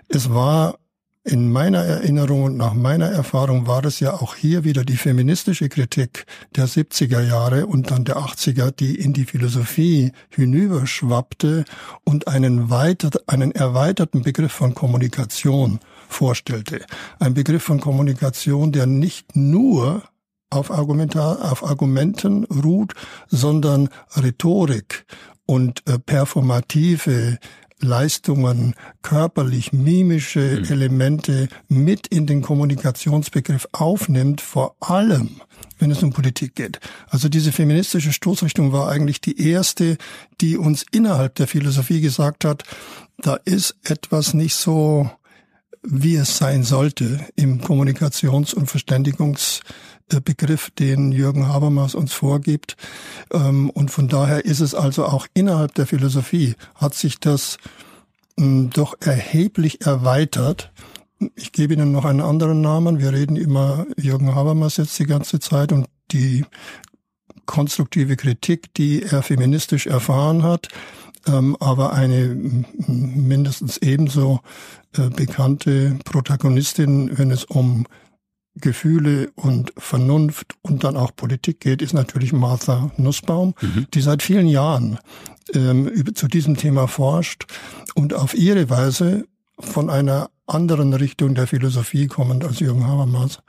Es 0.09 0.35
war 0.35 0.81
in 1.27 1.51
meiner 1.51 1.85
Erinnerung 1.85 2.45
und 2.45 2.57
nach 2.57 2.73
meiner 2.73 3.07
Erfahrung 3.07 3.67
war 3.67 3.85
es 3.85 3.99
ja 3.99 4.15
auch 4.15 4.37
hier 4.37 4.63
wieder 4.63 4.85
die 4.85 4.97
feministische 4.97 5.69
Kritik 5.69 6.25
der 6.55 6.69
70er 6.69 7.21
Jahre 7.21 7.67
und 7.67 7.91
dann 7.91 8.05
der 8.05 8.19
80er, 8.19 8.71
die 8.71 8.95
in 8.95 9.13
die 9.13 9.25
Philosophie 9.25 10.13
hinüberschwappte 10.31 11.65
und 12.05 12.29
einen, 12.29 12.71
weiter, 12.71 13.11
einen 13.27 13.51
erweiterten 13.51 14.23
Begriff 14.23 14.53
von 14.53 14.75
Kommunikation 14.75 15.81
vorstellte. 16.09 16.87
Ein 17.19 17.35
Begriff 17.35 17.65
von 17.65 17.81
Kommunikation, 17.81 18.71
der 18.71 18.87
nicht 18.87 19.35
nur 19.35 20.05
auf, 20.49 20.71
Argumentar, 20.71 21.51
auf 21.51 21.65
Argumenten 21.65 22.45
ruht, 22.45 22.95
sondern 23.27 23.89
Rhetorik 24.17 25.05
und 25.45 25.83
äh, 25.89 25.99
performative 25.99 27.39
Leistungen, 27.81 28.75
körperlich 29.03 29.73
mimische 29.73 30.61
mhm. 30.61 30.65
Elemente 30.65 31.49
mit 31.69 32.07
in 32.07 32.27
den 32.27 32.43
Kommunikationsbegriff 32.43 33.69
aufnimmt, 33.73 34.41
vor 34.41 34.77
allem 34.81 35.41
wenn 35.79 35.91
es 35.91 36.03
um 36.03 36.11
Politik 36.11 36.55
geht. 36.55 36.81
Also 37.09 37.29
diese 37.29 37.53
feministische 37.53 38.13
Stoßrichtung 38.13 38.73
war 38.73 38.89
eigentlich 38.89 39.21
die 39.21 39.49
erste, 39.49 39.99
die 40.41 40.57
uns 40.57 40.87
innerhalb 40.91 41.35
der 41.35 41.47
Philosophie 41.47 42.01
gesagt 42.01 42.45
hat, 42.45 42.65
da 43.19 43.35
ist 43.45 43.77
etwas 43.85 44.33
nicht 44.33 44.55
so, 44.55 45.11
wie 45.83 46.17
es 46.17 46.39
sein 46.39 46.63
sollte 46.63 47.21
im 47.37 47.61
Kommunikations- 47.61 48.55
und 48.55 48.71
Verständigungs- 48.71 49.61
Begriff, 50.09 50.71
den 50.71 51.13
Jürgen 51.13 51.49
Habermas 51.49 51.95
uns 51.95 52.13
vorgibt. 52.13 52.77
Ähm, 53.33 53.71
und 53.71 53.91
von 53.91 54.09
daher 54.09 54.45
ist 54.45 54.61
es 54.61 54.75
also 54.75 55.05
auch 55.07 55.27
innerhalb 55.35 55.75
der 55.75 55.87
Philosophie 55.87 56.55
hat 56.75 56.95
sich 56.95 57.19
das 57.19 57.59
hm, 58.39 58.71
doch 58.71 58.95
erheblich 59.01 59.85
erweitert. 59.85 60.73
Ich 61.35 61.53
gebe 61.53 61.75
Ihnen 61.75 61.93
noch 61.93 62.05
einen 62.05 62.21
anderen 62.21 62.61
Namen. 62.61 62.99
Wir 62.99 63.13
reden 63.13 63.37
immer 63.37 63.87
Jürgen 63.97 64.35
Habermas 64.35 64.77
jetzt 64.77 64.99
die 64.99 65.07
ganze 65.07 65.41
Zeit 65.41 65.73
und 65.73 65.87
die 66.13 66.45
konstruktive 67.47 68.17
Kritik, 68.17 68.75
die 68.75 69.03
er 69.03 69.23
feministisch 69.23 69.87
erfahren 69.87 70.43
hat, 70.43 70.69
ähm, 71.27 71.57
aber 71.59 71.93
eine 71.93 72.35
mindestens 72.87 73.79
ebenso 73.79 74.41
äh, 74.97 75.09
bekannte 75.09 75.99
Protagonistin, 76.05 77.17
wenn 77.19 77.31
es 77.31 77.45
um 77.45 77.87
Gefühle 78.57 79.31
und 79.35 79.73
Vernunft 79.77 80.55
und 80.63 80.85
dann 80.85 80.97
auch 80.97 81.15
Politik 81.15 81.61
geht, 81.61 81.83
ist 81.83 81.93
natürlich 81.93 82.33
Martha 82.33 82.91
Nussbaum, 82.97 83.55
mhm. 83.61 83.87
die 83.93 84.01
seit 84.01 84.23
vielen 84.23 84.49
Jahren 84.49 84.99
ähm, 85.55 86.15
zu 86.15 86.29
diesem 86.29 86.57
Thema 86.57 86.89
forscht 86.89 87.47
und 87.95 88.15
auf 88.15 88.35
ihre 88.35 88.71
Weise 88.71 89.27
von 89.59 89.91
einer 89.91 90.31
anderen 90.47 90.95
Richtung 90.95 91.35
der 91.35 91.47
Philosophie 91.47 92.07
kommend 92.07 92.45
als 92.45 92.61
Jürgen 92.61 92.87
Habermas 92.87 93.41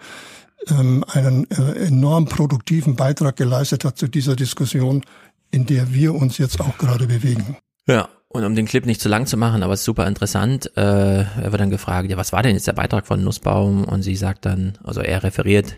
ähm, 0.67 1.03
einen 1.07 1.49
äh, 1.51 1.85
enorm 1.85 2.25
produktiven 2.25 2.95
Beitrag 2.95 3.35
geleistet 3.35 3.85
hat 3.85 3.97
zu 3.97 4.07
dieser 4.07 4.35
Diskussion, 4.35 5.03
in 5.51 5.65
der 5.65 5.93
wir 5.93 6.15
uns 6.15 6.37
jetzt 6.37 6.59
auch 6.59 6.77
gerade 6.77 7.07
bewegen. 7.07 7.57
Ja, 7.87 8.09
und 8.37 8.45
um 8.45 8.55
den 8.55 8.65
Clip 8.65 8.85
nicht 8.85 9.01
zu 9.01 9.09
lang 9.09 9.25
zu 9.25 9.35
machen, 9.35 9.63
aber 9.63 9.73
es 9.73 9.81
ist 9.81 9.85
super 9.85 10.07
interessant, 10.07 10.71
äh, 10.77 10.81
er 11.21 11.51
wird 11.51 11.59
dann 11.59 11.69
gefragt, 11.69 12.09
ja, 12.09 12.17
was 12.17 12.31
war 12.31 12.43
denn 12.43 12.53
jetzt 12.53 12.67
der 12.67 12.73
Beitrag 12.73 13.05
von 13.05 13.23
Nussbaum? 13.23 13.83
Und 13.83 14.03
sie 14.03 14.15
sagt 14.15 14.45
dann, 14.45 14.77
also 14.83 15.01
er 15.01 15.23
referiert 15.23 15.77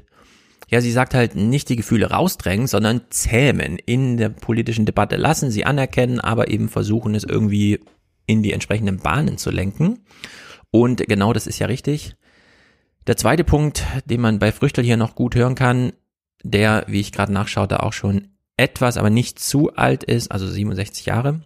ja, 0.70 0.82
sie 0.82 0.92
sagt 0.92 1.16
halt 1.16 1.36
nicht 1.36 1.68
die 1.70 1.76
Gefühle 1.76 2.12
rausdrängen, 2.12 2.68
sondern 2.68 3.02
zähmen 3.10 3.80
in 3.80 4.18
der 4.18 4.30
politischen 4.30 4.86
Debatte, 4.86 5.16
lassen 5.16 5.50
sie 5.50 5.66
anerkennen, 5.66 6.20
aber 6.20 6.50
eben 6.50 6.70
versuchen 6.70 7.16
es 7.16 7.24
irgendwie 7.24 7.80
in 8.28 8.44
die 8.44 8.54
entsprechenden 8.54 8.98
Bahnen 8.98 9.40
zu 9.40 9.50
lenken. 9.50 10.06
Und 10.70 11.04
genau 11.08 11.34
das 11.34 11.48
ist 11.48 11.58
ja 11.58 11.66
richtig. 11.66 12.16
Der 13.08 13.18
zweite 13.18 13.44
Punkt, 13.44 13.84
den 14.06 14.22
man 14.22 14.38
bei 14.38 14.52
Früchtel 14.52 14.84
hier 14.84 14.98
noch 14.98 15.16
gut 15.16 15.34
hören 15.34 15.56
kann, 15.56 15.94
der, 16.44 16.86
wie 16.88 17.00
ich 17.00 17.12
gerade 17.12 17.34
nachschaute, 17.34 17.82
auch 17.82 17.94
schon 17.94 18.28
etwas, 18.56 18.98
aber 18.98 19.10
nicht 19.10 19.40
zu 19.40 19.76
alt 19.76 20.04
ist, 20.04 20.32
also 20.32 20.48
67 20.48 21.08
Jahre. 21.08 21.42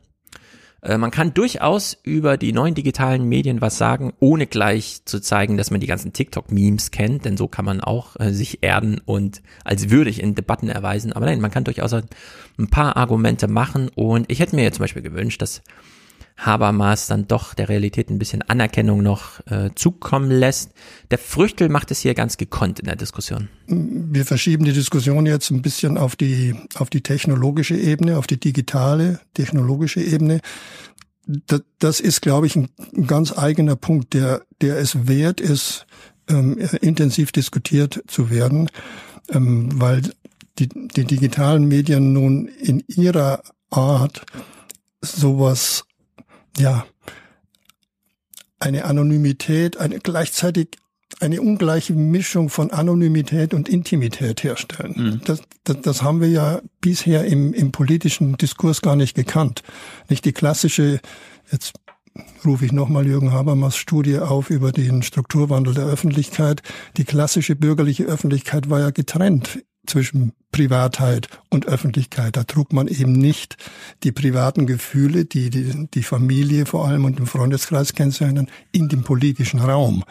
Äh, 0.84 0.98
man 0.98 1.12
kann 1.12 1.34
durchaus 1.34 1.98
über 2.04 2.38
die 2.38 2.52
neuen 2.52 2.76
digitalen 2.76 3.28
Medien 3.28 3.62
was 3.62 3.78
sagen, 3.78 4.14
ohne 4.20 4.48
gleich 4.48 5.02
zu 5.06 5.20
zeigen, 5.20 5.58
dass 5.58 5.72
man 5.72 5.80
die 5.80 5.88
ganzen 5.88 6.14
TikTok-Memes 6.14 6.92
kennt, 6.92 7.26
denn 7.26 7.38
so 7.38 7.48
kann 7.48 7.66
man 7.66 7.82
auch 7.82 8.20
äh, 8.20 8.32
sich 8.32 8.60
erden 8.62 9.02
und 9.06 9.42
als 9.64 9.90
würdig 9.90 10.22
in 10.22 10.36
Debatten 10.36 10.70
erweisen. 10.70 11.14
Aber 11.14 11.26
nein, 11.26 11.42
man 11.42 11.52
kann 11.52 11.64
durchaus 11.64 11.94
ein 11.94 12.68
paar 12.70 12.98
Argumente 12.98 13.48
machen 13.48 13.90
und 13.96 14.30
ich 14.30 14.40
hätte 14.40 14.56
mir 14.56 14.64
jetzt 14.64 14.76
zum 14.76 14.84
Beispiel 14.84 15.02
gewünscht, 15.02 15.42
dass 15.42 15.62
Habermas 16.38 17.08
dann 17.08 17.28
doch 17.28 17.54
der 17.54 17.70
Realität 17.70 18.10
ein 18.10 18.20
bisschen 18.20 18.42
Anerkennung 18.42 19.04
noch 19.04 19.46
äh, 19.48 19.70
zukommen 19.76 20.32
lässt. 20.32 20.72
Der 21.12 21.18
Früchtel 21.18 21.70
macht 21.70 21.92
es 21.92 22.00
hier 22.00 22.14
ganz 22.14 22.38
gekonnt 22.38 22.80
in 22.80 22.86
der 22.86 22.96
Diskussion. 22.96 23.50
Wir 23.68 24.26
verschieben 24.26 24.66
die 24.66 24.74
Diskussion 24.74 25.26
jetzt 25.26 25.52
ein 25.52 25.62
bisschen 25.62 25.98
auf 25.98 26.16
die, 26.16 26.56
auf 26.76 26.90
die 26.90 27.02
technologische 27.02 27.76
Ebene, 27.76 28.18
auf 28.18 28.28
die 28.28 28.40
digitale 28.40 29.20
technologische 29.34 30.02
Ebene. 30.02 30.40
Das, 31.26 31.62
das 31.80 32.00
ist, 32.00 32.22
glaube 32.22 32.48
ich, 32.48 32.56
ein 32.56 32.70
ganz 33.08 33.38
eigener 33.38 33.76
Punkt, 33.76 34.14
der, 34.14 34.42
der 34.62 34.78
es 34.78 35.08
wert 35.08 35.40
ist, 35.40 35.86
ähm, 36.28 36.58
intensiv 36.82 37.32
diskutiert 37.32 38.04
zu 38.08 38.30
werden, 38.30 38.70
ähm, 39.30 39.70
weil 39.80 40.02
die, 40.60 40.70
die 40.70 41.06
digitalen 41.06 41.68
Medien 41.68 42.14
nun 42.14 42.48
in 42.48 42.84
ihrer 42.88 43.44
Art 43.70 44.26
sowas 45.02 45.86
ja, 46.58 46.86
eine 48.60 48.86
Anonymität, 48.86 49.78
eine 49.78 50.00
gleichzeitig 50.00 50.70
eine 51.20 51.42
ungleiche 51.42 51.94
Mischung 51.94 52.50
von 52.50 52.72
Anonymität 52.72 53.54
und 53.54 53.70
Intimität 53.70 54.44
herstellen. 54.44 54.94
Mhm. 54.98 55.22
Das, 55.26 55.42
das, 55.64 55.82
das 55.82 56.02
haben 56.02 56.22
wir 56.22 56.30
ja 56.30 56.62
bisher 56.82 57.26
im, 57.26 57.54
im 57.54 57.72
politischen 57.72 58.36
Diskurs 58.38 58.82
gar 58.82 58.96
nicht 58.96 59.16
gekannt. 59.16 59.64
Nicht 60.10 60.26
die 60.26 60.34
klassische, 60.34 61.00
jetzt 61.52 61.74
rufe 62.46 62.66
ich 62.66 62.72
nochmal 62.72 63.06
Jürgen 63.06 63.32
Habermas 63.32 63.76
Studie 63.76 64.20
auf 64.20 64.50
über 64.50 64.72
den 64.72 65.04
Strukturwandel 65.04 65.74
der 65.74 65.86
Öffentlichkeit. 65.86 66.62
Die 66.98 67.06
klassische 67.06 67.56
bürgerliche 67.56 68.04
Öffentlichkeit 68.04 68.70
war 68.70 68.80
ja 68.80 68.90
getrennt 68.90 69.60
zwischen 69.86 70.34
Privatheit 70.52 71.28
und 71.50 71.68
Öffentlichkeit. 71.68 72.38
Da 72.38 72.44
trug 72.44 72.74
man 72.74 72.88
eben 72.88 73.14
nicht 73.14 73.58
die 74.04 74.12
privaten 74.12 74.68
Gefühle, 74.68 75.26
die 75.26 75.50
die, 75.50 75.88
die 75.94 76.04
Familie 76.04 76.66
vor 76.66 76.88
allem 76.88 77.06
und 77.06 77.20
den 77.20 77.26
Freundeskreis 77.26 77.94
kennzeichnen, 77.94 78.50
in 78.72 78.88
den 78.90 79.04
politischen 79.04 79.60
Raum. 79.60 80.04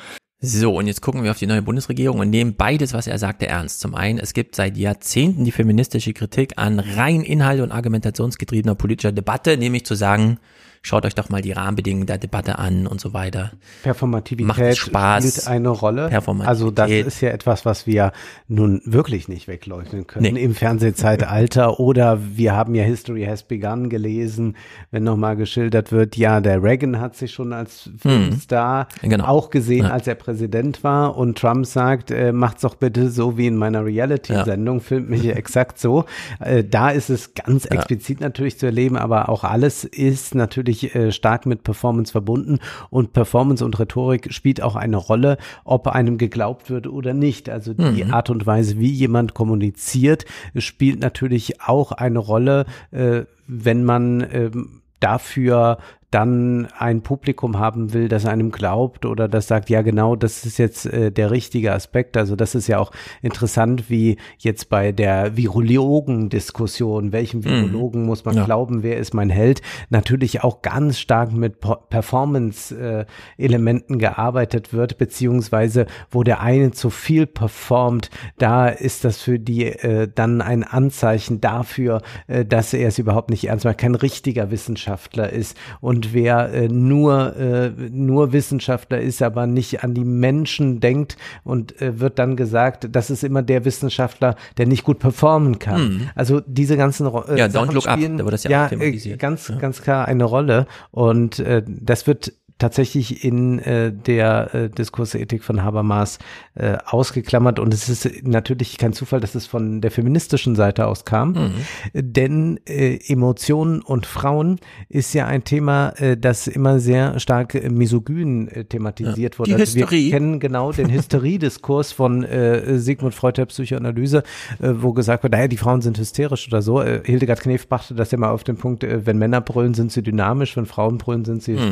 So, 0.44 0.76
und 0.76 0.88
jetzt 0.88 1.02
gucken 1.02 1.22
wir 1.22 1.30
auf 1.30 1.38
die 1.38 1.46
neue 1.46 1.62
Bundesregierung 1.62 2.18
und 2.18 2.30
nehmen 2.30 2.56
beides, 2.56 2.94
was 2.94 3.06
er 3.06 3.16
sagte, 3.16 3.46
ernst. 3.46 3.78
Zum 3.78 3.94
einen, 3.94 4.18
es 4.18 4.34
gibt 4.34 4.56
seit 4.56 4.76
Jahrzehnten 4.76 5.44
die 5.44 5.52
feministische 5.52 6.12
Kritik 6.12 6.54
an 6.56 6.80
rein 6.80 7.22
inhalt- 7.22 7.60
und 7.60 7.70
argumentationsgetriebener 7.70 8.74
politischer 8.74 9.12
Debatte, 9.12 9.56
nämlich 9.56 9.86
zu 9.86 9.94
sagen, 9.94 10.38
schaut 10.82 11.06
euch 11.06 11.14
doch 11.14 11.28
mal 11.30 11.40
die 11.42 11.52
Rahmenbedingungen 11.52 12.06
der 12.06 12.18
Debatte 12.18 12.58
an 12.58 12.86
und 12.86 13.00
so 13.00 13.14
weiter. 13.14 13.52
Performativität 13.84 14.46
Macht 14.46 14.76
Spaß. 14.76 15.24
spielt 15.24 15.46
eine 15.48 15.68
Rolle. 15.68 16.08
Performativität. 16.08 16.48
Also 16.48 16.70
das 16.70 16.90
ist 16.90 17.20
ja 17.20 17.30
etwas, 17.30 17.64
was 17.64 17.86
wir 17.86 18.12
nun 18.48 18.82
wirklich 18.84 19.28
nicht 19.28 19.46
wegleugnen 19.48 20.06
können 20.06 20.34
Nee. 20.34 20.42
im 20.42 20.54
Fernsehzeitalter 20.54 21.78
oder 21.80 22.18
wir 22.36 22.54
haben 22.54 22.74
ja 22.74 22.82
History 22.82 23.24
Has 23.24 23.44
Begun 23.44 23.88
gelesen, 23.90 24.56
wenn 24.90 25.04
nochmal 25.04 25.36
geschildert 25.36 25.92
wird, 25.92 26.16
ja, 26.16 26.40
der 26.40 26.62
Reagan 26.62 27.00
hat 27.00 27.16
sich 27.16 27.32
schon 27.32 27.52
als 27.52 27.88
Filmstar 27.98 28.88
Genau. 29.02 29.24
auch 29.26 29.50
gesehen, 29.50 29.84
Ja. 29.86 29.90
als 29.92 30.06
er 30.06 30.16
Präsident 30.16 30.82
war 30.84 31.16
und 31.16 31.38
Trump 31.38 31.64
sagt, 31.66 32.10
äh, 32.10 32.32
macht's 32.32 32.62
doch 32.62 32.74
bitte 32.74 33.10
so 33.10 33.38
wie 33.38 33.46
in 33.46 33.56
meiner 33.56 33.84
Reality-Sendung, 33.84 34.80
filmt 34.80 35.08
mich 35.10 35.26
exakt 35.36 35.78
so. 35.78 36.04
Äh, 36.40 36.64
da 36.64 36.90
ist 36.90 37.08
es 37.10 37.34
ganz 37.34 37.64
Ja. 37.64 37.70
explizit 37.76 38.20
natürlich 38.20 38.58
zu 38.58 38.66
erleben, 38.66 38.96
aber 38.96 39.28
auch 39.28 39.44
alles 39.44 39.84
ist 39.84 40.34
natürlich 40.34 40.71
äh, 40.94 41.12
stark 41.12 41.46
mit 41.46 41.62
Performance 41.64 42.12
verbunden 42.12 42.58
und 42.90 43.12
Performance 43.12 43.64
und 43.64 43.78
Rhetorik 43.78 44.32
spielt 44.32 44.62
auch 44.62 44.76
eine 44.76 44.96
Rolle, 44.96 45.36
ob 45.64 45.86
einem 45.88 46.18
geglaubt 46.18 46.70
wird 46.70 46.86
oder 46.86 47.14
nicht. 47.14 47.48
Also 47.48 47.74
die 47.74 48.04
Mhm. 48.04 48.14
Art 48.14 48.30
und 48.30 48.46
Weise, 48.46 48.78
wie 48.78 48.90
jemand 48.90 49.34
kommuniziert, 49.34 50.24
spielt 50.56 51.00
natürlich 51.00 51.60
auch 51.60 51.92
eine 51.92 52.18
Rolle, 52.18 52.64
äh, 52.90 53.22
wenn 53.46 53.84
man 53.84 54.26
ähm, 54.32 54.82
dafür 55.00 55.78
dann 56.12 56.68
ein 56.78 57.02
Publikum 57.02 57.58
haben 57.58 57.92
will, 57.92 58.08
das 58.08 58.26
einem 58.26 58.52
glaubt 58.52 59.06
oder 59.06 59.26
das 59.28 59.48
sagt, 59.48 59.70
ja 59.70 59.82
genau, 59.82 60.14
das 60.14 60.44
ist 60.46 60.58
jetzt 60.58 60.86
äh, 60.86 61.10
der 61.10 61.32
richtige 61.32 61.72
Aspekt. 61.72 62.16
Also 62.16 62.36
das 62.36 62.54
ist 62.54 62.68
ja 62.68 62.78
auch 62.78 62.92
interessant, 63.22 63.90
wie 63.90 64.18
jetzt 64.38 64.68
bei 64.68 64.92
der 64.92 65.36
Virologen-Diskussion, 65.36 67.12
welchem 67.12 67.40
Mhm. 67.40 67.44
Virologen 67.44 68.04
muss 68.04 68.24
man 68.24 68.36
Ja. 68.36 68.44
glauben, 68.44 68.82
wer 68.82 68.98
ist 68.98 69.14
mein 69.14 69.30
Held, 69.30 69.62
natürlich 69.90 70.42
auch 70.44 70.62
ganz 70.62 70.98
stark 70.98 71.32
mit 71.32 71.56
Performance-Elementen 71.90 73.98
gearbeitet 73.98 74.72
wird, 74.72 74.98
beziehungsweise 74.98 75.86
wo 76.10 76.22
der 76.22 76.40
eine 76.42 76.72
zu 76.72 76.90
viel 76.90 77.26
performt, 77.26 78.10
da 78.38 78.68
ist 78.68 79.04
das 79.04 79.20
für 79.20 79.38
die 79.38 79.66
äh, 79.66 80.08
dann 80.14 80.40
ein 80.42 80.64
Anzeichen 80.64 81.40
dafür, 81.40 82.02
äh, 82.26 82.44
dass 82.44 82.74
er 82.74 82.88
es 82.88 82.98
überhaupt 82.98 83.30
nicht 83.30 83.48
ernst 83.48 83.64
macht, 83.64 83.78
kein 83.78 83.94
richtiger 83.94 84.50
Wissenschaftler 84.50 85.30
ist. 85.30 85.56
Und 85.80 86.01
wer 86.12 86.52
äh, 86.52 86.68
nur, 86.68 87.36
äh, 87.36 87.70
nur 87.90 88.32
Wissenschaftler 88.32 89.00
ist, 89.00 89.22
aber 89.22 89.46
nicht 89.46 89.82
an 89.84 89.94
die 89.94 90.04
Menschen 90.04 90.80
denkt 90.80 91.16
und 91.44 91.80
äh, 91.80 92.00
wird 92.00 92.18
dann 92.18 92.36
gesagt, 92.36 92.88
das 92.92 93.10
ist 93.10 93.24
immer 93.24 93.42
der 93.42 93.64
Wissenschaftler, 93.64 94.36
der 94.56 94.66
nicht 94.66 94.84
gut 94.84 94.98
performen 94.98 95.58
kann. 95.58 95.82
Mhm. 95.82 96.10
Also 96.14 96.40
diese 96.46 96.76
ganzen 96.76 97.06
äh, 97.06 97.38
Ja, 97.38 97.46
Don't 97.46 97.50
Sachen 97.50 97.74
Look 97.74 97.86
Up, 97.86 97.98
spielen, 97.98 98.18
da 98.18 98.24
wird 98.24 98.34
das 98.34 98.44
ja 98.44 98.50
ja 98.52 98.70
äh, 98.70 99.16
ganz, 99.16 99.52
ganz 99.58 99.82
klar 99.82 100.06
eine 100.06 100.24
Rolle. 100.24 100.66
Und 100.90 101.38
äh, 101.38 101.62
das 101.66 102.06
wird 102.06 102.32
tatsächlich 102.62 103.24
in 103.24 103.58
äh, 103.58 103.92
der 103.92 104.54
äh, 104.54 104.68
Diskursethik 104.70 105.42
von 105.44 105.62
Habermas 105.62 106.18
äh, 106.54 106.78
ausgeklammert 106.86 107.58
und 107.58 107.74
es 107.74 107.88
ist 107.88 108.08
natürlich 108.24 108.78
kein 108.78 108.92
Zufall, 108.92 109.20
dass 109.20 109.34
es 109.34 109.46
von 109.46 109.80
der 109.80 109.90
feministischen 109.90 110.54
Seite 110.56 110.86
aus 110.86 111.04
kam, 111.04 111.32
Mhm. 111.32 111.52
denn 111.94 112.60
äh, 112.66 112.98
Emotionen 113.08 113.80
und 113.82 114.06
Frauen 114.06 114.58
ist 114.88 115.12
ja 115.14 115.26
ein 115.26 115.44
Thema, 115.44 115.90
äh, 115.98 116.16
das 116.16 116.46
immer 116.46 116.78
sehr 116.78 117.18
stark 117.18 117.54
äh, 117.54 117.68
misogyn 117.68 118.48
äh, 118.48 118.64
thematisiert 118.64 119.34
Ja. 119.34 119.38
wurde. 119.40 119.50
Die 119.50 119.60
Also 119.60 119.74
wir 119.76 119.86
kennen 120.10 120.38
genau 120.40 120.72
den 120.72 120.88
Hysteriediskurs 120.96 121.92
von 121.92 122.22
äh, 122.24 122.78
Sigmund 122.78 123.14
Freud 123.14 123.36
der 123.38 123.46
Psychoanalyse, 123.46 124.18
äh, 124.60 124.68
wo 124.78 124.92
gesagt 124.92 125.22
wird, 125.24 125.32
naja, 125.32 125.48
die 125.48 125.56
Frauen 125.56 125.80
sind 125.82 125.98
hysterisch 125.98 126.46
oder 126.48 126.62
so. 126.62 126.80
Äh, 126.80 127.02
Hildegard 127.04 127.40
Knef 127.40 127.68
brachte 127.68 127.94
das 127.94 128.10
ja 128.12 128.18
mal 128.18 128.30
auf 128.30 128.44
den 128.44 128.56
Punkt, 128.56 128.84
äh, 128.84 129.04
wenn 129.06 129.18
Männer 129.18 129.40
brüllen, 129.40 129.74
sind 129.74 129.90
sie 129.92 130.02
dynamisch, 130.02 130.56
wenn 130.56 130.66
Frauen 130.66 130.98
brüllen, 130.98 131.24
sind 131.24 131.42
sie 131.42 131.52
Mhm. 131.52 131.70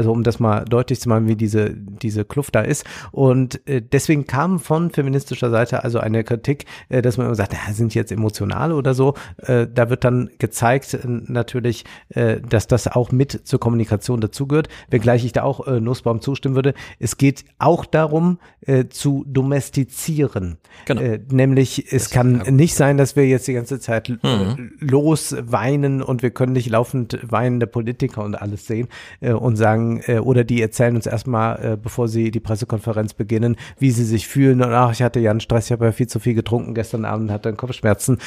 Also 0.00 0.12
um 0.12 0.22
das 0.22 0.40
mal 0.40 0.64
deutlich 0.64 0.98
zu 0.98 1.10
machen, 1.10 1.28
wie 1.28 1.36
diese, 1.36 1.74
diese 1.74 2.24
Kluft 2.24 2.54
da 2.54 2.62
ist. 2.62 2.86
Und 3.12 3.60
äh, 3.68 3.82
deswegen 3.82 4.26
kam 4.26 4.58
von 4.58 4.90
feministischer 4.90 5.50
Seite 5.50 5.84
also 5.84 5.98
eine 5.98 6.24
Kritik, 6.24 6.64
äh, 6.88 7.02
dass 7.02 7.18
man 7.18 7.26
immer 7.26 7.34
sagt, 7.34 7.52
na, 7.52 7.74
sind 7.74 7.94
jetzt 7.94 8.10
emotional 8.10 8.72
oder 8.72 8.94
so. 8.94 9.12
Äh, 9.36 9.66
da 9.72 9.90
wird 9.90 10.04
dann 10.04 10.30
gezeigt 10.38 10.94
äh, 10.94 11.00
natürlich, 11.04 11.84
äh, 12.08 12.40
dass 12.40 12.66
das 12.66 12.88
auch 12.88 13.12
mit 13.12 13.46
zur 13.46 13.60
Kommunikation 13.60 14.22
dazugehört, 14.22 14.70
wenngleich 14.88 15.22
ich 15.26 15.32
da 15.32 15.42
auch 15.42 15.66
äh, 15.66 15.80
Nussbaum 15.80 16.22
zustimmen 16.22 16.54
würde. 16.54 16.72
Es 16.98 17.18
geht 17.18 17.44
auch 17.58 17.84
darum, 17.84 18.38
äh, 18.62 18.86
zu 18.88 19.26
domestizieren. 19.28 20.56
Genau. 20.86 21.02
Äh, 21.02 21.20
nämlich, 21.30 21.92
es 21.92 22.08
kann 22.08 22.38
nicht 22.48 22.74
sein, 22.74 22.96
dass 22.96 23.16
wir 23.16 23.26
jetzt 23.28 23.46
die 23.48 23.52
ganze 23.52 23.80
Zeit 23.80 24.08
äh, 24.08 24.16
Mhm. 24.22 24.72
losweinen 24.80 26.02
und 26.02 26.22
wir 26.22 26.30
können 26.30 26.52
nicht 26.52 26.70
laufend 26.70 27.18
weinende 27.22 27.66
Politiker 27.66 28.24
und 28.24 28.34
alles 28.40 28.66
sehen 28.66 28.88
äh, 29.20 29.32
und 29.32 29.56
sagen, 29.56 29.89
äh, 29.98 30.18
oder 30.18 30.44
die 30.44 30.62
erzählen 30.62 30.94
uns 30.96 31.06
erstmal, 31.06 31.64
äh, 31.64 31.76
bevor 31.76 32.08
sie 32.08 32.30
die 32.30 32.40
Pressekonferenz 32.40 33.14
beginnen, 33.14 33.56
wie 33.78 33.90
sie 33.90 34.04
sich 34.04 34.28
fühlen 34.28 34.62
und 34.62 34.72
ach, 34.72 34.92
ich 34.92 35.02
hatte 35.02 35.20
ja 35.20 35.30
einen 35.30 35.40
Stress, 35.40 35.66
ich 35.66 35.72
habe 35.72 35.86
ja 35.86 35.92
viel 35.92 36.06
zu 36.06 36.20
viel 36.20 36.34
getrunken 36.34 36.74
gestern 36.74 37.04
Abend, 37.04 37.30
hatte 37.30 37.52
Kopfschmerzen. 37.52 38.18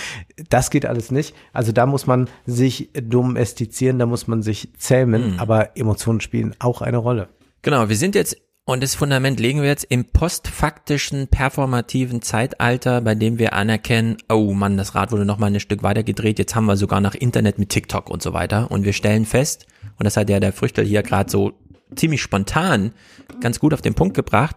Das 0.49 0.69
geht 0.69 0.85
alles 0.85 1.11
nicht. 1.11 1.35
Also 1.53 1.71
da 1.71 1.85
muss 1.85 2.07
man 2.07 2.27
sich 2.45 2.89
domestizieren, 2.93 3.99
da 3.99 4.05
muss 4.05 4.27
man 4.27 4.41
sich 4.41 4.69
zähmen, 4.77 5.33
Mhm. 5.33 5.39
aber 5.39 5.77
Emotionen 5.77 6.21
spielen 6.21 6.55
auch 6.59 6.81
eine 6.81 6.97
Rolle. 6.97 7.29
Genau, 7.61 7.87
wir 7.89 7.95
sind 7.95 8.15
jetzt, 8.15 8.35
und 8.65 8.81
das 8.81 8.95
Fundament 8.95 9.39
legen 9.39 9.61
wir 9.61 9.67
jetzt 9.67 9.83
im 9.83 10.05
postfaktischen, 10.05 11.27
performativen 11.27 12.21
Zeitalter, 12.21 13.01
bei 13.01 13.13
dem 13.13 13.37
wir 13.37 13.53
anerkennen, 13.53 14.17
oh 14.29 14.53
Mann, 14.53 14.77
das 14.77 14.95
Rad 14.95 15.11
wurde 15.11 15.25
nochmal 15.25 15.53
ein 15.53 15.59
Stück 15.59 15.83
weiter 15.83 16.03
gedreht, 16.03 16.39
jetzt 16.39 16.55
haben 16.55 16.65
wir 16.65 16.77
sogar 16.77 17.01
noch 17.01 17.13
Internet 17.13 17.59
mit 17.59 17.69
TikTok 17.69 18.09
und 18.09 18.21
so 18.21 18.31
weiter. 18.33 18.71
Und 18.71 18.85
wir 18.85 18.93
stellen 18.93 19.25
fest, 19.25 19.67
und 19.97 20.05
das 20.05 20.15
hat 20.15 20.29
ja 20.29 20.39
der 20.39 20.53
Früchtel 20.53 20.85
hier 20.85 21.03
gerade 21.03 21.29
so 21.29 21.53
ziemlich 21.95 22.21
spontan 22.21 22.93
ganz 23.41 23.59
gut 23.59 23.73
auf 23.73 23.81
den 23.81 23.95
Punkt 23.95 24.15
gebracht, 24.15 24.55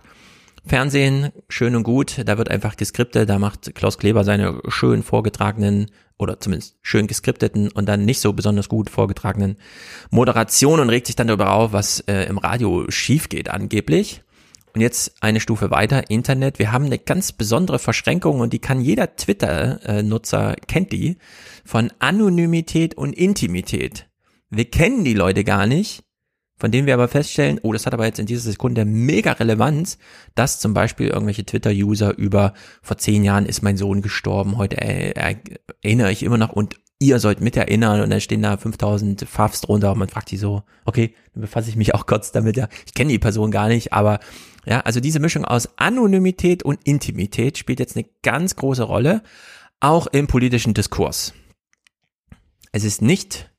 Fernsehen, 0.64 1.30
schön 1.48 1.76
und 1.76 1.84
gut, 1.84 2.22
da 2.24 2.38
wird 2.38 2.50
einfach 2.50 2.76
geskriptet, 2.76 3.28
da 3.28 3.38
macht 3.38 3.74
Klaus 3.76 3.98
Kleber 3.98 4.24
seine 4.24 4.60
schön 4.66 5.04
vorgetragenen 5.04 5.92
oder 6.18 6.40
zumindest 6.40 6.76
schön 6.82 7.06
geskripteten 7.06 7.70
und 7.70 7.86
dann 7.86 8.04
nicht 8.04 8.20
so 8.20 8.32
besonders 8.32 8.68
gut 8.68 8.90
vorgetragenen 8.90 9.56
Moderationen 10.10 10.82
und 10.82 10.90
regt 10.90 11.06
sich 11.06 11.16
dann 11.16 11.26
darüber 11.26 11.52
auf, 11.52 11.72
was 11.72 12.00
äh, 12.00 12.24
im 12.24 12.38
Radio 12.38 12.86
schief 12.90 13.28
geht 13.28 13.50
angeblich. 13.50 14.22
Und 14.74 14.82
jetzt 14.82 15.22
eine 15.22 15.40
Stufe 15.40 15.70
weiter, 15.70 16.10
Internet. 16.10 16.58
Wir 16.58 16.70
haben 16.70 16.84
eine 16.84 16.98
ganz 16.98 17.32
besondere 17.32 17.78
Verschränkung 17.78 18.40
und 18.40 18.52
die 18.52 18.58
kann 18.58 18.82
jeder 18.82 19.16
Twitter-Nutzer, 19.16 20.56
kennt 20.68 20.92
die, 20.92 21.16
von 21.64 21.90
Anonymität 21.98 22.94
und 22.94 23.14
Intimität. 23.14 24.06
Wir 24.50 24.66
kennen 24.66 25.02
die 25.02 25.14
Leute 25.14 25.44
gar 25.44 25.66
nicht, 25.66 26.04
von 26.58 26.70
denen 26.70 26.86
wir 26.86 26.94
aber 26.94 27.08
feststellen, 27.08 27.60
oh, 27.62 27.72
das 27.72 27.86
hat 27.86 27.94
aber 27.94 28.06
jetzt 28.06 28.18
in 28.18 28.26
dieser 28.26 28.50
Sekunde 28.50 28.84
mega 28.84 29.32
Relevanz, 29.32 29.98
dass 30.34 30.58
zum 30.58 30.74
Beispiel 30.74 31.08
irgendwelche 31.08 31.44
Twitter-User 31.44 32.16
über, 32.16 32.54
vor 32.82 32.96
zehn 32.98 33.24
Jahren 33.24 33.46
ist 33.46 33.62
mein 33.62 33.76
Sohn 33.76 34.02
gestorben, 34.02 34.56
heute 34.56 34.78
erinnere 34.80 36.12
ich 36.12 36.22
immer 36.22 36.38
noch 36.38 36.52
und 36.52 36.76
ihr 36.98 37.18
sollt 37.18 37.40
mit 37.40 37.56
erinnern 37.56 38.00
und 38.00 38.10
dann 38.10 38.20
stehen 38.20 38.42
da 38.42 38.56
5000 38.56 39.26
Fafs 39.28 39.60
drunter 39.60 39.92
und 39.92 39.98
man 39.98 40.08
fragt 40.08 40.30
die 40.30 40.38
so, 40.38 40.62
okay, 40.86 41.14
dann 41.34 41.42
befasse 41.42 41.68
ich 41.68 41.76
mich 41.76 41.94
auch 41.94 42.06
kurz 42.06 42.32
damit, 42.32 42.56
ja, 42.56 42.68
ich 42.86 42.94
kenne 42.94 43.10
die 43.10 43.18
Person 43.18 43.50
gar 43.50 43.68
nicht, 43.68 43.92
aber 43.92 44.18
ja, 44.64 44.80
also 44.80 45.00
diese 45.00 45.20
Mischung 45.20 45.44
aus 45.44 45.68
Anonymität 45.76 46.62
und 46.62 46.80
Intimität 46.84 47.58
spielt 47.58 47.80
jetzt 47.80 47.96
eine 47.96 48.06
ganz 48.22 48.56
große 48.56 48.82
Rolle, 48.82 49.22
auch 49.78 50.06
im 50.06 50.26
politischen 50.26 50.74
Diskurs. 50.74 51.34
Es 52.72 52.82
ist 52.82 53.02
nicht 53.02 53.50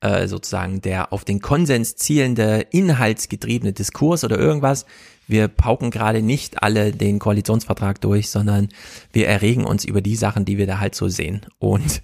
äh, 0.00 0.28
sozusagen 0.28 0.80
der 0.82 1.12
auf 1.12 1.24
den 1.24 1.40
Konsens 1.40 1.96
zielende, 1.96 2.66
inhaltsgetriebene 2.70 3.72
Diskurs 3.72 4.24
oder 4.24 4.38
irgendwas. 4.38 4.86
Wir 5.26 5.48
pauken 5.48 5.90
gerade 5.90 6.22
nicht 6.22 6.62
alle 6.62 6.92
den 6.92 7.18
Koalitionsvertrag 7.18 8.00
durch, 8.00 8.30
sondern 8.30 8.68
wir 9.12 9.26
erregen 9.26 9.64
uns 9.64 9.84
über 9.84 10.00
die 10.00 10.16
Sachen, 10.16 10.44
die 10.44 10.58
wir 10.58 10.66
da 10.66 10.78
halt 10.78 10.94
so 10.94 11.08
sehen. 11.08 11.46
Und 11.58 12.02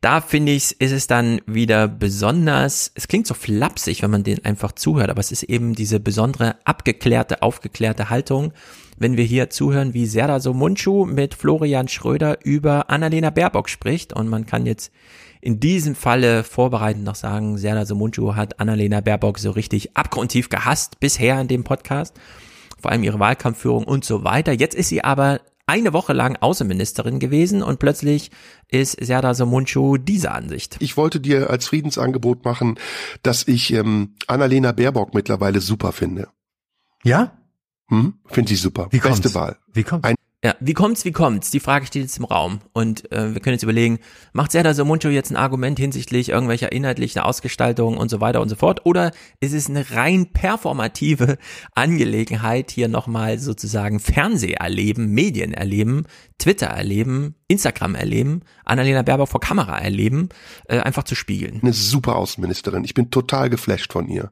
da 0.00 0.22
finde 0.22 0.52
ich, 0.52 0.80
ist 0.80 0.92
es 0.92 1.06
dann 1.06 1.42
wieder 1.46 1.86
besonders, 1.86 2.90
es 2.94 3.06
klingt 3.06 3.26
so 3.26 3.34
flapsig, 3.34 4.02
wenn 4.02 4.10
man 4.10 4.24
den 4.24 4.44
einfach 4.46 4.72
zuhört, 4.72 5.10
aber 5.10 5.20
es 5.20 5.30
ist 5.30 5.42
eben 5.42 5.74
diese 5.74 6.00
besondere 6.00 6.56
abgeklärte, 6.64 7.42
aufgeklärte 7.42 8.08
Haltung, 8.08 8.52
wenn 8.96 9.18
wir 9.18 9.24
hier 9.24 9.50
zuhören, 9.50 9.92
wie 9.92 10.06
Serda 10.06 10.40
Somunchu 10.40 11.04
mit 11.04 11.34
Florian 11.34 11.88
Schröder 11.88 12.38
über 12.44 12.88
Annalena 12.88 13.28
Baerbock 13.28 13.68
spricht 13.68 14.14
und 14.14 14.28
man 14.28 14.46
kann 14.46 14.64
jetzt 14.64 14.90
in 15.40 15.60
diesem 15.60 15.94
Falle 15.94 16.44
vorbereitend 16.44 17.04
noch 17.04 17.14
sagen, 17.14 17.58
Serda 17.58 17.86
Somunchu 17.86 18.34
hat 18.34 18.60
Annalena 18.60 19.00
Baerbock 19.00 19.38
so 19.38 19.50
richtig 19.50 19.96
abgrundtief 19.96 20.48
gehasst 20.48 21.00
bisher 21.00 21.40
in 21.40 21.48
dem 21.48 21.64
Podcast, 21.64 22.14
vor 22.80 22.90
allem 22.90 23.02
ihre 23.02 23.18
Wahlkampfführung 23.18 23.84
und 23.84 24.04
so 24.04 24.24
weiter. 24.24 24.52
Jetzt 24.52 24.74
ist 24.74 24.88
sie 24.88 25.02
aber 25.02 25.40
eine 25.66 25.92
Woche 25.92 26.12
lang 26.12 26.36
Außenministerin 26.36 27.20
gewesen 27.20 27.62
und 27.62 27.78
plötzlich 27.78 28.30
ist 28.68 28.96
Serdar 29.00 29.36
Somuncu 29.36 29.98
diese 29.98 30.32
Ansicht. 30.32 30.76
Ich 30.80 30.96
wollte 30.96 31.20
dir 31.20 31.48
als 31.48 31.68
Friedensangebot 31.68 32.44
machen, 32.44 32.76
dass 33.22 33.46
ich 33.46 33.72
ähm, 33.72 34.16
Annalena 34.26 34.72
Baerbock 34.72 35.14
mittlerweile 35.14 35.60
super 35.60 35.92
finde. 35.92 36.28
Ja? 37.04 37.38
Hm? 37.88 38.14
Finde 38.26 38.52
ich 38.52 38.60
super. 38.60 38.88
Wie 38.90 38.98
Beste 38.98 39.10
kommt's? 39.10 39.34
Wahl. 39.34 39.58
Wie 39.72 39.84
kommt's? 39.84 40.08
Ein 40.08 40.16
Ja, 40.42 40.54
wie 40.58 40.72
kommt's, 40.72 41.04
wie 41.04 41.12
kommt's? 41.12 41.50
Die 41.50 41.60
Frage 41.60 41.84
steht 41.84 42.02
jetzt 42.02 42.16
im 42.16 42.24
Raum. 42.24 42.60
Und 42.72 43.12
äh, 43.12 43.34
wir 43.34 43.42
können 43.42 43.54
jetzt 43.54 43.62
überlegen, 43.62 43.98
macht 44.32 44.52
Serdar 44.52 44.72
Somuncu 44.72 45.08
jetzt 45.08 45.30
ein 45.30 45.36
Argument 45.36 45.78
hinsichtlich 45.78 46.30
irgendwelcher 46.30 46.72
inhaltlichen 46.72 47.20
Ausgestaltung 47.20 47.98
und 47.98 48.08
so 48.08 48.22
weiter 48.22 48.40
und 48.40 48.48
so 48.48 48.56
fort? 48.56 48.86
Oder 48.86 49.10
ist 49.40 49.52
es 49.52 49.68
eine 49.68 49.90
rein 49.90 50.32
performative 50.32 51.36
Angelegenheit, 51.74 52.70
hier 52.70 52.88
nochmal 52.88 53.38
sozusagen 53.38 54.00
Fernseh 54.00 54.52
erleben, 54.52 55.08
Medien 55.08 55.52
erleben, 55.52 56.06
Twitter 56.38 56.68
erleben, 56.68 57.34
Instagram 57.48 57.94
erleben, 57.94 58.40
Annalena 58.64 59.02
Baerbock 59.02 59.28
vor 59.28 59.40
Kamera 59.40 59.78
erleben, 59.78 60.30
äh, 60.68 60.78
einfach 60.78 61.04
zu 61.04 61.14
spiegeln? 61.14 61.60
eine 61.60 61.74
super 61.74 62.16
Außenministerin. 62.16 62.84
Ich 62.84 62.94
bin 62.94 63.10
total 63.10 63.50
geflasht 63.50 63.92
von 63.92 64.08
ihr. 64.08 64.30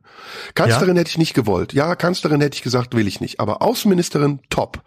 Kanzlerin 0.54 0.96
hätte 0.96 1.10
ich 1.10 1.18
nicht 1.18 1.34
gewollt. 1.34 1.74
Ja, 1.74 1.96
Kanzlerin 1.96 2.40
hätte 2.40 2.56
ich 2.56 2.62
gesagt, 2.62 2.94
will 2.94 3.06
ich 3.06 3.20
nicht. 3.20 3.40
Aber 3.40 3.60
Außenministerin, 3.60 4.40
top. 4.48 4.82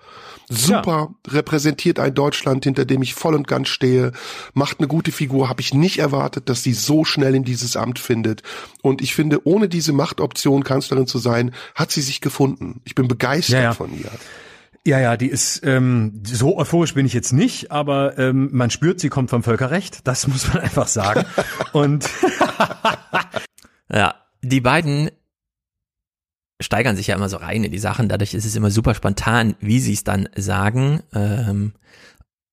Super, 0.51 1.15
repräsentiert 1.27 1.99
ein 1.99 2.13
Deutschland, 2.13 2.63
hinter 2.63 2.85
dem 2.85 3.01
ich 3.01 3.13
voll 3.13 3.35
und 3.35 3.47
ganz 3.47 3.69
stehe, 3.69 4.11
macht 4.53 4.79
eine 4.79 4.87
gute 4.87 5.11
Figur, 5.11 5.49
habe 5.49 5.61
ich 5.61 5.73
nicht 5.73 5.99
erwartet, 5.99 6.49
dass 6.49 6.63
sie 6.63 6.73
so 6.73 7.05
schnell 7.05 7.35
in 7.35 7.43
dieses 7.43 7.75
Amt 7.75 7.99
findet. 7.99 8.43
Und 8.81 9.01
ich 9.01 9.15
finde, 9.15 9.45
ohne 9.47 9.69
diese 9.69 9.93
Machtoption, 9.93 10.63
Kanzlerin 10.63 11.07
zu 11.07 11.17
sein, 11.17 11.51
hat 11.75 11.91
sie 11.91 12.01
sich 12.01 12.21
gefunden. 12.21 12.81
Ich 12.85 12.95
bin 12.95 13.07
begeistert 13.07 13.53
Ja, 13.55 13.61
ja. 13.61 13.73
von 13.73 13.97
ihr. 13.97 14.11
Ja, 14.83 14.99
ja, 14.99 15.15
die 15.15 15.27
ist 15.27 15.61
ähm, 15.63 16.23
so 16.25 16.57
euphorisch 16.57 16.95
bin 16.95 17.05
ich 17.05 17.13
jetzt 17.13 17.33
nicht, 17.33 17.71
aber 17.71 18.17
ähm, 18.17 18.49
man 18.51 18.71
spürt, 18.71 18.99
sie 18.99 19.09
kommt 19.09 19.29
vom 19.29 19.43
Völkerrecht. 19.43 20.07
Das 20.07 20.27
muss 20.27 20.47
man 20.51 20.63
einfach 20.63 20.87
sagen. 20.87 21.25
Und 21.71 22.09
Ja, 23.93 24.15
die 24.41 24.61
beiden 24.61 25.11
steigern 26.61 26.95
sich 26.95 27.07
ja 27.07 27.15
immer 27.15 27.29
so 27.29 27.37
rein 27.37 27.63
in 27.63 27.71
die 27.71 27.79
Sachen. 27.79 28.09
Dadurch 28.09 28.33
ist 28.33 28.45
es 28.45 28.55
immer 28.55 28.71
super 28.71 28.93
spontan, 28.93 29.55
wie 29.59 29.79
sie 29.79 29.93
es 29.93 30.03
dann 30.03 30.29
sagen. 30.35 31.01
Ähm, 31.13 31.73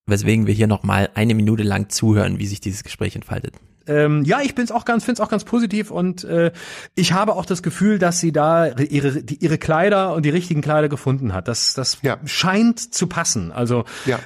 weswegen 0.07 0.47
wir 0.47 0.55
hier 0.55 0.67
nochmal 0.67 1.11
eine 1.15 1.35
Minute 1.35 1.63
lang 1.63 1.91
zuhören, 1.91 2.39
wie 2.39 2.47
sich 2.47 2.61
dieses 2.61 2.83
Gespräch 2.83 3.15
entfaltet. 3.15 3.55
Ähm, 3.89 4.23
ja, 4.25 4.41
ich 4.43 4.55
bin's 4.55 4.71
auch 4.71 4.85
ganz, 4.85 5.05
find's 5.05 5.21
auch 5.21 5.29
ganz 5.29 5.45
positiv 5.45 5.91
und 5.91 6.25
äh, 6.25 6.53
ich 6.95 7.13
habe 7.13 7.35
auch 7.35 7.47
das 7.47 7.63
Gefühl, 7.63 7.99
dass 7.99 8.21
sie 8.21 8.33
da 8.33 8.69
ihre 8.69 9.23
die, 9.23 9.37
ihre 9.43 9.59
Kleider 9.59 10.15
und 10.15 10.25
die 10.25 10.31
richtigen 10.31 10.61
Kleider 10.61 10.89
gefunden 10.89 11.33
hat. 11.35 11.49
Das 11.49 11.75
das 11.75 11.99
scheint 12.27 12.95
zu 12.95 13.07
passen. 13.07 13.53
Also 13.53 13.85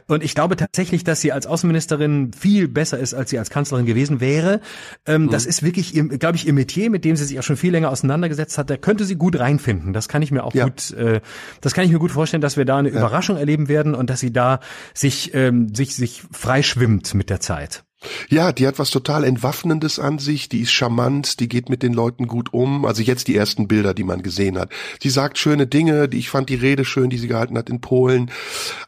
und 0.08 0.22
ich 0.22 0.34
glaube 0.34 0.56
tatsächlich, 0.56 1.04
dass 1.04 1.20
sie 1.20 1.32
als 1.32 1.46
Außenministerin 1.46 2.32
viel 2.32 2.68
besser 2.68 2.98
ist, 2.98 3.14
als 3.14 3.30
sie 3.30 3.38
als 3.38 3.50
Kanzlerin 3.50 3.86
gewesen 3.86 4.20
wäre. 4.20 4.60
Ähm, 5.06 5.30
Das 5.30 5.46
ist 5.46 5.62
wirklich, 5.62 5.92
glaube 6.18 6.36
ich, 6.36 6.46
ihr 6.46 6.52
Metier, 6.52 6.90
mit 6.90 7.04
dem 7.04 7.16
sie 7.16 7.24
sich 7.24 7.38
auch 7.38 7.42
schon 7.42 7.56
viel 7.56 7.72
länger 7.72 7.90
auseinandergesetzt 7.90 8.58
hat. 8.58 8.68
Da 8.70 8.76
könnte 8.76 9.04
sie 9.04 9.16
gut 9.16 9.38
reinfinden. 9.38 9.92
Das 9.92 10.08
kann 10.08 10.22
ich 10.22 10.30
mir 10.30 10.44
auch 10.44 10.52
gut, 10.66 10.90
äh, 10.92 11.20
das 11.60 11.74
kann 11.74 11.84
ich 11.84 11.92
mir 11.92 11.98
gut 11.98 12.10
vorstellen, 12.12 12.40
dass 12.40 12.56
wir 12.56 12.64
da 12.64 12.78
eine 12.78 12.88
Überraschung 12.98 13.36
erleben 13.36 13.68
werden 13.68 13.94
und 13.94 14.10
dass 14.10 14.20
sie 14.20 14.32
da 14.32 14.60
sich 14.94 15.32
ähm, 15.34 15.74
sich 15.74 15.94
sich 15.96 16.22
freischwimmt 16.32 17.14
mit 17.14 17.30
der 17.30 17.40
Zeit. 17.40 17.84
Ja, 18.28 18.52
die 18.52 18.66
hat 18.66 18.78
was 18.78 18.90
total 18.90 19.24
Entwaffnendes 19.24 19.98
an 19.98 20.18
sich, 20.18 20.48
die 20.48 20.60
ist 20.60 20.72
charmant, 20.72 21.40
die 21.40 21.48
geht 21.48 21.68
mit 21.68 21.82
den 21.82 21.92
Leuten 21.92 22.26
gut 22.26 22.52
um. 22.52 22.84
Also 22.84 23.02
jetzt 23.02 23.28
die 23.28 23.36
ersten 23.36 23.68
Bilder, 23.68 23.94
die 23.94 24.04
man 24.04 24.22
gesehen 24.22 24.58
hat. 24.58 24.70
Sie 25.02 25.10
sagt 25.10 25.38
schöne 25.38 25.66
Dinge, 25.66 26.08
die 26.08 26.18
ich 26.18 26.30
fand 26.30 26.48
die 26.48 26.54
Rede 26.54 26.84
schön, 26.84 27.10
die 27.10 27.18
sie 27.18 27.28
gehalten 27.28 27.56
hat 27.58 27.70
in 27.70 27.80
Polen. 27.80 28.30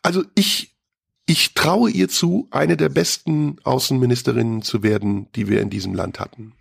Also 0.02 0.25
ich, 0.34 0.75
ich 1.26 1.55
traue 1.55 1.91
ihr 1.91 2.09
zu, 2.09 2.49
eine 2.51 2.76
der 2.76 2.89
besten 2.89 3.57
Außenministerinnen 3.65 4.62
zu 4.62 4.83
werden, 4.83 5.28
die 5.34 5.49
wir 5.49 5.60
in 5.60 5.70
diesem 5.70 5.94
Land 5.94 6.20
hatten. 6.20 6.52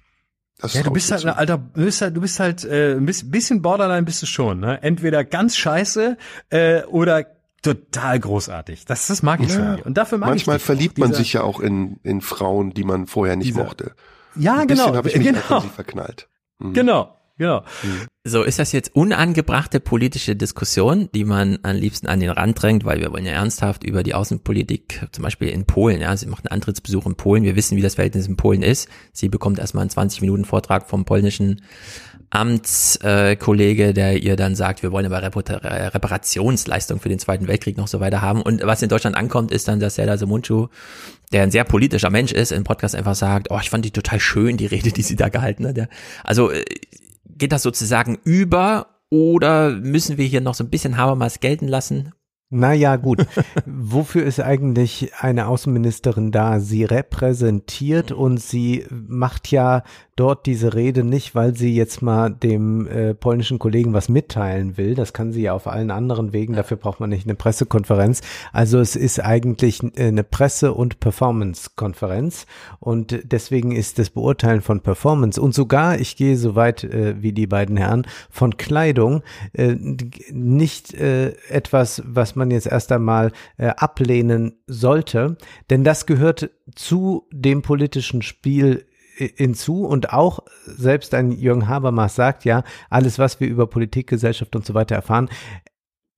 Das 0.60 0.76
Ja, 0.76 0.84
du 0.84 0.92
bist 0.92 1.12
halt 1.12 1.26
ein 1.26 1.34
alter, 1.34 1.58
du 1.58 1.84
bist 1.84 2.02
halt, 2.02 2.16
du 2.16 2.22
bist 2.22 2.40
halt 2.40 2.64
äh, 2.64 2.94
ein 2.96 3.06
bisschen- 3.06 3.32
bisschen 3.32 3.62
Borderline 3.62 4.04
bist 4.04 4.22
du 4.22 4.26
schon, 4.26 4.60
ne? 4.62 4.82
Entweder 4.82 5.24
ganz 5.26 5.58
scheiße 5.58 6.18
äh, 6.52 6.84
oder 6.84 7.26
total 7.64 8.20
großartig. 8.20 8.86
Das, 8.86 9.08
das 9.08 9.24
mag 9.24 9.40
ich 9.42 9.50
Ja. 9.50 9.56
schon. 9.78 9.82
Und 9.86 9.98
dafür 9.98 10.20
mag 10.20 10.30
Manchmal 10.30 10.58
ich 10.58 10.64
verliebt 10.64 11.00
man 11.00 11.14
sich 11.14 11.34
ja 11.34 11.42
auch 11.42 11.60
in, 11.60 11.98
in 12.04 12.22
Frauen, 12.22 12.74
die 12.74 12.84
man 12.84 13.08
vorher 13.08 13.36
nicht 13.36 13.48
Dieser- 13.48 13.64
mochte. 13.64 13.96
Ja, 14.36 14.58
Ein 14.60 14.68
genau, 14.68 14.84
bisschen 14.86 14.98
habe 14.98 15.10
ich 15.10 15.16
mich 15.18 15.28
genau. 15.28 15.40
auch 15.50 15.64
in 15.64 15.70
sie 15.70 15.76
verknallt. 15.76 16.28
Mhm. 16.60 16.74
Genau, 16.74 17.16
genau. 17.38 17.64
So, 18.24 18.44
ist 18.44 18.60
das 18.60 18.72
jetzt 18.72 18.96
unangebrachte 18.96 19.80
politische 19.80 20.36
Diskussion, 20.36 21.10
die 21.14 21.26
man 21.26 21.60
am 21.64 21.76
liebsten 21.76 22.08
an 22.08 22.20
den 22.20 22.30
Rand 22.30 22.62
drängt, 22.62 22.86
weil 22.86 23.00
wir 23.02 23.12
wollen 23.12 23.26
ja 23.26 23.34
ernsthaft 23.34 23.84
über 23.84 24.04
die 24.04 24.14
Außenpolitik, 24.14 25.08
zum 25.12 25.24
Beispiel 25.24 25.50
in 25.50 25.66
Polen, 25.66 26.02
ja, 26.02 26.16
sie 26.16 26.28
macht 26.28 26.46
einen 26.46 26.54
Antrittsbesuch 26.54 27.06
in 27.06 27.16
Polen, 27.16 27.44
wir 27.44 27.56
wissen, 27.56 27.78
wie 27.78 27.82
das 27.82 27.96
Verhältnis 27.96 28.28
in 28.28 28.38
Polen 28.38 28.64
ist. 28.64 28.88
Sie 29.12 29.30
bekommt 29.30 29.60
erstmal 29.60 29.82
einen 29.82 29.90
20 29.90 30.22
Minuten 30.22 30.46
Vortrag 30.46 30.90
vom 30.90 31.06
polnischen 31.06 31.62
Amtskollege, 32.34 33.94
der 33.94 34.22
ihr 34.22 34.36
dann 34.36 34.56
sagt, 34.56 34.82
wir 34.82 34.92
wollen 34.92 35.06
aber 35.06 35.22
Repar- 35.22 35.64
äh, 35.64 35.88
Reparationsleistung 35.88 37.00
für 37.00 37.10
den 37.10 37.20
Zweiten 37.20 37.48
Weltkrieg 37.48 37.78
noch 37.78 37.88
so 37.88 38.00
weiter 38.00 38.22
haben. 38.24 38.42
Und 38.42 38.64
was 38.64 38.82
in 38.82 38.90
Deutschland 38.90 39.16
ankommt, 39.16 39.52
ist 39.52 39.68
dann, 39.68 39.80
dass 39.80 39.96
Serdar 39.96 40.18
Somuncu, 40.18 40.68
der 41.32 41.44
ein 41.44 41.52
sehr 41.52 41.64
politischer 41.64 42.10
Mensch 42.10 42.32
ist, 42.32 42.52
im 42.52 42.64
Podcast 42.64 42.96
einfach 42.96 43.14
sagt, 43.14 43.52
oh, 43.52 43.60
ich 43.62 43.70
fand 43.70 43.86
die 43.86 43.92
total 43.92 44.20
schön, 44.20 44.58
die 44.58 44.66
Rede, 44.66 44.92
die 44.92 45.04
sie 45.04 45.16
da 45.16 45.30
gehalten 45.30 45.68
hat. 45.68 45.78
Ja. 45.78 45.86
Also 46.24 46.50
äh, 46.50 46.64
geht 47.26 47.52
das 47.52 47.64
sozusagen 47.64 48.18
über 48.24 49.00
oder 49.10 49.72
müssen 49.72 50.18
wir 50.18 50.26
hier 50.26 50.42
noch 50.42 50.56
so 50.56 50.64
ein 50.64 50.70
bisschen 50.70 50.98
Habermas 50.98 51.40
gelten 51.40 51.68
lassen? 51.68 52.14
Naja, 52.54 52.98
gut. 52.98 53.26
Wofür 53.66 54.24
ist 54.24 54.40
eigentlich 54.40 55.12
eine 55.18 55.48
Außenministerin 55.48 56.32
da? 56.32 56.60
Sie 56.60 56.84
repräsentiert 56.84 58.12
und 58.12 58.40
sie 58.40 58.86
macht 58.92 59.50
ja 59.50 59.82
dort 60.16 60.46
diese 60.46 60.76
Rede 60.76 61.04
nicht, 61.04 61.34
weil 61.34 61.56
sie 61.56 61.76
jetzt 61.76 62.02
mal 62.04 62.30
dem 62.30 62.88
äh, 62.88 63.16
polnischen 63.16 63.58
Kollegen 63.58 63.94
was 63.94 64.10
mitteilen 64.10 64.78
will. 64.78 64.94
Das 64.94 65.14
kann 65.14 65.32
sie 65.32 65.42
ja 65.42 65.54
auf 65.54 65.66
allen 65.66 65.90
anderen 65.90 66.34
Wegen. 66.34 66.54
Dafür 66.54 66.78
braucht 66.78 67.00
man 67.00 67.10
nicht 67.10 67.26
eine 67.26 67.36
Pressekonferenz. 67.36 68.22
Also 68.52 68.80
es 68.80 68.96
ist 68.96 69.20
eigentlich 69.20 69.82
äh, 69.82 70.10
eine 70.10 70.24
Presse- 70.24 70.74
und 70.74 71.00
Performance-Konferenz. 71.00 72.46
Und 72.80 73.20
deswegen 73.24 73.72
ist 73.72 73.98
das 73.98 74.12
Beurteilen 74.12 74.62
von 74.62 74.82
Performance 74.82 75.42
und 75.42 75.56
sogar, 75.56 76.00
ich 76.00 76.16
gehe 76.16 76.38
so 76.38 76.56
weit 76.56 76.84
äh, 76.84 77.16
wie 77.22 77.34
die 77.34 77.48
beiden 77.48 77.78
Herren, 77.78 78.06
von 78.30 78.58
Kleidung 78.58 79.24
äh, 79.54 79.76
nicht 80.32 80.94
äh, 80.94 81.34
etwas, 81.50 82.04
was 82.06 82.36
man 82.36 82.43
jetzt 82.52 82.68
erst 82.68 82.92
einmal 82.92 83.32
äh, 83.58 83.68
ablehnen 83.68 84.62
sollte. 84.68 85.38
Denn 85.70 85.84
das 85.84 86.06
gehört 86.06 86.50
zu 86.76 87.28
dem 87.32 87.62
politischen 87.62 88.22
Spiel 88.22 88.86
hinzu 89.16 89.86
und 89.86 90.12
auch 90.12 90.40
selbst 90.66 91.14
ein 91.14 91.32
Jürgen 91.32 91.68
Habermas 91.68 92.16
sagt 92.16 92.46
ja, 92.46 92.64
alles 92.90 93.20
was 93.20 93.40
wir 93.40 93.48
über 93.48 93.68
Politik, 93.68 94.08
Gesellschaft 94.08 94.56
und 94.56 94.66
so 94.66 94.74
weiter 94.74 94.96
erfahren, 94.96 95.30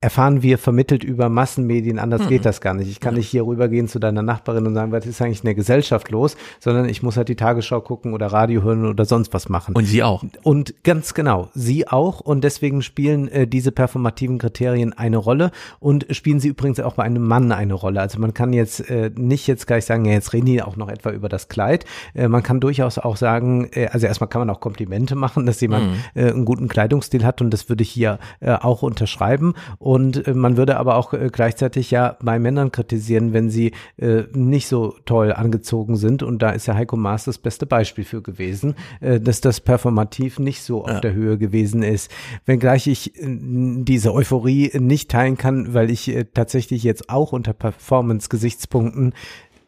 erfahren 0.06 0.44
wir 0.44 0.60
vermittelt 0.60 1.04
über 1.04 1.30
Massenmedien, 1.30 1.98
anders 1.98 2.22
Mhm. 2.26 2.28
geht 2.30 2.46
das 2.46 2.62
gar 2.62 2.76
nicht. 2.76 2.90
Ich 2.92 3.00
kann 3.00 3.16
nicht 3.16 3.28
hier 3.28 3.44
rübergehen 3.48 3.88
zu 3.88 3.98
deiner 3.98 4.22
Nachbarin 4.22 4.68
und 4.68 4.76
sagen, 4.76 4.92
was 4.92 5.08
ist 5.08 5.20
eigentlich 5.20 5.40
in 5.40 5.46
der 5.46 5.56
Gesellschaft 5.56 6.12
los, 6.12 6.38
sondern 6.60 6.88
ich 6.88 7.02
muss 7.02 7.18
halt 7.18 7.28
die 7.28 7.36
Tagesschau 7.36 7.82
gucken 7.82 8.14
oder 8.14 8.28
Radio 8.28 8.62
hören 8.62 8.86
oder 8.86 9.06
sonst 9.06 9.34
was 9.34 9.50
machen. 9.50 9.74
Und 9.76 9.86
sie 9.86 10.04
auch. 10.04 10.24
Und 10.44 10.76
ganz 10.84 11.16
genau, 11.16 11.50
sie 11.56 11.88
auch 11.88 12.20
und 12.20 12.44
deswegen 12.44 12.84
spielen 12.84 13.28
äh, 13.30 13.48
diese 13.48 13.72
performativen 13.72 14.38
Kriterien 14.38 14.94
eine 14.94 15.18
Rolle 15.18 15.50
und 15.80 16.06
spielen 16.12 16.40
sie 16.40 16.50
übrigens 16.50 16.80
auch 16.80 16.94
bei 16.94 17.04
einem 17.04 17.24
Mann 17.28 17.52
eine 17.52 17.74
Rolle. 17.74 18.00
Also 18.00 18.20
man 18.20 18.36
kann 18.36 18.54
jetzt 18.54 18.88
äh, 18.92 19.10
nicht 19.16 19.48
jetzt 19.48 19.66
gleich 19.66 19.86
sagen, 19.86 20.06
ja, 20.06 20.14
jetzt 20.14 20.34
reden 20.34 20.46
die 20.46 20.62
auch 20.62 20.76
noch 20.76 20.90
etwa 20.90 21.10
über 21.10 21.30
das 21.30 21.48
Kleid. 21.48 21.84
Äh, 22.14 22.28
man 22.28 22.44
kann 22.44 22.60
durchaus 22.60 23.00
auch 23.00 23.18
sagen, 23.18 23.70
äh, 23.74 23.88
also 23.88 24.06
erstmal 24.06 24.28
kann 24.30 24.42
man 24.42 24.52
auch 24.52 24.60
Komplimente 24.60 25.16
machen, 25.16 25.48
dass 25.48 25.60
jemand 25.62 25.86
Mhm. 25.86 25.96
äh, 26.14 26.30
einen 26.30 26.46
guten 26.46 26.68
Kleidungsstil 26.68 27.26
hat 27.26 27.42
und 27.42 27.50
das 27.50 27.70
würde 27.70 27.82
ich 27.82 27.90
hier 27.90 28.20
äh, 28.40 28.52
auch 28.54 28.84
unterschreiben. 28.84 29.56
Und 29.80 29.95
äh, 30.28 30.34
man 30.34 30.58
würde 30.58 30.78
aber 30.78 30.96
auch 30.96 31.14
äh, 31.14 31.30
gleichzeitig 31.32 31.92
ja 31.92 32.18
bei 32.22 32.40
Männern 32.40 32.72
kritisieren, 32.72 33.34
wenn 33.34 33.50
sie 33.50 33.72
äh, 33.98 34.24
nicht 34.34 34.68
so 34.68 34.96
toll 35.06 35.32
angezogen 35.32 35.96
sind. 35.96 36.24
Und 36.24 36.42
da 36.42 36.50
ist 36.52 36.66
ja 36.66 36.76
Heiko 36.76 36.98
Maas 36.98 37.26
das 37.26 37.38
beste 37.38 37.66
Beispiel 37.66 38.04
für 38.04 38.22
gewesen, 38.22 38.76
dass 39.00 39.42
das 39.42 39.62
performativ 39.62 40.40
nicht 40.40 40.62
so 40.62 40.84
auf 40.84 40.90
Ja. 40.90 41.00
der 41.00 41.14
Höhe 41.14 41.38
gewesen 41.38 41.84
ist. 41.84 42.12
Wenngleich 42.46 42.88
ich 42.88 43.14
diese 43.20 44.14
Euphorie 44.14 44.72
nicht 44.80 45.10
teilen 45.12 45.38
kann, 45.38 45.74
weil 45.74 45.90
ich 45.90 46.14
tatsächlich 46.34 46.84
jetzt 46.84 47.10
auch 47.10 47.32
unter 47.34 47.54
Performance-Gesichtspunkten 47.54 49.14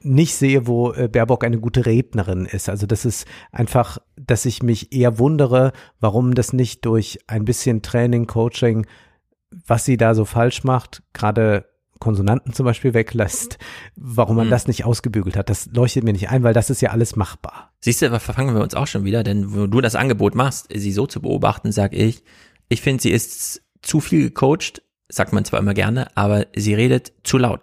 nicht 0.02 0.36
sehe, 0.36 0.68
wo 0.68 0.94
Baerbock 1.12 1.44
eine 1.44 1.60
gute 1.60 1.86
Rednerin 1.86 2.46
ist. 2.46 2.70
Also 2.70 2.86
das 2.86 3.06
ist 3.06 3.26
einfach, 3.52 3.98
dass 4.16 4.46
ich 4.46 4.64
mich 4.64 4.94
eher 4.94 5.20
wundere, 5.20 5.74
warum 6.00 6.34
das 6.36 6.54
nicht 6.54 6.86
durch 6.86 7.20
ein 7.28 7.46
bisschen 7.46 7.82
Training, 7.82 8.28
Coaching, 8.28 8.86
was 9.52 9.86
sie 9.86 9.98
da 9.98 10.14
so 10.16 10.26
falsch 10.26 10.64
macht, 10.64 11.04
gerade 11.14 11.66
Konsonanten 12.00 12.54
zum 12.54 12.66
Beispiel 12.66 12.94
weglässt, 12.94 13.58
warum 13.96 14.36
man 14.36 14.48
Mhm. 14.48 14.52
das 14.52 14.68
nicht 14.68 14.86
ausgebügelt 14.86 15.36
hat. 15.36 15.50
Das 15.50 15.68
leuchtet 15.74 16.04
mir 16.04 16.14
nicht 16.14 16.30
ein, 16.30 16.44
weil 16.44 16.54
das 16.54 16.70
ist 16.70 16.82
ja 16.82 16.92
alles 16.92 17.16
machbar. 17.16 17.72
Siehst 17.80 18.02
du, 18.02 18.10
da 18.10 18.20
verfangen 18.20 18.54
wir 18.56 18.62
uns 18.62 18.76
auch 18.76 18.86
schon 18.88 19.04
wieder, 19.04 19.24
denn 19.24 19.56
wo 19.56 19.66
du 19.68 19.82
das 19.82 19.96
Angebot 19.96 20.36
machst, 20.36 20.68
sie 20.74 20.92
so 20.92 21.08
zu 21.08 21.22
beobachten, 21.22 21.72
sag 21.72 21.94
ich, 21.94 22.24
ich 22.70 22.82
finde, 22.82 23.02
sie 23.02 23.12
ist 23.12 23.64
zu 23.82 24.00
viel 24.00 24.22
gecoacht, 24.30 24.82
sagt 25.10 25.34
man 25.34 25.44
zwar 25.46 25.60
immer 25.60 25.74
gerne, 25.74 26.08
aber 26.16 26.46
sie 26.56 26.74
redet 26.76 27.14
zu 27.24 27.38
laut. 27.40 27.62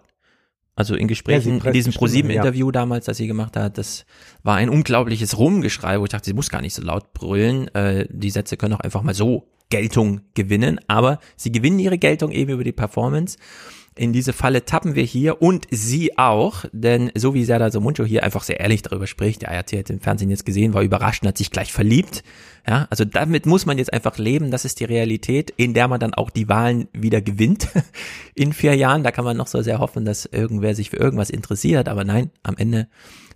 Also 0.77 0.95
in 0.95 1.07
Gesprächen, 1.07 1.53
in 1.53 1.59
presst 1.59 1.75
diesem 1.75 1.93
ProSieben-Interview 1.93 2.69
damals, 2.71 3.05
das 3.05 3.15
sie 3.15 3.27
gemacht 3.27 3.55
hat, 3.55 3.77
das 3.77 4.05
war 4.43 4.57
ein 4.57 4.67
unglaubliches 4.69 5.37
Rumgeschrei, 5.37 5.99
wo 6.01 6.03
ich 6.03 6.09
dachte, 6.09 6.25
sie 6.25 6.33
muss 6.33 6.49
gar 6.49 6.59
nicht 6.61 6.73
so 6.73 6.81
laut 6.81 7.13
brüllen. 7.13 7.73
Äh, 7.73 8.07
die 8.09 8.29
Sätze 8.31 8.57
können 8.57 8.73
auch 8.73 8.81
einfach 8.81 9.01
mal 9.01 9.13
so 9.13 9.47
Geltung 9.69 10.21
gewinnen, 10.33 10.79
aber 10.87 11.19
sie 11.35 11.51
gewinnen 11.51 11.79
ihre 11.79 11.97
Geltung 11.97 12.31
eben 12.31 12.51
über 12.51 12.63
die 12.63 12.71
Performance. 12.71 13.37
In 13.97 14.11
diese 14.11 14.33
Falle 14.33 14.65
tappen 14.65 14.95
wir 14.95 15.03
hier 15.03 15.41
und 15.41 15.67
sie 15.71 16.17
auch, 16.17 16.65
denn 16.73 17.11
so 17.15 17.33
wie 17.33 17.45
Serdar 17.45 17.71
Somuncu 17.71 18.03
hier 18.03 18.23
einfach 18.23 18.43
sehr 18.43 18.59
ehrlich 18.59 18.81
darüber 18.81 19.07
spricht, 19.07 19.43
der 19.43 19.51
ART 19.51 19.71
hat 19.71 19.89
im 19.89 20.01
Fernsehen 20.01 20.29
jetzt 20.29 20.45
gesehen, 20.45 20.73
war 20.73 20.83
überrascht 20.83 21.23
und 21.23 21.29
hat 21.29 21.37
sich 21.37 21.49
gleich 21.49 21.71
verliebt. 21.71 22.21
Ja, 22.67 22.87
also 22.89 23.05
damit 23.05 23.45
muss 23.45 23.65
man 23.65 23.77
jetzt 23.77 23.93
einfach 23.93 24.17
leben, 24.17 24.49
das 24.49 24.65
ist 24.65 24.79
die 24.79 24.85
Realität, 24.85 25.53
in 25.55 25.73
der 25.73 25.87
man 25.87 25.99
dann 25.99 26.13
auch 26.13 26.29
die 26.29 26.49
Wahlen 26.49 26.87
wieder 26.93 27.21
gewinnt 27.21 27.67
in 28.35 28.53
vier 28.53 28.75
Jahren. 28.75 29.03
Da 29.03 29.11
kann 29.11 29.25
man 29.25 29.37
noch 29.37 29.47
so 29.47 29.61
sehr 29.61 29.79
hoffen, 29.79 30.03
dass 30.05 30.25
irgendwer 30.25 30.73
sich 30.73 30.89
für 30.89 30.97
irgendwas 30.97 31.29
interessiert, 31.29 31.87
aber 31.87 32.03
nein, 32.03 32.31
am 32.43 32.57
Ende 32.57 32.87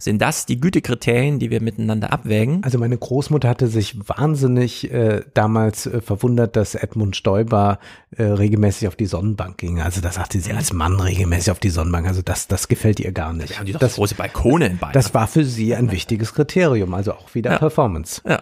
sind 0.01 0.21
das 0.21 0.45
die 0.45 0.59
Gütekriterien, 0.61 1.39
die 1.39 1.49
wir 1.51 1.61
miteinander 1.61 2.13
abwägen. 2.13 2.63
Also 2.63 2.79
meine 2.79 2.97
Großmutter 2.97 3.49
hatte 3.49 3.67
sich 3.67 3.97
wahnsinnig 4.07 4.89
äh, 4.91 5.23
damals 5.33 5.85
äh, 5.87 5.99
verwundert, 6.01 6.55
dass 6.55 6.73
Edmund 6.73 7.17
Stoiber 7.17 7.79
äh, 8.15 8.23
regelmäßig 8.23 8.87
auf 8.87 8.95
die 8.95 9.07
Sonnenbank 9.07 9.57
ging. 9.57 9.81
Also 9.81 9.99
da 9.99 10.11
sagte 10.11 10.39
sie 10.39 10.53
als 10.53 10.71
Mann 10.71 10.99
regelmäßig 11.01 11.51
auf 11.51 11.59
die 11.59 11.69
Sonnenbank. 11.69 12.07
Also 12.07 12.21
das, 12.21 12.47
das 12.47 12.69
gefällt 12.69 13.01
ihr 13.01 13.11
gar 13.11 13.33
nicht. 13.33 13.49
Wir 13.49 13.57
haben 13.59 13.65
die 13.65 13.73
doch 13.73 13.79
das, 13.81 13.95
große 13.95 14.15
Balkone 14.15 14.67
in 14.67 14.77
Bayern. 14.77 14.93
das 14.93 15.13
war 15.13 15.27
für 15.27 15.43
sie 15.43 15.75
ein 15.75 15.91
wichtiges 15.91 16.33
Kriterium, 16.33 16.93
also 16.93 17.11
auch 17.11 17.35
wieder 17.35 17.51
Ja. 17.51 17.57
Performance. 17.57 18.21
Ja. 18.25 18.41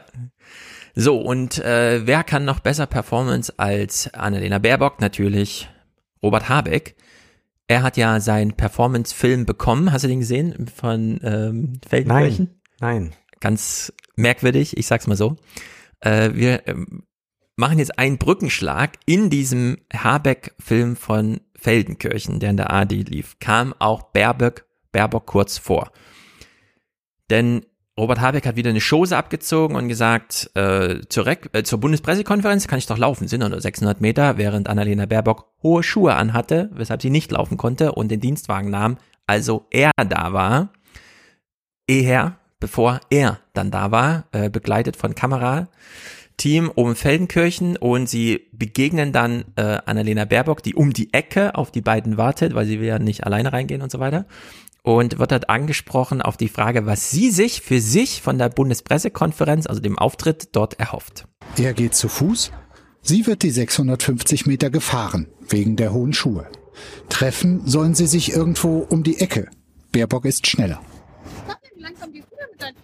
So, 0.99 1.21
und 1.21 1.59
äh, 1.59 2.07
wer 2.07 2.23
kann 2.23 2.43
noch 2.43 2.59
besser 2.59 2.87
Performance 2.87 3.53
als 3.57 4.11
Annalena 4.15 4.57
Baerbock? 4.57 4.99
Natürlich 4.99 5.69
Robert 6.23 6.49
Habeck. 6.49 6.95
Er 7.67 7.83
hat 7.83 7.97
ja 7.97 8.19
seinen 8.19 8.53
Performance-Film 8.53 9.45
bekommen. 9.45 9.91
Hast 9.91 10.05
du 10.05 10.07
den 10.07 10.21
gesehen? 10.21 10.67
Von 10.75 11.19
ähm, 11.21 11.79
Feldenkirchen? 11.87 12.59
Nein, 12.79 13.03
nein. 13.03 13.13
Ganz 13.39 13.93
merkwürdig, 14.15 14.75
ich 14.75 14.87
sag's 14.87 15.05
mal 15.05 15.15
so. 15.15 15.35
Äh, 15.99 16.31
wir 16.33 16.67
ähm, 16.67 17.03
machen 17.55 17.77
jetzt 17.77 17.99
einen 17.99 18.17
Brückenschlag. 18.17 18.97
In 19.05 19.29
diesem 19.29 19.77
Habeck-Film 19.93 20.95
von 20.95 21.41
Feldenkirchen, 21.55 22.39
der 22.39 22.49
in 22.49 22.57
der 22.57 22.71
ARD 22.71 22.93
lief, 23.07 23.37
kam 23.39 23.75
auch 23.77 24.01
Baerbock, 24.13 24.65
Baerbock 24.91 25.27
kurz 25.27 25.59
vor. 25.59 25.91
Denn 27.29 27.67
Robert 27.97 28.21
Habeck 28.21 28.45
hat 28.45 28.55
wieder 28.55 28.69
eine 28.69 28.79
Chose 28.79 29.17
abgezogen 29.17 29.75
und 29.75 29.87
gesagt, 29.87 30.51
äh, 30.53 30.99
zur, 31.09 31.25
äh, 31.27 31.63
zur 31.63 31.79
Bundespressekonferenz 31.79 32.67
kann 32.67 32.77
ich 32.77 32.85
doch 32.85 32.97
laufen, 32.97 33.27
sind 33.27 33.39
nur 33.39 33.59
600 33.59 34.01
Meter, 34.01 34.37
während 34.37 34.69
Annalena 34.69 35.07
Baerbock 35.07 35.47
hohe 35.63 35.81
Schuhe 35.81 36.13
anhatte, 36.13 36.69
weshalb 36.73 37.01
sie 37.01 37.09
nicht 37.09 37.31
laufen 37.31 37.57
konnte 37.57 37.93
und 37.93 38.09
den 38.09 38.19
Dienstwagen 38.19 38.69
nahm, 38.69 38.97
also 39.25 39.65
er 39.71 39.91
da 39.95 40.31
war, 40.31 40.73
eher, 41.87 42.37
bevor 42.59 43.01
er 43.09 43.39
dann 43.53 43.71
da 43.71 43.89
war, 43.89 44.25
äh, 44.31 44.51
begleitet 44.51 44.95
von 44.95 45.15
Kamerateam 45.15 46.69
um 46.75 46.95
Feldenkirchen 46.95 47.77
und 47.77 48.07
sie 48.07 48.47
begegnen 48.51 49.11
dann 49.11 49.45
äh, 49.55 49.79
Annalena 49.85 50.25
Baerbock, 50.25 50.61
die 50.61 50.75
um 50.75 50.93
die 50.93 51.13
Ecke 51.15 51.55
auf 51.55 51.71
die 51.71 51.81
beiden 51.81 52.17
wartet, 52.17 52.53
weil 52.53 52.67
sie 52.67 52.79
will 52.79 52.87
ja 52.87 52.99
nicht 52.99 53.25
alleine 53.25 53.51
reingehen 53.53 53.81
und 53.81 53.91
so 53.91 53.99
weiter 53.99 54.27
und 54.87 55.19
wird 55.19 55.33
dort 55.33 55.49
angesprochen 55.49 56.21
auf 56.21 56.37
die 56.37 56.47
Frage, 56.47 56.85
was 56.85 57.11
sie 57.11 57.29
sich 57.29 57.61
für 57.61 57.81
sich 57.81 58.21
von 58.21 58.37
der 58.37 58.47
Bundespressekonferenz, 58.47 59.67
also 59.67 59.81
dem 59.81 59.99
Auftritt 59.99 60.55
dort 60.55 60.79
erhofft. 60.79 61.27
Er 61.57 61.73
geht 61.73 61.93
zu 61.93 62.07
Fuß, 62.07 62.53
sie 63.01 63.27
wird 63.27 63.43
die 63.43 63.49
650 63.49 64.45
Meter 64.45 64.69
gefahren, 64.69 65.27
wegen 65.49 65.75
der 65.75 65.91
hohen 65.91 66.13
Schuhe. 66.13 66.47
Treffen 67.09 67.67
sollen 67.67 67.95
sie 67.95 68.07
sich 68.07 68.31
irgendwo 68.31 68.87
um 68.89 69.03
die 69.03 69.19
Ecke. 69.19 69.49
Baerbock 69.91 70.23
ist 70.23 70.47
schneller. 70.47 70.79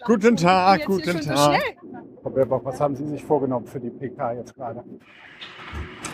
Guten 0.05 0.35
Tag, 0.35 0.85
guten 0.85 1.21
so 1.21 1.29
Tag. 1.29 1.55
schnell. 1.55 1.77
Frau 2.21 2.29
Baerbock, 2.31 2.65
was 2.65 2.81
haben 2.81 2.97
Sie 2.97 3.07
sich 3.07 3.23
vorgenommen 3.23 3.65
für 3.65 3.79
die 3.79 3.89
PK 3.89 4.33
jetzt 4.33 4.55
gerade? 4.55 4.83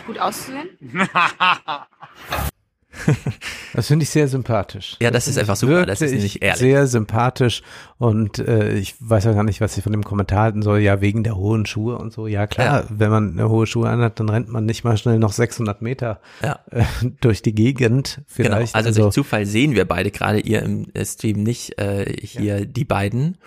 Gut 0.06 0.18
auszusehen? 0.20 0.68
Das 3.72 3.86
finde 3.86 4.02
ich 4.02 4.10
sehr 4.10 4.26
sympathisch. 4.28 4.96
Ja, 5.00 5.10
das 5.10 5.28
ist 5.28 5.38
einfach 5.38 5.56
super, 5.56 5.86
das 5.86 6.00
ist 6.00 6.10
nämlich 6.12 6.42
ehrlich. 6.42 6.58
Sehr 6.58 6.86
sympathisch 6.86 7.62
und 7.98 8.38
äh, 8.40 8.74
ich 8.74 8.96
weiß 8.98 9.24
ja 9.24 9.32
gar 9.32 9.44
nicht, 9.44 9.60
was 9.60 9.76
ich 9.76 9.82
von 9.84 9.92
dem 9.92 10.02
Kommentar 10.02 10.40
halten 10.42 10.62
soll. 10.62 10.80
Ja, 10.80 11.00
wegen 11.00 11.22
der 11.22 11.36
hohen 11.36 11.66
Schuhe 11.66 11.96
und 11.98 12.12
so. 12.12 12.26
Ja, 12.26 12.46
klar, 12.46 12.82
Ja. 12.82 12.86
wenn 12.90 13.10
man 13.10 13.30
eine 13.32 13.48
hohe 13.48 13.66
Schuhe 13.66 13.88
anhat, 13.88 14.18
dann 14.18 14.28
rennt 14.28 14.48
man 14.48 14.66
nicht 14.66 14.82
mal 14.84 14.96
schnell 14.96 15.18
noch 15.18 15.32
600 15.32 15.82
Meter 15.82 16.20
Ja. 16.42 16.58
äh, 16.70 16.84
durch 17.20 17.42
die 17.42 17.54
Gegend. 17.54 18.22
Genau. 18.36 18.50
Vielleicht. 18.56 18.74
Also, 18.74 18.90
durch 19.02 19.14
Zufall 19.14 19.46
sehen 19.46 19.74
wir 19.74 19.84
beide 19.84 20.10
gerade 20.10 20.40
ihr 20.40 20.62
im 20.62 20.88
äh, 20.94 21.04
Stream 21.04 21.42
nicht 21.42 21.78
äh, 21.78 22.12
hier 22.20 22.66
die 22.66 22.84
beiden. 22.84 23.38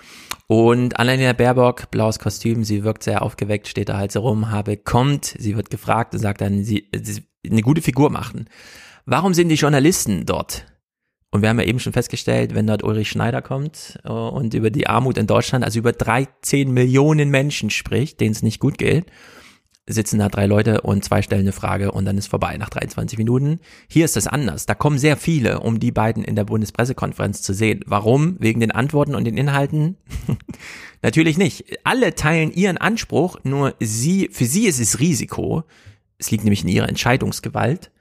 Und 0.47 0.99
Annalena 0.99 1.33
Baerbock, 1.33 1.89
blaues 1.91 2.19
Kostüm, 2.19 2.63
sie 2.63 2.83
wirkt 2.83 3.03
sehr 3.03 3.22
aufgeweckt, 3.23 3.67
steht 3.67 3.89
da 3.89 3.97
halt 3.97 4.11
so 4.11 4.19
rum, 4.22 4.51
habe 4.51 4.77
kommt, 4.77 5.25
sie 5.38 5.55
wird 5.55 5.69
gefragt 5.69 6.13
und 6.13 6.19
sagt 6.19 6.41
dann, 6.41 6.63
sie, 6.63 6.89
sie 7.01 7.23
eine 7.49 7.61
gute 7.61 7.81
Figur 7.81 8.09
machen. 8.09 8.47
Warum 9.06 9.33
sind 9.33 9.49
die 9.49 9.56
Journalisten 9.56 10.25
dort? 10.25 10.65
Und 11.30 11.41
wir 11.41 11.49
haben 11.49 11.59
ja 11.59 11.65
eben 11.65 11.80
schon 11.80 11.93
festgestellt, 11.93 12.53
wenn 12.53 12.67
dort 12.67 12.83
Ulrich 12.83 13.09
Schneider 13.09 13.41
kommt 13.41 13.99
äh, 14.03 14.09
und 14.09 14.53
über 14.53 14.69
die 14.69 14.88
Armut 14.88 15.17
in 15.17 15.27
Deutschland, 15.27 15.65
also 15.65 15.80
über 15.80 15.91
13 15.91 16.72
Millionen 16.72 17.30
Menschen 17.30 17.69
spricht, 17.69 18.22
denen 18.22 18.32
es 18.32 18.43
nicht 18.43 18.59
gut 18.59 18.77
geht, 18.77 19.07
sitzen 19.85 20.19
da 20.19 20.30
drei 20.30 20.45
Leute 20.45 20.82
und 20.82 21.03
zwei 21.03 21.22
stellen 21.22 21.41
eine 21.41 21.51
Frage 21.51 21.91
und 21.91 22.06
dann 22.06 22.17
ist 22.17 22.27
vorbei 22.27 22.56
nach 22.56 22.69
23 22.69 23.17
Minuten. 23.17 23.59
Hier 23.90 24.06
ist 24.06 24.15
das 24.15 24.27
anders. 24.27 24.65
Da 24.65 24.75
kommen 24.75 24.98
sehr 24.98 25.17
viele, 25.17 25.59
um 25.59 25.80
die 25.80 25.91
beiden 25.91 26.23
in 26.23 26.35
der 26.38 26.45
Bundespressekonferenz 26.45 27.41
zu 27.41 27.53
sehen. 27.53 27.82
Warum? 27.85 28.38
Wegen 28.40 28.61
den 28.61 28.72
Antworten 28.72 29.15
und 29.15 29.25
den 29.25 29.35
Inhalten? 29.35 29.98
Natürlich 31.01 31.38
nicht. 31.38 31.65
Alle 31.83 32.15
teilen 32.15 32.53
ihren 32.53 32.77
Anspruch, 32.77 33.38
nur 33.43 33.75
sie, 33.82 34.30
für 34.32 34.45
sie 34.45 34.67
ist 34.67 34.80
es 34.80 34.99
Risiko. 34.99 35.64
Es 36.17 36.32
liegt 36.32 36.45
nämlich 36.45 36.64
in 36.64 36.69
ihrer 36.69 36.88
Entscheidungsgewalt. 36.88 37.91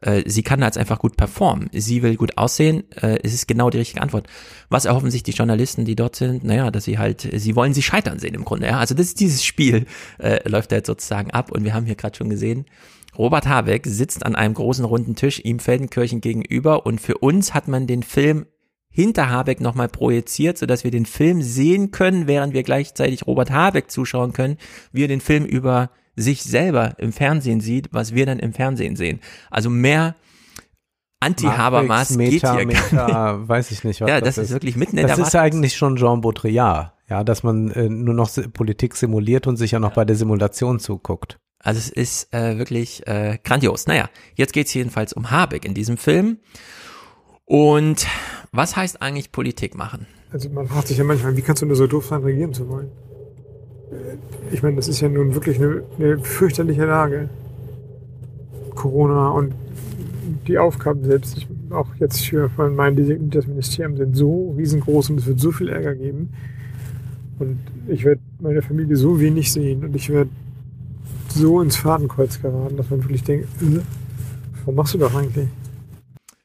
Äh, 0.00 0.22
sie 0.26 0.42
kann 0.42 0.62
jetzt 0.62 0.78
einfach 0.78 0.98
gut 0.98 1.16
performen. 1.16 1.68
Sie 1.72 2.02
will 2.02 2.16
gut 2.16 2.38
aussehen. 2.38 2.84
Äh, 3.00 3.18
es 3.22 3.34
ist 3.34 3.46
genau 3.46 3.70
die 3.70 3.78
richtige 3.78 4.02
Antwort. 4.02 4.26
Was 4.68 4.84
erhoffen 4.84 5.10
sich 5.10 5.22
die 5.22 5.32
Journalisten, 5.32 5.84
die 5.84 5.96
dort 5.96 6.16
sind? 6.16 6.44
Naja, 6.44 6.70
dass 6.70 6.84
sie 6.84 6.98
halt, 6.98 7.28
sie 7.32 7.56
wollen 7.56 7.74
sie 7.74 7.82
scheitern 7.82 8.18
sehen 8.18 8.34
im 8.34 8.44
Grunde. 8.44 8.66
Ja? 8.66 8.78
Also 8.78 8.94
das 8.94 9.06
ist 9.06 9.20
dieses 9.20 9.44
Spiel, 9.44 9.86
äh, 10.18 10.48
läuft 10.48 10.72
da 10.72 10.76
jetzt 10.76 10.86
sozusagen 10.86 11.30
ab. 11.30 11.50
Und 11.50 11.64
wir 11.64 11.74
haben 11.74 11.86
hier 11.86 11.96
gerade 11.96 12.16
schon 12.16 12.30
gesehen, 12.30 12.66
Robert 13.18 13.46
Habeck 13.46 13.86
sitzt 13.86 14.24
an 14.24 14.36
einem 14.36 14.54
großen 14.54 14.84
runden 14.84 15.16
Tisch, 15.16 15.40
ihm 15.44 15.58
Feldenkirchen 15.58 16.20
gegenüber. 16.20 16.86
Und 16.86 17.00
für 17.00 17.18
uns 17.18 17.52
hat 17.52 17.68
man 17.68 17.86
den 17.86 18.02
Film 18.02 18.46
hinter 18.88 19.30
Habeck 19.30 19.60
nochmal 19.60 19.88
projiziert, 19.88 20.58
sodass 20.58 20.84
wir 20.84 20.90
den 20.90 21.06
Film 21.06 21.42
sehen 21.42 21.90
können, 21.90 22.26
während 22.26 22.54
wir 22.54 22.62
gleichzeitig 22.62 23.26
Robert 23.26 23.50
Habeck 23.50 23.90
zuschauen 23.90 24.32
können, 24.32 24.56
wie 24.92 25.04
er 25.04 25.08
den 25.08 25.20
Film 25.20 25.44
über 25.44 25.90
sich 26.20 26.42
selber 26.42 26.94
im 26.98 27.12
Fernsehen 27.12 27.60
sieht, 27.60 27.88
was 27.92 28.14
wir 28.14 28.26
dann 28.26 28.38
im 28.38 28.52
Fernsehen 28.52 28.96
sehen. 28.96 29.20
Also 29.50 29.70
mehr 29.70 30.14
Anti-Habermas 31.20 32.16
geht 32.16 32.40
hier 32.40 32.66
Meta, 32.66 33.46
weiß 33.46 33.70
ich 33.72 33.84
nicht. 33.84 34.00
Was 34.00 34.08
ja, 34.08 34.20
das, 34.20 34.36
das 34.36 34.46
ist 34.46 34.52
wirklich 34.52 34.76
mitten 34.76 34.96
in 34.96 35.06
das 35.06 35.16
der 35.16 35.24
Das 35.24 35.34
ist 35.34 35.40
eigentlich 35.40 35.76
schon 35.76 35.96
Jean 35.96 36.22
Baudrillard, 36.22 36.92
ja, 37.08 37.24
dass 37.24 37.42
man 37.42 37.70
äh, 37.72 37.88
nur 37.88 38.14
noch 38.14 38.30
Politik 38.52 38.96
simuliert 38.96 39.46
und 39.46 39.56
sich 39.56 39.72
ja 39.72 39.78
noch 39.78 39.92
bei 39.92 40.04
der 40.04 40.16
Simulation 40.16 40.80
zuguckt. 40.80 41.38
Also 41.62 41.78
es 41.78 41.90
ist 41.90 42.32
äh, 42.32 42.56
wirklich 42.56 43.06
äh, 43.06 43.38
grandios. 43.44 43.86
Naja, 43.86 44.08
jetzt 44.34 44.54
geht's 44.54 44.72
jedenfalls 44.72 45.12
um 45.12 45.30
Habeck 45.30 45.66
in 45.66 45.74
diesem 45.74 45.98
Film. 45.98 46.38
Und 47.44 48.06
was 48.52 48.76
heißt 48.76 49.02
eigentlich 49.02 49.30
Politik 49.30 49.74
machen? 49.74 50.06
Also 50.32 50.48
man 50.48 50.68
fragt 50.68 50.88
sich 50.88 50.96
ja 50.96 51.04
manchmal, 51.04 51.36
wie 51.36 51.42
kannst 51.42 51.60
du 51.60 51.66
nur 51.66 51.76
so 51.76 51.86
doof 51.86 52.06
sein, 52.06 52.22
regieren 52.22 52.54
zu 52.54 52.68
wollen? 52.68 52.90
Ich 54.52 54.62
meine, 54.62 54.76
das 54.76 54.88
ist 54.88 55.00
ja 55.00 55.08
nun 55.08 55.34
wirklich 55.34 55.60
eine, 55.60 55.82
eine 55.98 56.18
fürchterliche 56.18 56.84
Lage. 56.84 57.28
Corona 58.74 59.30
und 59.30 59.52
die 60.46 60.58
Aufgaben 60.58 61.04
selbst, 61.04 61.36
ich, 61.36 61.48
auch 61.70 61.88
jetzt 61.98 62.24
für 62.26 62.48
von 62.50 62.74
meinem 62.74 63.30
das 63.30 63.46
Ministerium, 63.46 63.96
sind 63.96 64.16
so 64.16 64.54
riesengroß 64.56 65.10
und 65.10 65.18
es 65.18 65.26
wird 65.26 65.40
so 65.40 65.52
viel 65.52 65.68
Ärger 65.68 65.94
geben. 65.94 66.32
Und 67.38 67.58
ich 67.88 68.04
werde 68.04 68.20
meine 68.38 68.62
Familie 68.62 68.96
so 68.96 69.20
wenig 69.20 69.50
sehen 69.52 69.84
und 69.84 69.96
ich 69.96 70.08
werde 70.10 70.30
so 71.28 71.60
ins 71.60 71.76
Fadenkreuz 71.76 72.40
geraten, 72.40 72.76
dass 72.76 72.90
man 72.90 73.02
wirklich 73.02 73.22
denkt, 73.22 73.48
äh, 73.62 73.80
warum 74.60 74.74
machst 74.74 74.94
du 74.94 74.98
das 74.98 75.14
eigentlich? 75.14 75.48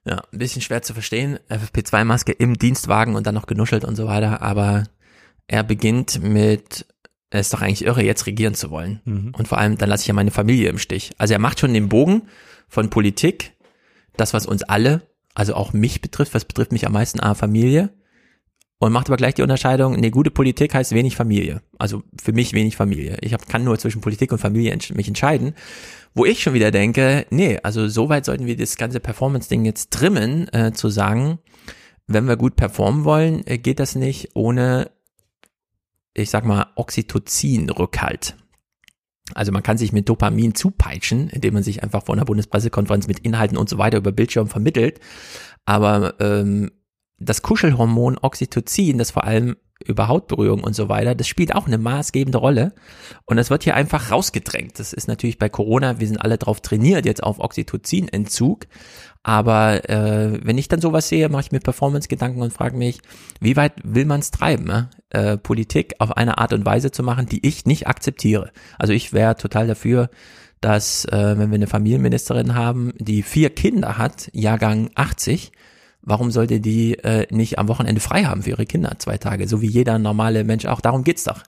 Ja, 0.05 0.21
ein 0.31 0.39
bisschen 0.39 0.61
schwer 0.61 0.83
zu 0.83 0.93
verstehen. 0.93 1.39
FFP2-Maske 1.49 2.31
im 2.31 2.57
Dienstwagen 2.57 3.15
und 3.15 3.25
dann 3.25 3.35
noch 3.35 3.47
genuschelt 3.47 3.83
und 3.83 3.95
so 3.95 4.05
weiter, 4.05 4.41
aber 4.41 4.83
er 5.47 5.63
beginnt 5.63 6.21
mit, 6.23 6.85
ist 7.41 7.53
doch 7.53 7.61
eigentlich 7.61 7.85
irre, 7.85 8.03
jetzt 8.03 8.25
regieren 8.25 8.53
zu 8.53 8.71
wollen. 8.71 9.01
Mhm. 9.05 9.33
Und 9.37 9.47
vor 9.47 9.57
allem, 9.57 9.77
dann 9.77 9.89
lasse 9.89 10.01
ich 10.01 10.07
ja 10.07 10.13
meine 10.13 10.31
Familie 10.31 10.69
im 10.69 10.77
Stich. 10.77 11.11
Also 11.17 11.33
er 11.33 11.39
macht 11.39 11.59
schon 11.59 11.73
den 11.73 11.89
Bogen 11.89 12.23
von 12.67 12.89
Politik, 12.89 13.53
das, 14.17 14.33
was 14.33 14.45
uns 14.45 14.63
alle, 14.63 15.01
also 15.33 15.55
auch 15.55 15.73
mich 15.73 16.01
betrifft, 16.01 16.33
was 16.33 16.45
betrifft 16.45 16.71
mich 16.71 16.85
am 16.85 16.93
meisten, 16.93 17.19
A, 17.19 17.35
Familie, 17.35 17.91
und 18.77 18.91
macht 18.91 19.07
aber 19.07 19.17
gleich 19.17 19.35
die 19.35 19.41
Unterscheidung, 19.41 19.95
nee, 19.95 20.09
gute 20.09 20.31
Politik 20.31 20.73
heißt 20.73 20.91
wenig 20.91 21.15
Familie. 21.15 21.61
Also 21.79 22.03
für 22.21 22.33
mich 22.33 22.53
wenig 22.53 22.75
Familie. 22.75 23.17
Ich 23.21 23.33
hab, 23.33 23.47
kann 23.47 23.63
nur 23.63 23.79
zwischen 23.79 24.01
Politik 24.01 24.31
und 24.31 24.39
Familie 24.39 24.71
ents 24.71 24.93
mich 24.93 25.07
entscheiden. 25.07 25.53
Wo 26.13 26.25
ich 26.25 26.43
schon 26.43 26.53
wieder 26.53 26.71
denke, 26.71 27.25
nee, 27.29 27.57
also 27.63 27.87
so 27.87 28.09
weit 28.09 28.25
sollten 28.25 28.45
wir 28.45 28.57
das 28.57 28.77
ganze 28.77 28.99
Performance-Ding 28.99 29.65
jetzt 29.65 29.91
trimmen, 29.91 30.53
äh, 30.53 30.71
zu 30.73 30.89
sagen, 30.89 31.39
wenn 32.07 32.27
wir 32.27 32.37
gut 32.37 32.55
performen 32.57 33.05
wollen, 33.05 33.47
äh, 33.47 33.57
geht 33.57 33.79
das 33.79 33.95
nicht 33.95 34.31
ohne, 34.33 34.91
ich 36.15 36.29
sag 36.29 36.45
mal, 36.45 36.67
Oxytocin-Rückhalt. 36.75 38.35
Also 39.33 39.51
man 39.51 39.63
kann 39.63 39.77
sich 39.77 39.91
mit 39.91 40.07
Dopamin 40.07 40.55
zupeitschen, 40.55 41.29
indem 41.29 41.55
man 41.55 41.63
sich 41.63 41.83
einfach 41.83 42.05
vor 42.05 42.15
einer 42.15 42.25
Bundespressekonferenz 42.25 43.07
mit 43.07 43.19
Inhalten 43.19 43.57
und 43.57 43.69
so 43.69 43.77
weiter 43.77 43.97
über 43.97 44.11
Bildschirm 44.11 44.47
vermittelt. 44.47 44.99
Aber 45.65 46.15
ähm, 46.19 46.71
das 47.17 47.41
Kuschelhormon 47.41 48.17
Oxytocin, 48.21 48.97
das 48.97 49.11
vor 49.11 49.23
allem 49.23 49.55
über 49.83 50.07
Hautberührung 50.07 50.63
und 50.63 50.73
so 50.73 50.87
weiter, 50.87 51.15
das 51.15 51.27
spielt 51.27 51.53
auch 51.53 51.67
eine 51.67 51.77
maßgebende 51.77 52.37
Rolle. 52.37 52.73
Und 53.25 53.37
das 53.37 53.49
wird 53.49 53.63
hier 53.63 53.75
einfach 53.75 54.11
rausgedrängt. 54.11 54.79
Das 54.79 54.93
ist 54.93 55.07
natürlich 55.07 55.37
bei 55.37 55.49
Corona, 55.49 55.99
wir 55.99 56.07
sind 56.07 56.17
alle 56.17 56.37
drauf 56.37 56.61
trainiert 56.61 57.05
jetzt 57.05 57.21
auf 57.21 57.39
Oxytocin-Entzug. 57.39 58.67
Aber 59.21 59.89
äh, 59.89 60.39
wenn 60.43 60.57
ich 60.57 60.67
dann 60.67 60.81
sowas 60.81 61.09
sehe, 61.09 61.29
mache 61.29 61.41
ich 61.41 61.51
mir 61.51 61.59
Performance-Gedanken 61.59 62.41
und 62.41 62.53
frage 62.53 62.77
mich, 62.77 62.99
wie 63.41 63.55
weit 63.57 63.73
will 63.83 64.05
man 64.05 64.19
es 64.19 64.31
treiben, 64.31 64.87
äh, 65.09 65.37
Politik 65.37 65.95
auf 65.99 66.15
eine 66.15 66.37
Art 66.37 66.53
und 66.53 66.65
Weise 66.65 66.91
zu 66.91 67.03
machen, 67.03 67.25
die 67.25 67.45
ich 67.45 67.65
nicht 67.65 67.87
akzeptiere. 67.87 68.51
Also 68.77 68.93
ich 68.93 69.13
wäre 69.13 69.35
total 69.35 69.67
dafür, 69.67 70.09
dass 70.61 71.05
äh, 71.05 71.37
wenn 71.37 71.49
wir 71.49 71.55
eine 71.55 71.67
Familienministerin 71.67 72.55
haben, 72.55 72.93
die 72.97 73.23
vier 73.23 73.49
Kinder 73.49 73.97
hat, 73.97 74.29
Jahrgang 74.31 74.89
80, 74.95 75.51
warum 76.05 76.31
sollte 76.31 76.59
die 76.59 76.97
äh, 76.99 77.27
nicht 77.31 77.59
am 77.59 77.67
Wochenende 77.67 77.99
frei 77.99 78.23
haben 78.23 78.43
für 78.43 78.51
ihre 78.51 78.65
Kinder, 78.65 78.95
zwei 78.99 79.17
Tage, 79.17 79.47
so 79.47 79.61
wie 79.61 79.67
jeder 79.67 79.99
normale 79.99 80.43
Mensch 80.43 80.65
auch. 80.65 80.79
Darum 80.79 81.03
geht's 81.03 81.23
doch. 81.23 81.43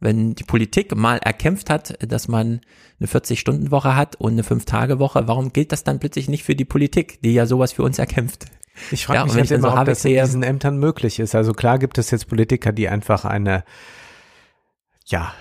Wenn 0.00 0.34
die 0.34 0.44
Politik 0.44 0.94
mal 0.96 1.18
erkämpft 1.18 1.70
hat, 1.70 1.96
dass 2.06 2.28
man 2.28 2.60
eine 3.00 3.08
40-Stunden-Woche 3.08 3.96
hat 3.96 4.16
und 4.16 4.32
eine 4.32 4.42
5-Tage-Woche, 4.42 5.28
warum 5.28 5.52
gilt 5.52 5.72
das 5.72 5.84
dann 5.84 5.98
plötzlich 5.98 6.28
nicht 6.28 6.44
für 6.44 6.54
die 6.54 6.64
Politik, 6.64 7.20
die 7.22 7.32
ja 7.32 7.46
sowas 7.46 7.72
für 7.72 7.82
uns 7.82 7.98
erkämpft? 7.98 8.46
Ich 8.90 9.06
frage 9.06 9.20
ja, 9.20 9.24
mich 9.24 9.34
halt 9.34 9.50
immer, 9.50 9.70
so 9.70 9.76
ob 9.78 9.84
das 9.84 10.04
in 10.04 10.14
diesen 10.14 10.42
Ämtern 10.42 10.78
möglich 10.78 11.18
ist. 11.18 11.34
Also 11.34 11.52
klar 11.52 11.78
gibt 11.78 11.98
es 11.98 12.10
jetzt 12.10 12.28
Politiker, 12.28 12.72
die 12.72 12.88
einfach 12.88 13.24
eine, 13.24 13.64
ja, 15.06 15.32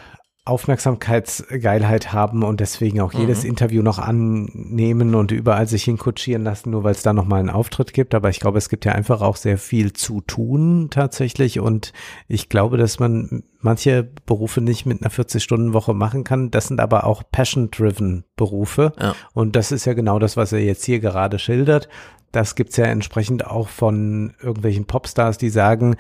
Aufmerksamkeitsgeilheit 0.44 2.14
haben 2.14 2.42
und 2.42 2.60
deswegen 2.60 3.00
auch 3.02 3.14
jedes 3.14 3.44
mhm. 3.44 3.52
Interview 3.52 3.84
noch 3.84 4.00
annehmen 4.00 5.14
und 5.14 5.32
überall 5.32 5.68
sich 5.68 5.84
hinkutschieren 5.84 6.44
lassen, 6.44 6.72
nur 6.72 6.84
weil 6.84 6.94
es 6.94 7.04
da 7.04 7.14
nochmal 7.14 7.42
einen 7.42 7.52
Auftritt 7.52 7.94
gibt. 7.94 8.16
Aber 8.16 8.30
ich 8.30 8.40
glaube, 8.40 8.58
es 8.58 8.68
gibt 8.68 8.86
ja 8.86 8.94
einfach 8.94 9.22
auch 9.22 9.36
sehr 9.36 9.60
viel 9.60 9.94
zu 9.94 10.22
tun 10.22 10.88
tatsächlich 10.90 11.60
und 11.60 11.94
ich 12.28 12.50
glaube, 12.50 12.78
dass 12.78 12.98
man 12.98 13.44
manche 13.60 14.10
Berufe 14.26 14.62
nicht 14.62 14.88
mit 14.88 15.04
einer 15.04 15.12
40-Stunden-Woche 15.12 15.94
machen 15.94 16.24
kann. 16.24 16.50
Das 16.50 16.68
sind 16.68 16.80
aber 16.80 17.06
auch 17.06 17.22
passion-driven 17.32 18.24
Berufe 18.36 18.94
ja. 19.00 19.14
und 19.34 19.56
das 19.56 19.72
ist 19.72 19.86
ja 19.86 19.94
genau 19.94 20.18
das, 20.18 20.38
was 20.38 20.54
er 20.54 20.60
jetzt 20.60 20.84
hier 20.86 21.00
gerade 21.00 21.38
schildert. 21.38 21.88
Das 22.32 22.56
gibt's 22.56 22.78
ja 22.78 22.86
entsprechend 22.86 23.46
auch 23.46 23.68
von 23.68 24.34
irgendwelchen 24.42 24.86
Popstars, 24.86 25.38
die 25.38 25.50
sagen, 25.50 25.96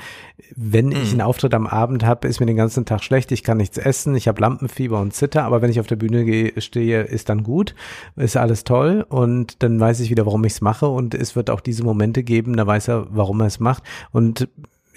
wenn 0.56 0.88
mhm. 0.88 0.98
ich 1.03 1.11
einen 1.11 1.22
Auftritt 1.22 1.53
am 1.53 1.68
Abend 1.68 2.06
habe, 2.06 2.27
ist 2.27 2.40
mir 2.40 2.45
den 2.45 2.56
ganzen 2.56 2.85
Tag 2.85 3.03
schlecht, 3.03 3.32
ich 3.32 3.43
kann 3.43 3.58
nichts 3.58 3.77
essen, 3.77 4.16
ich 4.16 4.27
habe 4.27 4.42
Lampenfieber 4.42 5.00
und 5.00 5.14
Zitter, 5.14 5.43
aber 5.43 5.61
wenn 5.61 5.72
ich 5.72 5.80
auf 5.80 5.88
der 5.88 5.95
Bühne 5.95 6.26
gehe, 6.26 6.60
stehe, 6.61 7.01
ist 7.01 7.30
dann 7.30 7.43
gut, 7.43 7.76
ist 8.16 8.38
alles 8.38 8.64
toll 8.64 9.06
und 9.08 9.64
dann 9.64 9.80
weiß 9.80 10.00
ich 10.00 10.10
wieder, 10.10 10.26
warum 10.26 10.43
ich 10.45 10.53
es 10.53 10.61
mache 10.61 10.88
und 10.88 11.14
es 11.14 11.35
wird 11.35 11.50
auch 11.50 11.61
diese 11.61 11.84
Momente 11.84 12.24
geben, 12.24 12.56
da 12.56 12.66
weiß 12.66 12.88
er, 12.90 13.08
warum 13.10 13.42
er 13.42 13.48
es 13.48 13.60
macht 13.60 13.84
und 14.11 14.48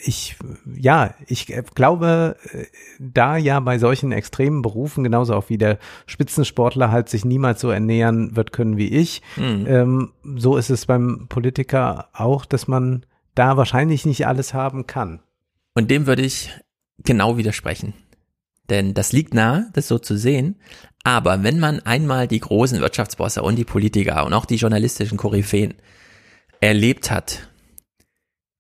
ich, 0.07 0.37
ja, 0.77 1.15
ich 1.27 1.47
glaube, 1.75 2.37
äh, 2.53 2.67
da 2.99 3.37
ja 3.37 3.59
bei 3.61 3.79
solchen 3.79 4.13
extremen 4.13 4.63
Berufen, 4.63 5.03
genauso 5.03 5.35
auch 5.35 5.49
wie 5.49 5.59
der 5.59 5.79
Spitzensportler 6.07 6.91
halt 6.91 7.09
sich 7.09 7.25
niemals 7.25 7.61
so 7.61 7.71
ernähren 7.71 8.37
wird 8.37 8.53
können 8.53 8.77
wie 8.77 8.89
ich, 8.89 9.23
mhm. 9.37 9.67
ähm, 9.67 10.13
so 10.37 10.57
ist 10.57 10.71
es 10.71 10.87
beim 10.87 11.27
Politiker 11.29 12.09
auch, 12.13 12.45
dass 12.45 12.69
man 12.69 13.07
da 13.35 13.57
wahrscheinlich 13.57 14.05
nicht 14.05 14.27
alles 14.27 14.55
haben 14.55 14.87
kann. 14.87 15.21
Und 15.75 15.91
dem 15.91 16.07
würde 16.07 16.23
ich 16.23 16.51
genau 16.99 17.37
widersprechen. 17.37 17.95
Denn 18.71 18.95
das 18.95 19.13
liegt 19.13 19.35
nahe, 19.35 19.71
das 19.73 19.89
so 19.89 19.99
zu 19.99 20.17
sehen. 20.17 20.57
Aber 21.03 21.43
wenn 21.43 21.59
man 21.59 21.81
einmal 21.81 22.29
die 22.29 22.41
großen 22.41 22.81
Wirtschaftsbosse 22.81 23.43
und 23.43 23.57
die 23.57 23.65
Politiker 23.65 24.25
und 24.25 24.33
auch 24.33 24.47
die 24.47 24.57
journalistischen 24.57 25.19
Koryphäen 25.19 25.75
erlebt 26.61 27.11
hat, 27.11 27.49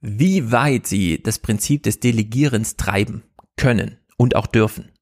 wie 0.07 0.53
weit 0.53 0.87
sie 0.87 1.23
das 1.23 1.39
Prinzip 1.39 1.83
des 1.83 1.99
Delegierens 1.99 2.77
treiben 2.77 3.23
können 3.57 3.97
und 4.19 4.37
auch 4.37 4.47
dürfen, 4.47 4.93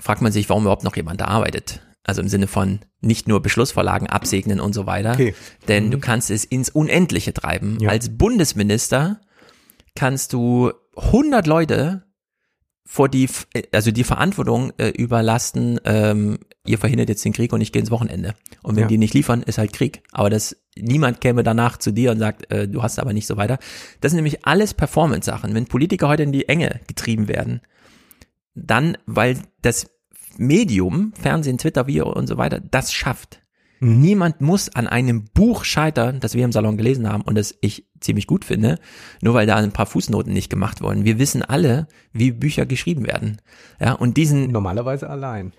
fragt 0.00 0.22
man 0.22 0.32
sich, 0.32 0.48
warum 0.48 0.62
überhaupt 0.62 0.84
noch 0.84 0.96
jemand 0.96 1.20
da 1.20 1.26
arbeitet. 1.26 1.82
Also 2.02 2.22
im 2.22 2.28
Sinne 2.28 2.46
von 2.46 2.80
nicht 3.00 3.28
nur 3.28 3.42
Beschlussvorlagen 3.42 4.08
absegnen 4.08 4.58
und 4.58 4.72
so 4.72 4.86
weiter. 4.86 5.12
Okay. 5.12 5.34
Denn 5.68 5.86
mhm. 5.86 5.90
du 5.90 5.98
kannst 5.98 6.30
es 6.30 6.44
ins 6.44 6.70
Unendliche 6.70 7.34
treiben. 7.34 7.78
Ja. 7.80 7.90
Als 7.90 8.16
Bundesminister 8.16 9.20
kannst 9.94 10.32
du 10.32 10.72
100 10.96 11.46
Leute 11.46 12.05
vor 12.88 13.08
die, 13.08 13.28
also 13.72 13.90
die 13.90 14.04
Verantwortung 14.04 14.72
äh, 14.78 14.88
überlasten, 14.88 15.80
ähm, 15.84 16.38
ihr 16.64 16.78
verhindert 16.78 17.08
jetzt 17.08 17.24
den 17.24 17.32
Krieg 17.32 17.52
und 17.52 17.60
ich 17.60 17.72
gehe 17.72 17.80
ins 17.80 17.90
Wochenende. 17.90 18.34
Und 18.62 18.76
wenn 18.76 18.82
ja. 18.82 18.88
die 18.88 18.96
nicht 18.96 19.12
liefern, 19.12 19.42
ist 19.42 19.58
halt 19.58 19.72
Krieg. 19.72 20.02
Aber 20.12 20.30
das, 20.30 20.56
niemand 20.78 21.20
käme 21.20 21.42
danach 21.42 21.78
zu 21.78 21.90
dir 21.90 22.12
und 22.12 22.20
sagt, 22.20 22.50
äh, 22.50 22.68
du 22.68 22.84
hast 22.84 23.00
aber 23.00 23.12
nicht 23.12 23.26
so 23.26 23.36
weiter. 23.36 23.58
Das 24.00 24.12
sind 24.12 24.18
nämlich 24.18 24.46
alles 24.46 24.72
Performance-Sachen. 24.72 25.52
Wenn 25.52 25.66
Politiker 25.66 26.06
heute 26.06 26.22
in 26.22 26.32
die 26.32 26.48
Enge 26.48 26.80
getrieben 26.86 27.26
werden, 27.26 27.60
dann, 28.54 28.96
weil 29.04 29.38
das 29.62 29.90
Medium, 30.38 31.12
Fernsehen, 31.20 31.58
Twitter, 31.58 31.88
Video 31.88 32.10
und 32.12 32.28
so 32.28 32.38
weiter, 32.38 32.60
das 32.60 32.92
schafft. 32.92 33.40
Niemand 33.80 34.40
muss 34.40 34.68
an 34.74 34.86
einem 34.86 35.24
Buch 35.24 35.64
scheitern, 35.64 36.20
das 36.20 36.34
wir 36.34 36.44
im 36.44 36.52
Salon 36.52 36.76
gelesen 36.76 37.08
haben 37.08 37.22
und 37.22 37.36
das 37.36 37.54
ich 37.60 37.86
ziemlich 38.00 38.26
gut 38.26 38.44
finde, 38.44 38.78
nur 39.20 39.34
weil 39.34 39.46
da 39.46 39.56
ein 39.56 39.72
paar 39.72 39.86
Fußnoten 39.86 40.32
nicht 40.32 40.50
gemacht 40.50 40.80
wurden. 40.80 41.04
Wir 41.04 41.18
wissen 41.18 41.42
alle, 41.42 41.86
wie 42.12 42.32
Bücher 42.32 42.66
geschrieben 42.66 43.06
werden. 43.06 43.40
Ja, 43.80 43.92
und 43.92 44.16
diesen 44.16 44.50
Normalerweise 44.50 45.08
allein. 45.10 45.52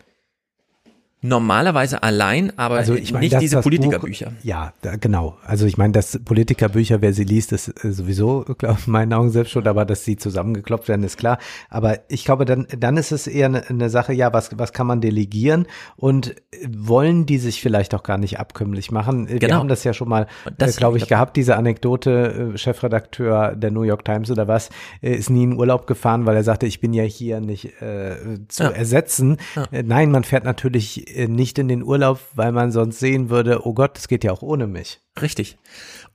Normalerweise 1.22 2.04
allein, 2.04 2.58
aber 2.60 2.76
Also 2.76 2.94
ich 2.94 3.12
meine, 3.12 3.24
nicht 3.24 3.34
dass 3.34 3.40
diese 3.42 3.56
das 3.56 3.64
Politikerbücher. 3.64 4.28
Buch, 4.28 4.36
ja, 4.44 4.74
da, 4.82 4.96
genau. 4.98 5.38
Also 5.46 5.66
ich 5.66 5.76
meine, 5.78 5.92
dass 5.94 6.20
Politikerbücher, 6.24 7.02
wer 7.02 7.12
sie 7.14 7.24
liest, 7.24 7.52
ist 7.54 7.70
äh, 7.84 7.92
sowieso, 7.92 8.46
glaube 8.58 8.78
ich, 8.80 8.86
in 8.88 8.94
meinen 8.94 9.14
Augen 9.14 9.30
selbst 9.32 9.52
schon, 9.52 9.68
aber 9.68 9.84
dass 9.84 10.06
sie 10.06 10.18
zusammengeklopft 10.18 10.88
werden, 10.88 11.04
ist 11.04 11.18
klar. 11.18 11.40
Aber 11.70 12.00
ich 12.08 12.24
glaube, 12.24 12.46
dann, 12.46 12.68
dann 12.78 12.98
ist 12.98 13.12
es 13.12 13.26
eher 13.26 13.48
eine, 13.48 13.68
eine 13.68 13.90
Sache, 13.90 14.14
ja, 14.14 14.32
was, 14.32 14.58
was 14.60 14.74
kann 14.74 14.86
man 14.86 15.02
delegieren 15.02 15.66
und 15.96 16.36
äh, 16.52 16.68
wollen 16.70 17.26
die 17.26 17.40
sich 17.40 17.62
vielleicht 17.62 17.96
auch 17.96 18.04
gar 18.04 18.20
nicht 18.20 18.40
abkömmlich 18.40 18.92
machen? 18.92 19.28
Äh, 19.28 19.34
Wir 19.34 19.40
Genau. 19.40 19.56
haben 19.56 19.70
das 19.70 19.84
ja 19.84 19.94
schon 19.94 20.10
mal, 20.10 20.28
das- 20.58 20.76
äh, 20.76 20.80
glaube 20.80 20.98
ich, 20.98 21.08
gehabt, 21.08 21.36
diese 21.36 21.56
Anekdote, 21.58 22.52
äh, 22.54 22.58
Chefredakteur 22.58 23.56
der 23.56 23.72
New 23.72 23.84
York 23.84 24.06
Times 24.06 24.30
oder 24.30 24.48
was, 24.48 24.70
äh, 25.02 25.16
ist 25.16 25.30
nie 25.32 25.44
in 25.46 25.54
Urlaub 25.54 25.88
gefahren, 25.88 26.26
weil 26.28 26.36
er 26.36 26.44
sagte, 26.44 26.68
ich 26.68 26.80
bin 26.80 26.94
ja 26.94 27.04
hier 27.04 27.40
nicht 27.42 27.82
äh, 27.82 28.16
zu 28.48 28.64
Ja. 28.64 28.70
ersetzen. 28.70 29.38
Ja. 29.56 29.82
Nein, 29.84 30.12
man 30.12 30.24
fährt 30.24 30.44
natürlich 30.44 31.06
nicht 31.27 31.58
in 31.60 31.68
den 31.68 31.84
Urlaub, 31.84 32.19
weil 32.36 32.52
man 32.52 32.72
sonst 32.72 33.00
sehen 33.00 33.30
würde, 33.30 33.66
oh 33.66 33.74
Gott, 33.74 33.95
das 33.95 34.08
geht 34.08 34.24
ja 34.24 34.32
auch 34.32 34.42
ohne 34.42 34.68
mich. 34.68 35.00
Richtig. 35.22 35.58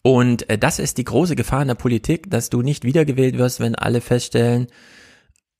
Und 0.02 0.48
äh, 0.50 0.58
das 0.58 0.78
ist 0.78 0.98
die 0.98 1.04
große 1.04 1.36
Gefahr 1.36 1.62
in 1.62 1.68
der 1.68 1.74
Politik, 1.74 2.30
dass 2.30 2.50
du 2.50 2.62
nicht 2.62 2.84
wiedergewählt 2.84 3.38
wirst, 3.38 3.60
wenn 3.60 3.74
alle 3.74 4.00
feststellen, 4.00 4.68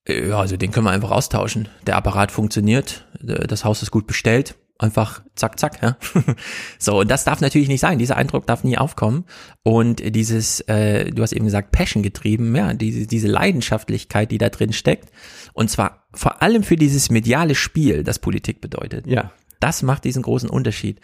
äh, 0.07 0.29
ja, 0.29 0.39
also 0.39 0.57
den 0.57 0.71
können 0.71 0.87
wir 0.87 0.91
einfach 0.91 1.11
austauschen. 1.11 1.69
Der 1.87 1.97
Apparat 1.97 2.33
funktioniert, 2.33 3.07
äh, 3.27 3.47
das 3.47 3.65
Haus 3.65 3.83
ist 3.83 3.91
gut 3.91 4.07
bestellt, 4.07 4.57
einfach 4.83 5.23
zack, 5.35 5.59
zack, 5.59 5.83
ja. 5.83 5.97
so, 6.79 7.01
und 7.01 7.11
das 7.11 7.25
darf 7.25 7.41
natürlich 7.41 7.69
nicht 7.69 7.81
sein. 7.81 7.99
Dieser 7.99 8.17
Eindruck 8.17 8.47
darf 8.47 8.65
nie 8.65 8.79
aufkommen. 8.79 9.25
Und 9.63 10.15
dieses, 10.15 10.61
äh, 10.63 11.11
du 11.11 11.23
hast 11.23 11.33
eben 11.33 11.45
gesagt, 11.45 11.73
Passion 11.73 12.03
getrieben, 12.03 12.55
ja, 12.55 12.75
diese, 12.75 13.07
diese 13.07 13.29
Leidenschaftlichkeit, 13.29 14.31
die 14.31 14.39
da 14.39 14.49
drin 14.49 14.73
steckt. 14.73 15.11
Und 15.53 15.71
zwar 15.71 16.07
vor 16.13 16.43
allem 16.43 16.63
für 16.63 16.77
dieses 16.77 17.11
mediale 17.11 17.55
Spiel, 17.55 18.05
das 18.05 18.19
Politik 18.19 18.61
bedeutet. 18.61 19.07
Ja. 19.07 19.33
Das 19.61 19.83
macht 19.83 20.05
diesen 20.05 20.23
großen 20.23 20.51
Unterschied. 20.51 21.01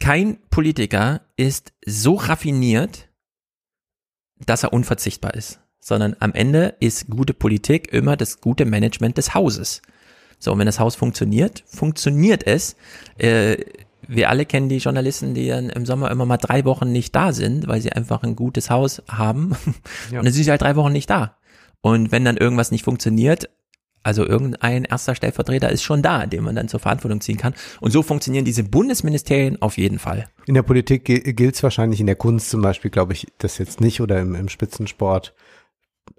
Kein 0.00 0.38
Politiker 0.50 1.22
ist 1.36 1.72
so 1.84 2.14
raffiniert, 2.14 3.08
dass 4.44 4.62
er 4.62 4.72
unverzichtbar 4.72 5.34
ist, 5.34 5.60
sondern 5.80 6.16
am 6.20 6.32
Ende 6.32 6.76
ist 6.80 7.08
gute 7.08 7.34
Politik 7.34 7.92
immer 7.92 8.16
das 8.16 8.40
gute 8.40 8.64
Management 8.64 9.18
des 9.18 9.34
Hauses. 9.34 9.82
So, 10.38 10.52
und 10.52 10.58
wenn 10.58 10.66
das 10.66 10.80
Haus 10.80 10.94
funktioniert, 10.94 11.64
funktioniert 11.66 12.46
es. 12.46 12.76
Äh, 13.18 13.58
wir 14.06 14.30
alle 14.30 14.46
kennen 14.46 14.68
die 14.68 14.78
Journalisten, 14.78 15.34
die 15.34 15.48
dann 15.48 15.68
im 15.68 15.84
Sommer 15.84 16.10
immer 16.10 16.24
mal 16.24 16.38
drei 16.38 16.64
Wochen 16.64 16.90
nicht 16.90 17.14
da 17.14 17.32
sind, 17.32 17.68
weil 17.68 17.80
sie 17.80 17.92
einfach 17.92 18.22
ein 18.22 18.36
gutes 18.36 18.70
Haus 18.70 19.02
haben. 19.08 19.54
Ja. 20.10 20.20
Und 20.20 20.24
dann 20.24 20.32
sind 20.32 20.44
sie 20.44 20.50
halt 20.50 20.62
drei 20.62 20.76
Wochen 20.76 20.92
nicht 20.92 21.10
da. 21.10 21.36
Und 21.80 22.10
wenn 22.10 22.24
dann 22.24 22.36
irgendwas 22.36 22.70
nicht 22.70 22.84
funktioniert, 22.84 23.50
also 24.02 24.26
irgendein 24.26 24.84
erster 24.84 25.14
Stellvertreter 25.14 25.70
ist 25.70 25.82
schon 25.82 26.02
da, 26.02 26.26
den 26.26 26.42
man 26.42 26.54
dann 26.54 26.68
zur 26.68 26.80
Verantwortung 26.80 27.20
ziehen 27.20 27.36
kann. 27.36 27.54
Und 27.80 27.90
so 27.90 28.02
funktionieren 28.02 28.44
diese 28.44 28.64
Bundesministerien 28.64 29.60
auf 29.60 29.76
jeden 29.76 29.98
Fall. 29.98 30.28
In 30.46 30.54
der 30.54 30.62
Politik 30.62 31.04
gilt 31.04 31.54
es 31.54 31.62
wahrscheinlich, 31.62 32.00
in 32.00 32.06
der 32.06 32.16
Kunst 32.16 32.48
zum 32.48 32.62
Beispiel, 32.62 32.90
glaube 32.90 33.12
ich, 33.12 33.26
das 33.38 33.58
jetzt 33.58 33.80
nicht 33.80 34.00
oder 34.00 34.18
im, 34.20 34.34
im 34.34 34.48
Spitzensport. 34.48 35.34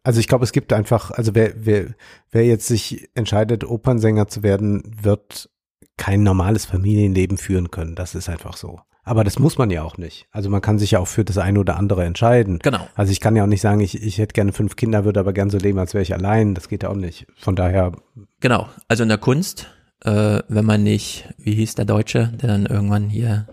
Also 0.04 0.20
ich 0.20 0.28
glaube, 0.28 0.44
es 0.44 0.52
gibt 0.52 0.74
einfach, 0.74 1.12
also 1.12 1.36
wer, 1.36 1.54
wer, 1.56 1.88
wer 2.32 2.46
jetzt 2.46 2.68
sich 2.68 3.10
entscheidet, 3.16 3.64
Opernsänger 3.64 4.28
zu 4.28 4.44
werden, 4.44 4.84
wird 5.02 5.50
kein 5.98 6.24
normales 6.24 6.66
Familienleben 6.66 7.38
führen 7.38 7.72
können. 7.72 7.96
Das 7.96 8.16
ist 8.16 8.30
einfach 8.30 8.56
so. 8.56 8.80
Aber 9.04 9.24
das 9.24 9.40
muss 9.40 9.58
man 9.58 9.72
ja 9.72 9.82
auch 9.84 9.98
nicht. 9.98 10.28
Also 10.32 10.50
man 10.50 10.62
kann 10.62 10.78
sich 10.78 10.92
ja 10.92 11.00
auch 11.00 11.08
für 11.08 11.26
das 11.26 11.38
eine 11.38 11.60
oder 11.60 11.78
andere 11.78 12.06
entscheiden. 12.06 12.60
Genau. 12.60 12.88
Also 12.94 13.12
ich 13.12 13.20
kann 13.20 13.36
ja 13.36 13.44
auch 13.44 13.48
nicht 13.48 13.62
sagen, 13.62 13.80
ich, 13.82 14.02
ich 14.02 14.20
hätte 14.20 14.34
gerne 14.34 14.54
fünf 14.54 14.76
Kinder, 14.76 15.04
würde 15.04 15.20
aber 15.20 15.34
gern 15.34 15.50
so 15.50 15.58
leben, 15.58 15.80
als 15.80 15.94
wäre 15.94 16.04
ich 16.04 16.14
allein. 16.14 16.54
Das 16.54 16.70
geht 16.70 16.84
ja 16.84 16.90
auch 16.90 16.96
nicht. 16.96 17.26
Von 17.38 17.56
daher, 17.56 17.94
Genau. 18.40 18.70
Also 18.88 19.04
in 19.04 19.10
der 19.10 19.18
Kunst, 19.18 19.68
äh, 20.04 20.40
wenn 20.48 20.66
man 20.66 20.84
nicht, 20.84 21.28
wie 21.38 21.56
hieß 21.56 21.76
der 21.76 21.86
Deutsche, 21.86 22.32
der 22.40 22.50
dann 22.50 22.66
irgendwann 22.66 23.10
hier, 23.10 23.48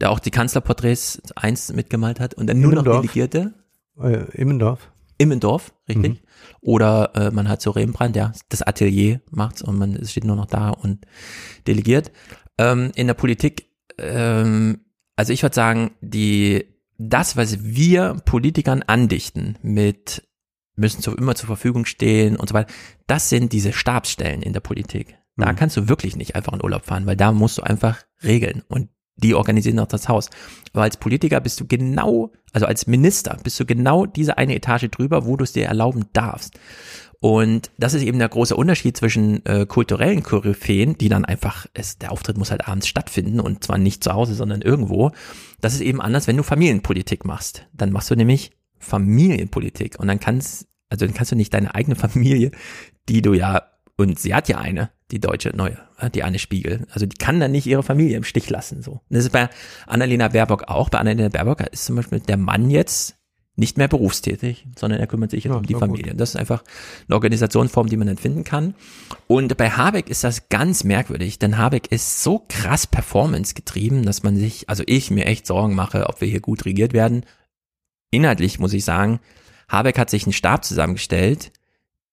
der 0.00 0.10
auch 0.10 0.20
die 0.20 0.30
Kanzlerporträts 0.30 1.20
eins 1.36 1.72
mitgemalt 1.72 2.20
hat 2.20 2.34
und 2.34 2.46
dann 2.46 2.60
nur 2.60 2.72
noch 2.72 2.82
Immendorf. 2.84 3.02
Delegierte. 3.02 3.54
äh, 4.00 4.24
Immendorf. 4.40 4.90
Immendorf, 5.18 5.72
richtig. 5.88 6.22
Oder 6.60 7.12
äh, 7.14 7.30
man 7.30 7.48
hat 7.48 7.62
so 7.62 7.70
Rembrandt, 7.70 8.16
ja, 8.16 8.32
das 8.48 8.62
Atelier 8.62 9.20
macht's 9.30 9.62
und 9.62 9.78
man 9.78 10.04
steht 10.06 10.24
nur 10.24 10.36
noch 10.36 10.46
da 10.46 10.70
und 10.70 11.06
delegiert. 11.66 12.10
Ähm, 12.58 12.90
in 12.94 13.06
der 13.06 13.14
Politik, 13.14 13.68
ähm, 13.98 14.80
also 15.16 15.32
ich 15.32 15.42
würde 15.42 15.54
sagen, 15.54 15.92
die 16.00 16.66
das, 16.98 17.36
was 17.36 17.62
wir 17.64 18.16
Politikern 18.24 18.82
andichten 18.82 19.58
mit 19.62 20.26
müssen 20.76 21.02
zu, 21.02 21.14
immer 21.14 21.34
zur 21.34 21.46
Verfügung 21.46 21.84
stehen 21.84 22.36
und 22.36 22.48
so 22.48 22.54
weiter, 22.54 22.72
das 23.06 23.28
sind 23.28 23.52
diese 23.52 23.72
Stabsstellen 23.72 24.42
in 24.42 24.52
der 24.52 24.60
Politik. 24.60 25.16
Da 25.36 25.50
Mhm. 25.50 25.56
kannst 25.56 25.76
du 25.76 25.88
wirklich 25.88 26.16
nicht 26.16 26.34
einfach 26.36 26.52
in 26.52 26.62
Urlaub 26.62 26.84
fahren, 26.84 27.06
weil 27.06 27.16
da 27.16 27.32
musst 27.32 27.58
du 27.58 27.62
einfach 27.62 28.02
regeln 28.22 28.62
und 28.68 28.88
die 29.16 29.34
organisieren 29.34 29.78
auch 29.78 29.86
das 29.86 30.08
Haus. 30.08 30.30
Aber 30.72 30.82
als 30.82 30.96
Politiker 30.96 31.40
bist 31.40 31.60
du 31.60 31.66
genau, 31.66 32.32
also 32.52 32.66
als 32.66 32.86
Minister 32.86 33.38
bist 33.42 33.58
du 33.60 33.64
genau 33.64 34.06
diese 34.06 34.38
eine 34.38 34.54
Etage 34.54 34.88
drüber, 34.90 35.26
wo 35.26 35.36
du 35.36 35.44
es 35.44 35.52
dir 35.52 35.66
erlauben 35.66 36.06
darfst. 36.12 36.58
Und 37.20 37.70
das 37.78 37.94
ist 37.94 38.02
eben 38.02 38.18
der 38.18 38.28
große 38.28 38.54
Unterschied 38.54 38.98
zwischen 38.98 39.46
äh, 39.46 39.64
kulturellen 39.64 40.22
Koryphäen, 40.22 40.98
die 40.98 41.08
dann 41.08 41.24
einfach, 41.24 41.66
es, 41.72 41.96
der 41.96 42.12
Auftritt 42.12 42.36
muss 42.36 42.50
halt 42.50 42.68
abends 42.68 42.86
stattfinden 42.86 43.40
und 43.40 43.64
zwar 43.64 43.78
nicht 43.78 44.04
zu 44.04 44.12
Hause, 44.12 44.34
sondern 44.34 44.60
irgendwo. 44.60 45.10
Das 45.62 45.72
ist 45.72 45.80
eben 45.80 46.02
anders, 46.02 46.26
wenn 46.26 46.36
du 46.36 46.42
Familienpolitik 46.42 47.24
machst. 47.24 47.66
Dann 47.72 47.92
machst 47.92 48.10
du 48.10 48.14
nämlich 48.14 48.50
Familienpolitik 48.78 49.98
und 49.98 50.08
dann 50.08 50.20
kannst, 50.20 50.68
also 50.90 51.06
dann 51.06 51.14
kannst 51.14 51.32
du 51.32 51.36
nicht 51.36 51.54
deine 51.54 51.74
eigene 51.74 51.96
Familie, 51.96 52.50
die 53.08 53.22
du 53.22 53.32
ja, 53.32 53.62
und 53.96 54.18
sie 54.18 54.34
hat 54.34 54.48
ja 54.48 54.58
eine, 54.58 54.90
die 55.10 55.20
deutsche 55.20 55.50
neue, 55.54 55.78
äh, 55.98 56.10
die 56.10 56.22
Anne 56.22 56.38
Spiegel, 56.38 56.86
also 56.90 57.06
die 57.06 57.16
kann 57.16 57.40
dann 57.40 57.52
nicht 57.52 57.66
ihre 57.66 57.82
Familie 57.82 58.16
im 58.16 58.24
Stich 58.24 58.48
lassen, 58.50 58.82
so. 58.82 58.92
Und 58.92 59.02
das 59.10 59.24
ist 59.24 59.32
bei 59.32 59.48
Annalena 59.86 60.28
Baerbock 60.28 60.64
auch. 60.64 60.88
Bei 60.88 60.98
Annalena 60.98 61.28
Baerbock 61.28 61.60
ist 61.72 61.84
zum 61.84 61.96
Beispiel 61.96 62.20
der 62.20 62.36
Mann 62.36 62.70
jetzt 62.70 63.16
nicht 63.56 63.78
mehr 63.78 63.86
berufstätig, 63.86 64.66
sondern 64.76 64.98
er 64.98 65.06
kümmert 65.06 65.30
sich 65.30 65.44
jetzt 65.44 65.54
um 65.54 65.64
die 65.64 65.74
gut. 65.74 65.80
Familie. 65.80 66.12
Und 66.12 66.20
das 66.20 66.30
ist 66.30 66.36
einfach 66.36 66.64
eine 67.06 67.14
Organisationsform, 67.14 67.88
die 67.88 67.96
man 67.96 68.08
dann 68.08 68.16
finden 68.16 68.42
kann. 68.42 68.74
Und 69.28 69.56
bei 69.56 69.70
Habeck 69.70 70.08
ist 70.08 70.24
das 70.24 70.48
ganz 70.48 70.82
merkwürdig, 70.82 71.38
denn 71.38 71.56
Habeck 71.56 71.92
ist 71.92 72.22
so 72.22 72.44
krass 72.48 72.86
Performance 72.88 73.54
getrieben, 73.54 74.04
dass 74.04 74.24
man 74.24 74.36
sich, 74.36 74.68
also 74.68 74.82
ich 74.86 75.12
mir 75.12 75.26
echt 75.26 75.46
Sorgen 75.46 75.74
mache, 75.74 76.08
ob 76.08 76.20
wir 76.20 76.26
hier 76.26 76.40
gut 76.40 76.64
regiert 76.64 76.92
werden. 76.94 77.24
Inhaltlich 78.10 78.58
muss 78.58 78.72
ich 78.72 78.84
sagen, 78.84 79.20
Habeck 79.68 79.98
hat 79.98 80.10
sich 80.10 80.24
einen 80.24 80.32
Stab 80.32 80.64
zusammengestellt 80.64 81.52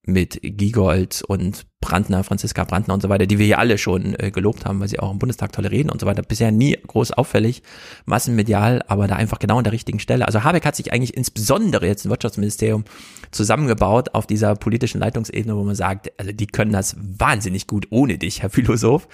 mit 0.06 0.40
Giegold 0.42 1.24
und 1.28 1.66
Brandner, 1.80 2.24
Franziska 2.24 2.64
Brandner 2.64 2.94
und 2.94 3.02
so 3.02 3.10
weiter, 3.10 3.26
die 3.26 3.40
wir 3.40 3.46
ja 3.46 3.58
alle 3.58 3.78
schon 3.78 4.16
äh, 4.20 4.32
gelobt 4.32 4.66
haben, 4.66 4.80
weil 4.80 4.88
sie 4.88 5.00
auch 5.00 5.12
im 5.12 5.20
Bundestag 5.20 5.52
tolle 5.52 5.72
reden 5.72 5.90
und 5.90 6.00
so 6.00 6.08
weiter. 6.08 6.22
Bisher 6.22 6.52
nie 6.52 6.78
groß 6.88 7.12
auffällig, 7.12 7.64
massenmedial, 8.06 8.84
aber 8.88 9.08
da 9.08 9.16
einfach 9.16 9.40
genau 9.40 9.58
an 9.58 9.64
der 9.64 9.74
richtigen 9.74 10.00
Stelle. 10.00 10.26
Also 10.26 10.44
Habeck 10.44 10.66
hat 10.66 10.76
sich 10.76 10.94
eigentlich 10.94 11.16
insbesondere 11.16 11.88
jetzt 11.88 12.06
im 12.06 12.12
Wirtschaftsministerium 12.12 12.86
zusammengebaut 13.32 14.14
auf 14.14 14.28
dieser 14.28 14.56
politischen 14.56 15.00
Leitungsebene, 15.00 15.56
wo 15.56 15.64
man 15.64 15.76
sagt, 15.76 16.12
also 16.20 16.32
die 16.32 16.48
können 16.48 16.72
das 16.72 16.96
wahnsinnig 17.00 17.68
gut 17.68 17.88
ohne 17.90 18.18
dich, 18.18 18.42
Herr 18.42 18.50
Philosoph. 18.50 19.08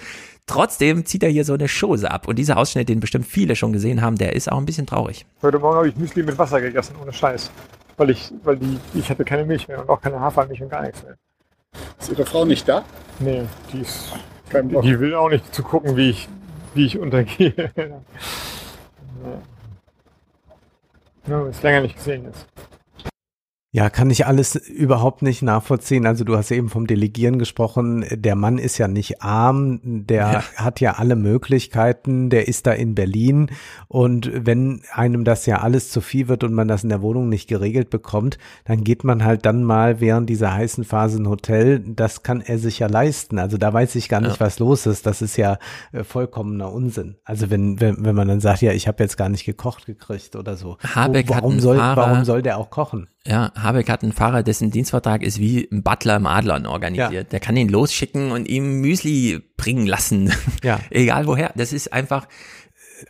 Trotzdem 0.46 1.04
zieht 1.04 1.22
er 1.22 1.28
hier 1.28 1.44
so 1.44 1.54
eine 1.54 1.68
Chose 1.68 2.10
ab. 2.10 2.26
Und 2.26 2.38
dieser 2.38 2.56
Ausschnitt, 2.56 2.88
den 2.88 3.00
bestimmt 3.00 3.26
viele 3.26 3.56
schon 3.56 3.72
gesehen 3.72 4.00
haben, 4.00 4.16
der 4.16 4.34
ist 4.34 4.50
auch 4.50 4.56
ein 4.56 4.64
bisschen 4.66 4.86
traurig. 4.86 5.26
Heute 5.42 5.58
Morgen 5.58 5.76
habe 5.76 5.88
ich 5.88 5.96
Müsli 5.96 6.22
mit 6.22 6.38
Wasser 6.38 6.60
gegessen, 6.60 6.94
ohne 7.02 7.12
Scheiß. 7.12 7.50
Weil 7.98 8.10
ich, 8.10 8.32
weil 8.44 8.56
die, 8.56 8.78
ich 8.94 9.10
hatte 9.10 9.24
keine 9.24 9.44
Milch 9.44 9.68
mehr 9.68 9.80
und 9.80 9.90
auch 9.90 10.00
keine 10.00 10.20
Hafermilch 10.20 10.62
und 10.62 10.70
gar 10.70 10.82
nichts 10.82 11.02
mehr. 11.02 11.16
Ist 11.98 12.10
Ihre 12.10 12.24
Frau 12.24 12.44
nicht 12.44 12.66
da? 12.68 12.84
Nee, 13.18 13.44
die 13.72 13.80
ist, 13.80 14.12
Kein 14.48 14.68
die, 14.68 14.74
Bock. 14.74 14.84
die 14.84 14.98
will 14.98 15.14
auch 15.14 15.28
nicht 15.28 15.52
zu 15.54 15.62
gucken, 15.64 15.96
wie 15.96 16.10
ich, 16.10 16.28
wie 16.74 16.86
ich 16.86 16.98
untergehe. 16.98 17.72
ja, 21.26 21.46
ist 21.48 21.62
länger 21.62 21.80
nicht 21.82 21.96
gesehen 21.96 22.24
jetzt. 22.24 22.46
Ja, 23.70 23.90
kann 23.90 24.08
ich 24.08 24.24
alles 24.26 24.56
überhaupt 24.56 25.20
nicht 25.20 25.42
nachvollziehen. 25.42 26.06
Also 26.06 26.24
du 26.24 26.38
hast 26.38 26.50
eben 26.50 26.70
vom 26.70 26.86
Delegieren 26.86 27.38
gesprochen. 27.38 28.02
Der 28.10 28.34
Mann 28.34 28.56
ist 28.56 28.78
ja 28.78 28.88
nicht 28.88 29.20
arm, 29.20 29.80
der 29.84 30.32
Ja. 30.32 30.42
hat 30.56 30.80
ja 30.80 30.92
alle 30.92 31.16
Möglichkeiten, 31.16 32.30
der 32.30 32.48
ist 32.48 32.66
da 32.66 32.72
in 32.72 32.94
Berlin. 32.94 33.50
Und 33.86 34.30
wenn 34.34 34.80
einem 34.92 35.24
das 35.24 35.44
ja 35.44 35.58
alles 35.60 35.90
zu 35.90 36.00
viel 36.00 36.28
wird 36.28 36.44
und 36.44 36.54
man 36.54 36.66
das 36.66 36.82
in 36.82 36.88
der 36.88 37.02
Wohnung 37.02 37.28
nicht 37.28 37.46
geregelt 37.46 37.90
bekommt, 37.90 38.38
dann 38.64 38.84
geht 38.84 39.04
man 39.04 39.22
halt 39.22 39.44
dann 39.44 39.62
mal 39.64 40.00
während 40.00 40.30
dieser 40.30 40.54
heißen 40.54 40.84
Phase 40.84 41.18
in 41.18 41.28
Hotel. 41.28 41.80
Das 41.80 42.22
kann 42.22 42.40
er 42.40 42.58
sich 42.58 42.78
ja 42.78 42.86
leisten. 42.86 43.38
Also 43.38 43.58
da 43.58 43.70
weiß 43.70 43.96
ich 43.96 44.08
gar 44.08 44.22
nicht, 44.22 44.40
Ja. 44.40 44.46
was 44.46 44.58
los 44.60 44.86
ist. 44.86 45.04
Das 45.04 45.20
ist 45.20 45.36
ja 45.36 45.58
äh, 45.92 46.04
vollkommener 46.04 46.72
Unsinn. 46.72 47.16
Also 47.22 47.50
wenn, 47.50 47.78
wenn, 47.82 48.02
wenn 48.02 48.14
man 48.14 48.28
dann 48.28 48.40
sagt, 48.40 48.62
ja, 48.62 48.72
ich 48.72 48.88
habe 48.88 49.02
jetzt 49.02 49.18
gar 49.18 49.28
nicht 49.28 49.44
gekocht 49.44 49.84
gekriegt 49.84 50.36
oder 50.36 50.56
so. 50.56 50.78
Habeck 50.94 51.28
hat 51.28 51.42
warum 51.42 51.60
soll, 51.60 51.76
warum 51.76 52.24
soll 52.24 52.40
der 52.40 52.56
auch 52.56 52.70
kochen? 52.70 53.08
Ja, 53.26 53.52
Habeck 53.54 53.90
hat 53.90 54.02
einen 54.02 54.12
Fahrer, 54.12 54.42
dessen 54.42 54.70
Dienstvertrag 54.70 55.22
ist 55.22 55.38
wie 55.38 55.68
ein 55.70 55.82
Butler 55.82 56.16
im 56.16 56.26
Adlern 56.26 56.66
organisiert. 56.66 57.12
Ja. 57.12 57.22
Der 57.24 57.40
kann 57.40 57.56
ihn 57.56 57.68
losschicken 57.68 58.30
und 58.30 58.48
ihm 58.48 58.80
Müsli 58.80 59.40
bringen 59.56 59.86
lassen. 59.86 60.32
Ja. 60.62 60.80
Egal 60.90 61.26
woher. 61.26 61.52
Das 61.54 61.72
ist 61.72 61.92
einfach, 61.92 62.26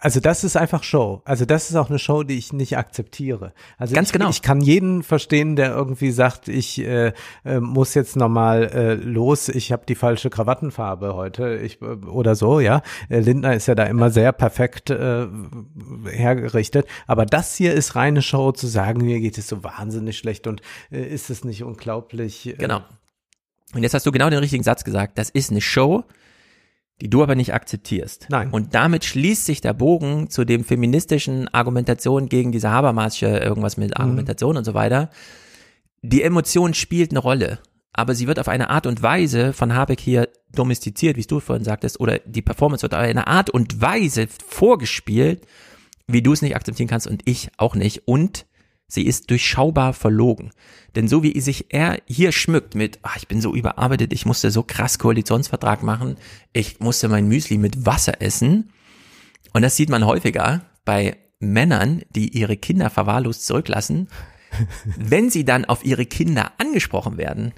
also 0.00 0.20
das 0.20 0.44
ist 0.44 0.57
einfach 0.57 0.83
Show. 0.83 1.23
Also 1.25 1.44
das 1.44 1.70
ist 1.70 1.76
auch 1.76 1.89
eine 1.89 1.99
Show, 1.99 2.23
die 2.23 2.36
ich 2.36 2.52
nicht 2.52 2.76
akzeptiere. 2.76 3.52
Also 3.78 3.94
Ganz 3.94 4.08
ich, 4.08 4.12
genau. 4.12 4.31
Ich 4.31 4.42
kann 4.42 4.60
jeden 4.60 5.02
verstehen, 5.02 5.57
der 5.57 5.70
irgendwie 5.70 6.10
sagt, 6.10 6.49
ich 6.49 6.78
äh, 6.81 7.12
äh, 7.44 7.60
muss 7.60 7.94
jetzt 7.94 8.17
nochmal 8.17 8.65
äh, 8.65 8.94
los, 8.94 9.49
ich 9.49 9.73
habe 9.73 9.84
die 9.86 9.94
falsche 9.94 10.31
Krawattenfarbe 10.31 11.15
heute 11.15 11.57
ich, 11.57 11.81
äh, 11.81 11.86
oder 12.07 12.34
so, 12.34 12.60
ja. 12.60 12.83
Äh, 13.08 13.20
Lindner 13.20 13.55
ist 13.55 13.67
ja 13.67 13.75
da 13.75 13.84
immer 13.84 14.10
sehr 14.10 14.33
perfekt 14.33 14.91
äh, 14.91 15.26
hergerichtet. 16.10 16.86
Aber 17.07 17.26
das 17.26 17.57
hier 17.57 17.75
ist 17.75 17.97
reine 17.97 18.23
Show, 18.23 18.52
zu 18.52 18.67
sagen, 18.67 19.05
mir 19.05 19.20
geht 19.20 19.39
es 19.39 19.49
so 19.49 19.65
wahnsinnig 19.65 20.18
schlecht 20.18 20.47
und 20.47 20.60
äh, 20.91 21.02
ist 21.02 21.31
es 21.31 21.44
nicht 21.44 21.62
unglaublich. 21.62 22.47
Äh, 22.47 22.55
genau. 22.55 22.83
Und 23.75 23.83
jetzt 23.83 23.94
hast 23.94 24.07
du 24.07 24.12
genau 24.12 24.31
den 24.31 24.39
richtigen 24.39 24.65
Satz 24.65 24.84
gesagt. 24.84 25.18
Das 25.18 25.31
ist 25.31 25.50
eine 25.50 25.60
Show, 25.60 26.05
die 27.01 27.10
du 27.10 27.23
aber 27.23 27.35
nicht 27.35 27.55
akzeptierst. 27.55 28.27
Nein. 28.28 28.51
Und 28.51 28.75
damit 28.75 29.05
schließt 29.05 29.44
sich 29.44 29.60
der 29.60 29.73
Bogen 29.73 30.31
zu 30.31 30.44
dem 30.44 30.65
feministischen 30.65 31.49
Argumentation 31.55 32.28
gegen 32.28 32.52
diese 32.52 32.70
Habermasche, 32.70 33.27
irgendwas 33.27 33.77
mit 33.77 33.91
Mhm. 33.91 34.02
Argumentation 34.02 34.57
und 34.57 34.65
so 34.65 34.75
weiter. 34.75 35.10
Die 36.02 36.23
Emotion 36.23 36.75
spielt 36.75 37.10
eine 37.10 37.20
Rolle, 37.20 37.59
aber 37.93 38.15
sie 38.15 38.27
wird 38.27 38.39
auf 38.39 38.49
eine 38.49 38.70
Art 38.70 38.86
und 38.86 39.02
Weise 39.02 39.52
von 39.52 39.75
Habeck 39.75 40.01
hier 40.01 40.28
domestiziert, 40.52 41.17
wie 41.17 41.20
es 41.20 41.27
du 41.27 41.41
vorhin 41.41 41.65
sagtest, 41.65 42.01
oder 42.01 42.18
die 42.20 42.43
Performance 42.43 42.83
wird 42.83 42.94
auf 42.94 43.01
eine 43.01 43.27
Art 43.27 43.51
und 43.51 43.81
Weise 43.81 44.27
vorgespielt, 44.47 45.47
wie 46.07 46.23
du 46.23 46.33
es 46.33 46.43
nicht 46.43 46.57
akzeptieren 46.57 46.89
kannst 46.89 47.07
und 47.07 47.23
ich 47.27 47.51
auch 47.59 47.75
nicht. 47.75 48.09
Und 48.09 48.47
sie 48.89 49.07
ist 49.07 49.31
durchschaubar 49.31 49.92
verlogen. 49.92 50.50
Denn 50.97 51.07
so 51.07 51.23
wie 51.23 51.39
sich 51.41 51.67
er 51.68 52.00
hier 52.07 52.33
schmückt 52.33 52.75
mit, 52.75 52.99
ach, 53.02 53.17
ich 53.17 53.28
bin 53.28 53.41
so 53.41 53.55
überarbeitet, 53.55 54.12
ich 54.12 54.26
musste 54.26 54.50
so 54.50 54.62
krass 54.62 54.99
Koalitionsvertrag 54.99 55.83
machen, 55.83 56.17
ich 56.52 56.81
musste 56.81 57.08
mein 57.08 57.28
Müsli 57.28 57.58
mit 57.58 57.86
Wasser 57.86 58.20
essen. 58.20 58.73
Und 59.52 59.62
das 59.62 59.76
sieht 59.76 59.91
man 59.91 60.07
häufiger 60.07 60.62
bei 60.84 61.17
Männern, 61.39 62.02
die 62.10 62.36
ihre 62.36 62.57
Kinder 62.57 62.91
verwahrlost 62.91 63.47
zurücklassen, 63.47 64.08
wenn 64.97 65.31
sie 65.31 65.44
dann 65.44 65.67
auf 65.67 65.84
ihre 65.84 66.07
Kinder 66.07 66.52
angesprochen 66.58 67.18
werden. 67.18 67.52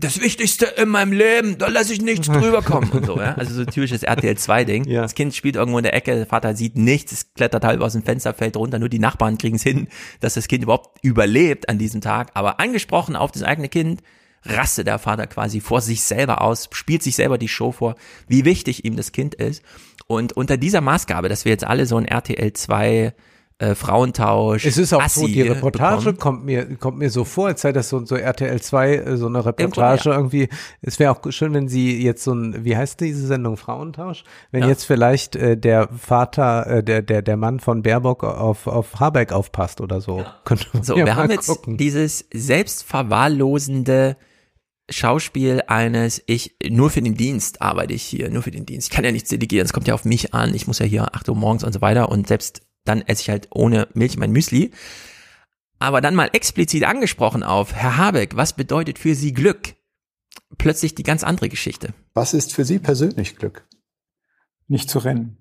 Das 0.00 0.20
Wichtigste 0.20 0.64
in 0.64 0.90
meinem 0.90 1.10
Leben, 1.10 1.58
da 1.58 1.66
lasse 1.66 1.92
ich 1.92 2.00
nichts 2.00 2.28
drüber 2.28 2.62
kommen 2.62 2.88
und 2.90 3.04
so, 3.04 3.18
ja. 3.18 3.34
Also 3.34 3.52
so 3.52 3.64
typisches 3.64 4.04
RTL 4.04 4.38
2 4.38 4.64
Ding. 4.64 4.84
Das 5.02 5.16
Kind 5.16 5.34
spielt 5.34 5.56
irgendwo 5.56 5.78
in 5.78 5.82
der 5.82 5.94
Ecke, 5.94 6.14
der 6.14 6.24
Vater 6.24 6.54
sieht 6.54 6.76
nichts, 6.76 7.10
es 7.10 7.34
klettert 7.34 7.64
halb 7.64 7.80
aus 7.80 7.94
dem 7.94 8.04
Fenster, 8.04 8.32
fällt 8.32 8.56
runter, 8.56 8.78
nur 8.78 8.88
die 8.88 9.00
Nachbarn 9.00 9.38
kriegen 9.38 9.56
es 9.56 9.64
hin, 9.64 9.88
dass 10.20 10.34
das 10.34 10.46
Kind 10.46 10.62
überhaupt 10.62 10.98
überlebt 11.02 11.68
an 11.68 11.78
diesem 11.78 12.00
Tag. 12.00 12.30
Aber 12.34 12.60
angesprochen 12.60 13.16
auf 13.16 13.32
das 13.32 13.42
eigene 13.42 13.68
Kind, 13.68 14.02
rastet 14.44 14.86
der 14.86 15.00
Vater 15.00 15.26
quasi 15.26 15.60
vor 15.60 15.80
sich 15.80 16.02
selber 16.02 16.42
aus, 16.42 16.68
spielt 16.72 17.02
sich 17.02 17.16
selber 17.16 17.36
die 17.36 17.48
Show 17.48 17.72
vor, 17.72 17.96
wie 18.28 18.44
wichtig 18.44 18.84
ihm 18.84 18.96
das 18.96 19.10
Kind 19.10 19.34
ist. 19.34 19.64
Und 20.06 20.32
unter 20.32 20.56
dieser 20.56 20.80
Maßgabe, 20.80 21.28
dass 21.28 21.44
wir 21.44 21.50
jetzt 21.50 21.64
alle 21.64 21.86
so 21.86 21.96
ein 21.96 22.06
RTL 22.06 22.52
2 22.52 23.14
äh, 23.60 23.74
Frauentausch. 23.74 24.64
Es 24.64 24.78
ist 24.78 24.92
auch 24.92 25.00
so, 25.08 25.22
Assi 25.22 25.32
die 25.32 25.42
Reportage 25.42 26.12
bekommen. 26.12 26.18
kommt 26.18 26.44
mir, 26.44 26.76
kommt 26.76 26.98
mir 26.98 27.10
so 27.10 27.24
vor, 27.24 27.48
als 27.48 27.62
sei 27.62 27.72
das 27.72 27.88
so, 27.88 28.04
so 28.04 28.14
RTL 28.14 28.60
2, 28.60 28.94
äh, 28.94 29.16
so 29.16 29.26
eine 29.26 29.44
Reportage 29.44 30.10
ja. 30.10 30.16
irgendwie. 30.16 30.48
Es 30.80 30.98
wäre 31.00 31.10
auch 31.10 31.20
schön, 31.32 31.52
wenn 31.54 31.68
sie 31.68 32.00
jetzt 32.00 32.22
so 32.22 32.32
ein, 32.32 32.64
wie 32.64 32.76
heißt 32.76 33.00
diese 33.00 33.26
Sendung, 33.26 33.56
Frauentausch? 33.56 34.22
Wenn 34.52 34.62
Ja. 34.62 34.68
jetzt 34.68 34.84
vielleicht 34.84 35.34
äh, 35.34 35.56
der 35.56 35.88
Vater, 35.88 36.66
äh, 36.68 36.84
der, 36.84 37.02
der, 37.02 37.22
der 37.22 37.36
Mann 37.36 37.58
von 37.58 37.82
Baerbock 37.82 38.22
auf, 38.22 38.68
auf 38.68 39.00
Habeck 39.00 39.32
aufpasst 39.32 39.80
oder 39.80 40.00
so. 40.00 40.24
Könnte 40.44 40.66
man 40.72 40.84
So, 40.84 40.96
ja 40.96 41.04
wir 41.06 41.16
haben 41.16 41.30
jetzt 41.30 41.48
gucken. 41.48 41.76
dieses 41.76 42.26
selbstverwahrlosende 42.32 44.16
Schauspiel 44.90 45.62
eines, 45.66 46.22
ich, 46.26 46.56
nur 46.70 46.90
für 46.90 47.02
den 47.02 47.14
Dienst 47.14 47.60
arbeite 47.60 47.92
ich 47.92 48.02
hier, 48.02 48.30
nur 48.30 48.42
für 48.42 48.50
den 48.50 48.64
Dienst. 48.64 48.88
Ich 48.88 48.94
kann 48.94 49.04
ja 49.04 49.12
nichts 49.12 49.28
delegieren, 49.28 49.66
es 49.66 49.72
kommt 49.74 49.86
ja 49.86 49.94
auf 49.94 50.04
mich 50.06 50.32
an, 50.32 50.54
ich 50.54 50.66
muss 50.66 50.78
ja 50.78 50.86
hier 50.86 51.14
8 51.14 51.28
Uhr 51.28 51.36
morgens 51.36 51.62
und 51.64 51.72
so 51.74 51.80
weiter 51.82 52.08
und 52.08 52.26
selbst 52.26 52.62
dann 52.88 53.02
esse 53.02 53.22
ich 53.22 53.30
halt 53.30 53.48
ohne 53.50 53.88
Milch 53.94 54.16
mein 54.16 54.32
Müsli. 54.32 54.72
Aber 55.78 56.00
dann 56.00 56.14
mal 56.14 56.30
explizit 56.32 56.84
angesprochen 56.84 57.42
auf, 57.42 57.74
Herr 57.74 57.96
Habeck, 57.96 58.34
was 58.36 58.54
bedeutet 58.54 58.98
für 58.98 59.14
Sie 59.14 59.32
Glück? 59.32 59.76
Plötzlich 60.56 60.94
die 60.94 61.04
ganz 61.04 61.22
andere 61.22 61.48
Geschichte. 61.48 61.94
Was 62.14 62.34
ist 62.34 62.54
für 62.54 62.64
Sie 62.64 62.78
persönlich 62.78 63.36
Glück? 63.36 63.68
nicht 64.68 64.90
zu 64.90 64.98
rennen. 64.98 65.38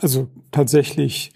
Also 0.00 0.30
tatsächlich 0.52 1.34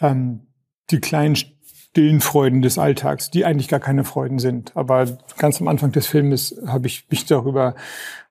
ähm, 0.00 0.46
die 0.90 1.00
kleinen 1.00 1.36
stillen 1.36 2.20
Freuden 2.20 2.60
des 2.60 2.78
Alltags, 2.78 3.30
die 3.30 3.44
eigentlich 3.44 3.68
gar 3.68 3.80
keine 3.80 4.04
Freuden 4.04 4.38
sind. 4.38 4.76
Aber 4.76 5.18
ganz 5.38 5.60
am 5.60 5.68
Anfang 5.68 5.92
des 5.92 6.06
Filmes 6.06 6.60
habe 6.66 6.86
ich 6.86 7.08
mich 7.10 7.24
darüber 7.24 7.74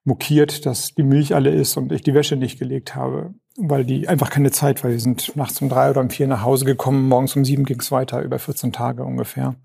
mokiert, 0.06 0.65
dass 0.65 0.93
die 0.93 1.03
Milch 1.03 1.33
alle 1.33 1.49
ist 1.49 1.77
und 1.77 1.91
ich 1.91 2.01
die 2.01 2.14
Wäsche 2.14 2.35
nicht 2.35 2.59
gelegt 2.59 2.95
habe, 2.95 3.33
weil 3.56 3.85
die 3.85 4.07
einfach 4.07 4.30
keine 4.30 4.51
Zeit 4.51 4.83
war. 4.83 4.91
Wir 4.91 4.99
sind 4.99 5.35
nachts 5.35 5.61
um 5.61 5.69
drei 5.69 5.90
oder 5.90 6.01
um 6.01 6.09
vier 6.09 6.27
nach 6.27 6.43
Hause 6.43 6.65
gekommen, 6.65 7.07
morgens 7.07 7.35
um 7.35 7.45
sieben 7.45 7.65
ging 7.65 7.80
es 7.80 7.91
weiter, 7.91 8.22
über 8.22 8.40
14 8.40 8.73
Tage 8.73 9.03
ungefähr. 9.03 9.56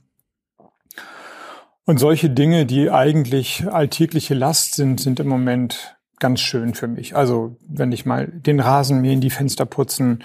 Und 1.84 1.98
solche 1.98 2.28
Dinge, 2.28 2.66
die 2.66 2.90
eigentlich 2.90 3.66
alltägliche 3.66 4.34
Last 4.34 4.74
sind, 4.74 5.00
sind 5.00 5.20
im 5.20 5.28
Moment 5.28 5.96
ganz 6.18 6.40
schön 6.40 6.74
für 6.74 6.86
mich. 6.86 7.16
Also 7.16 7.56
wenn 7.66 7.92
ich 7.92 8.04
mal 8.04 8.26
den 8.26 8.60
Rasen 8.60 9.00
mähen, 9.00 9.20
die 9.20 9.30
Fenster 9.30 9.64
putzen, 9.64 10.22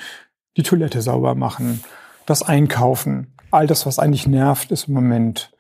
die 0.58 0.64
Toilette 0.64 1.02
sauber 1.02 1.36
machen, 1.36 1.82
das 2.26 2.44
Einkaufen, 2.44 3.36
all 3.50 3.68
das, 3.68 3.86
was 3.86 4.00
eigentlich 4.00 4.28
nervt, 4.28 4.72
ist 4.72 4.88
im 4.88 4.94
Moment 4.94 5.52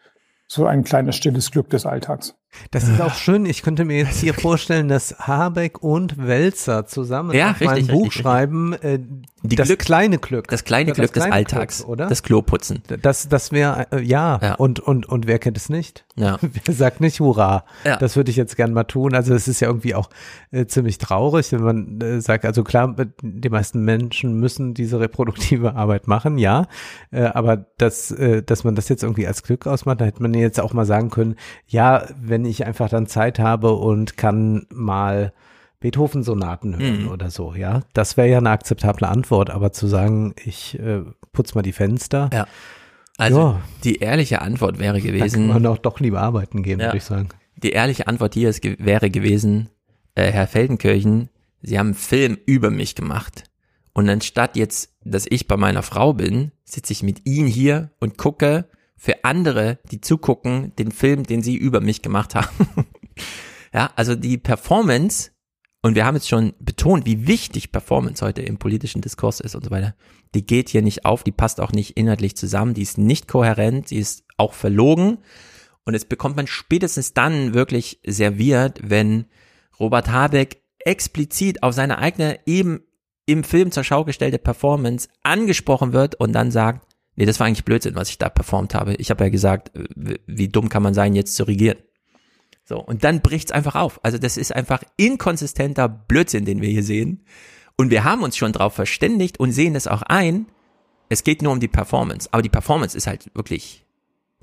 so 0.47 0.65
ein 0.65 0.83
kleines 0.83 1.15
stilles 1.15 1.51
Glück 1.51 1.69
des 1.69 1.85
Alltags. 1.85 2.35
Das 2.71 2.87
ist 2.87 3.01
auch 3.01 3.13
schön. 3.13 3.45
Ich 3.45 3.61
könnte 3.63 3.85
mir 3.85 3.97
jetzt 3.97 4.19
hier 4.21 4.33
vorstellen, 4.33 4.87
dass 4.87 5.15
Habeck 5.19 5.81
und 5.83 6.17
Welzer 6.17 6.85
zusammen 6.85 7.31
Ja, 7.35 7.55
mal 7.59 7.69
ein 7.69 7.75
richtig, 7.77 7.87
Buch 7.93 8.05
richtig, 8.05 8.21
schreiben. 8.21 8.73
Äh, 8.73 8.99
Die 9.43 9.55
das 9.55 9.67
Glück- 9.67 9.79
kleine 9.79 10.17
Glück. 10.19 10.47
Das 10.47 10.63
kleine 10.63 10.89
Ja, 10.89 10.93
Glück 10.93 11.13
des 11.13 11.23
kleine 11.23 11.33
Alltags, 11.33 11.77
Glück, 11.79 11.89
oder? 11.89 12.07
das 12.07 12.23
Kloputzen. 12.23 12.81
Das, 13.01 13.27
das 13.29 13.51
wäre, 13.51 13.87
äh, 13.91 14.01
ja. 14.01 14.55
Und, 14.55 14.79
und, 14.79 15.05
und 15.07 15.27
wer 15.27 15.39
kennt 15.39 15.57
es 15.57 15.69
nicht? 15.69 16.05
Ja. 16.15 16.37
Wer 16.41 16.75
sagt 16.75 17.01
nicht 17.01 17.19
Hurra? 17.19 17.65
Ja. 17.83 17.97
Das 17.97 18.15
würde 18.15 18.29
ich 18.29 18.37
jetzt 18.37 18.55
gern 18.55 18.71
mal 18.71 18.83
tun. 18.83 19.15
Also 19.15 19.33
es 19.33 19.47
ist 19.47 19.59
ja 19.61 19.67
irgendwie 19.67 19.95
auch 19.95 20.09
äh, 20.51 20.67
ziemlich 20.67 20.99
traurig, 20.99 21.51
wenn 21.51 21.63
man 21.63 22.01
äh, 22.01 22.21
sagt, 22.21 22.45
also 22.45 22.63
klar, 22.63 22.93
äh, 22.99 23.07
die 23.23 23.49
meisten 23.49 23.83
Menschen 23.83 24.39
müssen 24.39 24.75
diese 24.75 24.99
reproduktive 24.99 25.73
Arbeit 25.75 26.07
machen, 26.07 26.37
ja. 26.37 26.67
Äh, 27.11 27.23
aber 27.23 27.65
das, 27.79 28.11
äh, 28.11 28.43
dass 28.43 28.63
man 28.63 28.75
das 28.75 28.89
jetzt 28.89 29.01
irgendwie 29.01 29.25
als 29.25 29.41
Glück 29.41 29.65
ausmacht, 29.65 30.01
da 30.01 30.05
hätte 30.05 30.21
man 30.21 30.35
jetzt 30.35 30.59
auch 30.59 30.73
mal 30.73 30.85
sagen 30.85 31.09
können, 31.09 31.35
ja, 31.67 32.05
wenn 32.21 32.42
ich 32.45 32.65
einfach 32.65 32.89
dann 32.89 33.07
Zeit 33.07 33.39
habe 33.39 33.73
und 33.73 34.17
kann 34.17 34.65
mal 34.71 35.33
Beethoven-Sonaten 35.79 36.77
hören 36.77 37.03
Mhm. 37.03 37.09
oder 37.09 37.29
so, 37.29 37.53
ja. 37.55 37.81
Das 37.93 38.15
wäre 38.17 38.29
ja 38.29 38.37
eine 38.37 38.49
akzeptable 38.51 39.07
Antwort, 39.07 39.49
aber 39.49 39.71
zu 39.73 39.87
sagen, 39.87 40.33
ich 40.43 40.79
äh, 40.79 41.01
putz 41.33 41.55
mal 41.55 41.61
die 41.61 41.73
Fenster. 41.73 42.29
Ja. 42.33 42.47
Also 43.17 43.39
Ja. 43.39 43.61
die 43.83 43.97
ehrliche 43.97 44.41
Antwort 44.41 44.79
wäre 44.79 44.99
Da 44.99 45.05
gewesen. 45.05 45.47
kann 45.51 45.61
man 45.61 45.65
auch 45.67 45.77
doch 45.77 45.99
lieber 45.99 46.21
arbeiten 46.21 46.63
gehen, 46.63 46.79
Ja. 46.79 46.87
würde 46.87 46.97
ich 46.97 47.03
sagen. 47.03 47.29
Die 47.57 47.71
ehrliche 47.71 48.07
Antwort 48.07 48.33
hier 48.33 48.49
ist, 48.49 48.63
wäre 48.63 49.09
gewesen, 49.09 49.69
äh, 50.15 50.31
Herr 50.31 50.47
Feldenkirchen, 50.47 51.29
Sie 51.61 51.79
haben 51.79 51.87
einen 51.87 51.95
Film 51.95 52.37
über 52.45 52.69
mich 52.71 52.95
gemacht. 52.95 53.45
Und 53.93 54.09
anstatt 54.09 54.57
jetzt, 54.57 54.93
dass 55.05 55.25
ich 55.29 55.47
bei 55.47 55.55
meiner 55.55 55.81
Frau 55.83 56.13
bin, 56.13 56.51
sitze 56.65 56.91
ich 56.93 57.03
mit 57.03 57.25
Ihnen 57.25 57.47
hier 57.47 57.91
und 57.99 58.17
gucke 58.17 58.65
für 59.03 59.25
andere, 59.25 59.79
die 59.91 59.99
zugucken, 59.99 60.73
den 60.77 60.89
Film, 60.93 61.23
den 61.23 61.43
Sie 61.43 61.57
über 61.57 61.81
mich 61.81 62.01
gemacht 62.01 62.35
haben. 62.35 62.85
ja, 63.73 63.91
also 63.97 64.15
die 64.15 64.37
Performance, 64.37 65.31
und 65.81 65.95
wir 65.95 66.05
haben 66.05 66.15
jetzt 66.15 66.29
schon 66.29 66.53
betont, 66.61 67.05
wie 67.05 67.27
wichtig 67.27 67.73
Performance 67.73 68.25
heute 68.25 68.43
im 68.43 68.59
politischen 68.59 69.01
Diskurs 69.01 69.41
ist 69.41 69.55
und 69.55 69.65
so 69.65 69.71
weiter, 69.71 69.93
die 70.33 70.45
geht 70.45 70.69
hier 70.69 70.81
nicht 70.81 71.03
auf, 71.03 71.25
die 71.25 71.33
passt 71.33 71.59
auch 71.59 71.73
nicht 71.73 71.97
inhaltlich 71.97 72.37
zusammen, 72.37 72.75
die 72.75 72.81
ist 72.81 72.97
nicht 72.97 73.27
kohärent, 73.27 73.89
die 73.89 73.97
ist 73.97 74.23
auch 74.37 74.53
verlogen. 74.53 75.17
Und 75.83 75.95
es 75.95 76.05
bekommt 76.05 76.37
man 76.37 76.47
spätestens 76.47 77.13
dann 77.13 77.53
wirklich 77.53 77.99
serviert, 78.07 78.79
wenn 78.83 79.25
Robert 79.81 80.09
Habeck 80.11 80.63
explizit 80.79 81.61
auf 81.61 81.73
seine 81.73 81.97
eigene 81.97 82.39
eben 82.45 82.85
im 83.25 83.43
Film 83.43 83.71
zur 83.71 83.83
Schau 83.83 84.05
gestellte 84.05 84.39
Performance 84.39 85.09
angesprochen 85.23 85.91
wird 85.91 86.15
und 86.15 86.31
dann 86.31 86.51
sagt, 86.51 86.87
nee, 87.15 87.25
das 87.25 87.39
war 87.39 87.47
eigentlich 87.47 87.65
Blödsinn, 87.65 87.95
was 87.95 88.09
ich 88.09 88.17
da 88.17 88.29
performt 88.29 88.73
habe. 88.75 88.95
Ich 88.95 89.09
habe 89.09 89.23
ja 89.23 89.29
gesagt, 89.29 89.75
äh, 89.75 90.15
wie- 90.25 90.47
dumm 90.47 90.69
kann 90.69 90.83
man 90.83 90.93
sein, 90.93 91.15
jetzt 91.15 91.35
zu 91.35 91.43
regieren. 91.43 91.77
So, 92.65 92.79
und 92.79 93.03
dann 93.03 93.21
bricht's 93.21 93.51
einfach 93.51 93.75
auf. 93.75 93.99
Also 94.03 94.17
das 94.17 94.37
ist 94.37 94.55
einfach 94.55 94.83
inkonsistenter 94.97 95.89
Blödsinn, 95.89 96.45
den 96.45 96.61
wir 96.61 96.69
hier 96.69 96.83
sehen. 96.83 97.25
Und 97.75 97.89
wir 97.91 98.03
haben 98.03 98.23
uns 98.23 98.37
schon 98.37 98.53
drauf 98.53 98.73
verständigt 98.73 99.39
und 99.39 99.51
sehen 99.51 99.75
es 99.75 99.87
auch 99.87 100.01
ein. 100.03 100.45
Es 101.09 101.23
geht 101.23 101.41
nur 101.41 101.51
um 101.51 101.59
die 101.59 101.67
Performance. 101.67 102.29
Aber 102.31 102.41
die 102.41 102.49
Performance 102.49 102.95
ist 102.97 103.07
halt 103.07 103.29
wirklich 103.35 103.85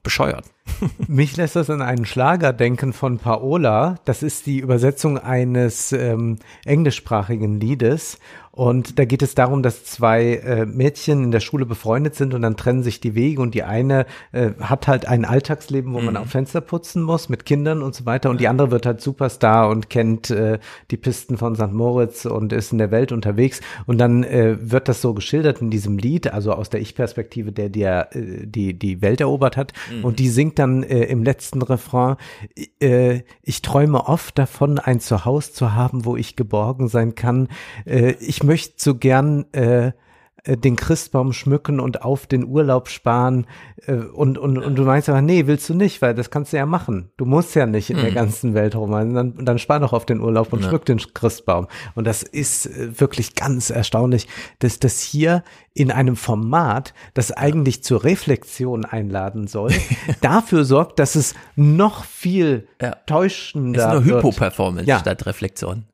bescheuert. 0.03 0.45
Mich 1.09 1.37
lässt 1.37 1.57
das 1.57 1.71
an 1.71 1.83
einen 1.83 2.07
Schlager 2.07 2.53
denken 2.53 2.93
von 2.93 3.19
Paola. 3.19 3.97
Das 4.05 4.23
ist 4.23 4.47
die 4.47 4.59
Übersetzung 4.59 5.19
eines 5.19 5.93
ähm, 5.93 6.39
englischsprachigen 6.65 7.61
Liedes. 7.61 8.19
Und 8.61 8.99
da 8.99 9.07
geht 9.07 9.23
es 9.23 9.35
darum, 9.35 9.63
dass 9.63 9.85
zwei 9.85 10.35
äh, 10.35 10.67
Mädchen 10.67 11.25
in 11.25 11.31
der 11.31 11.41
Schule 11.41 11.65
befreundet 11.65 12.15
sind 12.15 12.35
und 12.35 12.43
dann 12.43 12.59
trennen 12.59 12.83
sich 12.83 13.01
die 13.01 13.15
Wege 13.15 13.41
und 13.41 13.55
die 13.55 13.63
eine 13.63 14.05
äh, 14.33 14.51
hat 14.61 14.87
halt 14.87 15.07
ein 15.09 15.25
Alltagsleben, 15.25 15.95
wo 15.95 16.01
man 16.03 16.13
Mhm. 16.13 16.21
auch 16.21 16.27
Fenster 16.27 16.61
putzen 16.61 17.03
muss 17.03 17.31
mit 17.31 17.47
Kindern 17.47 17.81
und 17.83 17.95
so 17.95 18.05
weiter 18.05 18.29
und 18.29 18.39
die 18.39 18.49
andere 18.49 18.71
wird 18.71 18.85
halt 18.85 19.01
Superstar 19.01 19.71
und 19.71 19.89
kennt 19.89 20.29
äh, 20.29 20.59
die 20.91 20.99
Pisten 20.99 21.39
von 21.39 21.55
St. 21.57 21.73
Moritz 21.73 22.27
und 22.27 22.53
ist 22.53 22.71
in 22.73 22.77
der 22.77 22.91
Welt 22.91 23.13
unterwegs 23.13 23.63
und 23.87 23.97
dann 23.97 24.25
äh, 24.25 24.59
wird 24.61 24.89
das 24.89 25.01
so 25.01 25.15
geschildert 25.15 25.63
in 25.63 25.71
diesem 25.71 25.97
Lied, 25.97 26.31
also 26.31 26.53
aus 26.53 26.69
der 26.69 26.83
Ich-Perspektive, 26.83 27.53
der, 27.53 27.71
der 27.71 28.15
äh, 28.15 28.45
die 28.47 28.79
die 28.79 29.01
Welt 29.01 29.23
erobert 29.23 29.57
hat 29.57 29.73
Mhm. 29.91 30.05
und 30.05 30.19
die 30.19 30.29
singt 30.29 30.59
dann 30.59 30.83
äh, 30.83 31.05
im 31.05 31.23
letzten 31.25 31.63
Refrain, 31.63 32.17
äh, 32.83 33.21
ich 33.43 33.63
träume 33.63 34.07
oft 34.07 34.37
davon, 34.39 34.79
ein 34.79 35.01
Zuhause 35.01 35.53
zu 35.55 35.75
haben, 35.75 36.05
wo 36.05 36.15
ich 36.19 36.37
geborgen 36.37 36.89
sein 36.89 37.15
kann. 37.15 37.49
Äh, 37.87 38.17
ich 38.21 38.50
möchte 38.51 38.75
so 38.79 38.95
gern 38.97 39.45
äh, 39.53 39.93
äh, 40.45 40.57
den 40.57 40.75
Christbaum 40.77 41.33
schmücken 41.35 41.81
und 41.81 42.03
auf 42.03 42.27
den 42.27 42.45
Urlaub 42.47 42.89
sparen 42.89 43.47
äh, 43.87 43.93
und, 43.95 44.39
und, 44.39 44.57
und 44.59 44.75
du 44.77 44.85
meinst 44.85 45.09
aber, 45.11 45.21
nee, 45.23 45.47
willst 45.47 45.69
du 45.69 45.75
nicht, 45.75 46.01
weil 46.03 46.15
das 46.15 46.31
kannst 46.31 46.53
du 46.53 46.57
ja 46.57 46.65
machen. 46.67 47.11
Du 47.19 47.27
musst 47.27 47.55
ja 47.55 47.67
nicht 47.67 47.91
in 47.91 47.99
der 47.99 48.11
Mhm. 48.11 48.15
ganzen 48.15 48.55
Welt 48.55 48.75
rumreisen, 48.75 49.15
dann, 49.15 49.45
dann 49.45 49.59
spar 49.59 49.79
doch 49.81 49.93
auf 49.93 50.07
den 50.07 50.21
Urlaub 50.21 50.53
und 50.53 50.63
Ja. 50.63 50.69
schmück 50.71 50.85
den 50.87 50.99
Christbaum. 50.99 51.67
Und 51.95 52.07
das 52.07 52.23
ist 52.23 52.67
äh, 52.67 52.99
wirklich 52.99 53.35
ganz 53.35 53.69
erstaunlich, 53.71 54.27
dass 54.61 54.79
das 54.81 55.01
hier 55.01 55.45
in 55.75 55.91
einem 55.93 56.17
Format, 56.17 56.95
das 57.15 57.31
eigentlich 57.33 57.85
zur 57.85 58.03
Reflexion 58.05 58.85
einladen 58.87 59.47
soll, 59.47 59.73
dafür 60.23 60.65
sorgt, 60.65 60.99
dass 60.99 61.15
es 61.17 61.35
noch 61.55 62.05
viel 62.05 62.67
täuschender 63.07 63.87
ist 63.89 63.93
nur 63.93 64.05
wird. 64.07 64.25
Hypo-Performance 64.25 64.89
Ja. 64.89 64.99
statt 65.01 65.27
Reflexion. 65.27 65.85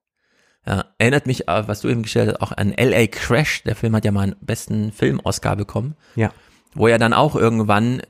Ja, 0.66 0.84
erinnert 0.98 1.26
mich, 1.26 1.48
äh, 1.48 1.68
was 1.68 1.80
du 1.80 1.88
eben 1.88 2.02
gestellt 2.02 2.28
hast, 2.28 2.42
auch 2.42 2.52
an 2.52 2.72
L.A. 2.72 3.06
Crash. 3.06 3.62
Der 3.62 3.76
Film 3.76 3.94
hat 3.94 4.04
ja 4.04 4.12
mal 4.12 4.22
einen 4.22 4.36
besten 4.40 4.92
Film-Oscar 4.92 5.56
bekommen. 5.56 5.94
Ja. 6.16 6.32
Wo 6.74 6.88
er 6.88 6.98
dann 6.98 7.12
auch 7.12 7.36
irgendwann 7.36 8.02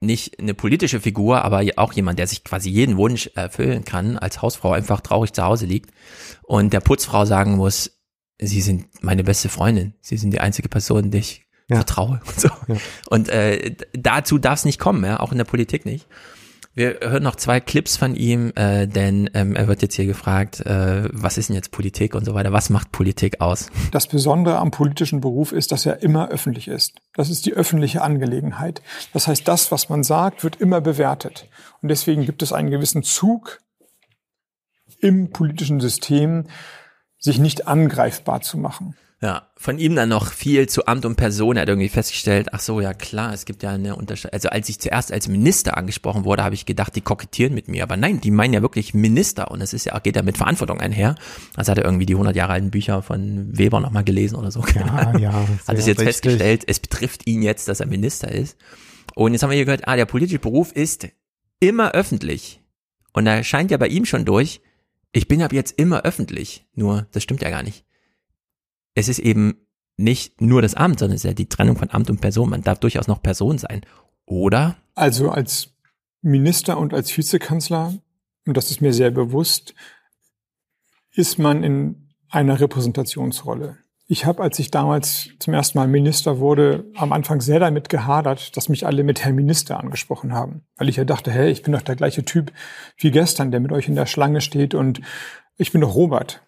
nicht 0.00 0.38
eine 0.38 0.54
politische 0.54 1.00
Figur, 1.00 1.44
aber 1.44 1.64
auch 1.76 1.92
jemand, 1.92 2.18
der 2.18 2.26
sich 2.26 2.44
quasi 2.44 2.70
jeden 2.70 2.96
Wunsch 2.96 3.30
erfüllen 3.34 3.84
kann, 3.84 4.16
als 4.16 4.42
Hausfrau 4.42 4.72
einfach 4.72 5.00
traurig 5.00 5.32
zu 5.32 5.42
Hause 5.42 5.66
liegt 5.66 5.90
und 6.42 6.72
der 6.72 6.80
Putzfrau 6.80 7.24
sagen 7.24 7.56
muss, 7.56 7.94
Sie 8.40 8.60
sind 8.60 8.86
meine 9.02 9.24
beste 9.24 9.48
Freundin, 9.48 9.94
Sie 10.00 10.16
sind 10.16 10.30
die 10.30 10.38
einzige 10.38 10.68
Person, 10.68 11.10
die 11.10 11.18
ich 11.18 11.46
vertraue. 11.68 12.20
Und, 12.26 12.40
so. 12.40 12.48
und 13.10 13.28
äh, 13.28 13.74
dazu 13.92 14.38
darf 14.38 14.60
es 14.60 14.64
nicht 14.64 14.78
kommen, 14.78 15.04
ja, 15.04 15.20
auch 15.20 15.32
in 15.32 15.38
der 15.38 15.44
Politik 15.44 15.84
nicht. 15.84 16.06
Wir 16.78 17.00
hören 17.00 17.24
noch 17.24 17.34
zwei 17.34 17.58
Clips 17.58 17.96
von 17.96 18.14
ihm, 18.14 18.52
äh, 18.54 18.86
denn 18.86 19.28
ähm, 19.34 19.56
er 19.56 19.66
wird 19.66 19.82
jetzt 19.82 19.96
hier 19.96 20.06
gefragt, 20.06 20.60
äh, 20.60 21.08
was 21.12 21.36
ist 21.36 21.48
denn 21.48 21.56
jetzt 21.56 21.72
Politik 21.72 22.14
und 22.14 22.24
so 22.24 22.34
weiter. 22.34 22.52
Was 22.52 22.70
macht 22.70 22.92
Politik 22.92 23.40
aus? 23.40 23.68
Das 23.90 24.06
Besondere 24.06 24.58
am 24.58 24.70
politischen 24.70 25.20
Beruf 25.20 25.50
ist, 25.50 25.72
dass 25.72 25.86
er 25.86 26.04
immer 26.04 26.28
öffentlich 26.28 26.68
ist. 26.68 27.00
Das 27.14 27.30
ist 27.30 27.46
die 27.46 27.52
öffentliche 27.52 28.02
Angelegenheit. 28.02 28.80
Das 29.12 29.26
heißt, 29.26 29.48
das, 29.48 29.72
was 29.72 29.88
man 29.88 30.04
sagt, 30.04 30.44
wird 30.44 30.60
immer 30.60 30.80
bewertet. 30.80 31.48
Und 31.82 31.88
deswegen 31.88 32.24
gibt 32.24 32.44
es 32.44 32.52
einen 32.52 32.70
gewissen 32.70 33.02
Zug 33.02 33.58
im 35.00 35.32
politischen 35.32 35.80
System, 35.80 36.46
sich 37.18 37.40
nicht 37.40 37.66
angreifbar 37.66 38.40
zu 38.42 38.56
machen. 38.56 38.94
Ja, 39.20 39.48
von 39.56 39.80
ihm 39.80 39.96
dann 39.96 40.10
noch 40.10 40.30
viel 40.30 40.68
zu 40.68 40.86
Amt 40.86 41.04
und 41.04 41.16
Person. 41.16 41.56
Er 41.56 41.62
hat 41.62 41.68
irgendwie 41.68 41.88
festgestellt, 41.88 42.50
ach 42.52 42.60
so, 42.60 42.80
ja 42.80 42.94
klar, 42.94 43.34
es 43.34 43.46
gibt 43.46 43.64
ja 43.64 43.70
eine 43.70 43.96
Unterscheidung. 43.96 44.32
Also 44.34 44.48
als 44.50 44.68
ich 44.68 44.78
zuerst 44.78 45.12
als 45.12 45.26
Minister 45.26 45.76
angesprochen 45.76 46.24
wurde, 46.24 46.44
habe 46.44 46.54
ich 46.54 46.66
gedacht, 46.66 46.94
die 46.94 47.00
kokettieren 47.00 47.52
mit 47.52 47.66
mir. 47.66 47.82
Aber 47.82 47.96
nein, 47.96 48.20
die 48.20 48.30
meinen 48.30 48.54
ja 48.54 48.62
wirklich 48.62 48.94
Minister. 48.94 49.50
Und 49.50 49.60
es 49.60 49.72
ist 49.72 49.86
ja, 49.86 49.98
geht 49.98 50.14
ja 50.14 50.22
mit 50.22 50.36
Verantwortung 50.38 50.80
einher. 50.80 51.16
Also 51.56 51.72
hat 51.72 51.78
er 51.78 51.84
irgendwie 51.84 52.06
die 52.06 52.14
100 52.14 52.36
Jahre 52.36 52.52
alten 52.52 52.70
Bücher 52.70 53.02
von 53.02 53.58
Weber 53.58 53.80
nochmal 53.80 54.04
gelesen 54.04 54.36
oder 54.36 54.52
so. 54.52 54.64
Ja, 54.76 55.16
ja, 55.18 55.32
Hat 55.66 55.76
es 55.76 55.86
jetzt 55.86 55.98
richtig. 55.98 56.04
festgestellt, 56.04 56.62
es 56.68 56.78
betrifft 56.78 57.26
ihn 57.26 57.42
jetzt, 57.42 57.66
dass 57.66 57.80
er 57.80 57.86
Minister 57.86 58.30
ist. 58.30 58.56
Und 59.16 59.32
jetzt 59.32 59.42
haben 59.42 59.50
wir 59.50 59.56
hier 59.56 59.64
gehört, 59.64 59.88
ah, 59.88 59.96
der 59.96 60.06
politische 60.06 60.38
Beruf 60.38 60.70
ist 60.70 61.08
immer 61.58 61.90
öffentlich. 61.90 62.60
Und 63.12 63.24
da 63.24 63.42
scheint 63.42 63.72
ja 63.72 63.78
bei 63.78 63.88
ihm 63.88 64.04
schon 64.04 64.24
durch, 64.24 64.60
ich 65.10 65.26
bin 65.26 65.42
ab 65.42 65.52
jetzt 65.52 65.76
immer 65.76 66.02
öffentlich. 66.02 66.66
Nur, 66.76 67.08
das 67.10 67.24
stimmt 67.24 67.42
ja 67.42 67.50
gar 67.50 67.64
nicht. 67.64 67.84
Es 68.98 69.06
ist 69.06 69.20
eben 69.20 69.64
nicht 69.96 70.40
nur 70.40 70.60
das 70.60 70.74
Amt, 70.74 70.98
sondern 70.98 71.14
es 71.14 71.22
ist 71.22 71.28
ja 71.28 71.32
die 71.32 71.48
Trennung 71.48 71.76
von 71.76 71.88
Amt 71.92 72.10
und 72.10 72.20
Person. 72.20 72.50
Man 72.50 72.62
darf 72.62 72.80
durchaus 72.80 73.06
noch 73.06 73.22
Person 73.22 73.56
sein. 73.56 73.82
Oder? 74.26 74.76
Also 74.96 75.30
als 75.30 75.76
Minister 76.20 76.76
und 76.76 76.92
als 76.92 77.16
Vizekanzler, 77.16 77.94
und 78.44 78.56
das 78.56 78.72
ist 78.72 78.80
mir 78.80 78.92
sehr 78.92 79.12
bewusst, 79.12 79.72
ist 81.12 81.38
man 81.38 81.62
in 81.62 82.08
einer 82.28 82.58
Repräsentationsrolle. 82.58 83.78
Ich 84.08 84.26
habe, 84.26 84.42
als 84.42 84.58
ich 84.58 84.72
damals 84.72 85.28
zum 85.38 85.54
ersten 85.54 85.78
Mal 85.78 85.86
Minister 85.86 86.40
wurde, 86.40 86.90
am 86.96 87.12
Anfang 87.12 87.40
sehr 87.40 87.60
damit 87.60 87.90
gehadert, 87.90 88.56
dass 88.56 88.68
mich 88.68 88.84
alle 88.84 89.04
mit 89.04 89.24
Herr 89.24 89.32
Minister 89.32 89.78
angesprochen 89.78 90.32
haben. 90.32 90.62
Weil 90.76 90.88
ich 90.88 90.96
ja 90.96 91.04
dachte, 91.04 91.30
hey, 91.30 91.52
ich 91.52 91.62
bin 91.62 91.72
doch 91.72 91.82
der 91.82 91.94
gleiche 91.94 92.24
Typ 92.24 92.50
wie 92.96 93.12
gestern, 93.12 93.52
der 93.52 93.60
mit 93.60 93.70
euch 93.70 93.86
in 93.86 93.94
der 93.94 94.06
Schlange 94.06 94.40
steht 94.40 94.74
und 94.74 95.00
ich 95.56 95.70
bin 95.70 95.82
doch 95.82 95.94
Robert. 95.94 96.42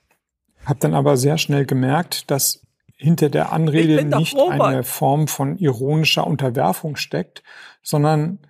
Hab 0.64 0.80
dann 0.80 0.94
aber 0.94 1.16
sehr 1.16 1.38
schnell 1.38 1.66
gemerkt, 1.66 2.30
dass 2.30 2.66
hinter 2.96 3.30
der 3.30 3.52
Anrede 3.52 4.04
nicht 4.04 4.36
Robert. 4.36 4.60
eine 4.60 4.82
Form 4.82 5.26
von 5.26 5.56
ironischer 5.56 6.26
Unterwerfung 6.26 6.96
steckt, 6.96 7.42
sondern 7.82 8.40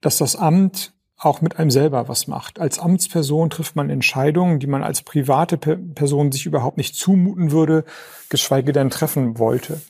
dass 0.00 0.18
das 0.18 0.36
Amt 0.36 0.92
auch 1.16 1.42
mit 1.42 1.58
einem 1.58 1.70
selber 1.70 2.08
was 2.08 2.28
macht. 2.28 2.60
Als 2.60 2.78
Amtsperson 2.78 3.50
trifft 3.50 3.76
man 3.76 3.90
Entscheidungen, 3.90 4.58
die 4.58 4.68
man 4.68 4.82
als 4.82 5.02
private 5.02 5.58
Pe- 5.58 5.76
Person 5.76 6.32
sich 6.32 6.46
überhaupt 6.46 6.78
nicht 6.78 6.94
zumuten 6.94 7.50
würde, 7.50 7.84
geschweige 8.30 8.72
denn 8.72 8.88
treffen 8.88 9.38
wollte. 9.38 9.82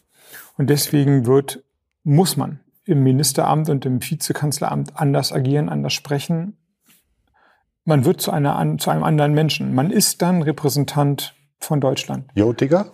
Und 0.56 0.70
deswegen 0.70 1.26
wird, 1.26 1.62
muss 2.02 2.36
man 2.36 2.60
im 2.84 3.02
Ministeramt 3.04 3.68
und 3.68 3.86
im 3.86 4.02
Vizekanzleramt 4.02 4.98
anders 4.98 5.32
agieren, 5.32 5.68
anders 5.68 5.92
sprechen. 5.92 6.56
Man 7.84 8.04
wird 8.04 8.20
zu, 8.20 8.32
einer, 8.32 8.76
zu 8.78 8.90
einem 8.90 9.04
anderen 9.04 9.32
Menschen. 9.32 9.74
Man 9.74 9.90
ist 9.90 10.22
dann 10.22 10.42
Repräsentant 10.42 11.34
von 11.60 11.80
Deutschland. 11.80 12.26
Jo, 12.34 12.52
Digga? 12.52 12.86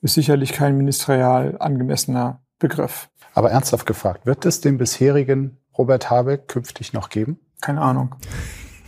Ist 0.00 0.14
sicherlich 0.14 0.52
kein 0.52 0.76
ministerial 0.76 1.56
angemessener 1.58 2.42
Begriff. 2.58 3.08
Aber 3.34 3.50
ernsthaft 3.50 3.86
gefragt, 3.86 4.26
wird 4.26 4.44
es 4.44 4.60
den 4.60 4.78
bisherigen 4.78 5.58
Robert 5.76 6.10
Habeck 6.10 6.48
künftig 6.48 6.92
noch 6.92 7.08
geben? 7.08 7.38
Keine 7.60 7.80
Ahnung. 7.80 8.14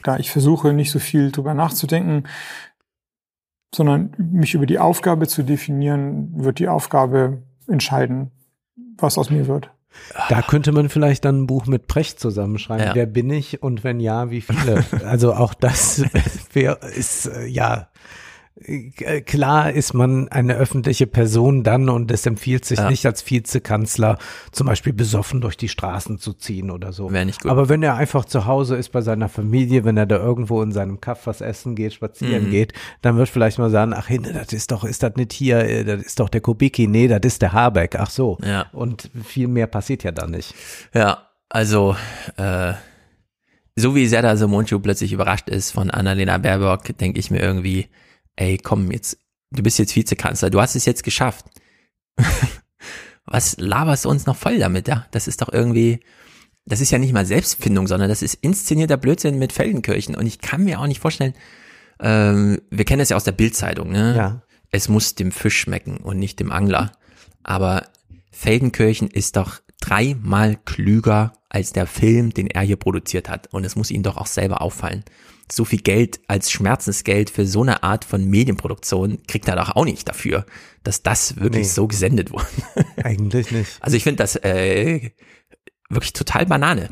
Da 0.03 0.19
ich 0.19 0.31
versuche, 0.31 0.73
nicht 0.73 0.91
so 0.91 0.99
viel 0.99 1.33
drüber 1.33 1.55
nachzudenken, 1.55 2.25
sondern 3.75 4.15
mich 4.19 4.55
über 4.55 4.67
die 4.67 4.79
Aufgabe 4.79 5.27
zu 5.27 5.43
definieren, 5.43 6.31
wird 6.35 6.59
die 6.59 6.69
Aufgabe 6.69 7.43
entscheiden, 7.67 8.31
was 8.99 9.19
aus 9.19 9.31
mir 9.31 9.47
wird. 9.47 9.71
Da 10.29 10.43
könnte 10.43 10.73
man 10.73 10.89
vielleicht 10.89 11.25
dann 11.25 11.43
ein 11.43 11.47
Buch 11.47 11.67
mit 11.67 11.87
Precht 11.87 12.21
zusammenschreiben. 12.21 12.89
Ja. 12.89 12.95
Wer 12.95 13.07
bin 13.07 13.31
ich 13.31 13.63
und 13.63 13.85
wenn 13.85 14.01
ja, 14.01 14.31
wie 14.31 14.41
viele? 14.41 14.85
also 15.07 15.33
auch 15.33 15.55
das 15.55 16.03
wär, 16.53 16.83
ist 16.83 17.27
äh, 17.27 17.47
ja 17.47 17.89
klar 19.26 19.73
ist 19.73 19.94
man 19.94 20.28
eine 20.28 20.55
öffentliche 20.55 21.08
Person 21.08 21.65
dann 21.65 21.89
und 21.89 22.10
es 22.12 22.24
empfiehlt 22.24 22.65
sich 22.65 22.78
Ja. 22.78 22.89
nicht 22.89 23.05
als 23.05 23.28
Vizekanzler 23.28 24.16
zum 24.52 24.68
Beispiel 24.68 24.92
besoffen 24.92 25.41
durch 25.41 25.57
die 25.57 25.68
Straßen 25.68 26.18
zu 26.18 26.33
ziehen 26.34 26.70
oder 26.70 26.92
so. 26.92 27.10
Wäre 27.12 27.26
nicht 27.26 27.42
gut. 27.42 27.50
Aber 27.50 27.68
wenn 27.68 27.83
er 27.83 27.97
einfach 27.97 28.24
zu 28.24 28.47
Hause 28.47 28.76
ist 28.76 28.91
bei 28.92 29.00
seiner 29.00 29.28
Familie, 29.28 29.84
wenn 29.84 29.97
er 29.97 30.07
da 30.07 30.16
irgendwo 30.16 30.62
in 30.62 30.70
seinem 30.70 31.00
Kaff 31.00 31.26
was 31.26 31.41
essen 31.41 31.74
geht, 31.74 31.94
spazieren 31.94 32.47
Mhm. 32.47 32.50
geht, 32.50 32.73
dann 33.02 33.16
wird 33.16 33.28
vielleicht 33.28 33.58
mal 33.58 33.70
sagen, 33.70 33.92
ach 33.92 34.07
Hinde, 34.07 34.33
das 34.33 34.52
ist 34.52 34.70
doch, 34.70 34.84
ist 34.84 35.02
das 35.02 35.16
nicht 35.16 35.33
hier, 35.33 35.58
äh, 35.58 35.84
das 35.84 36.02
ist 36.02 36.20
doch 36.20 36.28
der 36.28 36.41
Kubicki, 36.41 36.86
nee, 36.86 37.08
das 37.08 37.20
ist 37.24 37.42
der 37.42 37.52
Habeck, 37.52 37.97
ach 37.99 38.10
so. 38.10 38.39
Ja. 38.44 38.66
Und 38.73 39.10
viel 39.24 39.49
mehr 39.49 39.66
passiert 39.66 40.05
ja 40.05 40.12
da 40.12 40.28
nicht. 40.28 40.55
Ja, 40.94 41.28
also, 41.49 41.97
äh, 42.36 42.74
so 43.76 43.97
wie 43.97 44.07
Serdar 44.07 44.36
Somuncu 44.36 44.78
plötzlich 44.78 45.12
überrascht 45.12 45.49
ist 45.49 45.73
von 45.73 45.91
Annalena 45.91 46.39
Baerbock, 46.39 46.97
denke 46.99 47.18
ich 47.18 47.33
mir 47.33 47.41
irgendwie, 47.41 47.89
ey, 48.37 48.59
komm, 48.59 48.91
jetzt, 48.91 49.19
du 49.51 49.63
bist 49.63 49.79
jetzt 49.79 49.95
Vizekanzler, 49.97 50.51
du 50.51 50.61
hast 50.61 50.77
es 50.77 50.85
jetzt 50.85 51.05
geschafft. 51.05 51.47
Was 53.27 53.57
laberst 53.59 54.05
du 54.05 54.11
uns 54.11 54.27
noch 54.27 54.37
voll 54.37 54.59
damit, 54.59 54.87
ja? 54.87 55.07
Das 55.11 55.29
ist 55.29 55.41
doch 55.41 55.53
irgendwie, 55.53 56.01
das 56.67 56.81
ist 56.81 56.91
ja 56.91 56.99
nicht 56.99 57.13
mal 57.13 57.27
Selbstfindung, 57.27 57.87
sondern 57.87 58.09
das 58.09 58.23
ist 58.23 58.35
inszenierter 58.35 58.97
Blödsinn 58.97 59.39
mit 59.39 59.53
Feldenkirchen. 59.53 60.15
Und 60.15 60.27
ich 60.27 60.41
kann 60.41 60.65
mir 60.65 60.81
auch 60.81 60.87
nicht 60.87 61.01
vorstellen, 61.01 61.35
ähm, 62.01 62.61
wir 62.71 62.85
kennen 62.85 62.99
das 62.99 63.09
ja 63.09 63.17
aus 63.17 63.25
der 63.25 63.33
Bildzeitung, 63.33 63.91
ne? 63.91 64.17
Ja. 64.17 64.43
Es 64.71 64.89
muss 64.89 65.15
dem 65.15 65.31
Fisch 65.31 65.61
schmecken 65.61 65.99
und 65.99 66.19
nicht 66.19 66.41
dem 66.41 66.51
Angler. 66.51 66.93
Aber 67.43 67.87
Feldenkirchen 68.33 69.09
ist 69.09 69.37
doch 69.37 69.61
dreimal 69.81 70.57
klüger 70.65 71.33
als 71.49 71.73
der 71.73 71.87
Film, 71.87 72.35
den 72.35 72.49
er 72.49 72.63
hier 72.63 72.77
produziert 72.77 73.29
hat. 73.29 73.53
Und 73.53 73.65
es 73.65 73.77
muss 73.77 73.91
ihm 73.91 74.03
doch 74.03 74.17
auch 74.17 74.27
selber 74.27 74.61
auffallen. 74.61 75.05
So 75.51 75.65
viel 75.65 75.81
Geld 75.81 76.21
als 76.27 76.51
Schmerzensgeld 76.51 77.31
für 77.31 77.47
so 77.47 77.63
eine 77.63 77.83
Art 77.83 78.05
von 78.05 78.25
Medienproduktion 78.25 79.19
kriegt 79.27 79.47
er 79.49 79.57
doch 79.57 79.77
auch 79.77 79.85
nicht 79.85 80.09
dafür, 80.09 80.47
dass 80.83 81.03
das 81.03 81.37
wirklich 81.37 81.67
Nee. 81.67 81.73
so 81.73 81.87
gesendet 81.87 82.33
wurde. 82.33 82.47
Eigentlich 83.03 83.51
nicht. 83.51 83.71
Also 83.81 83.97
ich 83.97 84.03
finde 84.03 84.23
das 84.23 84.37
äh, 84.37 85.11
wirklich 85.91 86.13
total 86.15 86.47
Banane. 86.47 86.89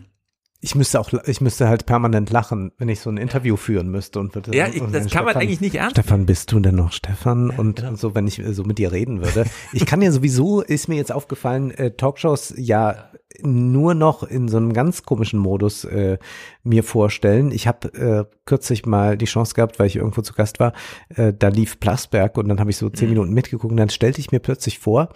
Ich 0.65 0.77
müsste 0.77 1.01
auch, 1.01 1.13
ich 1.27 1.41
müsste 1.41 1.69
halt 1.69 1.87
permanent 1.87 2.31
lachen, 2.31 2.71
wenn 2.79 2.89
ich 2.89 3.01
so 3.01 3.11
ein 3.11 3.17
Interview 3.17 3.57
führen 3.57 3.89
müsste 3.89 4.21
und 4.21 4.33
würde. 4.37 4.57
Ja, 4.57 4.69
ich, 4.69 4.81
und 4.81 4.95
das 4.95 5.11
kann 5.11 5.25
man 5.25 5.35
eigentlich 5.35 5.61
nicht 5.61 5.75
ernst 5.75 5.97
Stefan, 5.97 6.25
bist 6.25 6.53
du 6.53 6.61
denn 6.61 6.77
noch 6.77 6.93
Stefan? 6.93 7.51
und, 7.51 7.77
genau. 7.77 7.89
und 7.89 7.99
so, 7.99 8.15
wenn 8.15 8.29
ich 8.29 8.39
äh, 8.39 8.55
so 8.55 8.63
mit 8.63 8.79
dir 8.79 8.93
reden 8.93 9.21
würde. 9.21 9.45
Ich 9.73 9.87
kann 9.87 10.01
ja 10.03 10.13
sowieso, 10.13 10.61
ist 10.61 10.89
mir 10.89 10.95
jetzt 10.95 11.11
aufgefallen, 11.11 11.73
äh, 11.73 11.91
Talkshows 11.91 12.55
ja 12.57 13.11
nur 13.41 13.95
noch 13.95 14.23
in 14.23 14.49
so 14.49 14.57
einem 14.57 14.73
ganz 14.73 15.03
komischen 15.03 15.41
Modus 15.41 15.85
äh, 15.85 16.19
mir 16.63 16.85
vorstellen. 16.85 17.51
Ich 17.51 17.67
habe 17.67 17.89
äh, 17.95 18.37
kürzlich 18.45 18.87
mal 18.87 19.17
die 19.17 19.25
Chance 19.25 19.55
gehabt, 19.55 19.79
weil 19.79 19.87
ich 19.87 19.97
irgendwo 19.97 20.23
zu 20.23 20.33
Gast 20.35 20.61
war, 20.61 20.75
äh, 21.17 21.33
da 21.37 21.49
lief 21.49 21.81
Plasberg 21.81 22.39
und 22.39 22.49
dann 22.49 22.61
habe 22.61 22.71
ich 22.71 22.77
so 22.77 22.89
zehn 22.89 23.09
Minuten 23.09 23.33
mitgeguckt 23.33 23.73
und 23.73 23.79
dann 23.79 23.91
stellte 23.91 24.21
ich 24.21 24.33
mir 24.33 24.41
plötzlich 24.41 24.79
vor, 24.79 25.09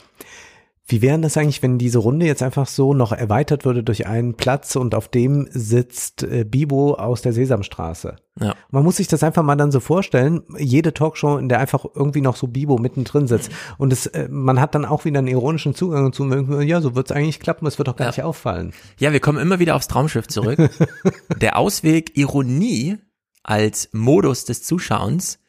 wie 0.88 1.02
wäre 1.02 1.18
das 1.18 1.36
eigentlich, 1.36 1.62
wenn 1.62 1.78
diese 1.78 1.98
Runde 1.98 2.26
jetzt 2.26 2.44
einfach 2.44 2.68
so 2.68 2.94
noch 2.94 3.10
erweitert 3.10 3.64
würde 3.64 3.82
durch 3.82 4.06
einen 4.06 4.34
Platz 4.34 4.76
und 4.76 4.94
auf 4.94 5.08
dem 5.08 5.48
sitzt 5.50 6.22
äh, 6.22 6.44
Bibo 6.44 6.94
aus 6.94 7.22
der 7.22 7.32
Sesamstraße? 7.32 8.16
Ja. 8.40 8.54
Man 8.70 8.84
muss 8.84 8.98
sich 8.98 9.08
das 9.08 9.24
einfach 9.24 9.42
mal 9.42 9.56
dann 9.56 9.72
so 9.72 9.80
vorstellen, 9.80 10.42
jede 10.58 10.94
Talkshow, 10.94 11.38
in 11.38 11.48
der 11.48 11.58
einfach 11.58 11.84
irgendwie 11.94 12.20
noch 12.20 12.36
so 12.36 12.46
Bibo 12.46 12.78
mittendrin 12.78 13.26
sitzt. 13.26 13.50
Und 13.78 13.92
es, 13.92 14.06
äh, 14.06 14.28
man 14.30 14.60
hat 14.60 14.76
dann 14.76 14.84
auch 14.84 15.04
wieder 15.04 15.18
einen 15.18 15.26
ironischen 15.28 15.74
Zugang 15.74 16.12
zu, 16.12 16.24
ja, 16.60 16.80
so 16.80 16.94
wird 16.94 17.10
es 17.10 17.16
eigentlich 17.16 17.40
klappen, 17.40 17.66
es 17.66 17.78
wird 17.78 17.88
doch 17.88 17.96
gar 17.96 18.06
Ja. 18.06 18.10
nicht 18.10 18.22
auffallen. 18.22 18.72
Ja, 19.00 19.12
wir 19.12 19.20
kommen 19.20 19.38
immer 19.38 19.58
wieder 19.58 19.74
aufs 19.74 19.88
Traumschiff 19.88 20.28
zurück. 20.28 20.58
Der 21.40 21.56
Ausweg 21.58 22.16
Ironie 22.16 22.98
als 23.42 23.88
Modus 23.92 24.44
des 24.44 24.62
Zuschauens 24.62 25.40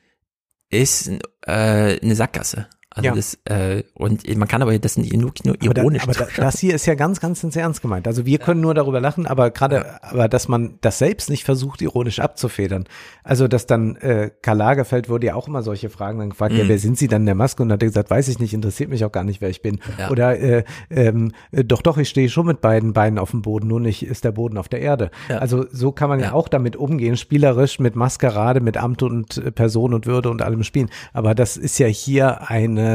ist 0.70 1.10
äh, 1.46 2.00
eine 2.02 2.16
Sackgasse. 2.16 2.68
Also 2.90 3.10
Ja. 3.10 3.16
das, 3.16 3.38
äh, 3.46 3.84
und 3.94 4.26
man 4.38 4.48
kann 4.48 4.62
aber 4.62 4.78
das 4.80 4.98
nicht 4.98 5.14
nur, 5.14 5.32
nur 5.46 5.56
Aber, 5.62 5.74
da, 5.74 5.82
ironisch 5.82 6.04
aber 6.04 6.14
da, 6.14 6.26
zuschauen. 6.28 6.46
das 6.46 6.60
hier 6.60 6.74
ist 6.74 6.86
ja 6.88 6.96
ganz, 6.96 7.20
ganz 7.20 7.44
ins 7.44 7.56
Ernst 7.56 7.82
gemeint. 7.82 8.08
Also 8.08 8.26
wir 8.26 8.40
können 8.40 8.62
nur 8.62 8.74
darüber 8.74 9.00
lachen, 9.00 9.28
aber 9.28 9.52
gerade, 9.52 10.02
aber 10.04 10.28
dass 10.28 10.48
man 10.48 10.80
das 10.82 10.98
selbst 10.98 11.30
nicht 11.30 11.44
versucht, 11.44 11.82
ironisch 11.82 12.20
abzufedern. 12.20 12.86
Also 13.24 13.48
dass 13.48 13.68
dann 13.68 13.98
äh, 13.98 14.32
Karl 14.42 14.58
Lagerfeld 14.58 15.10
wurde 15.10 15.28
ja 15.28 15.36
auch 15.36 15.48
immer 15.48 15.62
solche 15.62 15.90
Fragen 15.90 16.18
dann 16.20 16.30
gefragt, 16.32 16.54
ja, 16.56 16.64
Mhm. 16.64 16.70
wer 16.70 16.80
sind 16.80 16.98
Sie 16.98 17.08
dann 17.08 17.24
in 17.24 17.26
der 17.28 17.36
Maske? 17.36 17.62
Und 17.62 17.72
hat 17.72 17.84
er 17.84 17.88
gesagt, 17.88 18.10
weiß 18.10 18.30
ich 18.30 18.40
nicht, 18.40 18.54
interessiert 18.54 18.90
mich 18.90 19.04
auch 19.06 19.12
gar 19.12 19.24
nicht, 19.24 19.42
wer 19.42 19.50
ich 19.50 19.62
bin. 19.62 19.80
Ja. 20.00 20.10
Oder 20.10 20.40
äh, 20.40 20.64
ähm, 20.90 21.34
äh, 21.52 21.64
doch, 21.64 21.82
doch, 21.82 21.98
ich 21.98 22.10
stehe 22.10 22.30
schon 22.30 22.48
mit 22.48 22.62
beiden 22.62 22.94
Beinen 22.94 23.20
auf 23.20 23.32
dem 23.32 23.42
Boden, 23.44 23.68
nur 23.68 23.80
nicht 23.80 24.04
ist 24.06 24.24
der 24.24 24.32
Boden 24.32 24.58
auf 24.58 24.70
der 24.70 24.80
Erde. 24.82 25.12
Ja. 25.30 25.38
Also 25.38 25.66
so 25.72 25.92
kann 25.92 26.10
man 26.10 26.20
ja. 26.22 26.32
auch 26.34 26.48
damit 26.48 26.76
umgehen, 26.76 27.18
spielerisch 27.18 27.80
mit 27.80 27.96
Maskerade, 27.96 28.60
mit 28.62 28.78
Amt 28.78 29.04
und 29.04 29.38
äh, 29.38 29.52
Person 29.52 29.94
und 29.94 30.06
Würde 30.08 30.30
und 30.32 30.42
allem 30.42 30.64
spielen. 30.64 30.90
Aber 31.14 31.36
das 31.36 31.58
ist 31.58 31.78
ja 31.80 31.88
hier 31.88 32.50
eine, 32.50 32.87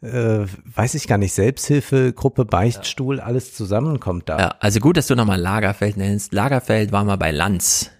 äh, 0.00 0.46
weiß 0.74 0.94
ich 0.94 1.06
gar 1.06 1.18
nicht, 1.18 1.32
Selbsthilfegruppe, 1.32 2.44
Beichtstuhl, 2.44 3.20
alles 3.20 3.54
zusammenkommt 3.54 4.28
da. 4.28 4.38
Ja, 4.38 4.54
also 4.60 4.80
gut, 4.80 4.96
dass 4.96 5.06
du 5.06 5.14
nochmal 5.14 5.40
Lagerfeld 5.40 5.96
nennst. 5.96 6.32
Lagerfeld 6.32 6.92
war 6.92 7.04
mal 7.04 7.16
bei 7.16 7.30
Lanz. 7.30 7.90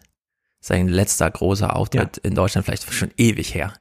Sein 0.60 0.88
letzter 0.88 1.30
großer 1.30 1.74
Auftritt 1.76 2.18
in 2.18 2.34
Deutschland, 2.34 2.64
vielleicht 2.64 2.92
schon 2.92 3.10
ewig 3.16 3.54
her. 3.54 3.72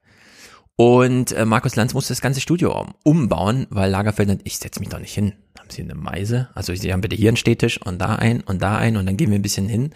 Und 0.80 1.32
äh, 1.32 1.44
Markus 1.44 1.76
Lanz 1.76 1.96
musste 1.96 2.14
das 2.14 2.22
ganze 2.22 2.40
Studio 2.40 2.80
um, 2.80 2.94
umbauen, 3.04 3.66
weil 3.72 3.90
Lagerfeld, 3.90 4.42
ich 4.44 4.60
setze 4.60 4.80
mich 4.80 4.90
doch 4.90 5.00
nicht 5.00 5.14
hin. 5.14 5.34
Haben 5.58 5.72
Sie 5.72 5.82
eine 5.82 5.96
Meise? 5.96 6.50
Also 6.54 6.74
Sie 6.76 6.94
haben 6.94 7.02
bitte 7.02 7.16
hier 7.16 7.30
einen 7.30 7.38
Stehtisch 7.38 7.82
und 7.82 8.00
da 8.00 8.16
ein 8.16 8.42
und 8.42 8.62
da 8.62 8.78
ein 8.78 8.96
und 8.96 9.08
dann 9.08 9.18
gehen 9.18 9.32
wir 9.32 9.40
ein 9.40 9.42
bisschen 9.42 9.68
hin 9.68 9.90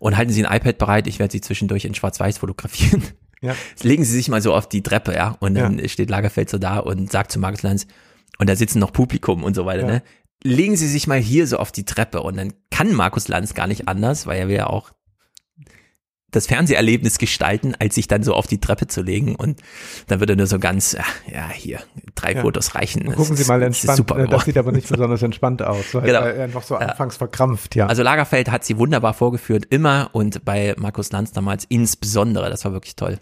und 0.00 0.16
halten 0.16 0.32
Sie 0.32 0.44
ein 0.44 0.52
iPad 0.52 0.76
bereit. 0.76 1.06
Ich 1.06 1.20
werde 1.20 1.30
Sie 1.30 1.40
zwischendurch 1.40 1.84
in 1.84 1.94
Schwarz-Weiß 1.94 2.38
fotografieren. 2.38 3.04
Ja. 3.40 3.54
Legen 3.82 4.04
Sie 4.04 4.12
sich 4.12 4.28
mal 4.28 4.40
so 4.42 4.54
auf 4.54 4.68
die 4.68 4.82
Treppe, 4.82 5.14
ja, 5.14 5.36
und 5.40 5.54
dann 5.54 5.78
Ja. 5.78 5.88
steht 5.88 6.10
Lagerfeld 6.10 6.48
so 6.50 6.58
da 6.58 6.78
und 6.78 7.10
sagt 7.10 7.32
zu 7.32 7.38
Markus 7.38 7.62
Lanz, 7.62 7.86
und 8.38 8.48
da 8.48 8.56
sitzen 8.56 8.78
noch 8.78 8.92
Publikum 8.92 9.44
und 9.44 9.54
so 9.54 9.64
weiter, 9.66 9.82
Ja. 9.82 9.86
ne? 9.86 10.02
Legen 10.42 10.76
Sie 10.76 10.88
sich 10.88 11.06
mal 11.06 11.18
hier 11.18 11.46
so 11.46 11.56
auf 11.58 11.72
die 11.72 11.84
Treppe 11.84 12.20
und 12.22 12.36
dann 12.36 12.52
kann 12.70 12.92
Markus 12.92 13.28
Lanz 13.28 13.54
gar 13.54 13.66
nicht 13.66 13.88
anders, 13.88 14.26
weil 14.26 14.38
er 14.38 14.48
will 14.48 14.56
ja 14.56 14.66
auch 14.66 14.90
das 16.34 16.46
Fernseherlebnis 16.46 17.18
gestalten, 17.18 17.74
als 17.78 17.94
sich 17.94 18.08
dann 18.08 18.22
so 18.22 18.34
auf 18.34 18.46
die 18.46 18.58
Treppe 18.60 18.86
zu 18.86 19.02
legen 19.02 19.34
und 19.36 19.60
dann 20.08 20.20
würde 20.20 20.34
er 20.34 20.36
nur 20.36 20.46
so 20.46 20.58
ganz, 20.58 20.92
ja, 20.92 21.04
ja 21.32 21.48
hier, 21.50 21.80
drei 22.14 22.32
Ja. 22.32 22.42
Fotos 22.42 22.74
reichen. 22.74 23.06
Und 23.08 23.16
gucken 23.16 23.36
Das 23.36 23.44
Sie 23.46 23.50
mal 23.50 23.62
ist- 23.62 23.68
das 23.68 23.94
ist 23.94 23.98
entspannt, 24.00 24.20
super 24.20 24.26
das 24.36 24.44
sieht 24.44 24.58
aber 24.58 24.72
nicht 24.72 24.88
besonders 24.90 25.22
entspannt 25.22 25.62
aus. 25.62 25.90
So, 25.92 26.00
Genau. 26.00 26.20
Einfach 26.22 26.62
so 26.62 26.76
anfangs 26.76 27.16
verkrampft, 27.16 27.74
ja. 27.76 27.86
Also 27.86 28.02
Lagerfeld 28.02 28.50
hat 28.50 28.64
sie 28.64 28.78
wunderbar 28.78 29.14
vorgeführt, 29.14 29.66
immer 29.70 30.10
und 30.12 30.44
bei 30.44 30.74
Markus 30.78 31.10
Lanz 31.12 31.32
damals 31.32 31.64
insbesondere, 31.68 32.50
das 32.50 32.64
war 32.64 32.72
wirklich 32.72 32.96
toll. 32.96 33.18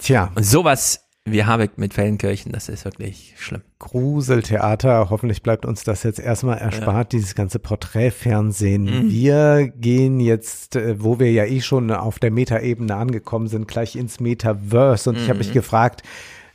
Tja. 0.00 0.30
Und 0.34 0.44
sowas 0.44 1.05
wie 1.26 1.44
Habeck 1.44 1.76
mit 1.76 1.92
Fellenkirchen, 1.94 2.52
das 2.52 2.68
ist 2.68 2.84
wirklich 2.84 3.34
schlimm. 3.36 3.62
Gruseltheater. 3.80 5.10
Hoffentlich 5.10 5.42
bleibt 5.42 5.66
uns 5.66 5.84
das 5.84 6.02
jetzt 6.02 6.18
erstmal 6.20 6.58
erspart, 6.58 7.12
dieses 7.12 7.34
ganze 7.34 7.58
Porträtfernsehen. 7.58 8.84
Mhm. 8.84 9.10
Wir 9.10 9.68
gehen 9.76 10.20
jetzt, 10.20 10.76
äh, 10.76 11.02
wo 11.02 11.18
wir 11.18 11.30
ja 11.32 11.44
eh 11.44 11.60
schon 11.60 11.90
auf 11.90 12.18
der 12.18 12.30
Metaebene 12.30 12.94
angekommen 12.94 13.48
sind, 13.48 13.68
gleich 13.68 13.96
ins 13.96 14.20
Metaverse. 14.20 15.10
Und 15.10 15.16
ich 15.18 15.28
habe 15.28 15.38
mich 15.38 15.50
Mhm. 15.50 15.54
gefragt, 15.54 16.02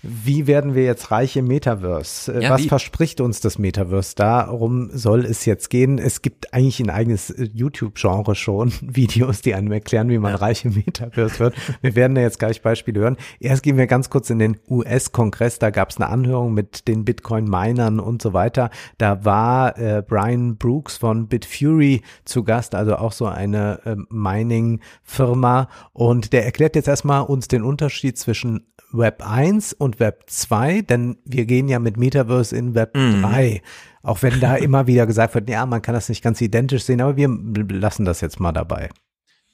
wie 0.04 0.48
werden 0.48 0.74
wir 0.74 0.84
jetzt 0.84 1.12
reich 1.12 1.36
im 1.38 1.46
Metaverse? 1.48 2.34
Äh, 2.34 2.44
Ja, 2.44 2.50
Was 2.52 2.64
wie? 2.64 2.68
verspricht 2.70 3.22
uns 3.22 3.40
das 3.40 3.60
Metaverse? 3.60 4.16
Darum 4.16 4.90
soll 4.92 5.26
es 5.26 5.46
jetzt 5.46 5.70
gehen. 5.70 6.00
Es 6.00 6.22
gibt 6.22 6.54
eigentlich 6.54 6.80
ein 6.80 6.90
eigenes 6.90 7.30
äh, 7.30 7.48
YouTube-Genre 7.54 8.36
schon, 8.36 8.72
Videos, 8.82 9.42
die 9.42 9.54
einem 9.54 9.72
erklären, 9.72 10.10
wie 10.10 10.18
man 10.18 10.34
reich 10.36 10.66
im 10.66 10.74
Metaverse 10.74 11.40
wird. 11.40 11.56
Wir 11.82 11.96
werden 11.96 12.16
da 12.16 12.22
jetzt 12.22 12.40
gleich 12.40 12.62
Beispiele 12.62 13.00
hören. 13.00 13.18
Erst 13.40 13.64
gehen 13.64 13.78
wir 13.78 13.88
ganz 13.88 14.10
kurz 14.10 14.30
in 14.30 14.40
den 14.40 14.58
US-Kongress. 14.70 15.60
Da 15.60 15.70
gab 15.70 15.92
es 15.92 15.98
eine 15.98 16.10
Anhörung 16.10 16.54
mit 16.54 16.88
den 16.88 17.06
Bitcoin-Minern 17.06 18.00
und 18.00 18.22
so 18.22 18.34
weiter. 18.34 18.70
Da 18.98 19.24
war 19.24 19.78
äh, 19.78 20.04
Brian 20.08 20.58
Brooks 20.58 20.98
von 20.98 21.28
Bitfury 21.28 22.02
zu 22.26 22.44
Gast, 22.44 22.74
also 22.76 22.96
auch 22.96 23.12
so 23.12 23.28
eine 23.28 23.80
äh, 23.86 23.96
Mining-Firma. 24.10 25.70
Und 25.94 26.34
der 26.34 26.46
erklärt 26.46 26.76
jetzt 26.76 26.88
erstmal 26.88 27.22
uns 27.24 27.48
den 27.48 27.64
Unterschied 27.64 28.18
zwischen 28.18 28.66
Web 28.94 29.24
1 29.26 29.74
und 29.74 29.91
Web 30.00 30.24
2, 30.28 30.82
denn 30.82 31.18
wir 31.26 31.46
gehen 31.46 31.68
ja 31.68 31.80
mit 31.80 31.98
Metaverse 31.98 32.56
in 32.56 32.76
Web 32.76 32.96
Mhm. 32.96 33.22
3. 33.22 33.62
Auch 34.04 34.22
wenn 34.24 34.40
da 34.40 34.56
immer 34.58 34.88
wieder 34.88 35.06
gesagt 35.06 35.36
wird, 35.36 35.50
ja, 35.50 35.66
man 35.66 35.82
kann 35.82 35.94
das 35.94 36.10
nicht 36.10 36.24
ganz 36.24 36.42
identisch 36.42 36.84
sehen, 36.84 37.02
aber 37.02 37.18
wir 37.18 37.28
lassen 37.70 38.06
das 38.06 38.22
jetzt 38.22 38.40
mal 38.40 38.52
dabei. 38.52 38.90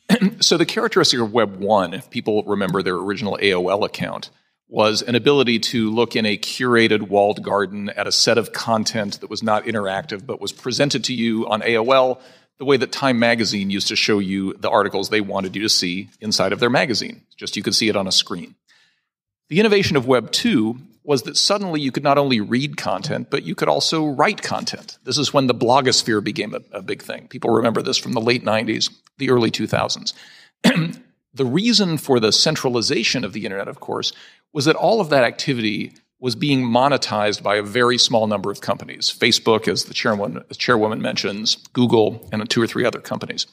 so 0.39 0.57
the 0.57 0.65
characteristic 0.65 1.19
of 1.19 1.33
Web 1.33 1.61
1, 1.61 1.93
if 1.93 2.09
people 2.09 2.43
remember 2.49 2.81
their 2.83 2.95
original 2.95 3.37
AOL 3.41 3.83
account, 3.83 4.31
was 4.69 5.01
an 5.01 5.15
ability 5.15 5.59
to 5.59 5.89
look 5.93 6.15
in 6.15 6.25
a 6.25 6.37
curated 6.37 7.09
walled 7.09 7.41
garden 7.43 7.89
at 7.89 8.07
a 8.07 8.11
set 8.11 8.37
of 8.37 8.51
content 8.51 9.19
that 9.21 9.29
was 9.29 9.41
not 9.41 9.65
interactive 9.65 10.25
but 10.25 10.41
was 10.41 10.51
presented 10.53 11.03
to 11.05 11.13
you 11.13 11.47
on 11.47 11.61
AOL 11.61 12.19
the 12.59 12.65
way 12.65 12.75
that 12.77 12.91
Time 12.91 13.19
magazine 13.19 13.69
used 13.69 13.87
to 13.89 13.95
show 13.95 14.19
you 14.19 14.53
the 14.59 14.69
articles 14.69 15.09
they 15.09 15.21
wanted 15.21 15.55
you 15.55 15.61
to 15.61 15.69
see 15.69 16.09
inside 16.19 16.51
of 16.53 16.59
their 16.59 16.69
magazine. 16.71 17.21
Just 17.37 17.55
you 17.55 17.61
could 17.63 17.75
see 17.75 17.87
it 17.87 17.95
on 17.95 18.07
a 18.07 18.11
screen. 18.11 18.55
The 19.49 19.59
innovation 19.59 19.95
of 19.95 20.07
Web 20.07 20.31
2 20.31 20.77
was 21.03 21.23
that 21.23 21.37
suddenly 21.37 21.79
you 21.79 21.91
could 21.91 22.03
not 22.03 22.17
only 22.17 22.41
read 22.41 22.75
content, 22.75 23.29
but 23.29 23.43
you 23.43 23.55
could 23.55 23.69
also 23.69 24.05
write 24.05 24.41
content. 24.41 24.97
This 25.05 25.17
is 25.17 25.33
when 25.33 25.47
the 25.47 25.55
blogosphere 25.55 26.21
became 26.21 26.53
a, 26.53 26.59
a 26.73 26.81
big 26.81 27.01
thing. 27.01 27.29
People 27.29 27.51
remember 27.51 27.81
this 27.81 27.97
from 27.97 28.11
the 28.11 28.19
late 28.19 28.43
90s, 28.43 28.93
the 29.17 29.29
early 29.29 29.49
2000s. 29.49 30.13
the 31.33 31.45
reason 31.45 31.97
for 31.97 32.19
the 32.19 32.33
centralization 32.33 33.23
of 33.23 33.31
the 33.31 33.45
internet, 33.45 33.69
of 33.69 33.79
course, 33.79 34.11
was 34.51 34.65
that 34.65 34.75
all 34.75 34.99
of 34.99 35.09
that 35.09 35.23
activity 35.23 35.93
was 36.19 36.35
being 36.35 36.63
monetized 36.63 37.41
by 37.41 37.55
a 37.55 37.63
very 37.63 37.97
small 37.97 38.27
number 38.27 38.51
of 38.51 38.59
companies. 38.59 39.09
Facebook, 39.09 39.69
as 39.69 39.85
the 39.85 39.93
chairwoman, 39.93 40.43
chairwoman 40.57 41.01
mentions, 41.01 41.55
Google, 41.71 42.27
and 42.33 42.49
two 42.49 42.61
or 42.61 42.67
three 42.67 42.85
other 42.85 42.99
companies. 42.99 43.47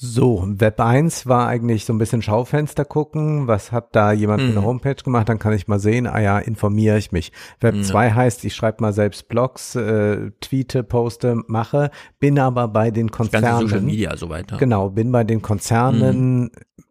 So, 0.00 0.44
Web 0.46 0.78
1 0.78 1.26
war 1.26 1.48
eigentlich 1.48 1.84
so 1.84 1.92
ein 1.92 1.98
bisschen 1.98 2.22
Schaufenster 2.22 2.84
gucken. 2.84 3.48
Was 3.48 3.72
hat 3.72 3.96
da 3.96 4.12
jemand 4.12 4.42
für 4.42 4.48
eine 4.50 4.60
Mhm. 4.60 4.64
Homepage 4.64 4.94
gemacht? 4.94 5.28
Dann 5.28 5.40
kann 5.40 5.52
ich 5.54 5.66
mal 5.66 5.80
sehen, 5.80 6.06
ah 6.06 6.20
ja, 6.20 6.38
informiere 6.38 6.98
ich 6.98 7.10
mich. 7.10 7.32
Web 7.60 7.74
Mhm. 7.74 7.82
2 7.82 8.12
heißt, 8.12 8.44
ich 8.44 8.54
schreibe 8.54 8.80
mal 8.80 8.92
selbst 8.92 9.28
Blogs, 9.28 9.74
äh, 9.74 10.30
tweete, 10.40 10.84
poste, 10.84 11.42
mache, 11.48 11.90
bin 12.20 12.38
aber 12.38 12.68
bei 12.68 12.92
den 12.92 13.10
Konzernen. 13.10 13.58
Social 13.66 13.80
Media 13.80 14.16
so 14.16 14.28
weiter. 14.28 14.56
Genau, 14.58 14.90
bin 14.90 15.10
bei 15.10 15.24
den 15.24 15.42
Konzernen, 15.42 16.42
Mhm. 16.42 16.50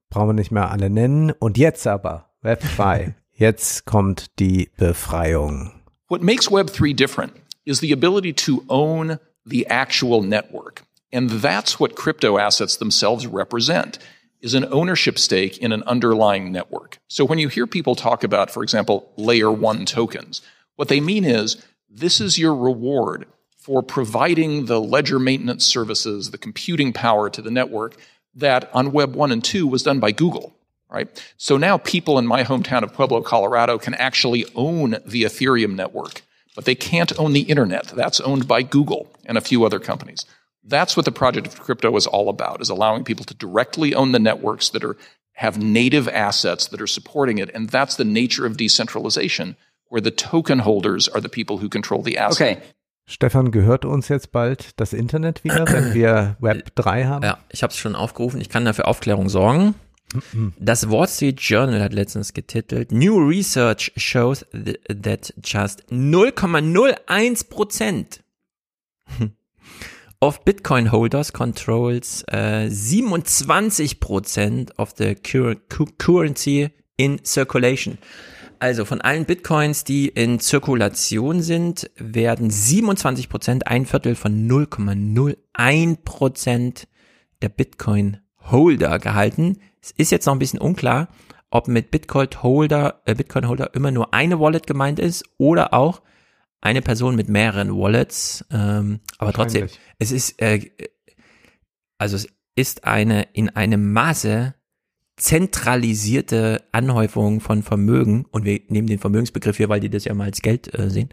brauchen 0.10 0.28
wir 0.28 0.34
nicht 0.34 0.52
mehr 0.52 0.70
alle 0.70 0.90
nennen. 0.90 1.32
Und 1.40 1.58
jetzt 1.58 1.88
aber, 1.88 2.26
Web 2.42 2.62
2. 2.76 3.16
jetzt 3.32 3.86
kommt 3.86 4.38
die 4.40 4.70
Befreiung. 4.78 5.72
What 6.10 6.24
makes 6.24 6.52
Web3 6.52 6.94
different 6.94 7.32
is 7.64 7.80
the 7.80 7.94
ability 7.94 8.34
to 8.34 8.64
own 8.68 9.16
the 9.46 9.66
actual 9.68 10.22
network. 10.22 10.84
And 11.12 11.30
that's 11.30 11.80
what 11.80 11.96
crypto 11.96 12.38
assets 12.38 12.76
themselves 12.76 13.28
represent 13.28 14.00
is 14.42 14.54
an 14.54 14.68
ownership 14.72 15.18
stake 15.18 15.58
in 15.58 15.72
an 15.72 15.84
underlying 15.84 16.52
network. 16.52 17.00
So 17.08 17.26
when 17.26 17.40
you 17.40 17.48
hear 17.48 17.66
people 17.66 17.96
talk 17.96 18.24
about, 18.24 18.52
for 18.52 18.62
example, 18.62 19.12
layer 19.18 19.52
one 19.52 19.86
tokens, 19.86 20.42
what 20.76 20.90
they 20.90 21.00
mean 21.00 21.26
is 21.26 21.64
this 21.90 22.22
is 22.22 22.38
your 22.38 22.56
reward 22.56 23.26
for 23.58 23.82
providing 23.82 24.66
the 24.66 24.80
ledger 24.80 25.20
maintenance 25.20 25.66
services, 25.66 26.32
the 26.32 26.38
computing 26.38 26.94
power 26.94 27.30
to 27.30 27.42
the 27.42 27.52
network 27.52 27.96
that 28.36 28.70
on 28.74 28.92
Web 28.92 29.16
1 29.16 29.32
and 29.32 29.44
2 29.44 29.66
was 29.66 29.84
done 29.84 30.00
by 30.00 30.12
Google 30.12 30.54
right? 30.90 31.34
So 31.38 31.58
now 31.58 31.78
people 31.78 32.18
in 32.18 32.26
my 32.26 32.44
hometown 32.44 32.84
of 32.84 32.94
Pueblo, 32.94 33.22
Colorado 33.22 33.78
can 33.78 33.94
actually 33.96 34.46
own 34.56 34.92
the 35.06 35.24
Ethereum 35.24 35.76
network, 35.76 36.22
but 36.56 36.66
they 36.66 36.76
can't 36.76 37.18
own 37.20 37.34
the 37.34 37.42
internet. 37.42 37.88
That's 37.88 38.20
owned 38.22 38.48
by 38.48 38.62
Google 38.62 39.08
and 39.26 39.38
a 39.38 39.42
few 39.42 39.66
other 39.66 39.80
companies. 39.80 40.26
That's 40.68 40.98
what 40.98 41.06
the 41.06 41.12
project 41.12 41.48
of 41.48 41.60
crypto 41.60 41.96
is 41.96 42.08
all 42.08 42.30
about, 42.30 42.62
is 42.62 42.70
allowing 42.70 43.04
people 43.04 43.26
to 43.26 43.34
directly 43.34 43.96
own 43.96 44.12
the 44.12 44.20
networks 44.20 44.70
that 44.70 44.84
are 44.84 44.98
have 45.38 45.60
native 45.60 46.08
assets 46.08 46.68
that 46.68 46.82
are 46.82 46.88
supporting 46.88 47.38
it. 47.38 47.50
And 47.54 47.70
that's 47.70 47.96
the 47.96 48.04
nature 48.04 48.46
of 48.46 48.58
decentralization, 48.58 49.56
where 49.88 50.02
the 50.02 50.12
token 50.12 50.60
holders 50.60 51.08
are 51.08 51.22
the 51.22 51.30
people 51.30 51.60
who 51.60 51.70
control 51.70 52.02
the 52.02 52.18
asset. 52.18 52.58
Okay. 52.58 52.62
Stefan, 53.10 53.52
gehört 53.52 53.86
uns 53.86 54.10
jetzt 54.10 54.34
bald 54.34 54.72
das 54.82 54.92
Internet 54.92 55.46
wieder, 55.46 55.66
wenn 55.72 55.94
wir 55.94 56.36
Web 56.42 56.76
3 56.76 57.06
haben? 57.06 57.24
Ja, 57.24 57.38
ich 57.50 57.64
habe 57.64 57.72
es 57.72 57.78
schon 57.78 57.96
aufgerufen. 57.96 58.42
Ich 58.42 58.50
kann 58.50 58.66
dafür 58.66 58.88
Aufklärung 58.88 59.30
sorgen. 59.30 59.76
Das 60.60 60.90
Wall 60.90 61.08
Street 61.08 61.40
Journal 61.42 61.82
hat 61.82 61.94
letztens 61.94 62.34
getitelt, 62.34 62.92
New 62.92 63.18
Research 63.18 63.92
shows 63.98 64.46
that 64.54 65.34
just 65.44 65.84
0,01 65.92 67.50
Prozent 67.50 68.24
of 70.20 70.44
Bitcoin 70.46 70.92
holders 70.92 71.32
controls 71.32 72.24
uh, 72.32 72.68
27 72.70 74.00
Prozent 74.00 74.72
of 74.78 74.94
the 74.98 75.16
cur 75.16 75.56
currency 75.98 76.70
in 76.98 77.24
circulation. 77.24 77.98
Also 78.60 78.86
von 78.86 79.02
allen 79.02 79.26
Bitcoins, 79.26 79.84
die 79.84 80.08
in 80.08 80.40
Zirkulation 80.40 81.42
sind, 81.42 81.92
werden 81.96 82.50
27 82.50 83.30
Prozent, 83.30 83.68
ein 83.68 83.86
Viertel 83.86 84.16
von 84.16 84.48
0,01 84.48 85.98
Prozent 86.04 86.88
der 87.44 87.50
Bitcoin 87.50 88.18
Holder 88.40 88.98
gehalten. 88.98 89.60
Es 89.80 89.92
ist 89.92 90.12
jetzt 90.12 90.26
noch 90.26 90.34
ein 90.34 90.40
bisschen 90.40 90.60
unklar, 90.60 91.10
ob 91.52 91.68
mit 91.68 91.92
Bitcoin 91.92 92.30
Holder, 92.42 93.02
äh, 93.06 93.14
Bitcoin 93.14 93.48
Holder 93.48 93.76
immer 93.76 93.92
nur 93.92 94.14
eine 94.14 94.40
Wallet 94.40 94.66
gemeint 94.66 94.98
ist 94.98 95.24
oder 95.38 95.74
auch 95.76 96.02
eine 96.62 96.82
Person 96.82 97.16
mit 97.16 97.30
mehreren 97.30 97.76
Wallets. 97.76 98.46
Ähm, 98.52 99.00
aber 99.18 99.34
trotzdem, 99.34 99.68
es 100.00 100.12
ist, 100.12 100.42
äh, 100.42 100.72
also 101.98 102.16
es 102.16 102.28
ist 102.56 102.86
eine 102.86 103.28
in 103.34 103.50
einem 103.50 103.94
Maße 103.94 104.54
zentralisierte 105.18 106.64
Anhäufung 106.72 107.42
von 107.42 107.64
Vermögen, 107.64 108.26
und 108.32 108.46
wir 108.46 108.62
nehmen 108.68 108.88
den 108.88 109.00
Vermögensbegriff 109.00 109.58
hier, 109.58 109.68
weil 109.68 109.80
die 109.80 109.90
das 109.90 110.06
ja 110.06 110.14
mal 110.14 110.26
als 110.26 110.42
Geld 110.42 110.78
äh, 110.78 110.90
sehen, 110.90 111.10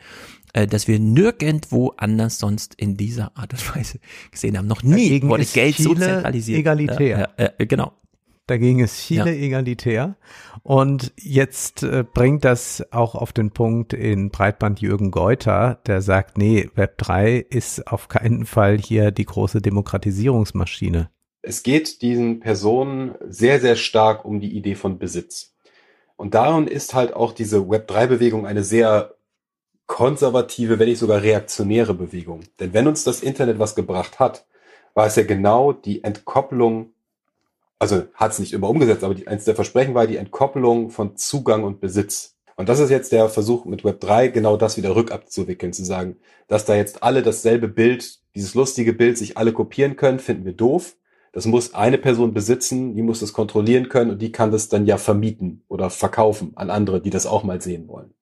äh, 0.53 0.67
dass 0.67 0.89
wir 0.89 0.99
nirgendwo 0.99 1.95
anders 1.97 2.39
sonst 2.39 2.75
in 2.75 2.97
dieser 2.97 3.37
Art 3.37 3.53
und 3.55 3.77
Weise 3.77 3.99
gesehen 4.31 4.59
haben. 4.59 4.67
Noch 4.67 4.83
nie 4.83 5.05
Dagegen 5.05 5.29
wurde 5.29 5.47
Geld 5.47 5.77
so 5.77 5.95
zentralisiert. 5.95 6.61
egalitär. 6.61 7.33
Äh, 7.37 7.67
genau. 7.67 7.93
Dagegen 8.47 8.81
ist 8.81 8.99
Chile 9.01 9.33
Ja. 9.33 9.43
egalitär. 9.43 10.17
Und 10.63 11.13
jetzt 11.17 11.83
äh, 11.83 12.05
bringt 12.05 12.45
das 12.45 12.85
auch 12.93 13.15
auf 13.15 13.33
den 13.33 13.51
Punkt 13.53 13.93
in 13.95 14.31
Breitband 14.31 14.81
Jürgen 14.81 15.11
Geuter, 15.11 15.81
der 15.87 16.03
sagt, 16.03 16.37
nee, 16.39 16.69
Web 16.75 16.99
3 16.99 17.37
ist 17.37 17.87
auf 17.87 18.09
keinen 18.09 18.45
Fall 18.45 18.79
hier 18.79 19.11
die 19.11 19.25
große 19.25 19.61
Demokratisierungsmaschine. 19.63 21.11
Es 21.43 21.63
geht 21.63 22.01
diesen 22.03 22.41
Personen 22.41 23.15
sehr, 23.29 23.61
sehr 23.61 23.77
stark 23.77 24.25
um 24.25 24.41
die 24.41 24.57
Idee 24.57 24.75
von 24.75 24.99
Besitz. 24.99 25.55
Und 26.17 26.35
darin 26.35 26.67
ist 26.67 26.95
halt 26.95 27.13
auch 27.13 27.33
diese 27.33 27.59
Web3-Bewegung 27.59 28.47
eine 28.47 28.63
sehr 28.63 29.15
konservative, 29.87 30.79
wenn 30.79 30.89
nicht 30.89 30.99
sogar 30.99 31.23
reaktionäre 31.23 31.93
Bewegung. 31.95 32.41
Denn 32.61 32.73
wenn 32.73 32.87
uns 32.87 33.05
das 33.05 33.21
Internet 33.23 33.59
was 33.59 33.75
gebracht 33.75 34.19
hat, 34.19 34.47
war 34.95 35.07
es 35.07 35.17
ja 35.17 35.25
genau 35.25 35.73
die 35.73 36.05
Entkopplung, 36.05 36.94
also 37.85 38.05
hat 38.15 38.33
es 38.33 38.39
nicht 38.39 38.55
immer 38.55 38.71
umgesetzt, 38.71 39.05
aber 39.05 39.15
die, 39.15 39.29
eins 39.29 39.45
der 39.45 39.55
Versprechen 39.55 39.93
war 39.93 40.07
die 40.07 40.17
Entkopplung 40.17 40.89
von 40.89 41.17
Zugang 41.17 41.65
und 41.65 41.81
Besitz. 41.81 42.35
Und 42.57 42.71
das 42.71 42.81
ist 42.81 42.89
jetzt 42.89 43.13
der 43.13 43.29
Versuch 43.29 43.67
mit 43.67 43.83
Web3 43.83 44.29
genau 44.29 44.57
das 44.57 44.79
wieder 44.79 44.97
rückabzuwickeln, 44.97 45.75
zu 45.75 45.85
sagen, 45.85 46.17
dass 46.49 46.65
da 46.65 46.77
jetzt 46.77 47.03
alle 47.03 47.23
dasselbe 47.23 47.69
Bild, 47.69 48.21
dieses 48.35 48.55
lustige 48.55 48.95
Bild 48.95 49.19
sich 49.19 49.37
alle 49.37 49.53
kopieren 49.53 49.97
können, 49.97 50.19
finden 50.19 50.47
wir 50.47 50.55
doof. 50.55 50.97
Das 51.33 51.45
muss 51.45 51.75
eine 51.75 51.99
Person 51.99 52.33
besitzen, 52.33 52.95
die 52.95 53.03
muss 53.03 53.21
das 53.21 53.35
kontrollieren 53.35 53.91
können 53.91 54.13
und 54.13 54.23
die 54.23 54.33
kann 54.33 54.51
das 54.51 54.71
dann 54.71 54.87
ja 54.87 54.97
vermieten 54.97 55.63
oder 55.69 55.91
verkaufen 55.91 56.53
an 56.55 56.71
andere, 56.71 57.03
die 57.03 57.11
das 57.11 57.27
auch 57.27 57.45
mal 57.45 57.61
sehen 57.61 57.87
wollen. 57.87 58.15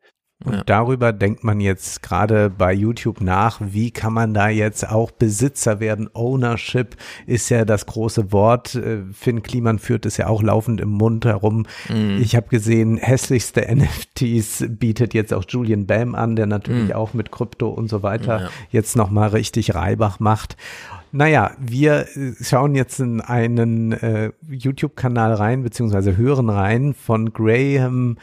Und 0.45 0.63
darüber 0.67 1.13
denkt 1.13 1.45
man 1.45 1.61
jetzt 1.61 2.03
gerade 2.03 2.51
bei 2.51 2.73
YouTube 2.73 3.21
nach, 3.21 3.61
wie 3.63 3.91
kann 3.91 4.13
man 4.13 4.35
da 4.35 4.49
jetzt 4.49 4.89
auch 4.89 5.11
Besitzer 5.11 5.81
werden? 5.81 6.09
Ownership 6.15 6.97
ist 7.27 7.49
ja 7.49 7.65
das 7.65 7.87
große 7.87 8.33
Wort. 8.33 8.75
Äh, 8.75 9.03
Finn 9.13 9.43
Kliman 9.43 9.79
führt 9.79 10.07
es 10.07 10.17
ja 10.17 10.27
auch 10.27 10.43
laufend 10.43 10.81
im 10.81 10.91
Mund 10.91 11.25
herum. 11.25 11.67
Mhm. 11.89 12.19
Ich 12.21 12.37
habe 12.37 12.49
gesehen, 12.49 12.97
hässlichste 12.97 13.63
NFTs 13.75 14.65
bietet 14.69 15.15
jetzt 15.15 15.33
auch 15.33 15.45
Julian 15.49 15.87
Bam 15.87 16.15
an, 16.15 16.37
der 16.37 16.47
natürlich 16.47 16.89
Mhm. 16.89 16.93
auch 16.93 17.15
mit 17.15 17.31
Krypto 17.33 17.69
und 17.69 17.89
so 17.89 18.03
weiter 18.03 18.41
Ja. 18.43 18.49
jetzt 18.71 18.97
nochmal 18.97 19.29
richtig 19.31 19.75
Reibach 19.75 20.21
macht. 20.21 20.57
Naja, 21.13 21.51
wir 21.61 22.07
äh, 22.17 22.33
schauen 22.43 22.75
jetzt 22.75 22.99
in 22.99 23.21
einen 23.21 23.93
äh, 23.93 24.33
YouTube-Kanal 24.49 25.35
rein, 25.35 25.63
beziehungsweise 25.63 26.17
hören 26.17 26.49
rein 26.49 26.95
von 26.95 27.33
Graham 27.33 28.17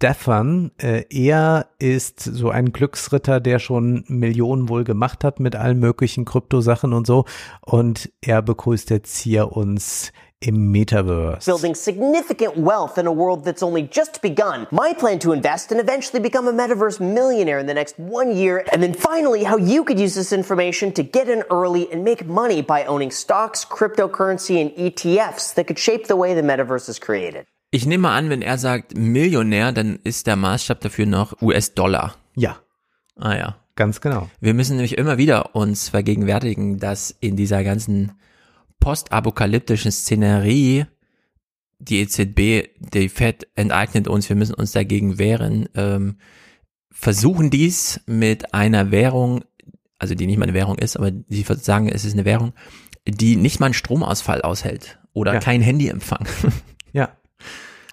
Stefan. 0.00 0.70
Äh, 0.78 1.06
er 1.10 1.66
ist 1.80 2.20
so 2.20 2.50
ein 2.50 2.72
Glücksritter, 2.72 3.40
der 3.40 3.58
schon 3.58 4.04
Millionen 4.06 4.68
wohl 4.68 4.84
gemacht 4.84 5.24
hat 5.24 5.40
mit 5.40 5.56
allen 5.56 5.80
möglichen 5.80 6.24
Kryptosachen 6.24 6.92
und 6.92 7.04
so. 7.04 7.24
Und 7.62 8.08
er 8.20 8.40
begrüßt 8.40 8.90
jetzt 8.90 9.18
hier 9.18 9.56
uns 9.56 10.12
im 10.38 10.70
Metaverse. 10.70 11.50
building 11.50 11.74
significant 11.74 12.56
wealth 12.56 12.96
in 12.96 13.08
a 13.08 13.10
world 13.10 13.44
that's 13.44 13.60
only 13.60 13.88
just 13.90 14.22
begun. 14.22 14.68
My 14.70 14.94
plan 14.94 15.18
to 15.18 15.32
invest 15.32 15.72
and 15.72 15.80
eventually 15.80 16.22
become 16.22 16.46
a 16.46 16.52
metaverse 16.52 17.00
millionaire 17.00 17.58
in 17.58 17.66
the 17.66 17.74
next 17.74 17.98
one 17.98 18.30
year. 18.36 18.64
And 18.72 18.80
then 18.80 18.94
finally, 18.94 19.42
how 19.42 19.56
you 19.56 19.82
could 19.82 19.98
use 19.98 20.14
this 20.14 20.32
information 20.32 20.92
to 20.92 21.02
get 21.02 21.28
in 21.28 21.42
early 21.50 21.90
and 21.90 22.04
make 22.04 22.24
money 22.24 22.62
by 22.62 22.84
owning 22.84 23.10
stocks, 23.10 23.64
cryptocurrency, 23.64 24.60
and 24.60 24.70
ETFs 24.76 25.54
that 25.54 25.66
could 25.66 25.78
shape 25.80 26.06
the 26.06 26.14
way 26.14 26.34
the 26.34 26.42
metaverse 26.42 26.88
is 26.88 27.00
created. 27.00 27.46
Ich 27.70 27.84
nehme 27.86 28.08
an, 28.10 28.30
wenn 28.30 28.42
er 28.42 28.58
sagt 28.58 28.96
Millionär, 28.96 29.72
dann 29.72 29.98
ist 30.04 30.26
der 30.26 30.36
Maßstab 30.36 30.80
dafür 30.80 31.06
noch 31.06 31.40
US-Dollar. 31.42 32.16
Ja. 32.34 32.58
Ah 33.16 33.36
ja. 33.36 33.56
Ganz 33.76 34.00
genau. 34.00 34.28
Wir 34.40 34.54
müssen 34.54 34.76
nämlich 34.76 34.98
immer 34.98 35.18
wieder 35.18 35.54
uns 35.54 35.88
vergegenwärtigen, 35.88 36.78
dass 36.78 37.10
in 37.20 37.36
dieser 37.36 37.62
ganzen 37.62 38.12
postapokalyptischen 38.80 39.92
Szenerie 39.92 40.86
die 41.78 42.00
EZB, 42.00 42.70
die 42.80 43.08
Fed 43.08 43.46
enteignet 43.54 44.08
uns, 44.08 44.28
wir 44.28 44.34
müssen 44.36 44.54
uns 44.54 44.72
dagegen 44.72 45.18
wehren, 45.18 45.68
ähm, 45.74 46.18
versuchen 46.90 47.50
dies 47.50 48.00
mit 48.06 48.52
einer 48.52 48.90
Währung, 48.90 49.44
also 49.98 50.14
die 50.16 50.26
nicht 50.26 50.38
mal 50.38 50.44
eine 50.44 50.54
Währung 50.54 50.76
ist, 50.78 50.96
aber 50.96 51.12
sie 51.28 51.42
sagen, 51.60 51.88
es 51.88 52.04
ist 52.04 52.14
eine 52.14 52.24
Währung, 52.24 52.52
die 53.06 53.36
nicht 53.36 53.60
mal 53.60 53.66
einen 53.66 53.74
Stromausfall 53.74 54.42
aushält 54.42 54.98
oder 55.12 55.34
Ja. 55.34 55.40
kein 55.40 55.60
Handyempfang. 55.60 56.26
Ja. 56.92 57.10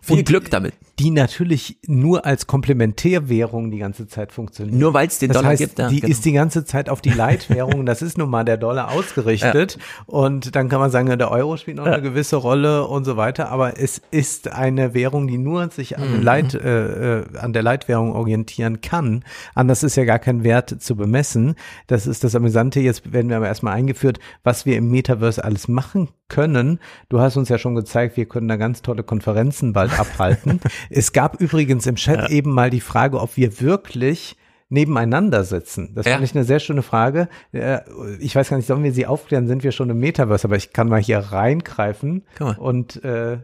Viel 0.01 0.23
Glück 0.23 0.49
damit. 0.51 0.73
Die 0.99 1.11
natürlich 1.11 1.77
nur 1.87 2.25
als 2.25 2.47
Komplementärwährung 2.47 3.69
die 3.71 3.79
ganze 3.79 4.07
Zeit 4.07 4.31
funktioniert. 4.31 4.77
Nur 4.79 4.93
weil 4.93 5.07
es 5.07 5.19
den 5.19 5.29
das 5.29 5.37
Dollar 5.37 5.51
heißt, 5.51 5.61
gibt, 5.61 5.79
ja, 5.79 5.89
die 5.89 5.99
genau. 5.99 6.11
ist 6.11 6.23
die 6.23 6.31
ganze 6.31 6.63
Zeit 6.63 6.89
auf 6.89 7.01
die 7.01 7.09
Leitwährung, 7.09 7.85
das 7.85 8.01
ist 8.01 8.17
nun 8.17 8.29
mal 8.29 8.45
der 8.45 8.57
Dollar 8.57 8.91
ausgerichtet. 8.91 9.77
Und 10.05 10.55
dann 10.55 10.69
kann 10.69 10.79
man 10.79 10.91
sagen, 10.91 11.07
ja, 11.09 11.15
der 11.17 11.31
Euro 11.31 11.57
spielt 11.57 11.77
noch 11.77 11.85
Ja. 11.85 11.93
eine 11.93 12.01
gewisse 12.01 12.37
Rolle 12.37 12.87
und 12.87 13.03
so 13.03 13.17
weiter. 13.17 13.49
Aber 13.49 13.77
es 13.79 14.01
ist 14.11 14.51
eine 14.53 14.93
Währung, 14.93 15.27
die 15.27 15.37
nur 15.37 15.69
sich 15.69 15.97
an, 15.97 16.17
Mhm. 16.19 16.23
Leit, 16.23 16.53
äh, 16.53 17.19
äh, 17.19 17.25
an 17.39 17.51
der 17.53 17.63
Leitwährung 17.63 18.13
orientieren 18.13 18.79
kann. 18.81 19.23
Anders 19.53 19.83
ist 19.83 19.95
ja 19.97 20.05
gar 20.05 20.19
kein 20.19 20.43
Wert 20.43 20.81
zu 20.81 20.95
bemessen. 20.95 21.55
Das 21.87 22.07
ist 22.07 22.23
das 22.23 22.35
Amüsante. 22.35 22.79
Jetzt 22.79 23.11
werden 23.11 23.29
wir 23.29 23.37
aber 23.37 23.47
erstmal 23.47 23.73
eingeführt, 23.73 24.19
was 24.43 24.65
wir 24.65 24.77
im 24.77 24.91
Metaverse 24.91 25.43
alles 25.43 25.67
machen 25.67 26.09
können. 26.27 26.79
Du 27.09 27.19
hast 27.19 27.37
uns 27.37 27.49
ja 27.49 27.57
schon 27.59 27.75
gezeigt, 27.75 28.17
wir 28.17 28.25
können 28.25 28.47
da 28.47 28.55
ganz 28.55 28.81
tolle 28.81 29.03
Konferenzen 29.03 29.73
bald 29.73 29.97
abhalten. 29.99 30.59
es 30.89 31.13
gab 31.13 31.41
übrigens 31.41 31.85
im 31.87 31.95
Chat 31.95 32.17
Ja. 32.19 32.29
eben 32.29 32.51
mal 32.51 32.69
die 32.69 32.81
Frage, 32.81 33.19
ob 33.19 33.37
wir 33.37 33.59
wirklich 33.61 34.35
nebeneinander 34.69 35.43
sitzen. 35.43 35.93
Das 35.95 36.05
Ja. 36.05 36.13
fand 36.13 36.23
ich 36.25 36.35
eine 36.35 36.43
sehr 36.43 36.59
schöne 36.59 36.81
Frage. 36.81 37.29
Äh, 37.51 37.79
Ich 38.19 38.35
weiß 38.35 38.49
gar 38.49 38.57
nicht, 38.57 38.65
sollen 38.65 38.83
wir 38.83 38.93
sie 38.93 39.05
aufklären? 39.05 39.47
Sind 39.47 39.63
wir 39.63 39.71
schon 39.71 39.89
im 39.89 39.99
Metaverse? 39.99 40.45
Aber 40.47 40.55
ich 40.55 40.73
kann 40.73 40.89
mal 40.89 40.99
hier 41.01 41.19
reingreifen 41.19 42.23
mal. 42.39 42.55
und 42.57 43.03
äh, 43.03 43.37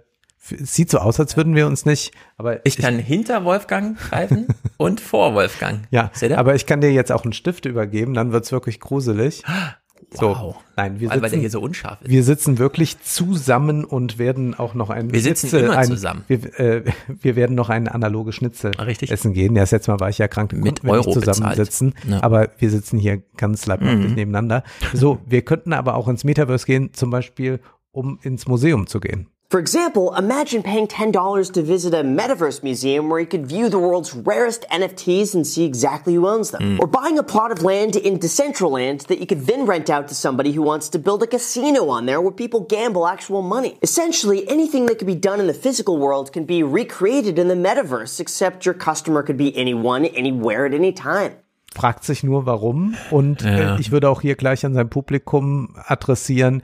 es 0.60 0.74
sieht 0.74 0.90
so 0.90 0.98
aus, 0.98 1.20
als 1.20 1.38
würden 1.38 1.56
wir 1.56 1.68
uns 1.68 1.86
nicht. 1.86 2.14
Aber 2.38 2.66
Ich 2.66 2.78
kann 2.78 2.98
hinter 2.98 3.46
Wolfgang 3.46 3.98
greifen 4.00 4.48
und 4.78 5.00
vor 5.00 5.36
Wolfgang. 5.36 5.82
ja, 5.92 6.10
Seht 6.14 6.32
ihr? 6.32 6.40
aber 6.40 6.56
ich 6.56 6.66
kann 6.66 6.82
dir 6.82 6.92
jetzt 6.92 7.12
auch 7.12 7.24
einen 7.24 7.34
Stift 7.34 7.68
übergeben, 7.68 8.16
dann 8.16 8.32
wird's 8.32 8.52
wirklich 8.52 8.80
gruselig. 8.80 9.44
So, 10.14 10.30
Wow. 10.30 10.56
nein, 10.76 11.00
wir 11.00 11.10
Weil- 11.10 11.16
weil 11.16 11.22
der 11.22 11.30
sitzen, 11.30 11.40
hier 11.42 11.50
so 11.50 11.62
unscharf 11.62 12.02
ist. 12.02 12.10
wir 12.10 12.24
sitzen 12.24 12.58
wirklich 12.58 13.00
zusammen 13.02 13.86
und 13.86 14.18
werden 14.18 14.54
auch 14.54 14.74
noch 14.74 14.90
ein 14.90 15.14
Wir 15.14 15.22
sitzen 15.22 15.48
Schnitzel, 15.50 15.66
immer 15.66 15.78
ein, 15.78 15.88
zusammen. 15.88 16.24
Wir, 16.28 16.60
äh, 16.60 16.84
wir 17.08 17.36
werden 17.36 17.56
noch 17.56 17.70
ein 17.70 17.88
analoges 17.88 18.36
Schnitzel 18.36 18.72
richtig. 18.80 19.12
essen 19.12 19.34
gehen. 19.34 19.56
Ja, 19.56 19.62
das 19.64 19.72
letzte 19.72 19.92
Mal 19.92 20.00
war 20.00 20.10
ich 20.10 20.18
ja 20.18 20.28
krank, 20.28 20.52
Mit 20.54 20.84
Euro 20.84 21.10
nicht 21.14 21.14
zusammensitzen. 21.26 21.94
Ja. 22.08 22.22
Aber 22.24 22.50
wir 22.58 22.70
sitzen 22.70 22.98
hier 22.98 23.22
ganz 23.38 23.66
leibhaftig 23.66 24.10
Mhm. 24.10 24.16
nebeneinander. 24.16 24.64
So, 24.94 25.20
wir 25.26 25.44
könnten 25.44 25.74
aber 25.74 25.96
auch 25.96 26.08
ins 26.08 26.24
Metaverse 26.24 26.66
gehen, 26.66 26.94
zum 26.94 27.10
Beispiel, 27.10 27.60
um 27.92 28.20
ins 28.22 28.48
Museum 28.48 28.88
zu 28.88 29.00
gehen. 29.00 29.28
For 29.52 29.60
example, 29.60 30.16
imagine 30.16 30.64
paying 30.64 30.88
$10 30.88 31.52
to 31.52 31.62
visit 31.62 31.94
a 31.94 32.06
metaverse 32.06 32.64
museum 32.64 33.10
where 33.10 33.20
you 33.20 33.28
could 33.28 33.46
view 33.46 33.68
the 33.68 33.78
world's 33.80 34.14
rarest 34.14 34.66
NFTs 34.72 35.36
and 35.36 35.46
see 35.46 35.66
exactly 35.66 36.14
who 36.14 36.26
owns 36.26 36.52
them. 36.52 36.62
Hmm. 36.62 36.80
Or 36.80 36.88
buying 36.88 37.20
a 37.20 37.24
plot 37.24 37.52
of 37.52 37.62
land 37.62 37.98
in 37.98 38.18
Decentraland 38.18 39.08
that 39.08 39.20
you 39.20 39.26
could 39.28 39.48
then 39.48 39.66
rent 39.66 39.90
out 39.90 40.08
to 40.08 40.16
somebody 40.16 40.54
who 40.54 40.62
wants 40.62 40.88
to 40.92 41.00
build 41.00 41.22
a 41.22 41.28
casino 41.28 41.90
on 41.90 42.06
there 42.06 42.22
where 42.22 42.32
people 42.32 42.62
gamble 42.62 43.06
actual 43.06 43.42
money. 43.42 43.78
Essentially, 43.82 44.48
anything 44.50 44.86
that 44.86 45.00
could 45.00 45.06
be 45.08 45.16
done 45.20 45.42
in 45.42 45.48
the 45.48 45.54
physical 45.54 45.98
world 45.98 46.32
can 46.32 46.46
be 46.46 46.64
recreated 46.64 47.38
in 47.38 47.50
the 47.50 47.56
metaverse, 47.56 48.22
except 48.22 48.66
your 48.66 48.74
customer 48.74 49.22
could 49.22 49.36
be 49.38 49.52
anyone, 49.58 50.06
anywhere, 50.06 50.66
at 50.66 50.74
any 50.74 50.94
time. 50.94 51.34
fragt 51.74 52.04
sich 52.06 52.24
nur 52.24 52.46
warum. 52.46 52.96
Und 53.12 53.42
Ja. 53.44 53.76
äh, 53.76 53.82
ich 53.82 53.92
würde 53.92 54.10
auch 54.10 54.22
hier 54.22 54.36
gleich 54.36 54.66
an 54.66 54.74
sein 54.74 54.90
Publikum 54.90 55.76
adressieren, 55.88 56.64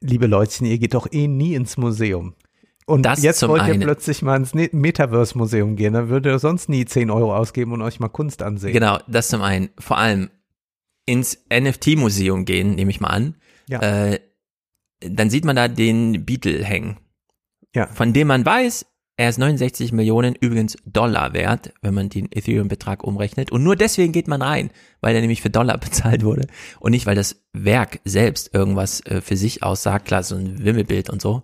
liebe 0.00 0.26
Leutchen, 0.26 0.66
ihr 0.66 0.78
geht 0.78 0.94
doch 0.94 1.06
eh 1.10 1.26
nie 1.28 1.54
ins 1.54 1.76
Museum. 1.76 2.34
Und 2.86 3.02
Das 3.02 3.22
jetzt 3.22 3.46
wollt 3.46 3.66
ihr 3.66 3.74
einen. 3.74 3.82
plötzlich 3.82 4.22
mal 4.22 4.36
ins 4.36 4.54
Metaverse-Museum 4.54 5.76
gehen, 5.76 5.92
dann 5.92 6.08
würdet 6.08 6.32
ihr 6.32 6.38
sonst 6.38 6.70
nie 6.70 6.86
10 6.86 7.10
Euro 7.10 7.36
ausgeben 7.36 7.72
und 7.72 7.82
euch 7.82 8.00
mal 8.00 8.08
Kunst 8.08 8.42
ansehen. 8.42 8.72
Genau, 8.72 8.98
das 9.06 9.28
zum 9.28 9.42
einen. 9.42 9.68
Vor 9.78 9.98
allem 9.98 10.30
ins 11.04 11.44
NFT-Museum 11.52 12.44
gehen, 12.46 12.74
nehme 12.74 12.90
ich 12.90 13.00
mal 13.00 13.08
an. 13.08 13.34
Ja. 13.68 13.80
Äh, 13.80 14.20
dann 15.00 15.28
sieht 15.30 15.44
man 15.44 15.56
da 15.56 15.68
den 15.68 16.24
Beetle 16.24 16.64
hängen. 16.64 16.96
Ja. 17.74 17.86
Von 17.88 18.12
dem 18.14 18.28
man 18.28 18.44
weiß, 18.46 18.86
er 19.18 19.28
ist 19.28 19.38
69 19.38 19.90
Millionen 19.90 20.36
übrigens 20.36 20.76
Dollar 20.86 21.32
wert, 21.34 21.72
wenn 21.82 21.92
man 21.92 22.08
den 22.08 22.28
Ethereum-Betrag 22.30 23.02
umrechnet. 23.02 23.50
Und 23.50 23.64
nur 23.64 23.74
deswegen 23.74 24.12
geht 24.12 24.28
man 24.28 24.42
rein, 24.42 24.70
weil 25.00 25.16
er 25.16 25.20
nämlich 25.20 25.42
für 25.42 25.50
Dollar 25.50 25.76
bezahlt 25.78 26.24
wurde. 26.24 26.46
Und 26.78 26.92
nicht, 26.92 27.04
weil 27.04 27.16
das 27.16 27.42
Werk 27.52 27.98
selbst 28.04 28.54
irgendwas 28.54 29.04
äh, 29.06 29.20
für 29.20 29.36
sich 29.36 29.64
aussagt. 29.64 30.06
Klar, 30.06 30.22
so 30.22 30.36
ein 30.36 30.64
Wimmelbild 30.64 31.10
und 31.10 31.20
so. 31.20 31.42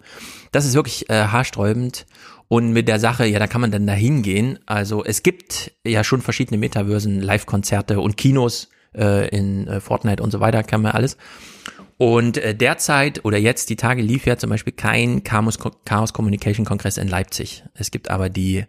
Das 0.53 0.67
ist 0.67 0.75
wirklich 0.75 1.11
äh, 1.11 1.15
haarsträubend. 1.27 2.07
Und 2.47 2.73
mit 2.73 2.86
der 2.86 3.01
Sache, 3.01 3.27
ja, 3.27 3.41
da 3.41 3.49
kann 3.49 3.61
man 3.61 3.73
dann 3.73 3.89
da 3.89 3.93
hingehen. 3.93 4.61
Also 4.67 5.05
es 5.05 5.25
gibt 5.25 5.73
ja 5.85 6.05
schon 6.05 6.23
verschiedene 6.23 6.59
Metaversen, 6.59 7.20
Live-Konzerte 7.20 7.99
und 7.99 8.17
Kinos 8.17 8.69
äh, 8.97 9.28
in 9.36 9.67
äh, 9.67 9.81
Fortnite 9.81 10.23
und 10.23 10.31
so 10.31 10.39
weiter, 10.39 10.62
kann 10.62 10.83
man 10.83 10.93
alles. 10.93 11.17
Und 11.97 12.39
äh, 12.39 12.55
derzeit 12.55 13.24
oder 13.24 13.39
jetzt 13.39 13.70
die 13.70 13.76
Tage 13.76 14.02
lief 14.02 14.26
ja 14.26 14.36
zum 14.36 14.50
Beispiel 14.50 14.73
kein 14.73 15.23
Chaos, 15.23 15.58
Chaos 15.84 16.12
Communication 16.12 16.66
Kongress 16.66 16.97
in 16.97 17.08
Leipzig. 17.08 17.64
Es 17.74 17.90
gibt 17.90 18.10
aber 18.10 18.28
die 18.28 18.64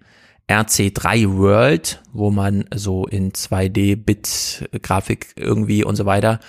RC3 0.47 1.37
World, 1.37 2.03
wo 2.13 2.29
man 2.29 2.65
so 2.73 3.07
in 3.07 3.31
2D-Bit-Grafik 3.31 5.33
irgendwie 5.35 5.83
und 5.83 5.95
so 5.95 6.05
weiter. 6.05 6.39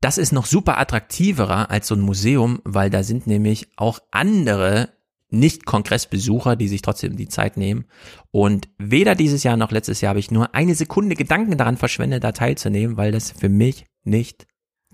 Das 0.00 0.18
ist 0.18 0.32
noch 0.32 0.46
super 0.46 0.78
attraktiverer 0.78 1.70
als 1.70 1.88
so 1.88 1.96
ein 1.96 2.00
Museum, 2.00 2.60
weil 2.64 2.90
da 2.90 3.02
sind 3.02 3.26
nämlich 3.26 3.66
auch 3.76 3.98
andere 4.12 4.90
nicht-Kongressbesucher, 5.30 6.56
die 6.56 6.68
sich 6.68 6.82
trotzdem 6.82 7.16
die 7.16 7.28
Zeit 7.28 7.56
nehmen. 7.56 7.86
Und 8.30 8.68
weder 8.78 9.16
dieses 9.16 9.42
Jahr 9.42 9.56
noch 9.56 9.72
letztes 9.72 10.00
Jahr 10.00 10.10
habe 10.10 10.20
ich 10.20 10.30
nur 10.30 10.54
eine 10.54 10.76
Sekunde 10.76 11.16
Gedanken 11.16 11.58
daran 11.58 11.76
verschwendet, 11.76 12.22
da 12.22 12.32
teilzunehmen, 12.32 12.96
weil 12.96 13.10
das 13.10 13.32
für 13.32 13.48
mich 13.48 13.86
nicht 14.04 14.46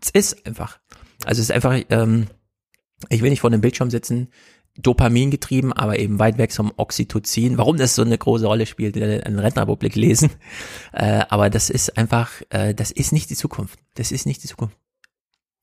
es 0.05 0.11
ist 0.11 0.47
einfach. 0.47 0.79
Also 1.25 1.41
es 1.41 1.49
ist 1.49 1.53
einfach, 1.53 1.81
ähm, 1.91 2.27
ich 3.09 3.23
will 3.23 3.31
nicht 3.31 3.41
vor 3.41 3.51
dem 3.51 3.61
Bildschirm 3.61 3.91
sitzen, 3.91 4.29
Dopamin 4.77 5.31
getrieben, 5.31 5.73
aber 5.73 5.99
eben 6.01 6.19
weit 6.19 6.37
weg 6.37 6.53
vom 6.53 6.73
Oxytocin. 6.77 7.59
Warum 7.59 7.77
das 7.77 7.95
so 7.95 8.03
eine 8.03 8.19
große 8.19 8.47
Rolle 8.47 8.67
spielt, 8.67 8.97
in 8.97 9.03
der 9.03 9.25
lesen. 9.95 10.31
Äh, 10.93 11.25
aber 11.29 11.51
das 11.51 11.71
ist 11.71 11.99
einfach, 11.99 12.31
äh, 12.51 12.73
das 12.73 12.93
ist 12.93 13.13
nicht 13.13 13.29
die 13.29 13.35
Zukunft. 13.35 13.81
Das 13.95 14.13
ist 14.13 14.27
nicht 14.27 14.45
die 14.45 14.47
Zukunft. 14.47 14.77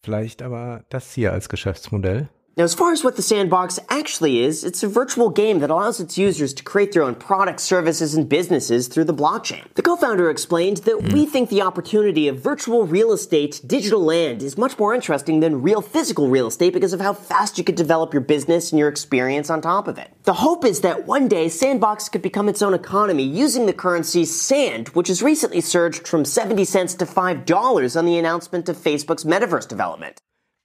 Vielleicht 0.03 0.41
aber 0.41 0.83
das 0.89 1.13
hier 1.13 1.31
als 1.31 1.47
Geschäftsmodell. 1.47 2.27
Now, 2.61 2.65
as 2.65 2.75
far 2.75 2.91
as 2.91 3.03
what 3.03 3.15
the 3.15 3.23
sandbox 3.23 3.80
actually 3.90 4.43
is, 4.43 4.64
it's 4.64 4.83
a 4.83 4.88
virtual 4.88 5.31
game 5.31 5.61
that 5.61 5.72
allows 5.72 5.99
its 5.99 6.15
users 6.15 6.53
to 6.53 6.64
create 6.64 6.91
their 6.91 7.01
own 7.01 7.15
products, 7.15 7.64
services, 7.64 8.14
and 8.14 8.30
businesses 8.30 8.88
through 8.88 9.06
the 9.06 9.15
blockchain. 9.15 9.65
The 9.73 9.81
co-founder 9.81 10.30
explained 10.30 10.77
that 10.77 11.01
we 11.01 11.25
hmm. 11.25 11.31
think 11.31 11.49
the 11.49 11.64
opportunity 11.64 12.27
of 12.27 12.38
virtual 12.38 12.85
real 12.85 13.14
estate, 13.14 13.61
digital 13.65 14.01
land, 14.03 14.43
is 14.43 14.59
much 14.59 14.77
more 14.77 14.93
interesting 14.93 15.40
than 15.40 15.64
real 15.64 15.81
physical 15.81 16.27
real 16.27 16.45
estate 16.45 16.73
because 16.73 16.93
of 16.93 17.01
how 17.01 17.14
fast 17.14 17.57
you 17.57 17.64
could 17.64 17.73
develop 17.73 18.14
your 18.14 18.22
business 18.22 18.72
and 18.72 18.77
your 18.77 18.90
experience 18.90 19.49
on 19.49 19.59
top 19.59 19.88
of 19.88 19.98
it. 19.98 20.14
The 20.25 20.33
hope 20.33 20.64
is 20.64 20.81
that 20.81 21.07
one 21.07 21.27
day 21.27 21.49
Sandbox 21.49 22.09
could 22.09 22.22
become 22.22 22.48
its 22.48 22.61
own 22.61 22.75
economy 22.75 23.23
using 23.23 23.65
the 23.65 23.73
currency 23.73 24.23
Sand, 24.23 24.90
which 24.90 25.07
has 25.07 25.23
recently 25.23 25.61
surged 25.61 26.07
from 26.07 26.25
70 26.25 26.64
cents 26.65 26.93
to 26.93 27.07
$5 27.07 27.98
on 27.98 28.06
the 28.06 28.19
announcement 28.19 28.69
of 28.69 28.77
Facebook's 28.77 29.23
metaverse 29.23 29.67
development. 29.67 30.22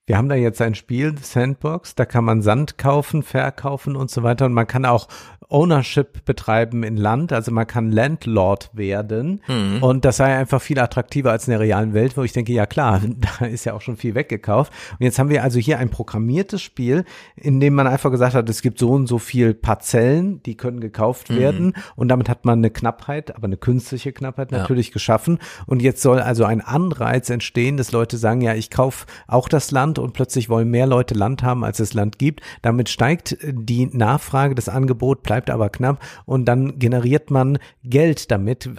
Wir 0.09 0.17
haben 0.17 0.29
da 0.29 0.37
jetzt 0.37 0.63
ein 0.63 0.77
Spiel, 0.77 1.19
Sandbox, 1.21 1.97
da 1.97 2.05
kann 2.05 2.25
man 2.25 2.41
Sand 2.41 2.79
kaufen, 2.79 3.25
verkaufen 3.25 3.97
und 3.97 4.09
so 4.09 4.23
weiter. 4.23 4.47
Und 4.47 4.53
man 4.53 4.69
kann 4.69 4.85
auch 4.85 5.09
Ownership 5.49 6.25
betreiben 6.25 6.83
in 6.83 6.97
Land, 6.97 7.33
also 7.33 7.53
man 7.53 7.67
kann 7.67 7.91
Landlord 7.93 8.71
werden 8.73 9.43
Mhm. 9.47 9.83
und 9.83 10.05
das 10.05 10.17
sei 10.19 10.37
einfach 10.37 10.61
viel 10.61 10.79
attraktiver 10.79 11.31
als 11.31 11.47
in 11.47 11.53
der 11.53 11.61
realen 11.61 11.95
Welt, 11.95 12.17
wo 12.17 12.23
ich 12.23 12.33
denke, 12.33 12.53
ja 12.53 12.67
klar, 12.67 13.01
da 13.41 13.47
ist 13.47 13.65
ja 13.65 13.75
auch 13.75 13.81
schon 13.81 13.97
viel 13.97 14.15
weggekauft 14.15 14.73
und 14.99 15.05
jetzt 15.05 15.19
haben 15.19 15.31
wir 15.31 15.43
also 15.43 15.59
hier 15.59 15.79
ein 15.79 15.89
programmiertes 15.91 16.63
Spiel, 16.63 17.05
in 17.37 17.61
dem 17.61 17.75
man 17.75 17.87
einfach 17.87 18.11
gesagt 18.11 18.35
hat, 18.35 18.49
es 18.49 18.63
gibt 18.63 18.79
so 18.79 18.91
und 18.91 19.07
so 19.07 19.19
viel 19.19 19.55
Parzellen, 19.55 20.43
die 20.43 20.57
können 20.57 20.81
gekauft 20.81 21.31
Mhm. 21.31 21.37
werden 21.37 21.73
und 21.95 22.09
damit 22.09 22.29
hat 22.29 22.45
man 22.45 22.59
eine 22.59 22.71
Knappheit, 22.71 23.35
aber 23.37 23.45
eine 23.47 23.57
künstliche 23.57 24.13
Knappheit 24.13 24.51
Ja. 24.53 24.59
natürlich 24.59 24.93
geschaffen 24.93 25.39
und 25.67 25.81
jetzt 25.83 26.03
soll 26.03 26.21
also 26.21 26.45
ein 26.45 26.61
Anreiz 26.61 27.31
entstehen, 27.31 27.77
dass 27.77 27.93
Leute 27.93 28.17
sagen, 28.17 28.41
ja, 28.41 28.55
ich 28.55 28.71
kaufe 28.71 29.07
auch 29.29 29.49
das 29.49 29.71
Land 29.71 29.99
und 29.99 30.13
plötzlich 30.13 30.49
wollen 30.49 30.71
mehr 30.71 30.87
Leute 30.87 31.15
Land 31.15 31.43
haben, 31.43 31.65
als 31.65 31.81
es 31.81 31.95
Land 31.95 32.19
gibt. 32.19 32.41
Damit 32.63 32.89
steigt 32.89 33.37
die 33.43 33.87
Nachfrage, 33.87 34.55
das 34.55 34.69
Angebot 34.69 35.23
bleibt 35.37 35.51
aber 35.51 35.69
knapp 35.69 36.03
und 36.25 36.47
dann 36.47 36.79
generiert 36.79 37.31
man 37.31 37.59
Geld 37.85 38.31
damit. 38.31 38.71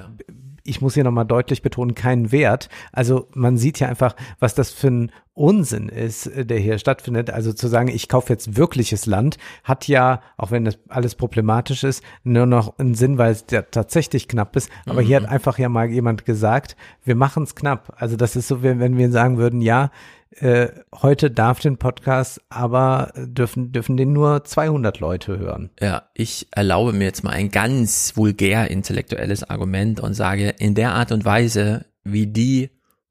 Ich 0.63 0.81
muss 0.81 0.95
hier 0.95 1.03
nochmal 1.03 1.25
deutlich 1.25 1.61
betonen, 1.61 1.93
keinen 1.93 2.31
Wert. 2.31 2.67
Also 2.91 3.27
man 3.35 3.57
sieht 3.57 3.79
ja 3.79 3.87
einfach, 3.87 4.15
was 4.39 4.55
das 4.55 4.71
für 4.71 4.87
ein 4.87 5.11
Unsinn 5.33 5.87
ist, 5.87 6.25
äh, 6.25 6.47
der 6.47 6.57
hier 6.57 6.79
stattfindet. 6.79 7.29
Also 7.29 7.53
zu 7.53 7.67
sagen, 7.67 7.89
ich 7.89 8.09
kaufe 8.09 8.33
jetzt 8.33 8.57
wirkliches 8.57 9.05
Land, 9.05 9.37
hat 9.63 9.87
ja, 9.87 10.21
auch 10.35 10.49
wenn 10.49 10.65
das 10.65 10.79
alles 10.89 11.13
problematisch 11.13 11.83
ist, 11.83 12.03
nur 12.23 12.47
noch 12.47 12.79
einen 12.79 12.95
Sinn, 12.95 13.19
weil 13.19 13.33
es 13.33 13.45
ja 13.51 13.61
tatsächlich 13.61 14.27
knapp 14.27 14.55
ist. 14.55 14.71
Aber 14.87 15.03
hier 15.03 15.17
hat 15.17 15.29
einfach 15.29 15.59
ja 15.59 15.69
mal 15.69 15.91
jemand 15.91 16.25
gesagt, 16.25 16.75
wir 17.03 17.15
machen 17.15 17.43
es 17.43 17.53
knapp. 17.53 17.93
Also 17.97 18.17
das 18.17 18.35
ist 18.35 18.47
so, 18.47 18.63
wenn 18.63 18.97
wir 18.97 19.11
sagen 19.11 19.37
würden, 19.37 19.61
ja, 19.61 19.91
äh, 20.31 20.69
heute 20.93 21.31
darf 21.31 21.59
den 21.59 21.77
Podcast, 21.77 22.41
aber 22.49 23.11
dürfen, 23.15 23.71
dürfen 23.71 23.97
den 23.97 24.13
nur 24.13 24.43
200 24.43 24.99
Leute 24.99 25.37
hören. 25.37 25.71
Ja, 25.79 26.09
ich 26.13 26.47
erlaube 26.51 26.93
mir 26.93 27.05
jetzt 27.05 27.23
mal 27.23 27.31
ein 27.31 27.49
ganz 27.49 28.15
vulgär 28.15 28.69
intellektuelles 28.69 29.49
Argument 29.49 29.99
und 29.99 30.13
sage, 30.13 30.49
in 30.49 30.75
der 30.75 30.93
Art 30.93 31.11
und 31.11 31.25
Weise, 31.25 31.85
wie 32.03 32.27
die 32.27 32.69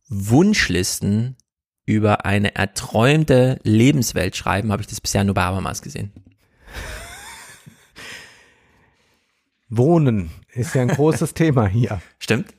Wunschlisten 0.09 1.37
über 1.85 2.25
eine 2.25 2.55
erträumte 2.55 3.59
Lebenswelt 3.63 4.37
schreiben, 4.37 4.73
habe 4.73 4.83
ich 4.83 4.89
das 4.89 5.01
bisher 5.01 5.25
nur 5.25 5.35
bei 5.35 5.43
Habermas 5.43 5.83
gesehen. 5.83 6.13
Wohnen 9.69 10.31
ist 10.53 10.75
ja 10.75 10.83
ein 10.83 10.89
großes 10.89 11.35
Thema 11.35 11.67
hier. 11.67 12.01
Stimmt. 12.19 12.55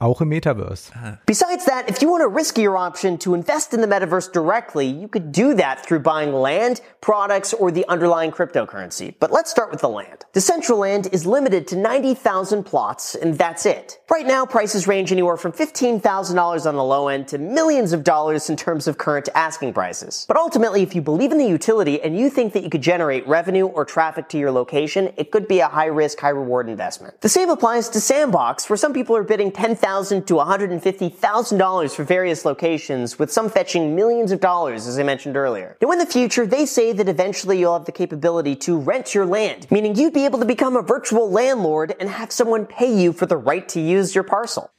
Auch 0.00 0.20
im 0.20 0.28
Metaverse. 0.28 0.92
Besides 1.26 1.64
that, 1.64 1.90
if 1.90 2.00
you 2.00 2.08
want 2.08 2.22
a 2.22 2.28
riskier 2.28 2.78
option 2.78 3.18
to 3.18 3.34
invest 3.34 3.74
in 3.74 3.80
the 3.80 3.88
metaverse 3.88 4.32
directly, 4.32 4.86
you 4.86 5.08
could 5.08 5.32
do 5.32 5.54
that 5.54 5.84
through 5.84 5.98
buying 5.98 6.32
land, 6.32 6.80
products, 7.00 7.52
or 7.52 7.72
the 7.72 7.84
underlying 7.88 8.30
cryptocurrency. 8.30 9.16
But 9.18 9.32
let's 9.32 9.50
start 9.50 9.72
with 9.72 9.80
the 9.80 9.88
land. 9.88 10.24
Decentraland 10.32 11.12
is 11.12 11.26
limited 11.26 11.66
to 11.68 11.76
90,000 11.76 12.62
plots, 12.62 13.16
and 13.16 13.36
that's 13.36 13.66
it. 13.66 13.98
Right 14.08 14.24
now, 14.24 14.46
prices 14.46 14.86
range 14.86 15.10
anywhere 15.10 15.36
from 15.36 15.50
$15,000 15.50 16.66
on 16.66 16.76
the 16.76 16.84
low 16.84 17.08
end 17.08 17.26
to 17.28 17.38
millions 17.38 17.92
of 17.92 18.04
dollars 18.04 18.48
in 18.48 18.54
terms 18.54 18.86
of 18.86 18.98
current 18.98 19.28
asking 19.34 19.72
prices. 19.72 20.26
But 20.28 20.36
ultimately, 20.36 20.82
if 20.82 20.94
you 20.94 21.02
believe 21.02 21.32
in 21.32 21.38
the 21.38 21.48
utility 21.48 22.00
and 22.00 22.16
you 22.16 22.30
think 22.30 22.52
that 22.52 22.62
you 22.62 22.70
could 22.70 22.82
generate 22.82 23.26
revenue 23.26 23.66
or 23.66 23.84
traffic 23.84 24.28
to 24.28 24.38
your 24.38 24.52
location, 24.52 25.12
it 25.16 25.32
could 25.32 25.48
be 25.48 25.58
a 25.58 25.66
high 25.66 25.86
risk, 25.86 26.20
high 26.20 26.28
reward 26.28 26.68
investment. 26.68 27.20
The 27.20 27.28
same 27.28 27.50
applies 27.50 27.88
to 27.88 28.00
Sandbox, 28.00 28.70
where 28.70 28.76
some 28.76 28.92
people 28.92 29.16
are 29.16 29.24
bidding 29.24 29.50
$10,000 29.50 29.87
to 29.88 30.34
$150,000 30.34 31.94
for 31.94 32.04
various 32.04 32.44
locations, 32.44 33.18
with 33.18 33.32
some 33.32 33.48
fetching 33.48 33.96
millions 33.96 34.32
of 34.32 34.40
dollars, 34.40 34.86
as 34.86 34.98
I 34.98 35.02
mentioned 35.02 35.36
earlier. 35.36 35.76
Now, 35.80 35.90
in 35.92 35.98
the 35.98 36.06
future, 36.06 36.46
they 36.46 36.66
say 36.66 36.92
that 36.92 37.08
eventually 37.08 37.58
you'll 37.58 37.72
have 37.72 37.86
the 37.86 37.92
capability 37.92 38.54
to 38.56 38.78
rent 38.78 39.14
your 39.14 39.26
land, 39.26 39.66
meaning 39.70 39.96
you'd 39.96 40.12
be 40.12 40.24
able 40.24 40.38
to 40.40 40.44
become 40.44 40.76
a 40.76 40.82
virtual 40.82 41.30
landlord 41.30 41.94
and 41.98 42.08
have 42.08 42.30
someone 42.30 42.66
pay 42.66 42.94
you 42.94 43.12
for 43.12 43.26
the 43.26 43.36
right 43.36 43.68
to 43.70 43.80
use 43.80 44.14
your 44.14 44.24
parcel. 44.24 44.70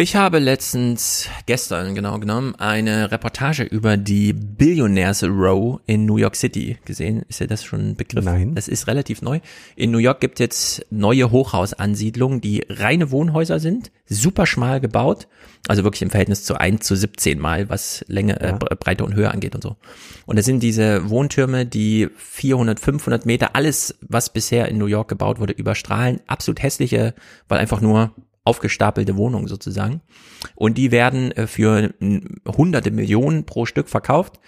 Ich 0.00 0.16
habe 0.16 0.38
letztens, 0.38 1.28
gestern 1.44 1.94
genau 1.94 2.18
genommen, 2.18 2.54
eine 2.54 3.12
Reportage 3.12 3.64
über 3.64 3.98
die 3.98 4.32
Billionaires 4.32 5.22
Row 5.24 5.78
in 5.84 6.06
New 6.06 6.16
York 6.16 6.36
City 6.36 6.78
gesehen. 6.86 7.20
Ist 7.28 7.40
ja 7.40 7.46
das 7.46 7.64
schon 7.64 7.90
ein 7.90 7.96
Begriff? 7.96 8.24
Nein. 8.24 8.54
Das 8.54 8.66
ist 8.66 8.86
relativ 8.86 9.20
neu. 9.20 9.40
In 9.76 9.90
New 9.90 9.98
York 9.98 10.20
gibt 10.20 10.40
es 10.40 10.44
jetzt 10.44 10.86
neue 10.90 11.30
Hochhausansiedlungen, 11.30 12.40
die 12.40 12.64
reine 12.70 13.10
Wohnhäuser 13.10 13.60
sind, 13.60 13.92
super 14.08 14.46
schmal 14.46 14.80
gebaut, 14.80 15.28
also 15.68 15.84
wirklich 15.84 16.00
im 16.00 16.08
Verhältnis 16.08 16.44
zu 16.44 16.58
1 16.58 16.86
zu 16.86 16.96
17 16.96 17.38
mal, 17.38 17.68
was 17.68 18.02
Länge, 18.08 18.40
äh, 18.40 18.54
Breite 18.54 19.04
und 19.04 19.14
Höhe 19.14 19.30
angeht 19.30 19.54
und 19.54 19.62
so. 19.62 19.76
Und 20.24 20.36
das 20.36 20.46
sind 20.46 20.62
diese 20.62 21.10
Wohntürme, 21.10 21.66
die 21.66 22.08
400, 22.16 22.80
500 22.80 23.26
Meter, 23.26 23.54
alles, 23.54 23.98
was 24.00 24.32
bisher 24.32 24.66
in 24.68 24.78
New 24.78 24.86
York 24.86 25.08
gebaut 25.08 25.40
wurde, 25.40 25.52
überstrahlen. 25.52 26.20
Absolut 26.26 26.62
hässliche, 26.62 27.14
weil 27.48 27.58
einfach 27.58 27.82
nur 27.82 28.14
aufgestapelte 28.44 29.16
Wohnungen 29.16 29.48
sozusagen. 29.48 30.00
Und 30.54 30.78
die 30.78 30.90
werden 30.90 31.32
äh, 31.32 31.46
für 31.46 31.94
hunderte 32.46 32.90
Millionen 32.90 33.44
pro 33.44 33.66
Stück 33.66 33.88
verkauft. 33.88 34.40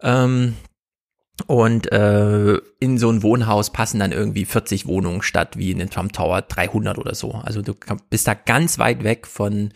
Ähm, 0.00 0.54
und 1.46 1.90
äh, 1.90 2.58
in 2.78 2.96
so 2.96 3.10
ein 3.10 3.24
Wohnhaus 3.24 3.72
passen 3.72 3.98
dann 3.98 4.12
irgendwie 4.12 4.44
40 4.44 4.86
Wohnungen 4.86 5.22
statt, 5.22 5.58
wie 5.58 5.72
in 5.72 5.78
den 5.78 5.90
Trump 5.90 6.12
Tower 6.12 6.42
300 6.42 6.96
oder 6.98 7.16
so. 7.16 7.32
Also 7.32 7.60
du 7.60 7.74
bist 8.08 8.28
da 8.28 8.34
ganz 8.34 8.78
weit 8.78 9.02
weg 9.02 9.26
von 9.26 9.72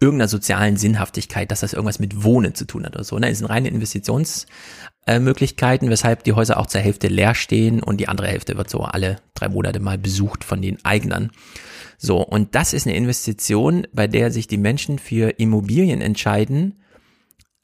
irgendeiner 0.00 0.28
sozialen 0.28 0.76
Sinnhaftigkeit, 0.76 1.50
dass 1.50 1.60
das 1.60 1.72
irgendwas 1.72 1.98
mit 1.98 2.22
Wohnen 2.22 2.54
zu 2.54 2.66
tun 2.66 2.84
hat 2.84 2.94
oder 2.94 3.04
so. 3.04 3.18
Ne? 3.18 3.30
Es 3.30 3.38
sind 3.38 3.48
reine 3.48 3.68
Investitionsmöglichkeiten, 3.68 5.88
äh, 5.88 5.90
weshalb 5.90 6.24
die 6.24 6.32
Häuser 6.32 6.58
auch 6.58 6.66
zur 6.66 6.80
Hälfte 6.80 7.08
leer 7.08 7.34
stehen 7.34 7.82
und 7.82 7.98
die 7.98 8.08
andere 8.08 8.28
Hälfte 8.28 8.56
wird 8.56 8.70
so 8.70 8.80
alle 8.80 9.16
drei 9.34 9.48
Monate 9.48 9.80
mal 9.80 9.98
besucht 9.98 10.44
von 10.44 10.62
den 10.62 10.82
Eignern. 10.84 11.32
So, 11.98 12.22
und 12.22 12.54
das 12.54 12.72
ist 12.72 12.86
eine 12.86 12.96
Investition, 12.96 13.86
bei 13.92 14.06
der 14.06 14.30
sich 14.30 14.46
die 14.46 14.58
Menschen 14.58 14.98
für 14.98 15.30
Immobilien 15.38 16.00
entscheiden, 16.00 16.80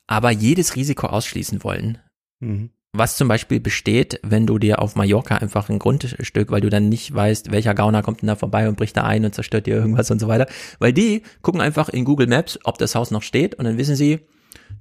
aber 0.06 0.30
jedes 0.30 0.76
Risiko 0.76 1.06
ausschließen 1.06 1.64
wollen. 1.64 1.98
Mhm. 2.40 2.70
Was 2.94 3.16
zum 3.16 3.26
Beispiel 3.26 3.58
besteht, 3.58 4.20
wenn 4.22 4.46
du 4.46 4.58
dir 4.58 4.82
auf 4.82 4.96
Mallorca 4.96 5.36
einfach 5.36 5.70
ein 5.70 5.78
Grundstück, 5.78 6.50
weil 6.50 6.60
du 6.60 6.68
dann 6.68 6.90
nicht 6.90 7.14
weißt, 7.14 7.50
welcher 7.50 7.74
Gauner 7.74 8.02
kommt 8.02 8.20
denn 8.20 8.26
da 8.26 8.36
vorbei 8.36 8.68
und 8.68 8.76
bricht 8.76 8.98
da 8.98 9.04
ein 9.04 9.24
und 9.24 9.34
zerstört 9.34 9.66
dir 9.66 9.76
irgendwas 9.76 10.10
und 10.10 10.18
so 10.18 10.28
weiter. 10.28 10.46
Weil 10.78 10.92
die 10.92 11.22
gucken 11.40 11.62
einfach 11.62 11.88
in 11.88 12.04
Google 12.04 12.26
Maps, 12.26 12.58
ob 12.64 12.76
das 12.76 12.94
Haus 12.94 13.10
noch 13.10 13.22
steht 13.22 13.54
und 13.54 13.64
dann 13.64 13.78
wissen 13.78 13.96
sie, 13.96 14.20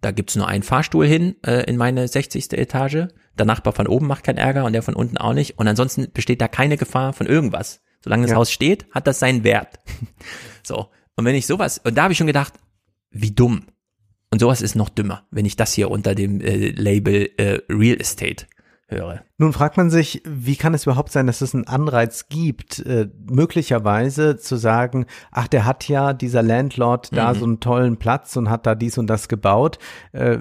da 0.01 0.11
gibt's 0.11 0.35
nur 0.35 0.47
einen 0.47 0.63
Fahrstuhl 0.63 1.05
hin 1.05 1.35
äh, 1.45 1.63
in 1.69 1.77
meine 1.77 2.05
60. 2.05 2.51
Etage. 2.53 3.07
Der 3.38 3.45
Nachbar 3.45 3.71
von 3.71 3.88
oben 3.88 4.07
macht 4.07 4.25
keinen 4.25 4.38
Ärger 4.38 4.65
und 4.65 4.73
der 4.73 4.83
von 4.83 4.95
unten 4.95 5.17
auch 5.17 5.33
nicht. 5.33 5.57
Und 5.57 5.67
ansonsten 5.69 6.11
besteht 6.11 6.41
da 6.41 6.49
keine 6.49 6.75
Gefahr 6.75 7.13
von 7.13 7.27
irgendwas. 7.27 7.81
Solange 8.03 8.23
das 8.23 8.31
Ja. 8.31 8.38
Haus 8.38 8.51
steht, 8.51 8.85
hat 8.91 9.07
das 9.07 9.19
seinen 9.19 9.43
Wert. 9.43 9.80
so. 10.63 10.89
Und 11.15 11.25
wenn 11.25 11.35
ich 11.35 11.45
sowas, 11.45 11.80
und 11.83 11.95
da 11.95 12.03
habe 12.03 12.13
ich 12.13 12.17
schon 12.17 12.27
gedacht, 12.27 12.53
wie 13.11 13.31
dumm. 13.31 13.67
Und 14.31 14.39
sowas 14.39 14.61
ist 14.61 14.75
noch 14.75 14.89
dümmer, 14.89 15.27
wenn 15.30 15.45
ich 15.45 15.57
das 15.57 15.73
hier 15.73 15.91
unter 15.91 16.15
dem 16.15 16.39
äh, 16.39 16.69
Label 16.69 17.30
äh, 17.38 17.59
Real 17.69 17.99
Estate 17.99 18.45
höre. 18.92 19.22
Nun 19.38 19.53
fragt 19.53 19.76
man 19.78 19.90
sich, 19.90 20.22
wie 20.24 20.56
kann 20.56 20.76
es 20.76 20.84
überhaupt 20.86 21.11
sein, 21.11 21.26
dass 21.26 21.42
es 21.42 21.56
einen 21.56 21.66
Anreiz 21.66 22.30
gibt, 22.30 22.80
äh, 22.86 23.08
möglicherweise 23.28 24.38
zu 24.38 24.56
sagen, 24.56 25.08
ach, 25.32 25.48
der 25.48 25.66
hat 25.66 25.88
ja, 25.88 26.14
dieser 26.14 26.44
Landlord, 26.44 27.10
da 27.16 27.34
Mhm. 27.34 27.40
so 27.40 27.45
einen 27.45 27.60
tollen 27.60 27.98
Platz 27.98 28.36
und 28.38 28.50
hat 28.52 28.68
da 28.68 28.76
dies 28.76 29.00
und 29.00 29.08
das 29.08 29.28
gebaut. 29.28 29.80
Äh, 30.11 30.38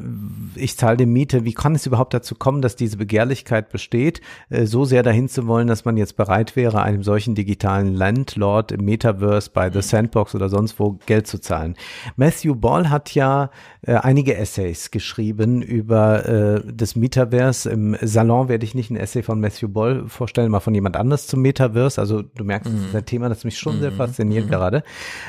ich 0.55 0.77
zahle 0.77 0.99
die 0.99 1.07
Miete. 1.07 1.45
Wie 1.45 1.55
kann 1.55 1.75
es 1.75 1.87
überhaupt 1.87 2.13
dazu 2.13 2.35
kommen, 2.35 2.61
dass 2.61 2.77
diese 2.77 2.99
Begehrlichkeit 2.99 3.71
besteht, 3.71 4.21
äh, 4.51 4.67
so 4.67 4.85
sehr 4.85 5.03
dahin 5.03 5.29
zu 5.29 5.47
wollen, 5.47 5.67
dass 5.69 5.87
man 5.87 5.97
jetzt 5.97 6.17
bereit 6.17 6.57
wäre, 6.57 6.83
einem 6.83 7.03
solchen 7.03 7.35
digitalen 7.35 7.95
Landlord 7.95 8.73
im 8.73 8.85
Metaverse 8.85 9.51
bei 9.55 9.71
The 9.71 9.81
Sandbox 9.81 10.35
oder 10.35 10.49
sonst 10.51 10.79
wo 10.79 10.99
Geld 11.07 11.27
zu 11.27 11.41
zahlen? 11.41 11.75
Matthew 12.17 12.55
Ball 12.55 12.91
hat 12.91 13.15
ja 13.15 13.51
äh, 13.83 13.95
einige 13.95 14.37
Essays 14.37 14.91
geschrieben 14.91 15.63
über 15.63 16.27
äh, 16.27 16.63
das 16.71 16.97
Metaverse. 16.97 17.71
Im 17.71 17.97
Salon 18.03 18.40
werde 18.49 18.65
ich 18.65 18.75
nicht 18.75 18.91
ein 18.91 18.97
Essay 18.97 19.23
von 19.23 19.41
Matthew 19.41 19.69
Ball 19.69 20.09
vorstellen, 20.09 20.51
mal 20.51 20.61
von 20.61 20.75
jemand 20.75 20.97
anders 20.97 21.27
zum 21.27 21.43
Metaverse. 21.43 22.01
Also 22.01 22.23
du 22.23 22.45
merkst, 22.45 22.73
das 22.73 22.81
ist 22.81 22.95
ein 22.95 23.07
Thema, 23.07 23.29
das 23.29 23.45
mich 23.45 23.59
schon 23.59 23.81
sehr 23.81 23.93
fasziniert 23.93 24.49
gerade. 24.49 24.83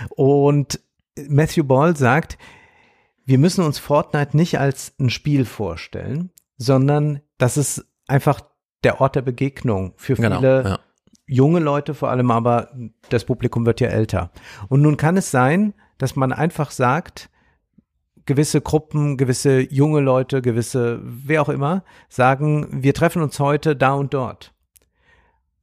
Und 0.10 0.80
Matthew 1.28 1.64
Ball 1.64 1.96
sagt, 1.96 2.38
wir 3.26 3.38
müssen 3.38 3.64
uns 3.64 3.80
Fortnite 3.80 4.36
nicht 4.36 4.60
als 4.60 4.94
ein 5.00 5.10
Spiel 5.10 5.46
vorstellen, 5.46 6.32
sondern 6.58 7.22
das 7.38 7.58
ist 7.58 7.86
einfach 8.08 8.42
der 8.84 9.02
Ort 9.02 9.16
der 9.16 9.22
Begegnung 9.22 9.94
für 9.98 10.16
viele 10.16 10.30
Genau, 10.30 10.42
ja. 10.42 10.80
junge 11.26 11.60
Leute 11.60 11.94
vor 11.94 12.10
allem, 12.10 12.30
aber 12.32 12.72
das 13.10 13.26
Publikum 13.26 13.66
wird 13.66 13.80
ja 13.80 13.88
älter. 13.88 14.32
Und 14.70 14.82
nun 14.82 14.98
kann 14.98 15.18
es 15.18 15.32
sein, 15.32 15.74
dass 15.98 16.16
man 16.16 16.34
einfach 16.34 16.72
sagt, 16.72 17.31
gewisse 18.26 18.62
Gruppen, 18.62 19.18
gewisse 19.18 19.60
junge 19.60 20.00
Leute, 20.02 20.42
gewisse, 20.42 21.00
wer 21.04 21.42
auch 21.42 21.50
immer, 21.50 21.84
sagen, 22.10 22.68
wir 22.72 22.94
treffen 22.94 23.22
uns 23.22 23.40
heute 23.40 23.76
da 23.76 23.94
und 23.94 24.14
dort. 24.14 24.54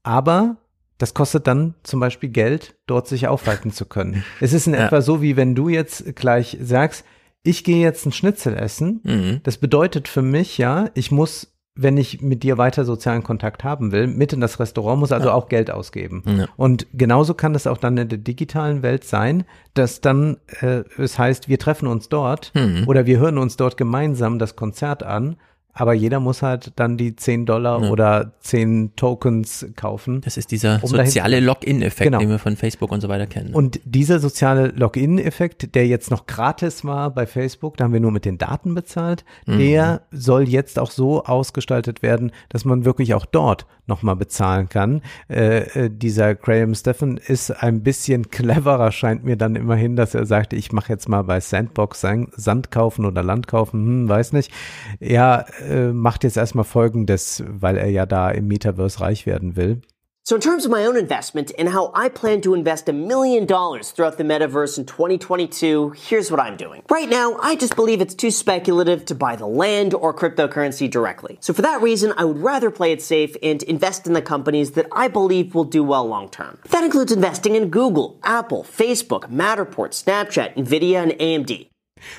Aber 0.03 0.57
das 0.99 1.15
kostet 1.15 1.47
dann 1.47 1.75
zum 1.83 2.01
Beispiel 2.01 2.29
Geld, 2.31 2.77
dort 2.87 3.07
sich 3.07 3.29
aufhalten 3.29 3.71
zu 3.71 3.87
können. 3.87 4.25
Es 4.41 4.53
ist 4.53 4.67
in 4.67 4.75
Ja. 4.75 4.87
etwa 4.87 5.01
so, 5.01 5.23
wie 5.23 5.37
wenn 5.37 5.55
du 5.55 5.69
jetzt 5.69 6.17
gleich 6.17 6.57
sagst, 6.61 7.05
ich 7.45 7.63
gehe 7.63 7.81
jetzt 7.83 8.05
ein 8.05 8.13
Schnitzel 8.13 8.57
essen. 8.57 9.01
Mhm. 9.05 9.41
Das 9.45 9.59
bedeutet 9.59 10.09
für 10.09 10.23
mich 10.23 10.59
ja, 10.59 10.91
ich 10.95 11.11
muss, 11.13 11.55
wenn 11.81 11.97
ich 11.97 12.21
mit 12.21 12.43
dir 12.43 12.59
weiter 12.59 12.85
sozialen 12.85 13.23
Kontakt 13.23 13.63
haben 13.63 13.93
will, 13.93 14.09
mit 14.09 14.33
in 14.33 14.41
das 14.41 14.59
Restaurant, 14.59 14.99
muss 14.99 15.13
also 15.13 15.31
auch 15.31 15.49
Geld 15.49 15.71
ausgeben. 15.71 16.23
Ja. 16.27 16.47
Und 16.57 16.87
genauso 16.93 17.35
kann 17.35 17.55
es 17.55 17.67
auch 17.69 17.79
dann 17.79 17.97
in 17.97 18.09
der 18.09 18.19
digitalen 18.19 18.83
Welt 18.83 19.05
sein, 19.05 19.45
dass 19.75 20.01
dann 20.01 20.39
äh, 20.61 20.83
es 20.99 21.19
heißt, 21.19 21.49
wir 21.49 21.59
treffen 21.59 21.87
uns 21.87 22.09
dort 22.09 22.53
Mhm. 22.55 22.85
oder 22.89 23.07
wir 23.07 23.19
hören 23.19 23.39
uns 23.39 23.57
dort 23.57 23.77
gemeinsam 23.77 24.39
das 24.39 24.57
Konzert 24.57 25.03
an, 25.05 25.37
aber 25.79 25.95
jeder 25.95 26.21
muss 26.21 26.43
halt 26.43 26.73
dann 26.77 26.97
die 26.97 27.17
10 27.17 27.47
Dollar 27.47 27.83
Ja. 27.83 27.91
oder 27.91 28.33
10 28.41 28.93
Tokens 28.97 29.67
kaufen. 29.77 30.21
Das 30.23 30.37
ist 30.37 30.51
dieser 30.51 30.81
um 30.83 30.89
soziale. 30.91 31.41
Login-Effekt, 31.41 32.05
Genau. 32.11 32.19
den 32.19 32.29
wir 32.31 32.39
von 32.39 32.57
Facebook 32.57 32.91
und 32.93 33.01
so 33.01 33.09
weiter 33.09 33.27
kennen. 33.27 33.55
Und 33.55 33.81
dieser 33.85 34.19
soziale 34.19 34.69
Login-Effekt, 34.69 35.75
der 35.75 35.87
jetzt 35.87 36.11
noch 36.11 36.27
gratis 36.27 36.85
war 36.85 37.11
bei 37.11 37.27
Facebook, 37.27 37.77
da 37.77 37.85
haben 37.85 37.93
wir 37.93 38.01
nur 38.01 38.11
mit 38.13 38.25
den 38.25 38.39
Daten 38.39 38.75
bezahlt, 38.75 39.25
Mhm. 39.47 39.59
der 39.59 40.03
soll 40.11 40.49
jetzt 40.49 40.79
auch 40.79 40.91
so 40.91 41.25
ausgestaltet 41.25 42.03
werden, 42.03 42.33
dass 42.49 42.65
man 42.65 42.85
wirklich 42.85 43.15
auch 43.15 43.25
dort 43.27 43.67
nochmal 43.87 44.17
bezahlen 44.17 44.69
kann. 44.69 45.01
Äh, 45.31 45.85
äh, 45.87 45.91
dieser 45.91 46.35
Graham 46.35 46.75
Stephan 46.75 47.17
ist 47.17 47.51
ein 47.63 47.83
bisschen 47.83 48.31
cleverer, 48.31 48.93
scheint 48.93 49.25
mir 49.25 49.37
dann 49.37 49.57
immerhin, 49.57 49.97
dass 49.97 50.15
er 50.15 50.27
sagt, 50.27 50.53
ich 50.53 50.73
mache 50.73 50.93
jetzt 50.93 51.09
mal 51.09 51.23
bei 51.23 51.41
Sandbox 51.41 52.01
San- 52.03 52.29
Sand 52.37 52.71
kaufen 52.71 53.07
oder 53.07 53.23
Land 53.23 53.47
kaufen, 53.47 53.79
hm, 53.87 54.09
weiß 54.09 54.33
nicht. 54.35 54.53
Er 55.01 55.47
äh, 55.69 55.93
macht 55.93 56.25
jetzt 56.25 56.37
erstmal 56.37 56.65
Folgendes, 56.65 57.45
weil 57.47 57.77
er 57.77 57.89
ja 57.89 58.07
da 58.07 58.31
im 58.31 58.49
Metaverse 58.49 59.01
reich 59.01 59.27
werden 59.27 59.57
will. 59.57 59.83
So, 60.29 60.35
in 60.35 60.43
terms 60.43 60.67
of 60.67 60.71
my 60.71 60.85
own 60.85 60.95
investment 60.95 61.53
and 61.59 61.71
how 61.71 61.91
I 61.95 62.11
plan 62.11 62.43
to 62.43 62.53
invest 62.53 62.87
a 62.91 62.93
million 62.93 63.47
dollars 63.47 63.93
throughout 63.93 64.19
the 64.19 64.25
metaverse 64.25 64.77
in 64.77 64.85
2022, 64.85 65.95
here's 65.97 66.31
what 66.31 66.39
I'm 66.39 66.59
doing. 66.59 66.83
Right 66.91 67.09
now, 67.09 67.39
I 67.41 67.57
just 67.57 67.77
believe 67.77 68.03
it's 68.03 68.15
too 68.15 68.31
speculative 68.31 69.07
to 69.07 69.15
buy 69.15 69.37
the 69.37 69.47
land 69.47 69.95
or 69.95 70.13
cryptocurrency 70.13 70.91
directly. 70.91 71.39
So, 71.41 71.55
for 71.55 71.63
that 71.63 71.81
reason, 71.81 72.13
I 72.19 72.27
would 72.27 72.37
rather 72.37 72.71
play 72.71 72.93
it 72.93 73.01
safe 73.01 73.37
and 73.43 73.63
invest 73.63 74.07
in 74.07 74.13
the 74.13 74.21
companies 74.21 74.73
that 74.73 74.87
I 74.93 75.09
believe 75.09 75.55
will 75.55 75.65
do 75.65 75.83
well 75.83 76.07
long 76.07 76.29
term. 76.29 76.59
That 76.69 76.85
includes 76.85 77.11
investing 77.11 77.57
in 77.57 77.71
Google, 77.71 78.21
Apple, 78.23 78.65
Facebook, 78.65 79.31
Matterport, 79.31 79.97
Snapchat, 79.97 80.57
Nvidia, 80.57 81.05
and 81.05 81.13
AMD. 81.13 81.71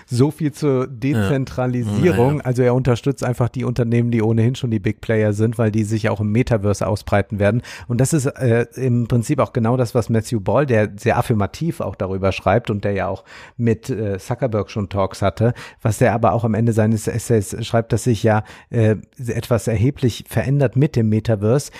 So 0.05 0.31
viel 0.31 0.51
zur 0.51 0.87
Dezentralisierung. 0.87 2.31
Ja, 2.31 2.37
ja. 2.37 2.45
Also 2.45 2.63
er 2.63 2.75
unterstützt 2.75 3.23
einfach 3.23 3.49
die 3.49 3.63
Unternehmen, 3.63 4.11
die 4.11 4.21
ohnehin 4.21 4.55
schon 4.55 4.71
die 4.71 4.79
Big 4.79 5.01
Player 5.01 5.33
sind, 5.33 5.57
weil 5.57 5.71
die 5.71 5.83
sich 5.83 6.09
auch 6.09 6.19
im 6.19 6.31
Metaverse 6.31 6.87
ausbreiten 6.87 7.39
werden. 7.39 7.61
Und 7.87 8.01
das 8.01 8.13
ist 8.13 8.25
äh, 8.25 8.65
im 8.75 9.07
Prinzip 9.07 9.39
auch 9.39 9.53
genau 9.53 9.77
das, 9.77 9.95
was 9.95 10.09
Matthew 10.09 10.39
Ball, 10.39 10.65
der 10.65 10.91
sehr 10.97 11.17
affirmativ 11.17 11.79
auch 11.81 11.95
darüber 11.95 12.31
schreibt 12.31 12.69
und 12.69 12.83
der 12.83 12.93
ja 12.93 13.07
auch 13.07 13.23
mit 13.57 13.89
äh, 13.89 14.17
Zuckerberg 14.17 14.69
schon 14.69 14.89
Talks 14.89 15.21
hatte, 15.21 15.53
was 15.81 15.97
der 15.97 16.13
aber 16.13 16.33
auch 16.33 16.43
am 16.43 16.53
Ende 16.53 16.73
seines 16.73 17.07
Essays 17.07 17.55
schreibt, 17.65 17.93
dass 17.93 18.03
sich 18.03 18.23
ja 18.23 18.43
äh, 18.69 18.95
etwas 19.17 19.67
erheblich 19.67 20.25
verändert 20.27 20.75
mit 20.75 20.95
dem 20.95 21.09
Metaverse, 21.09 21.71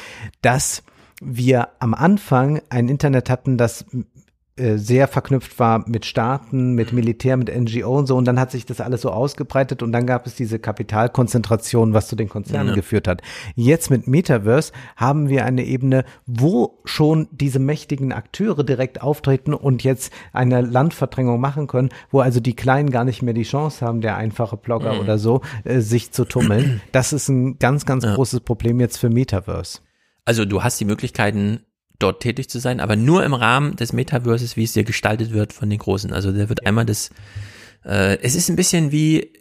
dass 0.42 0.84
wir 1.22 1.70
am 1.80 1.94
Anfang 1.94 2.62
ein 2.70 2.88
Internet 2.88 3.30
hatten, 3.30 3.58
das 3.58 3.86
äh, 4.60 4.78
sehr 4.78 5.08
verknüpft 5.08 5.58
war 5.60 5.88
mit 5.88 6.06
Staaten, 6.06 6.74
mit 6.74 6.94
Militär, 6.94 7.38
mit 7.38 7.50
NGO 7.50 7.98
und 7.98 8.06
so. 8.08 8.16
Und 8.18 8.26
dann 8.26 8.40
hat 8.40 8.52
sich 8.52 8.66
das 8.66 8.82
alles 8.82 9.02
so 9.02 9.12
ausgebreitet 9.12 9.82
und 9.82 9.92
dann 9.92 10.06
gab 10.06 10.28
es 10.28 10.36
diese 10.36 10.60
Kapitalkonzentration, 10.60 11.94
was 11.94 12.08
zu 12.08 12.16
den 12.16 12.30
Konzernen 12.30 12.70
Ja. 12.70 12.74
geführt 12.76 13.08
hat. 13.08 13.22
Jetzt 13.56 13.90
mit 13.90 14.08
Metaverse 14.08 14.72
haben 14.96 15.30
wir 15.30 15.46
eine 15.46 15.64
Ebene, 15.66 16.04
wo 16.26 16.80
schon 16.86 17.28
diese 17.32 17.60
mächtigen 17.60 18.12
Akteure 18.14 18.64
direkt 18.64 19.02
auftreten 19.02 19.54
und 19.54 19.84
jetzt 19.84 20.12
eine 20.34 20.62
Landverdrängung 20.62 21.40
machen 21.40 21.68
können, 21.68 21.90
wo 22.12 22.20
also 22.20 22.40
die 22.40 22.56
Kleinen 22.56 22.92
gar 22.92 23.04
nicht 23.06 23.22
mehr 23.22 23.34
die 23.34 23.44
Chance 23.44 23.86
haben, 23.86 24.02
der 24.02 24.18
einfache 24.18 24.58
Blogger 24.58 24.94
Mhm. 24.94 25.00
oder 25.00 25.18
so, 25.18 25.42
äh, 25.64 25.80
sich 25.80 26.12
zu 26.12 26.26
tummeln. 26.26 26.82
Das 26.92 27.14
ist 27.14 27.30
ein 27.30 27.60
ganz, 27.60 27.86
ganz 27.86 28.04
Ja. 28.04 28.16
großes 28.16 28.42
Problem 28.42 28.80
jetzt 28.80 28.98
für 28.98 29.10
Metaverse. 29.10 29.80
Also 30.26 30.46
du 30.46 30.64
hast 30.64 30.80
die 30.80 30.86
Möglichkeiten 30.86 31.62
dort 32.00 32.22
tätig 32.22 32.50
zu 32.50 32.60
sein, 32.60 32.80
aber 32.80 32.96
nur 32.96 33.24
im 33.24 33.34
Rahmen 33.34 33.76
des 33.76 33.94
Metaverses, 33.94 34.56
wie 34.56 34.64
es 34.64 34.74
dir 34.74 34.84
gestaltet 34.84 35.32
wird 35.32 35.54
von 35.54 35.70
den 35.70 35.80
Großen. 35.80 36.14
Also 36.14 36.32
da 36.32 36.50
wird 36.50 36.66
einmal 36.66 36.86
das, 36.86 37.10
äh, 37.86 38.18
es 38.22 38.36
ist 38.36 38.50
ein 38.50 38.56
bisschen 38.56 38.92
wie 38.92 39.34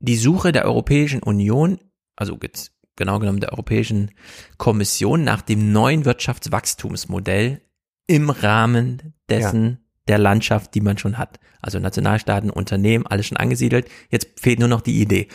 die 0.00 0.16
Suche 0.16 0.52
der 0.52 0.64
Europäischen 0.64 1.22
Union, 1.22 1.78
also 2.16 2.38
jetzt 2.42 2.72
genau 2.96 3.18
genommen 3.18 3.40
der 3.40 3.52
Europäischen 3.52 4.10
Kommission 4.56 5.22
nach 5.22 5.42
dem 5.42 5.72
neuen 5.72 6.04
Wirtschaftswachstumsmodell 6.04 7.60
im 8.06 8.30
Rahmen 8.30 9.14
dessen 9.28 9.64
ja. 9.64 9.76
der 10.08 10.18
Landschaft, 10.18 10.74
die 10.74 10.80
man 10.80 10.98
schon 10.98 11.18
hat. 11.18 11.38
Also 11.60 11.78
Nationalstaaten, 11.78 12.50
Unternehmen, 12.50 13.06
alles 13.06 13.26
schon 13.26 13.36
angesiedelt. 13.36 13.88
Jetzt 14.10 14.40
fehlt 14.40 14.58
nur 14.58 14.68
noch 14.68 14.80
die 14.80 15.00
Idee. 15.00 15.28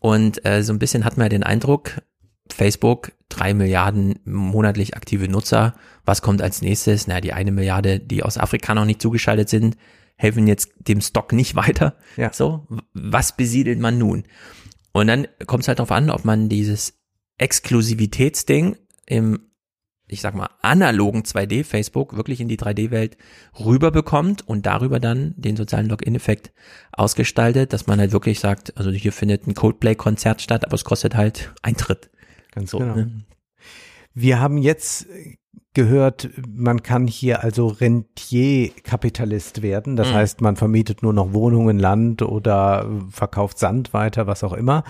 Und 0.00 0.44
äh, 0.44 0.62
so 0.62 0.72
ein 0.72 0.78
bisschen 0.78 1.04
hat 1.04 1.16
man 1.16 1.26
ja 1.26 1.28
den 1.30 1.42
Eindruck, 1.42 2.02
Facebook, 2.50 3.12
drei 3.28 3.54
Milliarden 3.54 4.18
monatlich 4.24 4.96
aktive 4.96 5.28
Nutzer. 5.28 5.74
Was 6.04 6.22
kommt 6.22 6.42
als 6.42 6.62
nächstes? 6.62 7.06
Naja, 7.06 7.20
die 7.20 7.32
eine 7.32 7.52
Milliarde, 7.52 8.00
die 8.00 8.22
aus 8.22 8.38
Afrika 8.38 8.74
noch 8.74 8.84
nicht 8.84 9.00
zugeschaltet 9.00 9.48
sind, 9.48 9.76
helfen 10.16 10.46
jetzt 10.46 10.70
dem 10.78 11.00
Stock 11.00 11.32
nicht 11.32 11.54
weiter. 11.56 11.96
Ja. 12.16 12.32
So, 12.32 12.66
was 12.92 13.36
besiedelt 13.36 13.78
man 13.78 13.98
nun? 13.98 14.24
Und 14.92 15.06
dann 15.06 15.26
kommt 15.46 15.62
es 15.62 15.68
halt 15.68 15.78
darauf 15.78 15.92
an, 15.92 16.10
ob 16.10 16.24
man 16.24 16.48
dieses 16.48 16.94
Exklusivitätsding 17.38 18.76
im, 19.06 19.50
ich 20.06 20.20
sag 20.20 20.34
mal, 20.34 20.50
analogen 20.60 21.22
2D 21.22 21.64
Facebook 21.64 22.14
wirklich 22.14 22.40
in 22.40 22.48
die 22.48 22.58
3D-Welt 22.58 23.16
rüberbekommt 23.58 24.46
und 24.46 24.66
darüber 24.66 25.00
dann 25.00 25.34
den 25.36 25.56
sozialen 25.56 25.88
Login-Effekt 25.88 26.52
ausgestaltet, 26.92 27.72
dass 27.72 27.86
man 27.86 27.98
halt 27.98 28.12
wirklich 28.12 28.38
sagt, 28.38 28.76
also 28.76 28.90
hier 28.90 29.12
findet 29.12 29.46
ein 29.46 29.54
Coldplay-Konzert 29.54 30.42
statt, 30.42 30.66
aber 30.66 30.74
es 30.74 30.84
kostet 30.84 31.16
halt 31.16 31.54
Eintritt. 31.62 32.10
Ganz 32.52 32.70
so. 32.70 32.78
Genau. 32.78 32.94
Ne? 32.94 33.24
Wir 34.14 34.40
haben 34.40 34.58
jetzt 34.58 35.06
gehört, 35.74 36.30
man 36.46 36.82
kann 36.82 37.06
hier 37.06 37.42
also 37.42 37.66
Rentierkapitalist 37.66 39.62
werden. 39.62 39.96
Das 39.96 40.10
mhm. 40.10 40.14
heißt, 40.14 40.40
man 40.42 40.56
vermietet 40.56 41.02
nur 41.02 41.12
noch 41.12 41.32
Wohnungen, 41.32 41.78
Land 41.78 42.22
oder 42.22 42.86
verkauft 43.10 43.58
Sand 43.58 43.94
weiter, 43.94 44.26
was 44.26 44.44
auch 44.44 44.52
immer. 44.52 44.84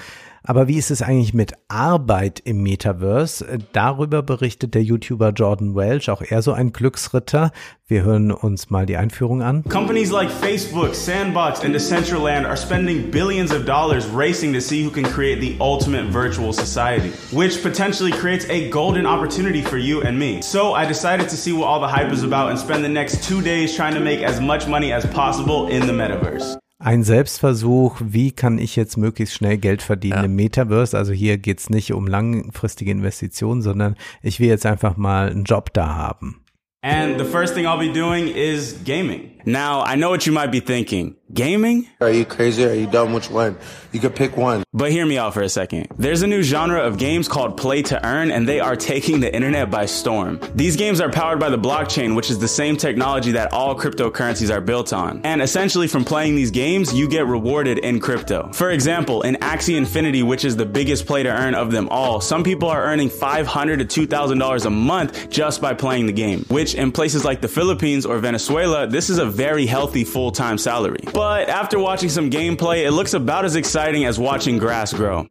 Aber 0.45 0.67
wie 0.67 0.77
ist 0.77 0.91
es 0.91 1.03
eigentlich 1.03 1.35
mit 1.35 1.53
Arbeit 1.69 2.41
im 2.45 2.63
Metaverse? 2.63 3.59
Darüber 3.73 4.23
berichtet 4.23 4.75
der 4.75 4.83
YouTuber 4.83 5.31
Jordan 5.31 5.77
Welch, 5.77 6.11
auch 6.11 6.23
er 6.23 6.43
so 6.43 6.53
ein 6.53 6.73
Glücksritter. 6.73 7.53
Wir 7.87 8.03
hören 8.03 8.33
uns 8.33 8.71
mal 8.71 8.87
die 8.87 8.97
Einführung 8.97 9.43
an. 9.43 9.63
Companies 9.65 10.11
like 10.11 10.31
Facebook, 10.31 10.95
Sandbox 10.95 11.63
and 11.63 11.75
Decentraland 11.75 12.47
are 12.47 12.57
spending 12.57 13.11
billions 13.11 13.53
of 13.53 13.65
dollars 13.65 14.07
racing 14.09 14.53
to 14.53 14.61
see 14.61 14.85
who 14.85 14.91
can 14.91 15.05
create 15.05 15.41
the 15.41 15.57
ultimate 15.61 16.07
virtual 16.07 16.53
society, 16.53 17.13
which 17.31 17.63
potentially 17.63 18.11
creates 18.11 18.49
a 18.49 18.69
golden 18.71 19.07
opportunity 19.07 19.63
for 19.63 19.77
you 19.77 20.03
and 20.03 20.19
me. 20.19 20.43
So 20.43 20.73
I 20.73 20.87
decided 20.87 21.29
to 21.29 21.37
see 21.37 21.53
what 21.53 21.67
all 21.67 21.81
the 21.81 21.89
hype 21.89 22.13
is 22.13 22.25
about 22.25 22.51
and 22.51 22.59
spend 22.59 22.83
the 22.83 22.89
next 22.89 23.23
two 23.23 23.43
days 23.43 23.77
trying 23.77 23.95
to 23.95 24.01
make 24.01 24.23
as 24.23 24.41
much 24.41 24.67
money 24.67 24.93
as 24.93 25.07
possible 25.07 25.69
in 25.69 25.87
the 25.87 25.93
metaverse 25.93 26.62
ein 26.83 27.05
Selbstversuch, 27.05 27.97
wie 28.03 28.33
kann 28.33 28.59
ich 28.59 28.77
jetzt 28.77 28.97
möglichst 28.97 29.35
schnell 29.35 29.57
Geld 29.57 29.83
verdienen 29.83 30.19
ja. 30.19 30.25
im 30.25 30.35
Metaverse. 30.35 30.97
Also 30.97 31.13
hier 31.13 31.39
geht's 31.39 31.71
nicht 31.71 31.93
um 31.93 32.07
langfristige 32.07 32.91
Investitionen, 32.91 33.63
sondern 33.63 33.97
ich 34.23 34.41
will 34.41 34.49
jetzt 34.49 34.67
einfach 34.67 34.97
mal 34.97 35.31
einen 35.31 35.45
Job 35.45 35.73
da 35.73 35.95
haben. 35.95 36.43
And 36.83 37.19
the 37.19 37.25
first 37.25 37.55
thing 37.55 37.67
I'll 37.67 37.79
be 37.79 37.93
doing 37.93 38.27
is 38.27 38.75
gaming. 38.85 39.32
Now, 39.45 39.83
I 39.83 39.97
know 39.97 40.11
what 40.11 40.27
you 40.27 40.33
might 40.33 40.53
be 40.53 40.61
thinking. 40.61 41.17
Gaming? 41.33 41.89
Are 42.01 42.11
you 42.11 42.27
crazy? 42.27 42.65
Are 42.65 42.75
you 42.75 42.87
dumb? 42.87 43.15
Which 43.15 43.31
one? 43.31 43.57
You 43.91 44.01
could 44.01 44.15
pick 44.15 44.37
one. 44.37 44.65
But 44.75 44.91
hear 44.91 45.07
me 45.07 45.17
out 45.17 45.33
for 45.33 45.41
a 45.41 45.49
second. 45.49 45.89
There's 45.97 46.21
a 46.21 46.27
new 46.27 46.43
genre 46.43 46.83
of 46.83 46.99
games 46.99 47.27
called 47.27 47.57
play 47.57 47.81
to 47.85 48.07
earn, 48.07 48.31
and 48.31 48.47
they 48.47 48.61
are 48.61 48.77
taking 48.77 49.21
the 49.21 49.35
internet 49.35 49.71
by 49.71 49.87
storm. 49.87 50.41
These 50.55 50.77
games 50.77 51.01
are 51.01 51.11
powered 51.11 51.41
by 51.41 51.49
the 51.49 51.59
blockchain, 51.59 52.15
which 52.15 52.31
is 52.31 52.39
the 52.39 52.49
same 52.49 52.77
technology 52.77 53.33
that 53.33 53.53
all 53.53 53.75
cryptocurrencies 53.75 54.55
are 54.55 54.61
built 54.61 54.93
on. 54.93 55.23
And 55.25 55.41
essentially, 55.41 55.89
from 55.89 56.05
playing 56.05 56.37
these 56.37 56.51
games, 56.51 56.93
you 56.93 57.09
get 57.09 57.27
rewarded 57.27 57.79
in 57.79 57.99
crypto. 57.99 58.51
For 58.53 58.71
example, 58.71 59.23
in 59.23 59.37
Axie 59.37 59.77
Infinity, 59.79 60.23
which 60.23 60.45
is 60.45 60.57
the 60.57 60.67
biggest 60.67 61.07
play 61.07 61.23
to 61.23 61.31
earn 61.31 61.55
of 61.55 61.71
them 61.73 61.89
all, 61.89 62.21
some 62.21 62.45
people 62.45 62.69
are 62.69 62.83
earning 62.83 63.09
$500 63.09 63.89
to 63.89 64.07
$2,000 64.07 64.67
a 64.67 64.71
month 64.71 65.31
just 65.31 65.63
by 65.63 65.73
playing 65.73 66.07
the 66.07 66.13
game, 66.13 66.45
which 66.49 66.75
in 66.75 66.93
places 66.93 67.25
like 67.25 67.41
the 67.41 67.49
Philippines 67.49 68.05
or 68.05 68.19
Venezuela, 68.19 68.87
this 68.87 69.09
is 69.09 69.17
a 69.17 69.32
very 69.33 69.67
healthy 69.67 70.05
full-time 70.05 70.59
salary. 70.59 71.05
But 71.13 71.49
after 71.49 71.79
watching 71.79 72.11
some 72.11 72.31
gameplay, 72.31 72.87
it 72.87 72.93
looks 72.93 73.15
about 73.15 73.45
as 73.45 73.57
exciting 73.57 74.07
as 74.07 74.19
watching 74.19 74.59
grass 74.59 74.93
grow. 74.93 75.27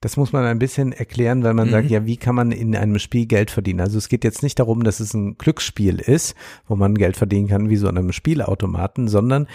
Das 0.00 0.18
muss 0.18 0.32
man 0.32 0.44
ein 0.44 0.58
bisschen 0.58 0.92
erklären, 0.92 1.44
weil 1.44 1.54
man 1.54 1.68
mhm. 1.68 1.72
sagt, 1.72 1.90
ja, 1.90 2.04
wie 2.04 2.18
kann 2.18 2.34
man 2.34 2.52
in 2.52 2.76
einem 2.76 2.98
Spiel 2.98 3.24
Geld 3.24 3.50
verdienen? 3.50 3.80
Also 3.80 3.96
es 3.96 4.10
geht 4.10 4.22
jetzt 4.22 4.42
nicht 4.42 4.58
darum, 4.58 4.84
dass 4.84 5.00
es 5.00 5.14
ein 5.14 5.38
Glücksspiel 5.38 5.98
ist, 5.98 6.34
wo 6.66 6.76
man 6.76 6.94
Geld 6.94 7.16
verdienen 7.16 7.48
kann, 7.48 7.70
wie 7.70 7.76
so 7.76 7.88
an 7.88 7.96
einem 7.96 8.12
Spielautomaten, 8.12 9.08
sondern 9.08 9.46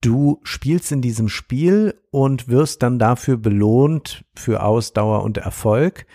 du 0.00 0.38
spielst 0.44 0.92
in 0.92 1.02
diesem 1.02 1.28
Spiel 1.28 1.98
und 2.12 2.46
wirst 2.46 2.84
dann 2.84 3.00
dafür 3.00 3.36
belohnt 3.36 4.24
für 4.34 4.62
Ausdauer 4.62 5.24
und 5.24 5.38
Erfolg 5.38 6.06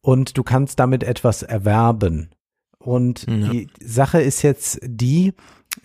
und 0.00 0.38
du 0.38 0.42
kannst 0.42 0.78
damit 0.80 1.04
etwas 1.04 1.42
erwerben. 1.42 2.30
Und 2.78 3.26
ja. 3.28 3.50
die 3.50 3.68
Sache 3.80 4.22
ist 4.22 4.40
jetzt 4.40 4.80
die, 4.82 5.34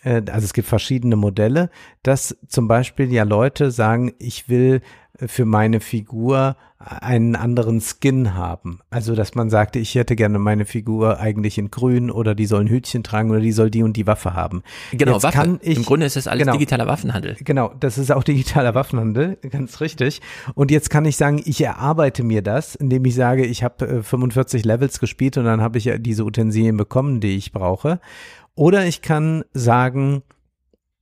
also 0.04 0.46
es 0.46 0.54
gibt 0.54 0.68
verschiedene 0.68 1.16
Modelle, 1.16 1.70
dass 2.02 2.36
zum 2.48 2.68
Beispiel 2.68 3.12
ja 3.12 3.24
Leute 3.24 3.72
sagen, 3.72 4.14
ich 4.20 4.50
will 4.50 4.82
für 5.16 5.46
meine 5.46 5.80
Figur 5.80 6.56
einen 6.80 7.36
anderen 7.36 7.82
Skin 7.82 8.34
haben. 8.34 8.80
Also, 8.90 9.16
dass 9.16 9.36
man 9.36 9.50
sagte, 9.50 9.80
ich 9.80 9.96
hätte 9.96 10.16
gerne 10.16 10.40
meine 10.40 10.66
Figur 10.66 11.20
eigentlich 11.20 11.58
in 11.58 11.72
grün 11.72 12.12
oder 12.12 12.36
die 12.36 12.46
soll 12.46 12.62
ein 12.62 12.68
Hütchen 12.68 13.04
tragen 13.04 13.30
oder 13.30 13.40
die 13.40 13.52
soll 13.52 13.70
die 13.70 13.84
und 13.84 13.96
die 13.96 14.06
Waffe 14.06 14.34
haben. 14.34 14.64
Genau, 14.92 15.14
Jetzt 15.14 15.24
Waffe. 15.24 15.60
Ich, 15.62 15.78
Im 15.78 15.86
Grunde 15.86 16.06
ist 16.06 16.16
das 16.16 16.28
alles 16.28 16.42
genau, 16.42 16.54
digitaler 16.54 16.88
Waffenhandel. 16.88 17.38
Genau, 17.40 17.74
das 17.80 17.98
ist 17.98 18.12
auch 18.12 18.24
digitaler 18.24 18.76
Waffenhandel, 18.76 19.38
ganz 19.50 19.80
richtig. 19.82 20.22
Und 20.56 20.72
jetzt 20.72 20.90
kann 20.90 21.06
ich 21.06 21.16
sagen, 21.16 21.42
ich 21.46 21.62
erarbeite 21.62 22.24
mir 22.24 22.42
das, 22.42 22.76
indem 22.76 23.06
ich 23.06 23.16
sage, 23.16 23.46
ich 23.46 23.64
habe 23.64 24.04
45 24.04 24.66
Levels 24.66 25.00
gespielt 25.00 25.38
und 25.38 25.46
dann 25.46 25.62
habe 25.62 25.78
ich 25.78 25.86
ja 25.86 25.98
diese 25.98 26.26
Utensilien 26.26 26.76
bekommen, 26.76 27.22
die 27.22 27.38
ich 27.38 27.52
brauche. 27.52 28.00
Oder 28.56 28.86
ich 28.86 29.02
kann 29.02 29.44
sagen, 29.54 30.24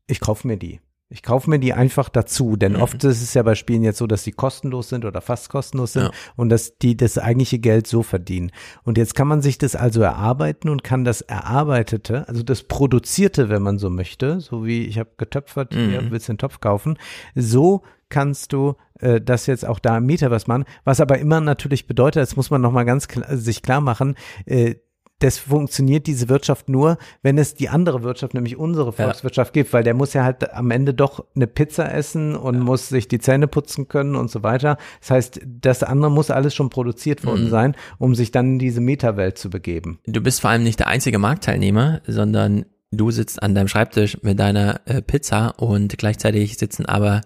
ich 0.07 0.19
kaufe 0.19 0.47
mir 0.47 0.57
die. 0.57 0.79
Ich 1.13 1.23
kaufe 1.23 1.49
mir 1.49 1.59
die 1.59 1.73
einfach 1.73 2.07
dazu, 2.07 2.55
denn 2.55 2.73
mhm. 2.73 2.81
oft 2.81 3.03
ist 3.03 3.21
es 3.21 3.33
ja 3.33 3.43
bei 3.43 3.55
Spielen 3.55 3.83
jetzt 3.83 3.97
so, 3.97 4.07
dass 4.07 4.23
sie 4.23 4.31
kostenlos 4.31 4.87
sind 4.87 5.03
oder 5.03 5.19
fast 5.19 5.49
kostenlos 5.49 5.91
sind 5.91 6.03
ja. 6.03 6.11
und 6.37 6.47
dass 6.47 6.77
die 6.77 6.95
das 6.95 7.17
eigentliche 7.17 7.59
Geld 7.59 7.85
so 7.85 8.01
verdienen. 8.01 8.51
Und 8.83 8.97
jetzt 8.97 9.13
kann 9.13 9.27
man 9.27 9.41
sich 9.41 9.57
das 9.57 9.75
also 9.75 10.01
erarbeiten 10.01 10.69
und 10.69 10.85
kann 10.85 11.03
das 11.03 11.19
Erarbeitete, 11.19 12.29
also 12.29 12.43
das 12.43 12.63
Produzierte, 12.63 13.49
wenn 13.49 13.61
man 13.61 13.77
so 13.77 13.89
möchte, 13.89 14.39
so 14.39 14.65
wie 14.65 14.85
ich 14.85 14.99
habe 14.99 15.09
getöpfert, 15.17 15.75
mhm. 15.75 15.89
hier 15.89 16.11
willst 16.11 16.29
du 16.29 16.31
einen 16.31 16.37
Topf 16.37 16.61
kaufen, 16.61 16.97
so 17.35 17.81
kannst 18.07 18.53
du 18.53 18.75
äh, 18.99 19.19
das 19.19 19.47
jetzt 19.47 19.67
auch 19.67 19.79
da 19.79 19.97
im 19.97 20.05
Metaverse 20.05 20.45
machen, 20.47 20.63
was 20.85 21.01
aber 21.01 21.19
immer 21.19 21.41
natürlich 21.41 21.87
bedeutet, 21.87 22.21
das 22.21 22.37
muss 22.37 22.51
man 22.51 22.61
nochmal 22.61 22.85
ganz 22.85 23.09
klar, 23.09 23.35
sich 23.35 23.61
klar 23.61 23.81
machen, 23.81 24.15
äh, 24.45 24.75
das 25.21 25.37
funktioniert 25.37 26.07
diese 26.07 26.29
Wirtschaft 26.29 26.67
nur, 26.67 26.97
wenn 27.21 27.37
es 27.37 27.53
die 27.53 27.69
andere 27.69 28.03
Wirtschaft, 28.03 28.33
nämlich 28.33 28.57
unsere 28.57 28.91
Volkswirtschaft 28.91 29.55
ja. 29.55 29.61
gibt, 29.61 29.73
weil 29.73 29.83
der 29.83 29.93
muss 29.93 30.13
ja 30.13 30.23
halt 30.23 30.53
am 30.53 30.71
Ende 30.71 30.93
doch 30.93 31.25
eine 31.35 31.47
Pizza 31.47 31.93
essen 31.93 32.35
und 32.35 32.55
ja. 32.55 32.61
muss 32.61 32.89
sich 32.89 33.07
die 33.07 33.19
Zähne 33.19 33.47
putzen 33.47 33.87
können 33.87 34.15
und 34.15 34.31
so 34.31 34.41
weiter. 34.43 34.77
Das 34.99 35.11
heißt, 35.11 35.41
das 35.45 35.83
andere 35.83 36.11
muss 36.11 36.31
alles 36.31 36.55
schon 36.55 36.69
produziert 36.69 37.23
worden 37.23 37.45
mhm. 37.45 37.49
sein, 37.49 37.75
um 37.99 38.15
sich 38.15 38.31
dann 38.31 38.53
in 38.53 38.59
diese 38.59 38.81
Metawelt 38.81 39.37
zu 39.37 39.49
begeben. 39.49 39.99
Du 40.07 40.21
bist 40.21 40.41
vor 40.41 40.49
allem 40.49 40.63
nicht 40.63 40.79
der 40.79 40.87
einzige 40.87 41.19
Marktteilnehmer, 41.19 42.01
sondern 42.07 42.65
du 42.89 43.11
sitzt 43.11 43.41
an 43.43 43.53
deinem 43.53 43.67
Schreibtisch 43.67 44.17
mit 44.23 44.39
deiner 44.39 44.81
äh, 44.85 45.03
Pizza 45.03 45.59
und 45.59 45.97
gleichzeitig 45.99 46.57
sitzen 46.57 46.87
aber 46.87 47.21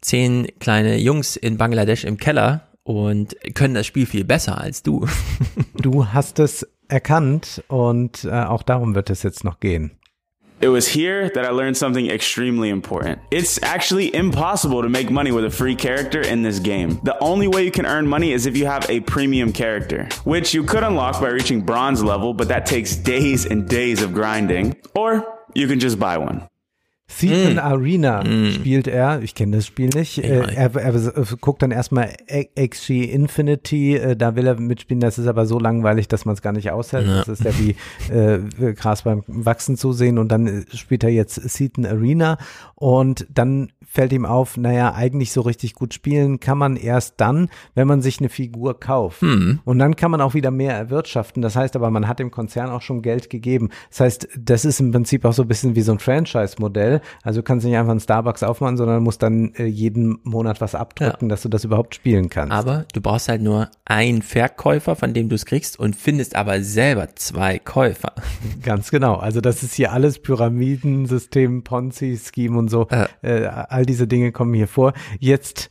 zehn 0.00 0.46
kleine 0.60 0.96
Jungs 0.98 1.36
in 1.36 1.58
Bangladesch 1.58 2.04
im 2.04 2.16
Keller 2.16 2.68
und 2.84 3.36
können 3.54 3.74
das 3.74 3.86
Spiel 3.86 4.06
viel 4.06 4.24
besser 4.24 4.60
als 4.60 4.82
du. 4.82 5.06
du 5.74 6.06
hast 6.08 6.38
es 6.38 6.66
erkannt 6.88 7.62
und 7.68 8.24
äh, 8.24 8.44
auch 8.44 8.62
darum 8.62 8.94
wird 8.94 9.10
es 9.10 9.22
jetzt 9.22 9.44
noch 9.44 9.60
gehen. 9.60 9.98
It 10.60 10.68
was 10.68 10.86
here 10.86 11.28
that 11.28 11.44
I 11.44 11.50
learned 11.50 11.76
something 11.76 12.08
extremely 12.08 12.70
important. 12.70 13.18
It's 13.30 13.62
actually 13.62 14.14
impossible 14.14 14.82
to 14.82 14.88
make 14.88 15.10
money 15.10 15.30
with 15.30 15.44
a 15.44 15.50
free 15.50 15.74
character 15.74 16.22
in 16.22 16.42
this 16.42 16.58
game. 16.58 17.00
The 17.02 17.18
only 17.20 17.48
way 17.48 17.64
you 17.64 17.70
can 17.70 17.84
earn 17.84 18.06
money 18.06 18.32
is 18.32 18.46
if 18.46 18.56
you 18.56 18.64
have 18.66 18.88
a 18.88 19.00
premium 19.00 19.52
character, 19.52 20.08
which 20.24 20.54
you 20.54 20.62
could 20.62 20.82
unlock 20.82 21.20
by 21.20 21.28
reaching 21.28 21.60
bronze 21.60 22.02
level, 22.02 22.32
but 22.32 22.48
that 22.48 22.66
takes 22.66 22.96
days 22.96 23.44
and 23.44 23.68
days 23.68 24.00
of 24.00 24.14
grinding, 24.14 24.76
or 24.94 25.26
you 25.54 25.66
can 25.66 25.80
just 25.80 25.98
buy 25.98 26.16
one. 26.16 26.48
Seaton 27.06 27.56
Mm. 27.56 27.58
Arena 27.58 28.24
Mm. 28.24 28.50
spielt 28.52 28.86
er. 28.88 29.20
Ich 29.22 29.34
kenne 29.34 29.56
das 29.58 29.66
Spiel 29.66 29.90
nicht. 29.94 30.18
Ich 30.18 30.24
Äh, 30.24 30.54
er, 30.54 30.74
er, 30.74 30.94
er 30.94 31.24
guckt 31.40 31.62
dann 31.62 31.70
erstmal 31.70 32.14
XG 32.58 33.04
Infinity. 33.04 33.96
Äh, 33.96 34.16
da 34.16 34.36
will 34.36 34.46
er 34.46 34.58
mitspielen. 34.58 35.00
Das 35.00 35.18
ist 35.18 35.26
aber 35.26 35.44
so 35.44 35.58
langweilig, 35.58 36.08
dass 36.08 36.24
man 36.24 36.34
es 36.34 36.40
gar 36.42 36.52
nicht 36.52 36.70
aushält. 36.70 37.06
Ja. 37.06 37.18
Das 37.18 37.28
ist 37.28 37.44
ja 37.44 37.52
wie 37.58 37.76
äh, 38.12 38.72
Gras 38.72 39.02
beim 39.02 39.22
Wachsen 39.26 39.76
zusehen. 39.76 40.18
Und 40.18 40.28
dann 40.32 40.46
äh, 40.46 40.64
spielt 40.74 41.04
er 41.04 41.10
jetzt 41.10 41.34
Seaton 41.34 41.84
Arena. 41.84 42.38
Und 42.74 43.26
dann 43.32 43.70
fällt 43.86 44.12
ihm 44.12 44.24
auf, 44.24 44.56
naja, 44.56 44.94
eigentlich 44.94 45.30
so 45.30 45.42
richtig 45.42 45.74
gut 45.74 45.94
spielen 45.94 46.40
kann 46.40 46.58
man 46.58 46.74
erst 46.76 47.14
dann, 47.18 47.48
wenn 47.74 47.86
man 47.86 48.00
sich 48.02 48.18
eine 48.18 48.28
Figur 48.30 48.80
kauft. 48.80 49.20
Hm. 49.20 49.60
Und 49.64 49.78
dann 49.78 49.94
kann 49.94 50.10
man 50.10 50.20
auch 50.20 50.34
wieder 50.34 50.50
mehr 50.50 50.74
erwirtschaften. 50.74 51.42
Das 51.42 51.54
heißt 51.54 51.76
aber, 51.76 51.90
man 51.90 52.08
hat 52.08 52.18
dem 52.18 52.30
Konzern 52.30 52.70
auch 52.70 52.82
schon 52.82 53.02
Geld 53.02 53.28
gegeben. 53.30 53.68
Das 53.90 54.00
heißt, 54.00 54.28
das 54.38 54.64
ist 54.64 54.80
im 54.80 54.90
Prinzip 54.90 55.24
auch 55.26 55.32
so 55.34 55.42
ein 55.42 55.48
bisschen 55.48 55.76
wie 55.76 55.82
so 55.82 55.92
ein 55.92 55.98
Franchise-Modell. 55.98 56.93
Also 57.22 57.40
du 57.40 57.44
kannst 57.44 57.66
nicht 57.66 57.76
einfach 57.76 57.90
einen 57.90 58.00
Starbucks 58.00 58.42
aufmachen, 58.42 58.76
sondern 58.76 59.02
musst 59.02 59.22
dann 59.22 59.54
äh, 59.54 59.64
jeden 59.64 60.18
Monat 60.22 60.60
was 60.60 60.74
abdrücken, 60.74 61.28
dass 61.28 61.42
du 61.42 61.48
das 61.48 61.64
überhaupt 61.64 61.94
spielen 61.94 62.28
kannst. 62.30 62.52
Aber 62.52 62.84
du 62.92 63.00
brauchst 63.00 63.28
halt 63.28 63.42
nur 63.42 63.70
einen 63.84 64.22
Verkäufer, 64.22 64.96
von 64.96 65.14
dem 65.14 65.28
du 65.28 65.34
es 65.34 65.46
kriegst 65.46 65.78
und 65.78 65.96
findest 65.96 66.36
aber 66.36 66.60
selber 66.62 67.08
zwei 67.16 67.58
Käufer. 67.58 68.12
Ganz 68.62 68.90
genau. 68.90 69.16
Also 69.16 69.40
das 69.40 69.62
ist 69.62 69.74
hier 69.74 69.92
alles 69.92 70.20
Pyramidensystem, 70.20 71.64
Ponzi-Scheme 71.64 72.58
und 72.58 72.68
so. 72.68 72.88
Äh, 73.22 73.46
all 73.46 73.86
diese 73.86 74.06
Dinge 74.06 74.32
kommen 74.32 74.54
hier 74.54 74.68
vor. 74.68 74.92
Jetzt 75.18 75.70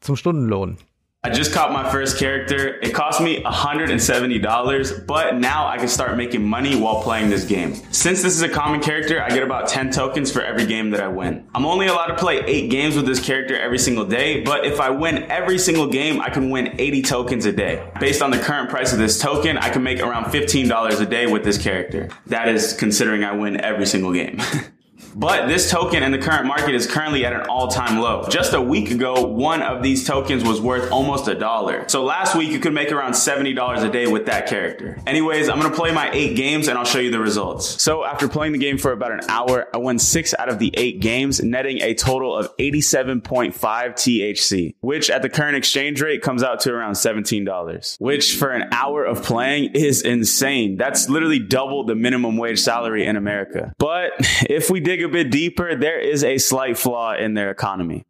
zum 0.00 0.16
Stundenlohn. 0.16 0.78
I 1.24 1.30
just 1.30 1.52
caught 1.52 1.70
my 1.70 1.88
first 1.88 2.18
character. 2.18 2.80
It 2.82 2.92
cost 2.92 3.20
me 3.20 3.44
$170, 3.44 5.06
but 5.06 5.36
now 5.36 5.68
I 5.68 5.78
can 5.78 5.86
start 5.86 6.16
making 6.16 6.44
money 6.44 6.74
while 6.74 7.00
playing 7.00 7.30
this 7.30 7.44
game. 7.44 7.76
Since 7.92 8.22
this 8.22 8.34
is 8.34 8.42
a 8.42 8.48
common 8.48 8.80
character, 8.80 9.22
I 9.22 9.28
get 9.28 9.44
about 9.44 9.68
10 9.68 9.92
tokens 9.92 10.32
for 10.32 10.42
every 10.42 10.66
game 10.66 10.90
that 10.90 11.00
I 11.00 11.06
win. 11.06 11.48
I'm 11.54 11.64
only 11.64 11.86
allowed 11.86 12.06
to 12.06 12.16
play 12.16 12.38
8 12.40 12.70
games 12.70 12.96
with 12.96 13.06
this 13.06 13.24
character 13.24 13.56
every 13.56 13.78
single 13.78 14.04
day, 14.04 14.40
but 14.40 14.66
if 14.66 14.80
I 14.80 14.90
win 14.90 15.30
every 15.30 15.60
single 15.60 15.86
game, 15.86 16.20
I 16.20 16.28
can 16.28 16.50
win 16.50 16.74
80 16.76 17.02
tokens 17.02 17.46
a 17.46 17.52
day. 17.52 17.88
Based 18.00 18.20
on 18.20 18.32
the 18.32 18.38
current 18.38 18.68
price 18.68 18.92
of 18.92 18.98
this 18.98 19.20
token, 19.20 19.56
I 19.58 19.70
can 19.70 19.84
make 19.84 20.00
around 20.00 20.24
$15 20.24 21.00
a 21.00 21.06
day 21.06 21.28
with 21.28 21.44
this 21.44 21.56
character. 21.56 22.08
That 22.26 22.48
is 22.48 22.72
considering 22.72 23.22
I 23.22 23.30
win 23.30 23.60
every 23.60 23.86
single 23.86 24.12
game. 24.12 24.40
But 25.14 25.48
this 25.48 25.70
token 25.70 26.02
in 26.02 26.12
the 26.12 26.18
current 26.18 26.46
market 26.46 26.74
is 26.74 26.86
currently 26.86 27.24
at 27.24 27.32
an 27.32 27.42
all-time 27.42 27.98
low. 27.98 28.26
Just 28.28 28.54
a 28.54 28.60
week 28.60 28.90
ago, 28.90 29.22
one 29.26 29.62
of 29.62 29.82
these 29.82 30.06
tokens 30.06 30.42
was 30.44 30.60
worth 30.60 30.90
almost 30.90 31.28
a 31.28 31.34
dollar. 31.34 31.88
So 31.88 32.04
last 32.04 32.34
week 32.34 32.50
you 32.50 32.58
could 32.58 32.72
make 32.72 32.90
around 32.92 33.12
$70 33.12 33.82
a 33.82 33.90
day 33.90 34.06
with 34.06 34.26
that 34.26 34.46
character. 34.46 34.98
Anyways, 35.06 35.48
I'm 35.48 35.60
gonna 35.60 35.74
play 35.74 35.92
my 35.92 36.10
eight 36.12 36.36
games 36.36 36.68
and 36.68 36.78
I'll 36.78 36.84
show 36.84 36.98
you 36.98 37.10
the 37.10 37.20
results. 37.20 37.82
So 37.82 38.04
after 38.04 38.28
playing 38.28 38.52
the 38.52 38.58
game 38.58 38.78
for 38.78 38.92
about 38.92 39.12
an 39.12 39.20
hour, 39.28 39.68
I 39.74 39.78
won 39.78 39.98
six 39.98 40.34
out 40.38 40.48
of 40.48 40.58
the 40.58 40.72
eight 40.76 41.00
games, 41.00 41.42
netting 41.42 41.82
a 41.82 41.94
total 41.94 42.36
of 42.36 42.56
87.5 42.56 43.54
THC, 43.54 44.74
which 44.80 45.10
at 45.10 45.22
the 45.22 45.28
current 45.28 45.56
exchange 45.56 46.00
rate 46.00 46.22
comes 46.22 46.42
out 46.42 46.60
to 46.60 46.72
around 46.72 46.94
$17, 46.94 47.96
which 48.00 48.36
for 48.36 48.50
an 48.50 48.68
hour 48.72 49.04
of 49.04 49.22
playing 49.22 49.72
is 49.74 50.02
insane. 50.02 50.76
That's 50.76 51.08
literally 51.08 51.38
double 51.38 51.84
the 51.84 51.94
minimum 51.94 52.36
wage 52.36 52.60
salary 52.60 53.06
in 53.06 53.16
America. 53.16 53.74
But 53.78 54.12
if 54.48 54.70
we 54.70 54.80
dig 54.80 55.01
a 55.04 55.08
bit 55.08 55.32
deeper, 55.32 55.78
there 55.78 56.00
is 56.00 56.24
a 56.24 56.38
slight 56.38 56.78
flaw 56.78 57.14
in 57.14 57.34
their 57.34 57.50
economy. 57.50 58.04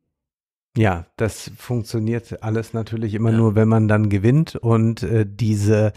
Ja, 0.77 1.05
das 1.17 1.51
funktioniert 1.59 2.43
alles 2.43 2.73
natürlich 2.73 3.15
immer 3.15 3.31
nur, 3.31 3.55
wenn 3.55 3.69
man 3.69 3.89
dann 3.89 4.09
gewinnt 4.09 4.57
und 4.57 5.03
äh, 5.03 5.27
diese 5.29 5.93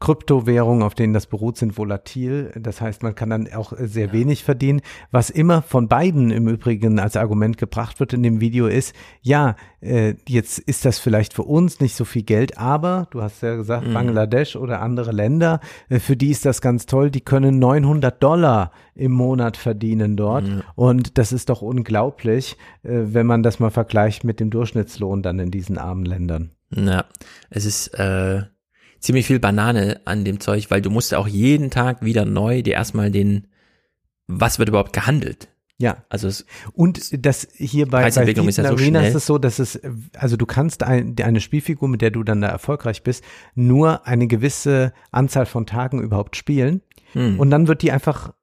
Kryptowährungen, 0.00 0.82
auf 0.84 0.94
denen 0.94 1.12
das 1.12 1.26
beruht, 1.26 1.56
sind 1.56 1.76
volatil. 1.76 2.52
Das 2.56 2.80
heißt, 2.80 3.02
man 3.02 3.16
kann 3.16 3.30
dann 3.30 3.52
auch 3.52 3.72
sehr 3.76 4.12
wenig 4.12 4.44
verdienen. 4.44 4.80
Was 5.10 5.28
immer 5.28 5.60
von 5.60 5.88
beiden 5.88 6.30
im 6.30 6.46
Übrigen 6.46 7.00
als 7.00 7.16
Argument 7.16 7.58
gebracht 7.58 7.98
wird 7.98 8.12
in 8.12 8.22
dem 8.22 8.40
Video 8.40 8.68
ist, 8.68 8.94
ja, 9.22 9.56
äh, 9.80 10.14
jetzt 10.28 10.60
ist 10.60 10.84
das 10.84 11.00
vielleicht 11.00 11.34
für 11.34 11.42
uns 11.42 11.80
nicht 11.80 11.96
so 11.96 12.04
viel 12.04 12.22
Geld, 12.22 12.58
aber 12.58 13.08
du 13.10 13.22
hast 13.22 13.42
ja 13.42 13.56
gesagt, 13.56 13.88
Mhm. 13.88 13.94
Bangladesch 13.94 14.56
oder 14.56 14.82
andere 14.82 15.12
Länder, 15.12 15.60
äh, 15.88 15.98
für 15.98 16.16
die 16.16 16.30
ist 16.30 16.44
das 16.44 16.60
ganz 16.60 16.86
toll, 16.86 17.10
die 17.10 17.20
können 17.20 17.58
900 17.58 18.22
Dollar 18.22 18.72
im 18.94 19.12
Monat 19.12 19.56
verdienen 19.56 20.16
dort. 20.16 20.46
Mhm. 20.46 20.62
Und 20.74 21.18
das 21.18 21.32
ist 21.32 21.48
doch 21.48 21.62
unglaublich, 21.62 22.56
äh, 22.82 23.00
wenn 23.04 23.26
man 23.26 23.42
das 23.42 23.58
mal 23.58 23.70
vergleicht 23.70 24.24
mit 24.24 24.40
dem 24.40 24.50
Durchschnittslohn 24.50 25.22
dann 25.22 25.38
in 25.38 25.50
diesen 25.50 25.78
armen 25.78 26.04
Ländern. 26.04 26.52
Ja, 26.70 27.04
es 27.50 27.64
ist 27.64 27.88
äh, 27.98 28.42
ziemlich 29.00 29.26
viel 29.26 29.38
Banane 29.38 30.00
an 30.04 30.24
dem 30.24 30.40
Zeug, 30.40 30.70
weil 30.70 30.82
du 30.82 30.90
musst 30.90 31.14
auch 31.14 31.28
jeden 31.28 31.70
Tag 31.70 32.02
wieder 32.02 32.24
neu 32.24 32.62
dir 32.62 32.74
erstmal 32.74 33.10
den, 33.10 33.46
was 34.26 34.58
wird 34.58 34.68
überhaupt 34.68 34.92
gehandelt? 34.92 35.48
Ja. 35.80 35.98
Also 36.08 36.26
es, 36.26 36.44
Und 36.72 37.24
das 37.24 37.46
hier 37.54 37.86
bei, 37.86 38.02
bei 38.02 38.08
ist 38.08 38.16
ja 38.16 38.64
so 38.64 38.74
Arena 38.74 39.00
ist 39.02 39.14
es 39.14 39.26
so, 39.26 39.38
dass 39.38 39.60
es, 39.60 39.80
also 40.16 40.36
du 40.36 40.44
kannst 40.44 40.82
ein, 40.82 41.14
eine 41.22 41.40
Spielfigur, 41.40 41.88
mit 41.88 42.02
der 42.02 42.10
du 42.10 42.24
dann 42.24 42.40
da 42.40 42.48
erfolgreich 42.48 43.04
bist, 43.04 43.22
nur 43.54 44.04
eine 44.06 44.26
gewisse 44.26 44.92
Anzahl 45.12 45.46
von 45.46 45.66
Tagen 45.66 46.02
überhaupt 46.02 46.36
spielen. 46.36 46.82
Hm. 47.12 47.38
Und 47.38 47.50
dann 47.50 47.68
wird 47.68 47.82
die 47.82 47.92
einfach, 47.92 48.34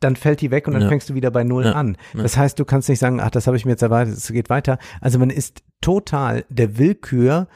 dann 0.00 0.16
fällt 0.16 0.40
die 0.40 0.50
weg 0.50 0.66
und 0.66 0.72
dann 0.74 0.82
Ja. 0.82 0.88
fängst 0.88 1.08
du 1.08 1.14
wieder 1.14 1.30
bei 1.30 1.44
Null 1.44 1.64
Ja. 1.64 1.72
an. 1.72 1.96
Das 2.12 2.36
heißt, 2.36 2.58
du 2.58 2.64
kannst 2.64 2.88
nicht 2.88 2.98
sagen, 2.98 3.20
ach, 3.20 3.30
das 3.30 3.46
habe 3.46 3.56
ich 3.56 3.64
mir 3.64 3.72
jetzt 3.72 3.82
erwartet, 3.82 4.16
es 4.16 4.26
geht 4.32 4.50
weiter. 4.50 4.78
Also 5.00 5.20
man 5.20 5.30
ist 5.30 5.62
total 5.80 6.44
der 6.48 6.76
Willkür 6.76 7.46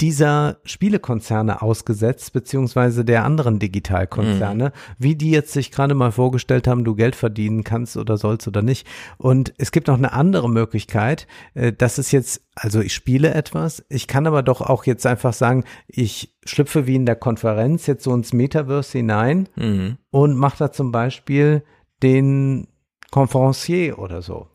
dieser 0.00 0.58
Spielekonzerne 0.64 1.62
ausgesetzt, 1.62 2.32
beziehungsweise 2.32 3.04
der 3.04 3.24
anderen 3.24 3.60
Digitalkonzerne, 3.60 4.72
wie 4.98 5.14
die 5.14 5.30
jetzt 5.30 5.52
sich 5.52 5.70
gerade 5.70 5.94
mal 5.94 6.10
vorgestellt 6.10 6.66
haben, 6.66 6.82
du 6.84 6.96
Geld 6.96 7.14
verdienen 7.14 7.62
kannst 7.62 7.96
oder 7.96 8.16
sollst 8.16 8.48
oder 8.48 8.60
nicht. 8.60 8.86
Und 9.18 9.54
es 9.56 9.70
gibt 9.70 9.86
noch 9.86 9.96
eine 9.96 10.12
andere 10.12 10.50
Möglichkeit, 10.50 11.28
äh, 11.54 11.72
das 11.72 11.98
ist 11.98 12.10
jetzt, 12.10 12.42
also 12.56 12.80
ich 12.80 12.92
spiele 12.92 13.32
etwas, 13.34 13.84
ich 13.88 14.08
kann 14.08 14.26
aber 14.26 14.42
doch 14.42 14.60
auch 14.60 14.84
jetzt 14.84 15.06
einfach 15.06 15.32
sagen, 15.32 15.64
ich 15.86 16.34
schlüpfe 16.44 16.86
wie 16.88 16.96
in 16.96 17.06
der 17.06 17.16
Konferenz 17.16 17.86
jetzt 17.86 18.02
so 18.04 18.12
ins 18.14 18.32
Metaverse 18.32 18.98
hinein 18.98 19.48
Mhm. 19.54 19.98
und 20.10 20.36
mache 20.36 20.58
da 20.58 20.72
zum 20.72 20.90
Beispiel 20.90 21.62
den 22.02 22.66
Conferencier 23.12 23.98
oder 23.98 24.22
so. 24.22 24.48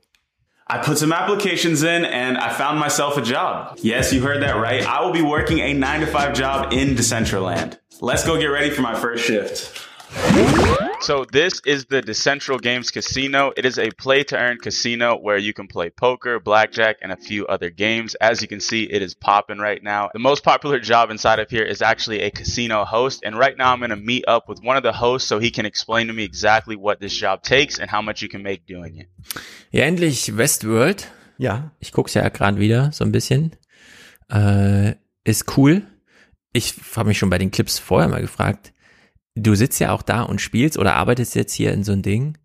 I 0.71 0.77
put 0.77 0.99
some 0.99 1.11
applications 1.11 1.81
in 1.81 2.05
and 2.05 2.37
I 2.37 2.53
found 2.53 2.79
myself 2.79 3.17
a 3.17 3.23
job. 3.23 3.79
Yes, 3.81 4.13
you 4.13 4.21
heard 4.21 4.43
that 4.43 4.57
right. 4.57 4.85
I 4.85 5.01
will 5.03 5.11
be 5.11 5.23
working 5.23 5.57
a 5.59 5.73
9 5.73 6.01
to 6.01 6.05
5 6.05 6.33
job 6.35 6.73
in 6.73 6.89
Decentraland. 6.89 7.79
Let's 8.01 8.23
go 8.23 8.39
get 8.39 8.45
ready 8.45 8.69
for 8.69 8.83
my 8.83 8.93
first 8.93 9.25
shift. 9.25 9.88
So 11.01 11.25
this 11.31 11.61
is 11.65 11.85
the 11.85 12.01
Decentral 12.01 12.61
Games 12.61 12.91
Casino. 12.91 13.51
It 13.55 13.65
is 13.65 13.79
a 13.79 13.89
play 13.91 14.23
to 14.25 14.37
earn 14.37 14.57
casino 14.57 15.17
where 15.17 15.37
you 15.37 15.53
can 15.53 15.67
play 15.67 15.89
poker, 15.89 16.39
blackjack, 16.39 16.97
and 17.01 17.11
a 17.11 17.15
few 17.15 17.47
other 17.47 17.69
games. 17.69 18.15
As 18.15 18.41
you 18.41 18.47
can 18.47 18.59
see, 18.59 18.83
it 18.83 19.01
is 19.01 19.15
popping 19.15 19.59
right 19.59 19.81
now. 19.81 20.09
The 20.13 20.19
most 20.19 20.43
popular 20.43 20.79
job 20.79 21.09
inside 21.09 21.39
of 21.39 21.49
here 21.49 21.63
is 21.63 21.81
actually 21.81 22.21
a 22.21 22.31
casino 22.31 22.85
host. 22.85 23.23
And 23.23 23.37
right 23.37 23.57
now 23.57 23.71
I'm 23.71 23.79
going 23.79 23.91
to 23.91 23.95
meet 23.95 24.25
up 24.27 24.49
with 24.49 24.59
one 24.63 24.77
of 24.77 24.83
the 24.83 24.91
hosts 24.91 25.27
so 25.27 25.39
he 25.39 25.51
can 25.51 25.65
explain 25.65 26.07
to 26.07 26.13
me 26.13 26.23
exactly 26.23 26.75
what 26.75 26.99
this 26.99 27.13
job 27.13 27.41
takes 27.43 27.79
and 27.79 27.89
how 27.89 28.01
much 28.01 28.21
you 28.21 28.29
can 28.29 28.43
make 28.43 28.65
doing 28.67 28.97
it. 28.97 29.07
Ja, 29.71 29.85
endlich 29.85 30.35
Westworld. 30.35 31.07
Ja. 31.37 31.71
Ich 31.79 31.91
guck's 31.91 32.13
ja 32.13 32.27
gerade 32.29 32.59
wieder 32.59 32.91
so 32.91 33.05
ein 33.05 33.11
bisschen. 33.11 33.55
Äh, 34.29 34.95
ist 35.23 35.57
cool. 35.57 35.83
Ich 36.51 36.73
habe 36.95 37.07
mich 37.07 37.17
schon 37.17 37.29
bei 37.29 37.37
den 37.37 37.51
Clips 37.51 37.79
vorher 37.79 38.09
mal 38.09 38.21
gefragt. 38.21 38.73
Du 39.41 39.55
sitzt 39.55 39.79
ja 39.79 39.91
auch 39.91 40.01
da 40.01 40.21
und 40.23 40.41
spielst 40.41 40.77
oder 40.77 40.95
arbeitest 40.95 41.35
jetzt 41.35 41.53
hier 41.53 41.73
in 41.73 41.83
so 41.83 41.91
ein 41.91 42.01
Ding. 42.01 42.37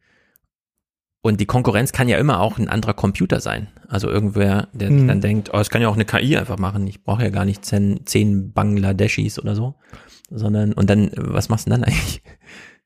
Und 1.22 1.40
die 1.40 1.46
Konkurrenz 1.46 1.92
kann 1.92 2.08
ja 2.08 2.18
immer 2.18 2.40
auch 2.40 2.58
ein 2.58 2.68
anderer 2.68 2.92
Computer 2.92 3.40
sein. 3.40 3.68
Also 3.88 4.10
irgendwer, 4.10 4.68
der 4.74 4.90
Mhm. 4.90 5.08
dann 5.08 5.20
denkt, 5.22 5.50
oh, 5.54 5.58
es 5.58 5.70
kann 5.70 5.80
ja 5.80 5.88
auch 5.88 5.94
eine 5.94 6.04
KI 6.04 6.36
einfach 6.36 6.58
machen. 6.58 6.86
Ich 6.86 7.02
brauche 7.02 7.22
ja 7.22 7.30
gar 7.30 7.46
nicht 7.46 7.64
zehn, 7.64 8.00
zehn 8.04 8.52
Bangladeschis 8.52 9.38
oder 9.38 9.54
so. 9.54 9.74
Sondern, 10.30 10.72
und 10.74 10.90
dann, 10.90 11.10
was 11.16 11.48
machst 11.48 11.66
du 11.66 11.70
denn 11.70 11.80
dann 11.80 11.90
eigentlich? 11.90 12.22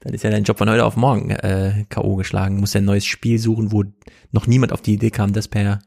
Dann 0.01 0.15
ist 0.15 0.23
ja 0.23 0.31
dein 0.31 0.45
Job 0.45 0.59
von 0.59 0.70
heute 0.70 0.85
auf 0.85 0.95
morgen 0.95 1.31
äh, 1.31 1.85
K.O. 1.89 2.15
geschlagen. 2.15 2.61
Musst 2.61 2.73
ja 2.73 2.81
ein 2.81 2.85
neues 2.85 3.05
Spiel 3.05 3.41
suchen, 3.41 3.73
wo 3.73 3.83
noch 4.31 4.47
niemand 4.47 4.73
auf 4.73 4.81
die 4.81 4.95
Idee 4.95 5.11
kam, 5.11 5.33
das 5.33 5.49
per 5.49 5.81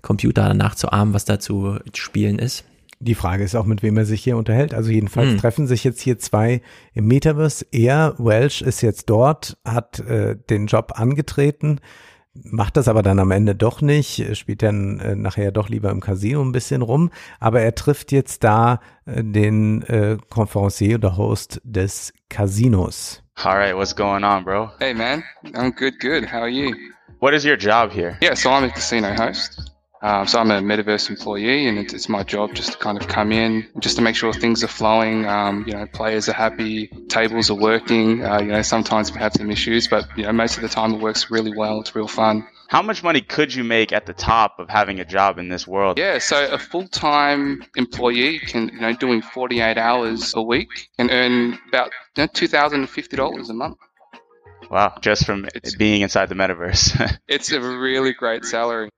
Computer 0.00 0.54
nachzuahmen, 0.54 1.12
was 1.12 1.26
da 1.26 1.38
zu 1.38 1.78
spielen 1.92 2.38
ist. 2.38 2.64
Die 3.00 3.14
Frage 3.14 3.44
ist 3.44 3.54
auch, 3.54 3.64
mit 3.64 3.82
wem 3.82 3.96
er 3.96 4.04
sich 4.04 4.24
hier 4.24 4.36
unterhält. 4.36 4.74
Also 4.74 4.90
jedenfalls 4.90 5.30
Hm. 5.30 5.38
treffen 5.38 5.66
sich 5.66 5.84
jetzt 5.84 6.00
hier 6.00 6.18
zwei 6.18 6.62
im 6.94 7.06
Metaverse. 7.06 7.64
Er, 7.70 8.14
Welsh, 8.18 8.60
ist 8.62 8.80
jetzt 8.80 9.08
dort, 9.08 9.56
hat 9.64 10.00
äh, 10.00 10.36
den 10.50 10.66
Job 10.66 10.92
angetreten, 10.96 11.80
macht 12.34 12.76
das 12.76 12.88
aber 12.88 13.02
dann 13.02 13.18
am 13.20 13.30
Ende 13.30 13.54
doch 13.54 13.80
nicht, 13.82 14.36
spielt 14.36 14.62
dann 14.62 14.98
äh, 15.00 15.14
nachher 15.16 15.52
doch 15.52 15.68
lieber 15.68 15.90
im 15.90 16.00
Casino 16.00 16.42
ein 16.42 16.52
bisschen 16.52 16.82
rum. 16.82 17.10
Aber 17.40 17.60
er 17.60 17.74
trifft 17.74 18.10
jetzt 18.12 18.42
da 18.44 18.80
äh, 19.06 19.22
den 19.24 19.82
äh, 19.82 20.18
Conferencier 20.28 20.96
oder 20.96 21.16
Host 21.16 21.60
des 21.64 22.12
Casinos. 22.28 23.22
All 23.44 23.56
right, 23.56 23.76
what's 23.76 23.94
going 23.94 24.24
on, 24.24 24.44
bro? 24.44 24.70
Hey 24.80 24.92
man, 24.94 25.22
I'm 25.54 25.72
good, 25.72 26.00
good. 26.00 26.32
How 26.32 26.40
are 26.40 26.48
you? 26.48 26.74
What 27.20 27.32
is 27.34 27.44
your 27.44 27.56
job 27.56 27.92
here? 27.92 28.16
Yeah, 28.20 28.34
so 28.34 28.50
I'm 28.50 28.64
a 28.64 28.68
casino 28.70 29.14
host. 29.14 29.72
Um, 30.00 30.26
so 30.28 30.38
I'm 30.38 30.50
a 30.50 30.60
Metaverse 30.60 31.10
employee, 31.10 31.66
and 31.66 31.78
it's, 31.78 31.92
it's, 31.92 32.08
my 32.08 32.22
job 32.22 32.54
just 32.54 32.72
to 32.72 32.78
kind 32.78 33.00
of 33.00 33.08
come 33.08 33.32
in, 33.32 33.66
just 33.80 33.96
to 33.96 34.02
make 34.02 34.14
sure 34.14 34.32
things 34.32 34.62
are 34.62 34.68
flowing. 34.68 35.26
Um, 35.26 35.64
you 35.66 35.72
know, 35.72 35.86
players 35.86 36.28
are 36.28 36.34
happy, 36.34 36.86
tables 37.08 37.50
are 37.50 37.56
working. 37.56 38.24
Uh, 38.24 38.40
you 38.40 38.46
know, 38.46 38.62
sometimes 38.62 39.12
we 39.12 39.18
have 39.18 39.32
some 39.32 39.50
issues, 39.50 39.88
but 39.88 40.06
you 40.16 40.22
know, 40.22 40.32
most 40.32 40.56
of 40.56 40.62
the 40.62 40.68
time 40.68 40.94
it 40.94 41.00
works 41.00 41.30
really 41.30 41.56
well. 41.56 41.80
It's 41.80 41.96
real 41.96 42.06
fun. 42.06 42.46
How 42.68 42.82
much 42.82 43.02
money 43.02 43.22
could 43.22 43.52
you 43.52 43.64
make 43.64 43.92
at 43.92 44.04
the 44.04 44.12
top 44.12 44.58
of 44.58 44.68
having 44.68 45.00
a 45.00 45.04
job 45.04 45.38
in 45.38 45.48
this 45.48 45.66
world? 45.66 45.98
Yeah, 45.98 46.18
so 46.18 46.48
a 46.52 46.58
full-time 46.58 47.64
employee 47.76 48.38
can, 48.40 48.68
you 48.68 48.80
know, 48.80 48.92
doing 48.92 49.22
48 49.22 49.78
hours 49.78 50.34
a 50.36 50.42
week 50.42 50.68
can 50.98 51.10
earn 51.10 51.58
about 51.68 51.90
you 52.16 52.24
know, 52.24 52.28
$2,050 52.28 53.48
a 53.48 53.52
month. 53.54 53.78
Wow, 54.70 54.98
just 55.00 55.24
from 55.24 55.48
it's, 55.54 55.76
being 55.76 56.02
inside 56.02 56.28
the 56.28 56.34
metaverse. 56.34 57.18
it's 57.28 57.50
a 57.52 57.60
really 57.60 58.12
great 58.12 58.44
salary. 58.44 58.90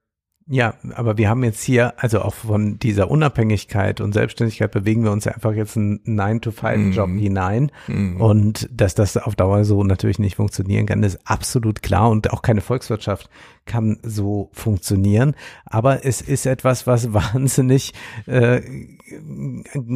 Ja, 0.53 0.75
aber 0.97 1.17
wir 1.17 1.29
haben 1.29 1.45
jetzt 1.45 1.63
hier, 1.63 1.95
also 1.97 2.23
auch 2.23 2.35
von 2.35 2.77
dieser 2.81 3.09
Unabhängigkeit 3.09 4.01
und 4.01 4.13
Selbstständigkeit 4.13 4.73
bewegen 4.73 5.05
wir 5.05 5.13
uns 5.13 5.29
einfach 5.29 5.53
jetzt 5.53 5.77
einen 5.77 6.01
9-to-5-Job 6.01 7.09
mhm. 7.09 7.19
hinein. 7.19 7.73
Mhm. 7.87 8.21
Und 8.21 8.69
dass 8.73 8.97
das 8.97 9.17
auf 9.17 9.37
Dauer 9.37 9.65
so 9.65 9.85
natürlich 9.85 10.19
nicht 10.19 10.35
funktionieren 10.35 10.87
kann, 10.87 11.05
ist 11.05 11.21
absolut 11.25 11.83
klar. 11.83 12.11
Und 12.11 12.33
auch 12.33 12.43
keine 12.43 12.63
Volkswirtschaft 12.63 13.31
kann 13.67 13.99
so 14.03 14.51
funktionieren. 14.53 15.35
Aber 15.65 16.05
es 16.05 16.21
ist 16.21 16.47
etwas, 16.47 16.87
was 16.87 17.13
wahnsinnig 17.13 17.93
äh, 18.27 18.63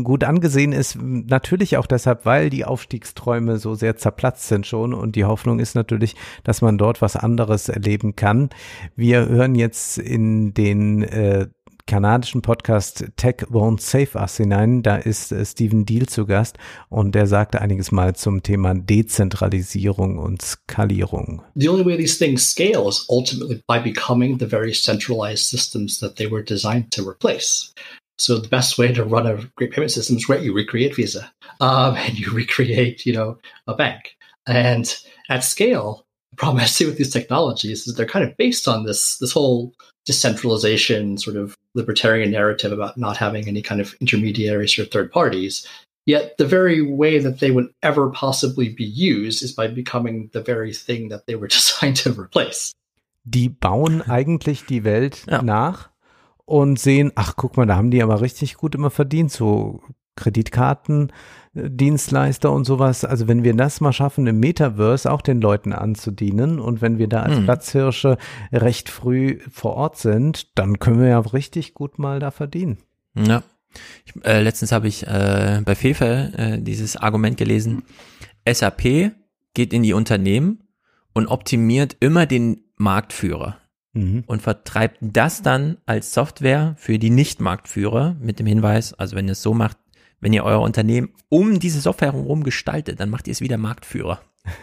gut 0.03 0.25
angesehen 0.25 0.73
ist. 0.73 0.99
Natürlich 1.01 1.77
auch 1.77 1.87
deshalb, 1.87 2.25
weil 2.25 2.51
die 2.51 2.65
Aufstiegsträume 2.65 3.59
so 3.59 3.75
sehr 3.75 3.97
zerplatzt 3.97 4.49
sind 4.49 4.67
schon. 4.67 4.95
Und 4.95 5.17
die 5.17 5.25
Hoffnung 5.25 5.59
ist 5.59 5.75
natürlich, 5.75 6.15
dass 6.45 6.63
man 6.63 6.79
dort 6.79 7.03
was 7.03 7.17
anderes 7.17 7.69
erleben 7.69 8.17
kann. 8.17 8.51
Wir 8.97 9.29
hören 9.29 9.55
jetzt 9.55 9.99
in 9.99 10.55
den 10.55 11.03
äh, 11.03 11.49
kanadischen 11.87 12.43
Podcast 12.43 13.05
Tech 13.17 13.37
Won't 13.51 13.81
Save 13.81 14.19
Us 14.19 14.37
hinein. 14.37 14.83
Da 14.83 14.97
ist 14.97 15.33
äh, 15.33 15.45
Stephen 15.45 15.85
Deal 15.85 16.07
zu 16.07 16.27
Gast 16.27 16.57
und 16.89 17.15
der 17.15 17.27
sagte 17.27 17.61
einiges 17.61 17.93
mal 17.93 18.17
zum 18.17 18.43
Thema 18.43 18.75
Dezentralisierung 18.75 20.19
und 20.19 20.43
Skalierung. 20.43 21.43
The 21.55 21.69
only 21.69 21.85
way 21.85 21.97
these 21.97 22.19
things 22.19 22.49
scale 22.49 22.89
is 22.89 23.05
ultimately 23.09 23.63
by 23.67 23.79
becoming 23.79 24.39
the 24.39 24.47
very 24.47 24.73
centralized 24.73 25.47
systems 25.47 25.99
that 26.01 26.17
they 26.17 26.31
were 26.31 26.43
designed 26.43 26.91
to 26.93 27.03
replace. 27.09 27.73
So 28.19 28.39
the 28.39 28.49
best 28.49 28.79
way 28.79 28.93
to 28.93 29.05
run 29.05 29.27
a 29.27 29.39
great 29.57 29.73
payment 29.73 29.91
system 29.91 30.17
is 30.17 30.25
great. 30.25 30.43
You 30.43 30.55
recreate 30.55 30.95
Visa, 30.95 31.31
um, 31.61 31.97
and 31.97 32.19
you 32.19 32.31
recreate, 32.33 33.05
you 33.05 33.13
know, 33.13 33.39
a 33.67 33.75
bank. 33.75 34.17
And 34.47 34.95
at 35.29 35.43
scale, 35.43 36.07
the 36.31 36.37
problem 36.37 36.63
I 36.63 36.67
see 36.67 36.87
with 36.87 36.97
these 36.97 37.13
technologies 37.13 37.87
is 37.87 37.95
they're 37.95 38.07
kind 38.07 38.25
of 38.25 38.37
based 38.37 38.69
on 38.69 38.85
this 38.85 39.19
this 39.19 39.33
whole 39.33 39.73
decentralization 40.05 41.19
sort 41.19 41.37
of 41.37 41.57
libertarian 41.75 42.31
narrative 42.31 42.73
about 42.73 42.97
not 42.97 43.17
having 43.17 43.49
any 43.49 43.63
kind 43.63 43.81
of 43.81 43.95
intermediaries 44.01 44.79
or 44.79 44.85
third 44.85 45.11
parties. 45.11 45.67
Yet 46.07 46.37
the 46.37 46.47
very 46.47 46.83
way 46.83 47.19
that 47.19 47.41
they 47.41 47.51
would 47.51 47.73
ever 47.83 48.11
possibly 48.11 48.69
be 48.69 48.85
used 48.85 49.43
is 49.43 49.53
by 49.53 49.69
becoming 49.69 50.29
the 50.33 50.43
very 50.43 50.73
thing 50.73 51.09
that 51.09 51.27
they 51.27 51.35
were 51.35 51.49
designed 51.49 51.97
to 51.97 52.13
replace. 52.13 52.73
Die 53.25 53.49
bauen 53.49 54.03
eigentlich 54.03 54.67
die 54.67 54.85
Welt 54.85 55.25
ja. 55.27 55.41
nach 55.41 55.89
und 56.45 56.79
sehen, 56.79 57.11
ach 57.15 57.37
guck 57.37 57.57
mal, 57.57 57.65
da 57.65 57.77
haben 57.77 57.91
die 57.91 58.03
aber 58.03 58.21
richtig 58.21 58.55
gut 58.57 58.75
immer 58.75 58.91
verdient, 58.91 59.33
so 59.33 59.81
Kreditkarten, 60.17 61.13
Dienstleister 61.55 62.53
und 62.53 62.65
sowas. 62.65 63.05
Also 63.05 63.29
wenn 63.29 63.45
wir 63.45 63.55
das 63.55 63.81
mal 63.81 63.93
schaffen, 63.93 64.27
im 64.27 64.41
Metaverse 64.41 65.11
auch 65.11 65.23
den 65.23 65.41
Leuten 65.41 65.73
anzudienen 65.73 66.59
und 66.59 66.83
wenn 66.83 66.99
wir 66.99 67.09
da 67.09 67.23
als 67.23 67.37
hm. 67.37 67.45
Platzhirsche 67.45 68.19
recht 68.53 68.89
früh 68.89 69.39
vor 69.51 69.75
Ort 69.75 69.97
sind, 69.99 70.59
dann 70.59 70.79
können 70.79 71.01
wir 71.01 71.09
ja 71.09 71.19
richtig 71.21 71.75
gut 71.75 71.99
mal 71.99 72.19
da 72.19 72.31
verdienen. 72.31 72.79
Ja. 73.15 73.43
Ich, 74.05 74.25
äh, 74.25 74.41
letztens 74.41 74.73
habe 74.73 74.89
ich 74.89 75.07
äh, 75.07 75.61
bei 75.65 75.75
Fefe 75.75 76.33
äh, 76.37 76.59
dieses 76.61 76.97
Argument 76.97 77.37
gelesen. 77.37 77.83
SAP 78.49 79.13
geht 79.55 79.73
in 79.73 79.83
die 79.83 79.95
Unternehmen 79.95 80.61
und 81.13 81.29
optimiert 81.29 81.97
immer 82.01 82.27
den 82.27 82.65
Marktführer 82.77 83.59
mhm. 83.95 84.25
und 84.27 84.43
vertreibt 84.43 84.99
das 85.01 85.43
dann 85.43 85.79
als 85.87 86.13
Software 86.13 86.75
für 86.77 86.99
die 86.99 87.11
Nicht-Marktführer 87.11 88.17
mit 88.21 88.39
dem 88.39 88.47
Hinweis, 88.47 88.93
also 88.95 89.17
wenn 89.17 89.27
ihr 89.27 89.33
es 89.33 89.43
so 89.43 89.55
macht, 89.55 89.79
wenn 90.25 90.33
ihr 90.33 90.45
euer 90.45 90.63
Unternehmen 90.63 91.11
um 91.29 91.61
diese 91.61 91.83
Software 91.83 92.15
herum 92.15 92.45
gestaltet, 92.45 92.99
dann 92.99 93.11
macht 93.11 93.29
ihr 93.29 93.33
es 93.33 93.43
wieder 93.43 93.59
Marktführer. 93.59 94.23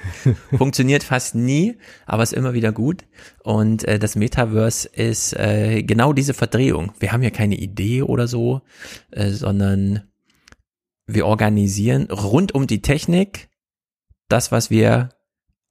Funktioniert 0.58 1.04
fast 1.04 1.36
nie, 1.36 1.78
aber 2.08 2.24
ist 2.24 2.34
immer 2.34 2.54
wieder 2.54 2.72
gut. 2.72 3.06
Und 3.44 3.88
äh, 3.88 4.00
das 4.00 4.16
Metaverse 4.16 4.90
ist 4.90 5.34
äh, 5.34 5.84
genau 5.84 6.14
diese 6.14 6.34
Verdrehung. 6.34 6.94
Wir 7.00 7.12
haben 7.12 7.22
ja 7.22 7.30
keine 7.30 7.58
Idee 7.58 8.02
oder 8.02 8.28
so, 8.28 8.62
äh, 9.12 9.30
sondern 9.30 10.10
wir 11.06 11.28
organisieren 11.28 12.10
rund 12.10 12.56
um 12.56 12.66
die 12.66 12.82
Technik 12.82 13.50
das, 14.30 14.52
was 14.52 14.72
wir 14.72 15.10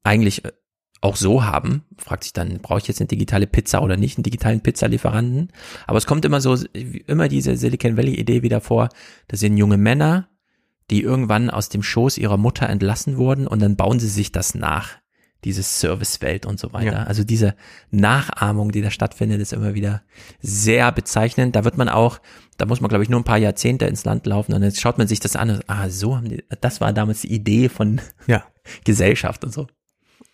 eigentlich 0.05 0.45
äh, 0.45 0.53
auch 1.01 1.17
so 1.17 1.45
haben, 1.45 1.85
fragt 1.97 2.25
sich 2.25 2.33
dann, 2.33 2.59
brauche 2.61 2.81
ich 2.81 2.89
jetzt 2.89 3.01
eine 3.01 3.09
digitale 3.09 3.47
Pizza 3.47 3.83
oder 3.83 3.97
nicht, 3.97 4.19
einen 4.19 4.25
digitalen 4.25 4.61
Pizzalieferanten? 4.61 5.51
Aber 5.87 5.99
es 5.99 6.07
kommt 6.07 6.25
immer 6.25 6.41
so, 6.41 6.57
immer 7.07 7.29
diese 7.29 7.57
Silicon 7.57 7.97
Valley 7.97 8.15
Idee 8.15 8.43
wieder 8.43 8.61
vor, 8.61 8.91
das 9.29 9.41
sind 9.41 9.57
junge 9.57 9.79
Männer, 9.79 10.29
die 10.91 11.03
irgendwann 11.03 11.49
aus 11.49 11.69
dem 11.69 11.83
Schoß 11.83 12.19
ihrer 12.19 12.37
Mutter 12.37 12.69
entlassen 12.69 13.17
wurden 13.17 13.47
und 13.47 13.63
dann 13.63 13.77
bauen 13.77 13.99
sie 13.99 14.09
sich 14.09 14.33
das 14.33 14.55
nach, 14.55 14.99
dieses 15.45 15.81
Servicewelt 15.81 16.45
und 16.45 16.61
so 16.61 16.75
weiter. 16.75 16.93
Ja. 16.93 17.03
Also 17.05 17.25
diese 17.25 17.55
Nachahmung, 17.91 18.73
die 18.73 18.83
da 18.83 18.91
stattfindet, 18.91 19.41
ist 19.41 19.55
immer 19.55 19.75
wieder 19.75 20.03
sehr 20.41 20.93
bezeichnend. 20.93 21.57
Da 21.57 21.65
wird 21.65 21.79
man 21.79 21.89
auch, 21.89 22.21
da 22.59 22.67
muss 22.67 22.83
man 22.83 22.91
glaube 22.91 23.05
ich 23.05 23.09
nur 23.09 23.21
ein 23.21 23.25
paar 23.25 23.39
Jahrzehnte 23.39 23.87
ins 23.87 24.05
Land 24.05 24.27
laufen 24.27 24.53
und 24.53 24.63
jetzt 24.63 24.81
schaut 24.81 24.99
man 24.99 25.09
sich 25.09 25.21
das 25.21 25.37
an 25.37 25.51
und, 25.51 25.65
ah, 25.69 25.89
so 25.89 26.17
haben 26.17 26.29
die, 26.29 26.45
das 26.61 26.83
war 26.83 26.93
damals 26.93 27.23
die 27.23 27.33
Idee 27.33 27.71
von 27.71 28.03
ja. 28.27 28.45
Gesellschaft 28.85 29.45
und 29.45 29.55
so. 29.55 29.67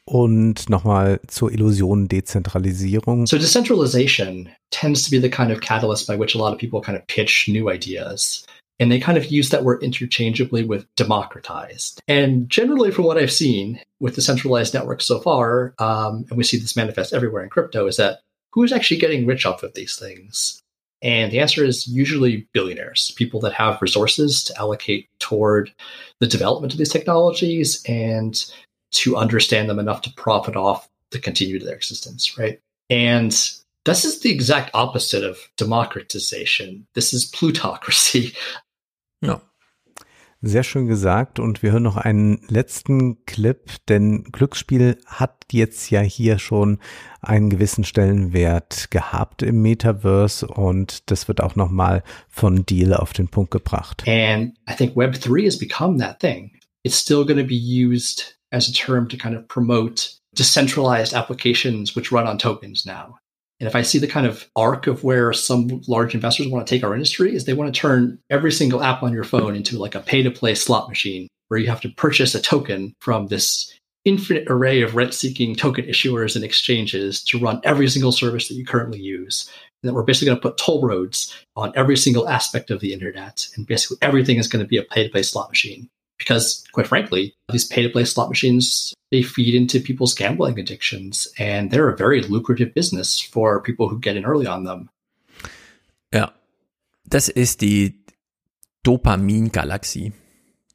Und 0.08 0.70
nochmal 0.70 1.20
zur 1.26 1.50
Illusion 1.50 2.06
Dezentralisierung. 2.06 3.26
So 3.26 3.38
decentralization 3.38 4.48
tends 4.70 5.02
to 5.02 5.10
be 5.10 5.18
the 5.18 5.28
kind 5.28 5.50
of 5.50 5.60
catalyst 5.60 6.06
by 6.06 6.14
which 6.14 6.34
a 6.34 6.38
lot 6.38 6.52
of 6.52 6.60
people 6.60 6.80
kind 6.80 6.96
of 6.96 7.04
pitch 7.08 7.48
new 7.48 7.68
ideas. 7.68 8.46
And 8.78 8.92
they 8.92 9.00
kind 9.00 9.18
of 9.18 9.26
use 9.32 9.48
that 9.50 9.64
word 9.64 9.82
interchangeably 9.82 10.62
with 10.62 10.86
democratized. 10.96 12.00
And 12.06 12.48
generally, 12.48 12.92
from 12.92 13.04
what 13.04 13.18
I've 13.18 13.32
seen 13.32 13.80
with 14.00 14.14
the 14.14 14.22
centralized 14.22 14.74
networks 14.74 15.06
so 15.06 15.18
far, 15.18 15.74
um, 15.78 16.26
and 16.28 16.36
we 16.36 16.44
see 16.44 16.58
this 16.58 16.76
manifest 16.76 17.12
everywhere 17.12 17.42
in 17.42 17.48
crypto, 17.48 17.86
is 17.86 17.96
that 17.96 18.20
who 18.52 18.62
is 18.62 18.72
actually 18.72 18.98
getting 18.98 19.26
rich 19.26 19.44
off 19.44 19.62
of 19.62 19.74
these 19.74 19.96
things? 19.96 20.62
And 21.02 21.30
the 21.32 21.40
answer 21.40 21.64
is 21.64 21.86
usually 21.86 22.46
billionaires, 22.52 23.12
people 23.16 23.40
that 23.40 23.52
have 23.54 23.82
resources 23.82 24.44
to 24.44 24.58
allocate 24.58 25.08
toward 25.18 25.72
the 26.20 26.26
development 26.26 26.72
of 26.72 26.78
these 26.78 26.92
technologies 26.92 27.82
and 27.86 28.44
to 29.02 29.16
understand 29.16 29.68
them 29.68 29.78
enough 29.78 30.00
to 30.02 30.10
profit 30.16 30.56
off 30.56 30.88
to 31.10 31.18
continue 31.18 31.58
their 31.58 31.74
existence, 31.74 32.38
right? 32.38 32.60
And 32.90 33.32
this 33.84 34.04
is 34.04 34.20
the 34.20 34.32
exact 34.32 34.70
opposite 34.74 35.24
of 35.24 35.38
democratization. 35.56 36.86
This 36.94 37.12
is 37.12 37.26
plutocracy. 37.26 38.34
Ja. 39.22 39.40
Sehr 40.42 40.62
schön 40.62 40.86
gesagt. 40.86 41.40
Und 41.40 41.62
wir 41.62 41.72
hören 41.72 41.82
noch 41.82 41.96
einen 41.96 42.40
letzten 42.48 43.24
Clip, 43.24 43.70
denn 43.88 44.24
Glücksspiel 44.24 44.98
hat 45.06 45.46
jetzt 45.50 45.90
ja 45.90 46.02
hier 46.02 46.38
schon 46.38 46.78
einen 47.22 47.48
gewissen 47.48 47.84
Stellenwert 47.84 48.90
gehabt 48.90 49.42
im 49.42 49.62
Metaverse 49.62 50.46
und 50.46 51.10
das 51.10 51.26
wird 51.26 51.40
auch 51.40 51.56
nochmal 51.56 52.02
von 52.28 52.66
Deal 52.66 52.92
auf 52.92 53.14
den 53.14 53.28
Punkt 53.28 53.50
gebracht. 53.50 54.04
And 54.06 54.52
I 54.70 54.74
think 54.76 54.94
Web3 54.96 55.46
has 55.46 55.58
become 55.58 55.98
that 55.98 56.20
thing. 56.20 56.52
It's 56.84 57.00
still 57.00 57.24
going 57.24 57.38
to 57.38 57.46
be 57.46 57.56
used 57.56 58.36
as 58.56 58.68
a 58.68 58.72
term 58.72 59.06
to 59.08 59.16
kind 59.16 59.36
of 59.36 59.46
promote 59.46 60.14
decentralized 60.34 61.14
applications 61.14 61.94
which 61.94 62.10
run 62.10 62.26
on 62.26 62.38
tokens 62.38 62.84
now. 62.84 63.18
And 63.60 63.66
if 63.66 63.74
I 63.74 63.82
see 63.82 63.98
the 63.98 64.06
kind 64.06 64.26
of 64.26 64.48
arc 64.54 64.86
of 64.86 65.02
where 65.02 65.32
some 65.32 65.82
large 65.88 66.14
investors 66.14 66.48
want 66.48 66.66
to 66.66 66.74
take 66.74 66.84
our 66.84 66.94
industry 66.94 67.34
is 67.34 67.44
they 67.44 67.54
want 67.54 67.72
to 67.72 67.80
turn 67.80 68.18
every 68.28 68.52
single 68.52 68.82
app 68.82 69.02
on 69.02 69.12
your 69.12 69.24
phone 69.24 69.56
into 69.56 69.78
like 69.78 69.94
a 69.94 70.00
pay 70.00 70.22
to 70.22 70.30
play 70.30 70.54
slot 70.54 70.88
machine 70.88 71.28
where 71.48 71.58
you 71.60 71.68
have 71.68 71.80
to 71.80 71.88
purchase 71.88 72.34
a 72.34 72.42
token 72.42 72.94
from 73.00 73.28
this 73.28 73.72
infinite 74.04 74.44
array 74.48 74.82
of 74.82 74.94
rent 74.94 75.14
seeking 75.14 75.54
token 75.54 75.84
issuers 75.86 76.36
and 76.36 76.44
exchanges 76.44 77.22
to 77.24 77.38
run 77.38 77.60
every 77.64 77.88
single 77.88 78.12
service 78.12 78.48
that 78.48 78.54
you 78.54 78.64
currently 78.64 79.00
use. 79.00 79.50
And 79.82 79.88
that 79.88 79.94
we're 79.94 80.02
basically 80.02 80.26
going 80.26 80.38
to 80.38 80.42
put 80.42 80.58
toll 80.58 80.82
roads 80.86 81.34
on 81.56 81.72
every 81.76 81.96
single 81.96 82.28
aspect 82.28 82.70
of 82.70 82.80
the 82.80 82.92
internet. 82.92 83.46
And 83.56 83.66
basically 83.66 83.98
everything 84.02 84.36
is 84.36 84.48
going 84.48 84.64
to 84.64 84.68
be 84.68 84.76
a 84.76 84.82
pay 84.82 85.04
to 85.04 85.10
play 85.10 85.22
slot 85.22 85.48
machine 85.48 85.88
because 86.18 86.64
quite 86.72 86.86
frankly 86.86 87.34
these 87.50 87.66
pay 87.68 87.82
to 87.82 87.88
play 87.88 88.04
slot 88.04 88.28
machines 88.28 88.94
they 89.10 89.22
feed 89.22 89.54
into 89.54 89.78
people's 89.80 90.14
gambling 90.14 90.58
addictions 90.58 91.28
and 91.38 91.70
they're 91.70 91.88
a 91.92 91.96
very 91.96 92.20
lucrative 92.22 92.72
business 92.74 93.20
for 93.20 93.62
people 93.62 93.88
who 93.88 93.98
get 94.00 94.16
in 94.16 94.24
early 94.24 94.46
on 94.46 94.64
them 94.64 94.88
ja 96.12 96.32
das 97.04 97.28
ist 97.28 97.60
die 97.60 98.02
Dopamin-Galaxie 98.82 100.12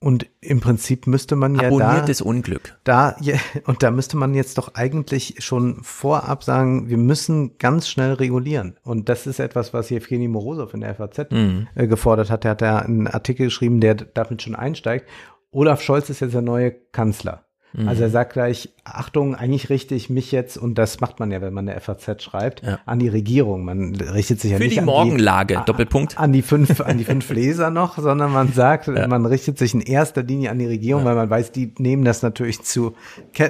Und 0.04 0.26
im 0.42 0.62
Prinzip 0.62 1.06
müsste 1.06 1.36
man 1.36 1.54
ja 1.54 1.68
Abonniertes 1.68 2.18
da, 2.18 2.26
Unglück. 2.26 2.76
Da, 2.84 3.16
ja, 3.22 3.36
und 3.66 3.84
da 3.84 3.92
müsste 3.92 4.18
man 4.18 4.34
jetzt 4.34 4.58
doch 4.58 4.74
eigentlich 4.74 5.36
schon 5.38 5.84
vorab 5.84 6.44
sagen, 6.44 6.90
wir 6.90 6.98
müssen 6.98 7.60
ganz 7.60 7.88
schnell 7.88 8.14
regulieren. 8.14 8.78
Und 8.84 9.10
das 9.10 9.28
ist 9.28 9.40
etwas, 9.40 9.76
was 9.76 9.92
Evgeny 9.92 10.28
Morozov 10.28 10.74
in 10.74 10.82
der 10.82 10.96
FAZ 10.96 11.30
Mhm. 11.30 11.68
äh, 11.76 11.86
gefordert 11.86 12.32
hat. 12.32 12.44
Der 12.46 12.52
hat 12.52 12.64
da 12.64 12.80
einen 12.80 13.06
Artikel 13.08 13.46
geschrieben, 13.46 13.80
der 13.80 13.94
damit 13.94 14.42
schon 14.42 14.56
einsteigt. 14.56 15.08
Olaf 15.52 15.82
Scholz 15.82 16.10
ist 16.10 16.22
jetzt 16.22 16.34
der 16.34 16.42
neue 16.42 16.72
Kanzler. 16.72 17.46
Mhm. 17.74 17.88
Also 17.88 18.04
er 18.04 18.10
sagt 18.10 18.34
gleich, 18.34 18.70
Achtung, 18.84 19.34
eigentlich 19.36 19.70
richte 19.70 19.96
ich 19.96 20.10
mich 20.10 20.32
jetzt, 20.32 20.58
und 20.58 20.76
das 20.78 21.00
macht 21.00 21.20
man 21.22 21.32
ja, 21.32 21.42
wenn 21.42 21.54
man 21.54 21.70
eine 21.70 21.80
FAZ 21.80 22.22
schreibt, 22.22 22.62
Ja. 22.64 22.80
an 22.86 23.00
die 23.00 23.08
Regierung. 23.08 23.64
Man 23.64 23.96
richtet 23.96 24.42
sich 24.42 24.52
ja 24.52 24.58
Für 24.58 24.64
nicht 24.64 24.76
die 24.76 24.80
an 24.80 24.86
Morgenlage, 24.86 25.58
die, 25.58 25.66
Doppelpunkt. 25.66 26.18
an 26.20 26.34
die 26.34 26.42
fünf, 26.42 26.82
an 26.82 26.98
die 26.98 27.06
fünf 27.06 27.30
Leser 27.30 27.70
noch, 27.70 27.98
sondern 28.02 28.32
man 28.34 28.52
sagt, 28.52 28.88
man 28.88 29.26
richtet 29.26 29.58
sich 29.58 29.74
in 29.74 29.82
erster 29.82 30.24
Linie 30.24 30.52
an 30.52 30.60
die 30.60 30.68
Regierung, 30.68 31.06
weil 31.06 31.16
man 31.16 31.30
weiß, 31.30 31.52
die 31.54 31.74
nehmen 31.78 32.04
das 32.04 32.22
natürlich 32.24 32.62
zu, 32.64 32.94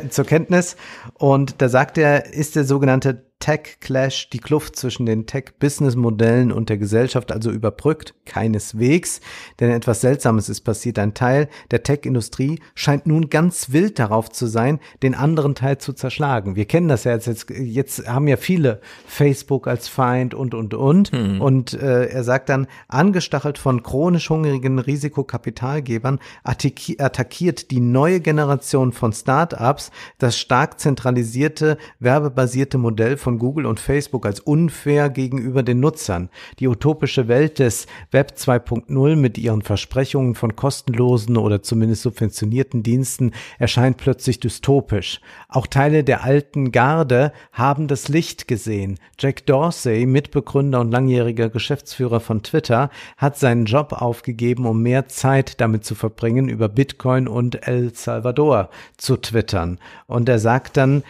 zur 0.10 0.26
Kenntnis. 0.26 0.76
Und 1.16 1.62
da 1.62 1.70
sagt 1.70 1.98
er, 1.98 2.32
ist 2.34 2.56
der 2.56 2.64
sogenannte 2.66 3.31
Tech-Clash, 3.42 4.30
die 4.30 4.40
Kluft 4.40 4.78
zwischen 4.78 5.06
den 5.06 5.26
Tech-Business-Modellen 5.26 6.54
und 6.54 6.70
der 6.70 6.78
Gesellschaft 6.78 7.34
also 7.34 7.52
überbrückt? 7.52 8.14
Keineswegs, 8.26 9.20
denn 9.60 9.70
etwas 9.70 10.00
Seltsames 10.00 10.48
ist 10.48 10.62
passiert. 10.62 10.98
Ein 10.98 11.14
Teil 11.14 11.50
der 11.72 11.84
Tech-Industrie 11.84 12.62
scheint 12.76 13.06
nun 13.06 13.30
ganz 13.30 13.74
wild 13.74 14.00
darauf 14.00 14.30
zu 14.30 14.48
sein, 14.48 14.80
den 15.04 15.16
anderen 15.16 15.56
Teil 15.56 15.80
zu 15.80 15.92
zerschlagen. 15.92 16.56
Wir 16.56 16.66
kennen 16.66 16.88
das 16.88 17.04
ja 17.04 17.12
jetzt, 17.12 17.28
jetzt, 17.28 17.50
jetzt 17.50 18.08
haben 18.08 18.30
ja 18.30 18.38
viele 18.38 18.80
Facebook 19.06 19.68
als 19.68 19.90
Feind 19.90 20.34
und, 20.34 20.54
und, 20.54 20.74
und. 20.74 21.12
Und 21.42 21.74
äh, 21.74 22.06
er 22.06 22.24
sagt 22.24 22.48
dann, 22.48 22.68
angestachelt 22.88 23.58
von 23.58 23.84
chronisch 23.84 24.30
hungrigen 24.30 24.80
Risikokapitalgebern 24.80 26.20
attacki 26.44 26.98
attackiert 27.00 27.72
die 27.72 27.80
neue 27.80 28.22
Generation 28.22 28.94
von 28.94 29.12
Start-ups 29.12 29.92
das 30.20 30.38
stark 30.38 30.80
zentralisierte, 30.80 31.78
werbebasierte 32.00 32.78
Modell 32.78 33.18
von 33.18 33.31
Google 33.40 33.66
und 33.66 33.80
Facebook 33.80 34.26
als 34.26 34.40
unfair 34.40 35.10
gegenüber 35.10 35.64
den 35.64 35.80
Nutzern. 35.80 36.30
Die 36.60 36.68
utopische 36.68 37.28
Welt 37.28 37.60
des 37.60 37.88
Web 38.12 38.34
2.0 38.38 39.16
mit 39.16 39.38
ihren 39.38 39.62
Versprechungen 39.62 40.36
von 40.36 40.56
kostenlosen 40.56 41.38
oder 41.38 41.62
zumindest 41.62 42.04
subventionierten 42.04 42.84
Diensten 42.84 43.32
erscheint 43.60 43.98
plötzlich 43.98 44.40
dystopisch. 44.40 45.22
Auch 45.48 45.68
Teile 45.68 46.04
der 46.04 46.24
alten 46.24 46.72
Garde 46.72 47.32
haben 47.52 47.88
das 47.88 48.08
Licht 48.08 48.48
gesehen. 48.48 49.00
Jack 49.20 49.46
Dorsey, 49.46 50.06
Mitbegründer 50.06 50.80
und 50.80 50.92
langjähriger 50.92 51.50
Geschäftsführer 51.50 52.20
von 52.20 52.44
Twitter, 52.44 52.90
hat 53.18 53.38
seinen 53.38 53.66
Job 53.66 53.94
aufgegeben, 53.94 54.66
um 54.66 54.82
mehr 54.82 55.08
Zeit 55.08 55.62
damit 55.62 55.86
zu 55.86 55.96
verbringen, 55.96 56.50
über 56.50 56.70
Bitcoin 56.70 57.28
und 57.28 57.68
El 57.68 57.94
Salvador 57.94 58.70
zu 58.98 59.18
twittern. 59.18 59.80
Und 60.08 60.30
er 60.30 60.40
sagt 60.40 60.78
dann, 60.78 61.04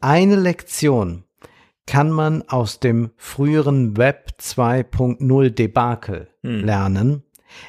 eine 0.00 0.36
Lektion 0.36 1.24
kann 1.92 2.10
man 2.10 2.40
aus 2.48 2.80
dem 2.80 3.10
früheren 3.18 3.98
Web 3.98 4.36
2.0 4.40 5.50
Debakel 5.50 6.28
lernen. 6.40 7.22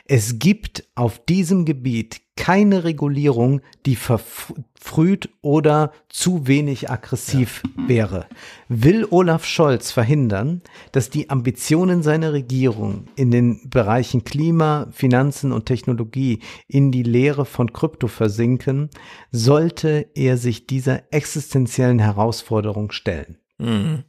Es 0.06 0.40
gibt 0.40 0.88
auf 0.96 1.20
diesem 1.26 1.66
Gebiet 1.66 2.22
keine 2.38 2.86
Regulierung, 2.86 3.60
die 3.86 3.98
verfrüht 3.98 5.28
oder 5.42 5.92
zu 6.08 6.48
wenig 6.48 6.90
aggressiv 6.90 7.64
wäre. 7.86 8.28
Will 8.70 9.06
Olaf 9.10 9.44
Scholz 9.44 9.92
verhindern, 9.92 10.62
dass 10.94 11.10
die 11.10 11.30
Ambitionen 11.30 12.02
seiner 12.02 12.32
Regierung 12.32 13.08
in 13.18 13.30
den 13.30 13.70
Bereichen 13.70 14.24
Klima, 14.24 14.88
Finanzen 14.92 15.52
und 15.52 15.66
Technologie 15.66 16.40
in 16.70 16.94
die 16.94 17.04
Leere 17.04 17.44
von 17.44 17.74
Krypto 17.74 18.08
versinken, 18.08 18.90
sollte 19.34 20.08
er 20.16 20.38
sich 20.38 20.66
dieser 20.66 21.12
existenziellen 21.12 22.00
Herausforderung 22.00 22.94
stellen. 22.94 23.38
Mhm. 23.58 24.06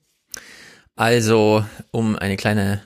Also, 0.96 1.64
um 1.90 2.16
eine 2.16 2.36
kleine 2.36 2.82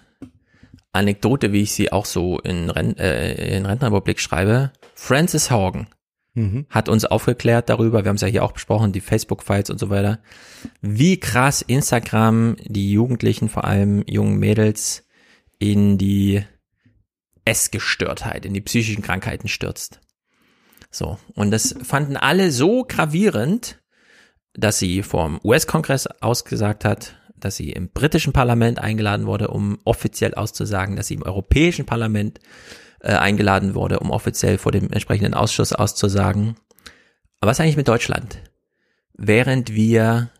Anekdote, 0.92 1.52
wie 1.52 1.62
ich 1.62 1.72
sie 1.72 1.92
auch 1.92 2.06
so 2.06 2.38
in, 2.38 2.70
Ren 2.70 2.96
äh, 2.96 3.56
in 3.56 3.66
Rentenrepublik 3.66 4.20
schreibe. 4.20 4.72
Francis 4.94 5.50
Haugen 5.50 5.88
Mhm. 6.38 6.66
hat 6.70 6.88
uns 6.88 7.04
aufgeklärt 7.04 7.68
darüber, 7.68 8.04
wir 8.04 8.08
haben 8.08 8.16
es 8.16 8.22
ja 8.22 8.28
hier 8.28 8.44
auch 8.44 8.52
besprochen, 8.52 8.92
die 8.92 9.00
Facebook-Files 9.00 9.70
und 9.70 9.78
so 9.78 9.90
weiter, 9.90 10.20
wie 10.80 11.18
krass 11.18 11.62
Instagram 11.62 12.56
die 12.64 12.92
Jugendlichen, 12.92 13.48
vor 13.48 13.64
allem 13.64 14.04
jungen 14.06 14.38
Mädels, 14.38 15.04
in 15.58 15.98
die 15.98 16.44
Essgestörtheit, 17.44 18.46
in 18.46 18.54
die 18.54 18.60
psychischen 18.60 19.02
Krankheiten 19.02 19.48
stürzt. 19.48 20.00
So, 20.90 21.18
und 21.34 21.50
das 21.50 21.74
fanden 21.82 22.16
alle 22.16 22.52
so 22.52 22.84
gravierend, 22.84 23.80
dass 24.54 24.78
sie 24.78 25.02
vom 25.02 25.40
US-Kongress 25.42 26.06
ausgesagt 26.06 26.84
hat, 26.84 27.16
dass 27.40 27.56
sie 27.56 27.70
im 27.70 27.88
britischen 27.90 28.32
Parlament 28.32 28.78
eingeladen 28.78 29.26
wurde, 29.26 29.48
um 29.48 29.78
offiziell 29.84 30.34
auszusagen, 30.34 30.96
dass 30.96 31.06
sie 31.08 31.14
im 31.14 31.22
europäischen 31.22 31.86
Parlament 31.86 32.40
äh, 33.00 33.12
eingeladen 33.12 33.74
wurde, 33.74 34.00
um 34.00 34.10
offiziell 34.10 34.58
vor 34.58 34.72
dem 34.72 34.90
entsprechenden 34.90 35.34
Ausschuss 35.34 35.72
auszusagen. 35.72 36.56
Aber 37.40 37.50
was 37.50 37.60
eigentlich 37.60 37.76
mit 37.76 37.88
Deutschland? 37.88 38.38
Während 39.14 39.74
wir 39.74 40.30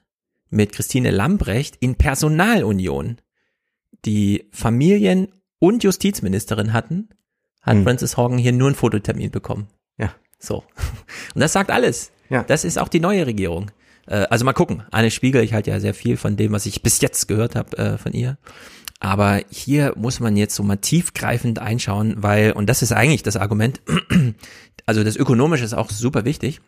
mit 0.51 0.73
Christine 0.73 1.11
Lambrecht 1.11 1.77
in 1.81 1.97
Personalunion 1.97 3.19
die 4.05 4.49
Familien- 4.53 5.29
und 5.59 5.85
Justizministerin 5.85 6.73
hatten, 6.73 7.09
hat 7.61 7.75
Hm. 7.77 7.85
Francis 7.85 8.17
Horgan 8.17 8.39
hier 8.39 8.53
nur 8.53 8.69
einen 8.69 8.77
Fototermin 8.77 9.31
bekommen. 9.31 9.69
Ja. 9.99 10.15
So. 10.39 10.65
Und 11.35 11.41
das 11.41 11.53
sagt 11.53 11.71
alles. 11.71 12.13
Ja. 12.31 12.45
Das 12.45 12.65
ist 12.65 12.79
auch 12.79 12.89
die 12.89 13.01
neue 13.01 13.27
Regierung. 13.27 13.71
Äh, 14.09 14.27
also 14.31 14.45
mal 14.45 14.53
gucken. 14.53 14.83
Anne 14.91 15.11
Spiegel, 15.11 15.43
ich 15.43 15.53
halte 15.53 15.71
ja 15.71 15.81
sehr 15.81 15.95
viel 15.95 16.17
von 16.17 16.37
dem, 16.37 16.53
was 16.53 16.67
ich 16.67 16.83
bis 16.83 17.01
jetzt 17.01 17.29
gehört 17.29 17.55
habe 17.55 17.77
äh, 17.79 17.99
von 17.99 18.13
ihr. 18.13 18.39
Aber 19.01 19.41
hier 19.49 19.93
muss 19.97 20.19
man 20.19 20.37
jetzt 20.37 20.57
so 20.57 20.63
mal 20.65 20.77
tiefgreifend 20.77 21.61
einschauen, 21.61 22.17
weil, 22.19 22.53
und 22.53 22.69
das 22.69 22.83
ist 22.83 22.93
eigentlich 22.93 23.23
das 23.23 23.37
Argument, 23.37 23.81
also 24.87 25.05
das 25.05 25.17
Ökonomische 25.17 25.65
ist 25.65 25.75
auch 25.75 25.91
super 25.91 26.25
wichtig, 26.25 26.61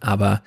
aber 0.00 0.42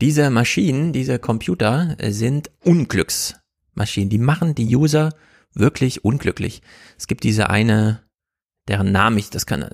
diese 0.00 0.30
Maschinen, 0.30 0.92
diese 0.92 1.20
Computer 1.20 1.94
äh, 1.98 2.10
sind 2.10 2.50
Unglücksmaschinen. 2.64 4.10
Die 4.10 4.18
machen 4.18 4.56
die 4.56 4.74
User 4.74 5.10
wirklich 5.54 6.04
unglücklich. 6.04 6.62
Es 6.98 7.06
gibt 7.06 7.22
diese 7.22 7.48
eine, 7.50 8.02
deren 8.68 8.92
Namen 8.92 9.18
ich, 9.18 9.30
das 9.30 9.46
kann, 9.46 9.64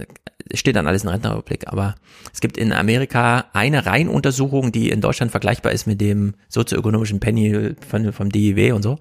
steht 0.54 0.76
dann 0.76 0.86
alles 0.86 1.02
in 1.02 1.10
Rentenrepublik, 1.10 1.68
aber 1.68 1.94
es 2.32 2.40
gibt 2.40 2.56
in 2.56 2.72
Amerika 2.72 3.46
eine 3.52 3.84
Reihenuntersuchung, 3.84 4.72
die 4.72 4.90
in 4.90 5.00
Deutschland 5.00 5.30
vergleichbar 5.30 5.72
ist 5.72 5.86
mit 5.86 6.00
dem 6.00 6.34
sozioökonomischen 6.48 7.20
Penny 7.20 7.74
von, 7.86 8.12
vom 8.12 8.30
DIW 8.30 8.72
und 8.72 8.82
so, 8.82 8.98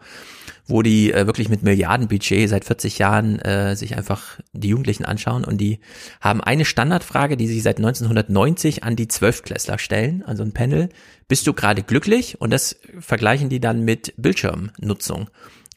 wo 0.66 0.82
die 0.82 1.14
äh, 1.14 1.26
wirklich 1.26 1.48
mit 1.48 1.64
Milliardenbudget 1.64 2.50
seit 2.50 2.66
40 2.66 3.00
Jahren 3.00 3.40
äh, 3.40 3.78
sich 3.78 3.96
einfach 3.96 4.40
die 4.52 4.70
Jugendlichen 4.70 5.06
anschauen 5.06 5.46
und 5.46 5.60
die 5.60 5.80
haben 6.20 6.42
eine 6.42 6.66
Standardfrage, 6.66 7.38
die 7.38 7.48
sie 7.48 7.62
seit 7.62 7.78
1990 7.78 8.84
an 8.84 8.98
die 8.98 9.08
Zwölftklässler 9.08 9.80
stellen, 9.80 10.22
also 10.26 10.44
ein 10.44 10.52
Panel. 10.52 10.90
Bist 11.30 11.48
du 11.48 11.54
gerade 11.54 11.84
glücklich? 11.84 12.42
Und 12.42 12.52
das 12.52 12.78
vergleichen 13.00 13.50
die 13.50 13.60
dann 13.60 13.84
mit 13.84 14.14
Bildschirmnutzung. 14.18 15.30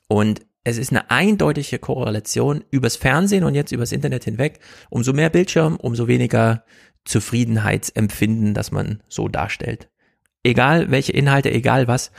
Und 0.08 0.40
es 0.64 0.76
ist 0.76 0.90
eine 0.90 1.10
eindeutige 1.10 1.78
Korrelation 1.78 2.64
übers 2.70 2.96
Fernsehen 2.96 3.44
und 3.44 3.54
jetzt 3.54 3.72
übers 3.72 3.92
Internet 3.92 4.24
hinweg. 4.24 4.60
Umso 4.90 5.12
mehr 5.12 5.30
Bildschirm, 5.30 5.76
umso 5.76 6.06
weniger 6.06 6.64
Zufriedenheitsempfinden, 7.04 8.52
das 8.52 8.70
man 8.70 9.02
so 9.08 9.28
darstellt. 9.28 9.88
Egal 10.42 10.90
welche 10.90 11.12
Inhalte, 11.12 11.50
egal 11.50 11.88
was. 11.88 12.12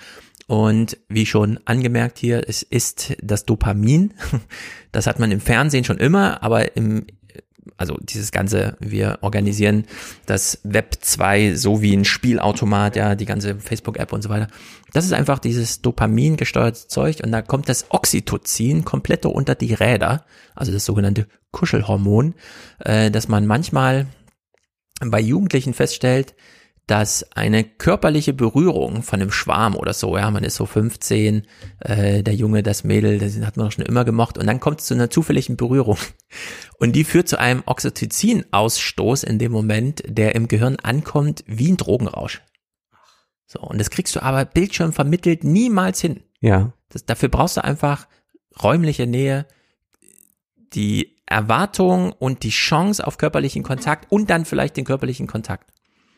Und 0.47 0.97
wie 1.07 1.25
schon 1.25 1.59
angemerkt 1.65 2.17
hier, 2.17 2.43
es 2.47 2.61
ist 2.63 3.15
das 3.21 3.45
Dopamin. 3.45 4.13
Das 4.93 5.07
hat 5.07 5.19
man 5.19 5.31
im 5.31 5.39
Fernsehen 5.39 5.85
schon 5.85 5.99
immer, 5.99 6.43
aber 6.43 6.75
im, 6.75 7.07
also 7.77 7.97
dieses 8.01 8.31
ganze, 8.31 8.75
wir 8.79 9.19
organisieren 9.21 9.85
das 10.25 10.59
Web 10.63 10.97
2 11.01 11.55
so 11.55 11.81
wie 11.81 11.95
ein 11.95 12.05
Spielautomat, 12.05 12.95
ja, 12.95 13.15
die 13.15 13.25
ganze 13.25 13.55
Facebook-App 13.55 14.13
und 14.13 14.21
so 14.21 14.29
weiter. 14.29 14.47
Das 14.93 15.05
ist 15.05 15.13
einfach 15.13 15.39
dieses 15.39 15.81
Dopamin 15.81 16.37
gesteuerte 16.37 16.87
Zeug 16.87 17.21
und 17.23 17.31
da 17.31 17.41
kommt 17.41 17.69
das 17.69 17.85
Oxytocin 17.89 18.83
komplett 18.85 19.25
unter 19.25 19.55
die 19.55 19.73
Räder, 19.73 20.25
also 20.55 20.71
das 20.71 20.85
sogenannte 20.85 21.27
Kuschelhormon, 21.51 22.33
äh, 22.79 23.11
dass 23.11 23.27
man 23.27 23.45
manchmal 23.45 24.07
bei 24.99 25.19
Jugendlichen 25.19 25.73
feststellt, 25.73 26.35
dass 26.87 27.31
eine 27.33 27.63
körperliche 27.63 28.33
Berührung 28.33 29.03
von 29.03 29.21
einem 29.21 29.31
Schwarm 29.31 29.75
oder 29.75 29.93
so, 29.93 30.17
ja, 30.17 30.29
man 30.29 30.43
ist 30.43 30.55
so 30.55 30.65
15, 30.65 31.47
äh, 31.79 32.23
der 32.23 32.35
Junge, 32.35 32.63
das 32.63 32.83
Mädel, 32.83 33.19
das 33.19 33.39
hat 33.41 33.55
man 33.55 33.67
doch 33.67 33.71
schon 33.71 33.85
immer 33.85 34.03
gemocht 34.03 34.37
und 34.37 34.47
dann 34.47 34.59
kommt 34.59 34.81
es 34.81 34.87
zu 34.87 34.93
einer 34.93 35.09
zufälligen 35.09 35.57
Berührung 35.57 35.97
und 36.79 36.93
die 36.93 37.03
führt 37.03 37.29
zu 37.29 37.39
einem 37.39 37.61
Oxytocin-Ausstoß 37.65 39.23
in 39.23 39.39
dem 39.39 39.51
Moment, 39.51 40.03
der 40.05 40.35
im 40.35 40.47
Gehirn 40.47 40.77
ankommt 40.77 41.43
wie 41.47 41.71
ein 41.71 41.77
Drogenrausch. 41.77 42.41
So, 43.45 43.59
und 43.59 43.79
das 43.79 43.89
kriegst 43.89 44.15
du 44.15 44.21
aber 44.21 44.45
Bildschirm 44.45 44.93
vermittelt 44.93 45.43
niemals 45.43 46.01
hin. 46.01 46.23
Ja. 46.39 46.73
Das, 46.89 47.05
dafür 47.05 47.29
brauchst 47.29 47.57
du 47.57 47.63
einfach 47.63 48.07
räumliche 48.61 49.07
Nähe, 49.07 49.45
die 50.73 51.17
Erwartung 51.25 52.11
und 52.11 52.43
die 52.43 52.49
Chance 52.49 53.05
auf 53.05 53.17
körperlichen 53.17 53.63
Kontakt 53.63 54.11
und 54.11 54.29
dann 54.29 54.45
vielleicht 54.45 54.77
den 54.77 54.85
körperlichen 54.85 55.27
Kontakt. 55.27 55.71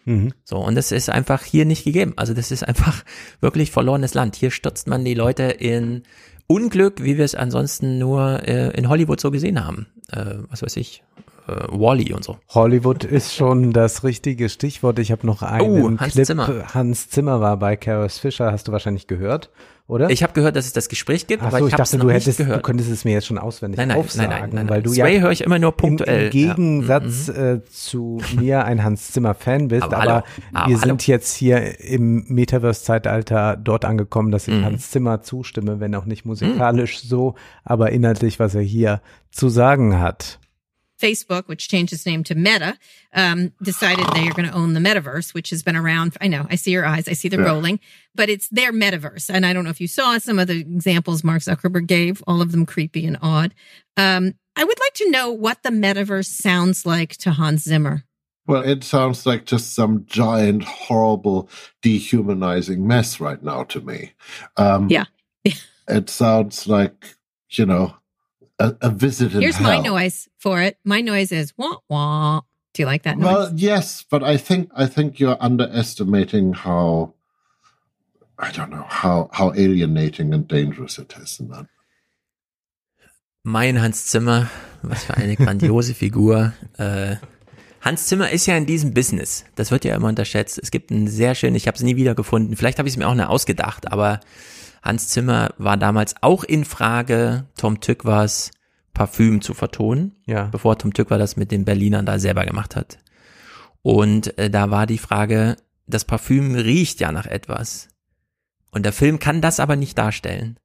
Mhm. 0.05 0.33
So, 0.43 0.57
und 0.57 0.75
das 0.75 0.91
ist 0.91 1.09
einfach 1.09 1.43
hier 1.43 1.65
nicht 1.65 1.83
gegeben. 1.83 2.13
Also 2.15 2.33
das 2.33 2.51
ist 2.51 2.67
einfach 2.67 3.03
wirklich 3.41 3.71
verlorenes 3.71 4.13
Land. 4.13 4.35
Hier 4.35 4.51
stürzt 4.51 4.87
man 4.87 5.03
die 5.05 5.13
Leute 5.13 5.43
in 5.43 6.03
Unglück, 6.47 7.03
wie 7.03 7.17
wir 7.17 7.25
es 7.25 7.35
ansonsten 7.35 7.97
nur 7.99 8.47
äh, 8.47 8.69
in 8.77 8.89
Hollywood 8.89 9.19
so 9.19 9.31
gesehen 9.31 9.65
haben. 9.65 9.87
Äh, 10.11 10.25
was 10.49 10.61
weiß 10.61 10.75
ich, 10.77 11.03
äh, 11.47 11.51
Wally 11.69 12.13
und 12.13 12.23
so. 12.23 12.37
Hollywood 12.49 13.03
ist 13.05 13.33
schon 13.33 13.71
das 13.71 14.03
richtige 14.03 14.49
Stichwort. 14.49 14.99
Ich 14.99 15.11
habe 15.11 15.25
noch 15.25 15.41
einen 15.41 15.95
Oh, 15.95 15.99
Hans 15.99 16.13
Clip. 16.13 16.25
Zimmer. 16.25 16.73
Hans 16.73 17.09
Zimmer 17.09 17.39
war 17.39 17.57
bei 17.57 17.75
Karis 17.77 18.17
Fischer, 18.19 18.51
hast 18.51 18.67
du 18.67 18.71
wahrscheinlich 18.73 19.07
gehört, 19.07 19.49
oder? 19.87 20.09
Ich 20.09 20.23
habe 20.23 20.31
gehört, 20.33 20.55
dass 20.55 20.65
es 20.65 20.73
das 20.73 20.87
Gespräch 20.87 21.27
gibt, 21.27 21.43
Ach 21.43 21.47
aber 21.47 21.59
so, 21.59 21.67
ich, 21.67 21.73
ich 21.73 21.77
dachte, 21.77 21.97
noch 21.97 22.05
du 22.05 22.11
nicht 22.11 22.25
hättest, 22.25 22.39
du 22.39 22.59
könntest 22.61 22.89
es 22.89 23.03
mir 23.03 23.11
jetzt 23.11 23.27
schon 23.27 23.37
auswendig 23.37 23.77
Nein, 23.77 23.89
nein, 23.89 23.97
aufsagen, 23.97 24.29
nein, 24.29 24.39
nein, 24.41 24.49
nein, 24.53 24.69
weil 24.69 24.77
nein. 24.77 24.83
du 24.83 24.93
Sway 24.93 25.15
ja 25.15 25.21
höre 25.21 25.31
ich 25.31 25.41
immer 25.41 25.59
nur 25.59 25.73
punktuell, 25.73 26.27
Im, 26.27 26.31
im 26.31 26.47
ja. 26.47 26.53
Gegensatz 26.53 27.27
äh, 27.29 27.61
zu 27.65 28.19
mir 28.39 28.63
ein 28.65 28.83
Hans 28.83 29.11
Zimmer 29.11 29.33
Fan 29.33 29.67
bist, 29.67 29.83
Aber 29.83 29.97
aber, 29.97 30.03
aber 30.11 30.23
wir 30.69 30.75
hallo. 30.75 30.77
sind 30.77 31.07
jetzt 31.07 31.35
hier 31.35 31.79
im 31.81 32.23
Metaverse-Zeitalter 32.27 33.57
dort 33.57 33.85
angekommen, 33.85 34.31
dass 34.31 34.47
ich 34.47 34.53
Mhm. 34.53 34.65
Hans 34.65 34.91
Zimmer 34.91 35.21
zustimme, 35.21 35.79
wenn 35.79 35.95
auch 35.95 36.05
nicht 36.05 36.25
musikalisch 36.25 37.01
so, 37.01 37.35
aber 37.63 37.91
inhaltlich, 37.91 38.39
was 38.39 38.55
er 38.55 38.61
hier 38.61 39.01
zu 39.31 39.49
sagen 39.49 39.99
hat. 39.99 40.39
Facebook, 41.03 41.47
which 41.47 41.67
changed 41.67 41.91
its 41.91 42.05
name 42.05 42.23
to 42.23 42.35
Meta, 42.35 42.77
um, 43.13 43.51
decided 43.61 44.05
they 44.13 44.27
are 44.27 44.33
going 44.33 44.47
to 44.47 44.55
own 44.55 44.73
the 44.73 44.79
metaverse, 44.79 45.33
which 45.33 45.49
has 45.49 45.61
been 45.61 45.75
around. 45.75 46.15
I 46.21 46.27
know, 46.27 46.47
I 46.49 46.55
see 46.55 46.71
your 46.71 46.85
eyes, 46.85 47.07
I 47.09 47.13
see 47.13 47.27
them 47.27 47.41
Yeah. 47.41 47.47
rolling, 47.47 47.79
but 48.15 48.29
it's 48.29 48.47
their 48.49 48.71
metaverse. 48.71 49.29
And 49.29 49.45
I 49.45 49.51
don't 49.51 49.65
know 49.65 49.69
if 49.69 49.81
you 49.81 49.87
saw 49.87 50.17
some 50.17 50.39
of 50.39 50.47
the 50.47 50.59
examples 50.59 51.23
Mark 51.23 51.41
Zuckerberg 51.41 51.87
gave, 51.87 52.23
all 52.25 52.41
of 52.41 52.51
them 52.53 52.65
creepy 52.65 53.05
and 53.05 53.17
odd. 53.21 53.53
Um, 53.97 54.35
I 54.55 54.63
would 54.63 54.79
like 54.79 54.93
to 54.95 55.09
know 55.11 55.31
what 55.31 55.63
the 55.63 55.69
metaverse 55.71 56.27
sounds 56.27 56.85
like 56.85 57.17
to 57.17 57.31
Hans 57.31 57.63
Zimmer. 57.63 58.03
Well, 58.47 58.61
it 58.61 58.83
sounds 58.83 59.25
like 59.25 59.45
just 59.45 59.73
some 59.73 60.05
giant, 60.05 60.63
horrible, 60.63 61.49
dehumanizing 61.81 62.85
mess 62.85 63.19
right 63.19 63.41
now 63.43 63.63
to 63.65 63.81
me. 63.81 64.13
Um, 64.57 64.87
Yeah. 64.89 65.05
it 65.87 66.09
sounds 66.09 66.67
like, 66.67 67.15
you 67.51 67.65
know, 67.65 67.95
a, 68.59 68.73
a 68.81 68.89
visit 68.89 69.33
in 69.33 69.41
Here's 69.41 69.57
hell. 69.57 69.67
my 69.67 69.79
noise 69.79 70.29
for 70.37 70.61
it. 70.61 70.77
My 70.83 71.01
noise 71.01 71.31
is 71.31 71.53
wah 71.57 71.77
wah. 71.89 72.41
Do 72.73 72.81
you 72.81 72.87
like 72.87 73.03
that 73.03 73.17
noise? 73.17 73.33
Well, 73.33 73.51
yes, 73.55 74.03
but 74.09 74.23
I 74.23 74.37
think 74.37 74.69
I 74.75 74.87
think 74.87 75.19
you're 75.19 75.37
underestimating 75.39 76.53
how 76.53 77.13
I 78.39 78.51
don't 78.51 78.69
know 78.69 78.85
how 78.87 79.29
how 79.31 79.53
alienating 79.53 80.33
and 80.33 80.47
dangerous 80.47 80.97
it 80.97 81.13
is. 81.21 81.39
And 81.39 81.51
that. 81.51 81.67
Mein 83.43 83.81
Hans 83.81 84.07
Zimmer, 84.07 84.49
was 84.81 85.03
für 85.03 85.17
eine 85.17 85.35
grandiose 85.35 85.93
Figur. 85.93 86.53
Äh, 86.77 87.17
Hans 87.81 88.07
Zimmer 88.07 88.29
ist 88.31 88.45
ja 88.45 88.55
in 88.55 88.65
diesem 88.65 88.93
Business. 88.93 89.43
Das 89.55 89.69
wird 89.69 89.83
ja 89.83 89.93
immer 89.93 90.07
unterschätzt. 90.07 90.57
Es 90.57 90.71
gibt 90.71 90.89
einen 90.89 91.09
sehr 91.09 91.35
schönen, 91.35 91.57
ich 91.57 91.67
habe 91.67 91.75
es 91.75 91.83
nie 91.83 91.97
wiedergefunden. 91.97 92.55
Vielleicht 92.55 92.79
habe 92.79 92.87
ich 92.87 92.93
es 92.93 92.97
mir 92.97 93.07
auch 93.09 93.13
nicht 93.13 93.27
ausgedacht, 93.27 93.91
aber 93.91 94.21
Hans 94.83 95.07
Zimmer 95.07 95.53
war 95.57 95.77
damals 95.77 96.15
auch 96.21 96.43
in 96.43 96.65
Frage, 96.65 97.47
Tom 97.57 97.79
Tückwers 97.79 98.51
Parfüm 98.93 99.41
zu 99.41 99.55
vertonen, 99.55 100.15
Ja. 100.27 100.45
bevor 100.47 100.77
Tom 100.77 100.93
Tückwer 100.93 101.17
das 101.17 101.35
mit 101.35 101.51
den 101.51 101.65
Berlinern 101.65 102.05
da 102.05 102.19
selber 102.19 102.45
gemacht 102.45 102.75
hat. 102.75 102.99
Und 103.81 104.37
äh, 104.37 104.51
da 104.51 104.69
war 104.69 104.85
die 104.85 104.99
Frage, 104.99 105.55
das 105.87 106.05
Parfüm 106.05 106.53
riecht 106.53 106.99
ja 106.99 107.11
nach 107.11 107.25
etwas. 107.25 107.87
Und 108.71 108.83
der 108.83 108.93
Film 108.93 109.19
kann 109.19 109.41
das 109.41 109.59
aber 109.59 109.75
nicht 109.75 109.97
darstellen. 109.97 110.59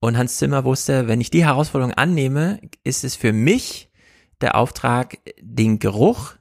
Und 0.00 0.16
Hans 0.16 0.36
Zimmer 0.36 0.64
wusste, 0.64 1.06
wenn 1.06 1.20
ich 1.20 1.30
die 1.30 1.44
Herausforderung 1.44 1.92
annehme, 1.94 2.60
ist 2.82 3.04
es 3.04 3.14
für 3.14 3.32
mich 3.32 3.90
der 4.40 4.56
Auftrag, 4.56 5.18
den 5.40 5.78
Geruch 5.78 6.34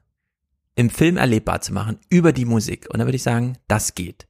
im 0.75 0.89
Film 0.89 1.17
erlebbar 1.17 1.61
zu 1.61 1.73
machen, 1.73 1.99
über 2.09 2.33
die 2.33 2.45
Musik. 2.45 2.87
Und 2.89 2.99
da 2.99 3.05
würde 3.05 3.17
ich 3.17 3.23
sagen, 3.23 3.57
das 3.67 3.93
geht. 3.93 4.27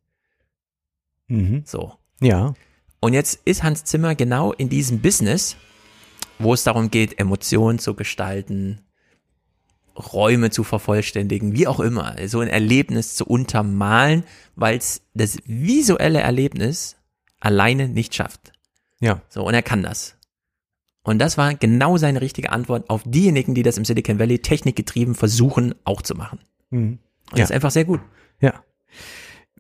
Mhm. 1.28 1.64
So. 1.66 1.94
Ja. 2.22 2.54
Und 3.00 3.14
jetzt 3.14 3.42
ist 3.46 3.64
Hans 3.64 3.84
Zimmer 3.84 4.16
genau 4.16 4.54
in 4.54 4.70
diesem 4.70 5.02
Business, 5.02 5.58
wo 6.40 6.54
es 6.54 6.64
darum 6.64 6.92
geht, 6.92 7.20
Emotionen 7.20 7.80
zu 7.80 7.96
gestalten, 7.96 8.82
Räume 9.96 10.52
zu 10.52 10.64
vervollständigen, 10.64 11.54
wie 11.54 11.68
auch 11.68 11.80
immer, 11.80 12.16
so 12.28 12.40
ein 12.40 12.48
Erlebnis 12.48 13.16
zu 13.16 13.26
untermalen, 13.26 14.24
weil 14.56 14.78
es 14.78 15.02
das 15.14 15.38
visuelle 15.46 16.22
Erlebnis 16.22 16.96
alleine 17.40 17.90
nicht 17.90 18.16
schafft. 18.16 18.54
Ja. 19.00 19.22
So, 19.30 19.44
und 19.44 19.54
er 19.54 19.64
kann 19.64 19.84
das. 19.84 20.16
Und 21.04 21.20
das 21.20 21.38
war 21.38 21.56
genau 21.56 21.98
seine 21.98 22.22
richtige 22.22 22.52
Antwort 22.52 22.90
auf 22.90 23.02
diejenigen, 23.06 23.56
die 23.56 23.64
das 23.64 23.78
im 23.78 23.86
Silicon 23.86 24.20
Valley 24.20 24.40
technikgetrieben 24.40 25.16
versuchen, 25.16 25.74
auch 25.84 26.02
zu 26.02 26.16
machen. 26.16 26.40
Mhm. 26.70 27.00
Und 27.32 27.40
das 27.40 27.50
ist 27.50 27.56
einfach 27.56 27.72
sehr 27.72 27.86
gut. 27.86 28.02
Ja. 28.40 28.64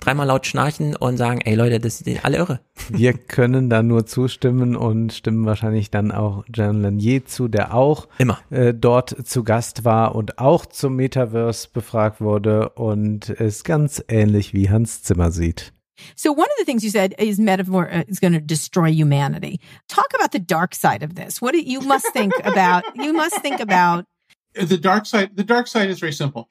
Dreimal 0.01 0.25
laut 0.25 0.47
schnarchen 0.47 0.95
und 0.95 1.17
sagen, 1.17 1.41
ey 1.41 1.53
Leute, 1.53 1.79
das 1.79 1.99
sind 1.99 2.25
alle 2.25 2.37
irre. 2.37 2.59
Wir 2.89 3.13
können 3.13 3.69
da 3.69 3.83
nur 3.83 4.07
zustimmen 4.07 4.75
und 4.75 5.13
stimmen 5.13 5.45
wahrscheinlich 5.45 5.91
dann 5.91 6.11
auch 6.11 6.43
John 6.51 6.81
Lanier 6.81 7.25
zu, 7.25 7.47
der 7.47 7.75
auch 7.75 8.07
Immer. 8.17 8.39
Äh, 8.49 8.73
dort 8.73 9.15
zu 9.27 9.43
Gast 9.43 9.85
war 9.85 10.15
und 10.15 10.39
auch 10.39 10.65
zum 10.65 10.95
Metaverse 10.95 11.69
befragt 11.71 12.19
wurde 12.19 12.69
und 12.69 13.29
es 13.29 13.63
ganz 13.63 14.03
ähnlich 14.07 14.55
wie 14.55 14.71
Hans 14.71 15.03
Zimmer 15.03 15.31
sieht. 15.31 15.71
So 16.15 16.31
one 16.31 16.47
of 16.47 16.57
the 16.57 16.65
things 16.65 16.83
you 16.83 16.89
said 16.89 17.13
is 17.19 17.37
metaphor 17.37 17.87
uh, 17.87 18.03
is 18.07 18.19
going 18.19 18.33
to 18.33 18.41
destroy 18.41 18.89
humanity. 18.89 19.59
Talk 19.87 20.07
about 20.15 20.31
the 20.31 20.43
dark 20.43 20.73
side 20.73 21.05
of 21.05 21.13
this. 21.13 21.43
What 21.43 21.53
do, 21.53 21.59
you 21.59 21.79
must 21.79 22.07
think 22.11 22.33
about. 22.43 22.83
You 22.95 23.13
must 23.13 23.39
think 23.43 23.61
about. 23.61 24.05
the 24.53 24.77
dark 24.77 25.05
side 25.05 25.29
the 25.35 25.43
dark 25.43 25.67
side 25.67 25.89
is 25.89 25.99
very 25.99 26.11
simple 26.11 26.49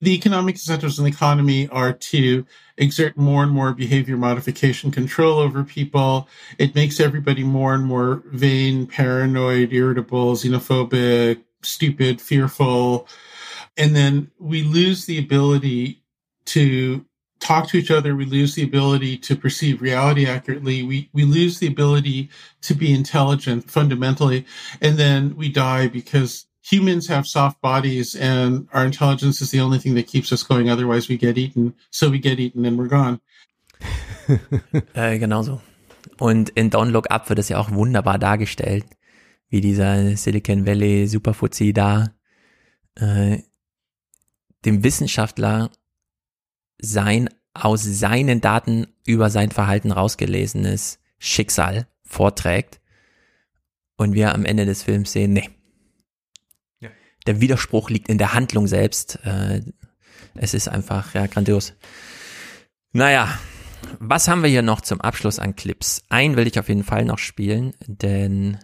the 0.00 0.14
economic 0.14 0.54
incentives 0.54 0.98
in 0.98 1.04
the 1.04 1.10
economy 1.10 1.68
are 1.68 1.92
to 1.92 2.46
exert 2.76 3.16
more 3.16 3.42
and 3.42 3.52
more 3.52 3.72
behavior 3.72 4.16
modification 4.16 4.90
control 4.90 5.38
over 5.38 5.64
people. 5.64 6.28
It 6.58 6.74
makes 6.74 7.00
everybody 7.00 7.42
more 7.42 7.74
and 7.74 7.84
more 7.84 8.22
vain 8.26 8.86
paranoid 8.86 9.72
irritable 9.72 10.34
xenophobic 10.34 11.42
stupid 11.62 12.20
fearful. 12.20 13.08
And 13.76 13.94
then 13.94 14.30
we 14.38 14.62
lose 14.62 15.06
the 15.06 15.18
ability 15.18 16.02
to 16.46 17.04
talk 17.40 17.68
to 17.68 17.76
each 17.76 17.90
other. 17.90 18.16
We 18.16 18.24
lose 18.24 18.54
the 18.54 18.64
ability 18.64 19.18
to 19.18 19.36
perceive 19.36 19.80
reality 19.80 20.26
accurately. 20.26 20.82
We 20.82 21.08
we 21.12 21.24
lose 21.24 21.58
the 21.58 21.68
ability 21.68 22.30
to 22.62 22.74
be 22.74 22.92
intelligent 22.92 23.70
fundamentally. 23.70 24.44
And 24.80 24.96
then 24.96 25.36
we 25.36 25.48
die 25.48 25.88
because 25.88 26.46
humans 26.70 27.08
have 27.08 27.26
soft 27.26 27.60
bodies 27.60 28.14
and 28.14 28.68
our 28.74 28.84
intelligence 28.84 29.40
is 29.40 29.50
the 29.50 29.60
only 29.60 29.78
thing 29.78 29.94
that 29.94 30.06
keeps 30.06 30.32
us 30.32 30.46
going 30.46 30.70
otherwise 30.70 31.08
we 31.08 31.16
get 31.16 31.38
eaten 31.38 31.74
so 31.90 32.10
we 32.10 32.18
get 32.18 32.38
eaten 32.38 32.64
and 32.64 32.78
we're 32.78 32.88
gone 32.88 33.20
Äh, 34.94 35.18
genauso. 35.18 35.60
Und 36.18 36.50
in 36.50 36.70
Don't 36.70 36.90
Look 36.90 37.10
Up 37.10 37.28
wird 37.28 37.38
es 37.38 37.48
ja 37.48 37.58
auch 37.58 37.70
wunderbar 37.70 38.18
dargestellt, 38.18 38.84
wie 39.48 39.60
dieser 39.60 40.16
Silicon 40.16 40.66
Valley 40.66 41.06
Superfuzzi 41.06 41.72
da 41.72 42.12
äh, 42.96 43.38
dem 44.64 44.82
Wissenschaftler 44.82 45.70
sein 46.78 47.28
aus 47.54 47.82
seinen 47.82 48.40
Daten 48.40 48.86
über 49.06 49.30
sein 49.30 49.50
Verhalten 49.50 49.90
rausgelesenes 49.90 51.00
Schicksal 51.18 51.86
vorträgt 52.02 52.80
und 53.96 54.14
wir 54.14 54.34
am 54.34 54.44
Ende 54.44 54.64
des 54.64 54.82
Films 54.82 55.12
sehen, 55.12 55.32
nee. 55.32 55.50
Der 57.26 57.40
Widerspruch 57.40 57.90
liegt 57.90 58.08
in 58.08 58.18
der 58.18 58.34
Handlung 58.34 58.66
selbst. 58.66 59.18
Äh, 59.24 59.62
es 60.34 60.54
ist 60.54 60.68
einfach 60.68 61.14
ja 61.14 61.26
grandios. 61.26 61.74
Naja, 62.92 63.38
was 63.98 64.28
haben 64.28 64.42
wir 64.42 64.50
hier 64.50 64.62
noch 64.62 64.80
zum 64.80 65.00
Abschluss 65.00 65.38
an 65.38 65.56
Clips? 65.56 66.02
Einen 66.08 66.36
will 66.36 66.46
ich 66.46 66.58
auf 66.58 66.68
jeden 66.68 66.84
Fall 66.84 67.04
noch 67.04 67.18
spielen, 67.18 67.74
denn 67.86 68.58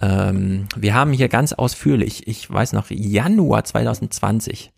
ähm, 0.00 0.66
wir 0.76 0.94
haben 0.94 1.12
hier 1.12 1.28
ganz 1.28 1.52
ausführlich, 1.52 2.26
ich 2.26 2.50
weiß 2.50 2.72
noch, 2.72 2.90
Januar 2.90 3.64
2020, 3.64 4.72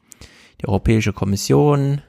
die 0.60 0.68
Europäische 0.68 1.12
Kommission, 1.12 2.02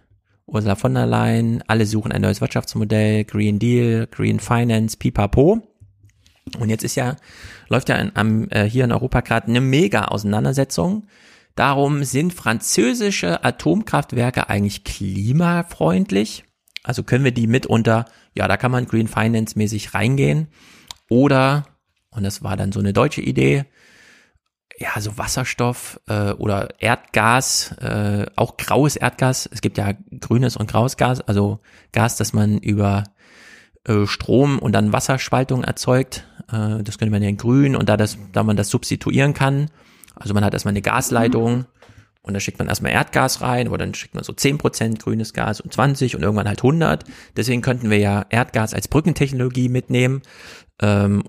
Ursula 0.45 0.75
von 0.75 0.93
der 0.93 1.07
Leyen, 1.07 1.63
alle 1.67 1.85
suchen 1.85 2.11
ein 2.11 2.21
neues 2.21 2.41
Wirtschaftsmodell, 2.41 3.25
Green 3.25 3.59
Deal, 3.59 4.07
Green 4.07 4.39
Finance, 4.39 4.97
pipapo. 4.97 5.61
Und 6.59 6.69
jetzt 6.69 6.83
ist 6.83 6.95
ja, 6.95 7.15
läuft 7.69 7.89
ja 7.89 7.95
in, 7.95 8.11
am, 8.15 8.49
äh, 8.49 8.63
hier 8.63 8.83
in 8.83 8.91
Europa 8.91 9.21
gerade 9.21 9.47
eine 9.47 9.61
Mega-Auseinandersetzung. 9.61 11.07
Darum 11.55 12.03
sind 12.03 12.33
französische 12.33 13.43
Atomkraftwerke 13.43 14.49
eigentlich 14.49 14.83
klimafreundlich? 14.83 16.43
Also 16.83 17.03
können 17.03 17.23
wir 17.23 17.31
die 17.31 17.47
mitunter, 17.47 18.05
ja, 18.35 18.47
da 18.47 18.57
kann 18.57 18.71
man 18.71 18.85
Green 18.85 19.07
Finance 19.07 19.57
mäßig 19.57 19.93
reingehen. 19.93 20.49
Oder, 21.09 21.65
und 22.11 22.23
das 22.23 22.43
war 22.43 22.57
dann 22.57 22.71
so 22.71 22.79
eine 22.79 22.93
deutsche 22.93 23.21
Idee, 23.21 23.65
ja, 24.77 24.99
so 24.99 25.17
Wasserstoff 25.17 25.99
äh, 26.07 26.31
oder 26.31 26.69
Erdgas, 26.79 27.71
äh, 27.79 28.25
auch 28.35 28.57
graues 28.57 28.95
Erdgas. 28.95 29.49
Es 29.51 29.61
gibt 29.61 29.77
ja 29.77 29.93
grünes 30.19 30.57
und 30.57 30.69
graues 30.69 30.97
Gas, 30.97 31.21
also 31.21 31.59
Gas, 31.91 32.17
das 32.17 32.33
man 32.33 32.57
über 32.57 33.03
äh, 33.85 34.05
Strom 34.05 34.59
und 34.59 34.73
dann 34.73 34.93
Wasserspaltung 34.93 35.63
erzeugt. 35.63 36.27
Äh, 36.51 36.83
das 36.83 36.97
könnte 36.97 37.11
man 37.11 37.23
ja 37.23 37.29
in 37.29 37.37
grün 37.37 37.75
und 37.75 37.89
da, 37.89 37.97
das, 37.97 38.17
da 38.33 38.43
man 38.43 38.57
das 38.57 38.69
substituieren 38.69 39.33
kann, 39.33 39.69
also 40.15 40.33
man 40.33 40.43
hat 40.43 40.53
erstmal 40.53 40.71
eine 40.71 40.81
Gasleitung 40.81 41.65
und 42.21 42.33
da 42.33 42.39
schickt 42.39 42.57
man 42.57 42.67
erstmal 42.67 42.91
Erdgas 42.91 43.41
rein, 43.41 43.67
aber 43.67 43.77
dann 43.77 43.93
schickt 43.93 44.15
man 44.15 44.23
so 44.23 44.33
10% 44.33 44.99
grünes 44.99 45.33
Gas 45.33 45.61
und 45.61 45.73
20 45.73 46.15
und 46.15 46.23
irgendwann 46.23 46.47
halt 46.47 46.59
100. 46.59 47.03
Deswegen 47.37 47.61
könnten 47.61 47.89
wir 47.89 47.99
ja 47.99 48.25
Erdgas 48.29 48.73
als 48.73 48.87
Brückentechnologie 48.87 49.69
mitnehmen, 49.69 50.21
ähm, 50.81 51.23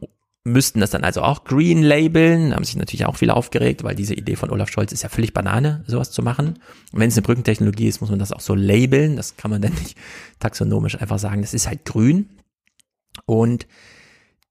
müssten 0.44 0.78
das 0.80 0.90
dann 0.90 1.02
also 1.02 1.22
auch 1.22 1.42
green 1.42 1.82
labeln, 1.82 2.50
da 2.50 2.56
haben 2.56 2.64
sich 2.64 2.76
natürlich 2.76 3.04
auch 3.04 3.16
viele 3.16 3.34
aufgeregt, 3.34 3.82
weil 3.82 3.96
diese 3.96 4.14
Idee 4.14 4.36
von 4.36 4.50
Olaf 4.50 4.70
Scholz 4.70 4.92
ist 4.92 5.02
ja 5.02 5.08
völlig 5.08 5.34
Banane, 5.34 5.82
sowas 5.88 6.12
zu 6.12 6.22
machen. 6.22 6.60
Und 6.92 7.00
wenn 7.00 7.08
es 7.08 7.16
eine 7.16 7.22
Brückentechnologie 7.22 7.88
ist, 7.88 8.00
muss 8.00 8.10
man 8.10 8.20
das 8.20 8.32
auch 8.32 8.40
so 8.40 8.54
labeln, 8.54 9.16
das 9.16 9.36
kann 9.36 9.50
man 9.50 9.60
dann 9.60 9.74
nicht 9.74 9.98
taxonomisch 10.38 11.00
einfach 11.00 11.18
sagen, 11.18 11.42
das 11.42 11.52
ist 11.52 11.66
halt 11.66 11.84
grün. 11.84 12.30
Und 13.26 13.66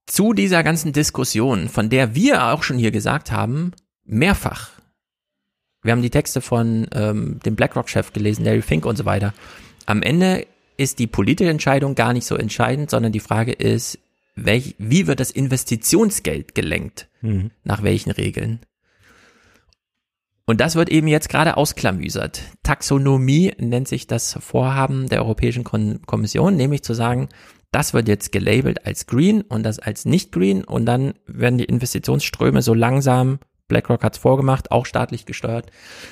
zu 0.05 0.33
dieser 0.33 0.63
ganzen 0.63 0.93
Diskussion, 0.93 1.69
von 1.69 1.89
der 1.89 2.15
wir 2.15 2.45
auch 2.47 2.63
schon 2.63 2.77
hier 2.77 2.91
gesagt 2.91 3.31
haben, 3.31 3.71
mehrfach, 4.03 4.71
wir 5.85 5.91
haben 5.91 6.01
die 6.01 6.09
Texte 6.09 6.41
von 6.41 6.87
ähm, 6.93 7.39
dem 7.45 7.55
BlackRock-Chef 7.55 8.11
gelesen, 8.11 8.43
Larry 8.43 8.63
Fink 8.63 8.87
und 8.87 8.95
so 8.95 9.05
weiter. 9.05 9.35
Am 9.85 10.01
Ende 10.01 10.47
ist 10.77 10.97
die 10.97 11.05
politische 11.05 11.51
Entscheidung 11.51 11.93
gar 11.93 12.11
nicht 12.11 12.25
so 12.25 12.35
entscheidend, 12.35 12.89
sondern 12.89 13.11
die 13.11 13.19
Frage 13.19 13.51
ist, 13.51 13.99
welch, 14.35 14.73
wie 14.79 15.05
wird 15.05 15.19
das 15.19 15.29
Investitionsgeld 15.29 16.55
gelenkt? 16.55 17.07
Mhm. 17.21 17.51
Nach 17.63 17.83
welchen 17.83 18.09
Regeln? 18.09 18.61
Und 20.47 20.59
das 20.59 20.75
wird 20.75 20.89
eben 20.89 21.07
jetzt 21.07 21.29
gerade 21.29 21.55
ausklamüsert. 21.55 22.41
Taxonomie 22.63 23.53
nennt 23.59 23.87
sich 23.87 24.07
das 24.07 24.37
Vorhaben 24.41 25.07
der 25.07 25.21
Europäischen 25.21 25.63
Kommission, 25.63 26.55
nämlich 26.55 26.83
zu 26.83 26.95
sagen, 26.95 27.29
das 27.75 27.93
wird 27.93 28.07
jetzt 28.07 28.31
gelabelt 28.31 28.85
als 28.85 29.05
green 29.05 29.41
und 29.41 29.63
das 29.63 29.79
als 29.79 30.05
nicht 30.05 30.31
green 30.31 30.63
und 30.63 30.85
dann 30.85 31.13
werden 31.27 31.57
die 31.57 31.65
Investitionsströme 31.65 32.61
so 32.61 32.73
langsam 32.73 33.39
BlackRock 33.67 34.01
hat 34.03 34.13
es 34.13 34.19
vorgemacht, 34.19 34.71
auch 34.71 34.85
staatlich 34.85 35.25
gesteuert, 35.25 35.71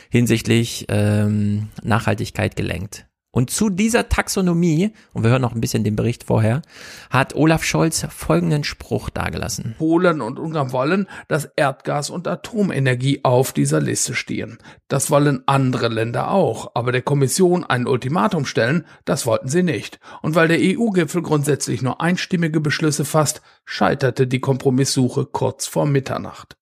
hinsichtlich 0.10 0.88
ähm, 0.90 1.70
Nachhaltigkeit 1.84 2.58
gelenkt. 2.58 3.06
Und 3.36 3.50
zu 3.50 3.72
dieser 3.72 4.10
Taxonomie, 4.10 4.92
und 5.12 5.24
wir 5.24 5.32
hören 5.32 5.42
noch 5.42 5.56
ein 5.56 5.60
bisschen 5.60 5.84
den 5.84 5.96
Bericht 5.96 6.26
vorher, 6.26 6.62
hat 7.10 7.36
Olaf 7.36 7.64
Scholz 7.64 8.06
folgenden 8.12 8.64
Spruch 8.64 9.10
dargelassen. 9.10 9.74
Polen 9.80 10.22
und 10.22 10.38
Ungarn 10.38 10.72
wollen, 10.72 11.08
dass 11.28 11.46
Erdgas 11.56 12.12
und 12.12 12.28
Atomenergie 12.28 13.22
auf 13.24 13.52
dieser 13.52 13.82
Liste 13.82 14.14
stehen. 14.14 14.60
Das 14.88 15.10
wollen 15.10 15.42
andere 15.48 15.88
Länder 15.88 16.30
auch, 16.30 16.74
aber 16.76 16.92
der 16.92 17.02
Kommission 17.02 17.64
ein 17.64 17.88
Ultimatum 17.88 18.46
stellen, 18.46 18.86
das 19.04 19.26
wollten 19.26 19.48
sie 19.48 19.64
nicht. 19.64 20.00
Und 20.22 20.36
weil 20.36 20.48
der 20.48 20.60
EU-Gipfel 20.62 21.24
grundsätzlich 21.24 21.82
nur 21.82 22.02
einstimmige 22.02 22.60
Beschlüsse 22.62 23.04
fasst, 23.04 23.42
scheiterte 23.66 24.28
die 24.28 24.42
Kompromisssuche 24.42 25.26
kurz 25.26 25.66
vor 25.66 25.88
Mitternacht. 25.88 26.56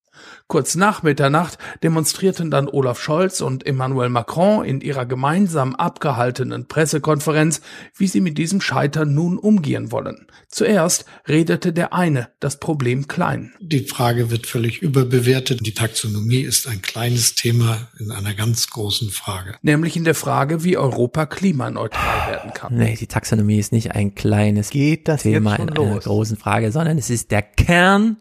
Kurz 0.48 0.76
nach 0.76 1.02
Mitternacht 1.04 1.58
demonstrierten 1.82 2.52
dann 2.52 2.68
Olaf 2.68 3.00
Scholz 3.02 3.42
und 3.42 3.66
Emmanuel 3.66 4.10
Macron 4.10 4.66
in 4.66 4.82
ihrer 4.82 5.06
gemeinsam 5.06 5.76
abgehaltenen 5.76 6.68
Pressekonferenz, 6.68 7.62
wie 7.96 8.08
sie 8.08 8.22
mit 8.22 8.38
diesem 8.38 8.60
Scheitern 8.60 9.14
nun 9.14 9.38
umgehen 9.38 9.92
wollen. 9.92 10.28
Zuerst 10.50 11.06
redete 11.28 11.72
der 11.72 11.94
eine 11.94 12.30
das 12.42 12.60
Problem 12.60 13.08
klein. 13.08 13.54
Die 13.62 13.86
Frage 13.86 14.30
wird 14.30 14.46
völlig 14.46 14.82
überbewertet. 14.82 15.66
Die 15.66 15.74
Taxonomie 15.74 16.42
ist 16.42 16.68
ein 16.68 16.82
kleines 16.82 17.36
Thema 17.36 17.88
in 17.98 18.12
einer 18.12 18.34
ganz 18.34 18.70
großen 18.70 19.10
Frage. 19.10 19.56
Nämlich 19.62 19.96
in 19.96 20.04
der 20.04 20.16
Frage, 20.16 20.64
wie 20.64 20.78
Europa 20.78 21.26
klimaneutral 21.26 22.30
werden 22.30 22.54
kann. 22.54 22.76
Nee, 22.76 22.98
die 23.00 23.08
Taxonomie 23.08 23.60
ist 23.60 23.72
nicht 23.72 23.92
ein 23.96 24.16
kleines 24.16 24.70
Geht 24.72 25.08
das 25.08 25.24
Thema 25.24 25.52
jetzt 25.52 25.60
schon 25.60 25.68
in 25.70 25.78
einer 25.78 25.94
los? 25.96 26.04
großen 26.04 26.38
Frage, 26.38 26.72
sondern 26.72 26.98
es 26.98 27.10
ist 27.10 27.32
der 27.32 27.42
Kern 27.42 28.18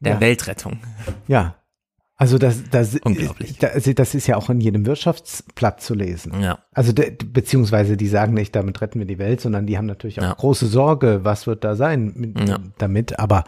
der 0.00 0.14
Ja. 0.14 0.20
Weltrettung. 0.20 0.78
Ja. 1.26 1.54
Also 2.20 2.36
das, 2.36 2.64
das, 2.70 2.96
Unglaublich. 2.96 3.58
Das, 3.58 3.84
das 3.94 4.14
ist 4.16 4.26
ja 4.26 4.36
auch 4.36 4.50
in 4.50 4.60
jedem 4.60 4.84
Wirtschaftsblatt 4.86 5.80
zu 5.80 5.94
lesen. 5.94 6.40
Ja. 6.40 6.58
Also 6.72 6.90
de, 6.92 7.10
beziehungsweise 7.12 7.96
die 7.96 8.08
sagen 8.08 8.34
nicht, 8.34 8.56
damit 8.56 8.80
retten 8.80 8.98
wir 8.98 9.06
die 9.06 9.18
Welt, 9.20 9.40
sondern 9.40 9.66
die 9.66 9.78
haben 9.78 9.86
natürlich 9.86 10.20
auch 10.20 10.36
große 10.36 10.66
Sorge, 10.66 11.20
was 11.22 11.46
wird 11.46 11.62
da 11.62 11.76
sein 11.76 12.12
mit, 12.16 12.48
Ja. 12.48 12.58
damit. 12.78 13.20
Aber 13.20 13.44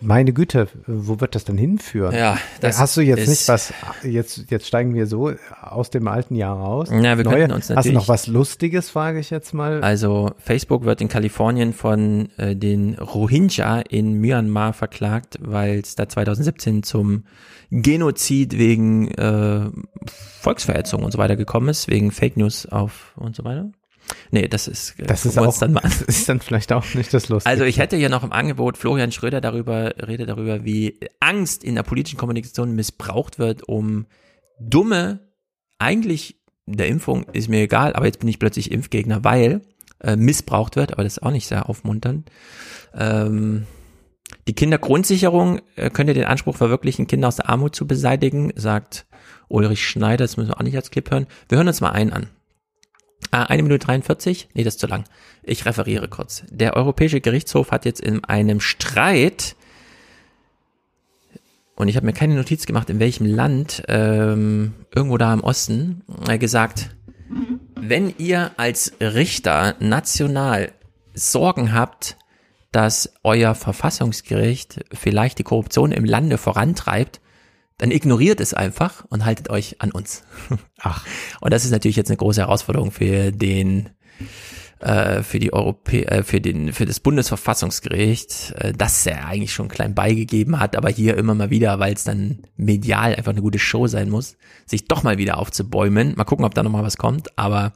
meine 0.00 0.32
Güte, 0.32 0.68
wo 0.86 1.20
wird 1.20 1.34
das 1.34 1.44
denn 1.44 1.56
hinführen? 1.58 2.14
Ja, 2.14 2.38
das 2.60 2.78
Hast 2.78 2.96
du 2.96 3.00
jetzt 3.00 3.28
nicht 3.28 3.48
was, 3.48 3.72
jetzt, 4.02 4.50
jetzt 4.50 4.66
steigen 4.66 4.94
wir 4.94 5.06
so 5.06 5.32
aus 5.62 5.90
dem 5.90 6.06
alten 6.08 6.34
Jahr 6.36 6.56
raus. 6.56 6.88
Ja, 6.90 7.16
wir 7.16 7.24
könnten 7.24 7.52
uns 7.52 7.64
Hast 7.64 7.70
du 7.70 7.74
natürlich- 7.74 7.94
noch 7.94 8.08
was 8.08 8.26
Lustiges, 8.26 8.90
frage 8.90 9.18
ich 9.20 9.30
jetzt 9.30 9.54
mal. 9.54 9.82
Also 9.82 10.30
Facebook 10.38 10.84
wird 10.84 11.00
in 11.00 11.08
Kalifornien 11.08 11.72
von 11.72 12.28
äh, 12.36 12.54
den 12.56 12.94
Rohingya 12.94 13.80
in 13.80 14.14
Myanmar 14.20 14.72
verklagt, 14.72 15.38
weil 15.40 15.80
es 15.80 15.94
da 15.94 16.08
2017 16.08 16.82
zum 16.82 17.24
Genozid 17.70 18.56
wegen 18.58 19.08
äh, 19.12 19.70
Volksverhetzung 20.40 21.02
und 21.02 21.12
so 21.12 21.18
weiter 21.18 21.36
gekommen 21.36 21.68
ist, 21.68 21.88
wegen 21.88 22.10
Fake 22.12 22.36
News 22.36 22.66
auf 22.66 23.12
und 23.16 23.34
so 23.34 23.44
weiter. 23.44 23.70
Nee, 24.30 24.48
das 24.48 24.68
ist 24.68 24.98
äh, 24.98 25.04
Das 25.04 25.26
ist 25.26 25.38
auch, 25.38 25.58
dann 25.58 25.72
mal 25.72 25.80
an. 25.80 25.90
das 25.98 26.02
ist 26.02 26.28
dann 26.28 26.40
vielleicht 26.40 26.72
auch 26.72 26.94
nicht 26.94 27.12
das 27.12 27.28
Lustige. 27.28 27.50
Also 27.50 27.64
ich 27.64 27.78
hätte 27.78 27.96
hier 27.96 28.08
noch 28.08 28.24
im 28.24 28.32
Angebot 28.32 28.78
Florian 28.78 29.12
Schröder 29.12 29.40
darüber, 29.40 29.94
redet 30.06 30.28
darüber, 30.28 30.64
wie 30.64 30.98
Angst 31.20 31.64
in 31.64 31.74
der 31.74 31.82
politischen 31.82 32.18
Kommunikation 32.18 32.74
missbraucht 32.74 33.38
wird, 33.38 33.68
um 33.68 34.06
dumme, 34.60 35.20
eigentlich 35.78 36.36
der 36.66 36.88
Impfung 36.88 37.24
ist 37.32 37.48
mir 37.48 37.60
egal, 37.60 37.94
aber 37.94 38.06
jetzt 38.06 38.18
bin 38.18 38.28
ich 38.28 38.38
plötzlich 38.38 38.72
Impfgegner, 38.72 39.22
weil 39.22 39.62
äh, 40.00 40.16
missbraucht 40.16 40.76
wird, 40.76 40.92
aber 40.92 41.04
das 41.04 41.18
ist 41.18 41.22
auch 41.22 41.30
nicht 41.30 41.46
sehr 41.46 41.68
aufmunternd. 41.68 42.30
Ähm, 42.94 43.66
die 44.48 44.54
Kindergrundsicherung 44.54 45.60
äh, 45.76 45.90
könnte 45.90 46.14
den 46.14 46.24
Anspruch 46.24 46.56
verwirklichen, 46.56 47.06
Kinder 47.06 47.28
aus 47.28 47.36
der 47.36 47.48
Armut 47.48 47.76
zu 47.76 47.86
beseitigen, 47.86 48.52
sagt 48.56 49.06
Ulrich 49.48 49.86
Schneider, 49.86 50.24
das 50.24 50.36
müssen 50.36 50.50
wir 50.50 50.56
auch 50.56 50.64
nicht 50.64 50.76
als 50.76 50.90
Clip 50.90 51.08
hören. 51.10 51.26
Wir 51.48 51.58
hören 51.58 51.68
uns 51.68 51.80
mal 51.80 51.90
einen 51.90 52.12
an. 52.12 52.28
Ah, 53.30 53.44
eine 53.44 53.62
Minute 53.62 53.84
43? 53.86 54.48
Nee, 54.54 54.64
das 54.64 54.74
ist 54.74 54.80
zu 54.80 54.86
lang. 54.86 55.04
Ich 55.42 55.66
referiere 55.66 56.08
kurz. 56.08 56.44
Der 56.50 56.74
Europäische 56.74 57.20
Gerichtshof 57.20 57.70
hat 57.70 57.84
jetzt 57.84 58.00
in 58.00 58.24
einem 58.24 58.60
Streit, 58.60 59.56
und 61.74 61.88
ich 61.88 61.96
habe 61.96 62.06
mir 62.06 62.12
keine 62.12 62.34
Notiz 62.34 62.66
gemacht, 62.66 62.88
in 62.88 63.00
welchem 63.00 63.26
Land, 63.26 63.82
ähm, 63.88 64.74
irgendwo 64.94 65.18
da 65.18 65.32
im 65.32 65.40
Osten, 65.40 66.02
äh, 66.28 66.38
gesagt, 66.38 66.90
wenn 67.74 68.14
ihr 68.18 68.52
als 68.56 68.92
Richter 69.00 69.74
national 69.80 70.72
Sorgen 71.14 71.72
habt, 71.72 72.16
dass 72.72 73.12
euer 73.22 73.54
Verfassungsgericht 73.54 74.84
vielleicht 74.92 75.38
die 75.38 75.44
Korruption 75.44 75.92
im 75.92 76.04
Lande 76.04 76.38
vorantreibt, 76.38 77.20
dann 77.78 77.90
ignoriert 77.90 78.40
es 78.40 78.54
einfach 78.54 79.04
und 79.08 79.24
haltet 79.24 79.50
euch 79.50 79.80
an 79.80 79.92
uns. 79.92 80.24
Ach. 80.80 81.04
Und 81.40 81.52
das 81.52 81.64
ist 81.64 81.70
natürlich 81.70 81.96
jetzt 81.96 82.10
eine 82.10 82.16
große 82.16 82.40
Herausforderung 82.40 82.90
für 82.90 83.32
den 83.32 83.90
äh, 84.78 85.22
für 85.22 85.38
die 85.38 85.52
Europä 85.52 86.02
äh, 86.02 86.22
für 86.22 86.40
den 86.40 86.72
für 86.72 86.86
das 86.86 87.00
Bundesverfassungsgericht, 87.00 88.54
äh, 88.58 88.72
das 88.72 89.06
er 89.06 89.26
eigentlich 89.26 89.52
schon 89.52 89.68
klein 89.68 89.94
beigegeben 89.94 90.58
hat, 90.60 90.76
aber 90.76 90.90
hier 90.90 91.16
immer 91.16 91.34
mal 91.34 91.50
wieder, 91.50 91.78
weil 91.78 91.94
es 91.94 92.04
dann 92.04 92.42
medial 92.56 93.14
einfach 93.14 93.32
eine 93.32 93.42
gute 93.42 93.58
Show 93.58 93.86
sein 93.86 94.10
muss, 94.10 94.36
sich 94.66 94.86
doch 94.86 95.02
mal 95.02 95.18
wieder 95.18 95.38
aufzubäumen. 95.38 96.14
Mal 96.16 96.24
gucken, 96.24 96.44
ob 96.44 96.54
da 96.54 96.62
noch 96.62 96.70
mal 96.70 96.82
was 96.82 96.98
kommt, 96.98 97.38
aber 97.38 97.72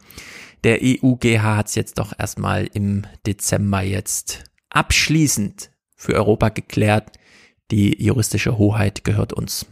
der 0.65 0.81
EUGH 0.83 1.43
hat 1.43 1.69
es 1.69 1.75
jetzt 1.75 1.99
doch 1.99 2.13
erstmal 2.19 2.69
im 2.73 3.05
Dezember 3.27 3.81
jetzt 3.81 4.45
abschließend 4.69 5.71
für 5.97 6.15
Europa 6.15 6.51
geklärt. 6.51 7.13
Die 7.71 8.03
juristische 8.03 8.59
Hoheit 8.59 9.05
gehört 9.05 9.33
uns. 9.33 9.67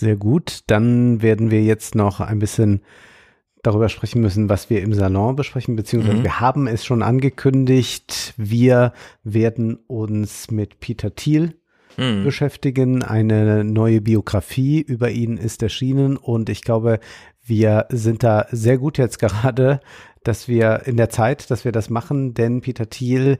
Sehr 0.00 0.16
gut. 0.16 0.60
Dann 0.66 1.20
werden 1.20 1.50
wir 1.50 1.62
jetzt 1.62 1.94
noch 1.94 2.20
ein 2.20 2.38
bisschen 2.38 2.80
darüber 3.62 3.90
sprechen 3.90 4.22
müssen, 4.22 4.48
was 4.48 4.70
wir 4.70 4.80
im 4.80 4.94
Salon 4.94 5.36
besprechen, 5.36 5.76
beziehungsweise 5.76 6.16
Mhm. 6.16 6.22
wir 6.22 6.40
haben 6.40 6.66
es 6.66 6.86
schon 6.86 7.02
angekündigt. 7.02 8.32
Wir 8.38 8.94
werden 9.24 9.76
uns 9.86 10.50
mit 10.50 10.80
Peter 10.80 11.14
Thiel 11.14 11.54
Mhm. 11.98 12.24
beschäftigen. 12.24 13.02
Eine 13.02 13.62
neue 13.62 14.00
Biografie 14.00 14.80
über 14.80 15.10
ihn 15.10 15.36
ist 15.36 15.62
erschienen 15.62 16.16
und 16.16 16.48
ich 16.48 16.62
glaube, 16.62 16.98
wir 17.44 17.84
sind 17.90 18.22
da 18.22 18.46
sehr 18.50 18.78
gut 18.78 18.96
jetzt 18.96 19.18
gerade, 19.18 19.80
dass 20.22 20.48
wir 20.48 20.82
in 20.86 20.96
der 20.96 21.08
Zeit, 21.10 21.50
dass 21.50 21.64
wir 21.64 21.72
das 21.72 21.90
machen, 21.90 22.34
denn 22.34 22.60
Peter 22.60 22.88
Thiel 22.88 23.38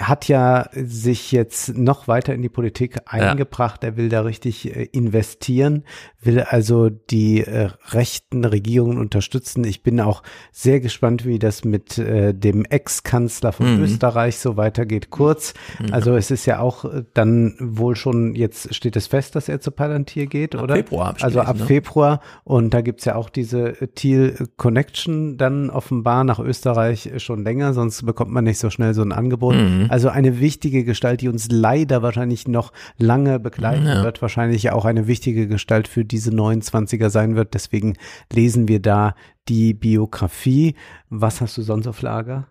hat 0.00 0.28
ja 0.28 0.68
sich 0.72 1.32
jetzt 1.32 1.76
noch 1.76 2.08
weiter 2.08 2.32
in 2.34 2.42
die 2.42 2.48
Politik 2.48 2.98
eingebracht. 3.06 3.82
Er 3.84 3.96
will 3.96 4.08
da 4.08 4.22
richtig 4.22 4.74
äh, 4.74 4.84
investieren, 4.92 5.84
will 6.20 6.40
also 6.40 6.88
die 6.88 7.40
äh, 7.42 7.70
rechten 7.90 8.44
Regierungen 8.44 8.98
unterstützen. 8.98 9.64
Ich 9.64 9.82
bin 9.82 10.00
auch 10.00 10.22
sehr 10.52 10.80
gespannt, 10.80 11.24
wie 11.26 11.38
das 11.38 11.64
mit 11.64 11.98
äh, 11.98 12.32
dem 12.32 12.64
Ex-Kanzler 12.64 13.52
von 13.52 13.76
Mhm. 13.76 13.82
Österreich 13.82 14.38
so 14.38 14.56
weitergeht. 14.56 15.10
Kurz, 15.10 15.54
Mhm. 15.80 15.92
also 15.92 16.14
es 16.16 16.30
ist 16.30 16.46
ja 16.46 16.60
auch 16.60 16.84
äh, 16.84 17.02
dann 17.14 17.54
wohl 17.60 17.96
schon, 17.96 18.34
jetzt 18.34 18.74
steht 18.74 18.96
es 18.96 19.06
fest, 19.08 19.34
dass 19.36 19.48
er 19.48 19.60
zu 19.60 19.70
Palantir 19.70 20.26
geht, 20.26 20.54
Ab 20.54 20.62
oder? 20.62 20.76
Februar 20.76 21.14
ich 21.16 21.24
Also 21.24 21.40
gelesen, 21.40 21.50
ab 21.50 21.58
ne? 21.58 21.66
Februar 21.66 22.20
und 22.44 22.72
da 22.72 22.80
gibt's 22.80 23.04
ja 23.04 23.16
auch 23.16 23.28
diese 23.28 23.50
diese 23.50 23.88
Thiel 23.94 24.48
Connection 24.58 25.36
dann 25.36 25.70
offenbar 25.70 26.19
nach 26.24 26.38
Österreich 26.38 27.10
schon 27.18 27.42
länger, 27.44 27.72
sonst 27.74 28.04
bekommt 28.04 28.30
man 28.30 28.44
nicht 28.44 28.58
so 28.58 28.70
schnell 28.70 28.94
so 28.94 29.02
ein 29.02 29.12
Angebot. 29.12 29.54
Mhm. 29.56 29.86
Also 29.88 30.08
eine 30.08 30.40
wichtige 30.40 30.84
Gestalt, 30.84 31.20
die 31.20 31.28
uns 31.28 31.48
leider 31.50 32.02
wahrscheinlich 32.02 32.48
noch 32.48 32.72
lange 32.98 33.38
begleiten 33.40 33.86
Ja. 33.86 34.02
wird, 34.04 34.22
wahrscheinlich 34.22 34.70
auch 34.70 34.84
eine 34.84 35.06
wichtige 35.06 35.46
Gestalt 35.48 35.88
für 35.88 36.04
diese 36.04 36.30
29er 36.30 37.10
sein 37.10 37.36
wird. 37.36 37.54
Deswegen 37.54 37.94
lesen 38.32 38.68
wir 38.68 38.80
da 38.80 39.14
die 39.48 39.74
Biografie. 39.74 40.74
Was 41.08 41.40
hast 41.40 41.56
du 41.58 41.62
sonst 41.62 41.86
auf 41.86 42.02
Lager? 42.02 42.46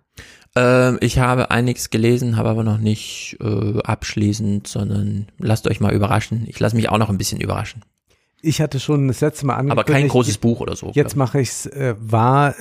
Ähm, 0.55 0.97
ich 1.01 1.19
habe 1.19 1.51
einiges 1.51 1.89
gelesen, 1.89 2.35
habe 2.37 2.49
aber 2.49 2.63
noch 2.63 2.77
nicht 2.79 3.37
äh, 3.41 3.79
abschließend, 3.83 4.67
sondern 4.67 5.27
lasst 5.37 5.67
euch 5.67 5.79
mal 5.79 5.93
überraschen. 5.93 6.45
Ich 6.47 6.59
lasse 6.59 6.75
mich 6.75 6.89
auch 6.89 6.97
noch 6.97 7.09
ein 7.09 7.17
bisschen 7.17 7.39
überraschen. 7.39 7.83
Ich 8.41 8.61
hatte 8.61 8.79
schon 8.79 9.07
das 9.09 9.21
letzte 9.21 9.45
Mal 9.45 9.55
angekündigt. 9.55 9.89
Aber 9.89 9.93
kein 9.99 10.07
großes 10.07 10.37
Buch 10.37 10.61
oder 10.61 10.75
so. 10.75 10.91
Jetzt 10.93 11.15
mache 11.15 11.41
ich 11.41 11.49
es, 11.49 11.65
äh, 11.65 11.89
äh, 11.89 12.53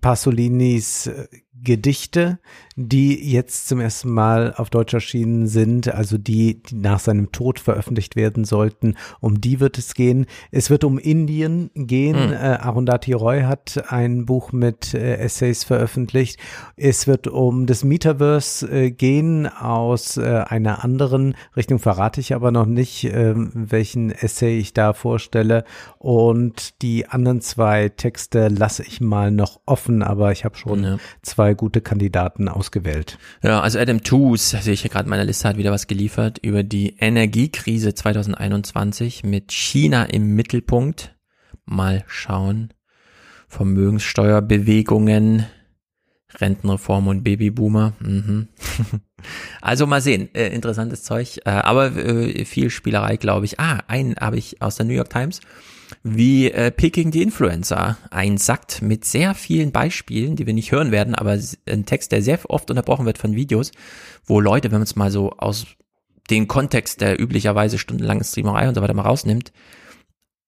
Pasolinis 0.00 1.06
äh, 1.06 1.26
Gedichte, 1.62 2.38
die 2.76 3.30
jetzt 3.30 3.68
zum 3.68 3.80
ersten 3.80 4.10
Mal 4.10 4.54
auf 4.56 4.70
Deutsch 4.70 4.94
erschienen 4.94 5.46
sind, 5.46 5.92
also 5.92 6.16
die, 6.16 6.62
die 6.62 6.74
nach 6.76 6.98
seinem 6.98 7.32
Tod 7.32 7.58
veröffentlicht 7.58 8.16
werden 8.16 8.44
sollten. 8.44 8.94
Um 9.20 9.40
die 9.40 9.60
wird 9.60 9.76
es 9.76 9.94
gehen. 9.94 10.26
Es 10.50 10.70
wird 10.70 10.84
um 10.84 10.98
Indien 10.98 11.70
gehen. 11.74 12.16
Hm. 12.16 12.32
Äh, 12.32 12.36
Arundhati 12.36 13.12
Roy 13.12 13.42
hat 13.42 13.84
ein 13.92 14.24
Buch 14.24 14.52
mit 14.52 14.94
äh, 14.94 15.16
Essays 15.16 15.64
veröffentlicht. 15.64 16.38
Es 16.76 17.06
wird 17.06 17.26
um 17.26 17.66
das 17.66 17.84
Metaverse 17.84 18.66
äh, 18.70 18.90
gehen 18.90 19.46
aus 19.46 20.16
äh, 20.16 20.44
einer 20.46 20.82
anderen 20.82 21.34
Richtung, 21.56 21.78
verrate 21.78 22.20
ich 22.20 22.34
aber 22.34 22.50
noch 22.52 22.66
nicht, 22.66 23.04
ähm, 23.04 23.50
welchen 23.54 24.10
Essay 24.10 24.58
ich 24.58 24.72
da 24.72 24.94
vorstelle. 24.94 25.64
Und 25.98 26.80
die 26.80 27.06
anderen 27.06 27.42
zwei 27.42 27.90
Texte 27.90 28.48
lasse 28.48 28.82
ich 28.82 29.00
mal 29.00 29.30
noch 29.30 29.60
offen, 29.70 30.02
aber 30.02 30.32
ich 30.32 30.44
habe 30.44 30.56
schon 30.56 30.84
Ja. 30.84 30.98
zwei 31.22 31.54
gute 31.54 31.80
Kandidaten 31.80 32.48
ausgewählt. 32.48 33.18
Ja, 33.42 33.60
also 33.60 33.78
Adam 33.78 34.02
Tooze, 34.02 34.58
sehe 34.58 34.74
ich 34.74 34.82
hier 34.82 34.90
gerade 34.90 35.04
in 35.04 35.10
meiner 35.10 35.24
Liste, 35.24 35.48
hat 35.48 35.56
wieder 35.56 35.70
was 35.72 35.86
geliefert 35.86 36.38
über 36.42 36.62
die 36.62 36.96
Energiekrise 36.98 37.94
2021 37.94 39.24
mit 39.24 39.52
China 39.52 40.04
im 40.04 40.34
Mittelpunkt. 40.34 41.16
Mal 41.64 42.04
schauen. 42.08 42.72
Vermögenssteuerbewegungen, 43.48 45.46
Rentenreform 46.38 47.08
und 47.08 47.22
Babyboomer. 47.24 47.94
Mhm. 48.00 48.48
Also 49.60 49.86
mal 49.86 50.00
sehen, 50.00 50.34
äh, 50.34 50.48
interessantes 50.48 51.02
Zeug, 51.02 51.40
äh, 51.44 51.50
aber 51.50 51.94
äh, 51.94 52.46
viel 52.46 52.70
Spielerei, 52.70 53.18
glaube 53.18 53.44
ich. 53.44 53.60
Ah, 53.60 53.80
einen 53.86 54.16
habe 54.16 54.38
ich 54.38 54.62
aus 54.62 54.76
der 54.76 54.86
New 54.86 54.94
York 54.94 55.10
Times, 55.10 55.40
wie 56.02 56.50
äh, 56.50 56.70
Picking 56.70 57.12
the 57.12 57.22
Influencer 57.22 57.98
einsackt 58.10 58.80
mit 58.80 59.04
sehr 59.04 59.34
vielen 59.34 59.70
Beispielen, 59.70 60.36
die 60.36 60.46
wir 60.46 60.54
nicht 60.54 60.72
hören 60.72 60.92
werden, 60.92 61.14
aber 61.14 61.38
ein 61.68 61.84
Text, 61.84 62.12
der 62.12 62.22
sehr 62.22 62.38
oft 62.48 62.70
unterbrochen 62.70 63.06
wird 63.06 63.18
von 63.18 63.34
Videos, 63.34 63.72
wo 64.24 64.40
Leute, 64.40 64.70
wenn 64.70 64.78
man 64.78 64.84
es 64.84 64.96
mal 64.96 65.10
so 65.10 65.32
aus 65.32 65.66
den 66.30 66.48
Kontext 66.48 67.00
der 67.00 67.20
üblicherweise 67.20 67.78
stundenlangen 67.78 68.24
Streamerei 68.24 68.68
und 68.68 68.74
so 68.74 68.82
weiter 68.82 68.94
mal 68.94 69.02
rausnimmt, 69.02 69.52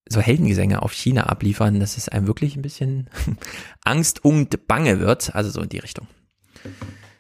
so 0.09 0.21
Heldengesänge 0.21 0.83
auf 0.83 0.93
China 0.93 1.25
abliefern, 1.25 1.81
dass 1.81 1.97
es 1.97 2.09
einem 2.09 2.27
wirklich 2.27 2.57
ein 2.57 2.63
bisschen 2.63 3.11
Angst 3.85 4.25
und 4.25 4.67
Bange 4.67 5.01
wird, 5.01 5.35
also 5.35 5.51
so 5.51 5.61
in 5.61 5.69
die 5.69 5.79
Richtung. 5.79 6.07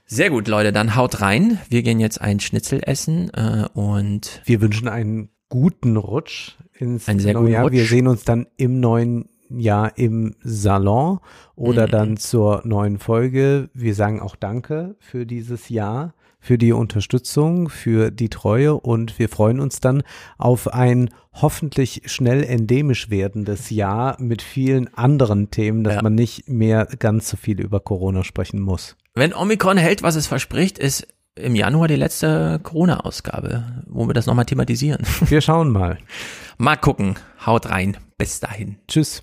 Sehr 0.06 0.30
gut, 0.30 0.46
Leute, 0.48 0.72
dann 0.72 0.94
haut 0.94 1.20
rein. 1.20 1.58
Wir 1.68 1.82
gehen 1.82 2.00
jetzt 2.00 2.20
ein 2.20 2.40
Schnitzel 2.40 2.80
essen 2.84 3.30
äh, 3.30 3.66
und 3.72 4.42
Wir 4.44 4.60
wünschen 4.60 4.88
einen 4.88 5.30
guten 5.48 5.96
Rutsch 5.96 6.56
ins 6.82 7.08
Einen 7.08 7.20
sehr 7.20 7.34
neue 7.34 7.52
Jahr. 7.52 7.64
Rutsch. 7.64 7.72
Wir 7.72 7.84
sehen 7.86 8.06
uns 8.08 8.24
dann 8.24 8.46
im 8.56 8.80
neuen 8.80 9.28
Jahr 9.48 9.96
im 9.98 10.34
Salon 10.42 11.20
oder 11.56 11.86
Mhm. 11.86 11.90
dann 11.90 12.16
zur 12.16 12.62
neuen 12.64 12.98
Folge. 12.98 13.70
Wir 13.74 13.94
sagen 13.94 14.20
auch 14.20 14.34
Danke 14.36 14.96
für 14.98 15.26
dieses 15.26 15.68
Jahr, 15.68 16.14
für 16.40 16.56
die 16.58 16.72
Unterstützung, 16.72 17.68
für 17.68 18.10
die 18.10 18.28
Treue 18.30 18.74
und 18.74 19.18
wir 19.18 19.28
freuen 19.28 19.60
uns 19.60 19.78
dann 19.80 20.02
auf 20.38 20.72
ein 20.72 21.10
hoffentlich 21.34 22.02
schnell 22.06 22.42
endemisch 22.44 23.10
werdendes 23.10 23.70
Jahr 23.70 24.16
mit 24.20 24.42
vielen 24.42 24.92
anderen 24.94 25.50
Themen, 25.50 25.84
dass 25.84 25.96
Ja. 25.96 26.02
man 26.02 26.14
nicht 26.14 26.48
mehr 26.48 26.86
ganz 26.98 27.28
so 27.28 27.36
viel 27.36 27.60
über 27.60 27.78
Corona 27.80 28.24
sprechen 28.24 28.60
muss. 28.60 28.96
wenn 29.14 29.34
Omikron 29.34 29.76
hält, 29.76 30.02
was 30.02 30.16
es 30.16 30.26
verspricht, 30.26 30.78
ist 30.78 31.06
im 31.34 31.54
Januar 31.54 31.88
die 31.88 31.96
letzte 31.96 32.60
Corona-Ausgabe, 32.62 33.84
wo 33.86 34.06
wir 34.06 34.14
das 34.14 34.26
nochmal 34.26 34.44
thematisieren. 34.44 35.02
Wir 35.26 35.40
schauen 35.40 35.70
mal. 35.70 35.98
Mal 36.58 36.76
gucken. 36.76 37.16
Haut 37.44 37.70
rein. 37.70 37.96
Bis 38.18 38.40
dahin. 38.40 38.76
Tschüss. 38.88 39.22